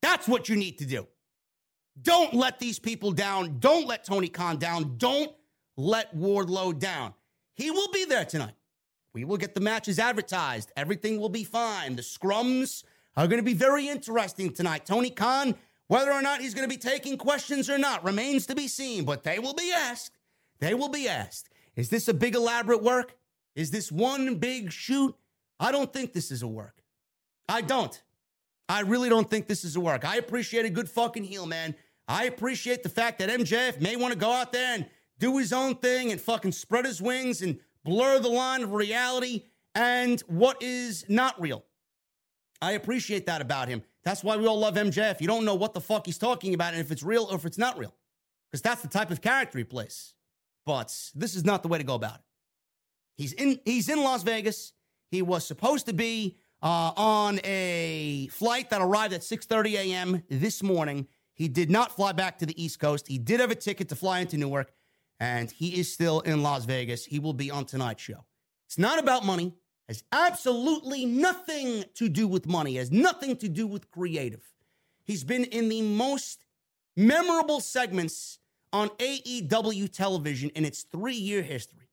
That's 0.00 0.26
what 0.26 0.48
you 0.48 0.56
need 0.56 0.78
to 0.78 0.86
do. 0.86 1.06
Don't 2.00 2.32
let 2.32 2.58
these 2.58 2.78
people 2.78 3.12
down. 3.12 3.58
Don't 3.58 3.86
let 3.86 4.04
Tony 4.04 4.28
Khan 4.28 4.56
down. 4.56 4.96
Don't 4.96 5.30
let 5.76 6.16
Wardlow 6.16 6.78
down. 6.78 7.12
He 7.54 7.70
will 7.70 7.90
be 7.92 8.06
there 8.06 8.24
tonight. 8.24 8.54
We 9.14 9.24
will 9.24 9.36
get 9.36 9.54
the 9.54 9.60
matches 9.60 9.98
advertised. 9.98 10.72
Everything 10.76 11.20
will 11.20 11.28
be 11.28 11.44
fine. 11.44 11.96
The 11.96 12.02
scrums 12.02 12.82
are 13.16 13.26
going 13.26 13.40
to 13.40 13.44
be 13.44 13.54
very 13.54 13.88
interesting 13.88 14.52
tonight. 14.52 14.86
Tony 14.86 15.10
Khan, 15.10 15.54
whether 15.88 16.10
or 16.10 16.22
not 16.22 16.40
he's 16.40 16.54
going 16.54 16.68
to 16.68 16.74
be 16.74 16.80
taking 16.80 17.18
questions 17.18 17.68
or 17.68 17.76
not, 17.76 18.04
remains 18.04 18.46
to 18.46 18.54
be 18.54 18.68
seen, 18.68 19.04
but 19.04 19.22
they 19.22 19.38
will 19.38 19.54
be 19.54 19.70
asked. 19.74 20.16
They 20.60 20.72
will 20.72 20.88
be 20.88 21.08
asked. 21.08 21.50
Is 21.76 21.90
this 21.90 22.08
a 22.08 22.14
big 22.14 22.34
elaborate 22.34 22.82
work? 22.82 23.16
Is 23.54 23.70
this 23.70 23.92
one 23.92 24.36
big 24.36 24.72
shoot? 24.72 25.14
I 25.60 25.72
don't 25.72 25.92
think 25.92 26.14
this 26.14 26.30
is 26.30 26.42
a 26.42 26.48
work. 26.48 26.82
I 27.48 27.60
don't. 27.60 28.02
I 28.68 28.80
really 28.80 29.10
don't 29.10 29.28
think 29.28 29.46
this 29.46 29.64
is 29.64 29.76
a 29.76 29.80
work. 29.80 30.06
I 30.06 30.16
appreciate 30.16 30.64
a 30.64 30.70
good 30.70 30.88
fucking 30.88 31.24
heel, 31.24 31.44
man. 31.44 31.74
I 32.08 32.24
appreciate 32.24 32.82
the 32.82 32.88
fact 32.88 33.18
that 33.18 33.28
MJF 33.28 33.80
may 33.80 33.96
want 33.96 34.14
to 34.14 34.18
go 34.18 34.32
out 34.32 34.52
there 34.52 34.74
and 34.74 34.86
do 35.18 35.36
his 35.36 35.52
own 35.52 35.74
thing 35.76 36.10
and 36.10 36.20
fucking 36.20 36.52
spread 36.52 36.86
his 36.86 37.02
wings 37.02 37.42
and 37.42 37.58
blur 37.84 38.18
the 38.18 38.28
line 38.28 38.62
of 38.62 38.72
reality 38.72 39.44
and 39.74 40.20
what 40.22 40.62
is 40.62 41.04
not 41.08 41.40
real. 41.40 41.64
I 42.60 42.72
appreciate 42.72 43.26
that 43.26 43.40
about 43.40 43.68
him. 43.68 43.82
That's 44.04 44.22
why 44.22 44.36
we 44.36 44.46
all 44.46 44.58
love 44.58 44.74
MJF. 44.74 45.20
You 45.20 45.26
don't 45.26 45.44
know 45.44 45.54
what 45.54 45.74
the 45.74 45.80
fuck 45.80 46.06
he's 46.06 46.18
talking 46.18 46.54
about 46.54 46.74
and 46.74 46.80
if 46.80 46.90
it's 46.90 47.02
real 47.02 47.26
or 47.30 47.36
if 47.36 47.44
it's 47.44 47.58
not 47.58 47.78
real. 47.78 47.94
Because 48.50 48.62
that's 48.62 48.82
the 48.82 48.88
type 48.88 49.10
of 49.10 49.20
character 49.20 49.58
he 49.58 49.64
plays. 49.64 50.14
But 50.64 50.94
this 51.14 51.34
is 51.34 51.44
not 51.44 51.62
the 51.62 51.68
way 51.68 51.78
to 51.78 51.84
go 51.84 51.94
about 51.94 52.16
it. 52.16 52.20
He's 53.16 53.32
in 53.32 53.60
he's 53.64 53.88
in 53.88 54.02
Las 54.02 54.22
Vegas. 54.22 54.72
He 55.10 55.22
was 55.22 55.46
supposed 55.46 55.86
to 55.86 55.92
be 55.92 56.38
uh, 56.62 56.92
on 56.96 57.40
a 57.44 58.28
flight 58.28 58.70
that 58.70 58.80
arrived 58.80 59.12
at 59.12 59.22
6:30 59.22 59.72
a.m. 59.74 60.22
this 60.28 60.62
morning. 60.62 61.08
He 61.34 61.48
did 61.48 61.70
not 61.70 61.96
fly 61.96 62.12
back 62.12 62.38
to 62.38 62.46
the 62.46 62.62
East 62.62 62.78
Coast. 62.78 63.08
He 63.08 63.18
did 63.18 63.40
have 63.40 63.50
a 63.50 63.54
ticket 63.54 63.88
to 63.88 63.96
fly 63.96 64.20
into 64.20 64.36
Newark 64.36 64.72
and 65.22 65.52
he 65.52 65.78
is 65.78 65.92
still 65.92 66.18
in 66.22 66.42
Las 66.42 66.64
Vegas. 66.64 67.04
He 67.04 67.20
will 67.20 67.32
be 67.32 67.48
on 67.48 67.64
tonight's 67.64 68.02
show. 68.02 68.24
It's 68.66 68.76
not 68.76 68.98
about 68.98 69.24
money, 69.24 69.54
has 69.86 70.02
absolutely 70.10 71.06
nothing 71.06 71.84
to 71.94 72.08
do 72.08 72.26
with 72.26 72.48
money, 72.48 72.74
has 72.74 72.90
nothing 72.90 73.36
to 73.36 73.48
do 73.48 73.68
with 73.68 73.88
creative. 73.92 74.42
He's 75.04 75.22
been 75.22 75.44
in 75.44 75.68
the 75.68 75.80
most 75.80 76.44
memorable 76.96 77.60
segments 77.60 78.40
on 78.72 78.88
AEW 78.88 79.92
television 79.92 80.50
in 80.56 80.64
its 80.64 80.82
three 80.82 81.14
year 81.14 81.42
history. 81.42 81.88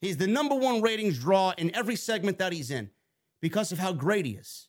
He's 0.00 0.16
the 0.16 0.26
number 0.26 0.56
one 0.56 0.82
ratings 0.82 1.20
draw 1.20 1.52
in 1.58 1.72
every 1.76 1.94
segment 1.94 2.38
that 2.38 2.52
he's 2.52 2.72
in 2.72 2.90
because 3.40 3.70
of 3.70 3.78
how 3.78 3.92
great 3.92 4.26
he 4.26 4.32
is. 4.32 4.66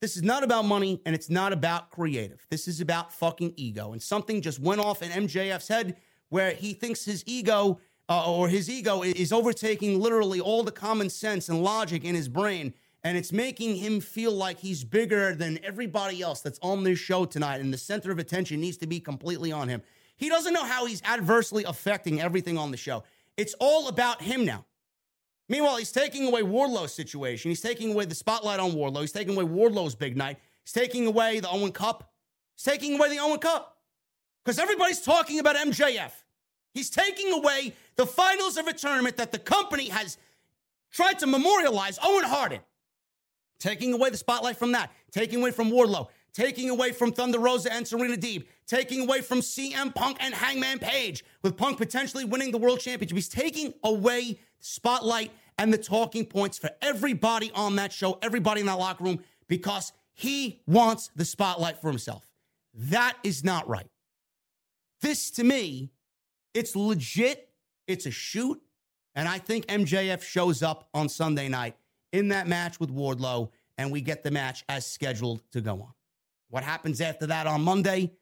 This 0.00 0.16
is 0.16 0.22
not 0.22 0.44
about 0.44 0.66
money 0.66 1.00
and 1.04 1.16
it's 1.16 1.30
not 1.30 1.52
about 1.52 1.90
creative. 1.90 2.46
This 2.48 2.68
is 2.68 2.80
about 2.80 3.12
fucking 3.12 3.54
ego. 3.56 3.92
And 3.92 4.00
something 4.00 4.40
just 4.40 4.60
went 4.60 4.80
off 4.80 5.02
in 5.02 5.10
MJF's 5.10 5.66
head 5.66 5.96
where 6.28 6.52
he 6.52 6.72
thinks 6.72 7.04
his 7.04 7.22
ego 7.26 7.80
uh, 8.08 8.30
or 8.30 8.48
his 8.48 8.68
ego 8.68 9.02
is 9.02 9.32
overtaking 9.32 10.00
literally 10.00 10.40
all 10.40 10.62
the 10.62 10.72
common 10.72 11.08
sense 11.08 11.48
and 11.48 11.62
logic 11.62 12.04
in 12.04 12.14
his 12.14 12.28
brain. 12.28 12.74
And 13.02 13.18
it's 13.18 13.32
making 13.32 13.76
him 13.76 14.00
feel 14.00 14.32
like 14.32 14.58
he's 14.58 14.82
bigger 14.82 15.34
than 15.34 15.58
everybody 15.62 16.22
else 16.22 16.40
that's 16.40 16.58
on 16.62 16.84
this 16.84 16.98
show 16.98 17.24
tonight. 17.26 17.60
And 17.60 17.72
the 17.72 17.78
center 17.78 18.10
of 18.10 18.18
attention 18.18 18.60
needs 18.60 18.78
to 18.78 18.86
be 18.86 18.98
completely 18.98 19.52
on 19.52 19.68
him. 19.68 19.82
He 20.16 20.28
doesn't 20.28 20.54
know 20.54 20.64
how 20.64 20.86
he's 20.86 21.02
adversely 21.02 21.64
affecting 21.64 22.20
everything 22.20 22.56
on 22.56 22.70
the 22.70 22.76
show. 22.76 23.04
It's 23.36 23.54
all 23.60 23.88
about 23.88 24.22
him 24.22 24.44
now. 24.44 24.64
Meanwhile, 25.48 25.76
he's 25.76 25.92
taking 25.92 26.26
away 26.26 26.42
Wardlow's 26.42 26.94
situation. 26.94 27.50
He's 27.50 27.60
taking 27.60 27.92
away 27.92 28.06
the 28.06 28.14
spotlight 28.14 28.60
on 28.60 28.72
Wardlow. 28.72 29.02
He's 29.02 29.12
taking 29.12 29.34
away 29.34 29.44
Wardlow's 29.44 29.94
big 29.94 30.16
night. 30.16 30.38
He's 30.62 30.72
taking 30.72 31.06
away 31.06 31.40
the 31.40 31.50
Owen 31.50 31.72
Cup. 31.72 32.10
He's 32.56 32.64
taking 32.64 32.96
away 32.96 33.10
the 33.10 33.18
Owen 33.18 33.40
Cup 33.40 33.73
because 34.44 34.58
everybody's 34.58 35.00
talking 35.00 35.38
about 35.38 35.56
MJF. 35.56 36.10
He's 36.72 36.90
taking 36.90 37.32
away 37.32 37.72
the 37.96 38.04
finals 38.04 38.56
of 38.56 38.66
a 38.66 38.72
tournament 38.72 39.16
that 39.16 39.32
the 39.32 39.38
company 39.38 39.88
has 39.88 40.18
tried 40.90 41.18
to 41.20 41.26
memorialize 41.26 41.98
Owen 42.02 42.24
Harding. 42.24 42.60
Taking 43.60 43.94
away 43.94 44.10
the 44.10 44.16
spotlight 44.16 44.56
from 44.56 44.72
that, 44.72 44.92
taking 45.12 45.40
away 45.40 45.52
from 45.52 45.70
Wardlow, 45.70 46.08
taking 46.34 46.68
away 46.68 46.92
from 46.92 47.12
Thunder 47.12 47.38
Rosa 47.38 47.72
and 47.72 47.86
Serena 47.86 48.16
Deeb, 48.16 48.44
taking 48.66 49.02
away 49.02 49.20
from 49.20 49.40
CM 49.40 49.94
Punk 49.94 50.18
and 50.20 50.34
Hangman 50.34 50.80
Page, 50.80 51.24
with 51.42 51.56
Punk 51.56 51.78
potentially 51.78 52.24
winning 52.24 52.50
the 52.50 52.58
world 52.58 52.80
championship. 52.80 53.16
He's 53.16 53.28
taking 53.28 53.72
away 53.84 54.32
the 54.32 54.38
spotlight 54.58 55.30
and 55.56 55.72
the 55.72 55.78
talking 55.78 56.26
points 56.26 56.58
for 56.58 56.70
everybody 56.82 57.50
on 57.54 57.76
that 57.76 57.92
show, 57.92 58.18
everybody 58.20 58.60
in 58.60 58.66
that 58.66 58.78
locker 58.78 59.04
room, 59.04 59.20
because 59.46 59.92
he 60.12 60.60
wants 60.66 61.10
the 61.14 61.24
spotlight 61.24 61.80
for 61.80 61.88
himself. 61.88 62.28
That 62.74 63.16
is 63.22 63.44
not 63.44 63.68
right. 63.68 63.86
This 65.04 65.30
to 65.32 65.44
me, 65.44 65.90
it's 66.54 66.74
legit. 66.74 67.50
It's 67.86 68.06
a 68.06 68.10
shoot. 68.10 68.58
And 69.14 69.28
I 69.28 69.36
think 69.36 69.66
MJF 69.66 70.22
shows 70.22 70.62
up 70.62 70.88
on 70.94 71.10
Sunday 71.10 71.46
night 71.46 71.76
in 72.14 72.28
that 72.28 72.48
match 72.48 72.80
with 72.80 72.90
Wardlow 72.90 73.50
and 73.76 73.92
we 73.92 74.00
get 74.00 74.22
the 74.22 74.30
match 74.30 74.64
as 74.66 74.86
scheduled 74.86 75.42
to 75.52 75.60
go 75.60 75.82
on. 75.82 75.92
What 76.48 76.64
happens 76.64 77.02
after 77.02 77.26
that 77.26 77.46
on 77.46 77.60
Monday, 77.60 78.12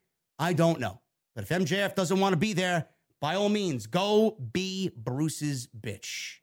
I 0.40 0.54
don't 0.54 0.80
know. 0.80 1.00
But 1.36 1.44
if 1.44 1.50
MJF 1.50 1.94
doesn't 1.94 2.18
want 2.18 2.32
to 2.32 2.36
be 2.36 2.52
there, 2.52 2.88
by 3.20 3.36
all 3.36 3.48
means, 3.48 3.86
go 3.86 4.36
be 4.52 4.90
Bruce's 4.96 5.68
bitch. 5.68 6.38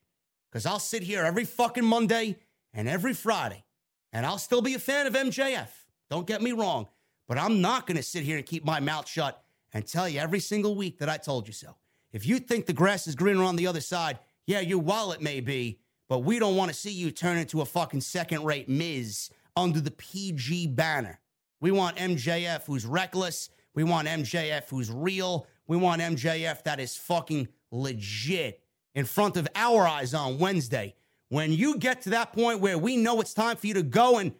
Because 0.49 0.65
I'll 0.65 0.79
sit 0.79 1.03
here 1.03 1.25
every 1.25 1.43
fucking 1.43 1.83
Monday 1.83 2.37
and 2.73 2.87
every 2.87 3.13
Friday, 3.13 3.65
and 4.13 4.25
I'll 4.25 4.37
still 4.37 4.61
be 4.61 4.73
a 4.73 4.79
fan 4.79 5.05
of 5.05 5.13
MJF. 5.15 5.67
Don't 6.09 6.25
get 6.25 6.41
me 6.41 6.53
wrong. 6.53 6.87
But 7.27 7.37
I'm 7.37 7.59
not 7.59 7.85
going 7.85 7.97
to 7.97 8.03
sit 8.03 8.23
here 8.23 8.37
and 8.37 8.45
keep 8.45 8.63
my 8.63 8.79
mouth 8.79 9.07
shut 9.07 9.43
and 9.73 9.85
tell 9.85 10.09
you 10.09 10.19
every 10.19 10.39
single 10.39 10.75
week 10.75 10.99
that 10.99 11.09
I 11.09 11.17
told 11.17 11.47
you 11.47 11.53
so. 11.53 11.75
If 12.11 12.25
you 12.25 12.39
think 12.39 12.65
the 12.65 12.73
grass 12.73 13.07
is 13.07 13.15
greener 13.15 13.43
on 13.43 13.55
the 13.55 13.67
other 13.67 13.81
side, 13.81 14.19
yeah, 14.47 14.61
your 14.61 14.79
wallet 14.79 15.21
may 15.21 15.41
be, 15.41 15.79
but 16.07 16.19
we 16.19 16.39
don't 16.39 16.55
want 16.55 16.71
to 16.71 16.77
see 16.77 16.91
you 16.91 17.11
turn 17.11 17.37
into 17.37 17.61
a 17.61 17.65
fucking 17.65 18.01
second 18.01 18.43
rate 18.43 18.67
Miz 18.67 19.29
under 19.55 19.79
the 19.79 19.91
PG 19.91 20.67
banner. 20.67 21.19
We 21.61 21.71
want 21.71 21.97
MJF 21.97 22.65
who's 22.65 22.85
reckless. 22.85 23.49
We 23.75 23.83
want 23.83 24.07
MJF 24.07 24.69
who's 24.69 24.91
real. 24.91 25.45
We 25.67 25.77
want 25.77 26.01
MJF 26.01 26.63
that 26.63 26.79
is 26.79 26.97
fucking 26.97 27.47
legit 27.71 28.63
in 28.95 29.05
front 29.05 29.37
of 29.37 29.47
our 29.55 29.87
eyes 29.87 30.13
on 30.13 30.39
Wednesday. 30.39 30.95
When 31.29 31.51
you 31.53 31.77
get 31.77 32.01
to 32.03 32.09
that 32.11 32.33
point 32.33 32.59
where 32.59 32.77
we 32.77 32.97
know 32.97 33.21
it's 33.21 33.35
time 33.35 33.55
for 33.55 33.67
you 33.67 33.75
to 33.75 33.83
go 33.83 34.17
and 34.17 34.33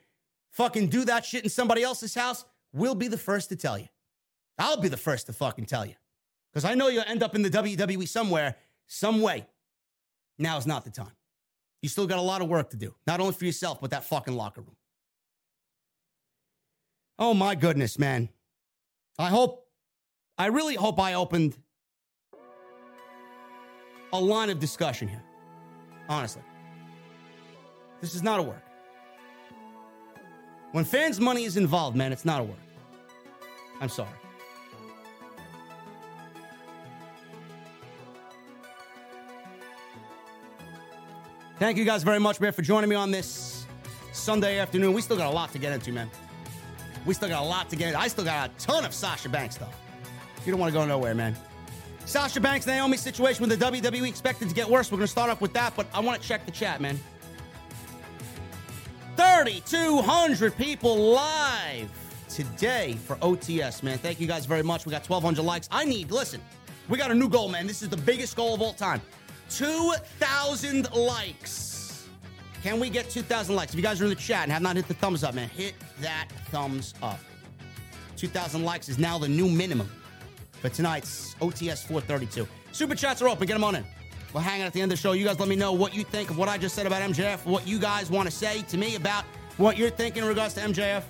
fucking 0.50 0.88
do 0.88 1.06
that 1.06 1.24
shit 1.24 1.44
in 1.44 1.50
somebody 1.50 1.84
else's 1.84 2.16
house, 2.16 2.46
we'll 2.74 2.96
be 2.96 3.08
the 3.08 3.18
first 3.18 3.50
to 3.50 3.56
tell 3.56 3.78
you. 3.78 3.88
I'll 4.60 4.78
be 4.78 4.90
the 4.90 4.98
first 4.98 5.28
to 5.28 5.34
fucking 5.34 5.66
tell 5.66 5.86
you. 5.86 5.96
Because 6.52 6.66
I 6.66 6.76
know 6.76 6.90
you'll 6.90 7.04
end 7.08 7.24
up 7.24 7.34
in 7.36 7.42
the 7.42 7.50
WWE 7.50 8.08
somewhere, 8.08 8.56
some 8.88 9.22
way. 9.22 9.48
Now 10.38 10.58
is 10.58 10.68
not 10.68 10.84
the 10.84 10.92
time. 10.92 11.16
You 11.82 11.90
still 11.90 12.08
got 12.08 12.20
a 12.20 12.22
lot 12.22 12.42
of 12.42 12.50
work 12.50 12.72
to 12.72 12.78
do, 12.78 12.94
not 13.08 13.20
only 13.22 13.34
for 13.34 13.46
yourself, 13.46 13.80
but 13.80 13.92
that 13.92 14.04
fucking 14.04 14.36
locker 14.36 14.62
room. 14.62 14.76
Oh 17.18 17.34
my 17.34 17.56
goodness, 17.56 17.98
man. 17.98 18.30
I 19.18 19.30
hope, 19.30 19.68
I 20.38 20.48
really 20.48 20.76
hope 20.76 21.00
I 21.00 21.14
opened 21.14 21.58
a 24.12 24.20
line 24.20 24.50
of 24.50 24.60
discussion 24.60 25.08
here. 25.08 25.24
Honestly. 26.08 26.42
This 28.02 28.16
is 28.16 28.24
not 28.24 28.40
a 28.40 28.44
work. 28.44 28.64
When 30.72 30.86
fans' 30.86 31.20
money 31.20 31.44
is 31.44 31.58
involved, 31.58 31.96
man, 31.96 32.12
it's 32.12 32.26
not 32.26 32.42
a 32.42 32.44
work. 32.44 32.58
I'm 33.82 33.90
sorry. 33.90 34.10
Thank 41.60 41.78
you 41.78 41.84
guys 41.84 42.04
very 42.04 42.22
much, 42.22 42.40
man, 42.40 42.54
for 42.54 42.62
joining 42.62 42.90
me 42.90 42.96
on 42.96 43.12
this 43.12 43.66
Sunday 44.14 44.60
afternoon. 44.60 44.94
We 44.94 45.02
still 45.02 45.18
got 45.18 45.28
a 45.28 45.36
lot 45.36 45.52
to 45.52 45.60
get 45.60 45.74
into, 45.74 45.92
man. 45.92 46.10
We 47.06 47.14
still 47.14 47.28
got 47.28 47.44
a 47.44 47.46
lot 47.46 47.70
to 47.72 47.76
get 47.76 47.90
into. 47.90 48.00
I 48.00 48.08
still 48.08 48.24
got 48.24 48.50
a 48.50 48.54
ton 48.66 48.86
of 48.86 48.94
Sasha 48.94 49.28
Banks 49.28 49.56
stuff. 49.56 49.76
You 50.46 50.54
don't 50.54 50.60
want 50.62 50.72
to 50.74 50.80
go 50.80 50.86
nowhere, 50.86 51.14
man. 51.14 51.36
Sasha 52.06 52.40
Banks, 52.40 52.66
Naomi 52.66 52.96
situation 52.96 53.46
with 53.46 53.60
the 53.60 53.66
WWE 53.66 54.08
expected 54.08 54.48
to 54.48 54.56
get 54.56 54.70
worse. 54.70 54.90
We're 54.90 55.00
going 55.00 55.08
to 55.08 55.12
start 55.12 55.30
off 55.30 55.42
with 55.42 55.52
that, 55.52 55.76
but 55.76 55.86
I 55.94 56.00
want 56.00 56.22
to 56.22 56.26
check 56.26 56.46
the 56.46 56.52
chat, 56.52 56.80
man. 56.80 56.98
3,200 59.18 60.56
people 60.56 61.12
live 61.12 61.92
today 62.30 62.98
for 63.06 63.18
OTS, 63.18 63.84
man. 63.84 63.98
Thank 63.98 64.22
you 64.22 64.28
guys 64.28 64.46
very 64.46 64.64
much. 64.64 64.86
We 64.86 64.92
got 64.92 65.06
1,200 65.06 65.44
likes. 65.44 65.68
I 65.74 65.84
need, 65.84 66.10
listen, 66.10 66.40
we 66.88 66.98
got 66.98 67.12
a 67.12 67.16
new 67.16 67.28
goal, 67.28 67.50
man. 67.50 67.68
This 67.68 67.82
is 67.82 67.90
the 67.90 67.98
biggest 67.98 68.38
goal 68.38 68.54
of 68.54 68.62
all 68.62 68.72
time. 68.72 69.02
2,000 69.50 70.92
likes. 70.94 72.08
Can 72.64 72.80
we 72.80 72.90
get 72.90 73.10
2,000 73.10 73.56
likes? 73.56 73.74
If 73.74 73.78
you 73.78 73.84
guys 73.84 74.02
are 74.02 74.06
in 74.06 74.10
the 74.10 74.16
chat 74.16 74.44
and 74.44 74.52
have 74.52 74.62
not 74.62 74.76
hit 74.76 74.88
the 74.88 74.94
thumbs 74.94 75.24
up, 75.24 75.34
man, 75.34 75.50
hit 75.50 75.76
that 76.02 76.28
thumbs 76.52 76.94
up. 77.02 77.20
2,000 78.18 78.64
likes 78.64 78.90
is 78.90 78.98
now 78.98 79.18
the 79.18 79.30
new 79.30 79.48
minimum 79.48 79.90
for 80.52 80.70
tonight's 80.70 81.36
OTS 81.36 81.86
432. 81.86 82.48
Super 82.72 82.96
chats 82.96 83.22
are 83.22 83.30
open. 83.30 83.48
Get 83.48 83.54
them 83.54 83.64
on 83.64 83.76
in. 83.76 83.86
We'll 84.34 84.44
hang 84.44 84.62
out 84.62 84.68
at 84.68 84.74
the 84.74 84.82
end 84.82 84.92
of 84.92 84.98
the 84.98 85.02
show. 85.02 85.14
You 85.14 85.26
guys 85.26 85.40
let 85.40 85.50
me 85.50 85.56
know 85.56 85.72
what 85.72 85.96
you 85.96 86.04
think 86.04 86.30
of 86.30 86.38
what 86.38 86.50
I 86.50 86.58
just 86.58 86.76
said 86.76 86.86
about 86.86 87.02
MJF, 87.02 87.46
what 87.46 87.66
you 87.68 87.80
guys 87.80 88.12
want 88.12 88.30
to 88.30 88.36
say 88.36 88.62
to 88.64 88.78
me 88.78 88.96
about 88.96 89.24
what 89.58 89.78
you're 89.78 89.90
thinking 89.90 90.24
in 90.24 90.30
regards 90.30 90.54
to 90.56 90.62
MJF. 90.62 91.04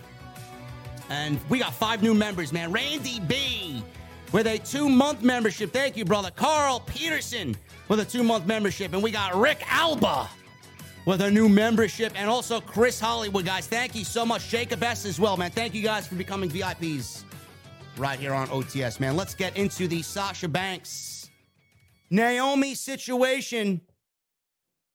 And 1.10 1.40
we 1.50 1.60
got 1.60 1.74
five 1.74 2.02
new 2.02 2.14
members, 2.14 2.54
man. 2.54 2.72
Randy 2.72 3.20
B 3.22 3.84
with 4.32 4.48
a 4.48 4.60
two 4.60 4.88
month 4.88 5.24
membership. 5.24 5.74
Thank 5.74 5.98
you, 5.98 6.06
brother. 6.06 6.32
Carl 6.32 6.82
Peterson 6.82 7.56
with 7.90 8.00
a 8.00 8.06
two 8.06 8.24
month 8.24 8.46
membership. 8.46 8.94
And 8.94 9.04
we 9.04 9.12
got 9.12 9.36
Rick 9.36 9.62
Alba 9.68 10.30
with 11.06 11.22
a 11.22 11.30
new 11.30 11.50
membership. 11.50 12.14
And 12.16 12.30
also 12.30 12.62
Chris 12.62 13.00
Hollywood, 13.00 13.46
guys. 13.46 13.68
Thank 13.68 13.96
you 13.96 14.06
so 14.06 14.26
much. 14.26 14.48
Jacob 14.48 14.82
S. 14.82 15.06
as 15.06 15.20
well, 15.20 15.36
man. 15.36 15.52
Thank 15.52 15.74
you 15.74 15.84
guys 15.84 16.08
for 16.08 16.16
becoming 16.16 16.50
VIPs 16.50 17.24
right 17.98 18.20
here 18.20 18.34
on 18.34 18.48
OTS, 18.48 19.00
man. 19.00 19.18
Let's 19.18 19.36
get 19.36 19.58
into 19.58 19.88
the 19.88 20.02
Sasha 20.02 20.48
Banks 20.48 21.30
Naomi 22.10 22.76
situation. 22.76 23.82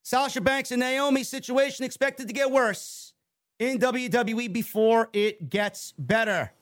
Sasha 0.02 0.40
Banks 0.40 0.70
and 0.70 0.80
Naomi 0.80 1.24
situation 1.24 1.84
expected 1.84 2.28
to 2.28 2.34
get 2.34 2.50
worse 2.50 3.12
in 3.58 3.78
WWE 3.78 4.52
before 4.52 5.08
it 5.12 5.48
gets 5.48 5.92
better. 5.98 6.52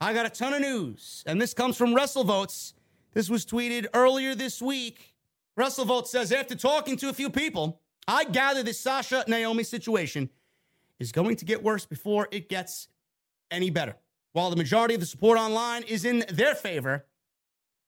I 0.00 0.12
got 0.12 0.26
a 0.26 0.30
ton 0.30 0.52
of 0.52 0.60
news, 0.60 1.22
and 1.26 1.40
this 1.40 1.54
comes 1.54 1.76
from 1.76 1.94
WrestleVotes. 1.94 2.72
This 3.12 3.28
was 3.30 3.46
tweeted 3.46 3.86
earlier 3.94 4.34
this 4.34 4.60
week. 4.60 5.11
WrestleVotes 5.58 6.06
says 6.06 6.32
after 6.32 6.54
talking 6.54 6.96
to 6.98 7.08
a 7.08 7.12
few 7.12 7.30
people, 7.30 7.80
I 8.08 8.24
gather 8.24 8.62
this 8.62 8.80
Sasha 8.80 9.24
Naomi 9.28 9.64
situation 9.64 10.30
is 10.98 11.12
going 11.12 11.36
to 11.36 11.44
get 11.44 11.62
worse 11.62 11.84
before 11.84 12.28
it 12.30 12.48
gets 12.48 12.88
any 13.50 13.70
better. 13.70 13.96
While 14.32 14.50
the 14.50 14.56
majority 14.56 14.94
of 14.94 15.00
the 15.00 15.06
support 15.06 15.38
online 15.38 15.82
is 15.82 16.04
in 16.04 16.24
their 16.30 16.54
favor, 16.54 17.04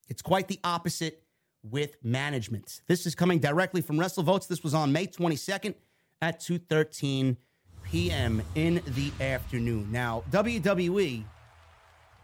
it's 0.08 0.20
quite 0.22 0.48
the 0.48 0.60
opposite 0.62 1.22
with 1.62 1.96
management. 2.02 2.82
This 2.86 3.06
is 3.06 3.14
coming 3.14 3.38
directly 3.38 3.80
from 3.80 3.96
WrestleVotes. 3.96 4.46
This 4.46 4.62
was 4.62 4.74
on 4.74 4.92
May 4.92 5.06
22nd 5.06 5.74
at 6.20 6.40
2:13 6.40 7.36
p.m. 7.82 8.42
in 8.54 8.82
the 8.86 9.10
afternoon. 9.20 9.90
Now, 9.90 10.22
WWE 10.30 11.24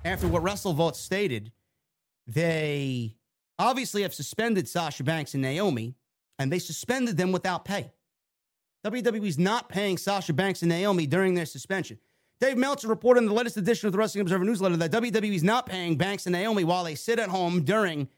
after 0.05 0.29
what 0.29 0.43
WrestleVotes 0.43 0.97
stated, 0.97 1.53
they 2.27 3.17
obviously 3.61 4.03
have 4.03 4.15
suspended 4.15 4.67
Sasha 4.67 5.05
Banks 5.05 5.35
and 5.35 5.43
Naomi, 5.43 5.95
and 6.39 6.51
they 6.51 6.59
suspended 6.59 7.17
them 7.17 7.31
without 7.31 7.65
pay. 7.65 7.93
WWE's 8.85 9.39
not 9.39 9.69
paying 9.69 9.99
Sasha 9.99 10.33
Banks 10.33 10.63
and 10.63 10.71
Naomi 10.71 11.07
during 11.07 11.35
their 11.35 11.47
suspension. 11.47 11.99
Dave 12.41 12.57
Meltzer 12.57 12.89
reported 12.89 13.21
in 13.21 13.27
the 13.27 13.35
latest 13.35 13.59
edition 13.59 13.87
of 13.87 13.93
the 13.93 13.99
Wrestling 13.99 14.23
Observer 14.23 14.45
newsletter 14.45 14.79
that 14.79 14.91
WWE 14.91 15.35
is 15.35 15.45
not 15.45 15.67
paying 15.67 15.97
Banks 15.97 16.25
and 16.25 16.33
Naomi 16.33 16.65
while 16.65 16.85
they 16.85 16.95
sit 16.95 17.19
at 17.19 17.29
home 17.29 17.63
during 17.63 18.09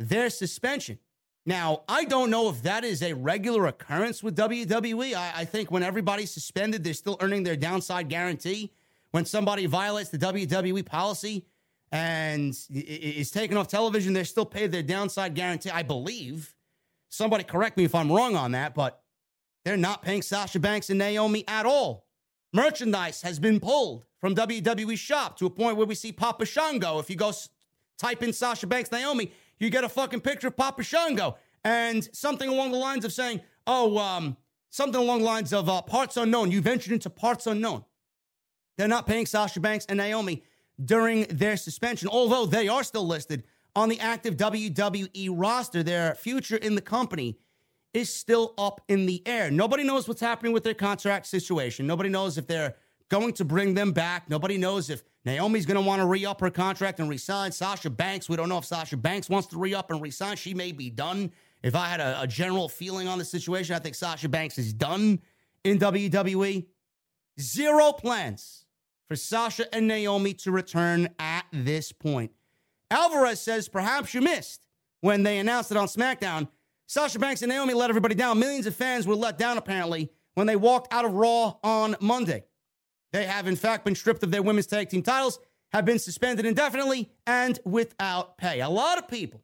their 0.00 0.30
suspension. 0.30 0.98
Now, 1.46 1.82
I 1.88 2.04
don't 2.04 2.30
know 2.30 2.50
if 2.50 2.64
that 2.64 2.84
is 2.84 3.00
a 3.02 3.14
regular 3.14 3.66
occurrence 3.66 4.22
with 4.22 4.36
WWE. 4.36 5.14
I, 5.14 5.32
I, 5.36 5.44
think 5.44 5.70
when 5.70 5.84
everybody's 5.84 6.30
suspended, 6.32 6.82
they're 6.82 6.92
still 6.92 7.16
earning 7.20 7.44
their 7.44 7.56
downside 7.56 8.08
guarantee. 8.08 8.72
When 9.12 9.24
somebody 9.24 9.64
violates 9.64 10.10
the 10.10 10.18
WWE 10.18 10.84
policy 10.84 11.46
and 11.90 12.56
is 12.70 13.30
taken 13.30 13.56
off 13.56 13.68
television, 13.68 14.12
they're 14.12 14.24
still 14.24 14.46
paid 14.46 14.72
their 14.72 14.82
downside 14.82 15.34
guarantee, 15.34 15.70
I 15.70 15.82
believe. 15.82 16.54
Somebody 17.08 17.44
correct 17.44 17.76
me 17.76 17.84
if 17.84 17.94
I'm 17.94 18.12
wrong 18.12 18.36
on 18.36 18.52
that, 18.52 18.74
but 18.74 19.02
they're 19.64 19.76
not 19.76 20.02
paying 20.02 20.22
Sasha 20.22 20.58
Banks 20.58 20.90
and 20.90 20.98
Naomi 20.98 21.44
at 21.48 21.64
all. 21.66 22.06
Merchandise 22.52 23.22
has 23.22 23.38
been 23.38 23.60
pulled 23.60 24.04
from 24.20 24.34
WWE 24.34 24.96
shop 24.96 25.38
to 25.38 25.46
a 25.46 25.50
point 25.50 25.76
where 25.76 25.86
we 25.86 25.94
see 25.94 26.12
Papa 26.12 26.44
Shango. 26.44 26.98
If 26.98 27.08
you 27.08 27.16
go 27.16 27.32
type 27.98 28.22
in 28.22 28.32
Sasha 28.32 28.66
Banks 28.66 28.90
Naomi, 28.90 29.32
you 29.58 29.70
get 29.70 29.84
a 29.84 29.88
fucking 29.88 30.20
picture 30.20 30.48
of 30.48 30.56
Papa 30.56 30.82
Shango 30.82 31.36
and 31.64 32.08
something 32.14 32.48
along 32.48 32.72
the 32.72 32.78
lines 32.78 33.04
of 33.04 33.12
saying, 33.12 33.40
"Oh, 33.66 33.98
um, 33.98 34.36
something 34.70 35.00
along 35.00 35.20
the 35.20 35.26
lines 35.26 35.52
of 35.52 35.68
uh, 35.68 35.82
parts 35.82 36.16
unknown. 36.16 36.50
You 36.50 36.60
ventured 36.60 36.92
into 36.92 37.10
parts 37.10 37.46
unknown." 37.46 37.84
They're 38.76 38.88
not 38.88 39.06
paying 39.06 39.26
Sasha 39.26 39.60
Banks 39.60 39.84
and 39.86 39.98
Naomi 39.98 40.44
during 40.84 41.24
their 41.24 41.56
suspension, 41.56 42.08
although 42.08 42.46
they 42.46 42.68
are 42.68 42.84
still 42.84 43.06
listed 43.06 43.44
on 43.74 43.88
the 43.88 44.00
active 44.00 44.36
WWE 44.36 45.30
roster. 45.32 45.82
Their 45.82 46.14
future 46.14 46.56
in 46.56 46.74
the 46.74 46.80
company 46.80 47.38
is 47.94 48.12
still 48.12 48.54
up 48.58 48.80
in 48.88 49.06
the 49.06 49.26
air. 49.26 49.50
Nobody 49.50 49.82
knows 49.82 50.06
what's 50.06 50.20
happening 50.20 50.52
with 50.52 50.64
their 50.64 50.74
contract 50.74 51.26
situation. 51.26 51.86
Nobody 51.86 52.08
knows 52.08 52.38
if 52.38 52.46
they're 52.46 52.74
going 53.08 53.32
to 53.34 53.44
bring 53.44 53.74
them 53.74 53.92
back. 53.92 54.28
Nobody 54.28 54.58
knows 54.58 54.90
if 54.90 55.02
Naomi's 55.24 55.66
going 55.66 55.80
to 55.80 55.86
want 55.86 56.00
to 56.00 56.06
re 56.06 56.24
up 56.26 56.40
her 56.40 56.50
contract 56.50 57.00
and 57.00 57.08
resign. 57.08 57.52
Sasha 57.52 57.90
Banks, 57.90 58.28
we 58.28 58.36
don't 58.36 58.48
know 58.48 58.58
if 58.58 58.64
Sasha 58.64 58.96
Banks 58.96 59.28
wants 59.28 59.48
to 59.48 59.58
re 59.58 59.74
up 59.74 59.90
and 59.90 60.00
resign. 60.00 60.36
She 60.36 60.54
may 60.54 60.72
be 60.72 60.90
done. 60.90 61.32
If 61.62 61.74
I 61.74 61.88
had 61.88 62.00
a, 62.00 62.22
a, 62.22 62.26
general 62.26 62.68
feeling 62.68 63.08
on 63.08 63.18
the 63.18 63.24
situation, 63.24 63.74
I 63.74 63.80
think 63.80 63.96
Sasha 63.96 64.28
Banks 64.28 64.58
is 64.58 64.72
done 64.72 65.20
in 65.64 65.78
WWE. 65.78 66.66
Zero 67.40 67.92
plans 67.92 68.64
for 69.08 69.16
Sasha 69.16 69.72
and 69.74 69.88
Naomi 69.88 70.34
to 70.34 70.52
return 70.52 71.08
at 71.18 71.46
this 71.52 71.92
point. 71.92 72.30
Alvarez 72.90 73.40
says 73.40 73.68
perhaps 73.68 74.14
you 74.14 74.20
missed 74.20 74.62
when 75.00 75.22
they 75.22 75.38
announced 75.38 75.70
it 75.70 75.76
on 75.76 75.86
SmackDown 75.88 76.48
Sasha 76.88 77.18
Banks 77.18 77.42
and 77.42 77.50
Naomi 77.50 77.74
let 77.74 77.90
everybody 77.90 78.14
down. 78.14 78.38
Millions 78.38 78.66
of 78.66 78.74
fans 78.74 79.06
were 79.06 79.14
let 79.14 79.36
down, 79.36 79.58
apparently, 79.58 80.10
when 80.34 80.46
they 80.46 80.56
walked 80.56 80.92
out 80.92 81.04
of 81.04 81.12
Raw 81.12 81.56
on 81.62 81.96
Monday. 82.00 82.44
They 83.12 83.26
have, 83.26 83.46
in 83.46 83.56
fact, 83.56 83.84
been 83.84 83.94
stripped 83.94 84.22
of 84.22 84.30
their 84.30 84.42
women's 84.42 84.66
tag 84.66 84.88
team 84.88 85.02
titles, 85.02 85.38
have 85.72 85.84
been 85.84 85.98
suspended 85.98 86.46
indefinitely, 86.46 87.10
and 87.26 87.58
without 87.66 88.38
pay. 88.38 88.60
A 88.60 88.70
lot 88.70 88.96
of 88.96 89.06
people, 89.06 89.42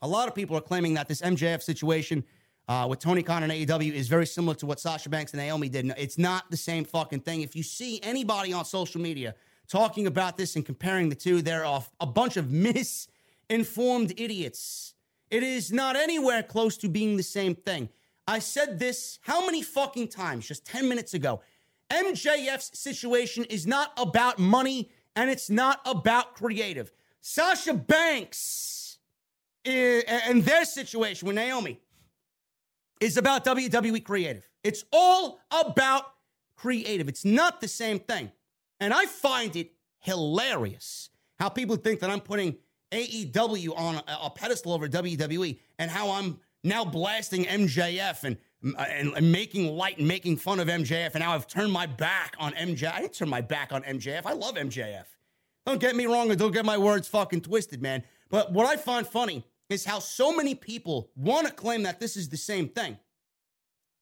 a 0.00 0.08
lot 0.08 0.26
of 0.26 0.34
people 0.34 0.56
are 0.56 0.62
claiming 0.62 0.94
that 0.94 1.06
this 1.06 1.20
MJF 1.20 1.62
situation 1.62 2.24
uh, 2.68 2.86
with 2.88 2.98
Tony 2.98 3.22
Khan 3.22 3.42
and 3.42 3.50
AEW 3.50 3.92
is 3.92 4.08
very 4.08 4.26
similar 4.26 4.54
to 4.56 4.66
what 4.66 4.78
Sasha 4.78 5.08
Banks 5.08 5.32
and 5.32 5.40
Naomi 5.40 5.68
did. 5.68 5.92
It's 5.96 6.18
not 6.18 6.50
the 6.50 6.56
same 6.56 6.84
fucking 6.84 7.20
thing. 7.20 7.40
If 7.40 7.56
you 7.56 7.62
see 7.62 7.98
anybody 8.02 8.52
on 8.52 8.64
social 8.64 9.00
media 9.00 9.34
talking 9.68 10.06
about 10.06 10.36
this 10.36 10.54
and 10.54 10.64
comparing 10.64 11.08
the 11.08 11.14
two, 11.14 11.40
they're 11.40 11.64
off 11.64 11.90
a 11.98 12.06
bunch 12.06 12.36
of 12.36 12.50
misinformed 12.50 14.12
idiots. 14.18 14.94
It 15.30 15.42
is 15.42 15.72
not 15.72 15.96
anywhere 15.96 16.42
close 16.42 16.76
to 16.78 16.88
being 16.88 17.16
the 17.16 17.22
same 17.22 17.54
thing. 17.54 17.88
I 18.26 18.38
said 18.38 18.78
this 18.78 19.18
how 19.22 19.46
many 19.46 19.62
fucking 19.62 20.08
times 20.08 20.46
just 20.46 20.66
10 20.66 20.88
minutes 20.88 21.14
ago? 21.14 21.40
MJF's 21.90 22.78
situation 22.78 23.44
is 23.44 23.66
not 23.66 23.92
about 23.96 24.38
money 24.38 24.90
and 25.16 25.30
it's 25.30 25.48
not 25.48 25.80
about 25.86 26.34
creative. 26.34 26.92
Sasha 27.22 27.72
Banks 27.72 28.98
and 29.64 30.44
their 30.44 30.66
situation 30.66 31.26
with 31.26 31.36
Naomi 31.36 31.80
is 33.00 33.16
about 33.16 33.44
WWE 33.44 34.04
creative. 34.04 34.48
It's 34.64 34.84
all 34.92 35.40
about 35.50 36.04
creative. 36.56 37.08
It's 37.08 37.24
not 37.24 37.60
the 37.60 37.68
same 37.68 37.98
thing. 37.98 38.30
And 38.80 38.92
I 38.92 39.06
find 39.06 39.54
it 39.56 39.72
hilarious 40.00 41.10
how 41.38 41.48
people 41.48 41.76
think 41.76 42.00
that 42.00 42.10
I'm 42.10 42.20
putting 42.20 42.56
AEW 42.92 43.76
on 43.76 43.96
a, 43.96 44.02
a 44.24 44.30
pedestal 44.30 44.72
over 44.72 44.88
WWE 44.88 45.58
and 45.78 45.90
how 45.90 46.10
I'm 46.10 46.38
now 46.64 46.84
blasting 46.84 47.44
MJF 47.44 48.24
and, 48.24 48.36
and, 48.62 49.12
and 49.14 49.32
making 49.32 49.68
light 49.68 49.98
and 49.98 50.08
making 50.08 50.36
fun 50.36 50.58
of 50.60 50.68
MJF. 50.68 51.14
And 51.14 51.20
now 51.20 51.34
I've 51.34 51.46
turned 51.46 51.72
my 51.72 51.86
back 51.86 52.34
on 52.38 52.52
MJF. 52.52 52.92
I 52.92 53.00
didn't 53.00 53.14
turn 53.14 53.28
my 53.28 53.40
back 53.40 53.72
on 53.72 53.82
MJF. 53.82 54.22
I 54.24 54.32
love 54.32 54.54
MJF. 54.54 55.04
Don't 55.66 55.80
get 55.80 55.94
me 55.94 56.06
wrong 56.06 56.30
and 56.30 56.38
don't 56.38 56.52
get 56.52 56.64
my 56.64 56.78
words 56.78 57.08
fucking 57.08 57.42
twisted, 57.42 57.82
man. 57.82 58.02
But 58.30 58.52
what 58.52 58.66
I 58.66 58.76
find 58.76 59.06
funny 59.06 59.44
is 59.68 59.84
how 59.84 59.98
so 59.98 60.34
many 60.34 60.54
people 60.54 61.10
want 61.16 61.46
to 61.46 61.52
claim 61.52 61.82
that 61.82 62.00
this 62.00 62.16
is 62.16 62.28
the 62.28 62.36
same 62.36 62.68
thing. 62.68 62.98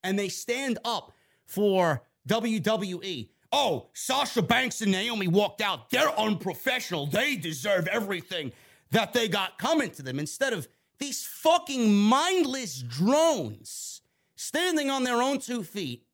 And 0.05 0.19
they 0.19 0.29
stand 0.29 0.79
up 0.85 1.13
for 1.45 2.03
WWE. 2.29 3.29
Oh, 3.53 3.89
Sasha 3.95 4.43
Banks 4.43 4.81
and 4.81 4.93
Naomi 4.93 5.29
walked 5.29 5.61
out. 5.61 5.91
They're 5.91 6.17
unprofessional. 6.19 7.07
They 7.07 7.37
deserve 7.37 7.87
everything 7.89 8.53
that 8.91 9.13
they 9.13 9.29
got 9.29 9.59
coming 9.59 9.91
to 9.93 10.03
them 10.03 10.19
instead 10.19 10.53
of 10.53 10.69
these 10.99 11.25
fucking 11.25 11.93
mindless 11.93 12.81
drones 12.83 14.03
standing 14.37 14.91
on 14.91 15.05
their 15.05 15.23
own 15.23 15.39
two 15.39 15.63
feet, 15.63 16.07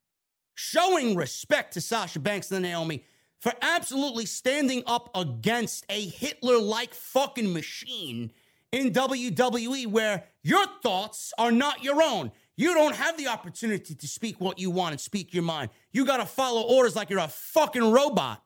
showing 0.54 1.16
respect 1.16 1.74
to 1.74 1.80
Sasha 1.80 2.18
Banks 2.18 2.50
and 2.50 2.62
Naomi 2.62 3.04
for 3.40 3.52
absolutely 3.60 4.26
standing 4.26 4.82
up 4.86 5.10
against 5.14 5.84
a 5.88 6.06
Hitler 6.06 6.58
like 6.58 6.94
fucking 6.94 7.52
machine 7.52 8.32
in 8.72 8.90
WWE 8.90 9.86
where 9.86 10.24
your 10.42 10.64
thoughts 10.82 11.32
are 11.38 11.52
not 11.52 11.84
your 11.84 12.02
own. 12.02 12.32
You 12.56 12.74
don't 12.74 12.96
have 12.96 13.16
the 13.16 13.28
opportunity 13.28 13.94
to 13.94 14.08
speak 14.08 14.40
what 14.40 14.58
you 14.58 14.70
want 14.70 14.92
and 14.92 15.00
speak 15.00 15.32
your 15.32 15.42
mind. 15.42 15.70
You 15.92 16.04
got 16.04 16.18
to 16.18 16.26
follow 16.26 16.62
orders 16.62 16.96
like 16.96 17.10
you're 17.10 17.18
a 17.20 17.28
fucking 17.28 17.92
robot. 17.92 18.42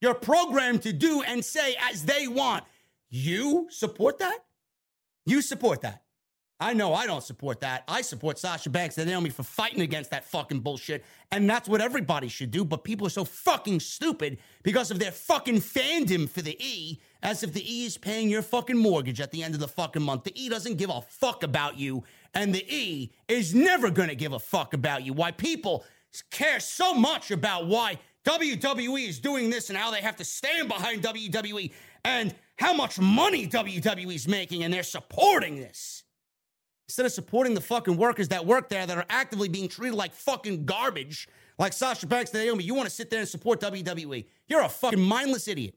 You're 0.00 0.14
programmed 0.14 0.82
to 0.82 0.92
do 0.92 1.22
and 1.22 1.44
say 1.44 1.76
as 1.90 2.04
they 2.04 2.28
want. 2.28 2.64
You 3.08 3.68
support 3.70 4.18
that? 4.18 4.38
You 5.24 5.40
support 5.42 5.80
that. 5.82 6.02
I 6.58 6.72
know 6.72 6.94
I 6.94 7.06
don't 7.06 7.22
support 7.22 7.60
that. 7.60 7.84
I 7.86 8.00
support 8.00 8.38
Sasha 8.38 8.70
Banks 8.70 8.96
and 8.96 9.08
Naomi 9.08 9.28
for 9.28 9.42
fighting 9.42 9.82
against 9.82 10.10
that 10.10 10.24
fucking 10.24 10.60
bullshit. 10.60 11.04
And 11.30 11.48
that's 11.48 11.68
what 11.68 11.82
everybody 11.82 12.28
should 12.28 12.50
do. 12.50 12.64
But 12.64 12.82
people 12.82 13.06
are 13.06 13.10
so 13.10 13.24
fucking 13.24 13.80
stupid 13.80 14.38
because 14.62 14.90
of 14.90 14.98
their 14.98 15.10
fucking 15.10 15.56
fandom 15.56 16.28
for 16.28 16.40
the 16.40 16.56
E, 16.58 16.98
as 17.26 17.42
if 17.42 17.52
the 17.52 17.74
E 17.74 17.84
is 17.84 17.98
paying 17.98 18.30
your 18.30 18.40
fucking 18.40 18.78
mortgage 18.78 19.20
at 19.20 19.32
the 19.32 19.42
end 19.42 19.52
of 19.52 19.58
the 19.58 19.66
fucking 19.66 20.00
month. 20.00 20.22
The 20.22 20.40
E 20.40 20.48
doesn't 20.48 20.76
give 20.76 20.90
a 20.90 21.02
fuck 21.02 21.42
about 21.42 21.76
you. 21.76 22.04
And 22.34 22.54
the 22.54 22.64
E 22.72 23.12
is 23.26 23.52
never 23.52 23.90
gonna 23.90 24.14
give 24.14 24.32
a 24.32 24.38
fuck 24.38 24.74
about 24.74 25.04
you. 25.04 25.12
Why 25.12 25.32
people 25.32 25.84
care 26.30 26.60
so 26.60 26.94
much 26.94 27.32
about 27.32 27.66
why 27.66 27.98
WWE 28.24 29.08
is 29.08 29.18
doing 29.18 29.50
this 29.50 29.70
and 29.70 29.76
how 29.76 29.90
they 29.90 30.00
have 30.00 30.14
to 30.16 30.24
stand 30.24 30.68
behind 30.68 31.02
WWE 31.02 31.72
and 32.04 32.32
how 32.58 32.72
much 32.72 33.00
money 33.00 33.48
WWE 33.48 34.14
is 34.14 34.28
making, 34.28 34.62
and 34.62 34.72
they're 34.72 34.84
supporting 34.84 35.56
this. 35.56 36.04
Instead 36.88 37.06
of 37.06 37.12
supporting 37.12 37.54
the 37.54 37.60
fucking 37.60 37.96
workers 37.96 38.28
that 38.28 38.46
work 38.46 38.68
there 38.68 38.86
that 38.86 38.96
are 38.96 39.06
actively 39.10 39.48
being 39.48 39.68
treated 39.68 39.96
like 39.96 40.14
fucking 40.14 40.64
garbage, 40.64 41.28
like 41.58 41.72
Sasha 41.72 42.06
Banks 42.06 42.30
and 42.32 42.44
Naomi, 42.44 42.62
you 42.62 42.74
want 42.74 42.88
to 42.88 42.94
sit 42.94 43.10
there 43.10 43.18
and 43.18 43.28
support 43.28 43.60
WWE. 43.60 44.26
You're 44.46 44.62
a 44.62 44.68
fucking 44.68 45.00
mindless 45.00 45.48
idiot. 45.48 45.74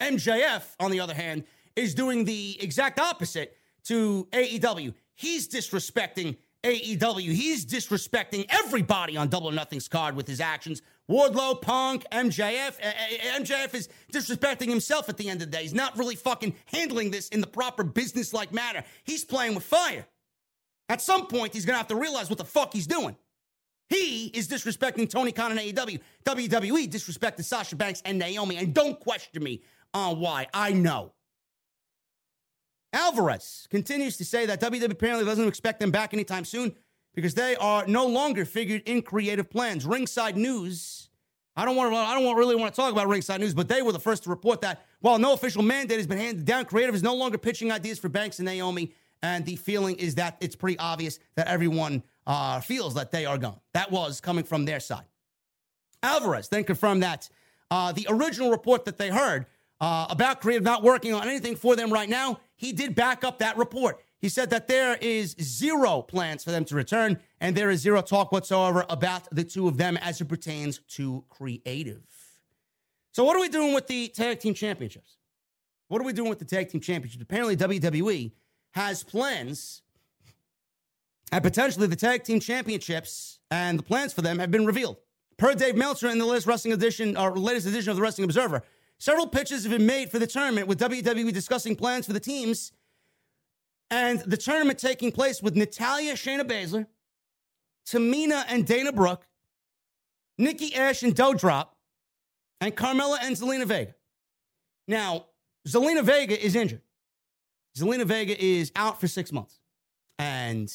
MJF, 0.00 0.62
on 0.80 0.90
the 0.90 1.00
other 1.00 1.14
hand, 1.14 1.44
is 1.76 1.94
doing 1.94 2.24
the 2.24 2.58
exact 2.60 2.98
opposite 2.98 3.56
to 3.84 4.28
AEW. 4.32 4.94
He's 5.14 5.48
disrespecting 5.48 6.36
AEW. 6.62 7.32
He's 7.32 7.64
disrespecting 7.64 8.46
everybody 8.50 9.16
on 9.16 9.28
Double 9.28 9.48
or 9.48 9.52
Nothing's 9.52 9.88
card 9.88 10.14
with 10.14 10.26
his 10.26 10.40
actions. 10.40 10.82
Wardlow, 11.08 11.60
Punk, 11.60 12.04
MJF. 12.12 12.78
MJF 13.36 13.74
is 13.74 13.88
disrespecting 14.12 14.68
himself 14.68 15.08
at 15.08 15.16
the 15.16 15.28
end 15.28 15.42
of 15.42 15.50
the 15.50 15.56
day. 15.56 15.62
He's 15.62 15.74
not 15.74 15.96
really 15.98 16.14
fucking 16.14 16.54
handling 16.66 17.10
this 17.10 17.28
in 17.28 17.40
the 17.40 17.46
proper 17.46 17.82
business 17.82 18.32
like 18.32 18.52
manner. 18.52 18.84
He's 19.04 19.24
playing 19.24 19.54
with 19.54 19.64
fire. 19.64 20.06
At 20.88 21.00
some 21.00 21.26
point, 21.26 21.54
he's 21.54 21.64
going 21.64 21.74
to 21.74 21.78
have 21.78 21.88
to 21.88 21.96
realize 21.96 22.28
what 22.28 22.38
the 22.38 22.44
fuck 22.44 22.72
he's 22.72 22.86
doing. 22.86 23.16
He 23.88 24.26
is 24.26 24.46
disrespecting 24.46 25.10
Tony 25.10 25.32
Khan 25.32 25.50
and 25.50 25.58
AEW. 25.58 26.00
WWE 26.24 26.88
disrespected 26.88 27.44
Sasha 27.44 27.74
Banks 27.74 28.02
and 28.04 28.18
Naomi. 28.18 28.56
And 28.56 28.72
don't 28.72 28.98
question 29.00 29.42
me 29.42 29.62
on 29.94 30.20
why. 30.20 30.46
I 30.52 30.72
know. 30.72 31.12
Alvarez 32.92 33.66
continues 33.70 34.16
to 34.16 34.24
say 34.24 34.46
that 34.46 34.60
WWE 34.60 34.90
apparently 34.90 35.24
doesn't 35.24 35.46
expect 35.46 35.80
them 35.80 35.90
back 35.90 36.12
anytime 36.12 36.44
soon 36.44 36.74
because 37.14 37.34
they 37.34 37.56
are 37.56 37.86
no 37.86 38.06
longer 38.06 38.44
figured 38.44 38.82
in 38.86 39.02
creative 39.02 39.48
plans. 39.48 39.86
Ringside 39.86 40.36
News. 40.36 41.08
I 41.56 41.64
don't 41.64 41.76
want 41.76 41.92
to. 41.92 41.96
I 41.96 42.20
don't 42.20 42.36
really 42.36 42.56
want 42.56 42.74
to 42.74 42.80
talk 42.80 42.92
about 42.92 43.08
Ringside 43.08 43.40
News, 43.40 43.54
but 43.54 43.68
they 43.68 43.82
were 43.82 43.92
the 43.92 44.00
first 44.00 44.24
to 44.24 44.30
report 44.30 44.60
that 44.62 44.84
while 45.00 45.18
no 45.18 45.32
official 45.32 45.62
mandate 45.62 45.98
has 45.98 46.06
been 46.06 46.18
handed 46.18 46.44
down, 46.44 46.64
creative 46.64 46.94
is 46.94 47.02
no 47.02 47.14
longer 47.14 47.38
pitching 47.38 47.70
ideas 47.70 47.98
for 47.98 48.08
Banks 48.08 48.38
and 48.38 48.46
Naomi, 48.46 48.92
and 49.22 49.44
the 49.44 49.56
feeling 49.56 49.96
is 49.96 50.14
that 50.16 50.36
it's 50.40 50.56
pretty 50.56 50.78
obvious 50.78 51.18
that 51.34 51.48
everyone 51.48 52.02
uh, 52.26 52.60
feels 52.60 52.94
that 52.94 53.10
they 53.10 53.26
are 53.26 53.38
gone. 53.38 53.60
That 53.74 53.90
was 53.90 54.20
coming 54.20 54.44
from 54.44 54.64
their 54.64 54.80
side. 54.80 55.04
Alvarez 56.02 56.48
then 56.48 56.64
confirmed 56.64 57.02
that 57.02 57.28
uh, 57.70 57.92
the 57.92 58.06
original 58.08 58.50
report 58.50 58.84
that 58.86 58.96
they 58.96 59.10
heard 59.10 59.46
uh, 59.80 60.06
about 60.10 60.40
creative 60.40 60.62
not 60.62 60.82
working 60.82 61.14
on 61.14 61.28
anything 61.28 61.56
for 61.56 61.76
them 61.76 61.92
right 61.92 62.08
now 62.08 62.38
he 62.60 62.72
did 62.72 62.94
back 62.94 63.24
up 63.24 63.38
that 63.38 63.56
report. 63.56 64.04
He 64.18 64.28
said 64.28 64.50
that 64.50 64.68
there 64.68 64.98
is 65.00 65.34
zero 65.40 66.02
plans 66.02 66.44
for 66.44 66.50
them 66.50 66.66
to 66.66 66.74
return, 66.74 67.18
and 67.40 67.56
there 67.56 67.70
is 67.70 67.80
zero 67.80 68.02
talk 68.02 68.32
whatsoever 68.32 68.84
about 68.90 69.26
the 69.34 69.44
two 69.44 69.66
of 69.66 69.78
them 69.78 69.96
as 69.96 70.20
it 70.20 70.26
pertains 70.26 70.80
to 70.90 71.24
creative. 71.30 72.02
So, 73.12 73.24
what 73.24 73.34
are 73.34 73.40
we 73.40 73.48
doing 73.48 73.72
with 73.72 73.86
the 73.86 74.08
tag 74.08 74.40
team 74.40 74.52
championships? 74.52 75.16
What 75.88 76.02
are 76.02 76.04
we 76.04 76.12
doing 76.12 76.28
with 76.28 76.38
the 76.38 76.44
tag 76.44 76.68
team 76.68 76.82
championships? 76.82 77.22
Apparently, 77.22 77.56
WWE 77.56 78.32
has 78.72 79.02
plans, 79.02 79.80
and 81.32 81.42
potentially 81.42 81.86
the 81.86 81.96
tag 81.96 82.24
team 82.24 82.40
championships 82.40 83.38
and 83.50 83.78
the 83.78 83.82
plans 83.82 84.12
for 84.12 84.20
them 84.20 84.38
have 84.38 84.50
been 84.50 84.66
revealed. 84.66 84.98
Per 85.38 85.54
Dave 85.54 85.76
Meltzer 85.76 86.08
in 86.08 86.18
the 86.18 86.26
latest 86.26 86.46
wrestling 86.46 86.74
edition, 86.74 87.16
or 87.16 87.34
latest 87.34 87.66
edition 87.66 87.88
of 87.88 87.96
the 87.96 88.02
Wrestling 88.02 88.26
Observer, 88.26 88.62
Several 89.00 89.26
pitches 89.26 89.64
have 89.64 89.72
been 89.72 89.86
made 89.86 90.10
for 90.10 90.18
the 90.18 90.26
tournament, 90.26 90.68
with 90.68 90.78
WWE 90.78 91.32
discussing 91.32 91.74
plans 91.74 92.04
for 92.04 92.12
the 92.12 92.20
teams. 92.20 92.72
And 93.90 94.20
the 94.20 94.36
tournament 94.36 94.78
taking 94.78 95.10
place 95.10 95.42
with 95.42 95.56
Natalya, 95.56 96.12
Shayna 96.12 96.42
Baszler, 96.42 96.86
Tamina 97.88 98.44
and 98.46 98.66
Dana 98.66 98.92
Brooke, 98.92 99.26
Nikki 100.36 100.74
Ash 100.74 101.02
and 101.02 101.16
Doudrop, 101.16 101.68
and 102.60 102.76
Carmella 102.76 103.16
and 103.22 103.34
Zelina 103.34 103.64
Vega. 103.64 103.94
Now, 104.86 105.26
Zelina 105.66 106.04
Vega 106.04 106.38
is 106.38 106.54
injured. 106.54 106.82
Zelina 107.76 108.04
Vega 108.04 108.38
is 108.38 108.70
out 108.76 109.00
for 109.00 109.08
six 109.08 109.32
months. 109.32 109.60
And 110.18 110.70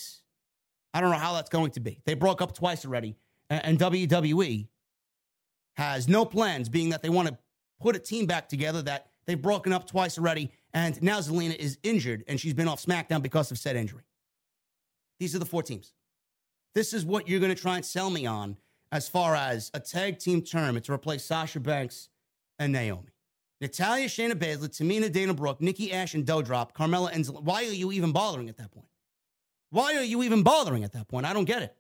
I 0.96 1.00
don't 1.00 1.12
know 1.12 1.18
how 1.18 1.34
that's 1.34 1.50
going 1.50 1.72
to 1.72 1.80
be. 1.80 2.02
They 2.06 2.16
broke 2.16 2.42
up 2.42 2.56
twice 2.56 2.86
already. 2.86 3.18
And 3.52 3.78
WWE 3.78 4.68
has 5.78 6.08
no 6.08 6.26
plans, 6.26 6.70
being 6.70 6.90
that 6.90 7.04
they 7.04 7.10
want 7.10 7.28
to 7.28 7.38
put 7.86 7.96
a 7.96 8.00
team 8.00 8.26
back 8.26 8.50
together 8.50 8.82
that 8.82 9.12
they've 9.28 9.44
broken 9.44 9.72
up 9.72 9.86
twice 9.86 10.18
already. 10.18 10.50
And 10.74 11.00
now 11.04 11.20
Zelina 11.20 11.56
is 11.56 11.78
injured 11.84 12.24
and 12.28 12.40
she's 12.40 12.56
been 12.56 12.68
off 12.68 12.84
SmackDown 12.84 13.22
because 13.22 13.52
of 13.52 13.60
said 13.60 13.76
injury. 13.76 14.02
These 15.20 15.36
are 15.36 15.40
the 15.40 15.46
four 15.46 15.62
teams. 15.62 15.94
This 16.74 16.94
is 16.94 17.06
what 17.06 17.30
you're 17.30 17.40
going 17.40 17.54
to 17.54 17.62
try 17.62 17.76
and 17.76 17.86
sell 17.86 18.10
me 18.10 18.26
on 18.26 18.58
as 18.92 19.08
far 19.08 19.36
as 19.36 19.70
a 19.76 19.80
tag 19.80 20.18
team 20.18 20.42
tournament 20.42 20.86
to 20.86 20.94
replace 20.94 21.24
Sasha 21.24 21.60
Banks 21.60 22.10
and 22.58 22.74
Naomi. 22.74 23.12
Natalya, 23.62 24.08
Shayna 24.08 24.34
Baszler, 24.34 24.68
Tamina, 24.68 25.12
Dana 25.12 25.36
Brooke, 25.36 25.62
Nikki 25.62 25.94
Ash, 25.94 26.16
and 26.16 26.26
Doudrop, 26.26 26.74
Carmella, 26.74 27.12
and. 27.14 27.26
Why 27.28 27.64
are 27.66 27.72
you 27.72 27.92
even 27.92 28.12
bothering 28.12 28.50
at 28.50 28.58
that 28.58 28.72
point? 28.72 28.88
Why 29.70 29.96
are 29.96 30.04
you 30.04 30.24
even 30.24 30.44
bothering 30.44 30.84
at 30.84 30.92
that 30.92 31.08
point? 31.08 31.26
I 31.26 31.34
don't 31.34 31.46
get 31.46 31.62
it. 31.62 31.76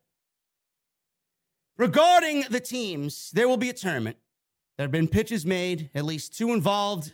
Regarding 1.77 2.45
the 2.49 2.61
teams, 2.61 3.31
there 3.31 3.49
will 3.49 3.57
be 3.57 3.69
a 3.69 3.73
tournament. 3.73 4.17
There 4.77 4.83
have 4.83 4.91
been 4.91 5.07
pitches 5.07 5.45
made, 5.45 5.89
at 5.95 6.05
least 6.05 6.37
two 6.37 6.53
involved, 6.53 7.13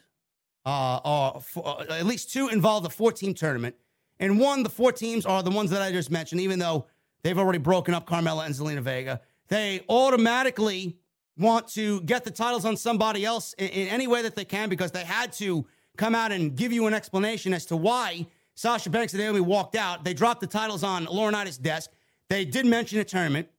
uh, 0.65 0.97
uh, 0.97 1.39
for, 1.39 1.67
uh, 1.67 1.93
at 1.93 2.05
least 2.05 2.31
two 2.31 2.49
involved 2.49 2.85
the 2.85 2.89
four 2.89 3.11
team 3.11 3.33
tournament. 3.33 3.75
And 4.19 4.39
one, 4.39 4.63
the 4.63 4.69
four 4.69 4.91
teams 4.91 5.25
are 5.25 5.43
the 5.43 5.51
ones 5.51 5.69
that 5.71 5.81
I 5.81 5.91
just 5.91 6.11
mentioned, 6.11 6.41
even 6.41 6.59
though 6.59 6.87
they've 7.23 7.37
already 7.37 7.59
broken 7.59 7.93
up 7.93 8.07
Carmella 8.07 8.45
and 8.45 8.53
Zelina 8.53 8.81
Vega. 8.81 9.21
They 9.47 9.83
automatically 9.89 10.97
want 11.37 11.67
to 11.69 12.01
get 12.01 12.23
the 12.23 12.31
titles 12.31 12.65
on 12.65 12.77
somebody 12.77 13.25
else 13.25 13.53
in, 13.53 13.67
in 13.69 13.87
any 13.87 14.07
way 14.07 14.21
that 14.21 14.35
they 14.35 14.45
can 14.45 14.69
because 14.69 14.91
they 14.91 15.03
had 15.03 15.33
to 15.33 15.65
come 15.97 16.15
out 16.15 16.31
and 16.31 16.55
give 16.55 16.71
you 16.71 16.87
an 16.87 16.93
explanation 16.93 17.53
as 17.53 17.65
to 17.67 17.75
why 17.75 18.25
Sasha 18.55 18.89
Banks 18.89 19.13
and 19.13 19.21
Naomi 19.21 19.39
walked 19.39 19.75
out. 19.75 20.03
They 20.03 20.13
dropped 20.13 20.41
the 20.41 20.47
titles 20.47 20.83
on 20.83 21.05
Laurinaitis' 21.05 21.61
desk. 21.61 21.91
They 22.29 22.45
did 22.45 22.65
mention 22.65 22.99
a 22.99 23.03
tournament. 23.03 23.49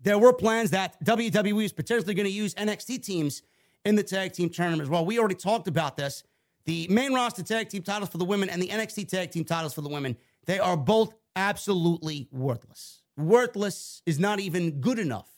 There 0.00 0.18
were 0.18 0.32
plans 0.32 0.70
that 0.70 1.02
WWE 1.04 1.64
is 1.64 1.72
potentially 1.72 2.14
going 2.14 2.26
to 2.26 2.32
use 2.32 2.54
NXT 2.54 3.02
teams 3.02 3.42
in 3.84 3.96
the 3.96 4.02
tag 4.02 4.32
team 4.32 4.50
tournament 4.50 4.82
as 4.82 4.88
well. 4.88 5.04
We 5.04 5.18
already 5.18 5.34
talked 5.34 5.68
about 5.68 5.96
this. 5.96 6.22
The 6.64 6.86
main 6.88 7.14
roster 7.14 7.42
tag 7.42 7.68
team 7.68 7.82
titles 7.82 8.10
for 8.10 8.18
the 8.18 8.24
women 8.24 8.48
and 8.48 8.60
the 8.60 8.68
NXT 8.68 9.08
tag 9.08 9.30
team 9.30 9.44
titles 9.44 9.72
for 9.72 9.80
the 9.80 9.88
women, 9.88 10.16
they 10.46 10.58
are 10.58 10.76
both 10.76 11.14
absolutely 11.36 12.28
worthless. 12.32 13.02
Worthless 13.16 14.02
is 14.04 14.18
not 14.18 14.40
even 14.40 14.80
good 14.80 14.98
enough 14.98 15.28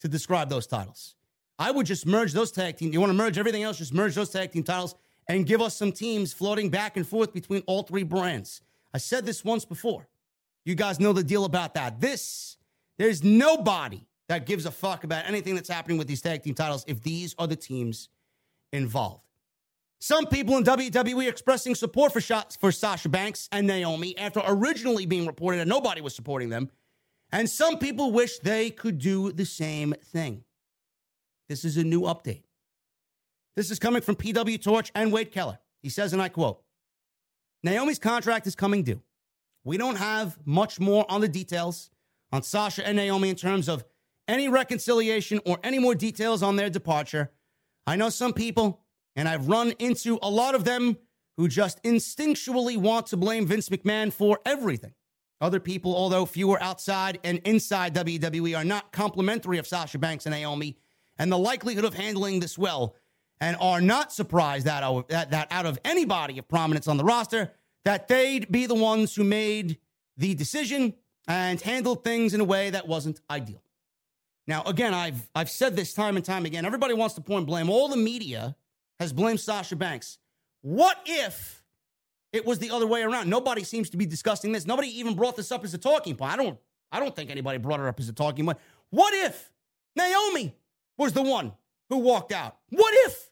to 0.00 0.08
describe 0.08 0.48
those 0.48 0.66
titles. 0.66 1.14
I 1.58 1.70
would 1.70 1.86
just 1.86 2.06
merge 2.06 2.32
those 2.32 2.52
tag 2.52 2.76
teams. 2.76 2.92
You 2.92 3.00
want 3.00 3.10
to 3.10 3.14
merge 3.14 3.38
everything 3.38 3.62
else, 3.62 3.78
just 3.78 3.94
merge 3.94 4.14
those 4.14 4.30
tag 4.30 4.52
team 4.52 4.62
titles 4.62 4.94
and 5.28 5.46
give 5.46 5.60
us 5.60 5.74
some 5.74 5.92
teams 5.92 6.32
floating 6.32 6.68
back 6.68 6.96
and 6.96 7.06
forth 7.06 7.32
between 7.32 7.62
all 7.66 7.82
three 7.82 8.02
brands. 8.02 8.60
I 8.92 8.98
said 8.98 9.26
this 9.26 9.44
once 9.44 9.64
before. 9.64 10.08
You 10.64 10.74
guys 10.74 11.00
know 11.00 11.12
the 11.12 11.24
deal 11.24 11.44
about 11.44 11.74
that. 11.74 12.00
This, 12.00 12.56
there's 12.98 13.22
nobody 13.22 14.06
that 14.28 14.46
gives 14.46 14.66
a 14.66 14.70
fuck 14.70 15.04
about 15.04 15.26
anything 15.26 15.54
that's 15.54 15.68
happening 15.68 15.98
with 15.98 16.08
these 16.08 16.20
tag 16.20 16.42
team 16.42 16.54
titles 16.54 16.84
if 16.86 17.02
these 17.02 17.34
are 17.38 17.46
the 17.46 17.56
teams 17.56 18.08
involved. 18.72 19.22
Some 19.98 20.26
people 20.26 20.56
in 20.56 20.64
WWE 20.64 21.28
expressing 21.28 21.74
support 21.74 22.12
for 22.12 22.20
shots 22.20 22.56
for 22.56 22.70
Sasha 22.70 23.08
Banks 23.08 23.48
and 23.50 23.66
Naomi 23.66 24.16
after 24.18 24.42
originally 24.46 25.06
being 25.06 25.26
reported 25.26 25.58
that 25.58 25.68
nobody 25.68 26.00
was 26.00 26.14
supporting 26.14 26.50
them. 26.50 26.70
And 27.32 27.48
some 27.48 27.78
people 27.78 28.12
wish 28.12 28.38
they 28.38 28.70
could 28.70 28.98
do 28.98 29.32
the 29.32 29.46
same 29.46 29.94
thing. 30.04 30.44
This 31.48 31.64
is 31.64 31.76
a 31.76 31.84
new 31.84 32.02
update. 32.02 32.42
This 33.56 33.70
is 33.70 33.78
coming 33.78 34.02
from 34.02 34.16
PW 34.16 34.62
Torch 34.62 34.92
and 34.94 35.12
Wade 35.12 35.32
Keller. 35.32 35.58
He 35.82 35.88
says, 35.88 36.12
and 36.12 36.20
I 36.20 36.28
quote 36.28 36.62
Naomi's 37.62 37.98
contract 37.98 38.46
is 38.46 38.54
coming 38.54 38.82
due. 38.82 39.02
We 39.64 39.78
don't 39.78 39.96
have 39.96 40.38
much 40.44 40.78
more 40.78 41.10
on 41.10 41.20
the 41.20 41.28
details 41.28 41.90
on 42.36 42.42
Sasha 42.42 42.86
and 42.86 42.96
Naomi 42.96 43.30
in 43.30 43.36
terms 43.36 43.68
of 43.68 43.84
any 44.28 44.48
reconciliation 44.48 45.40
or 45.46 45.58
any 45.64 45.78
more 45.78 45.94
details 45.94 46.42
on 46.42 46.56
their 46.56 46.70
departure. 46.70 47.32
I 47.86 47.96
know 47.96 48.10
some 48.10 48.32
people, 48.32 48.82
and 49.16 49.28
I've 49.28 49.48
run 49.48 49.72
into 49.78 50.18
a 50.22 50.30
lot 50.30 50.54
of 50.54 50.64
them 50.64 50.98
who 51.36 51.48
just 51.48 51.82
instinctually 51.82 52.76
want 52.76 53.06
to 53.06 53.16
blame 53.16 53.46
Vince 53.46 53.68
McMahon 53.70 54.12
for 54.12 54.38
everything. 54.44 54.92
Other 55.40 55.60
people, 55.60 55.94
although 55.96 56.26
fewer 56.26 56.62
outside 56.62 57.18
and 57.24 57.38
inside 57.44 57.94
WWE, 57.94 58.56
are 58.56 58.64
not 58.64 58.92
complimentary 58.92 59.58
of 59.58 59.66
Sasha 59.66 59.98
Banks 59.98 60.26
and 60.26 60.34
Naomi 60.34 60.76
and 61.18 61.32
the 61.32 61.38
likelihood 61.38 61.84
of 61.84 61.94
handling 61.94 62.40
this 62.40 62.58
well, 62.58 62.94
and 63.40 63.56
are 63.60 63.80
not 63.80 64.12
surprised 64.12 64.66
that, 64.66 64.82
uh, 64.82 65.02
that, 65.08 65.30
that 65.30 65.48
out 65.50 65.66
of 65.66 65.78
anybody 65.84 66.38
of 66.38 66.48
prominence 66.48 66.88
on 66.88 66.96
the 66.96 67.04
roster, 67.04 67.52
that 67.84 68.08
they'd 68.08 68.50
be 68.50 68.66
the 68.66 68.74
ones 68.74 69.14
who 69.14 69.24
made 69.24 69.78
the 70.16 70.34
decision 70.34 70.94
and 71.26 71.60
handled 71.60 72.04
things 72.04 72.34
in 72.34 72.40
a 72.40 72.44
way 72.44 72.70
that 72.70 72.86
wasn't 72.86 73.20
ideal. 73.30 73.62
Now, 74.46 74.62
again, 74.62 74.94
I've 74.94 75.28
I've 75.34 75.50
said 75.50 75.74
this 75.74 75.92
time 75.92 76.16
and 76.16 76.24
time 76.24 76.46
again. 76.46 76.64
Everybody 76.64 76.94
wants 76.94 77.14
to 77.16 77.20
point 77.20 77.46
blame. 77.46 77.68
All 77.68 77.88
the 77.88 77.96
media 77.96 78.56
has 79.00 79.12
blamed 79.12 79.40
Sasha 79.40 79.76
Banks. 79.76 80.18
What 80.62 80.98
if 81.04 81.64
it 82.32 82.44
was 82.46 82.58
the 82.58 82.70
other 82.70 82.86
way 82.86 83.02
around? 83.02 83.28
Nobody 83.28 83.64
seems 83.64 83.90
to 83.90 83.96
be 83.96 84.06
discussing 84.06 84.52
this. 84.52 84.66
Nobody 84.66 84.88
even 84.98 85.14
brought 85.14 85.36
this 85.36 85.50
up 85.50 85.64
as 85.64 85.74
a 85.74 85.78
talking 85.78 86.14
point. 86.14 86.32
I 86.32 86.36
don't 86.36 86.58
I 86.92 87.00
don't 87.00 87.14
think 87.14 87.30
anybody 87.30 87.58
brought 87.58 87.80
it 87.80 87.86
up 87.86 87.98
as 87.98 88.08
a 88.08 88.12
talking 88.12 88.44
point. 88.44 88.58
What 88.90 89.12
if 89.14 89.50
Naomi 89.96 90.54
was 90.96 91.12
the 91.12 91.22
one 91.22 91.52
who 91.88 91.98
walked 91.98 92.32
out? 92.32 92.56
What 92.70 92.94
if? 93.06 93.30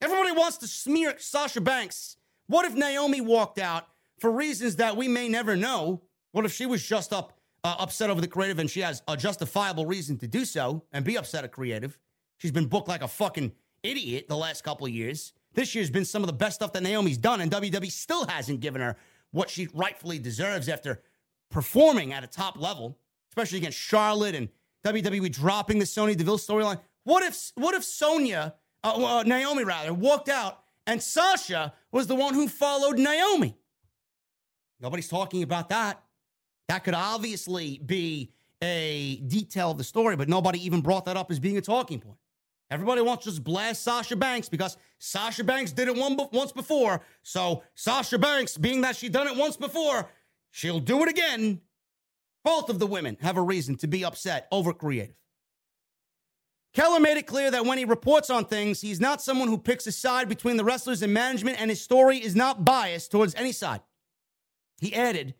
Everybody 0.00 0.32
wants 0.32 0.58
to 0.58 0.66
smear 0.66 1.14
Sasha 1.18 1.60
Banks. 1.60 2.16
What 2.46 2.66
if 2.66 2.74
Naomi 2.74 3.20
walked 3.20 3.58
out 3.58 3.86
for 4.18 4.30
reasons 4.30 4.76
that 4.76 4.96
we 4.96 5.08
may 5.08 5.28
never 5.28 5.56
know? 5.56 6.02
What 6.34 6.44
if 6.44 6.52
she 6.52 6.66
was 6.66 6.84
just 6.84 7.12
up 7.12 7.38
uh, 7.62 7.76
upset 7.78 8.10
over 8.10 8.20
the 8.20 8.26
creative 8.26 8.58
and 8.58 8.68
she 8.68 8.80
has 8.80 9.04
a 9.06 9.16
justifiable 9.16 9.86
reason 9.86 10.18
to 10.18 10.26
do 10.26 10.44
so 10.44 10.82
and 10.92 11.04
be 11.04 11.16
upset 11.16 11.44
at 11.44 11.52
creative? 11.52 11.96
She's 12.38 12.50
been 12.50 12.66
booked 12.66 12.88
like 12.88 13.02
a 13.02 13.08
fucking 13.08 13.52
idiot 13.84 14.26
the 14.28 14.36
last 14.36 14.64
couple 14.64 14.84
of 14.84 14.92
years. 14.92 15.32
This 15.52 15.76
year's 15.76 15.90
been 15.90 16.04
some 16.04 16.24
of 16.24 16.26
the 16.26 16.32
best 16.32 16.56
stuff 16.56 16.72
that 16.72 16.82
Naomi's 16.82 17.18
done, 17.18 17.40
and 17.40 17.52
WWE 17.52 17.88
still 17.88 18.26
hasn't 18.26 18.58
given 18.58 18.80
her 18.82 18.96
what 19.30 19.48
she 19.48 19.68
rightfully 19.74 20.18
deserves 20.18 20.68
after 20.68 21.00
performing 21.52 22.12
at 22.12 22.24
a 22.24 22.26
top 22.26 22.58
level, 22.58 22.98
especially 23.30 23.58
against 23.58 23.78
Charlotte 23.78 24.34
and 24.34 24.48
WWE 24.84 25.30
dropping 25.30 25.78
the 25.78 25.86
Sonya 25.86 26.16
Deville 26.16 26.38
storyline. 26.38 26.80
What 27.04 27.22
if 27.22 27.52
what 27.54 27.76
if 27.76 27.84
Sonya, 27.84 28.56
uh, 28.82 29.18
uh, 29.18 29.22
Naomi 29.22 29.62
rather, 29.62 29.94
walked 29.94 30.28
out 30.28 30.64
and 30.84 31.00
Sasha 31.00 31.74
was 31.92 32.08
the 32.08 32.16
one 32.16 32.34
who 32.34 32.48
followed 32.48 32.98
Naomi? 32.98 33.56
Nobody's 34.80 35.08
talking 35.08 35.44
about 35.44 35.68
that. 35.68 36.03
That 36.68 36.84
could 36.84 36.94
obviously 36.94 37.78
be 37.78 38.30
a 38.62 39.16
detail 39.16 39.70
of 39.70 39.78
the 39.78 39.84
story, 39.84 40.16
but 40.16 40.28
nobody 40.28 40.64
even 40.64 40.80
brought 40.80 41.04
that 41.04 41.16
up 41.16 41.30
as 41.30 41.38
being 41.38 41.56
a 41.58 41.60
talking 41.60 42.00
point. 42.00 42.18
Everybody 42.70 43.02
wants 43.02 43.24
to 43.24 43.30
just 43.30 43.44
blast 43.44 43.82
Sasha 43.82 44.16
Banks 44.16 44.48
because 44.48 44.76
Sasha 44.98 45.44
Banks 45.44 45.70
did 45.72 45.88
it 45.88 45.96
one, 45.96 46.16
once 46.32 46.50
before. 46.50 47.02
So 47.22 47.62
Sasha 47.74 48.18
Banks, 48.18 48.56
being 48.56 48.80
that 48.80 48.96
she 48.96 49.08
done 49.08 49.28
it 49.28 49.36
once 49.36 49.56
before, 49.56 50.08
she'll 50.50 50.80
do 50.80 51.02
it 51.02 51.08
again. 51.08 51.60
Both 52.42 52.70
of 52.70 52.78
the 52.78 52.86
women 52.86 53.18
have 53.20 53.36
a 53.36 53.42
reason 53.42 53.76
to 53.76 53.86
be 53.86 54.04
upset 54.04 54.48
over 54.50 54.72
creative. 54.72 55.14
Keller 56.72 56.98
made 56.98 57.16
it 57.16 57.26
clear 57.26 57.50
that 57.52 57.64
when 57.64 57.78
he 57.78 57.84
reports 57.84 58.30
on 58.30 58.46
things, 58.46 58.80
he's 58.80 59.00
not 59.00 59.22
someone 59.22 59.48
who 59.48 59.58
picks 59.58 59.86
a 59.86 59.92
side 59.92 60.28
between 60.28 60.56
the 60.56 60.64
wrestlers 60.64 61.02
and 61.02 61.14
management, 61.14 61.60
and 61.60 61.70
his 61.70 61.80
story 61.80 62.18
is 62.18 62.34
not 62.34 62.64
biased 62.64 63.12
towards 63.12 63.34
any 63.36 63.52
side. 63.52 63.80
He 64.80 64.92
added, 64.92 65.34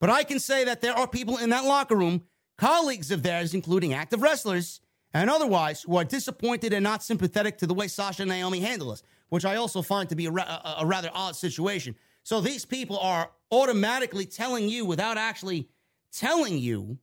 But 0.00 0.10
I 0.10 0.24
can 0.24 0.40
say 0.40 0.64
that 0.64 0.80
there 0.80 0.94
are 0.94 1.06
people 1.06 1.36
in 1.36 1.50
that 1.50 1.64
locker 1.64 1.94
room, 1.94 2.22
colleagues 2.56 3.10
of 3.10 3.22
theirs, 3.22 3.54
including 3.54 3.92
active 3.92 4.22
wrestlers 4.22 4.80
and 5.12 5.28
otherwise, 5.28 5.82
who 5.82 5.96
are 5.96 6.04
disappointed 6.04 6.72
and 6.72 6.84
not 6.84 7.02
sympathetic 7.02 7.58
to 7.58 7.66
the 7.66 7.74
way 7.74 7.88
Sasha 7.88 8.22
and 8.22 8.30
Naomi 8.30 8.60
handle 8.60 8.90
us, 8.90 9.02
which 9.28 9.44
I 9.44 9.56
also 9.56 9.82
find 9.82 10.08
to 10.08 10.16
be 10.16 10.26
a, 10.26 10.30
ra- 10.30 10.76
a 10.78 10.86
rather 10.86 11.10
odd 11.12 11.36
situation. 11.36 11.94
So 12.22 12.40
these 12.40 12.64
people 12.64 12.98
are 12.98 13.30
automatically 13.50 14.24
telling 14.24 14.68
you 14.68 14.84
without 14.84 15.18
actually 15.18 15.68
telling 16.12 16.58
you 16.58 16.98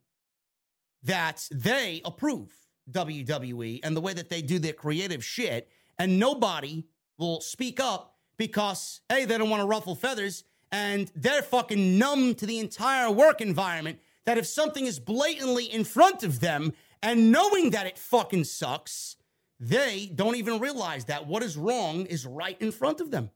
that 1.03 1.48
they 1.52 2.02
approve 2.06 2.52
WWE 2.91 3.82
and 3.84 3.95
the 3.95 4.02
way 4.02 4.14
that 4.14 4.30
they 4.30 4.41
do 4.41 4.60
their 4.60 4.74
creative 4.74 5.24
shit, 5.24 5.69
and 5.99 6.19
nobody 6.19 6.86
will 7.18 7.41
speak 7.41 7.80
up 7.80 8.15
because, 8.38 9.02
A, 9.11 9.26
they 9.26 9.38
don't 9.38 9.49
want 9.49 9.61
to 9.61 9.68
ruffle 9.68 9.95
feathers, 9.95 10.44
and 10.72 11.11
they're 11.15 11.41
fucking 11.41 11.98
numb 11.98 12.35
to 12.35 12.45
the 12.45 12.60
entire 12.60 13.10
work 13.11 13.41
environment 13.41 13.99
that 14.26 14.38
if 14.38 14.45
something 14.45 14.85
is 14.85 14.99
blatantly 14.99 15.65
in 15.65 15.84
front 15.84 16.23
of 16.23 16.39
them 16.39 16.73
and 17.02 17.31
knowing 17.31 17.69
that 17.69 17.88
it 17.88 17.98
fucking 17.98 18.44
sucks, 18.44 19.15
they 19.60 20.11
don't 20.14 20.35
even 20.35 20.60
realize 20.60 21.06
that 21.06 21.27
what 21.27 21.44
is 21.44 21.57
wrong 21.57 22.06
is 22.06 22.26
right 22.26 22.61
in 22.61 22.72
front 22.72 22.99
of 22.99 23.11
them. 23.11 23.31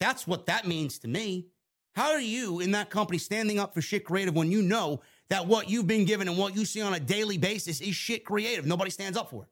That's 0.00 0.26
what 0.26 0.46
that 0.46 0.66
means 0.66 0.98
to 1.00 1.08
me. 1.08 1.46
How 1.94 2.12
are 2.12 2.20
you 2.20 2.60
in 2.60 2.72
that 2.72 2.90
company 2.90 3.18
standing 3.18 3.58
up 3.58 3.74
for 3.74 3.80
shit 3.80 4.04
creative 4.04 4.34
when 4.34 4.50
you 4.50 4.62
know 4.62 5.00
that 5.28 5.46
what 5.46 5.68
you've 5.68 5.86
been 5.86 6.04
given 6.04 6.28
and 6.28 6.38
what 6.38 6.56
you 6.56 6.64
see 6.64 6.82
on 6.82 6.94
a 6.94 7.00
daily 7.00 7.38
basis 7.38 7.80
is 7.80 7.94
shit 7.94 8.24
creative? 8.24 8.66
Nobody 8.66 8.90
stands 8.90 9.18
up 9.18 9.30
for 9.30 9.44
it. 9.44 9.48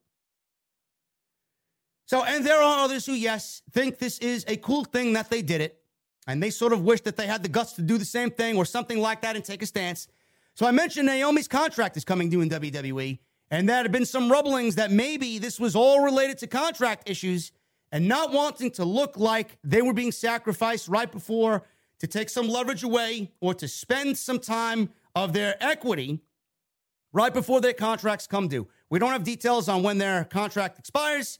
So, 2.06 2.24
and 2.24 2.44
there 2.44 2.60
are 2.60 2.84
others 2.84 3.04
who, 3.04 3.12
yes, 3.12 3.62
think 3.70 3.98
this 3.98 4.18
is 4.18 4.44
a 4.48 4.56
cool 4.56 4.84
thing 4.84 5.12
that 5.12 5.28
they 5.28 5.42
did 5.42 5.60
it. 5.60 5.82
And 6.28 6.42
they 6.42 6.50
sort 6.50 6.74
of 6.74 6.82
wish 6.82 7.00
that 7.00 7.16
they 7.16 7.26
had 7.26 7.42
the 7.42 7.48
guts 7.48 7.72
to 7.72 7.82
do 7.82 7.98
the 7.98 8.04
same 8.04 8.30
thing 8.30 8.56
or 8.56 8.64
something 8.64 9.00
like 9.00 9.22
that 9.22 9.34
and 9.34 9.44
take 9.44 9.62
a 9.62 9.66
stance. 9.66 10.06
So 10.54 10.66
I 10.66 10.70
mentioned 10.70 11.08
Naomi's 11.08 11.48
contract 11.48 11.96
is 11.96 12.04
coming 12.04 12.28
due 12.28 12.42
in 12.42 12.50
WWE, 12.50 13.18
and 13.50 13.66
there 13.66 13.76
had 13.76 13.90
been 13.90 14.04
some 14.04 14.30
rumblings 14.30 14.74
that 14.74 14.90
maybe 14.90 15.38
this 15.38 15.58
was 15.58 15.74
all 15.74 16.04
related 16.04 16.36
to 16.38 16.46
contract 16.46 17.08
issues 17.08 17.50
and 17.90 18.06
not 18.06 18.32
wanting 18.32 18.70
to 18.72 18.84
look 18.84 19.16
like 19.16 19.56
they 19.64 19.80
were 19.80 19.94
being 19.94 20.12
sacrificed 20.12 20.86
right 20.86 21.10
before 21.10 21.62
to 22.00 22.06
take 22.06 22.28
some 22.28 22.46
leverage 22.46 22.82
away 22.82 23.30
or 23.40 23.54
to 23.54 23.66
spend 23.66 24.18
some 24.18 24.38
time 24.38 24.90
of 25.14 25.32
their 25.32 25.56
equity 25.60 26.20
right 27.12 27.32
before 27.32 27.60
their 27.62 27.72
contracts 27.72 28.26
come 28.26 28.48
due. 28.48 28.68
We 28.90 28.98
don't 28.98 29.12
have 29.12 29.24
details 29.24 29.68
on 29.68 29.82
when 29.82 29.96
their 29.96 30.24
contract 30.24 30.78
expires, 30.78 31.38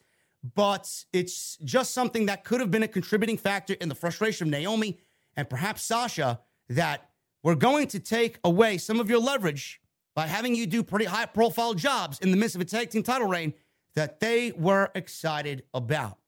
but 0.55 1.05
it's 1.13 1.57
just 1.65 1.93
something 1.93 2.27
that 2.27 2.45
could 2.45 2.61
have 2.61 2.71
been 2.71 2.83
a 2.83 2.89
contributing 2.89 3.37
factor 3.37 3.75
in 3.75 3.89
the 3.89 3.95
frustration 3.95 4.47
of 4.47 4.51
Naomi 4.51 4.99
and 5.37 5.49
perhaps 5.49 5.85
Sasha 5.85 6.41
that 6.69 7.11
we're 7.43 7.55
going 7.55 7.89
to 7.89 8.01
take 8.01 8.39
away 8.45 8.79
some 8.79 9.01
of 9.01 9.09
your 9.09 9.21
leverage 9.21 9.81
by 10.15 10.27
having 10.27 10.55
you 10.55 10.67
do 10.67 10.83
pretty 10.83 11.05
high 11.05 11.27
profile 11.27 11.75
jobs 11.75 12.19
in 12.21 12.31
the 12.31 12.37
midst 12.37 12.57
of 12.57 12.61
a 12.61 12.65
tag 12.65 12.91
team 12.91 13.03
title 13.03 13.29
reign 13.29 13.55
that 13.95 14.21
they 14.21 14.53
were 14.53 14.91
excited 14.95 15.65
about. 15.75 16.19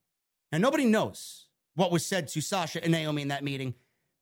And 0.53 0.63
nobody 0.63 0.85
knows 0.85 1.49
what 1.75 1.93
was 1.93 2.05
said 2.05 2.29
to 2.29 2.41
Sasha 2.41 2.83
and 2.83 2.93
Naomi 2.93 3.23
in 3.23 3.29
that 3.29 3.45
meeting. 3.45 3.75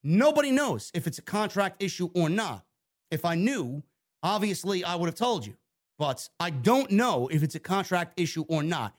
Nobody 0.02 0.50
knows 0.50 0.90
if 0.94 1.06
it's 1.06 1.18
a 1.18 1.22
contract 1.22 1.82
issue 1.82 2.10
or 2.14 2.28
not. 2.28 2.64
If 3.10 3.24
I 3.24 3.34
knew, 3.34 3.82
obviously 4.22 4.84
I 4.84 4.94
would 4.94 5.06
have 5.06 5.14
told 5.14 5.46
you. 5.46 5.56
But 5.98 6.28
I 6.38 6.50
don't 6.50 6.90
know 6.90 7.28
if 7.28 7.42
it's 7.42 7.54
a 7.54 7.60
contract 7.60 8.20
issue 8.20 8.44
or 8.48 8.62
not. 8.62 8.94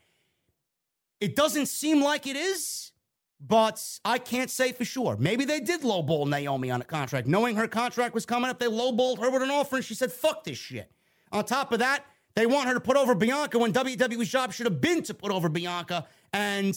It 1.20 1.36
doesn't 1.36 1.66
seem 1.66 2.02
like 2.02 2.26
it 2.26 2.36
is, 2.36 2.92
but 3.40 3.82
I 4.04 4.18
can't 4.18 4.50
say 4.50 4.72
for 4.72 4.84
sure. 4.84 5.16
Maybe 5.18 5.44
they 5.44 5.60
did 5.60 5.82
lowball 5.82 6.28
Naomi 6.28 6.70
on 6.70 6.80
a 6.80 6.84
contract. 6.84 7.26
Knowing 7.26 7.56
her 7.56 7.68
contract 7.68 8.14
was 8.14 8.26
coming 8.26 8.50
up, 8.50 8.58
they 8.58 8.66
lowballed 8.66 9.18
her 9.20 9.30
with 9.30 9.42
an 9.42 9.50
offer 9.50 9.76
and 9.76 9.84
she 9.84 9.94
said, 9.94 10.12
fuck 10.12 10.44
this 10.44 10.58
shit. 10.58 10.90
On 11.32 11.44
top 11.44 11.72
of 11.72 11.78
that, 11.78 12.04
they 12.34 12.46
want 12.46 12.68
her 12.68 12.74
to 12.74 12.80
put 12.80 12.96
over 12.96 13.14
Bianca 13.14 13.58
when 13.58 13.72
WWE's 13.72 14.28
job 14.28 14.52
should 14.52 14.66
have 14.66 14.80
been 14.80 15.02
to 15.04 15.14
put 15.14 15.32
over 15.32 15.48
Bianca. 15.48 16.06
And 16.32 16.76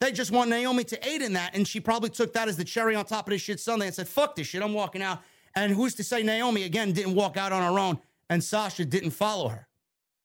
they 0.00 0.12
just 0.12 0.30
want 0.30 0.50
Naomi 0.50 0.84
to 0.84 1.08
aid 1.08 1.22
in 1.22 1.34
that. 1.34 1.54
And 1.54 1.66
she 1.66 1.80
probably 1.80 2.10
took 2.10 2.32
that 2.32 2.48
as 2.48 2.56
the 2.56 2.64
cherry 2.64 2.94
on 2.94 3.04
top 3.04 3.26
of 3.26 3.30
this 3.30 3.42
shit 3.42 3.60
Sunday 3.60 3.86
and 3.86 3.94
said, 3.94 4.08
fuck 4.08 4.34
this 4.34 4.46
shit, 4.46 4.62
I'm 4.62 4.72
walking 4.72 5.02
out. 5.02 5.20
And 5.54 5.72
who's 5.72 5.94
to 5.96 6.04
say 6.04 6.22
Naomi, 6.22 6.64
again, 6.64 6.92
didn't 6.92 7.14
walk 7.14 7.36
out 7.36 7.52
on 7.52 7.62
her 7.62 7.78
own 7.78 7.98
and 8.28 8.42
Sasha 8.42 8.84
didn't 8.84 9.10
follow 9.10 9.48
her? 9.48 9.68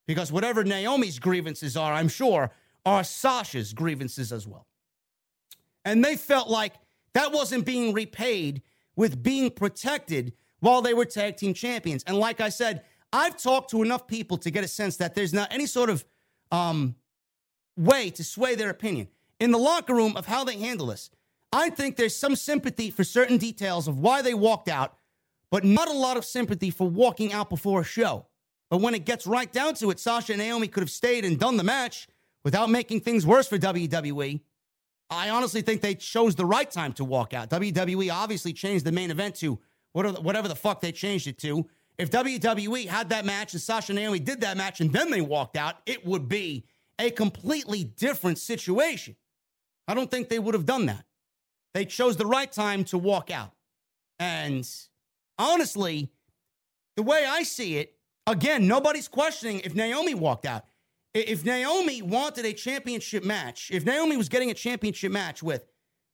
Because 0.07 0.31
whatever 0.31 0.63
Naomi's 0.63 1.19
grievances 1.19 1.77
are, 1.77 1.93
I'm 1.93 2.07
sure, 2.07 2.51
are 2.85 3.03
Sasha's 3.03 3.73
grievances 3.73 4.31
as 4.31 4.47
well. 4.47 4.67
And 5.85 6.03
they 6.03 6.15
felt 6.15 6.49
like 6.49 6.73
that 7.13 7.31
wasn't 7.31 7.65
being 7.65 7.93
repaid 7.93 8.61
with 8.95 9.21
being 9.23 9.49
protected 9.49 10.33
while 10.59 10.81
they 10.81 10.93
were 10.93 11.05
tag 11.05 11.37
team 11.37 11.53
champions. 11.53 12.03
And 12.05 12.17
like 12.17 12.41
I 12.41 12.49
said, 12.49 12.83
I've 13.11 13.41
talked 13.41 13.71
to 13.71 13.81
enough 13.81 14.07
people 14.07 14.37
to 14.39 14.51
get 14.51 14.63
a 14.63 14.67
sense 14.67 14.97
that 14.97 15.15
there's 15.15 15.33
not 15.33 15.51
any 15.51 15.65
sort 15.65 15.89
of 15.89 16.05
um, 16.51 16.95
way 17.75 18.09
to 18.11 18.23
sway 18.23 18.55
their 18.55 18.69
opinion 18.69 19.07
in 19.39 19.51
the 19.51 19.57
locker 19.57 19.95
room 19.95 20.15
of 20.15 20.25
how 20.25 20.43
they 20.43 20.57
handle 20.57 20.87
this. 20.87 21.09
I 21.51 21.69
think 21.69 21.95
there's 21.95 22.15
some 22.15 22.35
sympathy 22.35 22.91
for 22.91 23.03
certain 23.03 23.37
details 23.37 23.87
of 23.87 23.99
why 23.99 24.21
they 24.21 24.33
walked 24.33 24.69
out, 24.69 24.95
but 25.49 25.63
not 25.63 25.87
a 25.87 25.93
lot 25.93 26.17
of 26.17 26.25
sympathy 26.25 26.69
for 26.69 26.87
walking 26.87 27.33
out 27.33 27.49
before 27.49 27.81
a 27.81 27.85
show. 27.85 28.27
But 28.69 28.81
when 28.81 28.93
it 28.93 29.05
gets 29.05 29.25
right 29.25 29.51
down 29.51 29.73
to 29.75 29.89
it, 29.89 29.99
Sasha 29.99 30.33
and 30.33 30.41
Naomi 30.41 30.67
could 30.67 30.83
have 30.83 30.91
stayed 30.91 31.25
and 31.25 31.39
done 31.39 31.57
the 31.57 31.63
match 31.63 32.07
without 32.43 32.69
making 32.69 33.01
things 33.01 33.25
worse 33.25 33.47
for 33.47 33.57
WWE. 33.57 34.41
I 35.09 35.29
honestly 35.29 35.61
think 35.61 35.81
they 35.81 35.95
chose 35.95 36.35
the 36.35 36.45
right 36.45 36.69
time 36.69 36.93
to 36.93 37.03
walk 37.03 37.33
out. 37.33 37.49
WWE 37.49 38.13
obviously 38.13 38.53
changed 38.53 38.85
the 38.85 38.91
main 38.91 39.09
event 39.11 39.35
to 39.37 39.59
whatever 39.93 40.47
the 40.47 40.55
fuck 40.55 40.81
they 40.81 40.91
changed 40.91 41.27
it 41.27 41.37
to. 41.39 41.67
If 41.97 42.11
WWE 42.11 42.87
had 42.87 43.09
that 43.09 43.25
match 43.25 43.53
and 43.53 43.61
Sasha 43.61 43.93
Naomi 43.93 44.19
did 44.19 44.41
that 44.41 44.55
match 44.55 44.79
and 44.81 44.93
then 44.93 45.11
they 45.11 45.21
walked 45.21 45.57
out, 45.57 45.77
it 45.85 46.05
would 46.05 46.29
be 46.29 46.65
a 46.99 47.09
completely 47.09 47.83
different 47.83 48.37
situation. 48.37 49.15
I 49.87 49.95
don't 49.95 50.11
think 50.11 50.29
they 50.29 50.39
would 50.39 50.53
have 50.53 50.65
done 50.65 50.85
that. 50.85 51.05
They 51.73 51.85
chose 51.85 52.15
the 52.17 52.25
right 52.25 52.51
time 52.51 52.83
to 52.85 52.97
walk 52.97 53.31
out. 53.31 53.51
And 54.19 54.69
honestly, 55.37 56.11
the 56.95 57.03
way 57.03 57.25
I 57.27 57.43
see 57.43 57.77
it, 57.77 57.95
again, 58.27 58.67
nobody's 58.67 59.07
questioning 59.07 59.61
if 59.61 59.73
Naomi 59.73 60.13
walked 60.13 60.45
out. 60.45 60.65
If 61.13 61.43
Naomi 61.43 62.01
wanted 62.01 62.45
a 62.45 62.53
championship 62.53 63.23
match, 63.23 63.71
if 63.71 63.83
Naomi 63.83 64.15
was 64.15 64.29
getting 64.29 64.51
a 64.51 64.53
championship 64.53 65.11
match 65.11 65.41
with, 65.41 65.65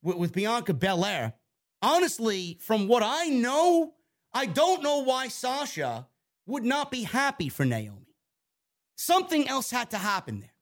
with, 0.02 0.16
with 0.18 0.34
Bianca 0.34 0.74
Belair, 0.74 1.34
honestly, 1.82 2.58
from 2.62 2.88
what 2.88 3.04
I 3.04 3.26
know, 3.26 3.94
I 4.34 4.46
don't 4.46 4.84
know 4.84 5.04
why 5.04 5.28
Sasha 5.28 6.08
would 6.48 6.64
not 6.64 6.92
be 6.92 7.04
happy 7.04 7.50
for 7.50 7.66
Naomi. 7.66 8.16
Something 8.96 9.48
else 9.50 9.70
had 9.70 9.92
to 9.92 9.98
happen 9.98 10.40
there. 10.40 10.54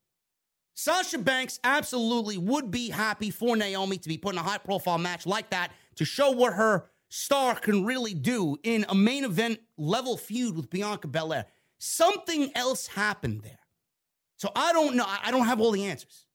Sasha 0.76 1.20
Banks 1.20 1.60
absolutely 1.64 2.38
would 2.38 2.72
be 2.72 2.90
happy 2.90 3.30
for 3.30 3.56
Naomi 3.56 3.98
to 4.00 4.10
be 4.10 4.18
put 4.18 4.34
in 4.34 4.40
a 4.40 4.44
high 4.44 4.58
profile 4.58 4.98
match 4.98 5.28
like 5.28 5.52
that 5.52 5.72
to 5.96 6.06
show 6.06 6.32
what 6.32 6.54
her 6.54 6.90
star 7.10 7.54
can 7.54 7.86
really 7.86 8.16
do 8.16 8.58
in 8.64 8.84
a 8.90 8.96
main 8.96 9.24
event 9.24 9.60
level 9.78 10.18
feud 10.18 10.56
with 10.56 10.72
Bianca 10.72 11.08
Belair. 11.08 11.46
Something 11.78 12.52
else 12.56 12.88
happened 12.88 13.44
there. 13.44 13.60
So 14.44 14.52
I 14.58 14.74
don't 14.74 14.98
know. 14.98 15.06
I 15.08 15.32
don't 15.32 15.46
have 15.46 15.62
all 15.62 15.72
the 15.72 15.86
answers. 15.86 16.26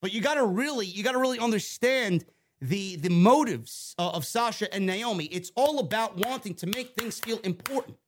But 0.00 0.10
you 0.10 0.22
got 0.22 0.34
to 0.36 0.46
really, 0.46 0.86
you 0.86 1.04
got 1.04 1.12
to 1.12 1.18
really 1.18 1.38
understand 1.38 2.24
the 2.62 2.96
the 2.96 3.10
motives 3.10 3.94
of 3.98 4.24
Sasha 4.24 4.72
and 4.72 4.86
Naomi. 4.86 5.26
It's 5.26 5.52
all 5.54 5.78
about 5.78 6.16
wanting 6.16 6.54
to 6.54 6.66
make 6.66 6.94
things 6.94 7.20
feel 7.20 7.40
important. 7.40 7.98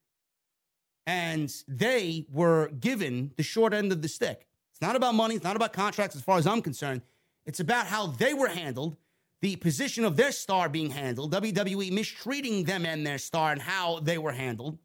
And 1.07 1.55
they 1.69 2.25
were 2.33 2.69
given 2.69 3.33
the 3.37 3.43
short 3.43 3.75
end 3.75 3.93
of 3.93 4.01
the 4.01 4.09
stick. 4.09 4.47
It's 4.73 4.81
not 4.81 4.97
about 4.97 5.15
money, 5.15 5.35
it's 5.35 5.45
not 5.45 5.57
about 5.57 5.75
contracts 5.75 6.17
as 6.17 6.23
far 6.23 6.39
as 6.39 6.47
I'm 6.47 6.63
concerned. 6.63 7.03
It's 7.45 7.61
about 7.61 7.87
how 7.87 8.07
they 8.07 8.33
were 8.33 8.49
handled, 8.49 8.97
the 9.43 9.57
position 9.57 10.07
of 10.07 10.17
their 10.17 10.33
star 10.33 10.71
being 10.71 10.89
handled, 10.89 11.35
WWE 11.35 11.93
mistreating 11.93 12.65
them 12.65 12.87
and 12.87 13.07
their 13.07 13.19
star 13.19 13.53
and 13.53 13.61
how 13.61 14.01
they 14.01 14.17
were 14.17 14.33
handled. 14.33 14.79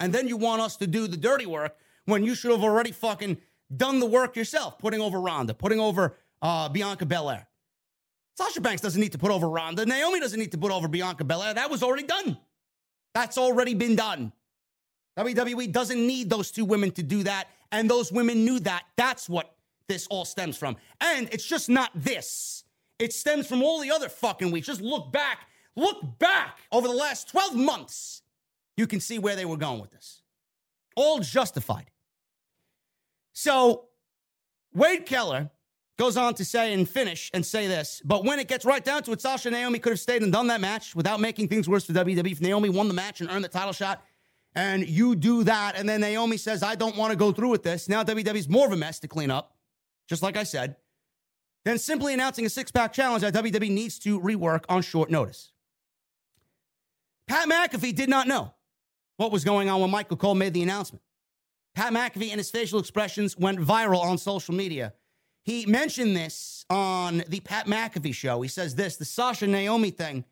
And 0.00 0.12
then 0.12 0.26
you 0.26 0.36
want 0.36 0.62
us 0.62 0.76
to 0.78 0.88
do 0.88 1.06
the 1.06 1.16
dirty 1.16 1.46
work 1.46 1.76
when 2.06 2.24
you 2.24 2.34
should 2.34 2.50
have 2.50 2.64
already 2.64 2.90
fucking 2.90 3.36
done 3.74 4.00
the 4.00 4.06
work 4.06 4.36
yourself, 4.36 4.78
putting 4.78 5.00
over 5.00 5.20
Ronda, 5.20 5.54
putting 5.54 5.80
over 5.80 6.16
uh, 6.42 6.68
Bianca 6.68 7.06
Belair. 7.06 7.46
Sasha 8.36 8.60
Banks 8.60 8.80
doesn't 8.80 9.00
need 9.00 9.12
to 9.12 9.18
put 9.18 9.30
over 9.30 9.48
Ronda. 9.48 9.84
Naomi 9.84 10.20
doesn't 10.20 10.38
need 10.38 10.52
to 10.52 10.58
put 10.58 10.70
over 10.70 10.86
Bianca 10.86 11.24
Belair. 11.24 11.54
That 11.54 11.70
was 11.70 11.82
already 11.82 12.04
done. 12.04 12.38
That's 13.14 13.36
already 13.36 13.74
been 13.74 13.96
done. 13.96 14.32
WWE 15.18 15.72
doesn't 15.72 16.06
need 16.06 16.30
those 16.30 16.52
two 16.52 16.64
women 16.64 16.92
to 16.92 17.02
do 17.02 17.24
that. 17.24 17.48
And 17.72 17.90
those 17.90 18.12
women 18.12 18.44
knew 18.44 18.60
that. 18.60 18.84
That's 18.96 19.28
what 19.28 19.56
this 19.88 20.06
all 20.06 20.24
stems 20.24 20.56
from. 20.56 20.76
And 21.00 21.28
it's 21.32 21.44
just 21.44 21.68
not 21.68 21.90
this, 21.94 22.64
it 22.98 23.12
stems 23.12 23.46
from 23.46 23.62
all 23.62 23.80
the 23.80 23.90
other 23.90 24.08
fucking 24.08 24.50
weeks. 24.50 24.66
Just 24.66 24.80
look 24.80 25.10
back, 25.12 25.48
look 25.74 26.18
back 26.18 26.58
over 26.70 26.86
the 26.86 26.94
last 26.94 27.28
12 27.30 27.56
months. 27.56 28.22
You 28.76 28.86
can 28.86 29.00
see 29.00 29.18
where 29.18 29.34
they 29.34 29.44
were 29.44 29.56
going 29.56 29.80
with 29.80 29.90
this. 29.90 30.22
All 30.94 31.18
justified. 31.18 31.90
So 33.40 33.84
Wade 34.74 35.06
Keller 35.06 35.48
goes 35.96 36.16
on 36.16 36.34
to 36.34 36.44
say 36.44 36.72
and 36.72 36.88
finish 36.88 37.30
and 37.32 37.46
say 37.46 37.68
this. 37.68 38.02
But 38.04 38.24
when 38.24 38.40
it 38.40 38.48
gets 38.48 38.64
right 38.64 38.84
down 38.84 39.04
to 39.04 39.12
it, 39.12 39.20
Sasha 39.20 39.48
Naomi 39.48 39.78
could 39.78 39.92
have 39.92 40.00
stayed 40.00 40.24
and 40.24 40.32
done 40.32 40.48
that 40.48 40.60
match 40.60 40.96
without 40.96 41.20
making 41.20 41.46
things 41.46 41.68
worse 41.68 41.84
for 41.84 41.92
WWE. 41.92 42.32
If 42.32 42.40
Naomi 42.40 42.68
won 42.68 42.88
the 42.88 42.94
match 42.94 43.20
and 43.20 43.30
earned 43.30 43.44
the 43.44 43.48
title 43.48 43.72
shot, 43.72 44.02
and 44.56 44.88
you 44.88 45.14
do 45.14 45.44
that, 45.44 45.76
and 45.76 45.88
then 45.88 46.00
Naomi 46.00 46.36
says, 46.36 46.64
I 46.64 46.74
don't 46.74 46.96
want 46.96 47.12
to 47.12 47.16
go 47.16 47.30
through 47.30 47.50
with 47.50 47.62
this. 47.62 47.88
Now 47.88 48.02
WWE's 48.02 48.48
more 48.48 48.66
of 48.66 48.72
a 48.72 48.76
mess 48.76 48.98
to 49.00 49.08
clean 49.08 49.30
up, 49.30 49.54
just 50.08 50.20
like 50.20 50.36
I 50.36 50.42
said. 50.42 50.74
Then 51.64 51.78
simply 51.78 52.14
announcing 52.14 52.44
a 52.44 52.50
six 52.50 52.72
pack 52.72 52.92
challenge 52.92 53.22
that 53.22 53.34
WWE 53.34 53.70
needs 53.70 54.00
to 54.00 54.18
rework 54.18 54.64
on 54.68 54.82
short 54.82 55.12
notice. 55.12 55.52
Pat 57.28 57.48
McAfee 57.48 57.94
did 57.94 58.08
not 58.08 58.26
know 58.26 58.52
what 59.16 59.30
was 59.30 59.44
going 59.44 59.68
on 59.68 59.80
when 59.80 59.92
Michael 59.92 60.16
Cole 60.16 60.34
made 60.34 60.54
the 60.54 60.62
announcement. 60.64 61.02
Pat 61.78 61.92
McAfee 61.92 62.30
and 62.30 62.38
his 62.38 62.50
facial 62.50 62.80
expressions 62.80 63.38
went 63.38 63.60
viral 63.60 64.00
on 64.00 64.18
social 64.18 64.52
media. 64.52 64.94
He 65.44 65.64
mentioned 65.64 66.16
this 66.16 66.64
on 66.68 67.22
the 67.28 67.38
Pat 67.38 67.68
McAfee 67.68 68.12
show. 68.14 68.42
He 68.42 68.48
says 68.48 68.74
this 68.74 68.96
the 68.96 69.04
Sasha 69.04 69.46
Naomi 69.46 69.92
thing. 69.92 70.24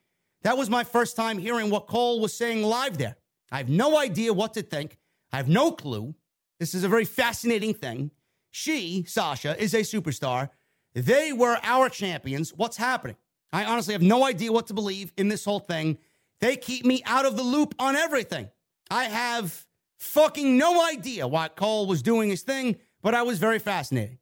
That 0.42 0.58
was 0.58 0.68
my 0.68 0.82
first 0.82 1.14
time 1.14 1.38
hearing 1.38 1.70
what 1.70 1.86
Cole 1.86 2.18
was 2.18 2.34
saying 2.34 2.64
live 2.64 2.98
there. 2.98 3.14
I 3.52 3.58
have 3.58 3.68
no 3.68 3.96
idea 3.96 4.32
what 4.32 4.54
to 4.54 4.62
think. 4.62 4.98
I 5.32 5.36
have 5.36 5.48
no 5.48 5.70
clue. 5.70 6.16
This 6.58 6.74
is 6.74 6.82
a 6.82 6.88
very 6.88 7.04
fascinating 7.04 7.74
thing. 7.74 8.10
She, 8.50 9.04
Sasha, 9.06 9.56
is 9.62 9.72
a 9.72 9.82
superstar. 9.82 10.50
They 10.94 11.32
were 11.32 11.60
our 11.62 11.88
champions. 11.88 12.52
What's 12.52 12.76
happening? 12.76 13.18
I 13.52 13.66
honestly 13.66 13.92
have 13.92 14.02
no 14.02 14.24
idea 14.24 14.50
what 14.50 14.66
to 14.66 14.74
believe 14.74 15.12
in 15.16 15.28
this 15.28 15.44
whole 15.44 15.60
thing. 15.60 15.98
They 16.40 16.56
keep 16.56 16.84
me 16.84 17.04
out 17.06 17.24
of 17.24 17.36
the 17.36 17.44
loop 17.44 17.76
on 17.78 17.94
everything. 17.94 18.50
I 18.90 19.04
have 19.04 19.65
Fucking 19.98 20.56
no 20.56 20.86
idea 20.86 21.26
why 21.26 21.48
Cole 21.48 21.86
was 21.86 22.02
doing 22.02 22.28
his 22.28 22.42
thing, 22.42 22.76
but 23.02 23.14
I 23.14 23.22
was 23.22 23.38
very 23.38 23.58
fascinated. 23.58 24.18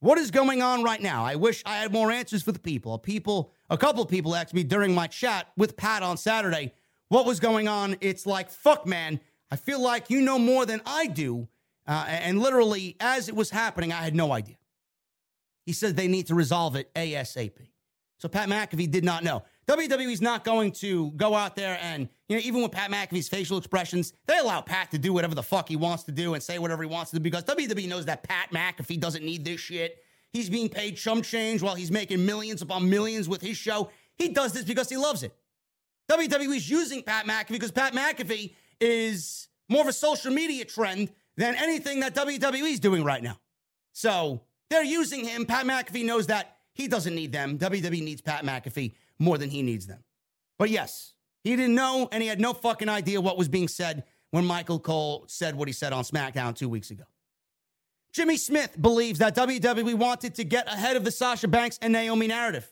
What 0.00 0.18
is 0.18 0.30
going 0.30 0.62
on 0.62 0.82
right 0.82 1.00
now? 1.00 1.24
I 1.24 1.36
wish 1.36 1.62
I 1.66 1.78
had 1.78 1.92
more 1.92 2.10
answers 2.10 2.42
for 2.42 2.52
the 2.52 2.58
people. 2.58 2.98
People, 2.98 3.52
a 3.70 3.78
couple 3.78 4.02
of 4.02 4.08
people 4.08 4.36
asked 4.36 4.54
me 4.54 4.62
during 4.62 4.94
my 4.94 5.06
chat 5.06 5.48
with 5.56 5.76
Pat 5.76 6.02
on 6.02 6.16
Saturday 6.16 6.72
what 7.08 7.26
was 7.26 7.40
going 7.40 7.66
on. 7.66 7.96
It's 8.00 8.26
like, 8.26 8.50
fuck, 8.50 8.86
man, 8.86 9.20
I 9.50 9.56
feel 9.56 9.80
like 9.80 10.10
you 10.10 10.20
know 10.20 10.38
more 10.38 10.66
than 10.66 10.80
I 10.84 11.06
do. 11.06 11.48
Uh, 11.86 12.04
and 12.08 12.40
literally, 12.40 12.96
as 13.00 13.28
it 13.28 13.36
was 13.36 13.50
happening, 13.50 13.92
I 13.92 14.02
had 14.02 14.14
no 14.14 14.32
idea. 14.32 14.56
He 15.64 15.72
said 15.72 15.96
they 15.96 16.08
need 16.08 16.26
to 16.28 16.34
resolve 16.34 16.76
it 16.76 16.92
ASAP. 16.94 17.52
So 18.18 18.28
Pat 18.28 18.48
McAfee 18.48 18.90
did 18.90 19.04
not 19.04 19.24
know. 19.24 19.42
WWE's 19.68 20.20
not 20.20 20.44
going 20.44 20.70
to 20.70 21.10
go 21.12 21.34
out 21.34 21.56
there 21.56 21.78
and, 21.82 22.08
you 22.28 22.36
know, 22.36 22.42
even 22.44 22.62
with 22.62 22.70
Pat 22.70 22.90
McAfee's 22.90 23.28
facial 23.28 23.58
expressions, 23.58 24.12
they 24.26 24.38
allow 24.38 24.60
Pat 24.60 24.92
to 24.92 24.98
do 24.98 25.12
whatever 25.12 25.34
the 25.34 25.42
fuck 25.42 25.68
he 25.68 25.74
wants 25.74 26.04
to 26.04 26.12
do 26.12 26.34
and 26.34 26.42
say 26.42 26.58
whatever 26.58 26.82
he 26.84 26.88
wants 26.88 27.10
to 27.10 27.16
do 27.16 27.22
because 27.22 27.42
WWE 27.44 27.88
knows 27.88 28.04
that 28.04 28.22
Pat 28.22 28.50
McAfee 28.52 29.00
doesn't 29.00 29.24
need 29.24 29.44
this 29.44 29.60
shit. 29.60 30.04
He's 30.32 30.48
being 30.48 30.68
paid 30.68 30.96
chump 30.96 31.24
change 31.24 31.62
while 31.62 31.74
he's 31.74 31.90
making 31.90 32.24
millions 32.24 32.62
upon 32.62 32.88
millions 32.88 33.28
with 33.28 33.40
his 33.40 33.56
show. 33.56 33.90
He 34.14 34.28
does 34.28 34.52
this 34.52 34.64
because 34.64 34.88
he 34.88 34.96
loves 34.96 35.24
it. 35.24 35.34
WWE's 36.08 36.70
using 36.70 37.02
Pat 37.02 37.26
McAfee 37.26 37.48
because 37.48 37.72
Pat 37.72 37.92
McAfee 37.92 38.54
is 38.80 39.48
more 39.68 39.80
of 39.80 39.88
a 39.88 39.92
social 39.92 40.32
media 40.32 40.64
trend 40.64 41.10
than 41.36 41.56
anything 41.56 42.00
that 42.00 42.14
WWE 42.14 42.70
is 42.72 42.80
doing 42.80 43.02
right 43.02 43.22
now. 43.22 43.38
So 43.92 44.42
they're 44.70 44.84
using 44.84 45.24
him. 45.24 45.44
Pat 45.44 45.66
McAfee 45.66 46.04
knows 46.04 46.28
that 46.28 46.58
he 46.72 46.86
doesn't 46.86 47.14
need 47.14 47.32
them. 47.32 47.58
WWE 47.58 48.02
needs 48.02 48.20
Pat 48.20 48.44
McAfee 48.44 48.92
more 49.18 49.38
than 49.38 49.50
he 49.50 49.62
needs 49.62 49.86
them. 49.86 50.04
But 50.58 50.70
yes, 50.70 51.14
he 51.44 51.54
didn't 51.56 51.74
know 51.74 52.08
and 52.10 52.22
he 52.22 52.28
had 52.28 52.40
no 52.40 52.52
fucking 52.52 52.88
idea 52.88 53.20
what 53.20 53.38
was 53.38 53.48
being 53.48 53.68
said 53.68 54.04
when 54.30 54.44
Michael 54.44 54.78
Cole 54.78 55.24
said 55.28 55.54
what 55.54 55.68
he 55.68 55.72
said 55.72 55.92
on 55.92 56.04
SmackDown 56.04 56.54
two 56.54 56.68
weeks 56.68 56.90
ago. 56.90 57.04
Jimmy 58.12 58.36
Smith 58.36 58.80
believes 58.80 59.18
that 59.18 59.36
WWE 59.36 59.94
wanted 59.94 60.34
to 60.36 60.44
get 60.44 60.66
ahead 60.72 60.96
of 60.96 61.04
the 61.04 61.10
Sasha 61.10 61.48
Banks 61.48 61.78
and 61.82 61.92
Naomi 61.92 62.26
narrative. 62.26 62.66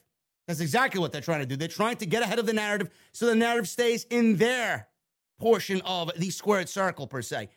That's 0.47 0.61
exactly 0.61 1.01
what 1.01 1.13
they're 1.13 1.21
trying 1.21 1.41
to 1.41 1.47
do. 1.47 1.57
They're 1.57 1.69
trying 1.69 1.97
to 1.97 2.07
get 2.07 2.23
ahead 2.23 2.39
of 2.39 2.47
the 2.47 2.53
narrative 2.53 2.91
so 3.13 3.27
the 3.27 3.35
narrative 3.35 3.69
stays 3.69 4.05
in 4.05 4.37
their 4.37 4.89
portion 5.39 5.81
of 5.83 6.11
the 6.17 6.31
squared 6.31 6.69
circle, 6.69 7.07
per 7.07 7.23
se. 7.23 7.49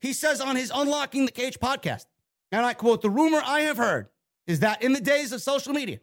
He 0.00 0.12
says 0.12 0.40
on 0.40 0.56
his 0.56 0.72
Unlocking 0.74 1.26
the 1.26 1.32
Cage 1.32 1.58
podcast, 1.60 2.06
and 2.50 2.66
I 2.66 2.74
quote, 2.74 3.02
the 3.02 3.10
rumor 3.10 3.40
I 3.44 3.60
have 3.60 3.76
heard 3.76 4.08
is 4.46 4.60
that 4.60 4.82
in 4.82 4.92
the 4.92 5.00
days 5.00 5.32
of 5.32 5.40
social 5.40 5.72
media, 5.72 6.00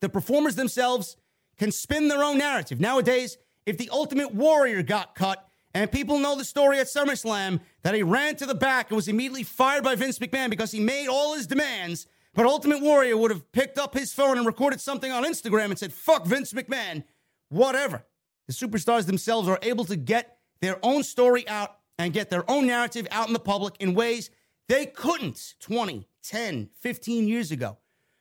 the 0.00 0.08
performers 0.08 0.54
themselves 0.54 1.16
can 1.60 1.70
spin 1.70 2.08
their 2.08 2.24
own 2.24 2.38
narrative. 2.38 2.80
Nowadays, 2.80 3.36
if 3.66 3.76
the 3.76 3.90
Ultimate 3.92 4.34
Warrior 4.34 4.82
got 4.82 5.14
cut, 5.14 5.46
and 5.74 5.92
people 5.92 6.18
know 6.18 6.34
the 6.34 6.44
story 6.44 6.80
at 6.80 6.86
SummerSlam 6.86 7.60
that 7.82 7.94
he 7.94 8.02
ran 8.02 8.34
to 8.36 8.46
the 8.46 8.54
back 8.54 8.88
and 8.88 8.96
was 8.96 9.08
immediately 9.08 9.42
fired 9.42 9.84
by 9.84 9.94
Vince 9.94 10.18
McMahon 10.18 10.48
because 10.48 10.72
he 10.72 10.80
made 10.80 11.06
all 11.06 11.36
his 11.36 11.46
demands. 11.46 12.06
But 12.34 12.46
Ultimate 12.46 12.80
Warrior 12.80 13.14
would 13.18 13.30
have 13.30 13.52
picked 13.52 13.76
up 13.76 13.92
his 13.92 14.10
phone 14.10 14.38
and 14.38 14.46
recorded 14.46 14.80
something 14.80 15.12
on 15.12 15.22
Instagram 15.24 15.66
and 15.66 15.78
said, 15.78 15.92
fuck 15.92 16.24
Vince 16.24 16.54
McMahon, 16.54 17.04
whatever. 17.50 18.06
The 18.46 18.54
superstars 18.54 19.04
themselves 19.04 19.46
are 19.46 19.58
able 19.60 19.84
to 19.84 19.96
get 19.96 20.38
their 20.62 20.78
own 20.82 21.02
story 21.02 21.46
out 21.46 21.76
and 21.98 22.14
get 22.14 22.30
their 22.30 22.50
own 22.50 22.66
narrative 22.66 23.06
out 23.10 23.26
in 23.26 23.34
the 23.34 23.38
public 23.38 23.74
in 23.80 23.92
ways 23.92 24.30
they 24.66 24.86
couldn't 24.86 25.56
20, 25.60 26.08
10, 26.22 26.70
15 26.80 27.28
years 27.28 27.52
ago. 27.52 27.76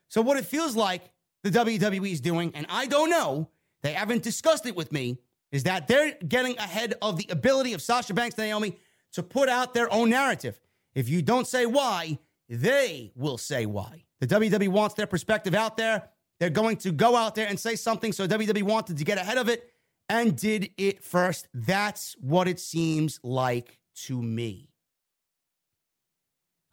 So, 0.09 0.21
what 0.21 0.37
it 0.37 0.45
feels 0.45 0.75
like 0.75 1.09
the 1.43 1.51
WWE 1.51 2.11
is 2.11 2.21
doing, 2.21 2.51
and 2.55 2.65
I 2.69 2.85
don't 2.85 3.09
know, 3.09 3.49
they 3.81 3.93
haven't 3.93 4.23
discussed 4.23 4.65
it 4.65 4.75
with 4.75 4.91
me, 4.91 5.17
is 5.51 5.63
that 5.63 5.87
they're 5.87 6.13
getting 6.27 6.57
ahead 6.57 6.95
of 7.01 7.17
the 7.17 7.27
ability 7.29 7.73
of 7.73 7.81
Sasha 7.81 8.13
Banks 8.13 8.37
and 8.37 8.47
Naomi 8.47 8.77
to 9.13 9.23
put 9.23 9.49
out 9.49 9.73
their 9.73 9.91
own 9.91 10.09
narrative. 10.09 10.59
If 10.93 11.09
you 11.09 11.21
don't 11.21 11.47
say 11.47 11.65
why, 11.65 12.19
they 12.47 13.11
will 13.15 13.37
say 13.37 13.65
why. 13.65 14.03
The 14.19 14.27
WWE 14.27 14.69
wants 14.69 14.95
their 14.95 15.07
perspective 15.07 15.55
out 15.55 15.77
there. 15.77 16.09
They're 16.39 16.49
going 16.49 16.77
to 16.77 16.91
go 16.91 17.15
out 17.15 17.35
there 17.35 17.47
and 17.47 17.59
say 17.59 17.75
something. 17.75 18.13
So 18.13 18.27
WWE 18.27 18.63
wanted 18.63 18.97
to 18.97 19.03
get 19.03 19.17
ahead 19.17 19.37
of 19.37 19.49
it 19.49 19.71
and 20.07 20.35
did 20.35 20.71
it 20.77 21.03
first. 21.03 21.47
That's 21.53 22.15
what 22.19 22.47
it 22.47 22.59
seems 22.59 23.19
like 23.23 23.79
to 24.05 24.21
me. 24.21 24.69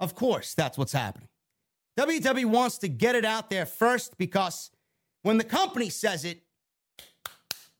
Of 0.01 0.14
course, 0.14 0.55
that's 0.55 0.76
what's 0.76 0.93
happening. 0.93 1.28
WWE 1.98 2.44
wants 2.47 2.78
to 2.78 2.89
get 2.89 3.14
it 3.14 3.24
out 3.24 3.51
there 3.51 3.66
first 3.66 4.18
because 4.18 4.70
when 5.23 5.39
the 5.39 5.44
company 5.44 5.89
says 5.89 6.24
it, 6.24 6.43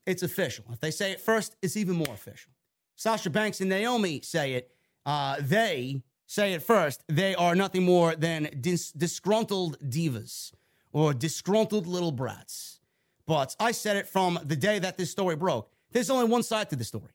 it's 0.07 0.23
official. 0.23 0.65
If 0.73 0.81
they 0.81 0.91
say 0.91 1.13
it 1.13 1.21
first, 1.21 1.57
it's 1.63 1.77
even 1.77 1.97
more 1.97 2.15
official. 2.15 2.53
Sasha 2.95 3.29
Banks 3.29 3.61
and 3.61 3.69
Naomi 3.69 4.21
say 4.23 4.55
it. 4.55 4.71
Uh, 5.05 5.37
they 5.41 6.03
say 6.27 6.55
it 6.55 6.63
first. 6.63 7.05
They 7.09 7.35
are 7.35 7.55
nothing 7.55 7.85
more 7.85 8.15
than 8.17 8.49
dis- 8.61 8.93
disgruntled 8.93 9.79
divas 9.81 10.53
or 10.93 11.13
disgruntled 11.13 11.87
little 11.87 12.13
brats. 12.13 12.81
But 13.27 13.55
I 13.61 13.73
said 13.73 13.97
it 13.97 14.09
from 14.09 14.39
the 14.45 14.57
day 14.57 14.79
that 14.79 14.97
this 14.97 15.11
story 15.11 15.37
broke. 15.37 15.71
There's 15.93 16.11
only 16.11 16.27
one 16.27 16.43
side 16.43 16.71
to 16.71 16.77
the 16.77 16.85
story. 16.85 17.11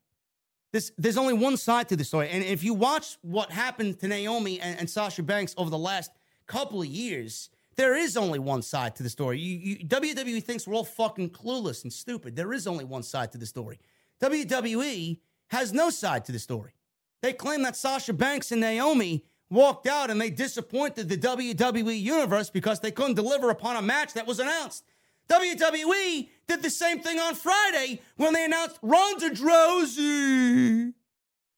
This, 0.72 0.92
there's 0.98 1.18
only 1.18 1.34
one 1.34 1.58
side 1.58 1.90
to 1.90 1.96
the 1.96 2.04
story. 2.04 2.30
And 2.30 2.44
if 2.44 2.64
you 2.64 2.74
watch 2.74 3.18
what 3.22 3.52
happened 3.52 4.00
to 4.00 4.08
Naomi 4.08 4.60
and, 4.60 4.80
and 4.80 4.90
Sasha 4.90 5.24
Banks 5.24 5.54
over 5.58 5.70
the 5.70 5.78
last 5.78 6.12
couple 6.52 6.82
of 6.82 6.88
years, 6.88 7.50
there 7.78 7.96
is 7.96 8.18
only 8.18 8.38
one 8.38 8.62
side 8.62 8.96
to 8.98 9.04
the 9.04 9.10
story. 9.10 9.40
You, 9.40 9.58
you, 9.58 9.88
WWE 9.88 10.44
thinks 10.44 10.68
we're 10.68 10.76
all 10.76 10.84
fucking 10.84 11.30
clueless 11.30 11.84
and 11.84 11.94
stupid. 11.94 12.36
There 12.36 12.52
is 12.52 12.68
only 12.68 12.84
one 12.84 13.04
side 13.04 13.32
to 13.32 13.38
the 13.38 13.46
story. 13.46 13.80
WWE 14.22 15.20
has 15.48 15.72
no 15.72 15.90
side 15.90 16.26
to 16.26 16.34
the 16.34 16.40
story. 16.40 16.74
They 17.22 17.32
claim 17.32 17.62
that 17.64 17.78
Sasha 17.78 18.12
Banks 18.12 18.52
and 18.52 18.60
Naomi 18.60 19.24
walked 19.50 19.88
out 19.88 20.10
and 20.10 20.20
they 20.20 20.30
disappointed 20.30 21.08
the 21.08 21.18
WWE 21.18 22.00
universe 22.00 22.50
because 22.50 22.82
they 22.82 22.92
couldn't 22.92 23.16
deliver 23.16 23.50
upon 23.50 23.78
a 23.78 23.82
match 23.82 24.14
that 24.14 24.28
was 24.28 24.40
announced. 24.40 24.84
WWE 25.30 26.28
did 26.48 26.62
the 26.62 26.70
same 26.70 27.00
thing 27.00 27.18
on 27.20 27.36
Friday 27.36 28.02
when 28.18 28.34
they 28.34 28.44
announced 28.44 28.78
Ronda 28.82 29.30
Rousey 29.30 30.94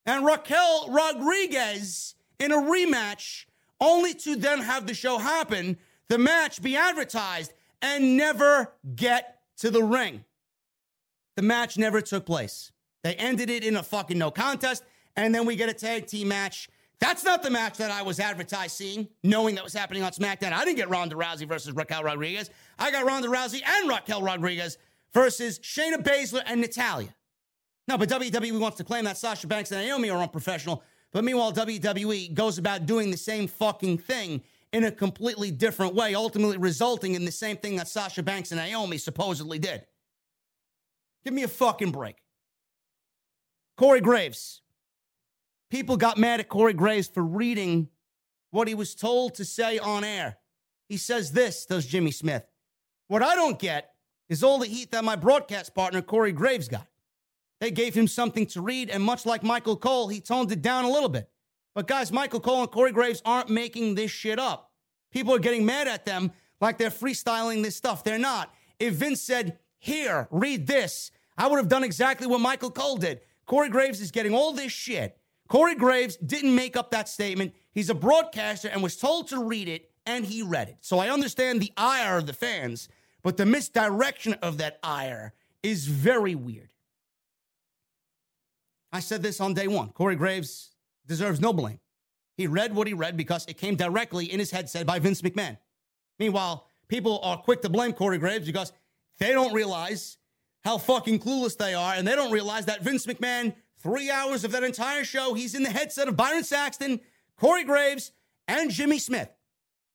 and 0.05 0.25
Raquel 0.25 0.89
Rodriguez 0.89 2.13
in 2.39 2.51
a 2.51 2.57
rematch, 2.57 3.45
only 3.83 4.13
to 4.13 4.35
then 4.35 4.61
have 4.61 4.87
the 4.87 4.93
show 4.93 5.17
happen 5.17 5.77
the 6.09 6.17
match 6.17 6.61
be 6.61 6.75
advertised 6.75 7.53
and 7.81 8.17
never 8.17 8.73
get 8.95 9.39
to 9.57 9.69
the 9.69 9.83
ring. 9.83 10.23
The 11.35 11.41
match 11.41 11.77
never 11.77 12.01
took 12.01 12.25
place. 12.25 12.71
They 13.03 13.15
ended 13.15 13.49
it 13.49 13.63
in 13.63 13.75
a 13.75 13.83
fucking 13.83 14.17
no 14.17 14.31
contest, 14.31 14.83
and 15.15 15.33
then 15.33 15.45
we 15.45 15.55
get 15.55 15.69
a 15.69 15.73
tag 15.73 16.07
team 16.07 16.29
match. 16.29 16.69
That's 16.99 17.23
not 17.23 17.43
the 17.43 17.49
match 17.49 17.77
that 17.77 17.91
I 17.91 18.01
was 18.03 18.19
advertised 18.19 18.75
seeing, 18.77 19.09
knowing 19.23 19.55
that 19.55 19.63
was 19.63 19.73
happening 19.73 20.03
on 20.03 20.11
SmackDown. 20.11 20.53
I 20.53 20.63
didn't 20.63 20.77
get 20.77 20.89
Ronda 20.89 21.15
Rousey 21.15 21.47
versus 21.47 21.73
Raquel 21.73 22.03
Rodriguez. 22.03 22.49
I 22.79 22.91
got 22.91 23.05
Ronda 23.05 23.27
Rousey 23.27 23.61
and 23.65 23.89
Raquel 23.89 24.21
Rodriguez 24.21 24.77
versus 25.13 25.59
Shayna 25.59 25.97
Baszler 25.97 26.43
and 26.45 26.61
Natalya. 26.61 27.13
No, 27.87 27.97
but 27.97 28.07
WWE 28.07 28.57
wants 28.59 28.77
to 28.77 28.85
claim 28.85 29.03
that 29.05 29.17
Sasha 29.17 29.47
Banks 29.47 29.71
and 29.71 29.81
Naomi 29.81 30.09
are 30.09 30.21
unprofessional. 30.21 30.83
But 31.13 31.23
meanwhile, 31.23 31.53
WWE 31.53 32.33
goes 32.33 32.57
about 32.57 32.85
doing 32.85 33.11
the 33.11 33.17
same 33.17 33.47
fucking 33.47 33.99
thing 33.99 34.41
in 34.73 34.83
a 34.83 34.91
completely 34.91 35.51
different 35.51 35.93
way, 35.93 36.15
ultimately 36.15 36.57
resulting 36.57 37.13
in 37.13 37.23
the 37.23 37.31
same 37.31 37.55
thing 37.55 37.75
that 37.75 37.87
Sasha 37.87 38.23
Banks 38.23 38.51
and 38.51 38.59
Naomi 38.59 38.97
supposedly 38.97 39.59
did. 39.59 39.85
Give 41.23 41.33
me 41.33 41.43
a 41.43 41.47
fucking 41.47 41.91
break. 41.91 42.17
Corey 43.77 44.01
Graves. 44.01 44.61
People 45.69 45.97
got 45.97 46.17
mad 46.17 46.39
at 46.39 46.49
Corey 46.49 46.73
Graves 46.73 47.07
for 47.07 47.23
reading 47.23 47.89
what 48.49 48.67
he 48.67 48.73
was 48.73 48.95
told 48.95 49.35
to 49.35 49.45
say 49.45 49.77
on 49.79 50.03
air. 50.03 50.37
He 50.89 50.97
says 50.97 51.31
this, 51.31 51.65
does 51.65 51.85
Jimmy 51.85 52.11
Smith. 52.11 52.45
What 53.07 53.23
I 53.23 53.35
don't 53.35 53.59
get 53.59 53.93
is 54.29 54.43
all 54.43 54.59
the 54.59 54.67
heat 54.67 54.91
that 54.91 55.03
my 55.03 55.15
broadcast 55.15 55.75
partner, 55.75 56.01
Corey 56.01 56.31
Graves, 56.31 56.67
got. 56.67 56.87
They 57.63 57.71
gave 57.71 57.95
him 57.95 58.09
something 58.09 58.45
to 58.47 58.61
read, 58.61 58.89
and 58.89 59.01
much 59.01 59.25
like 59.25 59.41
Michael 59.41 59.77
Cole, 59.77 60.09
he 60.09 60.19
toned 60.19 60.51
it 60.51 60.61
down 60.61 60.83
a 60.83 60.89
little 60.89 61.07
bit. 61.07 61.29
But 61.73 61.87
guys, 61.87 62.11
Michael 62.11 62.41
Cole 62.41 62.59
and 62.59 62.69
Corey 62.69 62.91
Graves 62.91 63.21
aren't 63.23 63.47
making 63.47 63.95
this 63.95 64.11
shit 64.11 64.37
up. 64.37 64.73
People 65.11 65.33
are 65.33 65.39
getting 65.39 65.65
mad 65.65 65.87
at 65.87 66.03
them 66.03 66.33
like 66.59 66.77
they're 66.77 66.89
freestyling 66.89 67.63
this 67.63 67.77
stuff. 67.77 68.03
They're 68.03 68.19
not. 68.19 68.53
If 68.79 68.95
Vince 68.95 69.21
said, 69.21 69.59
Here, 69.79 70.27
read 70.29 70.67
this, 70.67 71.11
I 71.37 71.47
would 71.47 71.55
have 71.55 71.69
done 71.69 71.85
exactly 71.85 72.27
what 72.27 72.41
Michael 72.41 72.69
Cole 72.69 72.97
did. 72.97 73.21
Corey 73.45 73.69
Graves 73.69 74.01
is 74.01 74.11
getting 74.11 74.33
all 74.33 74.51
this 74.51 74.73
shit. 74.73 75.17
Corey 75.47 75.75
Graves 75.75 76.17
didn't 76.17 76.53
make 76.53 76.75
up 76.75 76.91
that 76.91 77.07
statement. 77.07 77.53
He's 77.71 77.89
a 77.89 77.95
broadcaster 77.95 78.67
and 78.67 78.83
was 78.83 78.97
told 78.97 79.29
to 79.29 79.41
read 79.41 79.69
it, 79.69 79.89
and 80.05 80.25
he 80.25 80.43
read 80.43 80.67
it. 80.67 80.79
So 80.81 80.99
I 80.99 81.09
understand 81.09 81.61
the 81.61 81.71
ire 81.77 82.17
of 82.17 82.25
the 82.25 82.33
fans, 82.33 82.89
but 83.21 83.37
the 83.37 83.45
misdirection 83.45 84.33
of 84.41 84.57
that 84.57 84.79
ire 84.83 85.31
is 85.63 85.87
very 85.87 86.35
weird. 86.35 86.72
I 88.93 88.99
said 88.99 89.23
this 89.23 89.41
on 89.41 89.55
day 89.55 89.67
one. 89.67 89.89
Corey 89.89 90.15
Graves 90.15 90.69
deserves 91.07 91.41
no 91.41 91.51
blame. 91.51 91.79
He 92.37 92.45
read 92.45 92.75
what 92.75 92.87
he 92.87 92.93
read 92.93 93.17
because 93.17 93.43
it 93.47 93.57
came 93.57 93.75
directly 93.75 94.31
in 94.31 94.39
his 94.39 94.51
headset 94.51 94.85
by 94.85 94.99
Vince 94.99 95.23
McMahon. 95.23 95.57
Meanwhile, 96.19 96.67
people 96.87 97.19
are 97.23 97.37
quick 97.37 97.63
to 97.63 97.69
blame 97.69 97.93
Corey 97.93 98.19
Graves 98.19 98.45
because 98.45 98.71
they 99.17 99.31
don't 99.31 99.51
realize 99.51 100.17
how 100.63 100.77
fucking 100.77 101.19
clueless 101.19 101.57
they 101.57 101.73
are, 101.73 101.95
and 101.95 102.07
they 102.07 102.15
don't 102.15 102.31
realize 102.31 102.65
that 102.65 102.83
Vince 102.83 103.05
McMahon, 103.05 103.55
three 103.79 104.09
hours 104.09 104.43
of 104.43 104.51
that 104.51 104.63
entire 104.63 105.03
show, 105.03 105.33
he's 105.33 105.55
in 105.55 105.63
the 105.63 105.69
headset 105.69 106.07
of 106.07 106.15
Byron 106.15 106.43
Saxton, 106.43 107.01
Corey 107.35 107.63
Graves, 107.63 108.11
and 108.47 108.71
Jimmy 108.71 108.99
Smith. 108.99 109.29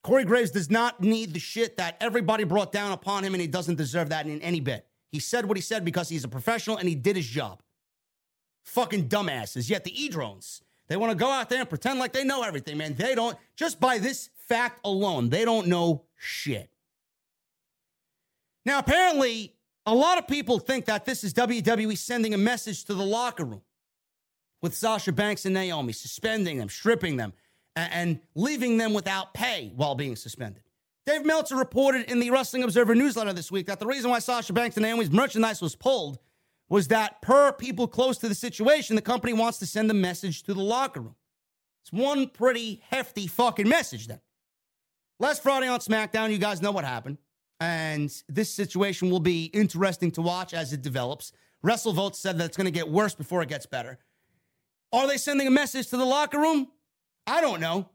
Corey 0.02 0.24
Graves 0.24 0.50
does 0.50 0.70
not 0.70 1.00
need 1.00 1.32
the 1.32 1.40
shit 1.40 1.76
that 1.76 1.96
everybody 2.00 2.44
brought 2.44 2.72
down 2.72 2.92
upon 2.92 3.24
him, 3.24 3.32
and 3.34 3.40
he 3.40 3.46
doesn't 3.46 3.76
deserve 3.76 4.08
that 4.10 4.26
in 4.26 4.42
any 4.42 4.60
bit. 4.60 4.86
He 5.10 5.20
said 5.20 5.46
what 5.46 5.56
he 5.56 5.62
said 5.62 5.84
because 5.84 6.08
he's 6.08 6.24
a 6.24 6.28
professional 6.28 6.76
and 6.76 6.88
he 6.88 6.94
did 6.94 7.16
his 7.16 7.26
job. 7.26 7.62
Fucking 8.68 9.08
dumbasses. 9.08 9.70
Yet 9.70 9.84
the 9.84 10.04
E 10.04 10.08
drones, 10.08 10.62
they 10.88 10.96
want 10.96 11.10
to 11.10 11.16
go 11.16 11.30
out 11.30 11.48
there 11.48 11.60
and 11.60 11.68
pretend 11.68 11.98
like 11.98 12.12
they 12.12 12.22
know 12.22 12.42
everything, 12.42 12.76
man. 12.76 12.94
They 12.94 13.14
don't, 13.14 13.36
just 13.56 13.80
by 13.80 13.98
this 13.98 14.28
fact 14.46 14.80
alone, 14.84 15.30
they 15.30 15.44
don't 15.44 15.68
know 15.68 16.04
shit. 16.16 16.70
Now, 18.66 18.78
apparently, 18.78 19.54
a 19.86 19.94
lot 19.94 20.18
of 20.18 20.28
people 20.28 20.58
think 20.58 20.84
that 20.84 21.06
this 21.06 21.24
is 21.24 21.32
WWE 21.32 21.96
sending 21.96 22.34
a 22.34 22.38
message 22.38 22.84
to 22.84 22.94
the 22.94 23.04
locker 23.04 23.44
room 23.44 23.62
with 24.60 24.74
Sasha 24.74 25.12
Banks 25.12 25.46
and 25.46 25.54
Naomi, 25.54 25.94
suspending 25.94 26.58
them, 26.58 26.68
stripping 26.68 27.16
them, 27.16 27.32
and 27.74 28.20
leaving 28.34 28.76
them 28.76 28.92
without 28.92 29.32
pay 29.32 29.72
while 29.76 29.94
being 29.94 30.14
suspended. 30.14 30.62
Dave 31.06 31.24
Meltzer 31.24 31.56
reported 31.56 32.10
in 32.10 32.20
the 32.20 32.30
Wrestling 32.30 32.64
Observer 32.64 32.94
newsletter 32.94 33.32
this 33.32 33.50
week 33.50 33.66
that 33.66 33.80
the 33.80 33.86
reason 33.86 34.10
why 34.10 34.18
Sasha 34.18 34.52
Banks 34.52 34.76
and 34.76 34.84
Naomi's 34.84 35.10
merchandise 35.10 35.62
was 35.62 35.74
pulled 35.74 36.18
was 36.68 36.88
that 36.88 37.22
per 37.22 37.52
people 37.52 37.88
close 37.88 38.18
to 38.18 38.28
the 38.28 38.34
situation, 38.34 38.96
the 38.96 39.02
company 39.02 39.32
wants 39.32 39.58
to 39.58 39.66
send 39.66 39.90
a 39.90 39.94
message 39.94 40.42
to 40.44 40.54
the 40.54 40.62
locker 40.62 41.00
room. 41.00 41.16
It's 41.82 41.92
one 41.92 42.28
pretty 42.28 42.82
hefty 42.88 43.26
fucking 43.26 43.68
message 43.68 44.06
then. 44.06 44.20
Last 45.18 45.42
Friday 45.42 45.68
on 45.68 45.80
SmackDown, 45.80 46.30
you 46.30 46.38
guys 46.38 46.62
know 46.62 46.70
what 46.70 46.84
happened. 46.84 47.18
And 47.60 48.12
this 48.28 48.50
situation 48.50 49.10
will 49.10 49.20
be 49.20 49.46
interesting 49.46 50.10
to 50.12 50.22
watch 50.22 50.54
as 50.54 50.72
it 50.72 50.82
develops. 50.82 51.32
WrestleVote 51.64 52.14
said 52.14 52.38
that 52.38 52.44
it's 52.44 52.56
going 52.56 52.66
to 52.66 52.70
get 52.70 52.88
worse 52.88 53.14
before 53.14 53.42
it 53.42 53.48
gets 53.48 53.66
better. 53.66 53.98
Are 54.92 55.08
they 55.08 55.16
sending 55.16 55.46
a 55.46 55.50
message 55.50 55.88
to 55.88 55.96
the 55.96 56.04
locker 56.04 56.38
room? 56.38 56.68
I 57.26 57.40
don't 57.40 57.60
know. 57.60 57.90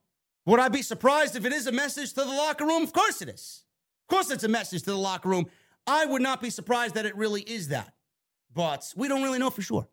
Would 0.46 0.60
I 0.60 0.68
be 0.68 0.82
surprised 0.82 1.36
if 1.36 1.46
it 1.46 1.54
is 1.54 1.68
a 1.68 1.72
message 1.72 2.14
to 2.14 2.22
the 2.22 2.26
locker 2.26 2.66
room? 2.66 2.84
Of 2.84 2.92
course 2.92 3.22
it 3.22 3.30
is. 3.30 3.64
Of 4.04 4.16
course 4.16 4.30
it's 4.30 4.44
a 4.44 4.50
message 4.50 4.84
to 4.84 4.92
the 4.92 4.98
locker 4.98 5.30
room. 5.30 5.46
I 5.88 6.06
would 6.06 6.22
not 6.22 6.42
be 6.42 6.50
surprised 6.50 6.96
that 6.96 7.06
it 7.06 7.16
really 7.16 7.42
is 7.42 7.70
that. 7.70 7.93
But 8.54 8.94
we 8.96 9.08
don't 9.08 9.24
really 9.24 9.40
know 9.40 9.50
for 9.50 9.62
sure. 9.62 9.88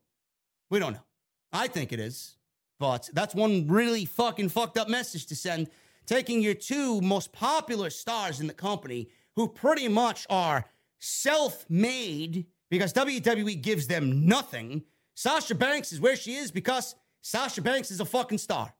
We 0.70 0.78
don't 0.78 0.92
know. 0.92 1.04
I 1.52 1.66
think 1.68 1.92
it 1.92 2.00
is. 2.00 2.36
But 2.78 3.10
that's 3.12 3.34
one 3.34 3.68
really 3.68 4.04
fucking 4.04 4.48
fucked 4.48 4.78
up 4.78 4.88
message 4.88 5.26
to 5.26 5.36
send. 5.36 5.68
Taking 6.06 6.40
your 6.42 6.54
two 6.54 7.00
most 7.00 7.32
popular 7.32 7.90
stars 7.90 8.40
in 8.40 8.46
the 8.46 8.54
company, 8.54 9.10
who 9.36 9.48
pretty 9.48 9.86
much 9.86 10.26
are 10.28 10.64
self 10.98 11.66
made 11.68 12.46
because 12.70 12.92
WWE 12.92 13.60
gives 13.60 13.86
them 13.86 14.26
nothing. 14.26 14.82
Sasha 15.14 15.54
Banks 15.54 15.92
is 15.92 16.00
where 16.00 16.16
she 16.16 16.34
is 16.34 16.50
because 16.50 16.94
Sasha 17.20 17.60
Banks 17.60 17.90
is 17.90 18.00
a 18.00 18.04
fucking 18.04 18.38
star. 18.38 18.74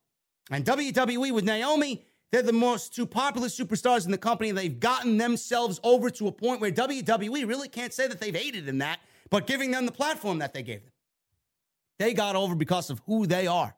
And 0.51 0.65
WWE 0.65 1.33
with 1.33 1.45
Naomi, 1.45 2.05
they're 2.33 2.43
the 2.43 2.53
most 2.53 2.95
two 2.95 3.07
popular 3.07 3.49
superstars 3.49 4.05
in 4.05 4.11
the 4.11 4.19
company. 4.19 4.51
They've 4.51 4.81
gotten 4.81 5.19
themselves 5.19 5.81
over 5.85 6.11
to 6.11 6.29
a 6.29 6.33
point 6.33 6.61
where 6.61 6.73
WWE 6.73 7.47
really 7.47 7.69
can't 7.69 7.93
say 7.93 8.07
that 8.07 8.21
they've 8.21 8.35
aided 8.35 8.69
in 8.69 8.79
that 8.79 9.01
but 9.31 9.47
giving 9.47 9.71
them 9.71 9.87
the 9.87 9.93
platform 9.93 10.39
that 10.39 10.53
they 10.53 10.63
gave 10.63 10.83
them. 10.83 10.93
They 11.99 12.15
got 12.15 12.37
over 12.37 12.55
because 12.55 12.91
of 12.91 13.01
who 13.07 13.27
they 13.27 13.47
are. 13.47 13.77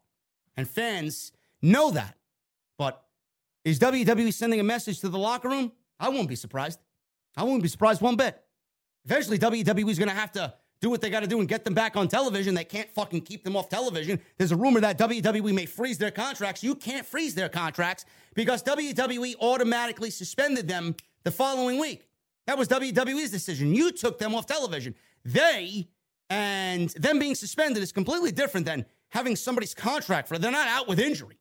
And 0.56 0.68
fans 0.68 1.32
know 1.60 1.90
that. 1.90 2.16
But 2.78 3.02
is 3.64 3.78
WWE 3.78 4.32
sending 4.32 4.60
a 4.60 4.64
message 4.64 5.00
to 5.00 5.08
the 5.08 5.18
locker 5.18 5.48
room? 5.48 5.72
I 5.98 6.08
won't 6.08 6.28
be 6.28 6.36
surprised. 6.36 6.78
I 7.36 7.44
won't 7.44 7.62
be 7.62 7.68
surprised 7.68 8.00
one 8.00 8.16
bit. 8.16 8.40
Eventually, 9.04 9.38
WWE 9.38 9.90
is 9.90 9.98
going 9.98 10.08
to 10.08 10.14
have 10.14 10.32
to 10.32 10.54
do 10.80 10.90
what 10.90 11.00
they 11.00 11.10
got 11.10 11.20
to 11.20 11.26
do 11.28 11.38
and 11.38 11.48
get 11.48 11.64
them 11.64 11.74
back 11.74 11.96
on 11.96 12.08
television. 12.08 12.54
They 12.54 12.64
can't 12.64 12.90
fucking 12.90 13.22
keep 13.22 13.44
them 13.44 13.56
off 13.56 13.68
television. 13.68 14.20
There's 14.36 14.52
a 14.52 14.56
rumor 14.56 14.80
that 14.80 14.98
WWE 14.98 15.54
may 15.54 15.66
freeze 15.66 15.96
their 15.96 16.10
contracts. 16.10 16.62
You 16.62 16.74
can't 16.74 17.06
freeze 17.06 17.34
their 17.34 17.48
contracts 17.48 18.04
because 18.34 18.62
WWE 18.64 19.36
automatically 19.40 20.10
suspended 20.10 20.66
them 20.66 20.96
the 21.22 21.30
following 21.30 21.78
week. 21.78 22.08
That 22.46 22.58
was 22.58 22.66
WWE's 22.66 23.30
decision. 23.30 23.74
You 23.74 23.92
took 23.92 24.18
them 24.18 24.34
off 24.34 24.46
television. 24.46 24.96
They 25.24 25.88
and 26.30 26.88
them 26.90 27.18
being 27.18 27.34
suspended 27.34 27.82
is 27.82 27.92
completely 27.92 28.32
different 28.32 28.66
than 28.66 28.86
having 29.10 29.36
somebody's 29.36 29.74
contract 29.74 30.28
for. 30.28 30.38
They're 30.38 30.50
not 30.50 30.68
out 30.68 30.88
with 30.88 30.98
injury. 30.98 31.38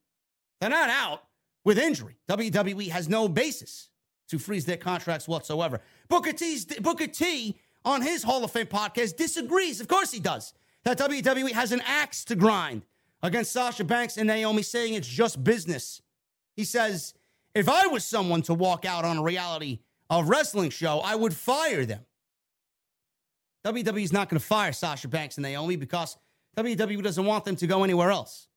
They're 0.59 0.69
not 0.69 0.89
out 0.89 1.23
with 1.63 1.77
injury. 1.77 2.17
WWE 2.29 2.89
has 2.89 3.07
no 3.07 3.27
basis 3.27 3.89
to 4.29 4.39
freeze 4.39 4.65
their 4.65 4.77
contracts 4.77 5.27
whatsoever. 5.27 5.81
Booker 6.07 6.33
T's 6.33 6.65
Booker 6.65 7.07
T 7.07 7.57
on 7.83 8.01
his 8.01 8.23
Hall 8.23 8.43
of 8.43 8.51
Fame 8.51 8.67
podcast 8.67 9.17
disagrees. 9.17 9.81
Of 9.81 9.87
course 9.87 10.11
he 10.11 10.19
does. 10.19 10.53
That 10.83 10.97
WWE 10.97 11.51
has 11.51 11.71
an 11.71 11.81
axe 11.85 12.25
to 12.25 12.35
grind 12.35 12.85
against 13.21 13.51
Sasha 13.51 13.83
Banks 13.83 14.17
and 14.17 14.27
Naomi, 14.27 14.63
saying 14.63 14.95
it's 14.95 15.07
just 15.07 15.43
business. 15.43 16.01
He 16.55 16.63
says, 16.63 17.13
if 17.53 17.69
I 17.69 17.87
was 17.87 18.03
someone 18.03 18.41
to 18.43 18.53
walk 18.53 18.85
out 18.85 19.05
on 19.05 19.17
a 19.17 19.23
reality 19.23 19.79
of 20.09 20.29
wrestling 20.29 20.69
show, 20.69 20.99
I 20.99 21.15
would 21.15 21.33
fire 21.33 21.85
them. 21.85 22.01
WWE 23.65 24.03
is 24.03 24.13
not 24.13 24.29
going 24.29 24.39
to 24.39 24.45
fire 24.45 24.73
Sasha 24.73 25.07
Banks 25.07 25.37
and 25.37 25.43
Naomi 25.43 25.75
because 25.75 26.17
WWE 26.57 27.03
doesn't 27.03 27.25
want 27.25 27.45
them 27.45 27.55
to 27.57 27.67
go 27.67 27.83
anywhere 27.83 28.11
else. 28.11 28.47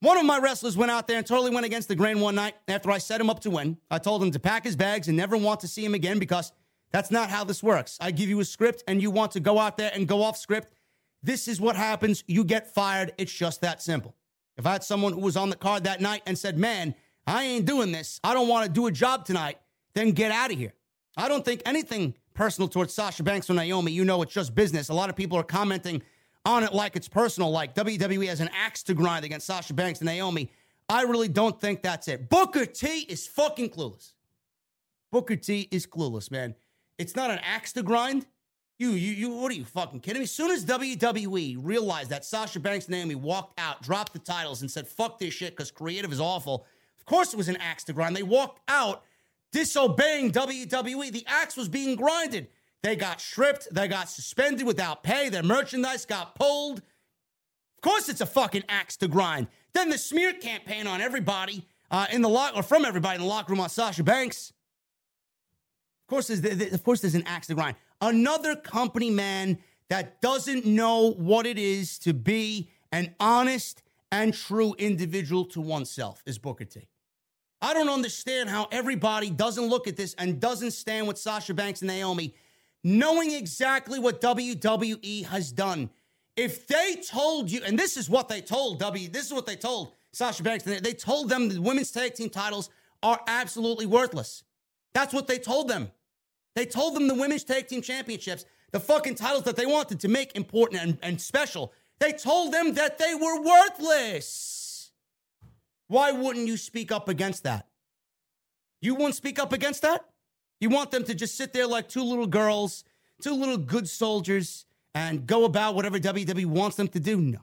One 0.00 0.18
of 0.18 0.26
my 0.26 0.38
wrestlers 0.38 0.76
went 0.76 0.90
out 0.90 1.06
there 1.06 1.18
and 1.18 1.26
totally 1.26 1.52
went 1.52 1.64
against 1.64 1.86
the 1.86 1.94
grain 1.94 2.18
one 2.18 2.34
night 2.34 2.54
after 2.66 2.90
I 2.90 2.98
set 2.98 3.20
him 3.20 3.30
up 3.30 3.38
to 3.40 3.50
win. 3.50 3.78
I 3.88 3.98
told 3.98 4.20
him 4.20 4.32
to 4.32 4.40
pack 4.40 4.64
his 4.64 4.74
bags 4.74 5.06
and 5.06 5.16
never 5.16 5.36
want 5.36 5.60
to 5.60 5.68
see 5.68 5.84
him 5.84 5.94
again 5.94 6.18
because 6.18 6.52
that's 6.90 7.12
not 7.12 7.30
how 7.30 7.44
this 7.44 7.62
works. 7.62 7.98
I 8.00 8.10
give 8.10 8.28
you 8.28 8.40
a 8.40 8.44
script 8.44 8.82
and 8.88 9.00
you 9.00 9.12
want 9.12 9.32
to 9.32 9.40
go 9.40 9.60
out 9.60 9.76
there 9.78 9.92
and 9.94 10.08
go 10.08 10.22
off 10.22 10.36
script. 10.36 10.72
This 11.22 11.46
is 11.46 11.60
what 11.60 11.76
happens. 11.76 12.24
You 12.26 12.42
get 12.42 12.74
fired. 12.74 13.12
It's 13.16 13.32
just 13.32 13.60
that 13.60 13.80
simple. 13.80 14.16
If 14.56 14.66
I 14.66 14.72
had 14.72 14.82
someone 14.82 15.12
who 15.12 15.20
was 15.20 15.36
on 15.36 15.50
the 15.50 15.56
card 15.56 15.84
that 15.84 16.00
night 16.00 16.22
and 16.26 16.36
said, 16.36 16.58
Man, 16.58 16.96
I 17.26 17.44
ain't 17.44 17.64
doing 17.64 17.92
this, 17.92 18.20
I 18.24 18.34
don't 18.34 18.48
want 18.48 18.66
to 18.66 18.72
do 18.72 18.88
a 18.88 18.90
job 18.90 19.24
tonight, 19.24 19.58
then 19.94 20.10
get 20.10 20.32
out 20.32 20.52
of 20.52 20.58
here. 20.58 20.74
I 21.16 21.28
don't 21.28 21.44
think 21.44 21.62
anything 21.64 22.14
personal 22.34 22.68
towards 22.68 22.94
Sasha 22.94 23.22
Banks 23.22 23.48
or 23.48 23.54
Naomi. 23.54 23.92
You 23.92 24.04
know, 24.04 24.22
it's 24.22 24.32
just 24.32 24.54
business. 24.54 24.88
A 24.88 24.94
lot 24.94 25.10
of 25.10 25.16
people 25.16 25.38
are 25.38 25.44
commenting 25.44 26.02
on 26.44 26.64
it 26.64 26.72
like 26.72 26.96
it's 26.96 27.08
personal, 27.08 27.50
like 27.50 27.74
WWE 27.74 28.26
has 28.26 28.40
an 28.40 28.50
axe 28.56 28.82
to 28.84 28.94
grind 28.94 29.24
against 29.24 29.46
Sasha 29.46 29.74
Banks 29.74 30.00
and 30.00 30.06
Naomi. 30.06 30.50
I 30.88 31.02
really 31.02 31.28
don't 31.28 31.60
think 31.60 31.82
that's 31.82 32.08
it. 32.08 32.28
Booker 32.28 32.66
T 32.66 33.00
is 33.08 33.26
fucking 33.26 33.70
clueless. 33.70 34.12
Booker 35.10 35.36
T 35.36 35.68
is 35.70 35.86
clueless, 35.86 36.30
man. 36.30 36.54
It's 36.98 37.14
not 37.14 37.30
an 37.30 37.38
axe 37.44 37.72
to 37.74 37.82
grind. 37.82 38.26
You, 38.78 38.90
you, 38.90 39.12
you, 39.12 39.30
what 39.30 39.52
are 39.52 39.54
you 39.54 39.64
fucking 39.64 40.00
kidding 40.00 40.20
me? 40.20 40.24
As 40.24 40.32
soon 40.32 40.50
as 40.50 40.64
WWE 40.64 41.56
realized 41.60 42.10
that 42.10 42.24
Sasha 42.24 42.58
Banks 42.58 42.86
and 42.86 42.96
Naomi 42.96 43.14
walked 43.14 43.58
out, 43.60 43.80
dropped 43.82 44.12
the 44.12 44.18
titles, 44.18 44.62
and 44.62 44.70
said, 44.70 44.88
fuck 44.88 45.18
this 45.18 45.32
shit 45.32 45.50
because 45.50 45.70
creative 45.70 46.12
is 46.12 46.20
awful, 46.20 46.66
of 46.98 47.04
course 47.06 47.32
it 47.32 47.36
was 47.36 47.48
an 47.48 47.56
axe 47.56 47.84
to 47.84 47.92
grind. 47.92 48.16
They 48.16 48.22
walked 48.22 48.60
out 48.68 49.04
disobeying 49.52 50.32
WWE. 50.32 51.12
The 51.12 51.24
axe 51.26 51.56
was 51.56 51.68
being 51.68 51.96
grinded. 51.96 52.48
They 52.82 52.96
got 52.96 53.20
stripped. 53.20 53.68
They 53.72 53.86
got 53.86 54.08
suspended 54.08 54.66
without 54.66 55.02
pay. 55.02 55.28
Their 55.28 55.42
merchandise 55.42 56.04
got 56.04 56.34
pulled. 56.34 56.78
Of 56.78 57.82
course, 57.82 58.08
it's 58.08 58.20
a 58.20 58.26
fucking 58.26 58.64
axe 58.68 58.96
to 58.98 59.08
grind. 59.08 59.46
Then 59.72 59.88
the 59.88 59.98
smear 59.98 60.32
campaign 60.32 60.86
on 60.86 61.00
everybody 61.00 61.66
uh, 61.90 62.06
in 62.12 62.22
the 62.22 62.28
lock 62.28 62.56
or 62.56 62.62
from 62.62 62.84
everybody 62.84 63.16
in 63.16 63.20
the 63.20 63.28
locker 63.28 63.52
room 63.52 63.60
on 63.60 63.68
Sasha 63.68 64.02
Banks. 64.02 64.52
Of 66.02 66.08
course, 66.08 66.26
there's, 66.28 66.72
of 66.72 66.82
course, 66.82 67.00
there's 67.00 67.14
an 67.14 67.24
axe 67.26 67.46
to 67.46 67.54
grind. 67.54 67.76
Another 68.00 68.56
company 68.56 69.10
man 69.10 69.58
that 69.88 70.20
doesn't 70.20 70.66
know 70.66 71.12
what 71.12 71.46
it 71.46 71.58
is 71.58 71.98
to 72.00 72.12
be 72.12 72.70
an 72.90 73.14
honest 73.20 73.82
and 74.10 74.34
true 74.34 74.74
individual 74.78 75.44
to 75.46 75.60
oneself 75.60 76.22
is 76.26 76.38
Booker 76.38 76.64
T. 76.64 76.88
I 77.62 77.74
don't 77.74 77.88
understand 77.88 78.50
how 78.50 78.66
everybody 78.72 79.30
doesn't 79.30 79.68
look 79.68 79.86
at 79.86 79.96
this 79.96 80.14
and 80.18 80.40
doesn't 80.40 80.72
stand 80.72 81.06
with 81.06 81.16
Sasha 81.16 81.54
Banks 81.54 81.80
and 81.80 81.88
Naomi, 81.88 82.34
knowing 82.82 83.30
exactly 83.30 84.00
what 84.00 84.20
WWE 84.20 85.24
has 85.26 85.52
done. 85.52 85.88
If 86.36 86.66
they 86.66 86.96
told 86.96 87.52
you, 87.52 87.60
and 87.64 87.78
this 87.78 87.96
is 87.96 88.10
what 88.10 88.28
they 88.28 88.40
told 88.40 88.80
W, 88.80 89.08
this 89.08 89.26
is 89.26 89.32
what 89.32 89.46
they 89.46 89.54
told 89.54 89.92
Sasha 90.12 90.42
Banks, 90.42 90.66
and 90.66 90.84
they 90.84 90.92
told 90.92 91.28
them 91.28 91.48
the 91.48 91.60
women's 91.60 91.92
tag 91.92 92.14
team 92.14 92.30
titles 92.30 92.68
are 93.00 93.20
absolutely 93.28 93.86
worthless. 93.86 94.42
That's 94.92 95.14
what 95.14 95.28
they 95.28 95.38
told 95.38 95.68
them. 95.68 95.92
They 96.56 96.66
told 96.66 96.96
them 96.96 97.06
the 97.06 97.14
women's 97.14 97.44
tag 97.44 97.68
team 97.68 97.80
championships, 97.80 98.44
the 98.72 98.80
fucking 98.80 99.14
titles 99.14 99.44
that 99.44 99.54
they 99.54 99.66
wanted 99.66 100.00
to 100.00 100.08
make 100.08 100.34
important 100.34 100.82
and, 100.82 100.98
and 101.00 101.20
special, 101.20 101.72
they 102.00 102.12
told 102.12 102.52
them 102.52 102.74
that 102.74 102.98
they 102.98 103.14
were 103.14 103.40
worthless. 103.40 104.61
Why 105.92 106.10
wouldn't 106.10 106.46
you 106.46 106.56
speak 106.56 106.90
up 106.90 107.10
against 107.10 107.42
that? 107.42 107.66
You 108.80 108.94
wouldn't 108.94 109.14
speak 109.14 109.38
up 109.38 109.52
against 109.52 109.82
that? 109.82 110.06
You 110.58 110.70
want 110.70 110.90
them 110.90 111.04
to 111.04 111.14
just 111.14 111.36
sit 111.36 111.52
there 111.52 111.66
like 111.66 111.86
two 111.86 112.02
little 112.02 112.26
girls, 112.26 112.84
two 113.20 113.34
little 113.34 113.58
good 113.58 113.86
soldiers, 113.86 114.64
and 114.94 115.26
go 115.26 115.44
about 115.44 115.74
whatever 115.74 115.98
WWE 115.98 116.46
wants 116.46 116.76
them 116.76 116.88
to 116.88 116.98
do? 116.98 117.20
No. 117.20 117.40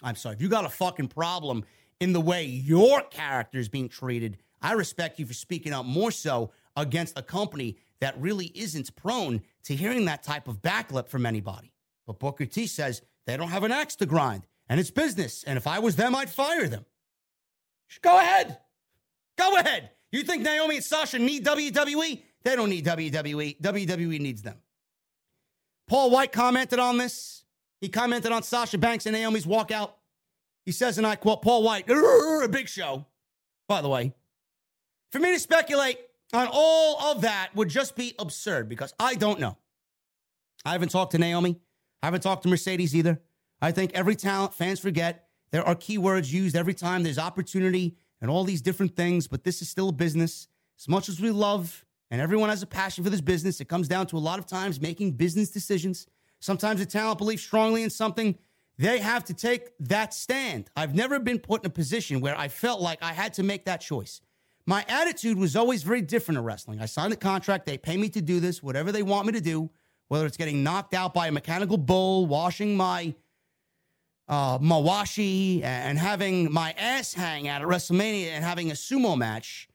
I'm 0.00 0.14
sorry. 0.14 0.36
If 0.36 0.42
you 0.42 0.48
got 0.48 0.64
a 0.64 0.68
fucking 0.68 1.08
problem 1.08 1.64
in 1.98 2.12
the 2.12 2.20
way 2.20 2.44
your 2.44 3.00
character 3.00 3.58
is 3.58 3.68
being 3.68 3.88
treated, 3.88 4.36
I 4.62 4.74
respect 4.74 5.18
you 5.18 5.26
for 5.26 5.34
speaking 5.34 5.72
up 5.72 5.86
more 5.86 6.12
so 6.12 6.52
against 6.76 7.18
a 7.18 7.22
company 7.22 7.78
that 7.98 8.14
really 8.16 8.52
isn't 8.54 8.94
prone 8.94 9.42
to 9.64 9.74
hearing 9.74 10.04
that 10.04 10.22
type 10.22 10.46
of 10.46 10.62
backlip 10.62 11.08
from 11.08 11.26
anybody. 11.26 11.72
But 12.06 12.20
Booker 12.20 12.46
T 12.46 12.68
says 12.68 13.02
they 13.26 13.36
don't 13.36 13.48
have 13.48 13.64
an 13.64 13.72
axe 13.72 13.96
to 13.96 14.06
grind 14.06 14.46
and 14.68 14.78
it's 14.78 14.92
business. 14.92 15.42
And 15.42 15.56
if 15.56 15.66
I 15.66 15.80
was 15.80 15.96
them, 15.96 16.14
I'd 16.14 16.30
fire 16.30 16.68
them. 16.68 16.86
Go 18.02 18.18
ahead. 18.18 18.58
Go 19.36 19.56
ahead. 19.56 19.90
You 20.12 20.22
think 20.22 20.42
Naomi 20.42 20.76
and 20.76 20.84
Sasha 20.84 21.18
need 21.18 21.44
WWE? 21.44 22.22
They 22.44 22.56
don't 22.56 22.68
need 22.68 22.84
WWE. 22.84 23.60
WWE 23.60 24.20
needs 24.20 24.42
them. 24.42 24.56
Paul 25.88 26.10
White 26.10 26.32
commented 26.32 26.78
on 26.78 26.98
this. 26.98 27.44
He 27.80 27.88
commented 27.88 28.32
on 28.32 28.42
Sasha 28.42 28.78
Banks 28.78 29.06
and 29.06 29.14
Naomi's 29.14 29.46
walkout. 29.46 29.90
He 30.64 30.72
says, 30.72 30.98
and 30.98 31.06
I 31.06 31.16
quote, 31.16 31.42
Paul 31.42 31.62
White, 31.62 31.84
a 31.90 32.48
big 32.48 32.68
show, 32.68 33.04
by 33.68 33.82
the 33.82 33.88
way. 33.88 34.14
For 35.12 35.18
me 35.18 35.32
to 35.32 35.38
speculate 35.38 35.98
on 36.32 36.48
all 36.50 37.12
of 37.12 37.22
that 37.22 37.50
would 37.54 37.68
just 37.68 37.96
be 37.96 38.14
absurd 38.18 38.68
because 38.68 38.94
I 38.98 39.14
don't 39.14 39.40
know. 39.40 39.56
I 40.64 40.72
haven't 40.72 40.90
talked 40.90 41.12
to 41.12 41.18
Naomi. 41.18 41.60
I 42.02 42.06
haven't 42.06 42.22
talked 42.22 42.42
to 42.44 42.48
Mercedes 42.48 42.94
either. 42.96 43.20
I 43.60 43.72
think 43.72 43.92
every 43.94 44.16
talent 44.16 44.54
fans 44.54 44.80
forget 44.80 45.23
there 45.54 45.64
are 45.68 45.76
keywords 45.76 46.32
used 46.32 46.56
every 46.56 46.74
time 46.74 47.04
there's 47.04 47.16
opportunity 47.16 47.94
and 48.20 48.28
all 48.28 48.42
these 48.42 48.60
different 48.60 48.96
things, 48.96 49.28
but 49.28 49.44
this 49.44 49.62
is 49.62 49.68
still 49.68 49.90
a 49.90 49.92
business. 49.92 50.48
As 50.76 50.88
much 50.88 51.08
as 51.08 51.20
we 51.20 51.30
love 51.30 51.84
and 52.10 52.20
everyone 52.20 52.48
has 52.48 52.64
a 52.64 52.66
passion 52.66 53.04
for 53.04 53.10
this 53.10 53.20
business, 53.20 53.60
it 53.60 53.68
comes 53.68 53.86
down 53.86 54.08
to 54.08 54.16
a 54.16 54.18
lot 54.18 54.40
of 54.40 54.46
times 54.46 54.80
making 54.80 55.12
business 55.12 55.52
decisions. 55.52 56.08
Sometimes 56.40 56.80
a 56.80 56.86
talent 56.86 57.18
believes 57.18 57.40
strongly 57.40 57.84
in 57.84 57.90
something, 57.90 58.36
they 58.78 58.98
have 58.98 59.22
to 59.26 59.32
take 59.32 59.68
that 59.78 60.12
stand. 60.12 60.70
I've 60.74 60.96
never 60.96 61.20
been 61.20 61.38
put 61.38 61.62
in 61.62 61.68
a 61.68 61.70
position 61.70 62.20
where 62.20 62.36
I 62.36 62.48
felt 62.48 62.80
like 62.80 63.00
I 63.00 63.12
had 63.12 63.32
to 63.34 63.44
make 63.44 63.64
that 63.66 63.80
choice. 63.80 64.20
My 64.66 64.84
attitude 64.88 65.38
was 65.38 65.54
always 65.54 65.84
very 65.84 66.02
different 66.02 66.38
in 66.38 66.44
wrestling. 66.44 66.80
I 66.80 66.86
signed 66.86 67.12
a 67.12 67.16
contract, 67.16 67.64
they 67.64 67.78
pay 67.78 67.96
me 67.96 68.08
to 68.08 68.20
do 68.20 68.40
this, 68.40 68.60
whatever 68.60 68.90
they 68.90 69.04
want 69.04 69.28
me 69.28 69.32
to 69.34 69.40
do, 69.40 69.70
whether 70.08 70.26
it's 70.26 70.36
getting 70.36 70.64
knocked 70.64 70.94
out 70.94 71.14
by 71.14 71.28
a 71.28 71.32
mechanical 71.32 71.76
bull, 71.76 72.26
washing 72.26 72.76
my 72.76 73.14
uh, 74.28 74.58
mawashi, 74.58 75.62
and 75.62 75.98
having 75.98 76.52
my 76.52 76.72
ass 76.78 77.14
hang 77.14 77.48
out 77.48 77.62
at 77.62 77.68
WrestleMania 77.68 78.28
and 78.28 78.44
having 78.44 78.70
a 78.70 78.74
sumo 78.74 79.16
match. 79.16 79.68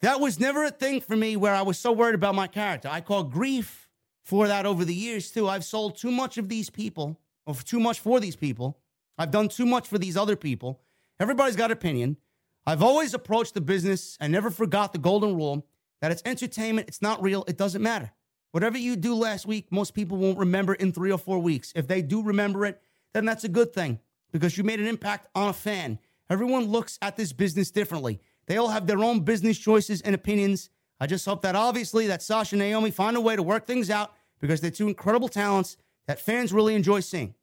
That 0.00 0.20
was 0.20 0.38
never 0.38 0.64
a 0.64 0.70
thing 0.70 1.00
for 1.00 1.16
me 1.16 1.36
where 1.36 1.54
I 1.54 1.62
was 1.62 1.78
so 1.78 1.90
worried 1.90 2.14
about 2.14 2.34
my 2.34 2.46
character. 2.46 2.88
I 2.90 3.00
call 3.00 3.24
grief 3.24 3.88
for 4.22 4.46
that 4.46 4.66
over 4.66 4.84
the 4.84 4.94
years 4.94 5.30
too. 5.30 5.48
I've 5.48 5.64
sold 5.64 5.96
too 5.96 6.12
much 6.12 6.38
of 6.38 6.48
these 6.48 6.70
people, 6.70 7.18
or 7.46 7.54
too 7.54 7.80
much 7.80 7.98
for 7.98 8.20
these 8.20 8.36
people. 8.36 8.78
I've 9.16 9.32
done 9.32 9.48
too 9.48 9.66
much 9.66 9.88
for 9.88 9.98
these 9.98 10.16
other 10.16 10.36
people. 10.36 10.80
Everybody's 11.18 11.56
got 11.56 11.72
opinion. 11.72 12.16
I've 12.64 12.82
always 12.82 13.14
approached 13.14 13.54
the 13.54 13.60
business 13.60 14.16
and 14.20 14.32
never 14.32 14.50
forgot 14.50 14.92
the 14.92 14.98
golden 14.98 15.34
rule 15.34 15.66
that 16.00 16.12
it's 16.12 16.22
entertainment, 16.24 16.86
it's 16.86 17.02
not 17.02 17.22
real, 17.22 17.44
it 17.48 17.56
doesn't 17.56 17.82
matter. 17.82 18.12
Whatever 18.52 18.78
you 18.78 18.94
do 18.94 19.14
last 19.14 19.46
week, 19.46 19.72
most 19.72 19.94
people 19.94 20.16
won't 20.16 20.38
remember 20.38 20.74
in 20.74 20.92
three 20.92 21.10
or 21.10 21.18
four 21.18 21.38
weeks. 21.38 21.72
If 21.74 21.88
they 21.88 22.02
do 22.02 22.22
remember 22.22 22.64
it, 22.64 22.80
then 23.18 23.24
that's 23.24 23.42
a 23.42 23.48
good 23.48 23.72
thing 23.72 23.98
because 24.30 24.56
you 24.56 24.62
made 24.62 24.78
an 24.78 24.86
impact 24.86 25.26
on 25.34 25.48
a 25.48 25.52
fan. 25.52 25.98
Everyone 26.30 26.66
looks 26.66 27.00
at 27.02 27.16
this 27.16 27.32
business 27.32 27.72
differently. 27.72 28.20
They 28.46 28.56
all 28.58 28.68
have 28.68 28.86
their 28.86 29.00
own 29.00 29.20
business 29.20 29.58
choices 29.58 30.00
and 30.02 30.14
opinions. 30.14 30.70
I 31.00 31.08
just 31.08 31.26
hope 31.26 31.42
that 31.42 31.56
obviously 31.56 32.06
that 32.06 32.22
Sasha 32.22 32.54
and 32.54 32.60
Naomi 32.60 32.92
find 32.92 33.16
a 33.16 33.20
way 33.20 33.34
to 33.34 33.42
work 33.42 33.66
things 33.66 33.90
out 33.90 34.12
because 34.38 34.60
they're 34.60 34.70
two 34.70 34.86
incredible 34.86 35.26
talents 35.26 35.76
that 36.06 36.20
fans 36.20 36.52
really 36.52 36.76
enjoy 36.76 37.00
seeing. 37.00 37.34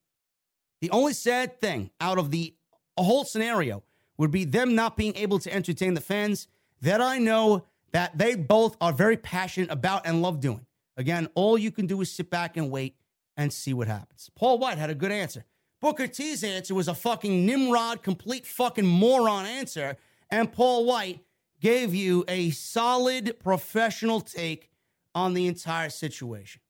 The 0.79 0.89
only 0.91 1.11
sad 1.11 1.59
thing 1.59 1.91
out 1.99 2.17
of 2.17 2.31
the 2.31 2.55
whole 2.97 3.25
scenario 3.25 3.83
would 4.17 4.31
be 4.31 4.45
them 4.45 4.75
not 4.75 4.95
being 4.95 5.15
able 5.17 5.39
to 5.39 5.53
entertain 5.53 5.93
the 5.93 6.01
fans 6.01 6.47
that 6.81 7.01
I 7.01 7.17
know 7.17 7.65
that 7.91 8.17
they 8.17 8.35
both 8.35 8.77
are 8.79 8.93
very 8.93 9.17
passionate 9.17 9.71
about 9.71 10.07
and 10.07 10.21
love 10.21 10.39
doing. 10.39 10.65
Again, 10.95 11.27
all 11.35 11.57
you 11.57 11.71
can 11.71 11.85
do 11.85 11.99
is 11.99 12.09
sit 12.09 12.29
back 12.29 12.55
and 12.55 12.71
wait 12.71 12.95
and 13.35 13.51
see 13.51 13.73
what 13.73 13.87
happens. 13.87 14.29
Paul 14.35 14.59
White 14.59 14.77
had 14.77 14.89
a 14.89 14.95
good 14.95 15.11
answer. 15.11 15.43
Booker 15.85 16.07
T's 16.07 16.43
answer 16.43 16.73
was 16.73 16.87
a 16.87 16.95
fucking 16.95 17.45
Nimrod, 17.45 18.01
complete 18.01 18.47
fucking 18.47 18.87
moron 18.87 19.45
answer. 19.45 19.97
And 20.31 20.51
Paul 20.51 20.83
White 20.85 21.19
gave 21.61 21.93
you 21.93 22.25
a 22.27 22.49
solid 22.49 23.35
professional 23.43 24.19
take 24.19 24.71
on 25.13 25.35
the 25.35 25.45
entire 25.45 25.91
situation. 25.91 26.61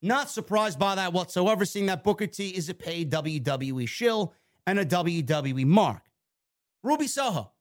Not 0.00 0.30
surprised 0.30 0.78
by 0.78 0.94
that 0.94 1.12
whatsoever, 1.12 1.66
seeing 1.66 1.84
that 1.84 2.02
Booker 2.02 2.26
T 2.26 2.48
is 2.48 2.70
a 2.70 2.74
paid 2.74 3.12
WWE 3.12 3.86
shill 3.86 4.32
and 4.66 4.78
a 4.78 4.86
WWE 4.86 5.66
mark. 5.66 6.04
Ruby 6.82 7.08
Soho, 7.08 7.52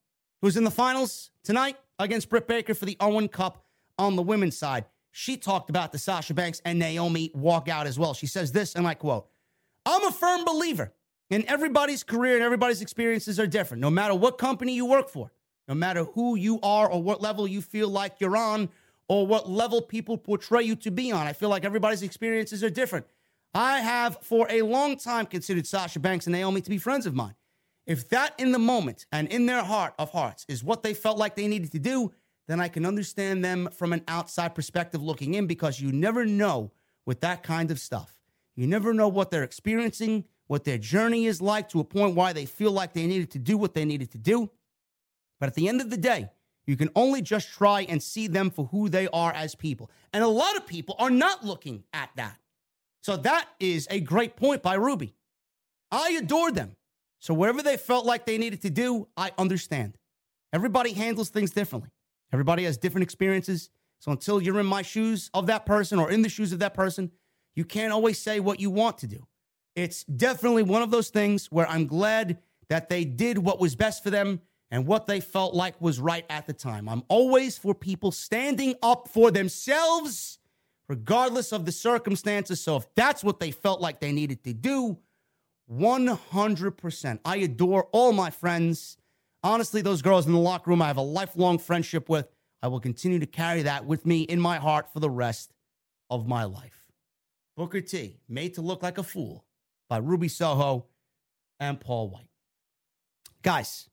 who's 0.41 0.55
in 0.55 0.63
the 0.63 0.71
finals 0.71 1.29
tonight 1.43 1.75
against 1.99 2.29
Britt 2.29 2.47
Baker 2.47 2.73
for 2.73 2.85
the 2.85 2.95
Owen 3.01 3.27
Cup 3.27 3.65
on 3.97 4.15
the 4.15 4.23
women's 4.23 4.57
side. 4.57 4.85
She 5.11 5.35
talked 5.35 5.69
about 5.69 5.91
the 5.91 5.99
Sasha 5.99 6.33
Banks 6.33 6.61
and 6.63 6.79
Naomi 6.79 7.31
walkout 7.35 7.85
as 7.85 7.99
well. 7.99 8.13
She 8.13 8.27
says 8.27 8.53
this, 8.53 8.75
and 8.75 8.87
I 8.87 8.93
quote, 8.93 9.27
I'm 9.85 10.03
a 10.05 10.11
firm 10.11 10.45
believer 10.45 10.93
in 11.29 11.47
everybody's 11.47 12.03
career 12.03 12.35
and 12.35 12.43
everybody's 12.43 12.81
experiences 12.81 13.39
are 13.39 13.47
different, 13.47 13.81
no 13.81 13.89
matter 13.89 14.15
what 14.15 14.37
company 14.37 14.73
you 14.73 14.85
work 14.85 15.09
for, 15.09 15.31
no 15.67 15.75
matter 15.75 16.03
who 16.03 16.35
you 16.35 16.59
are 16.61 16.89
or 16.89 17.01
what 17.01 17.21
level 17.21 17.47
you 17.47 17.61
feel 17.61 17.89
like 17.89 18.15
you're 18.19 18.37
on 18.37 18.69
or 19.07 19.27
what 19.27 19.49
level 19.49 19.81
people 19.81 20.17
portray 20.17 20.63
you 20.63 20.75
to 20.75 20.91
be 20.91 21.11
on. 21.11 21.27
I 21.27 21.33
feel 21.33 21.49
like 21.49 21.65
everybody's 21.65 22.03
experiences 22.03 22.63
are 22.63 22.69
different. 22.69 23.05
I 23.53 23.79
have 23.79 24.17
for 24.21 24.47
a 24.49 24.63
long 24.63 24.97
time 24.97 25.25
considered 25.25 25.67
Sasha 25.67 25.99
Banks 25.99 26.25
and 26.25 26.33
Naomi 26.33 26.61
to 26.61 26.69
be 26.69 26.77
friends 26.77 27.05
of 27.05 27.15
mine. 27.15 27.35
If 27.85 28.09
that 28.09 28.33
in 28.39 28.51
the 28.51 28.59
moment 28.59 29.05
and 29.11 29.27
in 29.27 29.45
their 29.45 29.63
heart 29.63 29.93
of 29.99 30.11
hearts 30.11 30.45
is 30.49 30.63
what 30.63 30.81
they 30.81 30.93
felt 30.93 31.17
like 31.17 31.35
they 31.35 31.47
needed 31.47 31.71
to 31.73 31.79
do, 31.79 32.11
then 32.47 32.59
I 32.59 32.67
can 32.67 32.85
understand 32.85 33.45
them 33.45 33.69
from 33.71 33.93
an 33.93 34.03
outside 34.07 34.55
perspective 34.55 35.01
looking 35.01 35.35
in 35.35 35.47
because 35.47 35.79
you 35.79 35.91
never 35.91 36.25
know 36.25 36.71
with 37.05 37.21
that 37.21 37.43
kind 37.43 37.71
of 37.71 37.79
stuff. 37.79 38.14
You 38.55 38.67
never 38.67 38.93
know 38.93 39.07
what 39.07 39.31
they're 39.31 39.43
experiencing, 39.43 40.25
what 40.47 40.63
their 40.63 40.77
journey 40.77 41.25
is 41.25 41.41
like 41.41 41.69
to 41.69 41.79
a 41.79 41.83
point 41.83 42.15
why 42.15 42.33
they 42.33 42.45
feel 42.45 42.71
like 42.71 42.93
they 42.93 43.07
needed 43.07 43.31
to 43.31 43.39
do 43.39 43.57
what 43.57 43.73
they 43.73 43.85
needed 43.85 44.11
to 44.11 44.17
do. 44.17 44.49
But 45.39 45.47
at 45.47 45.55
the 45.55 45.67
end 45.67 45.81
of 45.81 45.89
the 45.89 45.97
day, 45.97 46.29
you 46.65 46.77
can 46.77 46.89
only 46.95 47.21
just 47.21 47.51
try 47.51 47.81
and 47.81 48.01
see 48.01 48.27
them 48.27 48.49
for 48.49 48.65
who 48.65 48.89
they 48.89 49.07
are 49.09 49.31
as 49.33 49.55
people. 49.55 49.91
And 50.13 50.23
a 50.23 50.27
lot 50.27 50.55
of 50.55 50.65
people 50.65 50.95
are 50.97 51.09
not 51.09 51.45
looking 51.45 51.83
at 51.93 52.09
that. 52.15 52.37
So 53.01 53.17
that 53.17 53.47
is 53.59 53.87
a 53.91 53.99
great 53.99 54.35
point 54.35 54.63
by 54.63 54.75
Ruby. 54.75 55.13
I 55.91 56.17
adore 56.19 56.51
them. 56.51 56.75
So, 57.19 57.33
wherever 57.33 57.63
they 57.63 57.77
felt 57.77 58.05
like 58.05 58.25
they 58.25 58.37
needed 58.37 58.61
to 58.63 58.69
do, 58.69 59.07
I 59.17 59.31
understand. 59.37 59.97
Everybody 60.53 60.93
handles 60.93 61.29
things 61.29 61.51
differently, 61.51 61.89
everybody 62.31 62.65
has 62.65 62.77
different 62.77 63.03
experiences. 63.03 63.69
So, 63.99 64.11
until 64.11 64.41
you're 64.41 64.59
in 64.59 64.65
my 64.65 64.81
shoes 64.81 65.31
of 65.33 65.47
that 65.47 65.65
person 65.65 65.99
or 65.99 66.11
in 66.11 66.21
the 66.21 66.29
shoes 66.29 66.53
of 66.53 66.59
that 66.59 66.73
person, 66.73 67.11
you 67.55 67.65
can't 67.65 67.93
always 67.93 68.19
say 68.19 68.39
what 68.39 68.59
you 68.59 68.69
want 68.69 68.97
to 68.99 69.07
do. 69.07 69.25
It's 69.75 70.03
definitely 70.03 70.63
one 70.63 70.81
of 70.81 70.91
those 70.91 71.09
things 71.09 71.47
where 71.47 71.67
I'm 71.67 71.87
glad 71.87 72.37
that 72.69 72.89
they 72.89 73.05
did 73.05 73.37
what 73.37 73.59
was 73.59 73.75
best 73.75 74.03
for 74.03 74.09
them 74.09 74.41
and 74.71 74.87
what 74.87 75.05
they 75.05 75.19
felt 75.19 75.53
like 75.53 75.79
was 75.81 75.99
right 75.99 76.25
at 76.29 76.47
the 76.47 76.53
time. 76.53 76.89
I'm 76.89 77.03
always 77.07 77.57
for 77.57 77.75
people 77.75 78.11
standing 78.11 78.75
up 78.81 79.07
for 79.07 79.31
themselves, 79.31 80.39
regardless 80.87 81.51
of 81.51 81.65
the 81.65 81.71
circumstances. 81.71 82.61
So 82.61 82.77
if 82.77 82.87
that's 82.95 83.23
what 83.23 83.39
they 83.39 83.51
felt 83.51 83.81
like 83.81 83.99
they 83.99 84.11
needed 84.11 84.43
to 84.45 84.53
do, 84.53 84.97
100%. 85.71 87.19
I 87.25 87.37
adore 87.37 87.87
all 87.91 88.13
my 88.13 88.29
friends. 88.29 88.97
Honestly, 89.43 89.81
those 89.81 90.01
girls 90.01 90.25
in 90.25 90.33
the 90.33 90.39
locker 90.39 90.69
room, 90.69 90.81
I 90.81 90.87
have 90.87 90.97
a 90.97 91.01
lifelong 91.01 91.57
friendship 91.59 92.09
with. 92.09 92.27
I 92.61 92.67
will 92.67 92.79
continue 92.79 93.19
to 93.19 93.25
carry 93.25 93.63
that 93.63 93.85
with 93.85 94.05
me 94.05 94.21
in 94.21 94.39
my 94.39 94.57
heart 94.57 94.91
for 94.91 94.99
the 94.99 95.09
rest 95.09 95.53
of 96.09 96.27
my 96.27 96.43
life. 96.45 96.84
Booker 97.55 97.79
T, 97.79 98.17
made 98.27 98.55
to 98.55 98.61
look 98.61 98.83
like 98.83 98.97
a 98.97 99.03
fool 99.03 99.45
by 99.87 99.95
Ruby 99.97 100.27
Soho 100.27 100.87
and 101.59 101.79
Paul 101.79 102.09
White. 102.09 102.27
Guys, 103.43 103.87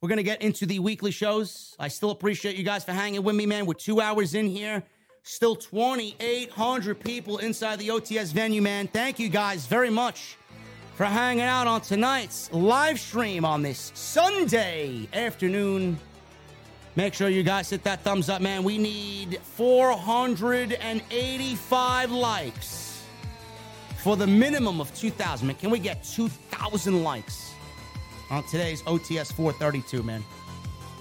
we're 0.00 0.08
going 0.08 0.18
to 0.18 0.22
get 0.22 0.40
into 0.40 0.66
the 0.66 0.78
weekly 0.78 1.10
shows. 1.10 1.74
I 1.80 1.88
still 1.88 2.12
appreciate 2.12 2.54
you 2.54 2.62
guys 2.62 2.84
for 2.84 2.92
hanging 2.92 3.24
with 3.24 3.34
me, 3.34 3.44
man. 3.44 3.66
We're 3.66 3.74
two 3.74 4.00
hours 4.00 4.34
in 4.34 4.46
here. 4.46 4.84
Still 5.24 5.56
2,800 5.56 7.00
people 7.00 7.38
inside 7.38 7.80
the 7.80 7.88
OTS 7.88 8.32
venue, 8.32 8.62
man. 8.62 8.86
Thank 8.86 9.18
you 9.18 9.28
guys 9.28 9.66
very 9.66 9.90
much 9.90 10.36
for 10.94 11.04
hanging 11.04 11.42
out 11.42 11.66
on 11.66 11.80
tonight's 11.80 12.52
live 12.52 13.00
stream 13.00 13.44
on 13.44 13.62
this 13.62 13.90
Sunday 13.94 15.08
afternoon. 15.12 15.98
Make 16.94 17.14
sure 17.14 17.28
you 17.28 17.42
guys 17.42 17.68
hit 17.68 17.82
that 17.82 18.02
thumbs 18.02 18.28
up, 18.28 18.40
man. 18.40 18.62
We 18.62 18.78
need 18.78 19.40
485 19.42 22.12
likes 22.12 22.87
for 24.08 24.16
the 24.16 24.26
minimum 24.26 24.80
of 24.80 24.94
2,000. 24.94 25.46
Man, 25.46 25.54
can 25.56 25.68
we 25.68 25.78
get 25.78 26.02
2,000 26.02 27.04
likes 27.04 27.52
on 28.30 28.42
today's 28.44 28.80
OTS 28.84 29.30
432, 29.30 30.02
man? 30.02 30.24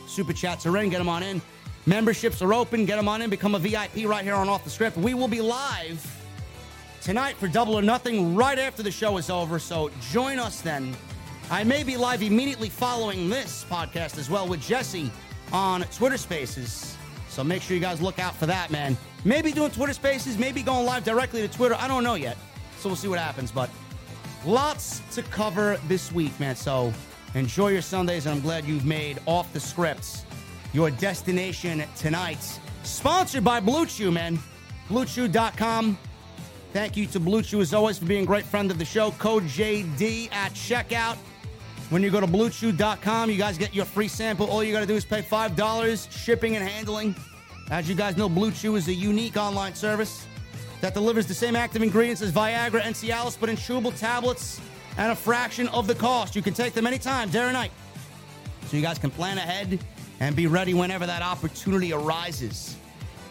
Super 0.07 0.33
chats 0.33 0.65
are 0.65 0.75
in. 0.75 0.89
Get 0.89 0.97
them 0.97 1.07
on 1.07 1.23
in. 1.23 1.41
Memberships 1.85 2.41
are 2.41 2.53
open. 2.53 2.83
Get 2.83 2.97
them 2.97 3.07
on 3.07 3.21
in. 3.21 3.29
Become 3.29 3.55
a 3.55 3.59
VIP 3.59 4.05
right 4.05 4.25
here 4.25 4.33
on 4.33 4.49
Off 4.49 4.65
the 4.65 4.69
Script. 4.69 4.97
We 4.97 5.13
will 5.13 5.29
be 5.29 5.39
live 5.39 6.05
tonight 7.01 7.37
for 7.37 7.47
Double 7.47 7.79
or 7.79 7.81
Nothing 7.81 8.35
right 8.35 8.59
after 8.59 8.83
the 8.83 8.91
show 8.91 9.15
is 9.15 9.29
over. 9.29 9.57
So 9.57 9.89
join 10.11 10.37
us 10.37 10.59
then. 10.59 10.93
I 11.49 11.63
may 11.63 11.83
be 11.83 11.95
live 11.95 12.21
immediately 12.21 12.67
following 12.67 13.29
this 13.29 13.65
podcast 13.69 14.17
as 14.17 14.29
well 14.29 14.49
with 14.49 14.59
Jesse 14.59 15.09
on 15.53 15.83
Twitter 15.93 16.17
Spaces. 16.17 16.97
So 17.29 17.41
make 17.41 17.61
sure 17.61 17.73
you 17.73 17.81
guys 17.81 18.01
look 18.01 18.19
out 18.19 18.35
for 18.35 18.47
that, 18.47 18.69
man. 18.69 18.97
Maybe 19.23 19.53
doing 19.53 19.71
Twitter 19.71 19.93
Spaces, 19.93 20.37
maybe 20.37 20.61
going 20.61 20.85
live 20.85 21.05
directly 21.05 21.39
to 21.39 21.47
Twitter. 21.47 21.77
I 21.79 21.87
don't 21.87 22.03
know 22.03 22.15
yet. 22.15 22.35
So 22.79 22.89
we'll 22.89 22.95
see 22.95 23.07
what 23.07 23.19
happens. 23.19 23.51
But 23.51 23.69
lots 24.45 25.01
to 25.15 25.23
cover 25.23 25.77
this 25.87 26.11
week, 26.11 26.37
man. 26.39 26.55
So 26.55 26.93
enjoy 27.35 27.69
your 27.69 27.81
Sundays, 27.81 28.25
and 28.25 28.35
I'm 28.35 28.41
glad 28.41 28.65
you've 28.65 28.85
made 28.85 29.19
off 29.25 29.51
the 29.53 29.59
scripts 29.59 30.25
your 30.73 30.91
destination 30.91 31.83
tonight. 31.95 32.59
Sponsored 32.83 33.43
by 33.43 33.59
Blue 33.59 33.85
Chew, 33.85 34.11
man. 34.11 34.39
BlueChew.com. 34.89 35.97
Thank 36.73 36.97
you 36.97 37.07
to 37.07 37.19
Blue 37.19 37.41
Chew 37.41 37.61
as 37.61 37.73
always 37.73 37.97
for 37.97 38.05
being 38.05 38.23
a 38.23 38.27
great 38.27 38.45
friend 38.45 38.69
of 38.69 38.77
the 38.77 38.85
show. 38.85 39.11
Code 39.11 39.43
JD 39.43 40.31
at 40.31 40.53
checkout. 40.53 41.17
When 41.89 42.03
you 42.03 42.09
go 42.09 42.19
to 42.19 42.27
bluechew.com, 42.27 43.29
you 43.29 43.37
guys 43.37 43.57
get 43.57 43.73
your 43.73 43.85
free 43.85 44.09
sample. 44.09 44.49
All 44.51 44.63
you 44.63 44.73
got 44.73 44.81
to 44.81 44.85
do 44.85 44.95
is 44.95 45.05
pay 45.05 45.21
$5 45.21 46.11
shipping 46.11 46.57
and 46.57 46.67
handling. 46.67 47.15
As 47.71 47.87
you 47.87 47.95
guys 47.95 48.17
know, 48.17 48.29
Blue 48.29 48.51
Chew 48.51 48.75
is 48.75 48.87
a 48.87 48.93
unique 48.93 49.37
online 49.37 49.73
service 49.73 50.27
that 50.81 50.93
delivers 50.93 51.25
the 51.25 51.33
same 51.33 51.55
active 51.55 51.81
ingredients 51.81 52.21
as 52.21 52.31
Viagra 52.31 52.81
and 52.83 52.95
Cialis, 52.95 53.37
but 53.39 53.49
in 53.49 53.55
chewable 53.55 53.97
tablets 53.97 54.61
at 54.97 55.09
a 55.09 55.15
fraction 55.15 55.67
of 55.69 55.87
the 55.87 55.95
cost. 55.95 56.35
You 56.35 56.41
can 56.41 56.53
take 56.53 56.73
them 56.73 56.87
anytime, 56.87 57.29
day 57.29 57.43
or 57.43 57.51
night. 57.51 57.71
So 58.67 58.77
you 58.77 58.83
guys 58.83 58.99
can 58.99 59.11
plan 59.11 59.37
ahead 59.37 59.79
and 60.19 60.35
be 60.35 60.47
ready 60.47 60.73
whenever 60.73 61.05
that 61.05 61.21
opportunity 61.21 61.93
arises. 61.93 62.75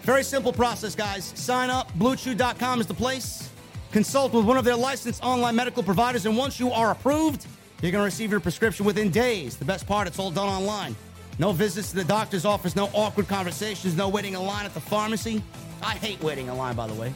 Very 0.02 0.22
simple 0.22 0.52
process, 0.52 0.94
guys. 0.94 1.32
Sign 1.34 1.68
up. 1.68 1.92
BlueChew.com 1.94 2.80
is 2.80 2.86
the 2.86 2.94
place. 2.94 3.50
Consult 3.90 4.32
with 4.32 4.44
one 4.44 4.56
of 4.56 4.64
their 4.64 4.76
licensed 4.76 5.22
online 5.22 5.56
medical 5.56 5.82
providers, 5.82 6.26
and 6.26 6.36
once 6.36 6.60
you 6.60 6.70
are 6.70 6.90
approved, 6.90 7.46
you're 7.82 7.92
going 7.92 8.02
to 8.02 8.04
receive 8.04 8.30
your 8.30 8.40
prescription 8.40 8.86
within 8.86 9.10
days. 9.10 9.56
The 9.56 9.64
best 9.64 9.86
part, 9.86 10.06
it's 10.06 10.18
all 10.18 10.30
done 10.30 10.48
online. 10.48 10.94
No 11.38 11.52
visits 11.52 11.90
to 11.90 11.96
the 11.96 12.04
doctor's 12.04 12.44
office, 12.44 12.74
no 12.76 12.88
awkward 12.94 13.28
conversations, 13.28 13.96
no 13.96 14.08
waiting 14.08 14.34
in 14.34 14.42
line 14.42 14.64
at 14.64 14.74
the 14.74 14.80
pharmacy. 14.80 15.42
I 15.82 15.94
hate 15.94 16.22
waiting 16.22 16.46
in 16.46 16.56
line, 16.56 16.74
by 16.76 16.86
the 16.86 16.94
way. 16.94 17.12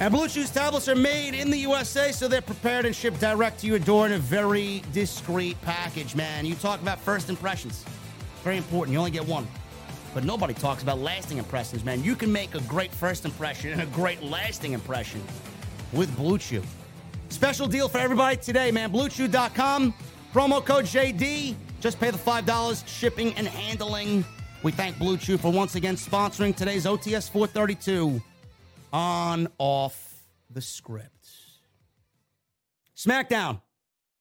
And 0.00 0.14
Blue 0.14 0.28
Chews 0.28 0.48
tablets 0.48 0.88
are 0.88 0.94
made 0.94 1.34
in 1.34 1.50
the 1.50 1.58
USA, 1.58 2.10
so 2.10 2.26
they're 2.26 2.40
prepared 2.40 2.86
and 2.86 2.96
shipped 2.96 3.20
direct 3.20 3.60
to 3.60 3.66
your 3.66 3.78
door 3.78 4.06
in 4.06 4.12
a 4.12 4.18
very 4.18 4.82
discreet 4.94 5.60
package, 5.60 6.14
man. 6.14 6.46
You 6.46 6.54
talk 6.54 6.80
about 6.80 6.98
first 6.98 7.28
impressions. 7.28 7.84
Very 8.42 8.56
important. 8.56 8.94
You 8.94 8.98
only 8.98 9.10
get 9.10 9.26
one. 9.26 9.46
But 10.14 10.24
nobody 10.24 10.54
talks 10.54 10.82
about 10.82 11.00
lasting 11.00 11.36
impressions, 11.36 11.84
man. 11.84 12.02
You 12.02 12.16
can 12.16 12.32
make 12.32 12.54
a 12.54 12.62
great 12.62 12.90
first 12.90 13.26
impression 13.26 13.72
and 13.72 13.82
a 13.82 13.86
great 13.86 14.22
lasting 14.22 14.72
impression 14.72 15.22
with 15.92 16.16
Blue 16.16 16.38
Chew. 16.38 16.62
Special 17.28 17.66
deal 17.66 17.86
for 17.86 17.98
everybody 17.98 18.38
today, 18.38 18.70
man. 18.70 18.90
BlueChew.com, 18.90 19.92
promo 20.32 20.64
code 20.64 20.86
JD. 20.86 21.54
Just 21.80 22.00
pay 22.00 22.10
the 22.10 22.16
$5 22.16 22.88
shipping 22.88 23.34
and 23.34 23.46
handling. 23.46 24.24
We 24.62 24.72
thank 24.72 24.98
Blue 24.98 25.18
Chew 25.18 25.36
for 25.36 25.52
once 25.52 25.74
again 25.74 25.96
sponsoring 25.96 26.56
today's 26.56 26.86
OTS 26.86 27.30
432 27.30 28.22
on 28.92 29.48
off 29.58 30.24
the 30.50 30.60
script. 30.60 31.28
SmackDown. 32.96 33.60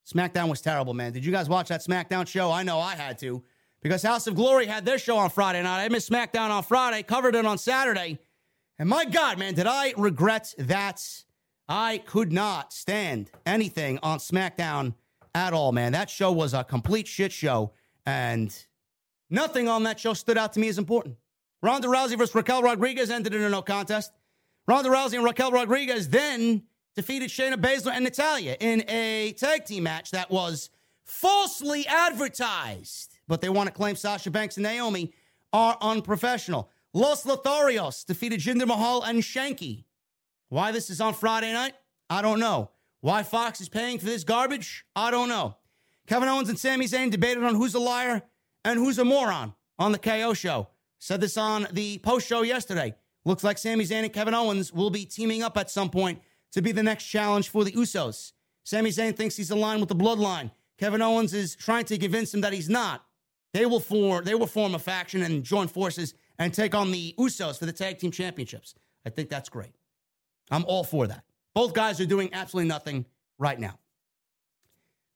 SmackDown 0.07 0.49
was 0.49 0.61
terrible, 0.61 0.93
man. 0.93 1.11
Did 1.11 1.25
you 1.25 1.31
guys 1.31 1.49
watch 1.49 1.69
that 1.69 1.81
SmackDown 1.81 2.27
show? 2.27 2.51
I 2.51 2.63
know 2.63 2.79
I 2.79 2.95
had 2.95 3.19
to 3.19 3.43
because 3.81 4.03
House 4.03 4.27
of 4.27 4.35
Glory 4.35 4.65
had 4.65 4.85
their 4.85 4.97
show 4.97 5.17
on 5.17 5.29
Friday 5.29 5.61
night. 5.61 5.83
I 5.83 5.89
missed 5.89 6.09
SmackDown 6.09 6.49
on 6.49 6.63
Friday, 6.63 7.03
covered 7.03 7.35
it 7.35 7.45
on 7.45 7.57
Saturday. 7.57 8.19
And 8.77 8.89
my 8.89 9.05
God, 9.05 9.37
man, 9.37 9.53
did 9.53 9.67
I 9.67 9.93
regret 9.97 10.53
that. 10.57 11.03
I 11.71 11.99
could 11.99 12.31
not 12.31 12.73
stand 12.73 13.29
anything 13.45 13.99
on 14.01 14.17
SmackDown 14.17 14.95
at 15.35 15.53
all, 15.53 15.71
man. 15.71 15.91
That 15.91 16.09
show 16.09 16.31
was 16.31 16.55
a 16.55 16.63
complete 16.63 17.07
shit 17.07 17.31
show, 17.31 17.73
and 18.07 18.55
nothing 19.29 19.67
on 19.67 19.83
that 19.83 19.99
show 19.99 20.15
stood 20.15 20.37
out 20.37 20.53
to 20.53 20.59
me 20.59 20.67
as 20.69 20.79
important. 20.79 21.17
Ronda 21.61 21.87
Rousey 21.87 22.17
versus 22.17 22.33
Raquel 22.33 22.63
Rodriguez 22.63 23.11
ended 23.11 23.35
in 23.35 23.43
a 23.43 23.49
no 23.49 23.61
contest. 23.61 24.11
Ronda 24.69 24.91
Rousey 24.91 25.15
and 25.15 25.25
Raquel 25.25 25.51
Rodriguez 25.51 26.09
then 26.09 26.61
defeated 26.95 27.31
Shayna 27.31 27.55
Baszler 27.55 27.91
and 27.91 28.03
Natalya 28.03 28.55
in 28.59 28.83
a 28.87 29.31
tag 29.31 29.65
team 29.65 29.81
match 29.81 30.11
that 30.11 30.29
was 30.29 30.69
falsely 31.05 31.87
advertised 31.87 33.17
but 33.27 33.41
they 33.41 33.49
want 33.49 33.65
to 33.65 33.73
claim 33.73 33.95
Sasha 33.95 34.29
Banks 34.29 34.57
and 34.57 34.63
Naomi 34.63 35.11
are 35.51 35.75
unprofessional. 35.81 36.69
Los 36.93 37.23
Lotharios 37.23 38.05
defeated 38.05 38.41
Jinder 38.41 38.67
Mahal 38.67 39.01
and 39.01 39.23
Shanky. 39.23 39.85
Why 40.49 40.71
this 40.71 40.91
is 40.91 41.01
on 41.01 41.15
Friday 41.15 41.51
night? 41.51 41.73
I 42.07 42.21
don't 42.21 42.39
know. 42.39 42.69
Why 43.01 43.23
Fox 43.23 43.61
is 43.61 43.69
paying 43.69 43.97
for 43.97 44.05
this 44.05 44.23
garbage? 44.23 44.85
I 44.95 45.09
don't 45.09 45.29
know. 45.29 45.55
Kevin 46.05 46.29
Owens 46.29 46.49
and 46.49 46.59
Sami 46.59 46.85
Zayn 46.85 47.09
debated 47.09 47.43
on 47.43 47.55
who's 47.55 47.73
a 47.73 47.79
liar 47.79 48.21
and 48.63 48.77
who's 48.77 48.99
a 48.99 49.05
moron 49.05 49.55
on 49.79 49.93
the 49.93 49.99
KO 49.99 50.35
show. 50.35 50.67
Said 50.99 51.21
this 51.21 51.37
on 51.37 51.65
the 51.71 51.97
post 51.97 52.27
show 52.27 52.43
yesterday. 52.43 52.93
Looks 53.25 53.43
like 53.43 53.57
Sami 53.57 53.85
Zayn 53.85 54.03
and 54.03 54.13
Kevin 54.13 54.33
Owens 54.33 54.73
will 54.73 54.89
be 54.89 55.05
teaming 55.05 55.43
up 55.43 55.57
at 55.57 55.69
some 55.69 55.89
point 55.89 56.21
to 56.51 56.61
be 56.61 56.71
the 56.71 56.83
next 56.83 57.05
challenge 57.05 57.49
for 57.49 57.63
the 57.63 57.71
Usos. 57.71 58.31
Sami 58.63 58.89
Zayn 58.89 59.15
thinks 59.15 59.35
he's 59.35 59.51
aligned 59.51 59.81
with 59.81 59.89
the 59.89 59.95
bloodline. 59.95 60.51
Kevin 60.77 61.01
Owens 61.01 61.33
is 61.33 61.55
trying 61.55 61.85
to 61.85 61.97
convince 61.97 62.33
him 62.33 62.41
that 62.41 62.53
he's 62.53 62.69
not. 62.69 63.05
They 63.53 63.65
will 63.65 63.79
form 63.79 64.23
they 64.25 64.35
will 64.35 64.47
form 64.47 64.75
a 64.75 64.79
faction 64.79 65.23
and 65.23 65.43
join 65.43 65.67
forces 65.67 66.13
and 66.37 66.53
take 66.53 66.75
on 66.75 66.91
the 66.91 67.15
Usos 67.17 67.57
for 67.57 67.65
the 67.65 67.73
tag 67.73 67.97
team 67.97 68.11
championships. 68.11 68.75
I 69.05 69.09
think 69.09 69.29
that's 69.29 69.49
great. 69.49 69.73
I'm 70.51 70.65
all 70.65 70.83
for 70.83 71.07
that. 71.07 71.23
Both 71.53 71.73
guys 71.73 71.99
are 71.99 72.05
doing 72.05 72.29
absolutely 72.31 72.69
nothing 72.69 73.05
right 73.37 73.59
now. 73.59 73.79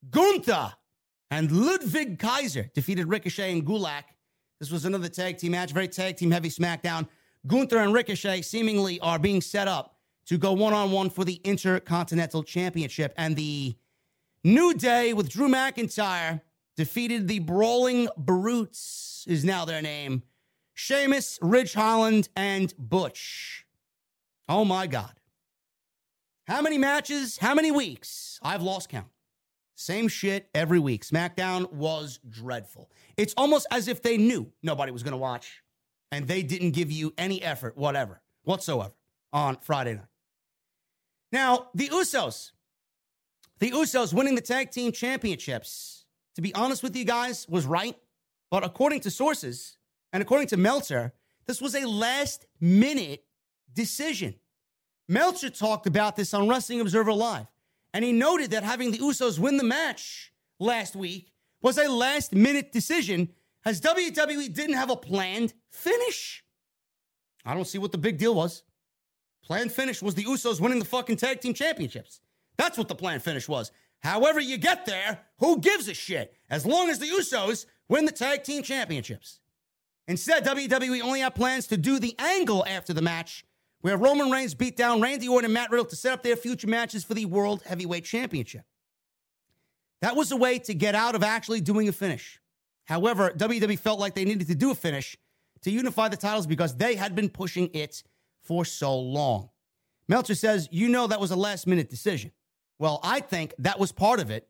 Gunther 0.10 0.74
and 1.32 1.52
Ludwig 1.52 2.20
Kaiser 2.20 2.70
defeated 2.74 3.08
Ricochet 3.08 3.52
and 3.52 3.66
Gulak. 3.66 4.04
This 4.60 4.72
was 4.72 4.86
another 4.86 5.10
tag 5.10 5.38
team 5.38 5.52
match, 5.52 5.72
very 5.72 5.88
tag 5.88 6.18
team 6.18 6.32
heavy 6.32 6.50
SmackDown. 6.50 7.08
Gunther 7.46 7.78
and 7.78 7.94
Ricochet 7.94 8.42
seemingly 8.42 9.00
are 9.02 9.20
being 9.20 9.42
set 9.42 9.68
up 9.68 9.98
to 10.26 10.38
go 10.38 10.54
one 10.54 10.74
on 10.74 10.92
one 10.92 11.10
for 11.10 11.26
the 11.26 11.42
Intercontinental 11.44 12.44
Championship. 12.44 13.14
And 13.18 13.36
the 13.36 13.76
New 14.44 14.74
Day 14.74 15.14
with 15.14 15.30
Drew 15.30 15.50
McIntyre 15.50 16.42
defeated 16.76 17.28
the 17.28 17.40
Brawling 17.40 18.08
Brutes, 18.18 19.26
is 19.28 19.44
now 19.44 19.66
their 19.66 19.82
name. 19.82 20.24
Sheamus, 20.74 21.38
Ridge 21.42 21.74
Holland, 21.74 22.30
and 22.36 22.74
Butch. 22.78 23.66
Oh 24.50 24.66
my 24.66 24.88
God. 24.88 25.14
How 26.48 26.62
many 26.62 26.78
matches? 26.78 27.38
How 27.38 27.54
many 27.54 27.72
weeks? 27.72 28.40
I've 28.42 28.62
lost 28.62 28.90
count. 28.90 29.08
Same 29.76 30.08
shit 30.08 30.50
every 30.54 30.80
week. 30.80 31.06
SmackDown 31.06 31.72
was 31.72 32.20
dreadful. 32.30 32.90
It's 33.18 33.34
almost 33.38 33.68
as 33.72 33.88
if 33.88 34.02
they 34.02 34.18
knew 34.18 34.52
nobody 34.62 34.92
was 34.92 35.04
going 35.04 35.14
to 35.14 35.18
watch 35.18 35.63
and 36.14 36.28
they 36.28 36.44
didn't 36.44 36.72
give 36.72 36.92
you 36.92 37.14
any 37.18 37.42
effort, 37.42 37.78
whatever, 37.78 38.22
whatsoever, 38.44 38.94
on 39.32 39.58
Friday 39.62 39.96
night. 39.96 40.06
Now, 41.32 41.70
the 41.74 41.90
Usos. 41.90 42.52
The 43.60 43.72
Usos 43.72 44.14
winning 44.14 44.36
the 44.36 44.42
tag 44.42 44.72
team 44.72 44.92
championships 44.92 46.04
to 46.36 46.42
be 46.42 46.54
honest 46.56 46.84
with 46.84 46.96
you 46.96 47.06
guys, 47.06 47.48
was 47.48 47.66
right. 47.66 47.96
But 48.50 48.64
according 48.64 49.02
to 49.02 49.12
sources 49.12 49.78
and 50.12 50.22
according 50.22 50.48
to 50.48 50.58
Meltzer, 50.58 51.14
this 51.46 51.62
was 51.62 51.76
a 51.76 51.88
last 51.88 52.46
minute 52.60 53.26
decision. 53.74 54.36
Meltzer 55.08 55.50
talked 55.50 55.88
about 55.88 56.16
this 56.16 56.34
on 56.34 56.48
Wrestling 56.48 56.82
Observer 56.82 57.14
Live, 57.14 57.48
and 57.94 58.06
he 58.06 58.14
noted 58.14 58.52
that 58.52 58.64
having 58.64 58.92
the 58.92 59.00
Usos 59.00 59.38
win 59.38 59.58
the 59.58 59.64
match 59.64 60.32
last 60.60 60.96
week 60.96 61.32
was 61.62 61.78
a 61.78 61.90
last 61.90 62.34
minute 62.34 62.72
decision 62.72 63.30
as 63.66 63.82
WWE 63.82 64.54
didn't 64.54 64.76
have 64.76 64.90
a 64.90 64.96
planned 64.96 65.54
finish. 65.74 66.44
I 67.46 67.54
don't 67.54 67.68
see 67.68 67.78
what 67.78 67.92
the 67.92 67.98
big 67.98 68.18
deal 68.18 68.36
was. 68.36 68.64
Planned 69.44 69.72
finish 69.72 70.02
was 70.02 70.16
the 70.16 70.24
Usos 70.24 70.62
winning 70.62 70.80
the 70.80 70.86
fucking 70.86 71.18
tag 71.18 71.42
team 71.42 71.54
championships. 71.54 72.22
That's 72.58 72.78
what 72.78 72.88
the 72.88 72.96
planned 72.96 73.24
finish 73.24 73.50
was. 73.50 73.72
However, 74.00 74.40
you 74.40 74.58
get 74.58 74.86
there, 74.86 75.20
who 75.40 75.60
gives 75.60 75.88
a 75.88 75.94
shit? 75.94 76.34
As 76.50 76.66
long 76.66 76.90
as 76.90 77.00
the 77.00 77.08
Usos 77.08 77.66
win 77.90 78.06
the 78.06 78.12
tag 78.12 78.44
team 78.44 78.64
championships. 78.64 79.40
Instead, 80.08 80.46
WWE 80.46 81.02
only 81.02 81.22
had 81.22 81.36
plans 81.36 81.68
to 81.68 81.78
do 81.78 82.00
the 82.00 82.16
angle 82.20 82.66
after 82.68 82.94
the 82.94 83.02
match, 83.02 83.46
where 83.82 83.98
Roman 83.98 84.30
Reigns 84.30 84.54
beat 84.54 84.78
down 84.78 85.02
Randy 85.02 85.28
Orton 85.28 85.46
and 85.46 85.54
Matt 85.54 85.72
Riddle 85.72 85.86
to 85.86 85.96
set 85.96 86.14
up 86.14 86.24
their 86.24 86.36
future 86.36 86.68
matches 86.68 87.04
for 87.04 87.14
the 87.14 87.26
World 87.26 87.64
Heavyweight 87.66 88.06
Championship. 88.06 88.64
That 90.02 90.16
was 90.18 90.32
a 90.32 90.38
way 90.38 90.60
to 90.60 90.74
get 90.74 90.96
out 90.96 91.16
of 91.16 91.24
actually 91.24 91.62
doing 91.62 91.88
a 91.88 91.94
finish. 91.94 92.40
However, 92.86 93.32
WWE 93.32 93.80
felt 93.80 94.00
like 94.00 94.16
they 94.16 94.26
needed 94.26 94.48
to 94.48 94.56
do 94.56 94.72
a 94.72 94.76
finish 94.76 95.18
to 95.64 95.72
unify 95.72 96.08
the 96.10 96.18
titles 96.18 96.48
because 96.48 96.76
they 96.76 96.96
had 96.96 97.16
been 97.16 97.30
pushing 97.30 97.70
it 97.74 98.04
for 98.44 98.66
so 98.66 98.98
long. 98.98 99.50
Meltzer 100.08 100.36
says, 100.36 100.70
You 100.72 100.90
know, 100.90 101.08
that 101.08 101.20
was 101.20 101.32
a 101.32 101.36
last 101.36 101.68
minute 101.68 101.90
decision. 101.90 102.32
Well, 102.80 103.00
I 103.04 103.20
think 103.20 103.54
that 103.60 103.80
was 103.80 103.92
part 103.92 104.20
of 104.20 104.30
it. 104.30 104.48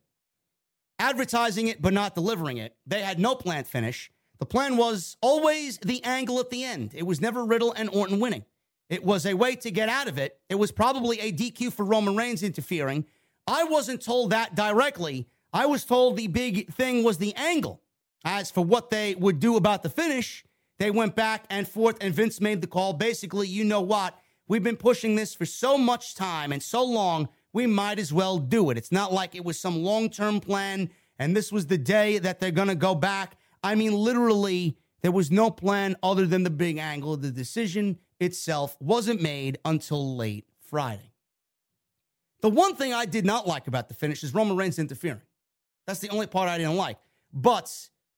Advertising 0.98 1.68
it, 1.68 1.82
but 1.82 1.92
not 1.92 2.14
delivering 2.14 2.58
it. 2.58 2.76
They 2.86 3.00
had 3.02 3.18
no 3.18 3.34
planned 3.34 3.66
finish. 3.66 4.10
The 4.38 4.46
plan 4.46 4.76
was 4.76 5.16
always 5.20 5.78
the 5.78 6.02
angle 6.04 6.40
at 6.40 6.50
the 6.50 6.64
end. 6.64 6.92
It 6.94 7.06
was 7.06 7.20
never 7.20 7.44
Riddle 7.44 7.72
and 7.72 7.88
Orton 7.88 8.20
winning. 8.20 8.44
It 8.88 9.04
was 9.04 9.26
a 9.26 9.34
way 9.34 9.56
to 9.56 9.70
get 9.70 9.88
out 9.88 10.08
of 10.08 10.18
it. 10.18 10.38
It 10.48 10.56
was 10.56 10.72
probably 10.72 11.20
a 11.20 11.32
DQ 11.32 11.72
for 11.72 11.84
Roman 11.84 12.16
Reigns 12.16 12.42
interfering. 12.42 13.06
I 13.46 13.64
wasn't 13.64 14.02
told 14.02 14.30
that 14.30 14.54
directly. 14.54 15.28
I 15.52 15.66
was 15.66 15.84
told 15.84 16.16
the 16.16 16.26
big 16.26 16.72
thing 16.72 17.04
was 17.04 17.18
the 17.18 17.34
angle. 17.36 17.80
As 18.24 18.50
for 18.50 18.64
what 18.64 18.90
they 18.90 19.14
would 19.14 19.38
do 19.38 19.56
about 19.56 19.82
the 19.82 19.90
finish, 19.90 20.44
they 20.78 20.90
went 20.90 21.14
back 21.14 21.44
and 21.50 21.66
forth, 21.68 21.96
and 22.00 22.12
Vince 22.12 22.40
made 22.40 22.60
the 22.60 22.66
call. 22.66 22.92
Basically, 22.92 23.46
you 23.46 23.64
know 23.64 23.80
what? 23.80 24.18
We've 24.46 24.62
been 24.62 24.76
pushing 24.76 25.14
this 25.14 25.34
for 25.34 25.46
so 25.46 25.78
much 25.78 26.14
time 26.14 26.52
and 26.52 26.62
so 26.62 26.84
long 26.84 27.28
we 27.52 27.66
might 27.66 27.98
as 27.98 28.12
well 28.12 28.38
do 28.38 28.70
it. 28.70 28.76
It's 28.76 28.92
not 28.92 29.12
like 29.12 29.34
it 29.34 29.44
was 29.44 29.58
some 29.58 29.82
long 29.82 30.10
term 30.10 30.40
plan 30.40 30.90
and 31.18 31.36
this 31.36 31.52
was 31.52 31.66
the 31.66 31.78
day 31.78 32.18
that 32.18 32.40
they're 32.40 32.50
going 32.50 32.68
to 32.68 32.74
go 32.74 32.94
back. 32.94 33.38
I 33.62 33.74
mean, 33.74 33.92
literally, 33.92 34.76
there 35.02 35.12
was 35.12 35.30
no 35.30 35.50
plan 35.50 35.96
other 36.02 36.26
than 36.26 36.42
the 36.42 36.50
big 36.50 36.78
angle. 36.78 37.16
The 37.16 37.30
decision 37.30 37.98
itself 38.20 38.76
wasn't 38.80 39.22
made 39.22 39.58
until 39.64 40.16
late 40.16 40.46
Friday. 40.68 41.12
The 42.40 42.50
one 42.50 42.74
thing 42.76 42.92
I 42.92 43.06
did 43.06 43.24
not 43.24 43.46
like 43.46 43.68
about 43.68 43.88
the 43.88 43.94
finish 43.94 44.22
is 44.22 44.34
Roman 44.34 44.56
Reigns 44.56 44.78
interfering. 44.78 45.22
That's 45.86 46.00
the 46.00 46.10
only 46.10 46.26
part 46.26 46.48
I 46.48 46.58
didn't 46.58 46.76
like. 46.76 46.98
But 47.32 47.72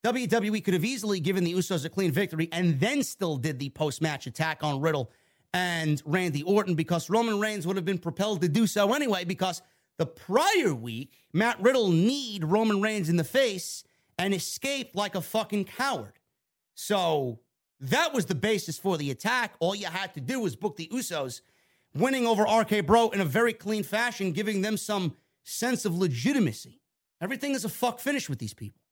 WWE 0.06 0.62
could 0.62 0.74
have 0.74 0.84
easily 0.84 1.18
given 1.18 1.42
the 1.42 1.52
Usos 1.52 1.84
a 1.84 1.88
clean 1.88 2.12
victory 2.12 2.48
and 2.52 2.78
then 2.78 3.02
still 3.02 3.36
did 3.36 3.58
the 3.58 3.70
post 3.70 4.00
match 4.00 4.28
attack 4.28 4.62
on 4.62 4.80
Riddle 4.80 5.10
and 5.52 6.00
Randy 6.04 6.44
Orton 6.44 6.76
because 6.76 7.10
Roman 7.10 7.40
Reigns 7.40 7.66
would 7.66 7.74
have 7.74 7.84
been 7.84 7.98
propelled 7.98 8.40
to 8.42 8.48
do 8.48 8.68
so 8.68 8.94
anyway 8.94 9.24
because 9.24 9.62
the 9.98 10.06
prior 10.06 10.72
week, 10.72 11.18
Matt 11.32 11.60
Riddle 11.60 11.88
kneed 11.88 12.44
Roman 12.44 12.80
Reigns 12.80 13.08
in 13.08 13.16
the 13.16 13.24
face 13.24 13.82
and 14.16 14.32
escaped 14.32 14.94
like 14.94 15.16
a 15.16 15.20
fucking 15.20 15.64
coward. 15.64 16.20
So 16.76 17.40
that 17.80 18.14
was 18.14 18.26
the 18.26 18.36
basis 18.36 18.78
for 18.78 18.96
the 18.96 19.10
attack. 19.10 19.54
All 19.58 19.74
you 19.74 19.88
had 19.88 20.14
to 20.14 20.20
do 20.20 20.38
was 20.38 20.54
book 20.54 20.76
the 20.76 20.86
Usos 20.92 21.40
winning 21.96 22.28
over 22.28 22.44
RK 22.44 22.86
Bro 22.86 23.08
in 23.08 23.20
a 23.20 23.24
very 23.24 23.52
clean 23.52 23.82
fashion, 23.82 24.30
giving 24.30 24.60
them 24.62 24.76
some 24.76 25.16
sense 25.42 25.84
of 25.84 25.98
legitimacy. 25.98 26.80
Everything 27.20 27.56
is 27.56 27.64
a 27.64 27.68
fuck 27.68 27.98
finish 27.98 28.28
with 28.28 28.38
these 28.38 28.54
people. 28.54 28.82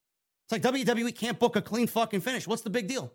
It's 0.44 0.52
like 0.52 0.74
WWE 0.74 1.14
can't 1.14 1.38
book 1.38 1.56
a 1.56 1.62
clean 1.62 1.86
fucking 1.86 2.20
finish. 2.20 2.46
What's 2.46 2.62
the 2.62 2.70
big 2.70 2.86
deal? 2.86 3.12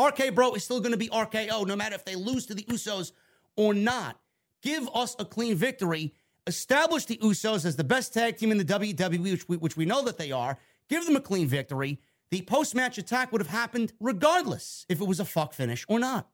RK 0.00 0.34
Bro 0.34 0.54
is 0.54 0.64
still 0.64 0.80
going 0.80 0.92
to 0.92 0.98
be 0.98 1.08
RKO 1.08 1.66
no 1.66 1.76
matter 1.76 1.94
if 1.94 2.04
they 2.04 2.16
lose 2.16 2.46
to 2.46 2.54
the 2.54 2.64
Usos 2.64 3.12
or 3.56 3.74
not. 3.74 4.18
Give 4.62 4.88
us 4.94 5.14
a 5.18 5.24
clean 5.24 5.54
victory. 5.54 6.14
Establish 6.46 7.04
the 7.04 7.18
Usos 7.18 7.64
as 7.64 7.76
the 7.76 7.84
best 7.84 8.12
tag 8.12 8.36
team 8.36 8.50
in 8.50 8.58
the 8.58 8.64
WWE, 8.64 9.32
which 9.32 9.48
we, 9.48 9.56
which 9.58 9.76
we 9.76 9.84
know 9.84 10.02
that 10.02 10.18
they 10.18 10.32
are. 10.32 10.58
Give 10.88 11.04
them 11.04 11.16
a 11.16 11.20
clean 11.20 11.46
victory. 11.46 12.00
The 12.30 12.42
post 12.42 12.74
match 12.74 12.98
attack 12.98 13.30
would 13.30 13.40
have 13.40 13.50
happened 13.50 13.92
regardless 14.00 14.86
if 14.88 15.00
it 15.00 15.06
was 15.06 15.20
a 15.20 15.24
fuck 15.24 15.52
finish 15.52 15.84
or 15.88 15.98
not. 15.98 16.28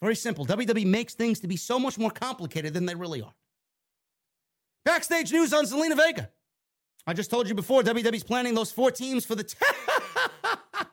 Very 0.00 0.14
simple. 0.14 0.44
WWE 0.44 0.86
makes 0.86 1.14
things 1.14 1.40
to 1.40 1.48
be 1.48 1.56
so 1.56 1.78
much 1.78 1.98
more 1.98 2.10
complicated 2.10 2.74
than 2.74 2.84
they 2.84 2.94
really 2.94 3.22
are. 3.22 3.34
Backstage 4.84 5.32
news 5.32 5.54
on 5.54 5.64
Zelina 5.64 5.96
Vega. 5.96 6.30
I 7.06 7.12
just 7.12 7.30
told 7.30 7.48
you 7.48 7.54
before, 7.54 7.82
WWE's 7.82 8.24
planning 8.24 8.54
those 8.54 8.72
four 8.72 8.90
teams 8.90 9.26
for 9.26 9.34
the. 9.34 9.44
T- 9.44 9.56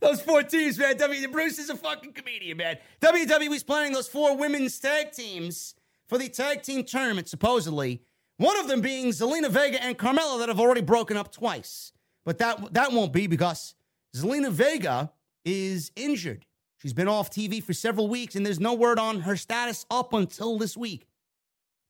those 0.00 0.20
four 0.20 0.42
teams, 0.42 0.78
man. 0.78 0.96
W. 0.96 1.28
Bruce 1.28 1.58
is 1.58 1.68
a 1.68 1.76
fucking 1.76 2.12
comedian, 2.12 2.58
man. 2.58 2.78
WWE's 3.00 3.64
planning 3.64 3.92
those 3.92 4.06
four 4.06 4.36
women's 4.36 4.78
tag 4.78 5.10
teams 5.10 5.74
for 6.08 6.16
the 6.16 6.28
tag 6.28 6.62
team 6.62 6.84
tournament, 6.84 7.28
supposedly. 7.28 8.02
One 8.36 8.58
of 8.58 8.68
them 8.68 8.80
being 8.80 9.06
Zelina 9.08 9.50
Vega 9.50 9.82
and 9.82 9.98
Carmella 9.98 10.38
that 10.38 10.48
have 10.48 10.60
already 10.60 10.80
broken 10.80 11.16
up 11.16 11.32
twice. 11.32 11.92
But 12.24 12.38
that 12.38 12.72
that 12.74 12.92
won't 12.92 13.12
be 13.12 13.26
because 13.26 13.74
Zelina 14.16 14.50
Vega 14.50 15.12
is 15.44 15.90
injured. 15.96 16.46
She's 16.80 16.92
been 16.92 17.08
off 17.08 17.30
TV 17.30 17.62
for 17.62 17.72
several 17.72 18.08
weeks, 18.08 18.34
and 18.34 18.44
there's 18.44 18.60
no 18.60 18.74
word 18.74 18.98
on 18.98 19.20
her 19.20 19.36
status 19.36 19.86
up 19.90 20.12
until 20.12 20.58
this 20.58 20.76
week. 20.76 21.06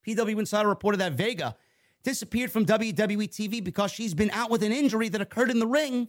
PW 0.06 0.38
Insider 0.38 0.68
reported 0.68 0.98
that 0.98 1.14
Vega 1.14 1.56
disappeared 2.04 2.52
from 2.52 2.66
WWE 2.66 3.28
TV 3.28 3.64
because 3.64 3.90
she's 3.90 4.14
been 4.14 4.30
out 4.30 4.50
with 4.50 4.62
an 4.62 4.72
injury 4.72 5.08
that 5.08 5.20
occurred 5.20 5.50
in 5.50 5.58
the 5.58 5.66
ring 5.66 6.08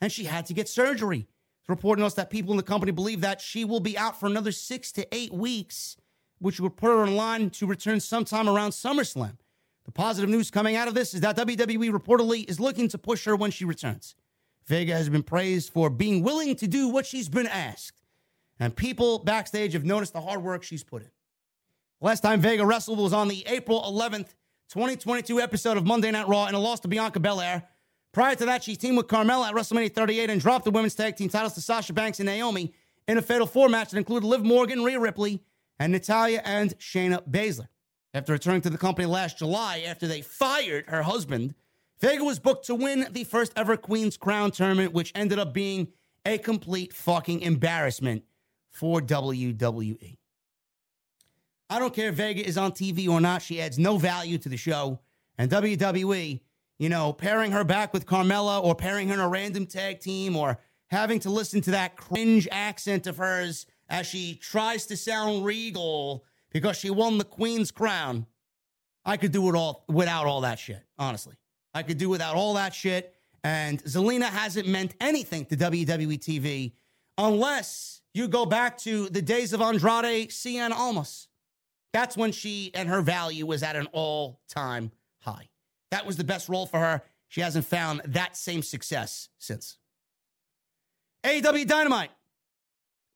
and 0.00 0.12
she 0.12 0.24
had 0.24 0.44
to 0.46 0.54
get 0.54 0.68
surgery. 0.68 1.26
The 1.66 1.72
report 1.72 1.98
notes 1.98 2.14
that 2.16 2.30
people 2.30 2.52
in 2.52 2.56
the 2.58 2.62
company 2.62 2.92
believe 2.92 3.22
that 3.22 3.40
she 3.40 3.64
will 3.64 3.80
be 3.80 3.96
out 3.96 4.20
for 4.20 4.26
another 4.26 4.52
six 4.52 4.92
to 4.92 5.14
eight 5.14 5.32
weeks, 5.32 5.96
which 6.38 6.60
would 6.60 6.76
put 6.76 6.88
her 6.88 7.04
in 7.04 7.16
line 7.16 7.50
to 7.50 7.66
return 7.66 8.00
sometime 8.00 8.48
around 8.48 8.70
SummerSlam. 8.70 9.38
The 9.84 9.92
positive 9.92 10.28
news 10.28 10.50
coming 10.50 10.76
out 10.76 10.88
of 10.88 10.94
this 10.94 11.14
is 11.14 11.20
that 11.20 11.36
WWE 11.36 11.90
reportedly 11.90 12.48
is 12.48 12.60
looking 12.60 12.88
to 12.88 12.98
push 12.98 13.24
her 13.24 13.36
when 13.36 13.52
she 13.52 13.64
returns. 13.64 14.16
Vega 14.66 14.94
has 14.94 15.08
been 15.08 15.22
praised 15.22 15.72
for 15.72 15.88
being 15.88 16.24
willing 16.24 16.56
to 16.56 16.66
do 16.66 16.88
what 16.88 17.06
she's 17.06 17.28
been 17.28 17.46
asked, 17.46 18.02
and 18.58 18.74
people 18.74 19.20
backstage 19.20 19.74
have 19.74 19.84
noticed 19.84 20.12
the 20.12 20.20
hard 20.20 20.42
work 20.42 20.64
she's 20.64 20.82
put 20.82 21.02
in. 21.02 21.10
Last 22.00 22.20
time 22.20 22.40
Vega 22.40 22.66
wrestled 22.66 22.98
was 22.98 23.12
on 23.12 23.28
the 23.28 23.44
April 23.46 23.80
11th, 23.82 24.34
2022 24.68 25.40
episode 25.40 25.76
of 25.76 25.86
Monday 25.86 26.10
Night 26.10 26.26
Raw 26.26 26.46
in 26.48 26.54
a 26.54 26.58
loss 26.58 26.80
to 26.80 26.88
Bianca 26.88 27.20
Belair. 27.20 27.62
Prior 28.12 28.34
to 28.34 28.46
that, 28.46 28.64
she 28.64 28.74
teamed 28.74 28.96
with 28.96 29.06
Carmella 29.06 29.48
at 29.48 29.54
WrestleMania 29.54 29.94
38 29.94 30.28
and 30.28 30.40
dropped 30.40 30.64
the 30.64 30.70
women's 30.72 30.94
tag 30.94 31.16
team 31.16 31.28
titles 31.28 31.52
to 31.54 31.60
Sasha 31.60 31.92
Banks 31.92 32.18
and 32.18 32.26
Naomi 32.26 32.74
in 33.06 33.16
a 33.16 33.22
fatal 33.22 33.46
four 33.46 33.68
match 33.68 33.90
that 33.90 33.98
included 33.98 34.26
Liv 34.26 34.44
Morgan, 34.44 34.82
Rhea 34.82 34.98
Ripley, 34.98 35.42
and 35.78 35.92
Natalya 35.92 36.42
and 36.44 36.76
Shayna 36.78 37.22
Baszler. 37.28 37.68
After 38.12 38.32
returning 38.32 38.62
to 38.62 38.70
the 38.70 38.78
company 38.78 39.06
last 39.06 39.38
July 39.38 39.84
after 39.86 40.08
they 40.08 40.22
fired 40.22 40.86
her 40.88 41.02
husband, 41.02 41.54
Vega 42.00 42.24
was 42.24 42.38
booked 42.38 42.66
to 42.66 42.74
win 42.74 43.06
the 43.10 43.24
first 43.24 43.52
ever 43.54 43.76
Queen's 43.76 44.16
Crown 44.16 44.50
tournament, 44.50 44.92
which 44.92 45.12
ended 45.14 45.38
up 45.38 45.52
being 45.52 45.88
a 46.24 46.38
complete 46.38 46.92
fucking 46.92 47.40
embarrassment 47.40 48.24
for 48.70 49.00
WWE. 49.00 50.16
I 51.68 51.78
don't 51.78 51.94
care 51.94 52.10
if 52.10 52.14
Vega 52.14 52.46
is 52.46 52.56
on 52.56 52.72
TV 52.72 53.08
or 53.08 53.20
not, 53.20 53.42
she 53.42 53.60
adds 53.60 53.78
no 53.78 53.98
value 53.98 54.38
to 54.38 54.48
the 54.48 54.56
show. 54.56 55.00
And 55.38 55.50
WWE 55.50 56.40
you 56.78 56.88
know, 56.88 57.12
pairing 57.12 57.52
her 57.52 57.64
back 57.64 57.92
with 57.92 58.06
Carmella 58.06 58.62
or 58.62 58.74
pairing 58.74 59.08
her 59.08 59.14
in 59.14 59.20
a 59.20 59.28
random 59.28 59.66
tag 59.66 60.00
team 60.00 60.36
or 60.36 60.58
having 60.88 61.18
to 61.20 61.30
listen 61.30 61.60
to 61.62 61.70
that 61.72 61.96
cringe 61.96 62.46
accent 62.50 63.06
of 63.06 63.16
hers 63.16 63.66
as 63.88 64.06
she 64.06 64.34
tries 64.34 64.86
to 64.86 64.96
sound 64.96 65.44
regal 65.44 66.24
because 66.52 66.76
she 66.76 66.90
won 66.90 67.18
the 67.18 67.24
Queen's 67.24 67.70
crown. 67.70 68.26
I 69.04 69.16
could 69.16 69.32
do 69.32 69.48
it 69.48 69.54
all 69.54 69.84
without 69.88 70.26
all 70.26 70.42
that 70.42 70.58
shit, 70.58 70.82
honestly. 70.98 71.36
I 71.72 71.82
could 71.82 71.98
do 71.98 72.08
without 72.08 72.36
all 72.36 72.54
that 72.54 72.74
shit. 72.74 73.14
And 73.44 73.82
Zelina 73.84 74.24
hasn't 74.24 74.66
meant 74.66 74.94
anything 75.00 75.44
to 75.46 75.56
WWE 75.56 76.18
TV 76.18 76.72
unless 77.16 78.02
you 78.12 78.28
go 78.28 78.44
back 78.44 78.76
to 78.78 79.08
the 79.08 79.22
days 79.22 79.52
of 79.52 79.60
Andrade 79.60 80.30
Cien 80.30 80.72
Almas. 80.72 81.28
That's 81.92 82.16
when 82.16 82.32
she 82.32 82.70
and 82.74 82.88
her 82.88 83.00
value 83.00 83.46
was 83.46 83.62
at 83.62 83.76
an 83.76 83.88
all 83.92 84.40
time 84.48 84.92
high. 85.20 85.48
That 85.90 86.06
was 86.06 86.16
the 86.16 86.24
best 86.24 86.48
role 86.48 86.66
for 86.66 86.78
her. 86.78 87.02
She 87.28 87.40
hasn't 87.40 87.64
found 87.64 88.02
that 88.04 88.36
same 88.36 88.62
success 88.62 89.28
since. 89.38 89.78
AEW 91.24 91.66
Dynamite. 91.66 92.10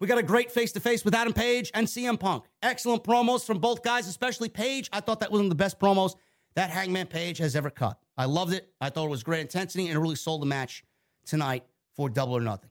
We 0.01 0.07
got 0.07 0.19
a 0.19 0.23
great 0.23 0.51
face 0.51 0.73
to 0.73 0.81
face 0.81 1.05
with 1.05 1.15
Adam 1.15 1.35
Page 1.35 1.71
and 1.75 1.87
CM 1.87 2.19
Punk. 2.19 2.45
Excellent 2.63 3.05
promos 3.05 3.45
from 3.45 3.59
both 3.59 3.83
guys, 3.83 4.09
especially 4.09 4.49
Page. 4.49 4.89
I 4.93 5.01
thought 5.01 5.21
that 5.21 5.31
was 5.31 5.41
one 5.41 5.47
of 5.47 5.51
the 5.51 5.57
best 5.57 5.79
promos 5.79 6.15
that 6.55 6.71
Hangman 6.71 7.07
Page 7.07 7.39
has 7.39 7.55
ever 7.55 7.71
cut. 7.71 7.99
I 8.17 8.25
loved 8.25 8.55
it. 8.55 8.73
I 8.81 8.89
thought 8.91 9.07
it 9.07 9.11
was 9.11 9.23
great 9.23 9.43
intensity 9.43 9.87
and 9.87 9.97
it 9.97 10.01
really 10.01 10.17
sold 10.17 10.43
the 10.43 10.47
match 10.47 10.85
tonight 11.27 11.65
for 11.95 12.09
Double 12.09 12.37
or 12.37 12.41
Nothing. 12.41 12.71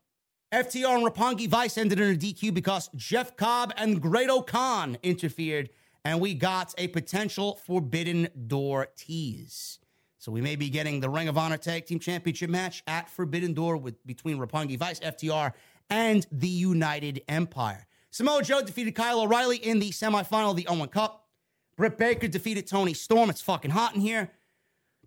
FTR 0.51 0.97
and 0.97 1.05
Roppongi 1.05 1.47
Vice 1.47 1.77
ended 1.77 1.99
in 1.99 2.15
a 2.15 2.17
DQ 2.17 2.53
because 2.53 2.89
Jeff 2.95 3.37
Cobb 3.37 3.71
and 3.77 4.01
Great-O-Khan 4.01 4.97
interfered, 5.03 5.69
and 6.05 6.19
we 6.19 6.33
got 6.33 6.73
a 6.77 6.87
potential 6.87 7.59
Forbidden 7.65 8.29
Door 8.47 8.89
tease. 8.95 9.79
So 10.17 10.31
we 10.31 10.41
may 10.41 10.55
be 10.55 10.69
getting 10.69 10.99
the 10.99 11.09
Ring 11.09 11.27
of 11.27 11.37
Honor 11.37 11.57
Tag 11.57 11.85
Team 11.85 11.99
Championship 11.99 12.49
match 12.49 12.83
at 12.87 13.09
Forbidden 13.09 13.53
Door 13.53 13.77
with 13.77 14.05
between 14.05 14.37
Roppongi 14.37 14.77
Vice, 14.77 14.99
FTR, 14.99 15.53
and 15.89 16.27
the 16.31 16.47
United 16.47 17.21
Empire. 17.27 17.87
Samoa 18.11 18.43
Joe 18.43 18.61
defeated 18.61 18.95
Kyle 18.95 19.21
O'Reilly 19.21 19.57
in 19.57 19.79
the 19.79 19.91
semifinal 19.91 20.51
of 20.51 20.55
the 20.57 20.67
Owen 20.67 20.89
Cup. 20.89 21.27
Britt 21.77 21.97
Baker 21.97 22.27
defeated 22.27 22.67
Toni 22.67 22.93
Storm. 22.93 23.29
It's 23.29 23.41
fucking 23.41 23.71
hot 23.71 23.95
in 23.95 24.01
here. 24.01 24.31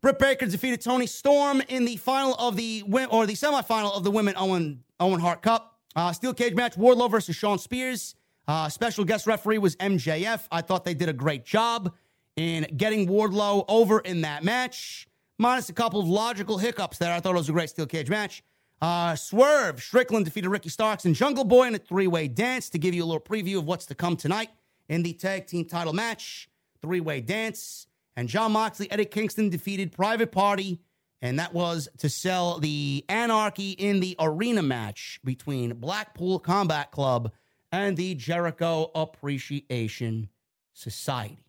Britt 0.01 0.19
Baker 0.19 0.47
defeated 0.47 0.81
Toni 0.81 1.06
Storm 1.06 1.62
in 1.69 1.85
the 1.85 1.97
final 1.97 2.35
of 2.36 2.56
the 2.56 2.82
or 3.10 3.27
the 3.27 3.35
semifinal 3.35 3.94
of 3.94 4.05
the 4.05 4.10
Women 4.10 4.35
Owen 4.36 4.82
Owen 4.98 5.20
Hart 5.20 5.43
Cup. 5.43 5.78
Uh, 5.94 6.12
steel 6.12 6.32
cage 6.32 6.55
match: 6.55 6.77
Wardlow 6.77 7.10
versus 7.10 7.36
Shawn 7.36 7.59
Spears. 7.59 8.14
Uh, 8.47 8.69
special 8.69 9.05
guest 9.05 9.27
referee 9.27 9.59
was 9.59 9.77
MJF. 9.77 10.47
I 10.51 10.62
thought 10.62 10.85
they 10.85 10.94
did 10.94 11.09
a 11.09 11.12
great 11.12 11.44
job 11.44 11.94
in 12.36 12.66
getting 12.77 13.06
Wardlow 13.06 13.64
over 13.69 14.01
in 14.01 14.23
that 14.23 14.43
match, 14.43 15.06
minus 15.39 15.69
a 15.69 15.73
couple 15.73 16.01
of 16.01 16.09
logical 16.09 16.59
hiccups 16.59 16.98
there. 16.98 17.12
I 17.12 17.20
thought 17.20 17.35
it 17.35 17.39
was 17.39 17.48
a 17.48 17.52
great 17.52 17.70
steel 17.70 17.86
cage 17.86 18.10
match. 18.10 18.43
Uh, 18.81 19.14
Swerve, 19.14 19.81
Strickland 19.81 20.24
defeated 20.24 20.48
Ricky 20.48 20.69
Starks 20.69 21.05
and 21.05 21.14
Jungle 21.14 21.44
Boy 21.44 21.69
in 21.69 21.74
a 21.74 21.78
three 21.78 22.09
way 22.09 22.27
dance 22.27 22.69
to 22.70 22.78
give 22.78 22.94
you 22.94 23.05
a 23.05 23.06
little 23.06 23.20
preview 23.20 23.59
of 23.59 23.64
what's 23.64 23.86
to 23.86 23.94
come 23.94 24.16
tonight 24.16 24.51
in 24.89 25.05
the 25.05 25.12
tag 25.12 25.47
team 25.47 25.64
title 25.64 25.93
match. 25.93 26.48
Three 26.81 27.01
way 27.01 27.20
dance. 27.20 27.86
And 28.16 28.28
Jon 28.28 28.52
Moxley, 28.52 28.90
Eddie 28.90 29.05
Kingston 29.05 29.48
defeated 29.48 29.93
Private 29.93 30.32
Party, 30.32 30.81
and 31.23 31.39
that 31.39 31.55
was 31.55 31.89
to 31.98 32.10
sell 32.10 32.59
the 32.59 33.05
anarchy 33.09 33.70
in 33.70 34.01
the 34.01 34.16
arena 34.19 34.62
match 34.62 35.20
between 35.24 35.74
Blackpool 35.74 36.39
Combat 36.40 36.90
Club 36.90 37.32
and 37.72 37.96
the 37.96 38.14
Jericho 38.14 38.92
Appreciation 38.94 40.28
Society. 40.74 41.42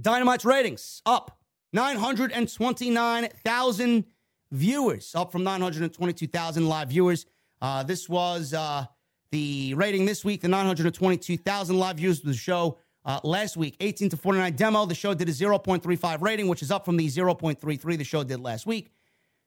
Dynamite's 0.00 0.44
ratings 0.44 1.02
up 1.06 1.40
929,000 1.72 4.04
viewers, 4.52 5.12
up 5.14 5.32
from 5.32 5.42
922,000 5.42 6.68
live 6.68 6.90
viewers. 6.90 7.26
Uh, 7.60 7.82
this 7.82 8.08
was 8.08 8.54
uh, 8.54 8.86
the 9.30 9.74
rating 9.74 10.06
this 10.06 10.24
week, 10.24 10.42
the 10.42 10.48
922,000 10.48 11.78
live 11.78 11.96
viewers 11.96 12.20
of 12.20 12.26
the 12.26 12.34
show 12.34 12.78
uh, 13.04 13.18
last 13.24 13.56
week. 13.56 13.74
18 13.80 14.10
to 14.10 14.16
49 14.16 14.54
demo. 14.54 14.84
The 14.84 14.94
show 14.94 15.14
did 15.14 15.28
a 15.28 15.32
0.35 15.32 16.20
rating, 16.20 16.46
which 16.48 16.62
is 16.62 16.70
up 16.70 16.84
from 16.84 16.96
the 16.96 17.06
0.33 17.06 17.98
the 17.98 18.04
show 18.04 18.22
did 18.22 18.38
last 18.40 18.66
week. 18.66 18.92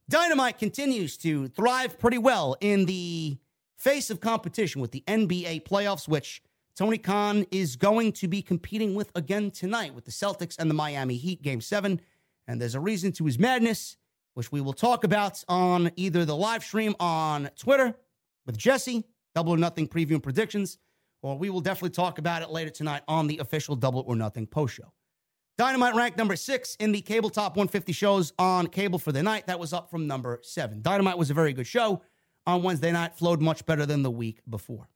Dynamite 0.09 0.57
continues 0.57 1.15
to 1.17 1.47
thrive 1.49 1.99
pretty 1.99 2.17
well 2.17 2.57
in 2.61 2.85
the 2.85 3.37
face 3.79 4.09
of 4.09 4.19
competition 4.19 4.81
with 4.81 4.91
the 4.91 5.03
NBA 5.07 5.63
playoffs, 5.63 6.07
which 6.07 6.43
Tony 6.75 6.97
Khan 6.97 7.45
is 7.49 7.75
going 7.75 8.11
to 8.13 8.27
be 8.27 8.41
competing 8.41 8.93
with 8.93 9.11
again 9.15 9.51
tonight 9.51 9.95
with 9.95 10.05
the 10.05 10.11
Celtics 10.11 10.57
and 10.59 10.69
the 10.69 10.75
Miami 10.75 11.15
Heat, 11.15 11.41
game 11.41 11.61
seven. 11.61 11.99
And 12.47 12.61
there's 12.61 12.75
a 12.75 12.79
reason 12.79 13.11
to 13.13 13.25
his 13.25 13.39
madness, 13.39 13.97
which 14.33 14.51
we 14.51 14.61
will 14.61 14.73
talk 14.73 15.03
about 15.03 15.43
on 15.47 15.91
either 15.95 16.25
the 16.25 16.35
live 16.35 16.63
stream 16.63 16.95
on 16.99 17.49
Twitter 17.57 17.95
with 18.45 18.57
Jesse, 18.57 19.05
Double 19.33 19.53
or 19.53 19.57
Nothing 19.57 19.87
preview 19.87 20.11
and 20.11 20.23
predictions, 20.23 20.77
or 21.21 21.37
we 21.37 21.49
will 21.49 21.61
definitely 21.61 21.91
talk 21.91 22.17
about 22.17 22.41
it 22.41 22.49
later 22.49 22.69
tonight 22.69 23.03
on 23.07 23.27
the 23.27 23.37
official 23.37 23.75
Double 23.75 24.03
or 24.07 24.15
Nothing 24.15 24.45
post 24.45 24.75
show. 24.75 24.91
Dynamite 25.57 25.95
ranked 25.95 26.17
number 26.17 26.37
six 26.37 26.75
in 26.75 26.93
the 26.93 27.01
cable 27.01 27.29
top 27.29 27.57
150 27.57 27.91
shows 27.91 28.31
on 28.39 28.67
cable 28.67 28.97
for 28.97 29.11
the 29.11 29.21
night. 29.21 29.47
That 29.47 29.59
was 29.59 29.73
up 29.73 29.91
from 29.91 30.07
number 30.07 30.39
seven. 30.41 30.81
Dynamite 30.81 31.17
was 31.17 31.29
a 31.29 31.33
very 31.33 31.51
good 31.51 31.67
show 31.67 32.01
on 32.49 32.63
Wednesday 32.63 32.91
night, 32.91 33.15
flowed 33.15 33.41
much 33.41 33.65
better 33.65 33.85
than 33.85 34.03
the 34.03 34.11
week 34.11 34.41
before. 34.49 34.89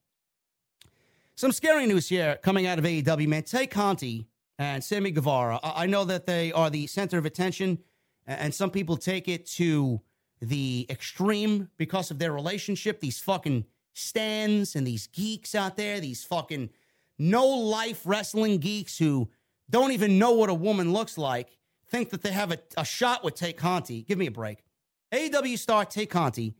Some 1.36 1.52
scary 1.52 1.88
news 1.88 2.10
here 2.10 2.38
coming 2.44 2.68
out 2.68 2.78
of 2.78 2.86
AEW, 2.86 3.28
man. 3.28 3.44
Tay 3.44 3.66
Conti 3.66 4.28
and 4.60 4.84
Sammy 4.84 5.12
Guevara. 5.12 5.60
I 5.64 5.88
know 5.88 6.06
that 6.06 6.26
they 6.28 6.52
are 6.52 6.70
the 6.70 6.88
center 6.88 7.18
of 7.18 7.26
attention, 7.26 7.80
and 8.28 8.54
some 8.54 8.70
people 8.70 8.98
take 8.98 9.28
it 9.28 9.46
to 9.54 10.02
the 10.42 10.86
extreme 10.90 11.70
because 11.78 12.12
of 12.12 12.20
their 12.20 12.32
relationship. 12.32 13.00
These 13.00 13.20
fucking 13.20 13.66
stands 13.94 14.76
and 14.76 14.86
these 14.86 15.08
geeks 15.08 15.56
out 15.56 15.78
there, 15.78 16.00
these 16.00 16.24
fucking 16.24 16.70
no 17.18 17.48
life 17.48 18.02
wrestling 18.06 18.60
geeks 18.60 18.98
who 18.98 19.30
don't 19.70 19.92
even 19.92 20.20
know 20.20 20.34
what 20.34 20.50
a 20.50 20.54
woman 20.54 20.94
looks 20.94 21.18
like, 21.18 21.58
think 21.88 22.10
that 22.10 22.22
they 22.22 22.32
have 22.32 22.52
a, 22.52 22.60
a 22.78 22.86
shot 22.86 23.24
with 23.24 23.36
Tay 23.36 23.54
Conti. 23.54 24.04
Give 24.04 24.18
me 24.18 24.28
a 24.28 24.32
break. 24.32 24.64
AEW 25.12 25.58
star 25.58 25.86
Tay 25.86 26.06
Conti 26.06 26.56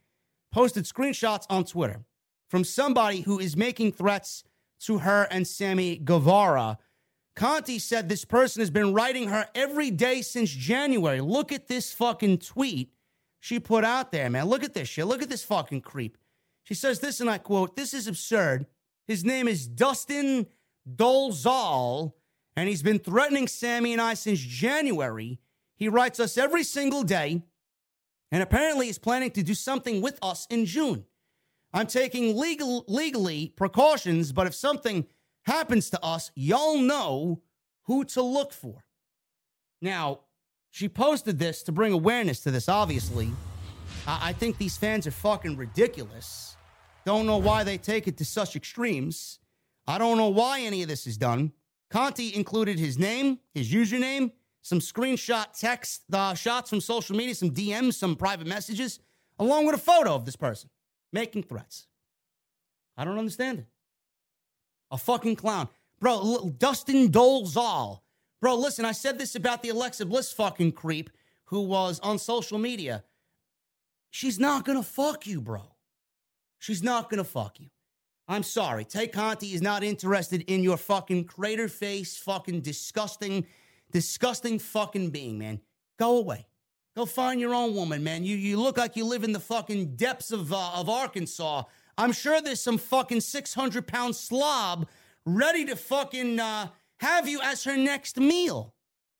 posted 0.54 0.86
screenshots 0.86 1.46
on 1.50 1.66
Twitter 1.66 2.06
from 2.48 2.64
somebody 2.64 3.22
who 3.22 3.40
is 3.40 3.58
making 3.58 3.92
threats 3.92 4.44
to 4.80 5.00
her 5.00 5.28
and 5.32 5.48
Sammy 5.48 5.98
Guevara. 5.98 6.78
Conti 7.36 7.80
said 7.80 8.08
this 8.08 8.24
person 8.24 8.62
has 8.62 8.70
been 8.70 8.94
writing 8.94 9.30
her 9.30 9.48
every 9.56 9.90
day 9.90 10.22
since 10.22 10.52
January. 10.52 11.20
Look 11.20 11.52
at 11.52 11.68
this 11.68 11.92
fucking 11.92 12.38
tweet 12.38 12.94
she 13.40 13.60
put 13.60 13.84
out 13.84 14.14
there, 14.14 14.30
man. 14.30 14.46
Look 14.46 14.64
at 14.64 14.74
this 14.74 14.88
shit. 14.88 15.06
Look 15.06 15.22
at 15.22 15.28
this 15.28 15.44
fucking 15.44 15.82
creep. 15.82 16.18
She 16.64 16.76
says 16.76 17.02
this, 17.02 17.20
and 17.20 17.30
I 17.30 17.40
quote, 17.40 17.76
This 17.76 17.94
is 17.94 18.08
absurd. 18.08 18.68
His 19.06 19.26
name 19.26 19.50
is 19.50 19.68
Dustin 19.68 20.48
Dolzal, 20.90 22.14
and 22.56 22.70
he's 22.70 22.84
been 22.84 23.00
threatening 23.00 23.50
Sammy 23.50 23.92
and 23.92 24.02
I 24.02 24.14
since 24.14 24.40
January. 24.40 25.40
He 25.76 25.90
writes 25.90 26.22
us 26.22 26.38
every 26.38 26.64
single 26.64 27.04
day, 27.04 27.42
and 28.34 28.42
apparently 28.42 28.88
he's 28.88 28.98
planning 28.98 29.30
to 29.30 29.44
do 29.44 29.54
something 29.54 30.02
with 30.02 30.18
us 30.24 30.48
in 30.50 30.66
June. 30.66 31.06
I'm 31.72 31.86
taking 31.86 32.36
legal 32.36 32.84
legally 32.88 33.54
precautions, 33.56 34.32
but 34.32 34.48
if 34.48 34.56
something 34.56 35.06
happens 35.44 35.92
to 35.92 36.04
us, 36.04 36.32
y'all 36.34 36.80
know 36.80 37.44
who 37.84 38.04
to 38.06 38.24
look 38.24 38.52
for. 38.52 38.86
Now, 39.84 40.22
she 40.72 40.90
posted 40.90 41.38
this 41.38 41.62
to 41.64 41.72
bring 41.72 41.94
awareness 41.94 42.40
to 42.40 42.50
this, 42.50 42.68
obviously. 42.68 43.32
I 44.08 44.34
think 44.34 44.58
these 44.58 44.78
fans 44.78 45.06
are 45.06 45.12
fucking 45.12 45.56
ridiculous. 45.56 46.58
Don't 47.06 47.28
know 47.28 47.38
why 47.38 47.64
they 47.64 47.78
take 47.78 48.08
it 48.08 48.18
to 48.18 48.26
such 48.26 48.56
extremes. 48.56 49.38
I 49.86 50.00
don't 50.00 50.18
know 50.18 50.30
why 50.30 50.62
any 50.62 50.82
of 50.82 50.90
this 50.90 51.06
is 51.06 51.18
done. 51.18 51.52
Conti 51.92 52.34
included 52.34 52.80
his 52.80 52.98
name, 52.98 53.38
his 53.54 53.72
username, 53.72 54.32
some 54.64 54.80
screenshot 54.80 55.46
text 55.58 56.04
shots 56.36 56.70
from 56.72 56.82
social 56.82 57.16
media, 57.16 57.36
some 57.36 57.52
DMs, 57.52 57.94
some 57.94 58.16
private 58.16 58.48
messages, 58.48 59.00
along 59.38 59.68
with 59.68 59.76
a 59.76 59.80
photo 59.80 60.16
of 60.16 60.26
this 60.26 60.36
person 60.36 60.72
making 61.12 61.44
threats. 61.44 61.86
I 62.98 63.06
don't 63.06 63.20
understand 63.20 63.60
it. 63.60 63.68
A 64.90 64.98
fucking 64.98 65.36
clown. 65.36 65.70
Bro, 66.00 66.56
Dustin 66.58 67.12
Dolezal. 67.12 68.00
Bro, 68.42 68.56
listen, 68.56 68.84
I 68.84 68.92
said 68.92 69.20
this 69.20 69.36
about 69.36 69.62
the 69.62 69.70
Alexa 69.70 70.06
Bliss 70.06 70.34
fucking 70.34 70.72
creep 70.74 71.10
who 71.46 71.62
was 71.62 72.00
on 72.00 72.18
social 72.18 72.58
media. 72.58 73.04
She's 74.10 74.40
not 74.40 74.66
gonna 74.66 74.84
fuck 74.84 75.28
you, 75.28 75.42
bro. 75.42 75.64
She's 76.60 76.84
not 76.84 77.10
gonna 77.10 77.24
fuck 77.24 77.60
you. 77.60 77.68
I'm 78.28 78.44
sorry. 78.44 78.86
Tay 78.86 79.08
Conti 79.08 79.54
is 79.54 79.62
not 79.62 79.84
interested 79.84 80.42
in 80.44 80.64
your 80.64 80.78
fucking 80.78 81.26
crater 81.26 81.68
face, 81.68 82.18
fucking 82.18 82.62
disgusting, 82.62 83.46
disgusting 83.94 84.60
fucking 84.60 85.12
being, 85.12 85.38
man. 85.38 85.62
Go 85.98 86.18
away. 86.18 86.48
Go 86.96 87.06
find 87.06 87.40
your 87.40 87.56
own 87.56 87.74
woman, 87.74 88.04
man. 88.04 88.24
You 88.24 88.36
you 88.36 88.60
look 88.60 88.78
like 88.78 88.96
you 88.96 89.06
live 89.06 89.24
in 89.24 89.32
the 89.32 89.40
fucking 89.40 89.96
depths 89.96 90.32
of 90.32 90.52
uh, 90.52 90.72
of 90.74 90.90
Arkansas. 90.90 91.64
I'm 91.98 92.12
sure 92.12 92.42
there's 92.42 92.60
some 92.60 92.78
fucking 92.78 93.22
600 93.22 93.88
pound 93.88 94.16
slob 94.16 94.88
ready 95.26 95.66
to 95.66 95.76
fucking 95.76 96.40
uh, 96.40 96.70
have 96.98 97.28
you 97.28 97.40
as 97.42 97.64
her 97.64 97.78
next 97.78 98.20
meal. 98.20 98.76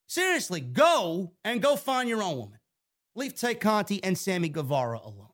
Seriously, 0.06 0.60
go 0.60 1.32
and 1.44 1.62
go 1.62 1.76
find 1.76 2.08
your 2.08 2.22
own 2.22 2.36
woman. 2.36 2.58
Leave 3.16 3.34
Tay 3.34 3.54
Conti 3.54 4.02
and 4.02 4.18
Sammy 4.18 4.48
Guevara 4.48 5.00
alone. 5.02 5.28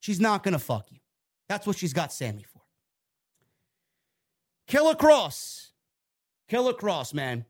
She's 0.00 0.20
not 0.20 0.42
gonna 0.42 0.58
fuck 0.58 0.90
you. 0.90 0.98
That's 1.48 1.66
what 1.66 1.76
she's 1.76 1.92
got 1.92 2.12
Sammy 2.12 2.44
for. 2.44 2.62
Killer 4.66 4.94
Kross. 4.94 5.70
Killer 6.48 6.72
Kross, 6.72 7.12
man. 7.14 7.44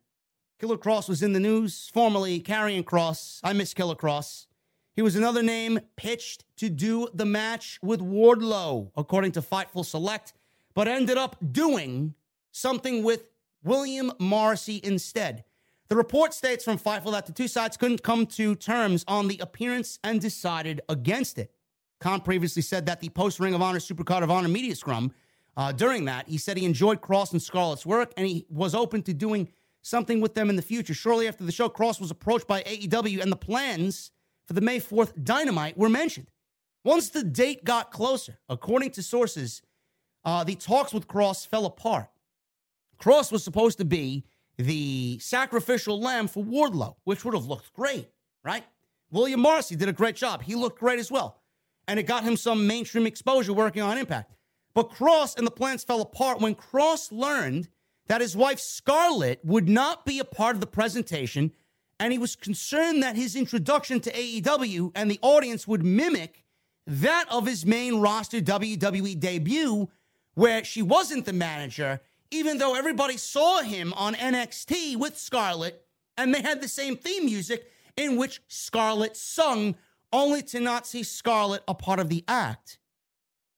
Killer 0.63 0.79
Kross 0.79 1.09
was 1.09 1.25
in 1.25 1.33
the 1.33 1.41
news, 1.41 1.91
formerly 1.93 2.39
Karrion 2.39 2.85
Kross. 2.85 3.41
I 3.43 3.53
miss 3.53 3.75
Killer 3.75 3.97
Kross. 3.97 4.47
He 4.95 5.03
was 5.03 5.17
another 5.17 5.43
name 5.43 5.81
pitched 5.97 6.45
to 6.59 6.71
do 6.71 7.09
the 7.13 7.25
match 7.25 7.81
with 7.83 7.99
Wardlow, 7.99 8.93
according 8.97 9.33
to 9.33 9.43
Fightful 9.43 9.85
Select, 9.85 10.35
but 10.73 10.87
ended 10.87 11.19
up 11.19 11.35
doing 11.51 12.15
something 12.53 13.03
with 13.03 13.25
William 13.65 14.13
Morrissey 14.21 14.81
instead. 14.85 15.43
The 15.89 15.97
report 15.97 16.33
states 16.33 16.65
from 16.65 16.79
Fightful 16.79 17.11
that 17.11 17.27
the 17.27 17.33
two 17.33 17.49
sides 17.49 17.77
couldn't 17.77 18.05
come 18.05 18.25
to 18.27 18.55
terms 18.55 19.05
on 19.09 19.27
the 19.27 19.39
appearance 19.39 19.99
and 20.05 20.21
decided 20.21 20.81
against 20.89 21.41
it. 21.41 21.53
Khan 21.99 22.21
previously 22.21 22.63
said 22.63 22.87
that 22.87 23.01
the 23.01 23.09
post 23.09 23.41
Ring 23.41 23.55
of 23.55 23.63
Honor 23.63 23.81
Supercard 23.81 24.23
of 24.23 24.31
Honor 24.31 24.47
media 24.47 24.77
scrum, 24.77 25.13
uh, 25.57 25.73
during 25.73 26.05
that, 26.05 26.29
he 26.29 26.39
said 26.39 26.57
he 26.57 26.65
enjoyed 26.65 27.01
Kross 27.01 27.33
and 27.33 27.43
Scarlett's 27.43 27.85
work 27.85 28.13
and 28.17 28.29
he 28.29 28.47
was 28.49 28.77
open 28.77 29.03
to 29.03 29.13
doing 29.13 29.49
something 29.83 30.21
with 30.21 30.35
them 30.35 30.51
in 30.51 30.57
the 30.57 30.63
future. 30.63 30.95
Shortly 30.95 31.29
after 31.29 31.45
the 31.45 31.53
show, 31.53 31.69
Kross 31.69 32.01
was 32.01 32.11
approached 32.11 32.47
by 32.47 32.63
AEW 32.63 33.21
and 33.21 33.31
the 33.31 33.37
plans 33.37 34.11
for 34.47 34.55
the 34.55 34.61
May 34.61 34.81
4th 34.81 35.23
Dynamite 35.23 35.77
were 35.77 35.89
mentioned. 35.89 36.29
Once 36.85 37.11
the 37.11 37.23
date 37.23 37.65
got 37.65 37.91
closer, 37.93 38.39
according 38.49 38.91
to 38.93 39.03
sources, 39.03 39.63
uh, 40.25 40.43
the 40.43 40.55
talks 40.55 40.93
with 40.93 41.07
Kross 41.07 41.47
fell 41.47 41.67
apart. 41.67 42.09
Kross 43.01 43.31
was 43.31 43.45
supposed 43.45 43.79
to 43.79 43.85
be 43.85 44.25
the 44.57 45.19
sacrificial 45.21 46.01
lamb 46.01 46.29
for 46.29 46.45
Wardlow, 46.45 46.97
which 47.05 47.25
would 47.25 47.35
have 47.35 47.47
looked 47.47 47.73
great, 47.73 48.09
right? 48.45 48.65
William 49.11 49.41
Marcy 49.41 49.77
did 49.77 49.89
a 49.89 49.93
great 49.93 50.17
job. 50.17 50.43
He 50.43 50.55
looked 50.55 50.79
great 50.79 50.99
as 50.99 51.11
well 51.11 51.43
and 51.89 51.99
it 51.99 52.05
got 52.05 52.25
him 52.25 52.37
some 52.37 52.67
mainstream 52.67 53.07
exposure 53.07 53.53
working 53.53 53.83
on 53.83 53.99
Impact. 53.99 54.35
But 54.75 54.91
Kross 54.91 55.37
and 55.37 55.47
the 55.47 55.51
plans 55.51 55.85
fell 55.85 56.01
apart 56.01 56.41
when 56.41 56.55
Kross 56.55 57.13
learned 57.13 57.69
that 58.09 58.21
his 58.21 58.37
wife 58.37 58.59
Scarlett 58.59 59.45
would 59.45 59.69
not 59.69 60.05
be 60.05 60.19
a 60.19 60.25
part 60.25 60.55
of 60.55 60.61
the 60.61 60.67
presentation, 60.67 61.53
and 61.99 62.13
he 62.13 62.19
was 62.19 62.37
concerned 62.37 63.03
that 63.03 63.17
his 63.17 63.37
introduction 63.37 64.01
to 64.01 64.13
AEW 64.13 64.93
and 64.95 65.11
the 65.11 65.21
audience 65.23 65.69
would 65.69 65.85
mimic 65.85 66.45
that 66.87 67.27
of 67.31 67.47
his 67.47 67.65
main 67.65 68.01
roster 68.01 68.41
WWE 68.41 69.19
debut, 69.19 69.89
where 70.35 70.65
she 70.65 70.83
wasn't 70.83 71.25
the 71.25 71.33
manager, 71.33 72.01
even 72.31 72.59
though 72.59 72.75
everybody 72.75 73.17
saw 73.17 73.61
him 73.61 73.93
on 73.95 74.15
NXT 74.15 74.97
with 74.97 75.17
Scarlett, 75.17 75.85
and 76.17 76.35
they 76.35 76.43
had 76.43 76.61
the 76.61 76.69
same 76.69 76.97
theme 76.97 77.27
music 77.27 77.71
in 77.97 78.17
which 78.17 78.41
Scarlett 78.49 79.17
sung 79.17 79.77
only 80.13 80.43
to 80.43 80.61
not 80.61 80.87
see 80.87 81.03
Scarlett 81.03 81.63
a 81.69 81.75
part 81.75 82.01
of 82.01 82.09
the 82.09 82.25
act. 82.27 82.79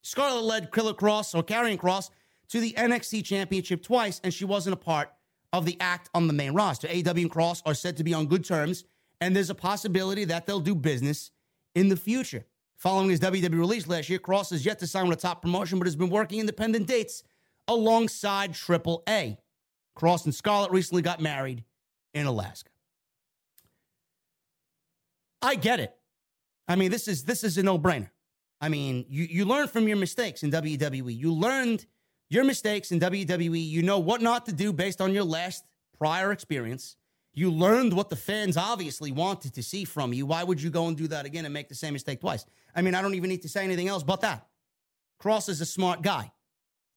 Scarlett 0.03 0.45
led 0.45 0.73
Killer 0.73 0.93
Kross 0.93 1.35
or 1.35 1.43
Karrion 1.43 1.79
Kross 1.79 2.11
to 2.49 2.61
the 2.61 2.73
NXT 2.73 3.25
Championship 3.25 3.83
twice, 3.83 4.21
and 4.23 4.33
she 4.33 4.45
wasn't 4.45 4.75
a 4.75 4.79
part 4.79 5.12
of 5.53 5.65
the 5.65 5.77
act 5.81 6.11
on 6.15 6.27
the 6.27 6.33
main 6.33 6.53
roster. 6.53 6.89
AW 6.89 6.93
and 6.93 7.31
Kross 7.31 7.62
are 7.65 7.75
said 7.75 7.97
to 7.97 8.05
be 8.05 8.12
on 8.12 8.27
good 8.27 8.45
terms, 8.45 8.85
and 9.21 9.35
there's 9.35 9.51
a 9.51 9.55
possibility 9.55 10.25
that 10.25 10.47
they'll 10.47 10.61
do 10.61 10.75
business 10.75 11.31
in 11.75 11.89
the 11.89 11.97
future. 11.97 12.45
Following 12.77 13.09
his 13.09 13.21
WWE 13.21 13.59
release 13.59 13.87
last 13.87 14.09
year, 14.09 14.19
Kross 14.19 14.51
has 14.51 14.66
yet 14.66 14.79
to 14.81 14.87
sign 14.87 15.09
with 15.09 15.19
a 15.19 15.21
top 15.21 15.43
promotion, 15.43 15.79
but 15.79 15.87
has 15.87 15.97
been 15.97 16.11
working 16.11 16.41
independent 16.41 16.87
dates 16.87 17.23
alongside 17.69 18.55
Triple 18.55 19.03
A. 19.09 19.39
Kross 19.97 20.25
and 20.25 20.35
Scarlett 20.35 20.73
recently 20.73 21.03
got 21.03 21.21
married 21.21 21.65
in 22.12 22.27
Alaska. 22.27 22.71
I 25.41 25.55
get 25.55 25.79
it. 25.79 25.95
I 26.66 26.77
mean, 26.77 26.91
this 26.91 27.07
is 27.07 27.25
this 27.25 27.45
is 27.45 27.59
a 27.59 27.62
no-brainer. 27.62 28.11
I 28.61 28.69
mean, 28.69 29.05
you, 29.09 29.25
you 29.25 29.45
learn 29.45 29.69
from 29.69 29.87
your 29.87 29.99
mistakes 29.99 30.43
in 30.43 30.51
WWE. 30.51 31.16
You 31.16 31.33
learned 31.33 31.87
your 32.35 32.44
mistakes 32.44 32.93
in 32.93 33.01
WWE. 33.01 33.65
You 33.65 33.82
know 33.82 33.98
what 33.98 34.20
not 34.20 34.47
to 34.47 34.52
do 34.52 34.73
based 34.73 35.01
on 35.01 35.12
your 35.12 35.24
last 35.24 35.65
prior 35.98 36.32
experience. 36.32 36.97
You 37.32 37.51
learned 37.51 37.93
what 37.93 38.11
the 38.11 38.16
fans 38.16 38.56
obviously 38.56 39.11
wanted 39.11 39.55
to 39.55 39.62
see 39.62 39.85
from 39.85 40.12
you. 40.12 40.27
Why 40.27 40.44
would 40.44 40.61
you 40.61 40.70
go 40.70 40.86
and 40.86 40.97
do 40.97 41.09
that 41.09 41.27
again 41.27 41.44
and 41.44 41.55
make 41.55 41.69
the 41.69 41.74
same 41.74 41.93
mistake 41.93 42.20
twice? 42.20 42.44
I 42.74 42.82
mean, 42.82 42.94
I 42.94 43.02
don't 43.02 43.15
even 43.15 43.31
need 43.31 43.43
to 43.43 43.48
say 43.48 43.65
anything 43.65 43.89
else 43.89 44.02
but 44.02 44.20
that. 44.20 44.47
Kross 45.20 45.48
is 45.48 45.61
a 45.61 45.66
smart 45.66 46.02
guy. 46.02 46.32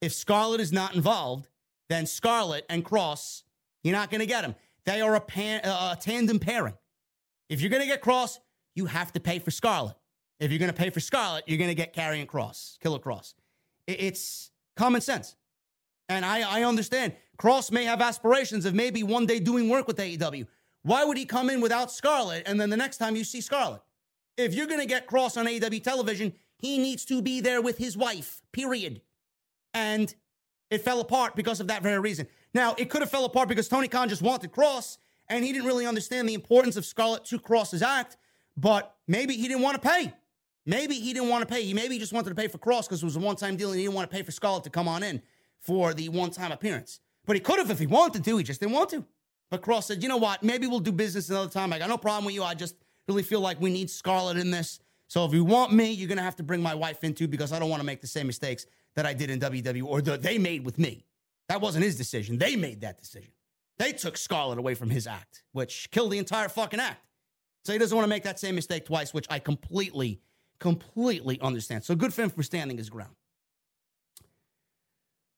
If 0.01 0.13
Scarlett 0.13 0.59
is 0.59 0.71
not 0.71 0.95
involved, 0.95 1.49
then 1.89 2.05
Scarlett 2.05 2.65
and 2.69 2.85
Kross, 2.85 3.43
you're 3.83 3.95
not 3.95 4.11
going 4.11 4.19
to 4.19 4.27
get 4.27 4.41
them. 4.41 4.55
They 4.85 5.01
are 5.01 5.15
a, 5.15 5.21
pan, 5.21 5.61
uh, 5.63 5.95
a 5.97 6.01
tandem 6.01 6.39
pairing. 6.39 6.75
If 7.49 7.61
you're 7.61 7.69
going 7.69 7.81
to 7.81 7.87
get 7.87 8.01
Kross, 8.01 8.37
you 8.75 8.85
have 8.85 9.11
to 9.13 9.19
pay 9.19 9.39
for 9.39 9.51
Scarlett. 9.51 9.95
If 10.39 10.51
you're 10.51 10.59
going 10.59 10.71
to 10.71 10.77
pay 10.77 10.91
for 10.91 10.99
Scarlett, 10.99 11.45
you're 11.47 11.57
going 11.57 11.69
to 11.69 11.75
get 11.75 11.95
Karrion 11.95 12.27
Kross, 12.27 12.79
Killer 12.79 12.99
Kross. 12.99 13.33
It's 13.87 14.51
common 14.77 15.01
sense. 15.01 15.35
And 16.09 16.25
I, 16.25 16.59
I 16.59 16.63
understand. 16.63 17.13
Kross 17.37 17.71
may 17.71 17.83
have 17.83 18.01
aspirations 18.01 18.65
of 18.65 18.73
maybe 18.73 19.03
one 19.03 19.25
day 19.25 19.39
doing 19.39 19.69
work 19.69 19.87
with 19.87 19.97
AEW. 19.97 20.47
Why 20.83 21.03
would 21.03 21.17
he 21.17 21.25
come 21.25 21.49
in 21.49 21.59
without 21.61 21.91
Scarlett 21.91 22.43
and 22.47 22.59
then 22.59 22.69
the 22.69 22.77
next 22.77 22.97
time 22.97 23.15
you 23.15 23.23
see 23.23 23.41
Scarlett? 23.41 23.81
If 24.37 24.53
you're 24.53 24.67
going 24.67 24.79
to 24.79 24.85
get 24.87 25.07
Kross 25.07 25.37
on 25.37 25.45
AEW 25.45 25.83
television, 25.83 26.33
he 26.57 26.77
needs 26.77 27.05
to 27.05 27.21
be 27.21 27.41
there 27.41 27.61
with 27.61 27.77
his 27.77 27.97
wife, 27.97 28.41
period. 28.51 29.01
And 29.73 30.13
It 30.69 30.81
fell 30.81 30.99
apart 30.99 31.35
because 31.35 31.59
of 31.59 31.67
that 31.67 31.81
very 31.83 31.99
reason. 31.99 32.27
Now, 32.53 32.75
it 32.77 32.89
could 32.89 33.01
have 33.01 33.11
fell 33.11 33.25
apart 33.25 33.47
because 33.47 33.67
Tony 33.67 33.87
Khan 33.87 34.09
just 34.09 34.21
wanted 34.21 34.51
Kross 34.51 34.97
and 35.29 35.43
he 35.43 35.53
didn't 35.53 35.67
really 35.67 35.85
understand 35.85 36.27
the 36.27 36.33
importance 36.33 36.75
of 36.77 36.85
Scarlett 36.85 37.25
to 37.25 37.39
Kross's 37.39 37.81
act, 37.81 38.17
but 38.55 38.95
maybe 39.07 39.35
he 39.35 39.47
didn't 39.47 39.61
want 39.61 39.81
to 39.81 39.87
pay. 39.87 40.13
Maybe 40.67 40.95
he 40.95 41.13
didn't 41.13 41.29
want 41.29 41.47
to 41.47 41.51
pay. 41.51 41.63
He 41.63 41.73
maybe 41.73 41.97
just 41.97 42.11
wanted 42.11 42.29
to 42.29 42.35
pay 42.35 42.49
for 42.49 42.57
Kross 42.57 42.83
because 42.83 43.01
it 43.01 43.05
was 43.05 43.15
a 43.15 43.19
one 43.19 43.37
time 43.37 43.55
deal 43.55 43.69
and 43.69 43.79
he 43.79 43.85
didn't 43.85 43.95
want 43.95 44.11
to 44.11 44.15
pay 44.15 44.21
for 44.21 44.31
Scarlett 44.31 44.65
to 44.65 44.69
come 44.69 44.87
on 44.87 45.01
in 45.01 45.21
for 45.59 45.93
the 45.93 46.09
one 46.09 46.29
time 46.29 46.51
appearance. 46.51 46.99
But 47.25 47.37
he 47.37 47.39
could 47.39 47.57
have 47.57 47.71
if 47.71 47.79
he 47.79 47.87
wanted 47.87 48.23
to. 48.25 48.37
He 48.37 48.43
just 48.43 48.59
didn't 48.59 48.73
want 48.73 48.89
to. 48.89 49.05
But 49.49 49.61
Kross 49.61 49.83
said, 49.83 50.03
you 50.03 50.09
know 50.09 50.17
what? 50.17 50.43
Maybe 50.43 50.67
we'll 50.67 50.81
do 50.81 50.91
business 50.91 51.29
another 51.29 51.49
time. 51.49 51.71
I 51.71 51.79
got 51.79 51.87
no 51.87 51.97
problem 51.97 52.25
with 52.25 52.35
you. 52.35 52.43
I 52.43 52.53
just 52.53 52.75
really 53.07 53.23
feel 53.23 53.39
like 53.39 53.61
we 53.61 53.69
need 53.69 53.89
Scarlett 53.89 54.37
in 54.37 54.51
this. 54.51 54.79
So 55.07 55.23
if 55.23 55.33
you 55.33 55.45
want 55.45 55.71
me, 55.71 55.89
you're 55.91 56.13
to 56.13 56.21
have 56.21 56.35
to 56.35 56.43
bring 56.43 56.61
my 56.61 56.75
wife 56.75 57.01
in 57.03 57.13
too 57.13 57.29
because 57.29 57.53
I 57.53 57.59
don't 57.59 57.69
want 57.69 57.79
to 57.79 57.85
make 57.85 58.01
the 58.01 58.07
same 58.07 58.27
mistakes 58.27 58.65
that 58.95 59.05
I 59.05 59.13
did 59.13 59.29
in 59.29 59.39
WWE 59.39 59.85
or 59.85 60.01
that 60.01 60.21
they 60.21 60.37
made 60.37 60.65
with 60.65 60.77
me. 60.77 61.05
That 61.47 61.61
wasn't 61.61 61.85
his 61.85 61.95
decision. 61.95 62.37
They 62.37 62.57
made 62.57 62.81
that 62.81 62.99
decision. 62.99 63.31
They 63.77 63.93
took 63.93 64.17
Scarlett 64.17 64.57
away 64.57 64.73
from 64.73 64.89
his 64.89 65.07
act, 65.07 65.43
which 65.53 65.89
killed 65.91 66.11
the 66.11 66.17
entire 66.17 66.49
fucking 66.49 66.81
act. 66.81 67.05
So 67.63 67.71
he 67.73 67.79
doesn't 67.79 67.95
want 67.95 68.05
to 68.05 68.09
make 68.09 68.23
that 68.23 68.39
same 68.39 68.55
mistake 68.55 68.85
twice, 68.85 69.13
which 69.13 69.27
I 69.29 69.39
completely, 69.39 70.19
completely 70.59 71.39
understand. 71.41 71.83
So 71.83 71.95
good 71.95 72.13
for 72.13 72.23
him 72.23 72.29
for 72.29 72.43
standing 72.43 72.77
his 72.77 72.89
ground. 72.89 73.15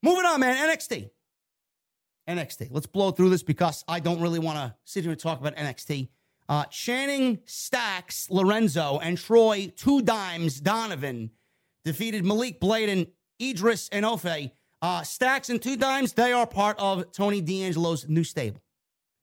Moving 0.01 0.25
on, 0.25 0.39
man. 0.39 0.69
NXT. 0.69 1.09
NXT. 2.27 2.69
Let's 2.71 2.85
blow 2.85 3.11
through 3.11 3.29
this 3.29 3.43
because 3.43 3.83
I 3.87 3.99
don't 3.99 4.21
really 4.21 4.39
want 4.39 4.57
to 4.57 4.75
sit 4.85 5.03
here 5.03 5.11
and 5.11 5.19
talk 5.19 5.39
about 5.39 5.55
NXT. 5.55 6.09
Uh, 6.47 6.65
Channing 6.65 7.39
Stacks 7.45 8.29
Lorenzo 8.29 8.99
and 9.03 9.17
Troy 9.17 9.71
Two 9.75 10.01
Dimes 10.01 10.59
Donovan 10.59 11.31
defeated 11.83 12.25
Malik 12.25 12.59
Blade 12.59 12.89
and 12.89 13.07
Idris 13.41 13.89
Enofe 13.89 14.51
uh, 14.81 15.03
Stacks 15.03 15.49
and 15.49 15.61
Two 15.61 15.75
Dimes, 15.75 16.13
they 16.13 16.31
are 16.31 16.47
part 16.47 16.77
of 16.79 17.11
Tony 17.11 17.41
D'Angelo's 17.41 18.07
new 18.07 18.23
stable. 18.23 18.61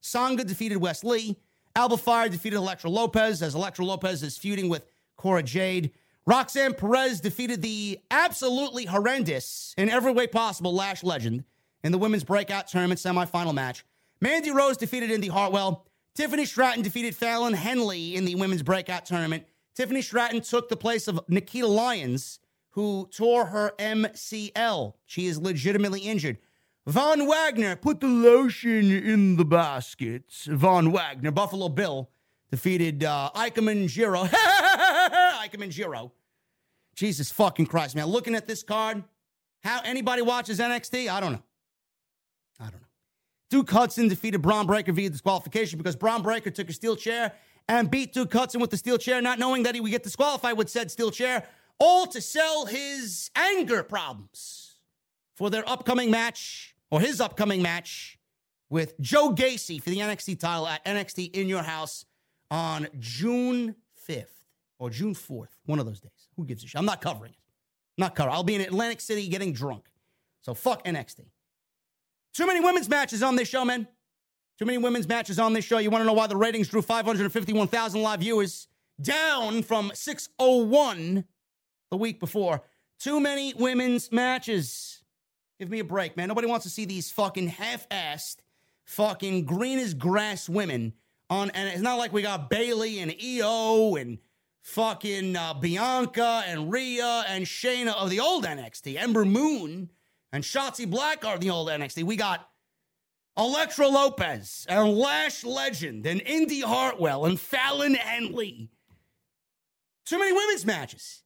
Sanga 0.00 0.44
defeated 0.44 0.76
Wes 0.76 1.02
Lee. 1.02 1.36
Alba 1.74 1.96
Fyre 1.96 2.28
defeated 2.28 2.56
Elektra 2.56 2.90
Lopez 2.90 3.42
as 3.42 3.54
Elektra 3.54 3.84
Lopez 3.84 4.22
is 4.22 4.36
feuding 4.38 4.68
with 4.68 4.84
Cora 5.26 5.42
Jade. 5.42 5.90
Roxanne 6.24 6.72
Perez 6.72 7.20
defeated 7.20 7.60
the 7.60 7.98
absolutely 8.12 8.84
horrendous, 8.84 9.74
in 9.76 9.90
every 9.90 10.12
way 10.12 10.28
possible, 10.28 10.72
Lash 10.72 11.02
Legend 11.02 11.42
in 11.82 11.90
the 11.90 11.98
women's 11.98 12.22
breakout 12.22 12.68
tournament 12.68 13.00
semifinal 13.00 13.52
match. 13.52 13.84
Mandy 14.20 14.52
Rose 14.52 14.76
defeated 14.76 15.10
Indi 15.10 15.26
Hartwell. 15.26 15.84
Tiffany 16.14 16.44
Stratton 16.44 16.84
defeated 16.84 17.16
Fallon 17.16 17.54
Henley 17.54 18.14
in 18.14 18.24
the 18.24 18.36
women's 18.36 18.62
breakout 18.62 19.04
tournament. 19.04 19.42
Tiffany 19.74 20.00
Stratton 20.00 20.42
took 20.42 20.68
the 20.68 20.76
place 20.76 21.08
of 21.08 21.18
Nikita 21.26 21.66
Lyons 21.66 22.38
who 22.70 23.08
tore 23.12 23.46
her 23.46 23.72
MCL. 23.80 24.92
She 25.06 25.26
is 25.26 25.40
legitimately 25.40 26.02
injured. 26.02 26.38
Von 26.86 27.26
Wagner 27.26 27.74
put 27.74 27.98
the 27.98 28.06
lotion 28.06 28.92
in 28.92 29.38
the 29.38 29.44
basket. 29.44 30.30
Von 30.46 30.92
Wagner, 30.92 31.32
Buffalo 31.32 31.68
Bill, 31.68 32.10
defeated 32.50 33.04
uh, 33.04 33.30
Ikemen 33.34 33.88
Jiro. 33.88 34.24
Ikemen 35.44 35.70
Jiro. 35.70 36.12
Jesus 36.94 37.30
fucking 37.30 37.66
Christ, 37.66 37.94
man. 37.94 38.06
Looking 38.06 38.34
at 38.34 38.46
this 38.46 38.62
card, 38.62 39.04
how 39.62 39.80
anybody 39.84 40.22
watches 40.22 40.58
NXT, 40.58 41.08
I 41.08 41.20
don't 41.20 41.32
know. 41.32 41.42
I 42.58 42.64
don't 42.64 42.80
know. 42.80 42.86
Duke 43.50 43.70
Hudson 43.70 44.08
defeated 44.08 44.40
Bron 44.42 44.66
Breakker 44.66 44.92
via 44.92 45.10
disqualification 45.10 45.78
because 45.78 45.94
Bron 45.94 46.22
Breakker 46.22 46.50
took 46.50 46.70
a 46.70 46.72
steel 46.72 46.96
chair 46.96 47.32
and 47.68 47.90
beat 47.90 48.12
Duke 48.12 48.32
Hudson 48.32 48.60
with 48.60 48.70
the 48.70 48.76
steel 48.76 48.98
chair, 48.98 49.20
not 49.20 49.38
knowing 49.38 49.64
that 49.64 49.74
he 49.74 49.80
would 49.80 49.90
get 49.90 50.02
disqualified 50.02 50.56
with 50.56 50.68
said 50.68 50.90
steel 50.90 51.10
chair 51.10 51.46
all 51.78 52.06
to 52.06 52.20
sell 52.20 52.66
his 52.66 53.30
anger 53.36 53.82
problems 53.82 54.76
for 55.34 55.50
their 55.50 55.68
upcoming 55.68 56.10
match 56.10 56.74
or 56.90 57.00
his 57.00 57.20
upcoming 57.20 57.60
match 57.60 58.18
with 58.70 58.98
Joe 59.00 59.34
Gacy 59.34 59.82
for 59.82 59.90
the 59.90 59.98
NXT 59.98 60.40
title 60.40 60.66
at 60.66 60.84
NXT 60.84 61.34
in 61.34 61.48
your 61.48 61.62
house 61.62 62.06
on 62.50 62.88
June 62.98 63.74
5th 64.08 64.26
or 64.78 64.90
June 64.90 65.14
4th, 65.14 65.48
one 65.66 65.78
of 65.78 65.86
those 65.86 66.00
days. 66.00 66.28
Who 66.36 66.44
gives 66.44 66.62
a 66.64 66.66
shit? 66.66 66.78
I'm 66.78 66.86
not 66.86 67.00
covering 67.00 67.32
it. 67.32 67.38
not 67.98 68.14
covering. 68.14 68.34
I'll 68.34 68.44
be 68.44 68.54
in 68.54 68.60
Atlantic 68.60 69.00
City 69.00 69.28
getting 69.28 69.52
drunk. 69.52 69.84
So 70.42 70.54
fuck 70.54 70.84
NXT. 70.84 71.26
Too 72.34 72.46
many 72.46 72.60
women's 72.60 72.88
matches 72.88 73.22
on 73.22 73.36
this 73.36 73.48
show, 73.48 73.64
man. 73.64 73.88
Too 74.58 74.64
many 74.64 74.78
women's 74.78 75.08
matches 75.08 75.38
on 75.38 75.52
this 75.52 75.64
show. 75.64 75.78
You 75.78 75.90
want 75.90 76.02
to 76.02 76.06
know 76.06 76.12
why 76.12 76.26
the 76.26 76.36
ratings 76.36 76.68
drew 76.68 76.82
551,000 76.82 78.02
live 78.02 78.20
viewers 78.20 78.68
down 79.00 79.62
from 79.62 79.90
601 79.94 81.24
the 81.90 81.96
week 81.96 82.20
before. 82.20 82.62
Too 82.98 83.20
many 83.20 83.54
women's 83.54 84.10
matches. 84.12 85.02
Give 85.58 85.70
me 85.70 85.80
a 85.80 85.84
break, 85.84 86.16
man. 86.16 86.28
Nobody 86.28 86.46
wants 86.46 86.64
to 86.64 86.70
see 86.70 86.84
these 86.84 87.10
fucking 87.10 87.48
half-assed, 87.48 88.36
fucking 88.84 89.44
green 89.44 89.78
as 89.78 89.94
grass 89.94 90.48
women 90.48 90.94
on. 91.30 91.50
And 91.50 91.68
it's 91.68 91.80
not 91.80 91.98
like 91.98 92.12
we 92.12 92.22
got 92.22 92.50
Bayley 92.50 92.98
and 92.98 93.14
Io 93.22 93.96
and 93.96 94.18
fucking 94.62 95.36
uh, 95.36 95.54
Bianca 95.54 96.42
and 96.46 96.72
Rhea 96.72 97.24
and 97.28 97.44
Shayna 97.44 97.94
of 97.94 98.10
the 98.10 98.20
old 98.20 98.44
NXT, 98.44 99.00
Ember 99.00 99.24
Moon 99.24 99.90
and 100.32 100.44
Shotzi 100.44 100.90
Blackheart 100.90 101.40
the 101.40 101.50
old 101.50 101.68
NXT. 101.68 102.02
We 102.04 102.16
got 102.16 102.48
Elektra 103.38 103.86
Lopez 103.86 104.66
and 104.68 104.96
Lash 104.96 105.44
Legend 105.44 106.06
and 106.06 106.20
Indi 106.22 106.60
Hartwell 106.62 107.26
and 107.26 107.38
Fallon 107.38 107.94
Henley. 107.94 108.70
Too 110.04 110.18
many 110.18 110.32
women's 110.32 110.64
matches. 110.64 111.22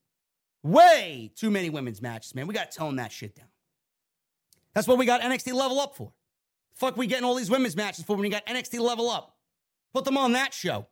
Way 0.63 1.31
too 1.35 1.49
many 1.49 1.69
women's 1.69 2.01
matches, 2.01 2.35
man. 2.35 2.47
We 2.47 2.53
got 2.53 2.71
to 2.71 2.77
tone 2.77 2.97
that 2.97 3.11
shit 3.11 3.35
down. 3.35 3.47
That's 4.73 4.87
what 4.87 4.97
we 4.97 5.05
got 5.05 5.21
NXT 5.21 5.53
level 5.53 5.79
up 5.79 5.95
for. 5.95 6.11
Fuck, 6.75 6.97
we 6.97 7.07
getting 7.07 7.25
all 7.25 7.35
these 7.35 7.49
women's 7.49 7.75
matches 7.75 8.05
for 8.05 8.15
when 8.15 8.25
you 8.25 8.31
got 8.31 8.45
NXT 8.45 8.79
level 8.79 9.09
up. 9.09 9.30
Put 9.93 10.05
them 10.05 10.17
on 10.17 10.33
that 10.33 10.53
show. 10.53 10.87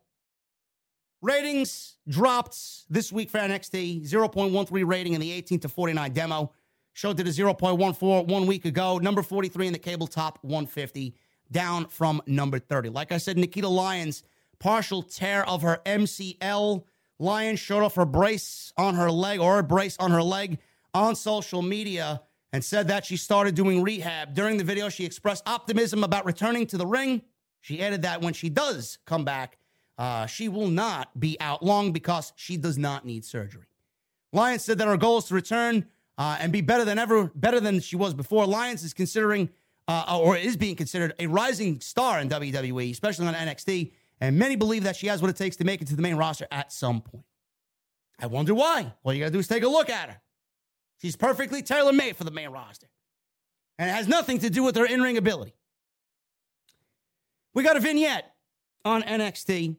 Ratings 1.22 1.96
dropped 2.08 2.56
this 2.88 3.12
week 3.12 3.28
for 3.30 3.38
NXT 3.38 4.08
0.13 4.08 4.86
rating 4.86 5.14
in 5.14 5.20
the 5.20 5.32
18 5.32 5.60
to 5.60 5.68
49 5.68 6.12
demo. 6.12 6.52
Show 6.92 7.12
did 7.12 7.26
a 7.26 7.30
0.14 7.30 8.26
one 8.26 8.46
week 8.46 8.64
ago. 8.64 8.98
Number 8.98 9.22
43 9.22 9.68
in 9.68 9.72
the 9.72 9.78
cable 9.78 10.06
top 10.06 10.38
150, 10.42 11.14
down 11.50 11.86
from 11.86 12.22
number 12.26 12.58
30. 12.58 12.88
Like 12.88 13.12
I 13.12 13.18
said, 13.18 13.36
Nikita 13.36 13.68
Lyons, 13.68 14.22
partial 14.58 15.02
tear 15.02 15.46
of 15.46 15.62
her 15.62 15.80
MCL 15.84 16.84
Lion 17.18 17.56
showed 17.56 17.82
off 17.82 17.96
her 17.96 18.06
brace 18.06 18.72
on 18.78 18.94
her 18.94 19.10
leg 19.10 19.40
or 19.40 19.58
a 19.58 19.62
brace 19.62 19.96
on 19.98 20.10
her 20.10 20.22
leg 20.22 20.58
on 20.94 21.14
social 21.14 21.60
media 21.60 22.22
and 22.52 22.64
said 22.64 22.88
that 22.88 23.04
she 23.04 23.16
started 23.16 23.54
doing 23.54 23.82
rehab. 23.82 24.34
During 24.34 24.56
the 24.56 24.64
video, 24.64 24.88
she 24.88 25.04
expressed 25.04 25.46
optimism 25.46 26.02
about 26.02 26.24
returning 26.24 26.66
to 26.68 26.78
the 26.78 26.86
ring. 26.86 27.22
She 27.60 27.82
added 27.82 28.02
that 28.02 28.22
when 28.22 28.32
she 28.32 28.48
does 28.48 28.98
come 29.04 29.24
back, 29.24 29.58
uh, 29.98 30.26
she 30.26 30.48
will 30.48 30.68
not 30.68 31.18
be 31.18 31.36
out 31.40 31.62
long 31.62 31.92
because 31.92 32.32
she 32.36 32.56
does 32.56 32.78
not 32.78 33.04
need 33.04 33.24
surgery. 33.24 33.66
Lyons 34.32 34.64
said 34.64 34.78
that 34.78 34.86
her 34.86 34.96
goal 34.96 35.18
is 35.18 35.24
to 35.24 35.34
return 35.34 35.86
uh, 36.16 36.38
and 36.40 36.52
be 36.52 36.60
better 36.60 36.84
than 36.84 36.98
ever, 36.98 37.30
better 37.34 37.60
than 37.60 37.80
she 37.80 37.96
was 37.96 38.14
before. 38.14 38.46
Lyons 38.46 38.82
is 38.82 38.94
considering, 38.94 39.50
uh, 39.88 40.18
or 40.20 40.36
is 40.36 40.56
being 40.56 40.76
considered, 40.76 41.14
a 41.18 41.26
rising 41.26 41.80
star 41.80 42.20
in 42.20 42.28
WWE, 42.28 42.90
especially 42.90 43.26
on 43.26 43.34
NXT. 43.34 43.92
And 44.20 44.38
many 44.38 44.56
believe 44.56 44.84
that 44.84 44.96
she 44.96 45.06
has 45.08 45.20
what 45.20 45.30
it 45.30 45.36
takes 45.36 45.56
to 45.56 45.64
make 45.64 45.82
it 45.82 45.88
to 45.88 45.96
the 45.96 46.02
main 46.02 46.16
roster 46.16 46.46
at 46.50 46.72
some 46.72 47.00
point. 47.00 47.24
I 48.18 48.26
wonder 48.26 48.54
why. 48.54 48.92
All 49.02 49.12
you 49.12 49.20
got 49.20 49.26
to 49.26 49.32
do 49.32 49.38
is 49.38 49.48
take 49.48 49.62
a 49.62 49.68
look 49.68 49.88
at 49.88 50.10
her. 50.10 50.20
She's 51.00 51.16
perfectly 51.16 51.62
tailor 51.62 51.92
made 51.92 52.16
for 52.16 52.24
the 52.24 52.30
main 52.30 52.50
roster. 52.50 52.88
And 53.78 53.88
it 53.88 53.92
has 53.94 54.06
nothing 54.06 54.38
to 54.40 54.50
do 54.50 54.62
with 54.62 54.76
her 54.76 54.84
in 54.84 55.00
ring 55.00 55.16
ability. 55.16 55.54
We 57.54 57.62
got 57.62 57.76
a 57.76 57.80
vignette 57.80 58.34
on 58.84 59.02
NXT. 59.02 59.76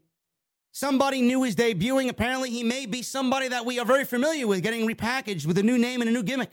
Somebody 0.74 1.22
new 1.22 1.43
is 1.43 1.56
debuting. 1.56 2.09
Apparently, 2.09 2.50
he 2.50 2.64
may 2.64 2.85
be 2.85 3.01
somebody 3.01 3.48
that 3.50 3.66
we 3.66 3.80
are 3.80 3.85
very 3.85 4.06
familiar 4.06 4.48
with 4.48 4.64
getting 4.64 4.88
repackaged 4.88 5.45
with 5.45 5.58
a 5.58 5.64
new 5.64 5.77
name 5.77 6.01
and 6.01 6.09
a 6.09 6.14
new 6.14 6.24
gimmick. 6.24 6.51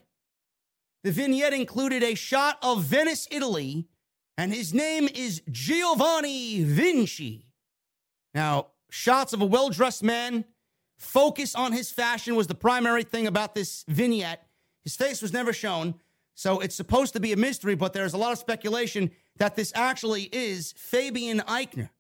The 1.05 1.12
vignette 1.12 1.52
included 1.52 2.02
a 2.02 2.14
shot 2.14 2.58
of 2.62 2.82
Venice, 2.84 3.28
Italy, 3.30 3.86
and 4.36 4.52
his 4.52 4.74
name 4.74 5.08
is 5.12 5.42
Giovanni 5.50 6.62
Vinci. 6.62 7.47
Now, 8.34 8.68
shots 8.90 9.32
of 9.32 9.40
a 9.40 9.47
well 9.47 9.70
dressed 9.70 10.02
man, 10.02 10.44
focus 10.97 11.55
on 11.55 11.72
his 11.72 11.90
fashion 11.90 12.34
was 12.36 12.47
the 12.47 12.55
primary 12.55 13.05
thing 13.05 13.26
about 13.26 13.55
this 13.55 13.84
vignette. 13.88 14.47
His 14.84 14.97
face 14.97 15.22
was 15.22 15.32
never 15.32 15.52
shown, 15.52 15.94
so 16.34 16.60
it's 16.60 16.74
supposed 16.74 17.12
to 17.14 17.20
be 17.20 17.32
a 17.32 17.36
mystery, 17.36 17.74
but 17.74 17.92
there's 17.92 18.14
a 18.14 18.18
lot 18.18 18.32
of 18.32 18.38
speculation 18.38 19.10
that 19.39 19.57
this 19.57 19.73
actually 19.75 20.25
is 20.33 20.75
Fabian 20.76 21.41
Aichner. 21.41 21.91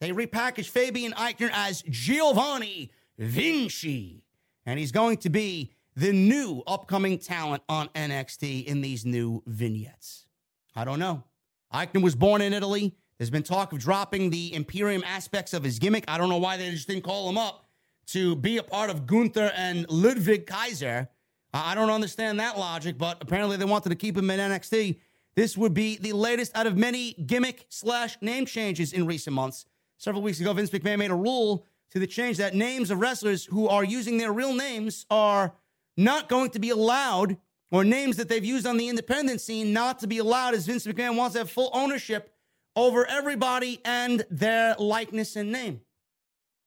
They 0.00 0.10
repackaged 0.10 0.68
Fabian 0.68 1.12
Aichner 1.12 1.50
as 1.52 1.82
Giovanni 1.88 2.92
Vinci, 3.18 4.22
and 4.66 4.78
he's 4.78 4.92
going 4.92 5.16
to 5.18 5.30
be 5.30 5.72
the 5.96 6.12
new 6.12 6.62
upcoming 6.66 7.18
talent 7.18 7.62
on 7.68 7.88
NXT 7.88 8.66
in 8.66 8.82
these 8.82 9.06
new 9.06 9.42
vignettes. 9.46 10.26
I 10.74 10.84
don't 10.84 10.98
know. 10.98 11.24
Aichner 11.72 12.02
was 12.02 12.14
born 12.14 12.42
in 12.42 12.52
Italy. 12.52 12.94
There's 13.18 13.30
been 13.30 13.42
talk 13.42 13.72
of 13.72 13.78
dropping 13.78 14.28
the 14.28 14.52
Imperium 14.54 15.02
aspects 15.06 15.54
of 15.54 15.64
his 15.64 15.78
gimmick. 15.78 16.04
I 16.06 16.18
don't 16.18 16.28
know 16.28 16.36
why 16.36 16.58
they 16.58 16.70
just 16.70 16.86
didn't 16.86 17.04
call 17.04 17.28
him 17.28 17.38
up 17.38 17.64
to 18.08 18.36
be 18.36 18.58
a 18.58 18.62
part 18.62 18.90
of 18.90 19.06
Gunther 19.06 19.52
and 19.56 19.88
Ludwig 19.88 20.46
Kaiser. 20.46 21.08
I 21.54 21.74
don't 21.74 21.90
understand 21.90 22.38
that 22.40 22.58
logic, 22.58 22.98
but 22.98 23.22
apparently 23.22 23.56
they 23.56 23.64
wanted 23.64 23.88
to 23.88 23.94
keep 23.94 24.16
him 24.16 24.28
in 24.30 24.38
NXT. 24.38 24.98
This 25.36 25.54
would 25.54 25.74
be 25.74 25.98
the 25.98 26.14
latest 26.14 26.56
out 26.56 26.66
of 26.66 26.78
many 26.78 27.12
gimmick 27.12 27.66
slash 27.68 28.16
name 28.22 28.46
changes 28.46 28.94
in 28.94 29.06
recent 29.06 29.36
months. 29.36 29.66
Several 29.98 30.22
weeks 30.22 30.40
ago, 30.40 30.54
Vince 30.54 30.70
McMahon 30.70 30.98
made 30.98 31.10
a 31.10 31.14
rule 31.14 31.66
to 31.90 31.98
the 31.98 32.06
change 32.06 32.38
that 32.38 32.54
names 32.54 32.90
of 32.90 33.00
wrestlers 33.00 33.44
who 33.44 33.68
are 33.68 33.84
using 33.84 34.16
their 34.16 34.32
real 34.32 34.54
names 34.54 35.04
are 35.10 35.54
not 35.96 36.30
going 36.30 36.50
to 36.50 36.58
be 36.58 36.70
allowed, 36.70 37.36
or 37.70 37.84
names 37.84 38.16
that 38.16 38.28
they've 38.28 38.44
used 38.44 38.66
on 38.66 38.78
the 38.78 38.88
independent 38.88 39.40
scene 39.40 39.72
not 39.74 39.98
to 39.98 40.06
be 40.06 40.18
allowed, 40.18 40.54
as 40.54 40.66
Vince 40.66 40.86
McMahon 40.86 41.16
wants 41.16 41.34
to 41.34 41.40
have 41.40 41.50
full 41.50 41.70
ownership 41.72 42.32
over 42.74 43.06
everybody 43.06 43.80
and 43.84 44.24
their 44.30 44.74
likeness 44.78 45.36
and 45.36 45.52
name. 45.52 45.80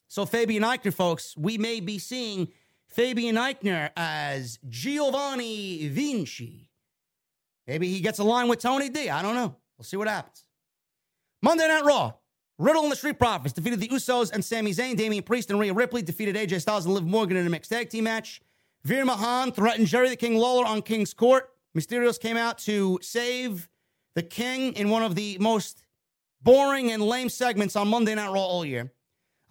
So, 0.08 0.26
Fabian 0.26 0.64
Aichner, 0.64 0.94
folks, 0.94 1.36
we 1.38 1.58
may 1.58 1.80
be 1.80 2.00
seeing 2.00 2.50
Fabian 2.88 3.36
Aichner 3.36 3.92
as 3.96 4.60
Giovanni 4.68 5.88
Vinci 5.88 6.69
Maybe 7.70 7.88
he 7.88 8.00
gets 8.00 8.18
a 8.18 8.24
line 8.24 8.48
with 8.50 8.58
Tony 8.58 8.90
D. 8.90 9.12
I 9.12 9.22
don't 9.22 9.36
know. 9.36 9.56
We'll 9.78 9.84
see 9.84 9.96
what 9.96 10.08
happens. 10.08 10.44
Monday 11.44 11.68
Night 11.68 11.86
Raw. 11.86 12.14
Riddle 12.58 12.82
and 12.82 12.92
the 12.92 12.96
Street 12.96 13.20
Profits 13.20 13.54
defeated 13.54 13.80
the 13.80 13.88
Usos 13.90 14.34
and 14.34 14.44
Sami 14.44 14.72
Zayn. 14.72 14.98
Damian 14.98 15.24
Priest 15.24 15.52
and 15.52 15.60
Rhea 15.60 15.72
Ripley 15.72 16.02
defeated 16.02 16.36
AJ 16.36 16.62
Styles 16.62 16.86
and 16.86 16.96
Liv 16.96 17.06
Morgan 17.06 17.38
in 17.38 17.46
a 17.46 17.50
mixed 17.50 17.70
tag 17.70 17.90
team 17.90 18.06
match. 18.06 18.42
Veer 18.84 19.06
Mahaan 19.06 19.54
threatened 19.54 19.86
Jerry 19.86 20.10
the 20.10 20.16
King 20.16 20.36
Lawler 20.36 20.66
on 20.66 20.82
King's 20.82 21.14
Court. 21.14 21.48
Mysterios 21.78 22.20
came 22.20 22.38
out 22.38 22.58
to 22.58 22.98
save 23.04 23.70
the 24.16 24.24
King 24.24 24.74
in 24.74 24.90
one 24.90 25.04
of 25.04 25.14
the 25.14 25.38
most 25.40 25.84
boring 26.42 26.92
and 26.92 27.04
lame 27.04 27.30
segments 27.30 27.76
on 27.76 27.88
Monday 27.88 28.16
Night 28.16 28.32
Raw 28.32 28.42
all 28.42 28.66
year. 28.66 28.92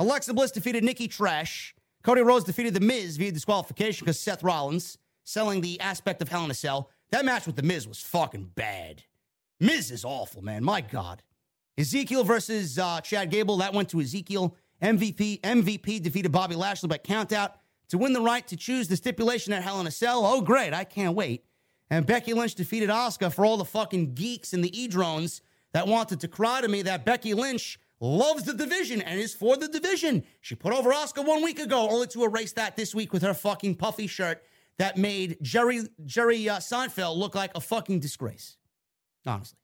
Alexa 0.01 0.35
Bliss 0.35 0.51
defeated 0.51 0.83
Nikki 0.83 1.07
Trash. 1.07 1.75
Cody 2.03 2.23
Rhodes 2.23 2.45
defeated 2.45 2.75
The 2.75 2.81
Miz 2.81 3.17
via 3.17 3.31
disqualification 3.31 4.05
because 4.05 4.19
Seth 4.19 4.43
Rollins, 4.43 4.99
selling 5.23 5.61
the 5.61 5.81
aspect 5.81 6.21
of 6.21 6.29
Hell 6.29 6.45
in 6.45 6.51
a 6.51 6.55
Cell, 6.55 6.91
that 7.11 7.25
match 7.25 7.47
with 7.47 7.57
The 7.57 7.63
Miz 7.63 7.89
was 7.89 8.01
fucking 8.01 8.53
bad. 8.55 9.05
Miz 9.61 9.91
is 9.91 10.05
awful, 10.05 10.43
man. 10.43 10.63
My 10.63 10.81
God. 10.81 11.23
Ezekiel 11.77 12.25
versus 12.25 12.79
uh, 12.79 13.01
Chad 13.01 13.31
Gable. 13.31 13.59
That 13.59 13.73
went 13.73 13.89
to 13.91 14.01
Ezekiel. 14.01 14.57
MVP 14.83 15.41
MVP 15.41 16.03
defeated 16.03 16.31
Bobby 16.31 16.55
Lashley 16.55 16.89
by 16.89 16.99
countout 16.99 17.53
to 17.89 17.99
win 17.99 18.13
the 18.13 18.21
right 18.21 18.47
to 18.49 18.57
choose 18.57 18.89
the 18.89 18.97
stipulation 18.97 19.53
at 19.53 19.63
Hell 19.63 19.81
in 19.81 19.87
a 19.87 19.91
Cell. 19.91 20.25
Oh, 20.25 20.41
great. 20.41 20.73
I 20.73 20.85
can't 20.85 21.17
wait. 21.17 21.45
And 21.91 22.07
Becky 22.07 22.35
Lynch 22.35 22.55
defeated 22.55 22.91
Asuka 22.91 23.33
for 23.33 23.47
all 23.47 23.57
the 23.57 23.65
fucking 23.65 24.15
geeks 24.15 24.53
and 24.53 24.63
the 24.63 24.79
e-drones 24.81 25.41
that 25.73 25.87
wanted 25.87 26.21
to 26.21 26.29
cry 26.29 26.61
to 26.61 26.69
me 26.69 26.83
that 26.83 27.05
Becky 27.05 27.35
Lynch 27.35 27.81
loves 28.01 28.45
the 28.45 28.55
division 28.55 29.01
and 29.01 29.19
is 29.19 29.35
for 29.35 29.57
the 29.57 29.69
division. 29.69 30.25
She 30.41 30.55
put 30.55 30.73
over 30.73 30.91
Asuka 30.91 31.27
one 31.27 31.43
week 31.43 31.59
ago, 31.59 31.89
only 31.89 32.07
to 32.09 32.25
erase 32.25 32.53
that 32.53 32.77
this 32.77 32.95
week 32.95 33.13
with 33.13 33.23
her 33.23 33.35
fucking 33.35 33.77
puffy 33.77 34.07
shirt 34.07 34.43
that 34.79 34.97
made 34.97 35.39
Jerry 35.43 35.83
Jerry 36.05 36.49
uh, 36.49 36.59
Seinfeld 36.59 37.17
look 37.17 37.35
like 37.35 37.51
a 37.55 37.61
fucking 37.61 38.01
disgrace. 38.01 38.57
Honestly, 39.27 39.59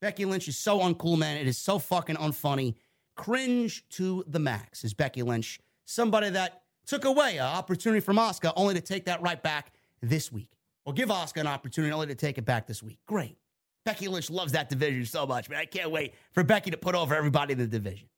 Becky 0.00 0.24
Lynch 0.24 0.48
is 0.48 0.58
so 0.58 0.80
uncool, 0.80 1.18
man. 1.18 1.36
It 1.36 1.46
is 1.46 1.58
so 1.58 1.78
fucking 1.78 2.16
unfunny. 2.16 2.74
Cringe 3.16 3.86
to 3.90 4.24
the 4.26 4.38
max 4.38 4.84
is 4.84 4.94
Becky 4.94 5.22
Lynch, 5.22 5.60
somebody 5.84 6.30
that 6.30 6.62
took 6.86 7.04
away 7.04 7.36
an 7.36 7.44
opportunity 7.44 8.00
from 8.00 8.18
Oscar 8.18 8.52
only 8.56 8.74
to 8.74 8.80
take 8.80 9.04
that 9.04 9.20
right 9.22 9.42
back 9.42 9.72
this 10.02 10.32
week, 10.32 10.50
or 10.84 10.92
give 10.92 11.10
Oscar 11.10 11.40
an 11.40 11.46
opportunity 11.46 11.92
only 11.92 12.06
to 12.06 12.14
take 12.14 12.38
it 12.38 12.44
back 12.44 12.66
this 12.66 12.82
week. 12.82 12.98
Great. 13.06 13.36
Becky 13.84 14.08
Lynch 14.08 14.30
loves 14.30 14.52
that 14.52 14.68
division 14.68 15.04
so 15.04 15.26
much, 15.26 15.48
man. 15.48 15.60
I 15.60 15.64
can't 15.64 15.90
wait 15.90 16.14
for 16.32 16.42
Becky 16.42 16.70
to 16.70 16.76
put 16.76 16.94
over 16.94 17.14
everybody 17.14 17.52
in 17.52 17.58
the 17.58 17.66
division. 17.66 18.08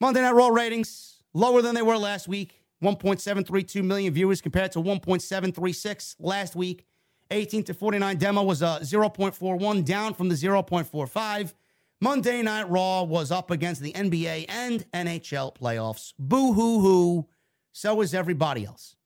Monday 0.00 0.22
Night 0.22 0.34
Raw 0.34 0.48
ratings 0.48 1.22
lower 1.34 1.60
than 1.62 1.74
they 1.74 1.82
were 1.82 1.96
last 1.98 2.26
week. 2.26 2.59
1.732 2.82 3.84
million 3.84 4.12
viewers 4.12 4.40
compared 4.40 4.72
to 4.72 4.78
1.736 4.78 6.16
last 6.18 6.56
week. 6.56 6.86
18 7.30 7.62
to 7.64 7.74
49 7.74 8.16
demo 8.16 8.42
was 8.42 8.62
a 8.62 8.80
0.41 8.82 9.84
down 9.84 10.14
from 10.14 10.28
the 10.28 10.34
0.45. 10.34 11.54
Monday 12.00 12.42
Night 12.42 12.68
Raw 12.68 13.02
was 13.02 13.30
up 13.30 13.50
against 13.50 13.82
the 13.82 13.92
NBA 13.92 14.46
and 14.48 14.90
NHL 14.92 15.54
playoffs. 15.54 16.14
Boo 16.18 16.52
hoo 16.54 16.80
hoo. 16.80 17.28
So 17.72 18.00
is 18.00 18.14
everybody 18.14 18.64
else. 18.64 18.96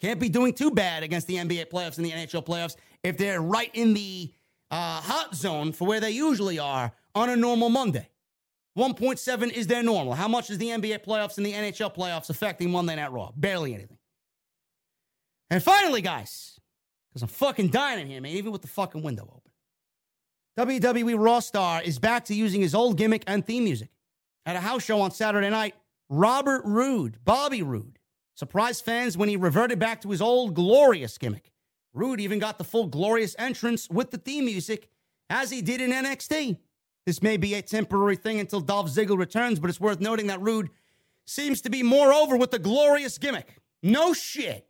Can't 0.00 0.20
be 0.20 0.28
doing 0.28 0.52
too 0.52 0.70
bad 0.70 1.02
against 1.02 1.26
the 1.26 1.36
NBA 1.36 1.70
playoffs 1.70 1.96
and 1.96 2.06
the 2.06 2.12
NHL 2.12 2.46
playoffs 2.46 2.76
if 3.02 3.18
they're 3.18 3.40
right 3.40 3.70
in 3.74 3.94
the 3.94 4.32
uh, 4.70 5.00
hot 5.00 5.34
zone 5.34 5.72
for 5.72 5.86
where 5.86 6.00
they 6.00 6.10
usually 6.10 6.58
are 6.58 6.92
on 7.14 7.30
a 7.30 7.36
normal 7.36 7.68
Monday. 7.68 8.08
1.7 8.76 9.50
is 9.52 9.66
their 9.66 9.82
normal. 9.82 10.14
How 10.14 10.28
much 10.28 10.50
is 10.50 10.58
the 10.58 10.68
NBA 10.68 11.04
playoffs 11.04 11.36
and 11.36 11.46
the 11.46 11.52
NHL 11.52 11.94
playoffs 11.94 12.30
affecting 12.30 12.70
Monday 12.70 12.96
Night 12.96 13.12
Raw? 13.12 13.30
Barely 13.36 13.74
anything. 13.74 13.98
And 15.50 15.62
finally, 15.62 16.00
guys, 16.00 16.58
because 17.10 17.22
I'm 17.22 17.28
fucking 17.28 17.68
dying 17.68 18.00
in 18.00 18.08
here, 18.08 18.20
man, 18.20 18.32
even 18.32 18.50
with 18.50 18.62
the 18.62 18.68
fucking 18.68 19.02
window 19.02 19.22
open. 19.22 19.52
WWE 20.58 21.16
Raw 21.18 21.40
star 21.40 21.82
is 21.82 21.98
back 21.98 22.24
to 22.26 22.34
using 22.34 22.60
his 22.60 22.74
old 22.74 22.96
gimmick 22.96 23.22
and 23.26 23.46
theme 23.46 23.64
music. 23.64 23.90
At 24.46 24.56
a 24.56 24.60
house 24.60 24.82
show 24.82 25.00
on 25.00 25.10
Saturday 25.10 25.50
night, 25.50 25.74
Robert 26.08 26.62
Roode, 26.64 27.18
Bobby 27.24 27.62
Roode, 27.62 27.98
surprised 28.34 28.84
fans 28.84 29.16
when 29.16 29.28
he 29.28 29.36
reverted 29.36 29.78
back 29.78 30.00
to 30.02 30.10
his 30.10 30.20
old 30.20 30.54
glorious 30.54 31.16
gimmick. 31.18 31.50
Roode 31.92 32.20
even 32.20 32.40
got 32.40 32.58
the 32.58 32.64
full 32.64 32.86
glorious 32.86 33.34
entrance 33.38 33.88
with 33.88 34.10
the 34.10 34.18
theme 34.18 34.44
music 34.44 34.88
as 35.30 35.50
he 35.50 35.62
did 35.62 35.80
in 35.80 35.92
NXT. 35.92 36.58
This 37.06 37.22
may 37.22 37.36
be 37.36 37.54
a 37.54 37.62
temporary 37.62 38.16
thing 38.16 38.40
until 38.40 38.60
Dolph 38.60 38.88
Ziggler 38.88 39.18
returns, 39.18 39.60
but 39.60 39.68
it's 39.68 39.80
worth 39.80 40.00
noting 40.00 40.28
that 40.28 40.40
Roode 40.40 40.70
seems 41.26 41.60
to 41.62 41.70
be 41.70 41.82
more 41.82 42.12
over 42.12 42.36
with 42.36 42.50
the 42.50 42.58
glorious 42.58 43.18
gimmick. 43.18 43.58
No 43.82 44.14
shit. 44.14 44.68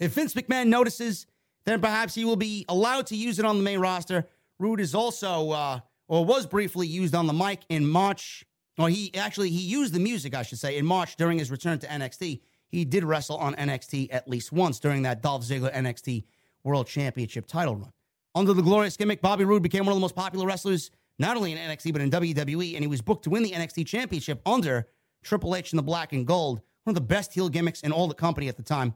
If 0.00 0.12
Vince 0.12 0.34
McMahon 0.34 0.66
notices, 0.66 1.26
then 1.64 1.80
perhaps 1.80 2.14
he 2.14 2.24
will 2.24 2.36
be 2.36 2.64
allowed 2.68 3.06
to 3.06 3.16
use 3.16 3.38
it 3.38 3.44
on 3.44 3.56
the 3.56 3.62
main 3.62 3.78
roster. 3.78 4.26
Roode 4.58 4.80
is 4.80 4.94
also, 4.94 5.50
uh, 5.50 5.80
or 6.08 6.24
was 6.24 6.46
briefly 6.46 6.86
used 6.86 7.14
on 7.14 7.26
the 7.26 7.32
mic 7.32 7.60
in 7.68 7.86
March. 7.86 8.44
Or 8.78 8.88
he 8.88 9.14
actually 9.14 9.50
he 9.50 9.60
used 9.60 9.92
the 9.94 10.00
music, 10.00 10.34
I 10.34 10.42
should 10.42 10.58
say, 10.58 10.76
in 10.76 10.84
March 10.84 11.16
during 11.16 11.38
his 11.38 11.50
return 11.50 11.78
to 11.80 11.86
NXT. 11.86 12.40
He 12.68 12.84
did 12.84 13.04
wrestle 13.04 13.36
on 13.36 13.54
NXT 13.54 14.08
at 14.10 14.28
least 14.28 14.50
once 14.50 14.80
during 14.80 15.02
that 15.02 15.22
Dolph 15.22 15.44
Ziggler 15.44 15.72
NXT 15.72 16.24
World 16.64 16.86
Championship 16.86 17.46
title 17.46 17.76
run. 17.76 17.92
Under 18.34 18.54
the 18.54 18.62
glorious 18.62 18.96
gimmick, 18.96 19.20
Bobby 19.20 19.44
Roode 19.44 19.62
became 19.62 19.84
one 19.84 19.92
of 19.92 19.96
the 19.96 20.00
most 20.00 20.16
popular 20.16 20.46
wrestlers 20.46 20.90
not 21.18 21.36
only 21.36 21.52
in 21.52 21.58
NXT, 21.58 21.92
but 21.92 22.02
in 22.02 22.10
WWE. 22.10 22.74
And 22.74 22.82
he 22.82 22.88
was 22.88 23.02
booked 23.02 23.24
to 23.24 23.30
win 23.30 23.42
the 23.42 23.52
NXT 23.52 23.86
Championship 23.86 24.40
under 24.46 24.88
Triple 25.22 25.54
H 25.54 25.72
in 25.72 25.76
the 25.76 25.82
black 25.82 26.12
and 26.12 26.26
gold, 26.26 26.60
one 26.84 26.92
of 26.92 26.94
the 26.94 27.00
best 27.00 27.32
heel 27.32 27.48
gimmicks 27.48 27.82
in 27.82 27.92
all 27.92 28.08
the 28.08 28.14
company 28.14 28.48
at 28.48 28.56
the 28.56 28.62
time. 28.62 28.94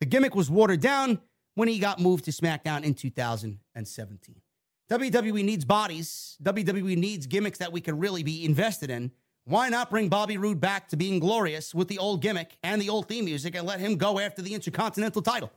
The 0.00 0.06
gimmick 0.06 0.34
was 0.34 0.50
watered 0.50 0.80
down 0.80 1.20
when 1.54 1.68
he 1.68 1.78
got 1.78 2.00
moved 2.00 2.24
to 2.26 2.30
SmackDown 2.30 2.84
in 2.84 2.94
2017. 2.94 4.40
WWE 4.90 5.44
needs 5.44 5.64
bodies. 5.64 6.36
WWE 6.42 6.96
needs 6.96 7.26
gimmicks 7.26 7.58
that 7.58 7.72
we 7.72 7.80
can 7.80 7.98
really 7.98 8.22
be 8.22 8.44
invested 8.44 8.90
in. 8.90 9.10
Why 9.44 9.68
not 9.68 9.90
bring 9.90 10.08
Bobby 10.08 10.38
Roode 10.38 10.60
back 10.60 10.88
to 10.88 10.96
being 10.96 11.18
glorious 11.18 11.74
with 11.74 11.88
the 11.88 11.98
old 11.98 12.20
gimmick 12.20 12.56
and 12.62 12.80
the 12.80 12.88
old 12.88 13.08
theme 13.08 13.24
music 13.24 13.54
and 13.54 13.66
let 13.66 13.80
him 13.80 13.96
go 13.96 14.18
after 14.18 14.42
the 14.42 14.54
Intercontinental 14.54 15.22
title? 15.22 15.52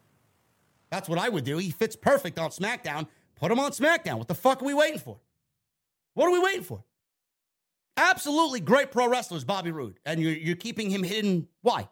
That's 0.90 1.10
what 1.10 1.20
I 1.20 1.30
would 1.30 1.44
do. 1.44 1.58
He 1.58 1.72
fits 1.72 1.96
perfect 1.96 2.40
on 2.40 2.50
SmackDown. 2.50 3.08
Put 3.36 3.52
him 3.52 3.60
on 3.60 3.72
SmackDown. 3.72 4.18
What 4.18 4.28
the 4.28 4.36
fuck 4.36 4.62
are 4.62 4.66
we 4.66 4.74
waiting 4.74 5.00
for? 5.00 5.20
What 6.14 6.28
are 6.28 6.32
we 6.32 6.40
waiting 6.40 6.64
for? 6.64 6.84
Absolutely 7.98 8.60
great 8.60 8.92
pro 8.92 9.10
wrestlers, 9.10 9.44
Bobby 9.44 9.72
Roode, 9.72 10.00
and 10.06 10.22
you're, 10.22 10.32
you're 10.34 10.56
keeping 10.56 10.90
him 10.90 11.04
hidden. 11.04 11.48
Why? 11.62 11.90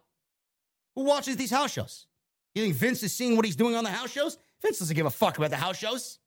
Who 0.94 1.04
watches 1.04 1.36
these 1.36 1.50
house 1.50 1.72
shows? 1.72 2.06
You 2.54 2.62
think 2.62 2.74
Vince 2.74 3.02
is 3.02 3.12
seeing 3.12 3.36
what 3.36 3.44
he's 3.44 3.56
doing 3.56 3.76
on 3.76 3.84
the 3.84 3.90
house 3.90 4.10
shows? 4.10 4.38
Vince 4.62 4.78
doesn't 4.78 4.96
give 4.96 5.06
a 5.06 5.10
fuck 5.10 5.38
about 5.38 5.50
the 5.50 5.56
house 5.56 5.76
shows. 5.76 6.18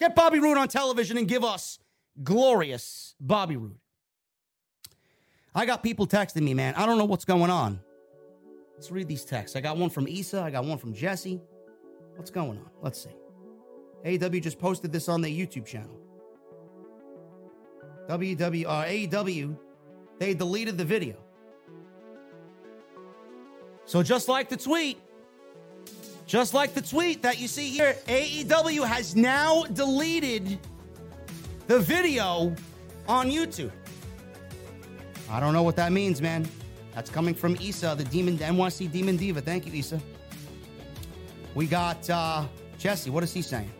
Get 0.00 0.14
Bobby 0.14 0.38
Roode 0.38 0.58
on 0.58 0.68
television 0.68 1.16
and 1.18 1.28
give 1.28 1.44
us 1.44 1.78
glorious 2.22 3.14
Bobby 3.20 3.56
Roode. 3.56 3.78
I 5.54 5.66
got 5.66 5.82
people 5.82 6.06
texting 6.06 6.42
me, 6.42 6.54
man. 6.54 6.74
I 6.74 6.86
don't 6.86 6.98
know 6.98 7.04
what's 7.04 7.24
going 7.24 7.50
on. 7.50 7.80
Let's 8.74 8.90
read 8.90 9.08
these 9.08 9.24
texts. 9.24 9.56
I 9.56 9.60
got 9.60 9.76
one 9.76 9.90
from 9.90 10.06
Issa. 10.06 10.40
I 10.40 10.50
got 10.50 10.64
one 10.64 10.78
from 10.78 10.94
Jesse. 10.94 11.40
What's 12.16 12.30
going 12.30 12.58
on? 12.58 12.70
Let's 12.82 13.02
see. 13.02 13.10
AW 14.04 14.40
just 14.40 14.58
posted 14.58 14.92
this 14.92 15.08
on 15.08 15.20
their 15.20 15.30
YouTube 15.30 15.66
channel. 15.66 15.98
WW, 18.10 18.66
uh, 18.66 19.56
they 20.18 20.34
deleted 20.34 20.76
the 20.76 20.84
video. 20.84 21.14
So 23.84 24.02
just 24.02 24.28
like 24.28 24.48
the 24.48 24.56
tweet, 24.56 24.98
just 26.26 26.52
like 26.52 26.74
the 26.74 26.82
tweet 26.82 27.22
that 27.22 27.38
you 27.40 27.46
see 27.46 27.70
here, 27.70 27.96
AEW 28.08 28.84
has 28.84 29.14
now 29.14 29.62
deleted 29.62 30.58
the 31.68 31.78
video 31.78 32.54
on 33.06 33.30
YouTube. 33.30 33.70
I 35.30 35.38
don't 35.38 35.52
know 35.52 35.62
what 35.62 35.76
that 35.76 35.92
means, 35.92 36.20
man. 36.20 36.48
That's 36.94 37.10
coming 37.10 37.34
from 37.34 37.54
Issa, 37.56 37.94
the 37.96 38.04
Demon 38.04 38.38
NYC 38.38 38.90
Demon 38.90 39.16
Diva. 39.16 39.40
Thank 39.40 39.66
you, 39.66 39.72
Issa. 39.78 40.00
We 41.54 41.68
got 41.68 42.10
uh, 42.10 42.44
Jesse. 42.76 43.10
What 43.10 43.22
is 43.22 43.32
he 43.32 43.42
saying? 43.42 43.70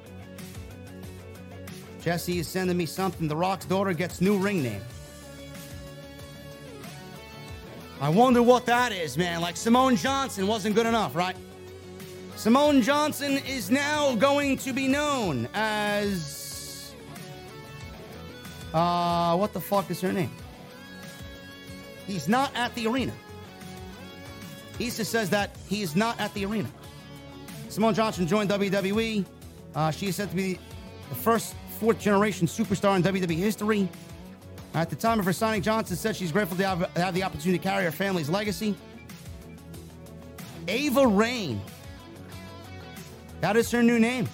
Jesse 2.01 2.39
is 2.39 2.49
sending 2.49 2.77
me 2.77 2.87
something. 2.87 3.29
The 3.29 3.37
Rock's 3.37 3.67
daughter 3.67 3.93
gets 3.93 4.21
new 4.21 4.39
ring 4.39 4.63
name. 4.63 4.83
I 8.01 8.09
wonder 8.09 8.43
what 8.43 8.65
that 8.67 8.93
is, 8.93 9.19
man. 9.19 9.43
Like 9.43 9.57
Simone 9.57 9.97
Johnson 9.97 10.47
wasn't 10.47 10.75
good 10.75 10.87
enough, 10.87 11.15
right? 11.15 11.37
Simone 12.37 12.81
Johnson 12.81 13.33
is 13.47 13.71
now 13.71 14.15
going 14.15 14.57
to 14.59 14.73
be 14.73 14.89
known 14.89 15.47
as. 15.53 16.95
Uh, 18.73 19.37
what 19.37 19.53
the 19.53 19.61
fuck 19.61 19.91
is 19.91 20.01
her 20.01 20.13
name? 20.13 20.31
He's 22.07 22.29
not 22.29 22.51
at 22.57 22.75
the 22.75 22.87
arena. 22.87 23.13
Issa 24.79 25.05
says 25.05 25.29
that 25.31 25.55
he 25.69 25.83
is 25.83 25.95
not 25.95 26.19
at 26.19 26.33
the 26.33 26.47
arena. 26.47 26.71
Simone 27.69 27.93
Johnson 27.93 28.27
joined 28.27 28.49
WWE. 28.49 29.27
Uh, 29.75 29.91
she 29.91 30.07
is 30.07 30.17
said 30.17 30.31
to 30.31 30.37
be 30.37 30.59
the 31.11 31.15
first 31.15 31.55
fourth 31.81 31.99
generation 31.99 32.47
superstar 32.47 32.95
in 32.95 33.03
WWE 33.03 33.37
history. 33.37 33.89
At 34.75 34.91
the 34.91 34.97
time 34.97 35.19
of 35.19 35.25
her 35.25 35.33
signing, 35.33 35.63
Johnson 35.63 35.97
said 35.97 36.15
she's 36.15 36.31
grateful 36.31 36.59
to 36.59 36.67
have, 36.67 36.81
have 36.95 37.15
the 37.15 37.23
opportunity 37.23 37.59
to 37.59 37.65
carry 37.65 37.85
her 37.85 37.91
family's 37.91 38.29
legacy. 38.29 38.77
Ava 40.69 41.07
Raine. 41.07 41.61
That 43.41 43.57
is 43.57 43.71
her 43.71 43.83
new 43.83 43.99
name. 43.99 44.29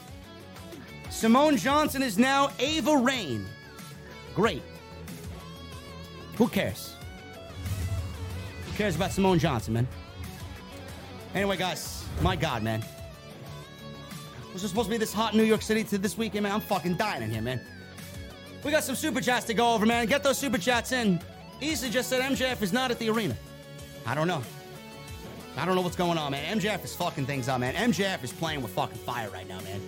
Simone 1.09 1.57
Johnson 1.57 2.03
is 2.03 2.19
now 2.19 2.51
Ava 2.59 2.97
Raine. 2.97 3.47
Great. 4.35 4.63
Who 6.37 6.49
cares? 6.49 6.97
Who 8.67 8.77
cares 8.77 8.97
about 8.97 9.13
Simone 9.13 9.39
Johnson, 9.39 9.75
man? 9.75 9.89
Anyway, 11.33 11.57
guys, 11.57 12.05
my 12.23 12.35
God, 12.35 12.65
man. 12.65 12.85
Was 14.57 14.71
supposed 14.71 14.87
to 14.87 14.91
be 14.91 14.97
this 14.97 15.13
hot 15.13 15.35
New 15.35 15.43
York 15.43 15.61
City 15.61 15.85
to 15.85 15.99
this 15.99 16.17
weekend, 16.17 16.45
man? 16.45 16.53
I'm 16.53 16.63
fucking 16.63 16.95
dying 16.95 17.23
in 17.23 17.31
here, 17.31 17.43
man. 17.43 17.61
We 18.65 18.71
got 18.71 18.85
some 18.85 18.95
super 18.95 19.21
chats 19.21 19.45
to 19.47 19.55
go 19.55 19.75
over, 19.75 19.85
man. 19.85 20.07
Get 20.07 20.23
those 20.23 20.39
super 20.39 20.57
chats 20.57 20.93
in. 20.93 21.21
Easy 21.61 21.91
just 21.91 22.09
said 22.09 22.23
MJF 22.23 22.63
is 22.63 22.73
not 22.73 22.91
at 22.91 22.99
the 22.99 23.11
arena. 23.11 23.37
I 24.07 24.15
don't 24.15 24.27
know. 24.27 24.43
I 25.59 25.67
don't 25.67 25.75
know 25.75 25.83
what's 25.83 25.95
going 25.95 26.17
on, 26.17 26.33
man. 26.33 26.59
MJF 26.59 26.83
is 26.85 26.97
fucking 26.97 27.27
things 27.27 27.51
up, 27.51 27.61
man. 27.61 27.75
MJF 27.75 28.25
is 28.25 28.33
playing 28.33 28.63
with 28.63 28.73
fucking 28.73 28.97
fire 28.97 29.29
right 29.29 29.47
now, 29.47 29.61
man. 29.61 29.79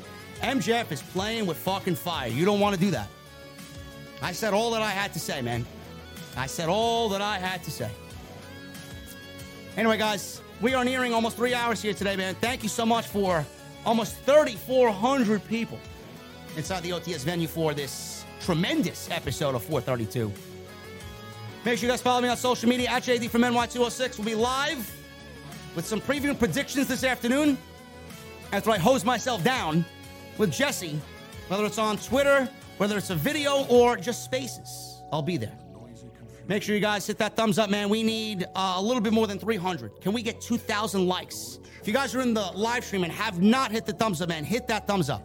MJF 0.43 0.93
is 0.93 1.01
playing 1.01 1.47
with 1.47 1.57
fucking 1.57 1.95
fire. 1.95 2.29
You 2.29 2.45
don't 2.45 2.61
want 2.61 2.75
to 2.75 2.81
do 2.81 2.91
that. 2.91 3.09
I 4.21 4.33
said 4.33 4.53
all 4.53 4.71
that 4.73 4.83
I 4.83 4.91
had 4.91 5.15
to 5.15 5.19
say, 5.19 5.41
man. 5.41 5.65
I 6.37 6.47
said 6.47 6.69
all 6.69 7.09
that 7.09 7.23
I 7.23 7.39
had 7.39 7.65
to 7.65 7.71
say. 7.71 7.91
Anyway, 9.79 9.97
guys, 9.97 10.43
we 10.61 10.75
are 10.75 10.85
nearing 10.85 11.15
almost 11.15 11.39
three 11.39 11.55
hours 11.55 11.81
here 11.81 11.95
today, 11.95 12.17
man. 12.17 12.35
Thank 12.35 12.63
you 12.63 12.69
so 12.69 12.85
much 12.85 13.07
for 13.07 13.47
almost 13.89 14.17
3,400 14.27 15.43
people 15.49 15.79
inside 16.59 16.83
the 16.83 16.91
OTS 16.91 17.25
venue 17.25 17.49
for 17.49 17.73
this 17.73 18.27
tremendous 18.39 19.09
episode 19.11 19.55
of 19.55 19.63
432. 19.63 20.31
Make 21.65 21.79
sure 21.79 21.87
you 21.87 21.93
guys 21.93 22.03
follow 22.03 22.21
me 22.21 22.29
on 22.29 22.37
social 22.37 22.69
media 22.69 22.91
at 22.91 23.03
JD 23.03 23.31
from 23.31 23.41
NY206. 23.43 24.19
We'll 24.19 24.27
be 24.27 24.35
live 24.35 24.95
with 25.75 25.87
some 25.87 26.03
preview 26.03 26.39
predictions 26.39 26.87
this 26.87 27.03
afternoon 27.03 27.57
after 28.53 28.71
I 28.71 28.77
hose 28.77 29.07
myself 29.07 29.43
down 29.43 29.87
with 30.37 30.53
Jesse, 30.53 31.01
whether 31.49 31.65
it's 31.65 31.79
on 31.79 31.97
Twitter, 31.97 32.47
whether 32.77 32.99
it's 32.99 33.09
a 33.09 33.15
video, 33.15 33.65
or 33.69 33.97
just 33.97 34.23
spaces. 34.23 35.03
I'll 35.11 35.23
be 35.23 35.39
there. 35.39 35.57
Make 36.49 36.63
sure 36.63 36.75
you 36.75 36.81
guys 36.81 37.07
hit 37.07 37.19
that 37.19 37.37
thumbs 37.37 37.59
up, 37.59 37.69
man. 37.69 37.91
We 37.91 38.03
need 38.03 38.45
uh, 38.55 38.75
a 38.77 38.83
little 38.83 39.03
bit 39.03 39.13
more 39.13 39.27
than 39.27 39.39
300. 39.39 40.01
Can 40.01 40.15
we 40.15 40.23
get 40.23 40.41
2,000 40.41 41.07
likes? 41.07 41.59
If 41.79 41.87
you 41.87 41.93
guys 41.93 42.15
are 42.15 42.23
in 42.23 42.33
the 42.33 42.51
live 42.55 42.87
stream 42.87 43.05
and 43.05 43.13
have 43.13 43.43
not 43.43 43.71
hit 43.71 43.85
the 43.85 43.93
thumbs 43.93 44.23
up, 44.23 44.31
man, 44.31 44.45
hit 44.45 44.67
that 44.69 44.87
thumbs 44.87 45.11
up. 45.11 45.23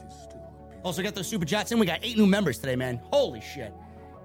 Also, 0.83 1.01
get 1.01 1.15
those 1.15 1.27
super 1.27 1.45
chats 1.45 1.71
in. 1.71 1.79
We 1.79 1.85
got 1.85 1.99
eight 2.03 2.17
new 2.17 2.27
members 2.27 2.59
today, 2.59 2.75
man. 2.75 2.99
Holy 3.05 3.39
shit. 3.39 3.73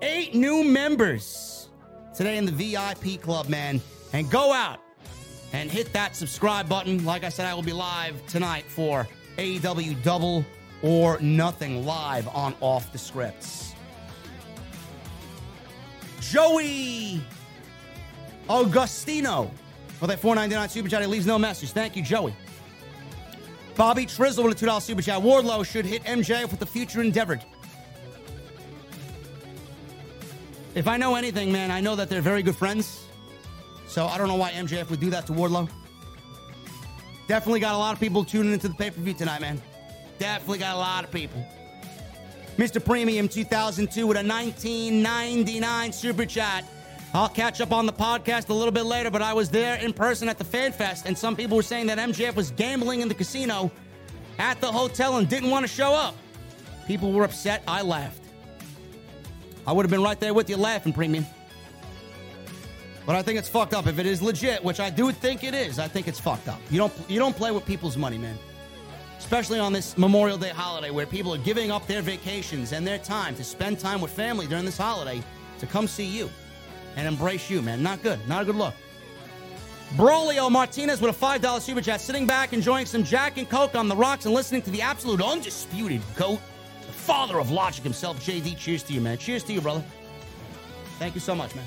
Eight 0.02 0.34
new 0.34 0.64
members 0.64 1.68
today 2.14 2.36
in 2.36 2.44
the 2.44 2.52
VIP 2.52 3.22
club, 3.22 3.48
man. 3.48 3.80
And 4.12 4.28
go 4.28 4.52
out 4.52 4.80
and 5.52 5.70
hit 5.70 5.92
that 5.92 6.16
subscribe 6.16 6.68
button. 6.68 7.04
Like 7.04 7.22
I 7.22 7.28
said, 7.28 7.46
I 7.46 7.54
will 7.54 7.62
be 7.62 7.72
live 7.72 8.26
tonight 8.26 8.64
for 8.64 9.06
AEW 9.36 10.02
Double 10.02 10.44
or 10.82 11.20
Nothing 11.20 11.86
live 11.86 12.26
on 12.28 12.56
Off 12.60 12.90
the 12.90 12.98
Scripts. 12.98 13.67
Joey 16.30 17.22
Augustino 18.48 19.50
for 19.98 20.06
that 20.06 20.18
499 20.18 20.68
super 20.68 20.88
chat. 20.88 21.00
He 21.00 21.06
leaves 21.06 21.26
no 21.26 21.38
message. 21.38 21.72
Thank 21.72 21.96
you, 21.96 22.02
Joey. 22.02 22.34
Bobby 23.76 24.04
Trizzle 24.04 24.44
with 24.44 24.60
a 24.60 24.66
$2 24.66 24.82
super 24.82 25.00
chat. 25.00 25.22
Wardlow 25.22 25.64
should 25.64 25.86
hit 25.86 26.04
MJF 26.04 26.50
with 26.50 26.60
the 26.60 26.66
future 26.66 27.00
endeavored. 27.00 27.44
If 30.74 30.86
I 30.86 30.96
know 30.96 31.14
anything, 31.14 31.50
man, 31.50 31.70
I 31.70 31.80
know 31.80 31.96
that 31.96 32.10
they're 32.10 32.20
very 32.20 32.42
good 32.42 32.56
friends. 32.56 33.06
So 33.86 34.06
I 34.06 34.18
don't 34.18 34.28
know 34.28 34.36
why 34.36 34.50
MJF 34.50 34.90
would 34.90 35.00
do 35.00 35.10
that 35.10 35.26
to 35.28 35.32
Wardlow. 35.32 35.70
Definitely 37.26 37.60
got 37.60 37.74
a 37.74 37.78
lot 37.78 37.94
of 37.94 38.00
people 38.00 38.24
tuning 38.24 38.52
into 38.52 38.68
the 38.68 38.74
pay 38.74 38.90
per 38.90 39.00
view 39.00 39.14
tonight, 39.14 39.40
man. 39.40 39.62
Definitely 40.18 40.58
got 40.58 40.74
a 40.74 40.78
lot 40.78 41.04
of 41.04 41.10
people. 41.10 41.42
Mr. 42.58 42.84
Premium 42.84 43.28
2002 43.28 44.04
with 44.04 44.16
a 44.16 44.20
1999 44.20 45.92
super 45.92 46.26
chat. 46.26 46.64
I'll 47.14 47.28
catch 47.28 47.60
up 47.60 47.72
on 47.72 47.86
the 47.86 47.92
podcast 47.92 48.48
a 48.48 48.52
little 48.52 48.72
bit 48.72 48.82
later, 48.82 49.12
but 49.12 49.22
I 49.22 49.32
was 49.32 49.48
there 49.48 49.76
in 49.76 49.92
person 49.92 50.28
at 50.28 50.38
the 50.38 50.44
Fan 50.44 50.72
Fest, 50.72 51.06
and 51.06 51.16
some 51.16 51.36
people 51.36 51.56
were 51.56 51.62
saying 51.62 51.86
that 51.86 51.98
MJF 51.98 52.34
was 52.34 52.50
gambling 52.50 53.00
in 53.00 53.08
the 53.08 53.14
casino 53.14 53.70
at 54.40 54.60
the 54.60 54.70
hotel 54.70 55.18
and 55.18 55.28
didn't 55.28 55.50
want 55.50 55.64
to 55.64 55.72
show 55.72 55.94
up. 55.94 56.16
People 56.88 57.12
were 57.12 57.22
upset. 57.22 57.62
I 57.68 57.80
laughed. 57.82 58.24
I 59.64 59.70
would 59.72 59.84
have 59.84 59.90
been 59.90 60.02
right 60.02 60.18
there 60.18 60.34
with 60.34 60.50
you 60.50 60.56
laughing, 60.56 60.92
Premium. 60.92 61.26
But 63.06 63.14
I 63.14 63.22
think 63.22 63.38
it's 63.38 63.48
fucked 63.48 63.72
up. 63.72 63.86
If 63.86 64.00
it 64.00 64.04
is 64.04 64.20
legit, 64.20 64.64
which 64.64 64.80
I 64.80 64.90
do 64.90 65.12
think 65.12 65.44
it 65.44 65.54
is, 65.54 65.78
I 65.78 65.86
think 65.86 66.08
it's 66.08 66.18
fucked 66.18 66.48
up. 66.48 66.60
You 66.70 66.78
don't 66.78 66.92
you 67.08 67.18
don't 67.18 67.36
play 67.36 67.52
with 67.52 67.64
people's 67.64 67.96
money, 67.96 68.18
man. 68.18 68.36
Especially 69.28 69.58
on 69.58 69.74
this 69.74 69.98
Memorial 69.98 70.38
Day 70.38 70.48
holiday 70.48 70.88
where 70.88 71.04
people 71.04 71.34
are 71.34 71.38
giving 71.38 71.70
up 71.70 71.86
their 71.86 72.00
vacations 72.00 72.72
and 72.72 72.86
their 72.86 72.96
time 72.96 73.34
to 73.36 73.44
spend 73.44 73.78
time 73.78 74.00
with 74.00 74.10
family 74.10 74.46
during 74.46 74.64
this 74.64 74.78
holiday 74.78 75.22
to 75.58 75.66
come 75.66 75.86
see 75.86 76.06
you 76.06 76.30
and 76.96 77.06
embrace 77.06 77.50
you, 77.50 77.60
man. 77.60 77.82
Not 77.82 78.02
good. 78.02 78.26
Not 78.26 78.40
a 78.40 78.44
good 78.46 78.54
look. 78.54 78.72
Brolio 79.96 80.50
Martinez 80.50 81.02
with 81.02 81.14
a 81.14 81.26
$5 81.26 81.60
super 81.60 81.82
chat, 81.82 82.00
sitting 82.00 82.26
back 82.26 82.54
enjoying 82.54 82.86
some 82.86 83.04
Jack 83.04 83.36
and 83.36 83.46
Coke 83.46 83.74
on 83.74 83.86
the 83.86 83.94
rocks 83.94 84.24
and 84.24 84.34
listening 84.34 84.62
to 84.62 84.70
the 84.70 84.80
absolute 84.80 85.20
undisputed 85.20 86.00
GOAT, 86.16 86.40
the 86.86 86.92
father 86.94 87.38
of 87.38 87.50
logic 87.50 87.84
himself, 87.84 88.24
JD. 88.24 88.56
Cheers 88.56 88.82
to 88.84 88.94
you, 88.94 89.02
man. 89.02 89.18
Cheers 89.18 89.44
to 89.44 89.52
you, 89.52 89.60
brother. 89.60 89.84
Thank 90.98 91.14
you 91.14 91.20
so 91.20 91.34
much, 91.34 91.54
man. 91.54 91.66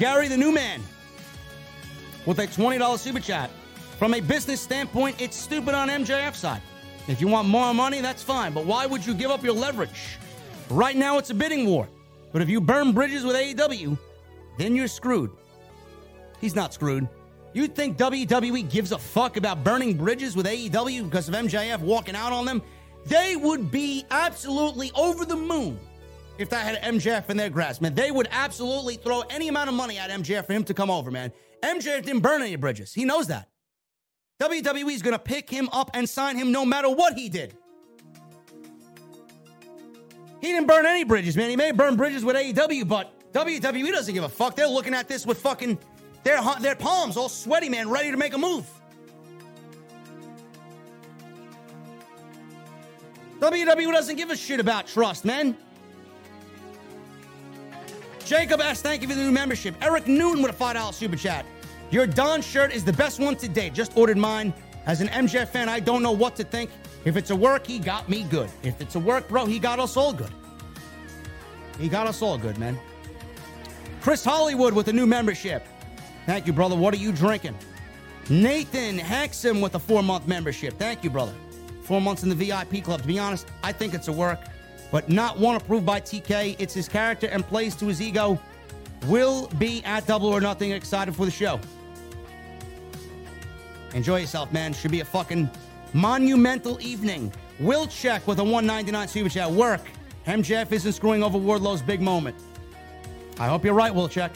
Gary 0.00 0.26
the 0.26 0.36
New 0.36 0.50
Man 0.50 0.82
with 2.26 2.38
a 2.40 2.46
$20 2.46 2.98
super 2.98 3.20
chat. 3.20 3.50
From 3.98 4.12
a 4.12 4.20
business 4.20 4.60
standpoint, 4.60 5.20
it's 5.20 5.36
stupid 5.36 5.74
on 5.74 5.88
MJF's 5.88 6.38
side. 6.38 6.60
If 7.08 7.20
you 7.20 7.28
want 7.28 7.48
more 7.48 7.72
money, 7.72 8.00
that's 8.00 8.22
fine, 8.22 8.52
but 8.52 8.66
why 8.66 8.84
would 8.84 9.06
you 9.06 9.14
give 9.14 9.30
up 9.30 9.42
your 9.42 9.54
leverage? 9.54 10.18
Right 10.68 10.96
now, 10.96 11.18
it's 11.18 11.30
a 11.30 11.34
bidding 11.34 11.66
war. 11.66 11.88
But 12.32 12.42
if 12.42 12.48
you 12.48 12.60
burn 12.60 12.92
bridges 12.92 13.24
with 13.24 13.36
AEW, 13.36 13.96
then 14.58 14.74
you're 14.74 14.88
screwed. 14.88 15.30
He's 16.40 16.54
not 16.54 16.74
screwed. 16.74 17.08
You 17.54 17.68
think 17.68 17.96
WWE 17.96 18.68
gives 18.68 18.92
a 18.92 18.98
fuck 18.98 19.38
about 19.38 19.64
burning 19.64 19.94
bridges 19.94 20.36
with 20.36 20.44
AEW 20.46 21.04
because 21.04 21.28
of 21.28 21.34
MJF 21.34 21.80
walking 21.80 22.14
out 22.14 22.32
on 22.32 22.44
them? 22.44 22.60
They 23.06 23.36
would 23.36 23.70
be 23.70 24.04
absolutely 24.10 24.90
over 24.94 25.24
the 25.24 25.36
moon 25.36 25.78
if 26.38 26.50
that 26.50 26.66
had 26.66 26.94
MJF 26.94 27.30
in 27.30 27.36
their 27.36 27.48
grasp, 27.48 27.80
man. 27.80 27.94
They 27.94 28.10
would 28.10 28.28
absolutely 28.30 28.96
throw 28.96 29.22
any 29.30 29.48
amount 29.48 29.68
of 29.68 29.74
money 29.74 29.96
at 29.96 30.10
MJF 30.10 30.44
for 30.46 30.52
him 30.52 30.64
to 30.64 30.74
come 30.74 30.90
over, 30.90 31.10
man. 31.10 31.32
MJF 31.66 32.04
didn't 32.04 32.20
burn 32.20 32.42
any 32.42 32.56
bridges. 32.56 32.94
He 32.94 33.04
knows 33.04 33.26
that. 33.26 33.48
WWE 34.40 34.92
is 34.92 35.02
going 35.02 35.12
to 35.12 35.18
pick 35.18 35.48
him 35.50 35.68
up 35.72 35.90
and 35.94 36.08
sign 36.08 36.36
him 36.36 36.52
no 36.52 36.64
matter 36.64 36.88
what 36.88 37.14
he 37.14 37.28
did. 37.28 37.56
He 40.40 40.48
didn't 40.48 40.66
burn 40.66 40.86
any 40.86 41.04
bridges, 41.04 41.36
man. 41.36 41.50
He 41.50 41.56
may 41.56 41.72
burn 41.72 41.96
bridges 41.96 42.24
with 42.24 42.36
AEW, 42.36 42.86
but 42.86 43.32
WWE 43.32 43.90
doesn't 43.90 44.14
give 44.14 44.24
a 44.24 44.28
fuck. 44.28 44.54
They're 44.54 44.68
looking 44.68 44.94
at 44.94 45.08
this 45.08 45.26
with 45.26 45.38
fucking 45.40 45.78
their 46.22 46.40
their 46.60 46.76
palms 46.76 47.16
all 47.16 47.28
sweaty, 47.28 47.68
man, 47.68 47.88
ready 47.88 48.10
to 48.10 48.16
make 48.16 48.34
a 48.34 48.38
move. 48.38 48.66
WWE 53.40 53.92
doesn't 53.92 54.16
give 54.16 54.30
a 54.30 54.36
shit 54.36 54.60
about 54.60 54.86
trust, 54.86 55.24
man. 55.24 55.56
Jacob 58.24 58.60
S., 58.60 58.82
thank 58.82 59.02
you 59.02 59.08
for 59.08 59.14
the 59.14 59.22
new 59.22 59.30
membership. 59.30 59.74
Eric 59.80 60.08
Newton 60.08 60.42
with 60.42 60.50
a 60.50 60.64
$5 60.64 60.92
super 60.92 61.16
chat. 61.16 61.46
Your 61.90 62.06
Don 62.06 62.42
shirt 62.42 62.74
is 62.74 62.84
the 62.84 62.92
best 62.92 63.20
one 63.20 63.36
today. 63.36 63.70
Just 63.70 63.96
ordered 63.96 64.18
mine. 64.18 64.52
As 64.86 65.00
an 65.00 65.08
MJF 65.08 65.48
fan, 65.48 65.68
I 65.68 65.80
don't 65.80 66.02
know 66.02 66.12
what 66.12 66.36
to 66.36 66.44
think. 66.44 66.70
If 67.04 67.16
it's 67.16 67.30
a 67.30 67.36
work, 67.36 67.66
he 67.66 67.78
got 67.78 68.08
me 68.08 68.24
good. 68.24 68.50
If 68.62 68.80
it's 68.80 68.96
a 68.96 69.00
work, 69.00 69.28
bro, 69.28 69.46
he 69.46 69.58
got 69.58 69.78
us 69.78 69.96
all 69.96 70.12
good. 70.12 70.30
He 71.78 71.88
got 71.88 72.06
us 72.06 72.22
all 72.22 72.38
good, 72.38 72.58
man. 72.58 72.78
Chris 74.00 74.24
Hollywood 74.24 74.74
with 74.74 74.88
a 74.88 74.92
new 74.92 75.06
membership. 75.06 75.66
Thank 76.26 76.46
you, 76.46 76.52
brother. 76.52 76.74
What 76.74 76.92
are 76.94 76.98
you 76.98 77.12
drinking? 77.12 77.56
Nathan 78.28 78.98
Haxon 78.98 79.60
with 79.60 79.76
a 79.76 79.78
four 79.78 80.02
month 80.02 80.26
membership. 80.26 80.78
Thank 80.78 81.04
you, 81.04 81.10
brother. 81.10 81.34
Four 81.82 82.00
months 82.00 82.24
in 82.24 82.28
the 82.28 82.34
VIP 82.34 82.82
club. 82.82 83.02
To 83.02 83.06
be 83.06 83.18
honest, 83.18 83.46
I 83.62 83.70
think 83.70 83.94
it's 83.94 84.08
a 84.08 84.12
work, 84.12 84.40
but 84.90 85.08
not 85.08 85.38
one 85.38 85.54
approved 85.54 85.86
by 85.86 86.00
TK. 86.00 86.56
It's 86.58 86.74
his 86.74 86.88
character 86.88 87.28
and 87.28 87.46
plays 87.46 87.76
to 87.76 87.86
his 87.86 88.02
ego. 88.02 88.40
will 89.06 89.46
be 89.58 89.84
at 89.84 90.06
Double 90.06 90.28
or 90.28 90.40
Nothing. 90.40 90.72
Excited 90.72 91.14
for 91.14 91.24
the 91.24 91.30
show. 91.30 91.60
Enjoy 93.96 94.18
yourself, 94.20 94.52
man. 94.52 94.74
Should 94.74 94.90
be 94.90 95.00
a 95.00 95.06
fucking 95.06 95.48
monumental 95.94 96.78
evening. 96.82 97.32
Will 97.58 97.86
check 97.86 98.26
with 98.26 98.38
a 98.40 98.44
199 98.44 99.08
super 99.08 99.30
chat. 99.30 99.50
Work. 99.50 99.80
MJF 100.26 100.70
isn't 100.70 100.92
screwing 100.92 101.22
over 101.22 101.38
Wardlow's 101.38 101.80
big 101.80 102.02
moment. 102.02 102.36
I 103.40 103.46
hope 103.46 103.64
you're 103.64 103.72
right, 103.72 103.94
Will 103.94 104.08
check. 104.08 104.32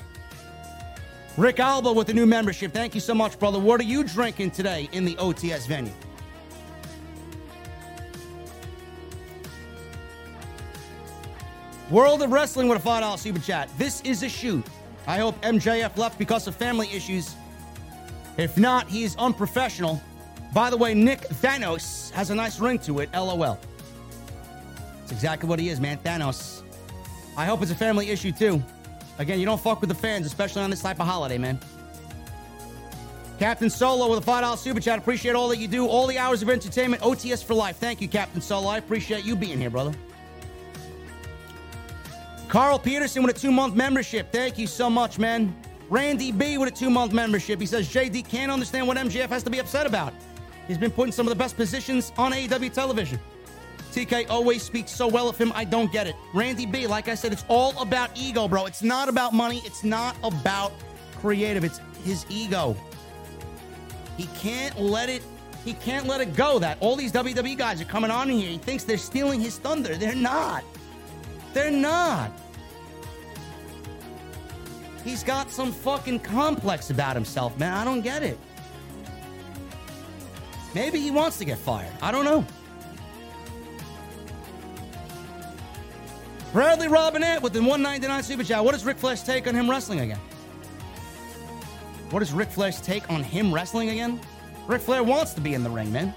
Rick 1.37 1.61
Alba 1.61 1.93
with 1.93 2.07
the 2.07 2.15
new 2.15 2.25
membership. 2.25 2.73
Thank 2.73 2.95
you 2.95 3.03
so 3.03 3.13
much, 3.13 3.39
brother. 3.39 3.59
What 3.59 3.81
are 3.81 3.85
you 3.85 4.03
drinking 4.03 4.53
today 4.53 4.89
in 4.93 5.05
the 5.05 5.15
OTS 5.17 5.69
venue? 5.69 5.93
World 11.91 12.23
of 12.23 12.33
Wrestling 12.33 12.69
with 12.69 12.83
a 12.83 12.89
$5 12.89 13.19
super 13.19 13.41
chat. 13.41 13.69
This 13.77 14.01
is 14.03 14.23
a 14.23 14.29
shoot. 14.29 14.65
I 15.07 15.19
hope 15.19 15.39
MJF 15.43 15.99
left 15.99 16.19
because 16.19 16.47
of 16.47 16.57
family 16.57 16.89
issues. 16.95 17.35
If 18.41 18.57
not, 18.57 18.89
he's 18.89 19.17
unprofessional. 19.17 20.01
By 20.55 20.71
the 20.71 20.77
way, 20.79 20.95
Nick 20.95 21.21
Thanos 21.21 22.11
has 22.13 22.31
a 22.31 22.35
nice 22.35 22.59
ring 22.59 22.79
to 22.81 23.01
it. 23.01 23.11
LOL. 23.13 23.59
It's 25.03 25.13
exactly 25.13 25.47
what 25.47 25.59
he 25.59 25.69
is, 25.69 25.79
man. 25.79 25.99
Thanos. 25.99 26.63
I 27.37 27.45
hope 27.45 27.61
it's 27.61 27.71
a 27.71 27.75
family 27.75 28.09
issue 28.09 28.33
too. 28.33 28.63
Again, 29.19 29.39
you 29.39 29.45
don't 29.45 29.61
fuck 29.61 29.83
with 29.83 29.91
the 29.91 29.95
fans, 29.95 30.25
especially 30.25 30.63
on 30.63 30.71
this 30.71 30.81
type 30.81 31.01
of 31.01 31.07
holiday, 31.07 31.37
man. 31.37 31.61
Captain 33.39 33.69
Solo 33.69 34.09
with 34.09 34.27
a 34.27 34.31
$5 34.31 34.57
super 34.57 34.81
chat. 34.81 34.99
Appreciate 34.99 35.35
all 35.35 35.49
that 35.49 35.59
you 35.59 35.69
do. 35.69 35.87
All 35.87 36.07
the 36.07 36.17
hours 36.17 36.41
of 36.41 36.49
entertainment. 36.49 37.03
OTS 37.03 37.45
for 37.45 37.53
life. 37.53 37.77
Thank 37.77 38.01
you, 38.01 38.09
Captain 38.09 38.41
Solo. 38.41 38.69
I 38.69 38.79
appreciate 38.79 39.23
you 39.23 39.37
being 39.37 39.59
here, 39.59 39.71
brother. 39.71 39.93
Carl 42.49 42.79
Peterson 42.79 43.23
with 43.23 43.37
a 43.37 43.39
two 43.39 43.53
month 43.53 43.75
membership. 43.75 44.33
Thank 44.33 44.57
you 44.57 44.67
so 44.67 44.89
much, 44.89 45.19
man. 45.19 45.55
Randy 45.91 46.31
B 46.31 46.57
with 46.57 46.69
a 46.69 46.73
two 46.73 46.89
month 46.89 47.13
membership. 47.13 47.61
He 47.61 47.67
says 47.67 47.89
JD 47.93 48.29
can't 48.29 48.51
understand 48.51 48.87
what 48.87 48.97
MJF 48.97 49.29
has 49.29 49.43
to 49.43 49.51
be 49.51 49.59
upset 49.59 49.87
about. 49.87 50.15
He's 50.69 50.79
been 50.79 50.93
put 50.93 51.09
in 51.09 51.13
some 51.13 51.27
of 51.27 51.31
the 51.31 51.37
best 51.37 51.57
positions 51.57 52.13
on 52.17 52.33
AEW 52.33 52.73
television. 52.73 53.19
TK 53.91 54.31
always 54.31 54.63
speaks 54.63 54.93
so 54.93 55.09
well 55.09 55.29
of 55.29 55.37
him, 55.37 55.51
I 55.53 55.65
don't 55.65 55.91
get 55.91 56.07
it. 56.07 56.15
Randy 56.33 56.65
B, 56.65 56.87
like 56.87 57.09
I 57.09 57.17
said, 57.17 57.33
it's 57.33 57.45
all 57.49 57.77
about 57.83 58.11
ego, 58.15 58.47
bro. 58.47 58.67
It's 58.67 58.85
not 58.85 59.09
about 59.09 59.35
money. 59.35 59.63
It's 59.65 59.83
not 59.83 60.17
about 60.23 60.73
creative. 61.17 61.65
It's 61.65 61.81
his 62.05 62.25
ego. 62.29 62.77
He 64.17 64.27
can't 64.39 64.79
let 64.79 65.09
it. 65.09 65.23
He 65.65 65.73
can't 65.75 66.07
let 66.07 66.21
it 66.21 66.37
go. 66.37 66.61
That 66.61 66.79
all 66.79 66.95
these 66.95 67.11
WWE 67.11 67.59
guys 67.59 67.81
are 67.81 67.87
coming 67.87 68.13
on 68.13 68.29
here. 68.29 68.49
He 68.49 68.59
thinks 68.59 68.85
they're 68.85 68.97
stealing 68.97 69.41
his 69.41 69.59
thunder. 69.59 69.97
They're 69.97 70.15
not. 70.15 70.63
They're 71.53 71.73
not. 71.73 72.31
He's 75.05 75.23
got 75.23 75.51
some 75.51 75.73
fucking 75.73 76.21
complex 76.21 76.91
about 76.91 77.17
himself, 77.17 77.59
man. 77.59 77.73
I 77.73 77.85
don't 77.85 78.03
get 78.03 78.23
it. 78.23 78.39
Maybe 80.75 81.01
he 81.01 81.11
wants 81.11 81.39
to 81.39 81.45
get 81.45 81.59
fired. 81.59 81.93
I 82.01 82.13
don't 82.13 82.25
know. 82.25 82.45
Bradley 86.53 86.89
Robinette 86.89 87.41
with 87.43 87.53
the 87.53 87.61
199 87.61 88.23
Super 88.23 88.45
Chat. 88.45 88.65
What 88.65 88.73
does 88.73 88.85
Ric 88.85 88.99
Flair's 88.99 89.23
take 89.23 89.47
on 89.47 89.55
him 89.55 89.71
wrestling 89.71 90.01
again? 90.01 90.19
What 92.11 92.23
is 92.23 92.33
Ric 92.33 92.51
Flair's 92.51 92.81
take 92.81 93.09
on 93.09 93.23
him 93.23 93.55
wrestling 93.55 93.91
again? 93.91 94.21
Ric 94.67 94.83
Flair 94.83 95.05
wants 95.05 95.33
to 95.35 95.41
be 95.41 95.55
in 95.55 95.63
the 95.63 95.71
ring, 95.71 95.93
man. 95.93 96.13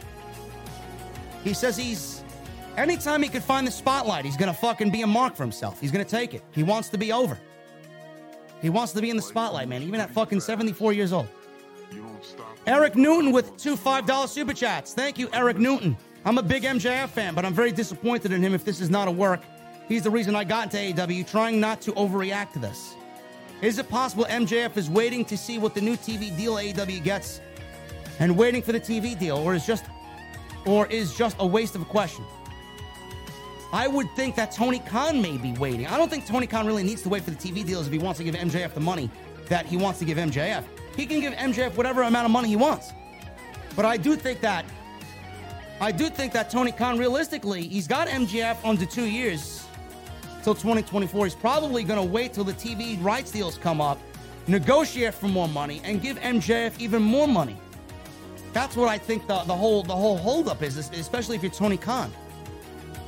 He 1.44 1.54
says 1.54 1.78
he's 1.78 2.24
anytime 2.78 3.22
he 3.22 3.30
could 3.30 3.44
find 3.44 3.68
the 3.68 3.72
spotlight, 3.72 4.26
he's 4.26 4.38
gonna 4.38 4.54
fucking 4.54 4.90
be 4.90 5.04
a 5.04 5.08
mark 5.08 5.36
for 5.36 5.44
himself. 5.44 5.80
He's 5.80 5.92
gonna 5.92 6.04
take 6.04 6.34
it. 6.34 6.44
He 6.52 6.64
wants 6.64 6.90
to 6.90 6.98
be 6.98 7.12
over. 7.12 7.38
He 8.64 8.70
wants 8.70 8.94
to 8.94 9.02
be 9.02 9.10
in 9.10 9.18
the 9.18 9.22
spotlight, 9.22 9.68
man, 9.68 9.84
even 9.84 10.00
at 10.00 10.10
fucking 10.10 10.40
74 10.40 10.94
years 10.94 11.12
old. 11.12 11.28
Eric 12.66 12.96
Newton 12.96 13.34
with 13.34 13.58
two 13.58 13.76
$5 13.76 14.30
super 14.30 14.54
chats. 14.54 14.94
Thank 14.94 15.20
you, 15.20 15.28
Eric 15.34 15.58
Newton. 15.58 15.98
I'm 16.24 16.38
a 16.38 16.42
big 16.42 16.64
MJF 16.64 17.10
fan, 17.10 17.36
but 17.36 17.44
I'm 17.44 17.54
very 17.54 17.74
disappointed 17.74 18.32
in 18.32 18.42
him 18.42 18.54
if 18.54 18.64
this 18.64 18.80
is 18.80 18.90
not 18.90 19.10
a 19.10 19.12
work. 19.12 19.42
He's 19.90 20.04
the 20.04 20.10
reason 20.10 20.34
I 20.34 20.46
got 20.46 20.74
into 20.74 20.78
AEW, 20.78 21.30
trying 21.30 21.60
not 21.60 21.82
to 21.82 21.92
overreact 21.92 22.54
to 22.54 22.60
this. 22.60 22.96
Is 23.62 23.80
it 23.80 23.90
possible 23.90 24.24
MJF 24.30 24.78
is 24.78 24.90
waiting 24.90 25.26
to 25.26 25.38
see 25.38 25.60
what 25.60 25.76
the 25.76 25.82
new 25.82 25.98
TV 25.98 26.36
deal 26.38 26.56
AEW 26.56 27.04
gets 27.04 27.42
and 28.20 28.38
waiting 28.38 28.62
for 28.62 28.72
the 28.72 28.80
TV 28.80 29.20
deal, 29.20 29.36
or 29.36 29.54
is 29.56 29.68
just 29.68 29.84
or 30.66 30.88
is 30.88 31.14
just 31.14 31.36
a 31.40 31.46
waste 31.46 31.76
of 31.76 31.82
a 31.82 31.86
question? 31.86 32.24
I 33.74 33.88
would 33.88 34.08
think 34.16 34.36
that 34.36 34.52
Tony 34.52 34.78
Khan 34.78 35.20
may 35.20 35.36
be 35.36 35.52
waiting. 35.54 35.88
I 35.88 35.98
don't 35.98 36.08
think 36.08 36.28
Tony 36.28 36.46
Khan 36.46 36.68
really 36.68 36.84
needs 36.84 37.02
to 37.02 37.10
wait 37.10 37.24
for 37.24 37.32
the 37.32 37.36
TV 37.36 37.66
deals 37.66 37.88
if 37.88 37.92
he 37.92 37.98
wants 37.98 38.20
to 38.20 38.24
give 38.24 38.36
MJF 38.36 38.76
the 38.76 38.80
money 38.80 39.10
that 39.50 39.66
he 39.66 39.78
wants 39.78 39.98
to 39.98 40.06
give 40.06 40.20
MJF. 40.20 40.64
He 40.96 41.08
can 41.08 41.20
give 41.20 41.34
MJF 41.34 41.76
whatever 41.76 42.04
amount 42.04 42.26
of 42.26 42.32
money 42.32 42.50
he 42.50 42.56
wants. 42.56 42.94
But 43.76 43.86
I 43.86 43.98
do 43.98 44.16
think 44.16 44.42
that 44.42 44.64
I 45.82 45.92
do 45.92 46.08
think 46.08 46.34
that 46.34 46.52
Tony 46.52 46.72
Khan 46.72 47.00
realistically, 47.00 47.64
he's 47.64 47.88
got 47.88 48.08
MJF 48.08 48.58
under 48.64 48.86
2 48.86 49.06
years 49.06 49.66
till 50.44 50.54
2024. 50.54 51.26
He's 51.26 51.34
probably 51.34 51.84
going 51.84 52.00
to 52.00 52.06
wait 52.06 52.32
till 52.32 52.44
the 52.44 52.54
TV 52.54 53.04
rights 53.04 53.32
deals 53.32 53.58
come 53.58 53.82
up, 53.82 54.00
negotiate 54.46 55.16
for 55.16 55.28
more 55.28 55.48
money 55.48 55.82
and 55.84 56.00
give 56.00 56.20
MJF 56.20 56.80
even 56.80 57.02
more 57.02 57.28
money. 57.28 57.58
That's 58.54 58.78
what 58.78 58.88
I 58.88 59.00
think 59.00 59.26
the, 59.26 59.40
the 59.46 59.56
whole 59.56 59.82
the 59.82 59.96
whole 59.96 60.18
holdup 60.18 60.62
is, 60.62 60.78
especially 60.78 61.38
if 61.38 61.42
you're 61.42 61.52
Tony 61.52 61.78
Khan. 61.78 62.14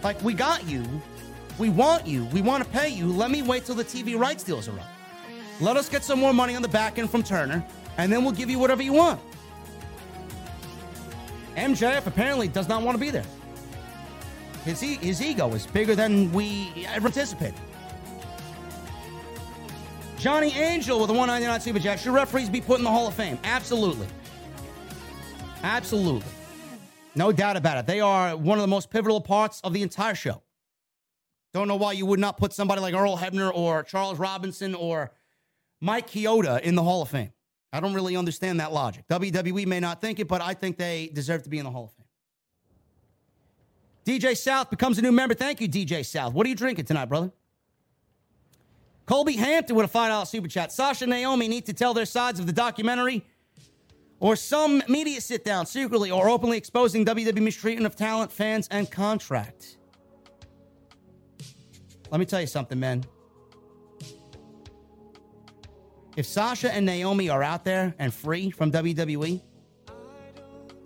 Like, 0.06 0.22
we 0.22 0.36
got 0.36 0.68
you. 0.68 0.86
We 1.58 1.70
want 1.70 2.06
you. 2.06 2.26
We 2.26 2.44
want 2.44 2.64
to 2.64 2.70
pay 2.70 2.90
you. 2.90 3.08
Let 3.08 3.32
me 3.32 3.42
wait 3.42 3.66
till 3.66 3.74
the 3.74 3.84
TV 3.84 4.16
rights 4.16 4.44
deals 4.44 4.68
are 4.68 4.80
up. 4.80 4.86
Let 5.60 5.78
us 5.78 5.90
get 5.90 6.04
some 6.04 6.20
more 6.20 6.32
money 6.32 6.56
on 6.56 6.62
the 6.62 6.68
back 6.68 7.00
end 7.00 7.10
from 7.10 7.24
Turner, 7.24 7.66
and 7.98 8.14
then 8.14 8.24
we'll 8.24 8.34
give 8.34 8.48
you 8.48 8.60
whatever 8.60 8.84
you 8.84 8.94
want. 8.94 9.20
MJF 11.56 12.06
apparently 12.06 12.48
does 12.48 12.68
not 12.68 12.84
want 12.84 12.94
to 12.94 13.00
be 13.00 13.10
there. 13.10 13.26
His, 14.64 14.84
e- 14.84 14.98
his 14.98 15.24
ego 15.24 15.52
is 15.56 15.66
bigger 15.66 15.96
than 15.96 16.32
we 16.32 16.86
ever 16.90 17.08
anticipated. 17.08 17.60
Johnny 20.20 20.52
Angel 20.52 21.00
with 21.00 21.10
a 21.10 21.14
199 21.14 21.62
Super 21.62 21.80
Jack. 21.80 21.98
Should 21.98 22.14
referees 22.14 22.48
be 22.48 22.62
put 22.62 22.78
in 22.78 22.84
the 22.84 22.92
Hall 22.92 23.08
of 23.08 23.16
Fame? 23.16 23.40
Absolutely. 23.44 24.06
Absolutely. 25.64 26.30
No 27.16 27.32
doubt 27.32 27.56
about 27.58 27.78
it. 27.78 27.88
They 27.88 28.02
are 28.02 28.36
one 28.36 28.58
of 28.58 28.62
the 28.62 28.68
most 28.68 28.90
pivotal 28.90 29.22
parts 29.22 29.62
of 29.64 29.74
the 29.74 29.82
entire 29.82 30.16
show. 30.16 30.42
Don't 31.54 31.70
know 31.70 31.78
why 31.78 31.94
you 31.94 32.06
would 32.06 32.20
not 32.20 32.38
put 32.38 32.52
somebody 32.52 32.82
like 32.82 32.94
Earl 32.94 33.18
Hebner 33.18 33.50
or 33.54 33.84
Charles 33.84 34.20
Robinson 34.20 34.76
or 34.76 35.12
Mike 35.80 36.10
Chioda 36.10 36.62
in 36.62 36.76
the 36.76 36.84
Hall 36.84 37.02
of 37.02 37.10
Fame. 37.10 37.32
I 37.72 37.80
don't 37.80 37.94
really 37.94 38.18
understand 38.18 38.60
that 38.60 38.74
logic. 38.74 39.06
WWE 39.10 39.66
may 39.66 39.80
not 39.80 40.02
think 40.02 40.20
it, 40.20 40.28
but 40.28 40.42
I 40.42 40.54
think 40.54 40.78
they 40.78 41.10
deserve 41.14 41.44
to 41.44 41.50
be 41.50 41.58
in 41.58 41.64
the 41.64 41.72
Hall 41.72 41.86
of 41.86 41.92
Fame. 41.92 42.06
DJ 44.06 44.38
South 44.38 44.70
becomes 44.70 44.98
a 45.00 45.02
new 45.02 45.12
member. 45.12 45.34
Thank 45.34 45.62
you, 45.62 45.70
DJ 45.70 46.06
South. 46.06 46.34
What 46.34 46.46
are 46.46 46.50
you 46.50 46.56
drinking 46.56 46.86
tonight, 46.86 47.06
brother? 47.06 47.32
Colby 49.06 49.34
Hampton 49.34 49.76
with 49.76 49.94
a 49.94 49.98
$5 49.98 50.28
super 50.28 50.48
chat. 50.48 50.72
Sasha 50.72 51.06
and 51.06 51.12
Naomi 51.12 51.48
need 51.48 51.66
to 51.68 51.74
tell 51.74 51.94
their 51.94 52.06
sides 52.06 52.40
of 52.40 52.48
the 52.48 52.54
documentary 52.54 53.24
or 54.20 54.36
some 54.36 54.82
media 54.88 55.20
sit 55.20 55.44
down 55.44 55.66
secretly 55.66 56.12
or 56.12 56.30
openly 56.30 56.58
exposing 56.58 57.06
WWE 57.06 57.42
mistreatment 57.42 57.86
of 57.86 57.96
talent, 57.96 58.32
fans, 58.32 58.68
and 58.72 58.90
contract. 58.90 59.78
Let 62.12 62.20
me 62.20 62.26
tell 62.26 62.42
you 62.42 62.48
something, 62.48 62.80
man. 62.80 63.04
If 66.16 66.26
Sasha 66.26 66.74
and 66.74 66.86
Naomi 66.86 67.30
are 67.30 67.44
out 67.44 67.66
there 67.66 67.94
and 68.00 68.14
free 68.14 68.50
from 68.50 68.72
WWE, 68.72 69.42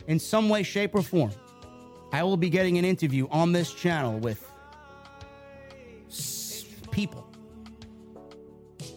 in 0.07 0.17
some 0.17 0.49
way, 0.49 0.63
shape, 0.63 0.95
or 0.95 1.03
form, 1.03 1.31
I 2.11 2.23
will 2.23 2.37
be 2.37 2.49
getting 2.49 2.79
an 2.79 2.85
interview 2.85 3.27
on 3.29 3.51
this 3.51 3.71
channel 3.71 4.17
with 4.17 4.43
people. 6.89 7.27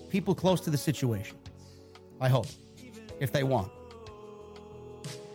People 0.08 0.34
close 0.34 0.62
to 0.62 0.70
the 0.70 0.78
situation. 0.78 1.36
I 2.18 2.28
hope. 2.28 2.46
If 3.20 3.30
they 3.30 3.42
want 3.42 3.70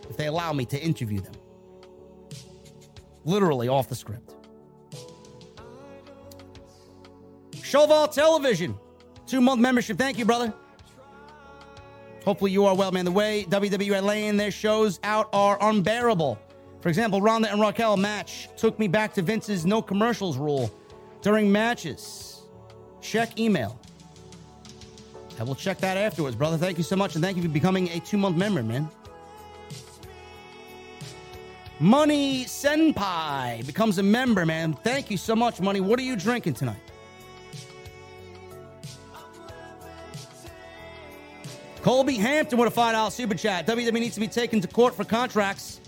if 0.08 0.16
they 0.16 0.26
allow 0.26 0.52
me 0.52 0.64
to 0.66 0.80
interview 0.80 1.20
them. 1.20 1.34
Literally 3.24 3.68
off 3.68 3.88
the 3.88 3.94
script. 3.94 4.34
Showval 7.52 8.10
Television, 8.12 8.78
two 9.26 9.40
month 9.40 9.60
membership. 9.60 9.98
Thank 9.98 10.18
you, 10.18 10.24
brother. 10.24 10.52
Hopefully 12.24 12.50
you 12.50 12.64
are 12.64 12.74
well, 12.74 12.92
man. 12.92 13.04
The 13.04 13.10
way 13.10 13.44
WWE 13.48 14.02
laying 14.02 14.36
their 14.36 14.50
shows 14.50 15.00
out 15.02 15.28
are 15.32 15.58
unbearable. 15.60 16.38
For 16.80 16.88
example, 16.88 17.20
Ronda 17.20 17.50
and 17.50 17.60
Raquel 17.60 17.96
match 17.96 18.48
took 18.56 18.78
me 18.78 18.88
back 18.88 19.12
to 19.14 19.22
Vince's 19.22 19.66
no 19.66 19.82
commercials 19.82 20.36
rule 20.36 20.70
during 21.22 21.50
matches. 21.50 22.42
Check 23.00 23.38
email. 23.38 23.78
I 25.40 25.44
will 25.44 25.54
check 25.54 25.78
that 25.78 25.96
afterwards, 25.96 26.36
brother. 26.36 26.56
Thank 26.56 26.78
you 26.78 26.84
so 26.84 26.96
much, 26.96 27.14
and 27.14 27.22
thank 27.22 27.36
you 27.36 27.42
for 27.42 27.48
becoming 27.48 27.88
a 27.90 28.00
two 28.00 28.18
month 28.18 28.36
member, 28.36 28.62
man. 28.62 28.88
Money 31.80 32.44
Senpai 32.44 33.64
becomes 33.64 33.98
a 33.98 34.02
member, 34.02 34.44
man. 34.44 34.72
Thank 34.72 35.10
you 35.10 35.16
so 35.16 35.36
much, 35.36 35.60
Money. 35.60 35.80
What 35.80 35.98
are 36.00 36.02
you 36.02 36.16
drinking 36.16 36.54
tonight? 36.54 36.76
Colby 41.82 42.14
Hampton 42.16 42.58
with 42.58 42.76
a 42.76 42.80
$5 42.80 43.12
super 43.12 43.34
chat. 43.34 43.66
WWE 43.66 43.92
needs 43.92 44.14
to 44.14 44.20
be 44.20 44.26
taken 44.26 44.60
to 44.60 44.66
court 44.66 44.94
for 44.94 45.04
contracts 45.04 45.80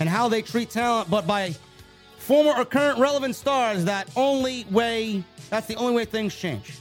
and 0.00 0.08
how 0.08 0.28
they 0.28 0.40
treat 0.40 0.70
talent, 0.70 1.10
but 1.10 1.26
by 1.26 1.54
former 2.16 2.52
or 2.52 2.64
current 2.64 2.98
relevant 2.98 3.36
stars, 3.36 3.84
that 3.84 4.08
only 4.16 4.64
way, 4.70 5.22
that's 5.50 5.66
the 5.66 5.74
only 5.76 5.94
way 5.94 6.06
things 6.06 6.34
change. 6.34 6.78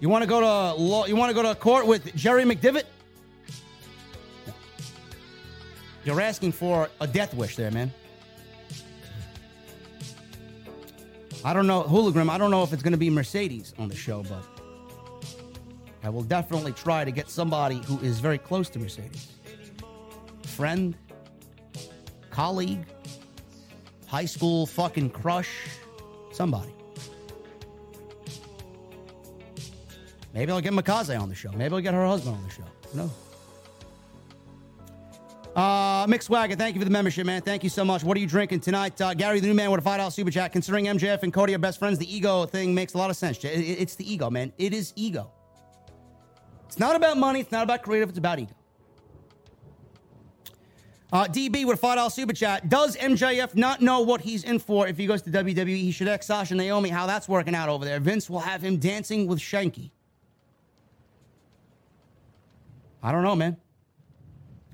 You 0.00 0.10
want 0.10 0.22
to 0.22 0.28
go 0.28 0.40
to 0.40 0.80
law, 0.80 1.06
you 1.06 1.16
want 1.16 1.30
to 1.30 1.34
go 1.34 1.42
to 1.42 1.54
court 1.58 1.86
with 1.86 2.14
Jerry 2.14 2.44
McDevitt? 2.44 2.84
You're 6.06 6.20
asking 6.20 6.52
for 6.52 6.88
a 7.00 7.06
death 7.08 7.34
wish 7.34 7.56
there, 7.56 7.72
man. 7.72 7.92
I 11.44 11.52
don't 11.52 11.66
know, 11.66 11.82
Hooligram, 11.82 12.30
I 12.30 12.38
don't 12.38 12.52
know 12.52 12.62
if 12.62 12.72
it's 12.72 12.82
going 12.82 12.92
to 12.92 12.98
be 12.98 13.10
Mercedes 13.10 13.74
on 13.76 13.88
the 13.88 13.96
show, 13.96 14.22
but 14.22 14.44
I 16.04 16.08
will 16.08 16.22
definitely 16.22 16.72
try 16.72 17.04
to 17.04 17.10
get 17.10 17.28
somebody 17.28 17.78
who 17.78 17.98
is 17.98 18.20
very 18.20 18.38
close 18.38 18.68
to 18.70 18.78
Mercedes. 18.78 19.32
Friend, 20.44 20.94
colleague, 22.30 22.86
high 24.06 24.26
school 24.26 24.64
fucking 24.64 25.10
crush, 25.10 25.50
somebody. 26.30 26.72
Maybe 30.32 30.52
I'll 30.52 30.60
get 30.60 30.72
Mikaze 30.72 31.20
on 31.20 31.28
the 31.28 31.34
show. 31.34 31.50
Maybe 31.50 31.74
I'll 31.74 31.80
get 31.80 31.94
her 31.94 32.06
husband 32.06 32.36
on 32.36 32.44
the 32.44 32.50
show. 32.50 32.64
No. 32.94 33.10
Uh, 35.56 36.04
Mixed 36.06 36.28
Wagon, 36.28 36.58
thank 36.58 36.74
you 36.74 36.80
for 36.82 36.84
the 36.84 36.90
membership, 36.90 37.24
man. 37.24 37.40
Thank 37.40 37.64
you 37.64 37.70
so 37.70 37.82
much. 37.82 38.04
What 38.04 38.14
are 38.18 38.20
you 38.20 38.26
drinking 38.26 38.60
tonight? 38.60 39.00
Uh, 39.00 39.14
Gary, 39.14 39.40
the 39.40 39.46
new 39.46 39.54
man, 39.54 39.70
with 39.70 39.80
a 39.80 39.82
five 39.82 39.96
dollar 39.96 40.10
super 40.10 40.30
chat. 40.30 40.52
Considering 40.52 40.84
MJF 40.84 41.22
and 41.22 41.32
Cody 41.32 41.54
are 41.54 41.58
best 41.58 41.78
friends, 41.78 41.98
the 41.98 42.14
ego 42.14 42.44
thing 42.44 42.74
makes 42.74 42.92
a 42.92 42.98
lot 42.98 43.08
of 43.08 43.16
sense. 43.16 43.42
It's 43.42 43.94
the 43.94 44.12
ego, 44.12 44.28
man. 44.28 44.52
It 44.58 44.74
is 44.74 44.92
ego. 44.96 45.32
It's 46.66 46.78
not 46.78 46.94
about 46.94 47.16
money. 47.16 47.40
It's 47.40 47.52
not 47.52 47.62
about 47.62 47.82
creative. 47.82 48.10
It's 48.10 48.18
about 48.18 48.38
ego. 48.38 48.52
Uh, 51.10 51.24
DB 51.24 51.64
with 51.64 51.78
a 51.78 51.80
five 51.80 51.96
dollar 51.96 52.10
super 52.10 52.34
chat. 52.34 52.68
Does 52.68 52.94
MJF 52.98 53.54
not 53.54 53.80
know 53.80 54.00
what 54.00 54.20
he's 54.20 54.44
in 54.44 54.58
for 54.58 54.86
if 54.86 54.98
he 54.98 55.06
goes 55.06 55.22
to 55.22 55.30
WWE? 55.30 55.68
He 55.68 55.90
should 55.90 56.08
ask 56.08 56.24
Sasha 56.24 56.52
and 56.52 56.58
Naomi 56.58 56.90
how 56.90 57.06
that's 57.06 57.30
working 57.30 57.54
out 57.54 57.70
over 57.70 57.86
there. 57.86 57.98
Vince 57.98 58.28
will 58.28 58.40
have 58.40 58.60
him 58.60 58.76
dancing 58.76 59.26
with 59.26 59.38
Shanky. 59.38 59.90
I 63.02 63.10
don't 63.10 63.22
know, 63.22 63.36
man. 63.36 63.56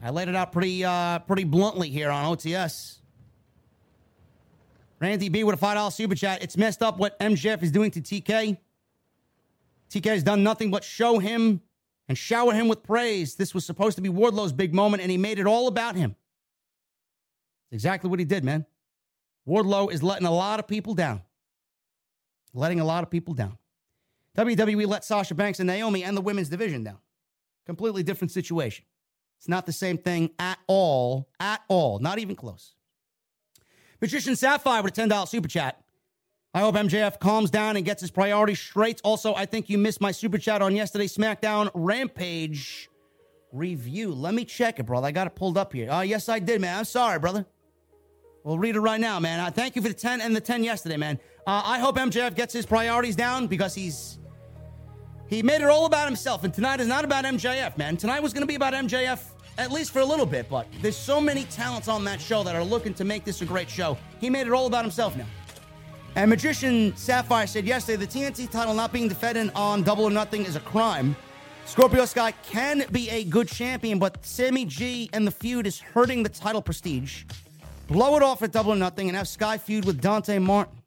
I 0.03 0.11
laid 0.11 0.29
it 0.29 0.35
out 0.35 0.51
pretty 0.51 0.85
uh, 0.85 1.21
pretty 1.21 1.45
bluntly 1.45 1.89
here 1.89 2.11
on 2.11 2.25
OTS. 2.37 2.99
Randy 5.01 5.29
B 5.29 5.45
with 5.45 5.55
a 5.55 5.59
five 5.59 5.77
dollar 5.77 5.93
super 5.93 6.17
chat. 6.17 6.43
It's 6.43 6.57
messed 6.57 6.83
up 6.83 6.99
what 6.99 7.19
MJF 7.21 7.63
is 7.63 7.71
doing 7.71 7.93
to 7.93 8.01
TK. 8.01 8.59
TK 9.91 10.05
has 10.07 10.23
done 10.23 10.43
nothing 10.43 10.71
but 10.71 10.83
show 10.83 11.19
him 11.19 11.61
and 12.09 12.19
shower 12.19 12.53
him 12.53 12.67
with 12.67 12.83
praise. 12.83 13.37
This 13.37 13.55
was 13.55 13.65
supposed 13.65 13.97
to 13.97 14.03
be 14.03 14.09
Wardlow's 14.09 14.53
big 14.53 14.75
moment, 14.75 15.03
and 15.03 15.11
he 15.11 15.19
made 15.19 15.39
it 15.39 15.47
all 15.47 15.69
about 15.69 15.95
him. 15.95 16.17
Exactly 17.71 18.11
what 18.11 18.19
he 18.19 18.25
did, 18.25 18.45
man. 18.45 18.67
Wardlow 19.49 19.93
is 19.93 20.03
letting 20.03 20.27
a 20.27 20.33
lot 20.33 20.59
of 20.59 20.67
people 20.67 20.95
down. 20.95 21.23
Letting 22.55 22.81
a 22.81 22.85
lot 22.85 23.03
of 23.03 23.11
people 23.11 23.35
down. 23.35 23.59
WWE 24.37 24.87
let 24.87 25.05
Sasha 25.05 25.35
Banks 25.35 25.61
and 25.61 25.67
Naomi 25.67 26.05
and 26.05 26.17
the 26.17 26.21
women's 26.21 26.49
division 26.49 26.85
down. 26.85 26.99
Completely 27.67 28.03
different 28.03 28.31
situation. 28.31 28.85
It's 29.43 29.49
not 29.49 29.67
the 29.67 29.73
same 29.73 29.99
thing 29.99 30.31
at 30.39 30.57
all. 30.69 31.29
At 31.41 31.63
all. 31.67 31.99
Not 31.99 32.21
even 32.21 32.37
close. 32.37 32.77
Magician 34.01 34.37
Sapphire 34.37 34.85
with 34.85 34.97
a 34.97 35.01
$10 35.01 35.27
super 35.27 35.49
chat. 35.49 35.83
I 36.55 36.61
hope 36.61 36.77
MJF 36.77 37.19
calms 37.19 37.51
down 37.51 37.77
and 37.77 37.85
gets 37.85 38.01
his 38.01 38.13
priorities 38.13 38.61
straight. 38.61 39.01
Also, 39.03 39.35
I 39.35 39.47
think 39.47 39.69
you 39.69 39.79
missed 39.79 40.01
my 40.01 40.13
super 40.13 40.39
chat 40.39 40.63
on 40.63 40.77
yesterday's 40.77 41.17
SmackDown 41.17 41.73
Rampage 41.75 42.89
review. 43.51 44.15
Let 44.15 44.33
me 44.35 44.45
check 44.45 44.79
it, 44.79 44.87
brother. 44.87 45.09
I 45.09 45.11
got 45.11 45.27
it 45.27 45.35
pulled 45.35 45.59
up 45.59 45.73
here. 45.73 45.91
Uh, 45.91 46.03
yes, 46.03 46.29
I 46.29 46.39
did, 46.39 46.61
man. 46.61 46.79
I'm 46.79 46.85
sorry, 46.85 47.19
brother. 47.19 47.45
We'll 48.45 48.61
read 48.61 48.77
it 48.77 48.81
right 48.81 49.01
now, 49.01 49.19
man. 49.19 49.41
Uh, 49.41 49.51
thank 49.51 49.75
you 49.75 49.83
for 49.83 49.89
the 49.89 49.95
10 49.95 50.21
and 50.21 50.37
the 50.37 50.41
10 50.41 50.63
yesterday, 50.63 50.99
man. 50.99 51.19
Uh, 51.49 51.63
I 51.65 51.81
hope 51.81 51.97
MJF 51.97 52.37
gets 52.37 52.53
his 52.53 52.65
priorities 52.65 53.17
down 53.17 53.49
because 53.49 53.75
he's 53.75 54.21
he 55.33 55.43
made 55.43 55.63
it 55.63 55.69
all 55.69 55.87
about 55.87 56.07
himself, 56.07 56.45
and 56.45 56.53
tonight 56.53 56.79
is 56.79 56.87
not 56.87 57.05
about 57.05 57.25
MJF, 57.25 57.79
man. 57.79 57.97
Tonight 57.97 58.23
was 58.23 58.35
going 58.35 58.43
to 58.43 58.47
be 58.47 58.55
about 58.55 58.75
MJF 58.75 59.21
at 59.59 59.71
least 59.73 59.91
for 59.91 60.01
a 60.01 60.05
little 60.05 60.27
bit, 60.27 60.49
but 60.49 60.67
there's 60.81 60.97
so 60.97 61.21
many 61.21 61.45
talents 61.45 61.89
on 61.89 62.05
that 62.05 62.21
show 62.21 62.43
that 62.43 62.55
are 62.55 62.65
looking 62.65 62.93
to 62.95 63.05
make 63.05 63.25
this 63.25 63.41
a 63.43 63.45
great 63.45 63.69
show. 63.69 63.97
He 64.21 64.29
made 64.29 64.47
it 64.47 64.53
all 64.53 64.67
about 64.67 64.85
himself 64.85 65.17
now. 65.17 65.27
And 66.17 66.29
Magician 66.29 66.95
Sapphire 66.97 67.47
said 67.47 67.65
yesterday 67.65 68.05
the 68.05 68.07
TNT 68.07 68.51
title 68.51 68.75
not 68.75 68.93
being 68.93 69.09
defended 69.09 69.51
on 69.55 69.83
Double 69.83 70.05
or 70.05 70.11
Nothing 70.11 70.45
is 70.45 70.57
a 70.57 70.61
crime. 70.61 71.17
Scorpio 71.65 72.05
Sky 72.05 72.33
can 72.43 72.85
be 72.91 73.09
a 73.09 73.25
good 73.25 73.49
champion, 73.49 73.99
but 73.99 74.25
Sammy 74.25 74.67
G 74.67 75.09
and 75.13 75.27
the 75.27 75.31
feud 75.31 75.67
is 75.67 75.81
hurting 75.81 76.23
the 76.23 76.29
title 76.29 76.61
prestige. 76.61 77.25
Blow 77.89 78.17
it 78.17 78.23
off 78.23 78.43
at 78.43 78.53
Double 78.53 78.73
or 78.73 78.77
Nothing 78.77 79.09
and 79.09 79.17
have 79.17 79.29
Sky 79.29 79.57
feud 79.57 79.85
with 79.85 80.01
Dante 80.01 80.39
Martin. 80.39 80.82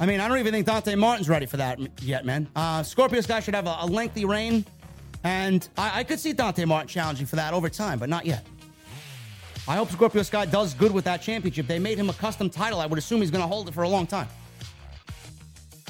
I 0.00 0.06
mean, 0.06 0.20
I 0.20 0.28
don't 0.28 0.38
even 0.38 0.52
think 0.52 0.66
Dante 0.66 0.94
Martin's 0.94 1.28
ready 1.28 1.46
for 1.46 1.58
that 1.58 1.78
yet, 2.02 2.24
man. 2.24 2.48
Uh, 2.56 2.82
Scorpio 2.82 3.20
Sky 3.20 3.40
should 3.40 3.54
have 3.54 3.66
a, 3.66 3.76
a 3.80 3.86
lengthy 3.86 4.24
reign, 4.24 4.64
and 5.22 5.68
I, 5.76 6.00
I, 6.00 6.04
could 6.04 6.18
see 6.18 6.32
Dante 6.32 6.64
Martin 6.64 6.88
challenging 6.88 7.26
for 7.26 7.36
that 7.36 7.52
over 7.54 7.68
time, 7.68 7.98
but 7.98 8.08
not 8.08 8.26
yet. 8.26 8.46
I 9.68 9.76
hope 9.76 9.90
Scorpio 9.90 10.22
Sky 10.22 10.44
does 10.46 10.74
good 10.74 10.90
with 10.90 11.04
that 11.04 11.22
championship. 11.22 11.66
They 11.68 11.78
made 11.78 11.98
him 11.98 12.10
a 12.10 12.14
custom 12.14 12.50
title. 12.50 12.80
I 12.80 12.86
would 12.86 12.98
assume 12.98 13.20
he's 13.20 13.30
going 13.30 13.42
to 13.42 13.48
hold 13.48 13.68
it 13.68 13.74
for 13.74 13.82
a 13.82 13.88
long 13.88 14.06
time. 14.06 14.28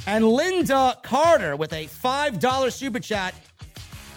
And 0.07 0.27
Linda 0.27 0.99
Carter 1.03 1.57
with 1.57 1.73
a 1.73 1.87
$5 1.87 2.73
super 2.73 2.99
chat. 2.99 3.35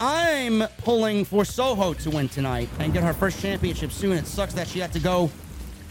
I'm 0.01 0.67
pulling 0.79 1.23
for 1.23 1.45
Soho 1.45 1.93
to 1.93 2.09
win 2.09 2.27
tonight 2.27 2.67
and 2.79 2.91
get 2.91 3.03
her 3.03 3.13
first 3.13 3.39
championship 3.39 3.91
soon. 3.91 4.13
It 4.13 4.27
sucks 4.27 4.53
that 4.55 4.67
she 4.67 4.79
had 4.79 4.91
to 4.91 4.99
go 4.99 5.29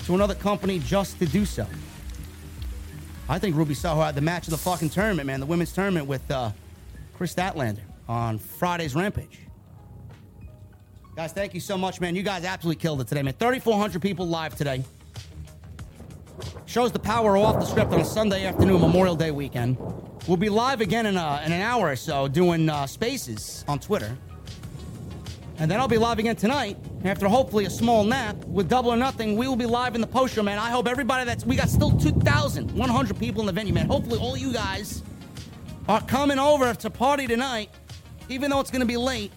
to 0.04 0.14
another 0.14 0.34
company 0.34 0.78
just 0.78 1.18
to 1.20 1.26
do 1.26 1.46
so. 1.46 1.66
I 3.28 3.38
think 3.38 3.56
Ruby 3.56 3.74
Soho 3.74 4.02
had 4.02 4.14
the 4.14 4.20
match 4.20 4.46
of 4.46 4.50
the 4.50 4.58
fucking 4.58 4.90
tournament, 4.90 5.26
man. 5.26 5.40
The 5.40 5.46
women's 5.46 5.72
tournament 5.72 6.06
with 6.06 6.30
uh, 6.30 6.50
Kris 7.14 7.34
Statlander 7.34 7.80
on 8.06 8.38
Friday's 8.38 8.94
Rampage. 8.94 9.40
Guys, 11.16 11.32
thank 11.32 11.54
you 11.54 11.60
so 11.60 11.78
much, 11.78 12.00
man. 12.00 12.16
You 12.16 12.22
guys 12.22 12.44
absolutely 12.44 12.82
killed 12.82 13.00
it 13.00 13.06
today, 13.06 13.22
man. 13.22 13.34
3,400 13.34 14.02
people 14.02 14.26
live 14.28 14.56
today. 14.56 14.84
Shows 16.66 16.92
the 16.92 16.98
power 16.98 17.36
off 17.36 17.60
the 17.60 17.64
script 17.64 17.92
on 17.92 18.00
a 18.00 18.04
Sunday 18.04 18.44
afternoon, 18.44 18.80
Memorial 18.80 19.14
Day 19.14 19.30
weekend. 19.30 19.78
We'll 20.26 20.36
be 20.36 20.48
live 20.48 20.80
again 20.80 21.06
in, 21.06 21.16
a, 21.16 21.42
in 21.46 21.52
an 21.52 21.62
hour 21.62 21.90
or 21.90 21.96
so 21.96 22.28
doing 22.28 22.68
uh, 22.68 22.86
spaces 22.86 23.64
on 23.68 23.78
Twitter. 23.78 24.16
And 25.58 25.70
then 25.70 25.78
I'll 25.78 25.88
be 25.88 25.98
live 25.98 26.18
again 26.18 26.34
tonight 26.34 26.76
after 27.04 27.28
hopefully 27.28 27.64
a 27.64 27.70
small 27.70 28.02
nap 28.02 28.36
with 28.46 28.68
Double 28.68 28.92
or 28.92 28.96
Nothing. 28.96 29.36
We 29.36 29.46
will 29.46 29.56
be 29.56 29.66
live 29.66 29.94
in 29.94 30.00
the 30.00 30.06
post 30.06 30.34
show, 30.34 30.42
man. 30.42 30.58
I 30.58 30.70
hope 30.70 30.88
everybody 30.88 31.24
that's 31.24 31.46
we 31.46 31.54
got 31.54 31.68
still 31.68 31.92
2,100 31.92 33.18
people 33.18 33.40
in 33.40 33.46
the 33.46 33.52
venue, 33.52 33.72
man. 33.72 33.86
Hopefully 33.86 34.18
all 34.18 34.36
you 34.36 34.52
guys 34.52 35.02
are 35.88 36.00
coming 36.00 36.40
over 36.40 36.74
to 36.74 36.90
party 36.90 37.28
tonight, 37.28 37.70
even 38.28 38.50
though 38.50 38.58
it's 38.58 38.70
going 38.70 38.80
to 38.80 38.86
be 38.86 38.96
late. 38.96 39.30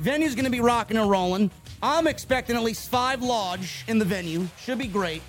Venue's 0.00 0.34
going 0.34 0.46
to 0.46 0.50
be 0.50 0.60
rocking 0.60 0.96
and 0.96 1.10
rolling. 1.10 1.50
I'm 1.82 2.06
expecting 2.06 2.56
at 2.56 2.62
least 2.62 2.90
five 2.90 3.22
lodge 3.22 3.84
in 3.88 3.98
the 3.98 4.04
venue. 4.04 4.48
Should 4.58 4.78
be 4.78 4.86
great. 4.86 5.22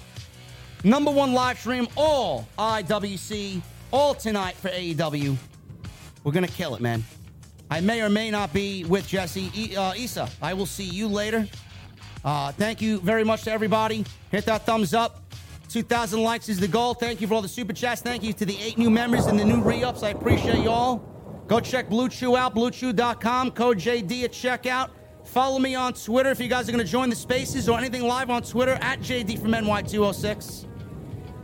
Number 0.85 1.11
one 1.11 1.33
live 1.33 1.59
stream, 1.59 1.87
all 1.97 2.47
IWC, 2.57 3.61
all 3.91 4.13
tonight 4.13 4.55
for 4.55 4.69
AEW. 4.69 5.35
We're 6.23 6.31
going 6.31 6.45
to 6.45 6.51
kill 6.51 6.75
it, 6.75 6.81
man. 6.81 7.03
I 7.73 7.81
may 7.81 8.03
or 8.03 8.09
may 8.09 8.29
not 8.29 8.53
be 8.53 8.83
with 8.83 9.07
Jesse. 9.07 9.49
E- 9.55 9.75
uh, 9.75 9.95
Issa, 9.95 10.29
I 10.43 10.53
will 10.53 10.67
see 10.67 10.83
you 10.83 11.07
later. 11.07 11.47
Uh, 12.23 12.51
thank 12.51 12.83
you 12.83 12.99
very 12.99 13.23
much 13.23 13.45
to 13.45 13.51
everybody. 13.51 14.05
Hit 14.29 14.45
that 14.45 14.63
thumbs 14.67 14.93
up. 14.93 15.23
2,000 15.69 16.21
likes 16.21 16.49
is 16.49 16.59
the 16.59 16.67
goal. 16.67 16.93
Thank 16.93 17.19
you 17.19 17.27
for 17.27 17.33
all 17.33 17.41
the 17.41 17.47
super 17.47 17.73
chats. 17.73 17.99
Thank 17.99 18.21
you 18.21 18.31
to 18.31 18.45
the 18.45 18.55
eight 18.61 18.77
new 18.77 18.91
members 18.91 19.25
and 19.25 19.39
the 19.39 19.43
new 19.43 19.59
re 19.59 19.83
ups. 19.83 20.03
I 20.03 20.09
appreciate 20.09 20.59
you 20.59 20.69
all. 20.69 20.97
Go 21.47 21.59
check 21.59 21.89
Blue 21.89 22.09
Chew 22.09 22.37
out, 22.37 22.53
bluechew.com, 22.53 23.49
code 23.51 23.79
JD 23.79 24.23
at 24.23 24.31
checkout. 24.31 24.91
Follow 25.25 25.57
me 25.57 25.73
on 25.73 25.93
Twitter 25.93 26.29
if 26.29 26.39
you 26.39 26.49
guys 26.49 26.69
are 26.69 26.71
going 26.73 26.85
to 26.85 26.91
join 26.91 27.09
the 27.09 27.15
spaces 27.15 27.67
or 27.67 27.79
anything 27.79 28.03
live 28.03 28.29
on 28.29 28.43
Twitter 28.43 28.77
at 28.81 28.99
JD 28.99 29.41
from 29.41 29.51
NY206. 29.51 30.67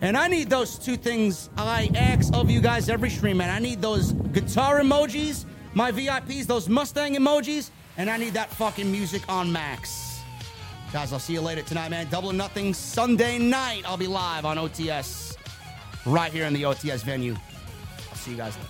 And 0.01 0.15
I 0.15 0.27
need 0.27 0.47
those 0.47 0.77
two 0.77 0.95
things 0.95 1.49
I 1.57 1.89
ask 1.95 2.31
of 2.35 2.51
you 2.51 2.61
guys 2.61 2.87
every 2.87 3.09
stream, 3.09 3.37
man. 3.37 3.49
I 3.49 3.57
need 3.57 3.81
those 3.81 4.11
guitar 4.11 4.79
emojis 4.79 5.45
my 5.79 5.93
VIPs, 5.93 6.45
those 6.45 6.67
Mustang 6.67 7.15
emojis, 7.15 7.69
and 7.95 8.09
I 8.09 8.17
need 8.17 8.33
that 8.33 8.49
fucking 8.49 8.91
music 8.91 9.21
on 9.29 9.49
max. 9.49 10.19
Guys, 10.91 11.13
I'll 11.13 11.19
see 11.19 11.31
you 11.31 11.39
later 11.39 11.61
tonight, 11.61 11.87
man. 11.87 12.05
Double 12.09 12.33
nothing 12.33 12.73
Sunday 12.73 13.37
night. 13.37 13.83
I'll 13.85 13.95
be 13.95 14.05
live 14.05 14.43
on 14.43 14.57
OTS 14.57 15.37
right 16.05 16.33
here 16.33 16.43
in 16.43 16.53
the 16.53 16.63
OTS 16.63 17.01
venue. 17.03 17.33
I'll 18.09 18.15
see 18.15 18.31
you 18.31 18.37
guys 18.37 18.57
later. 18.57 18.69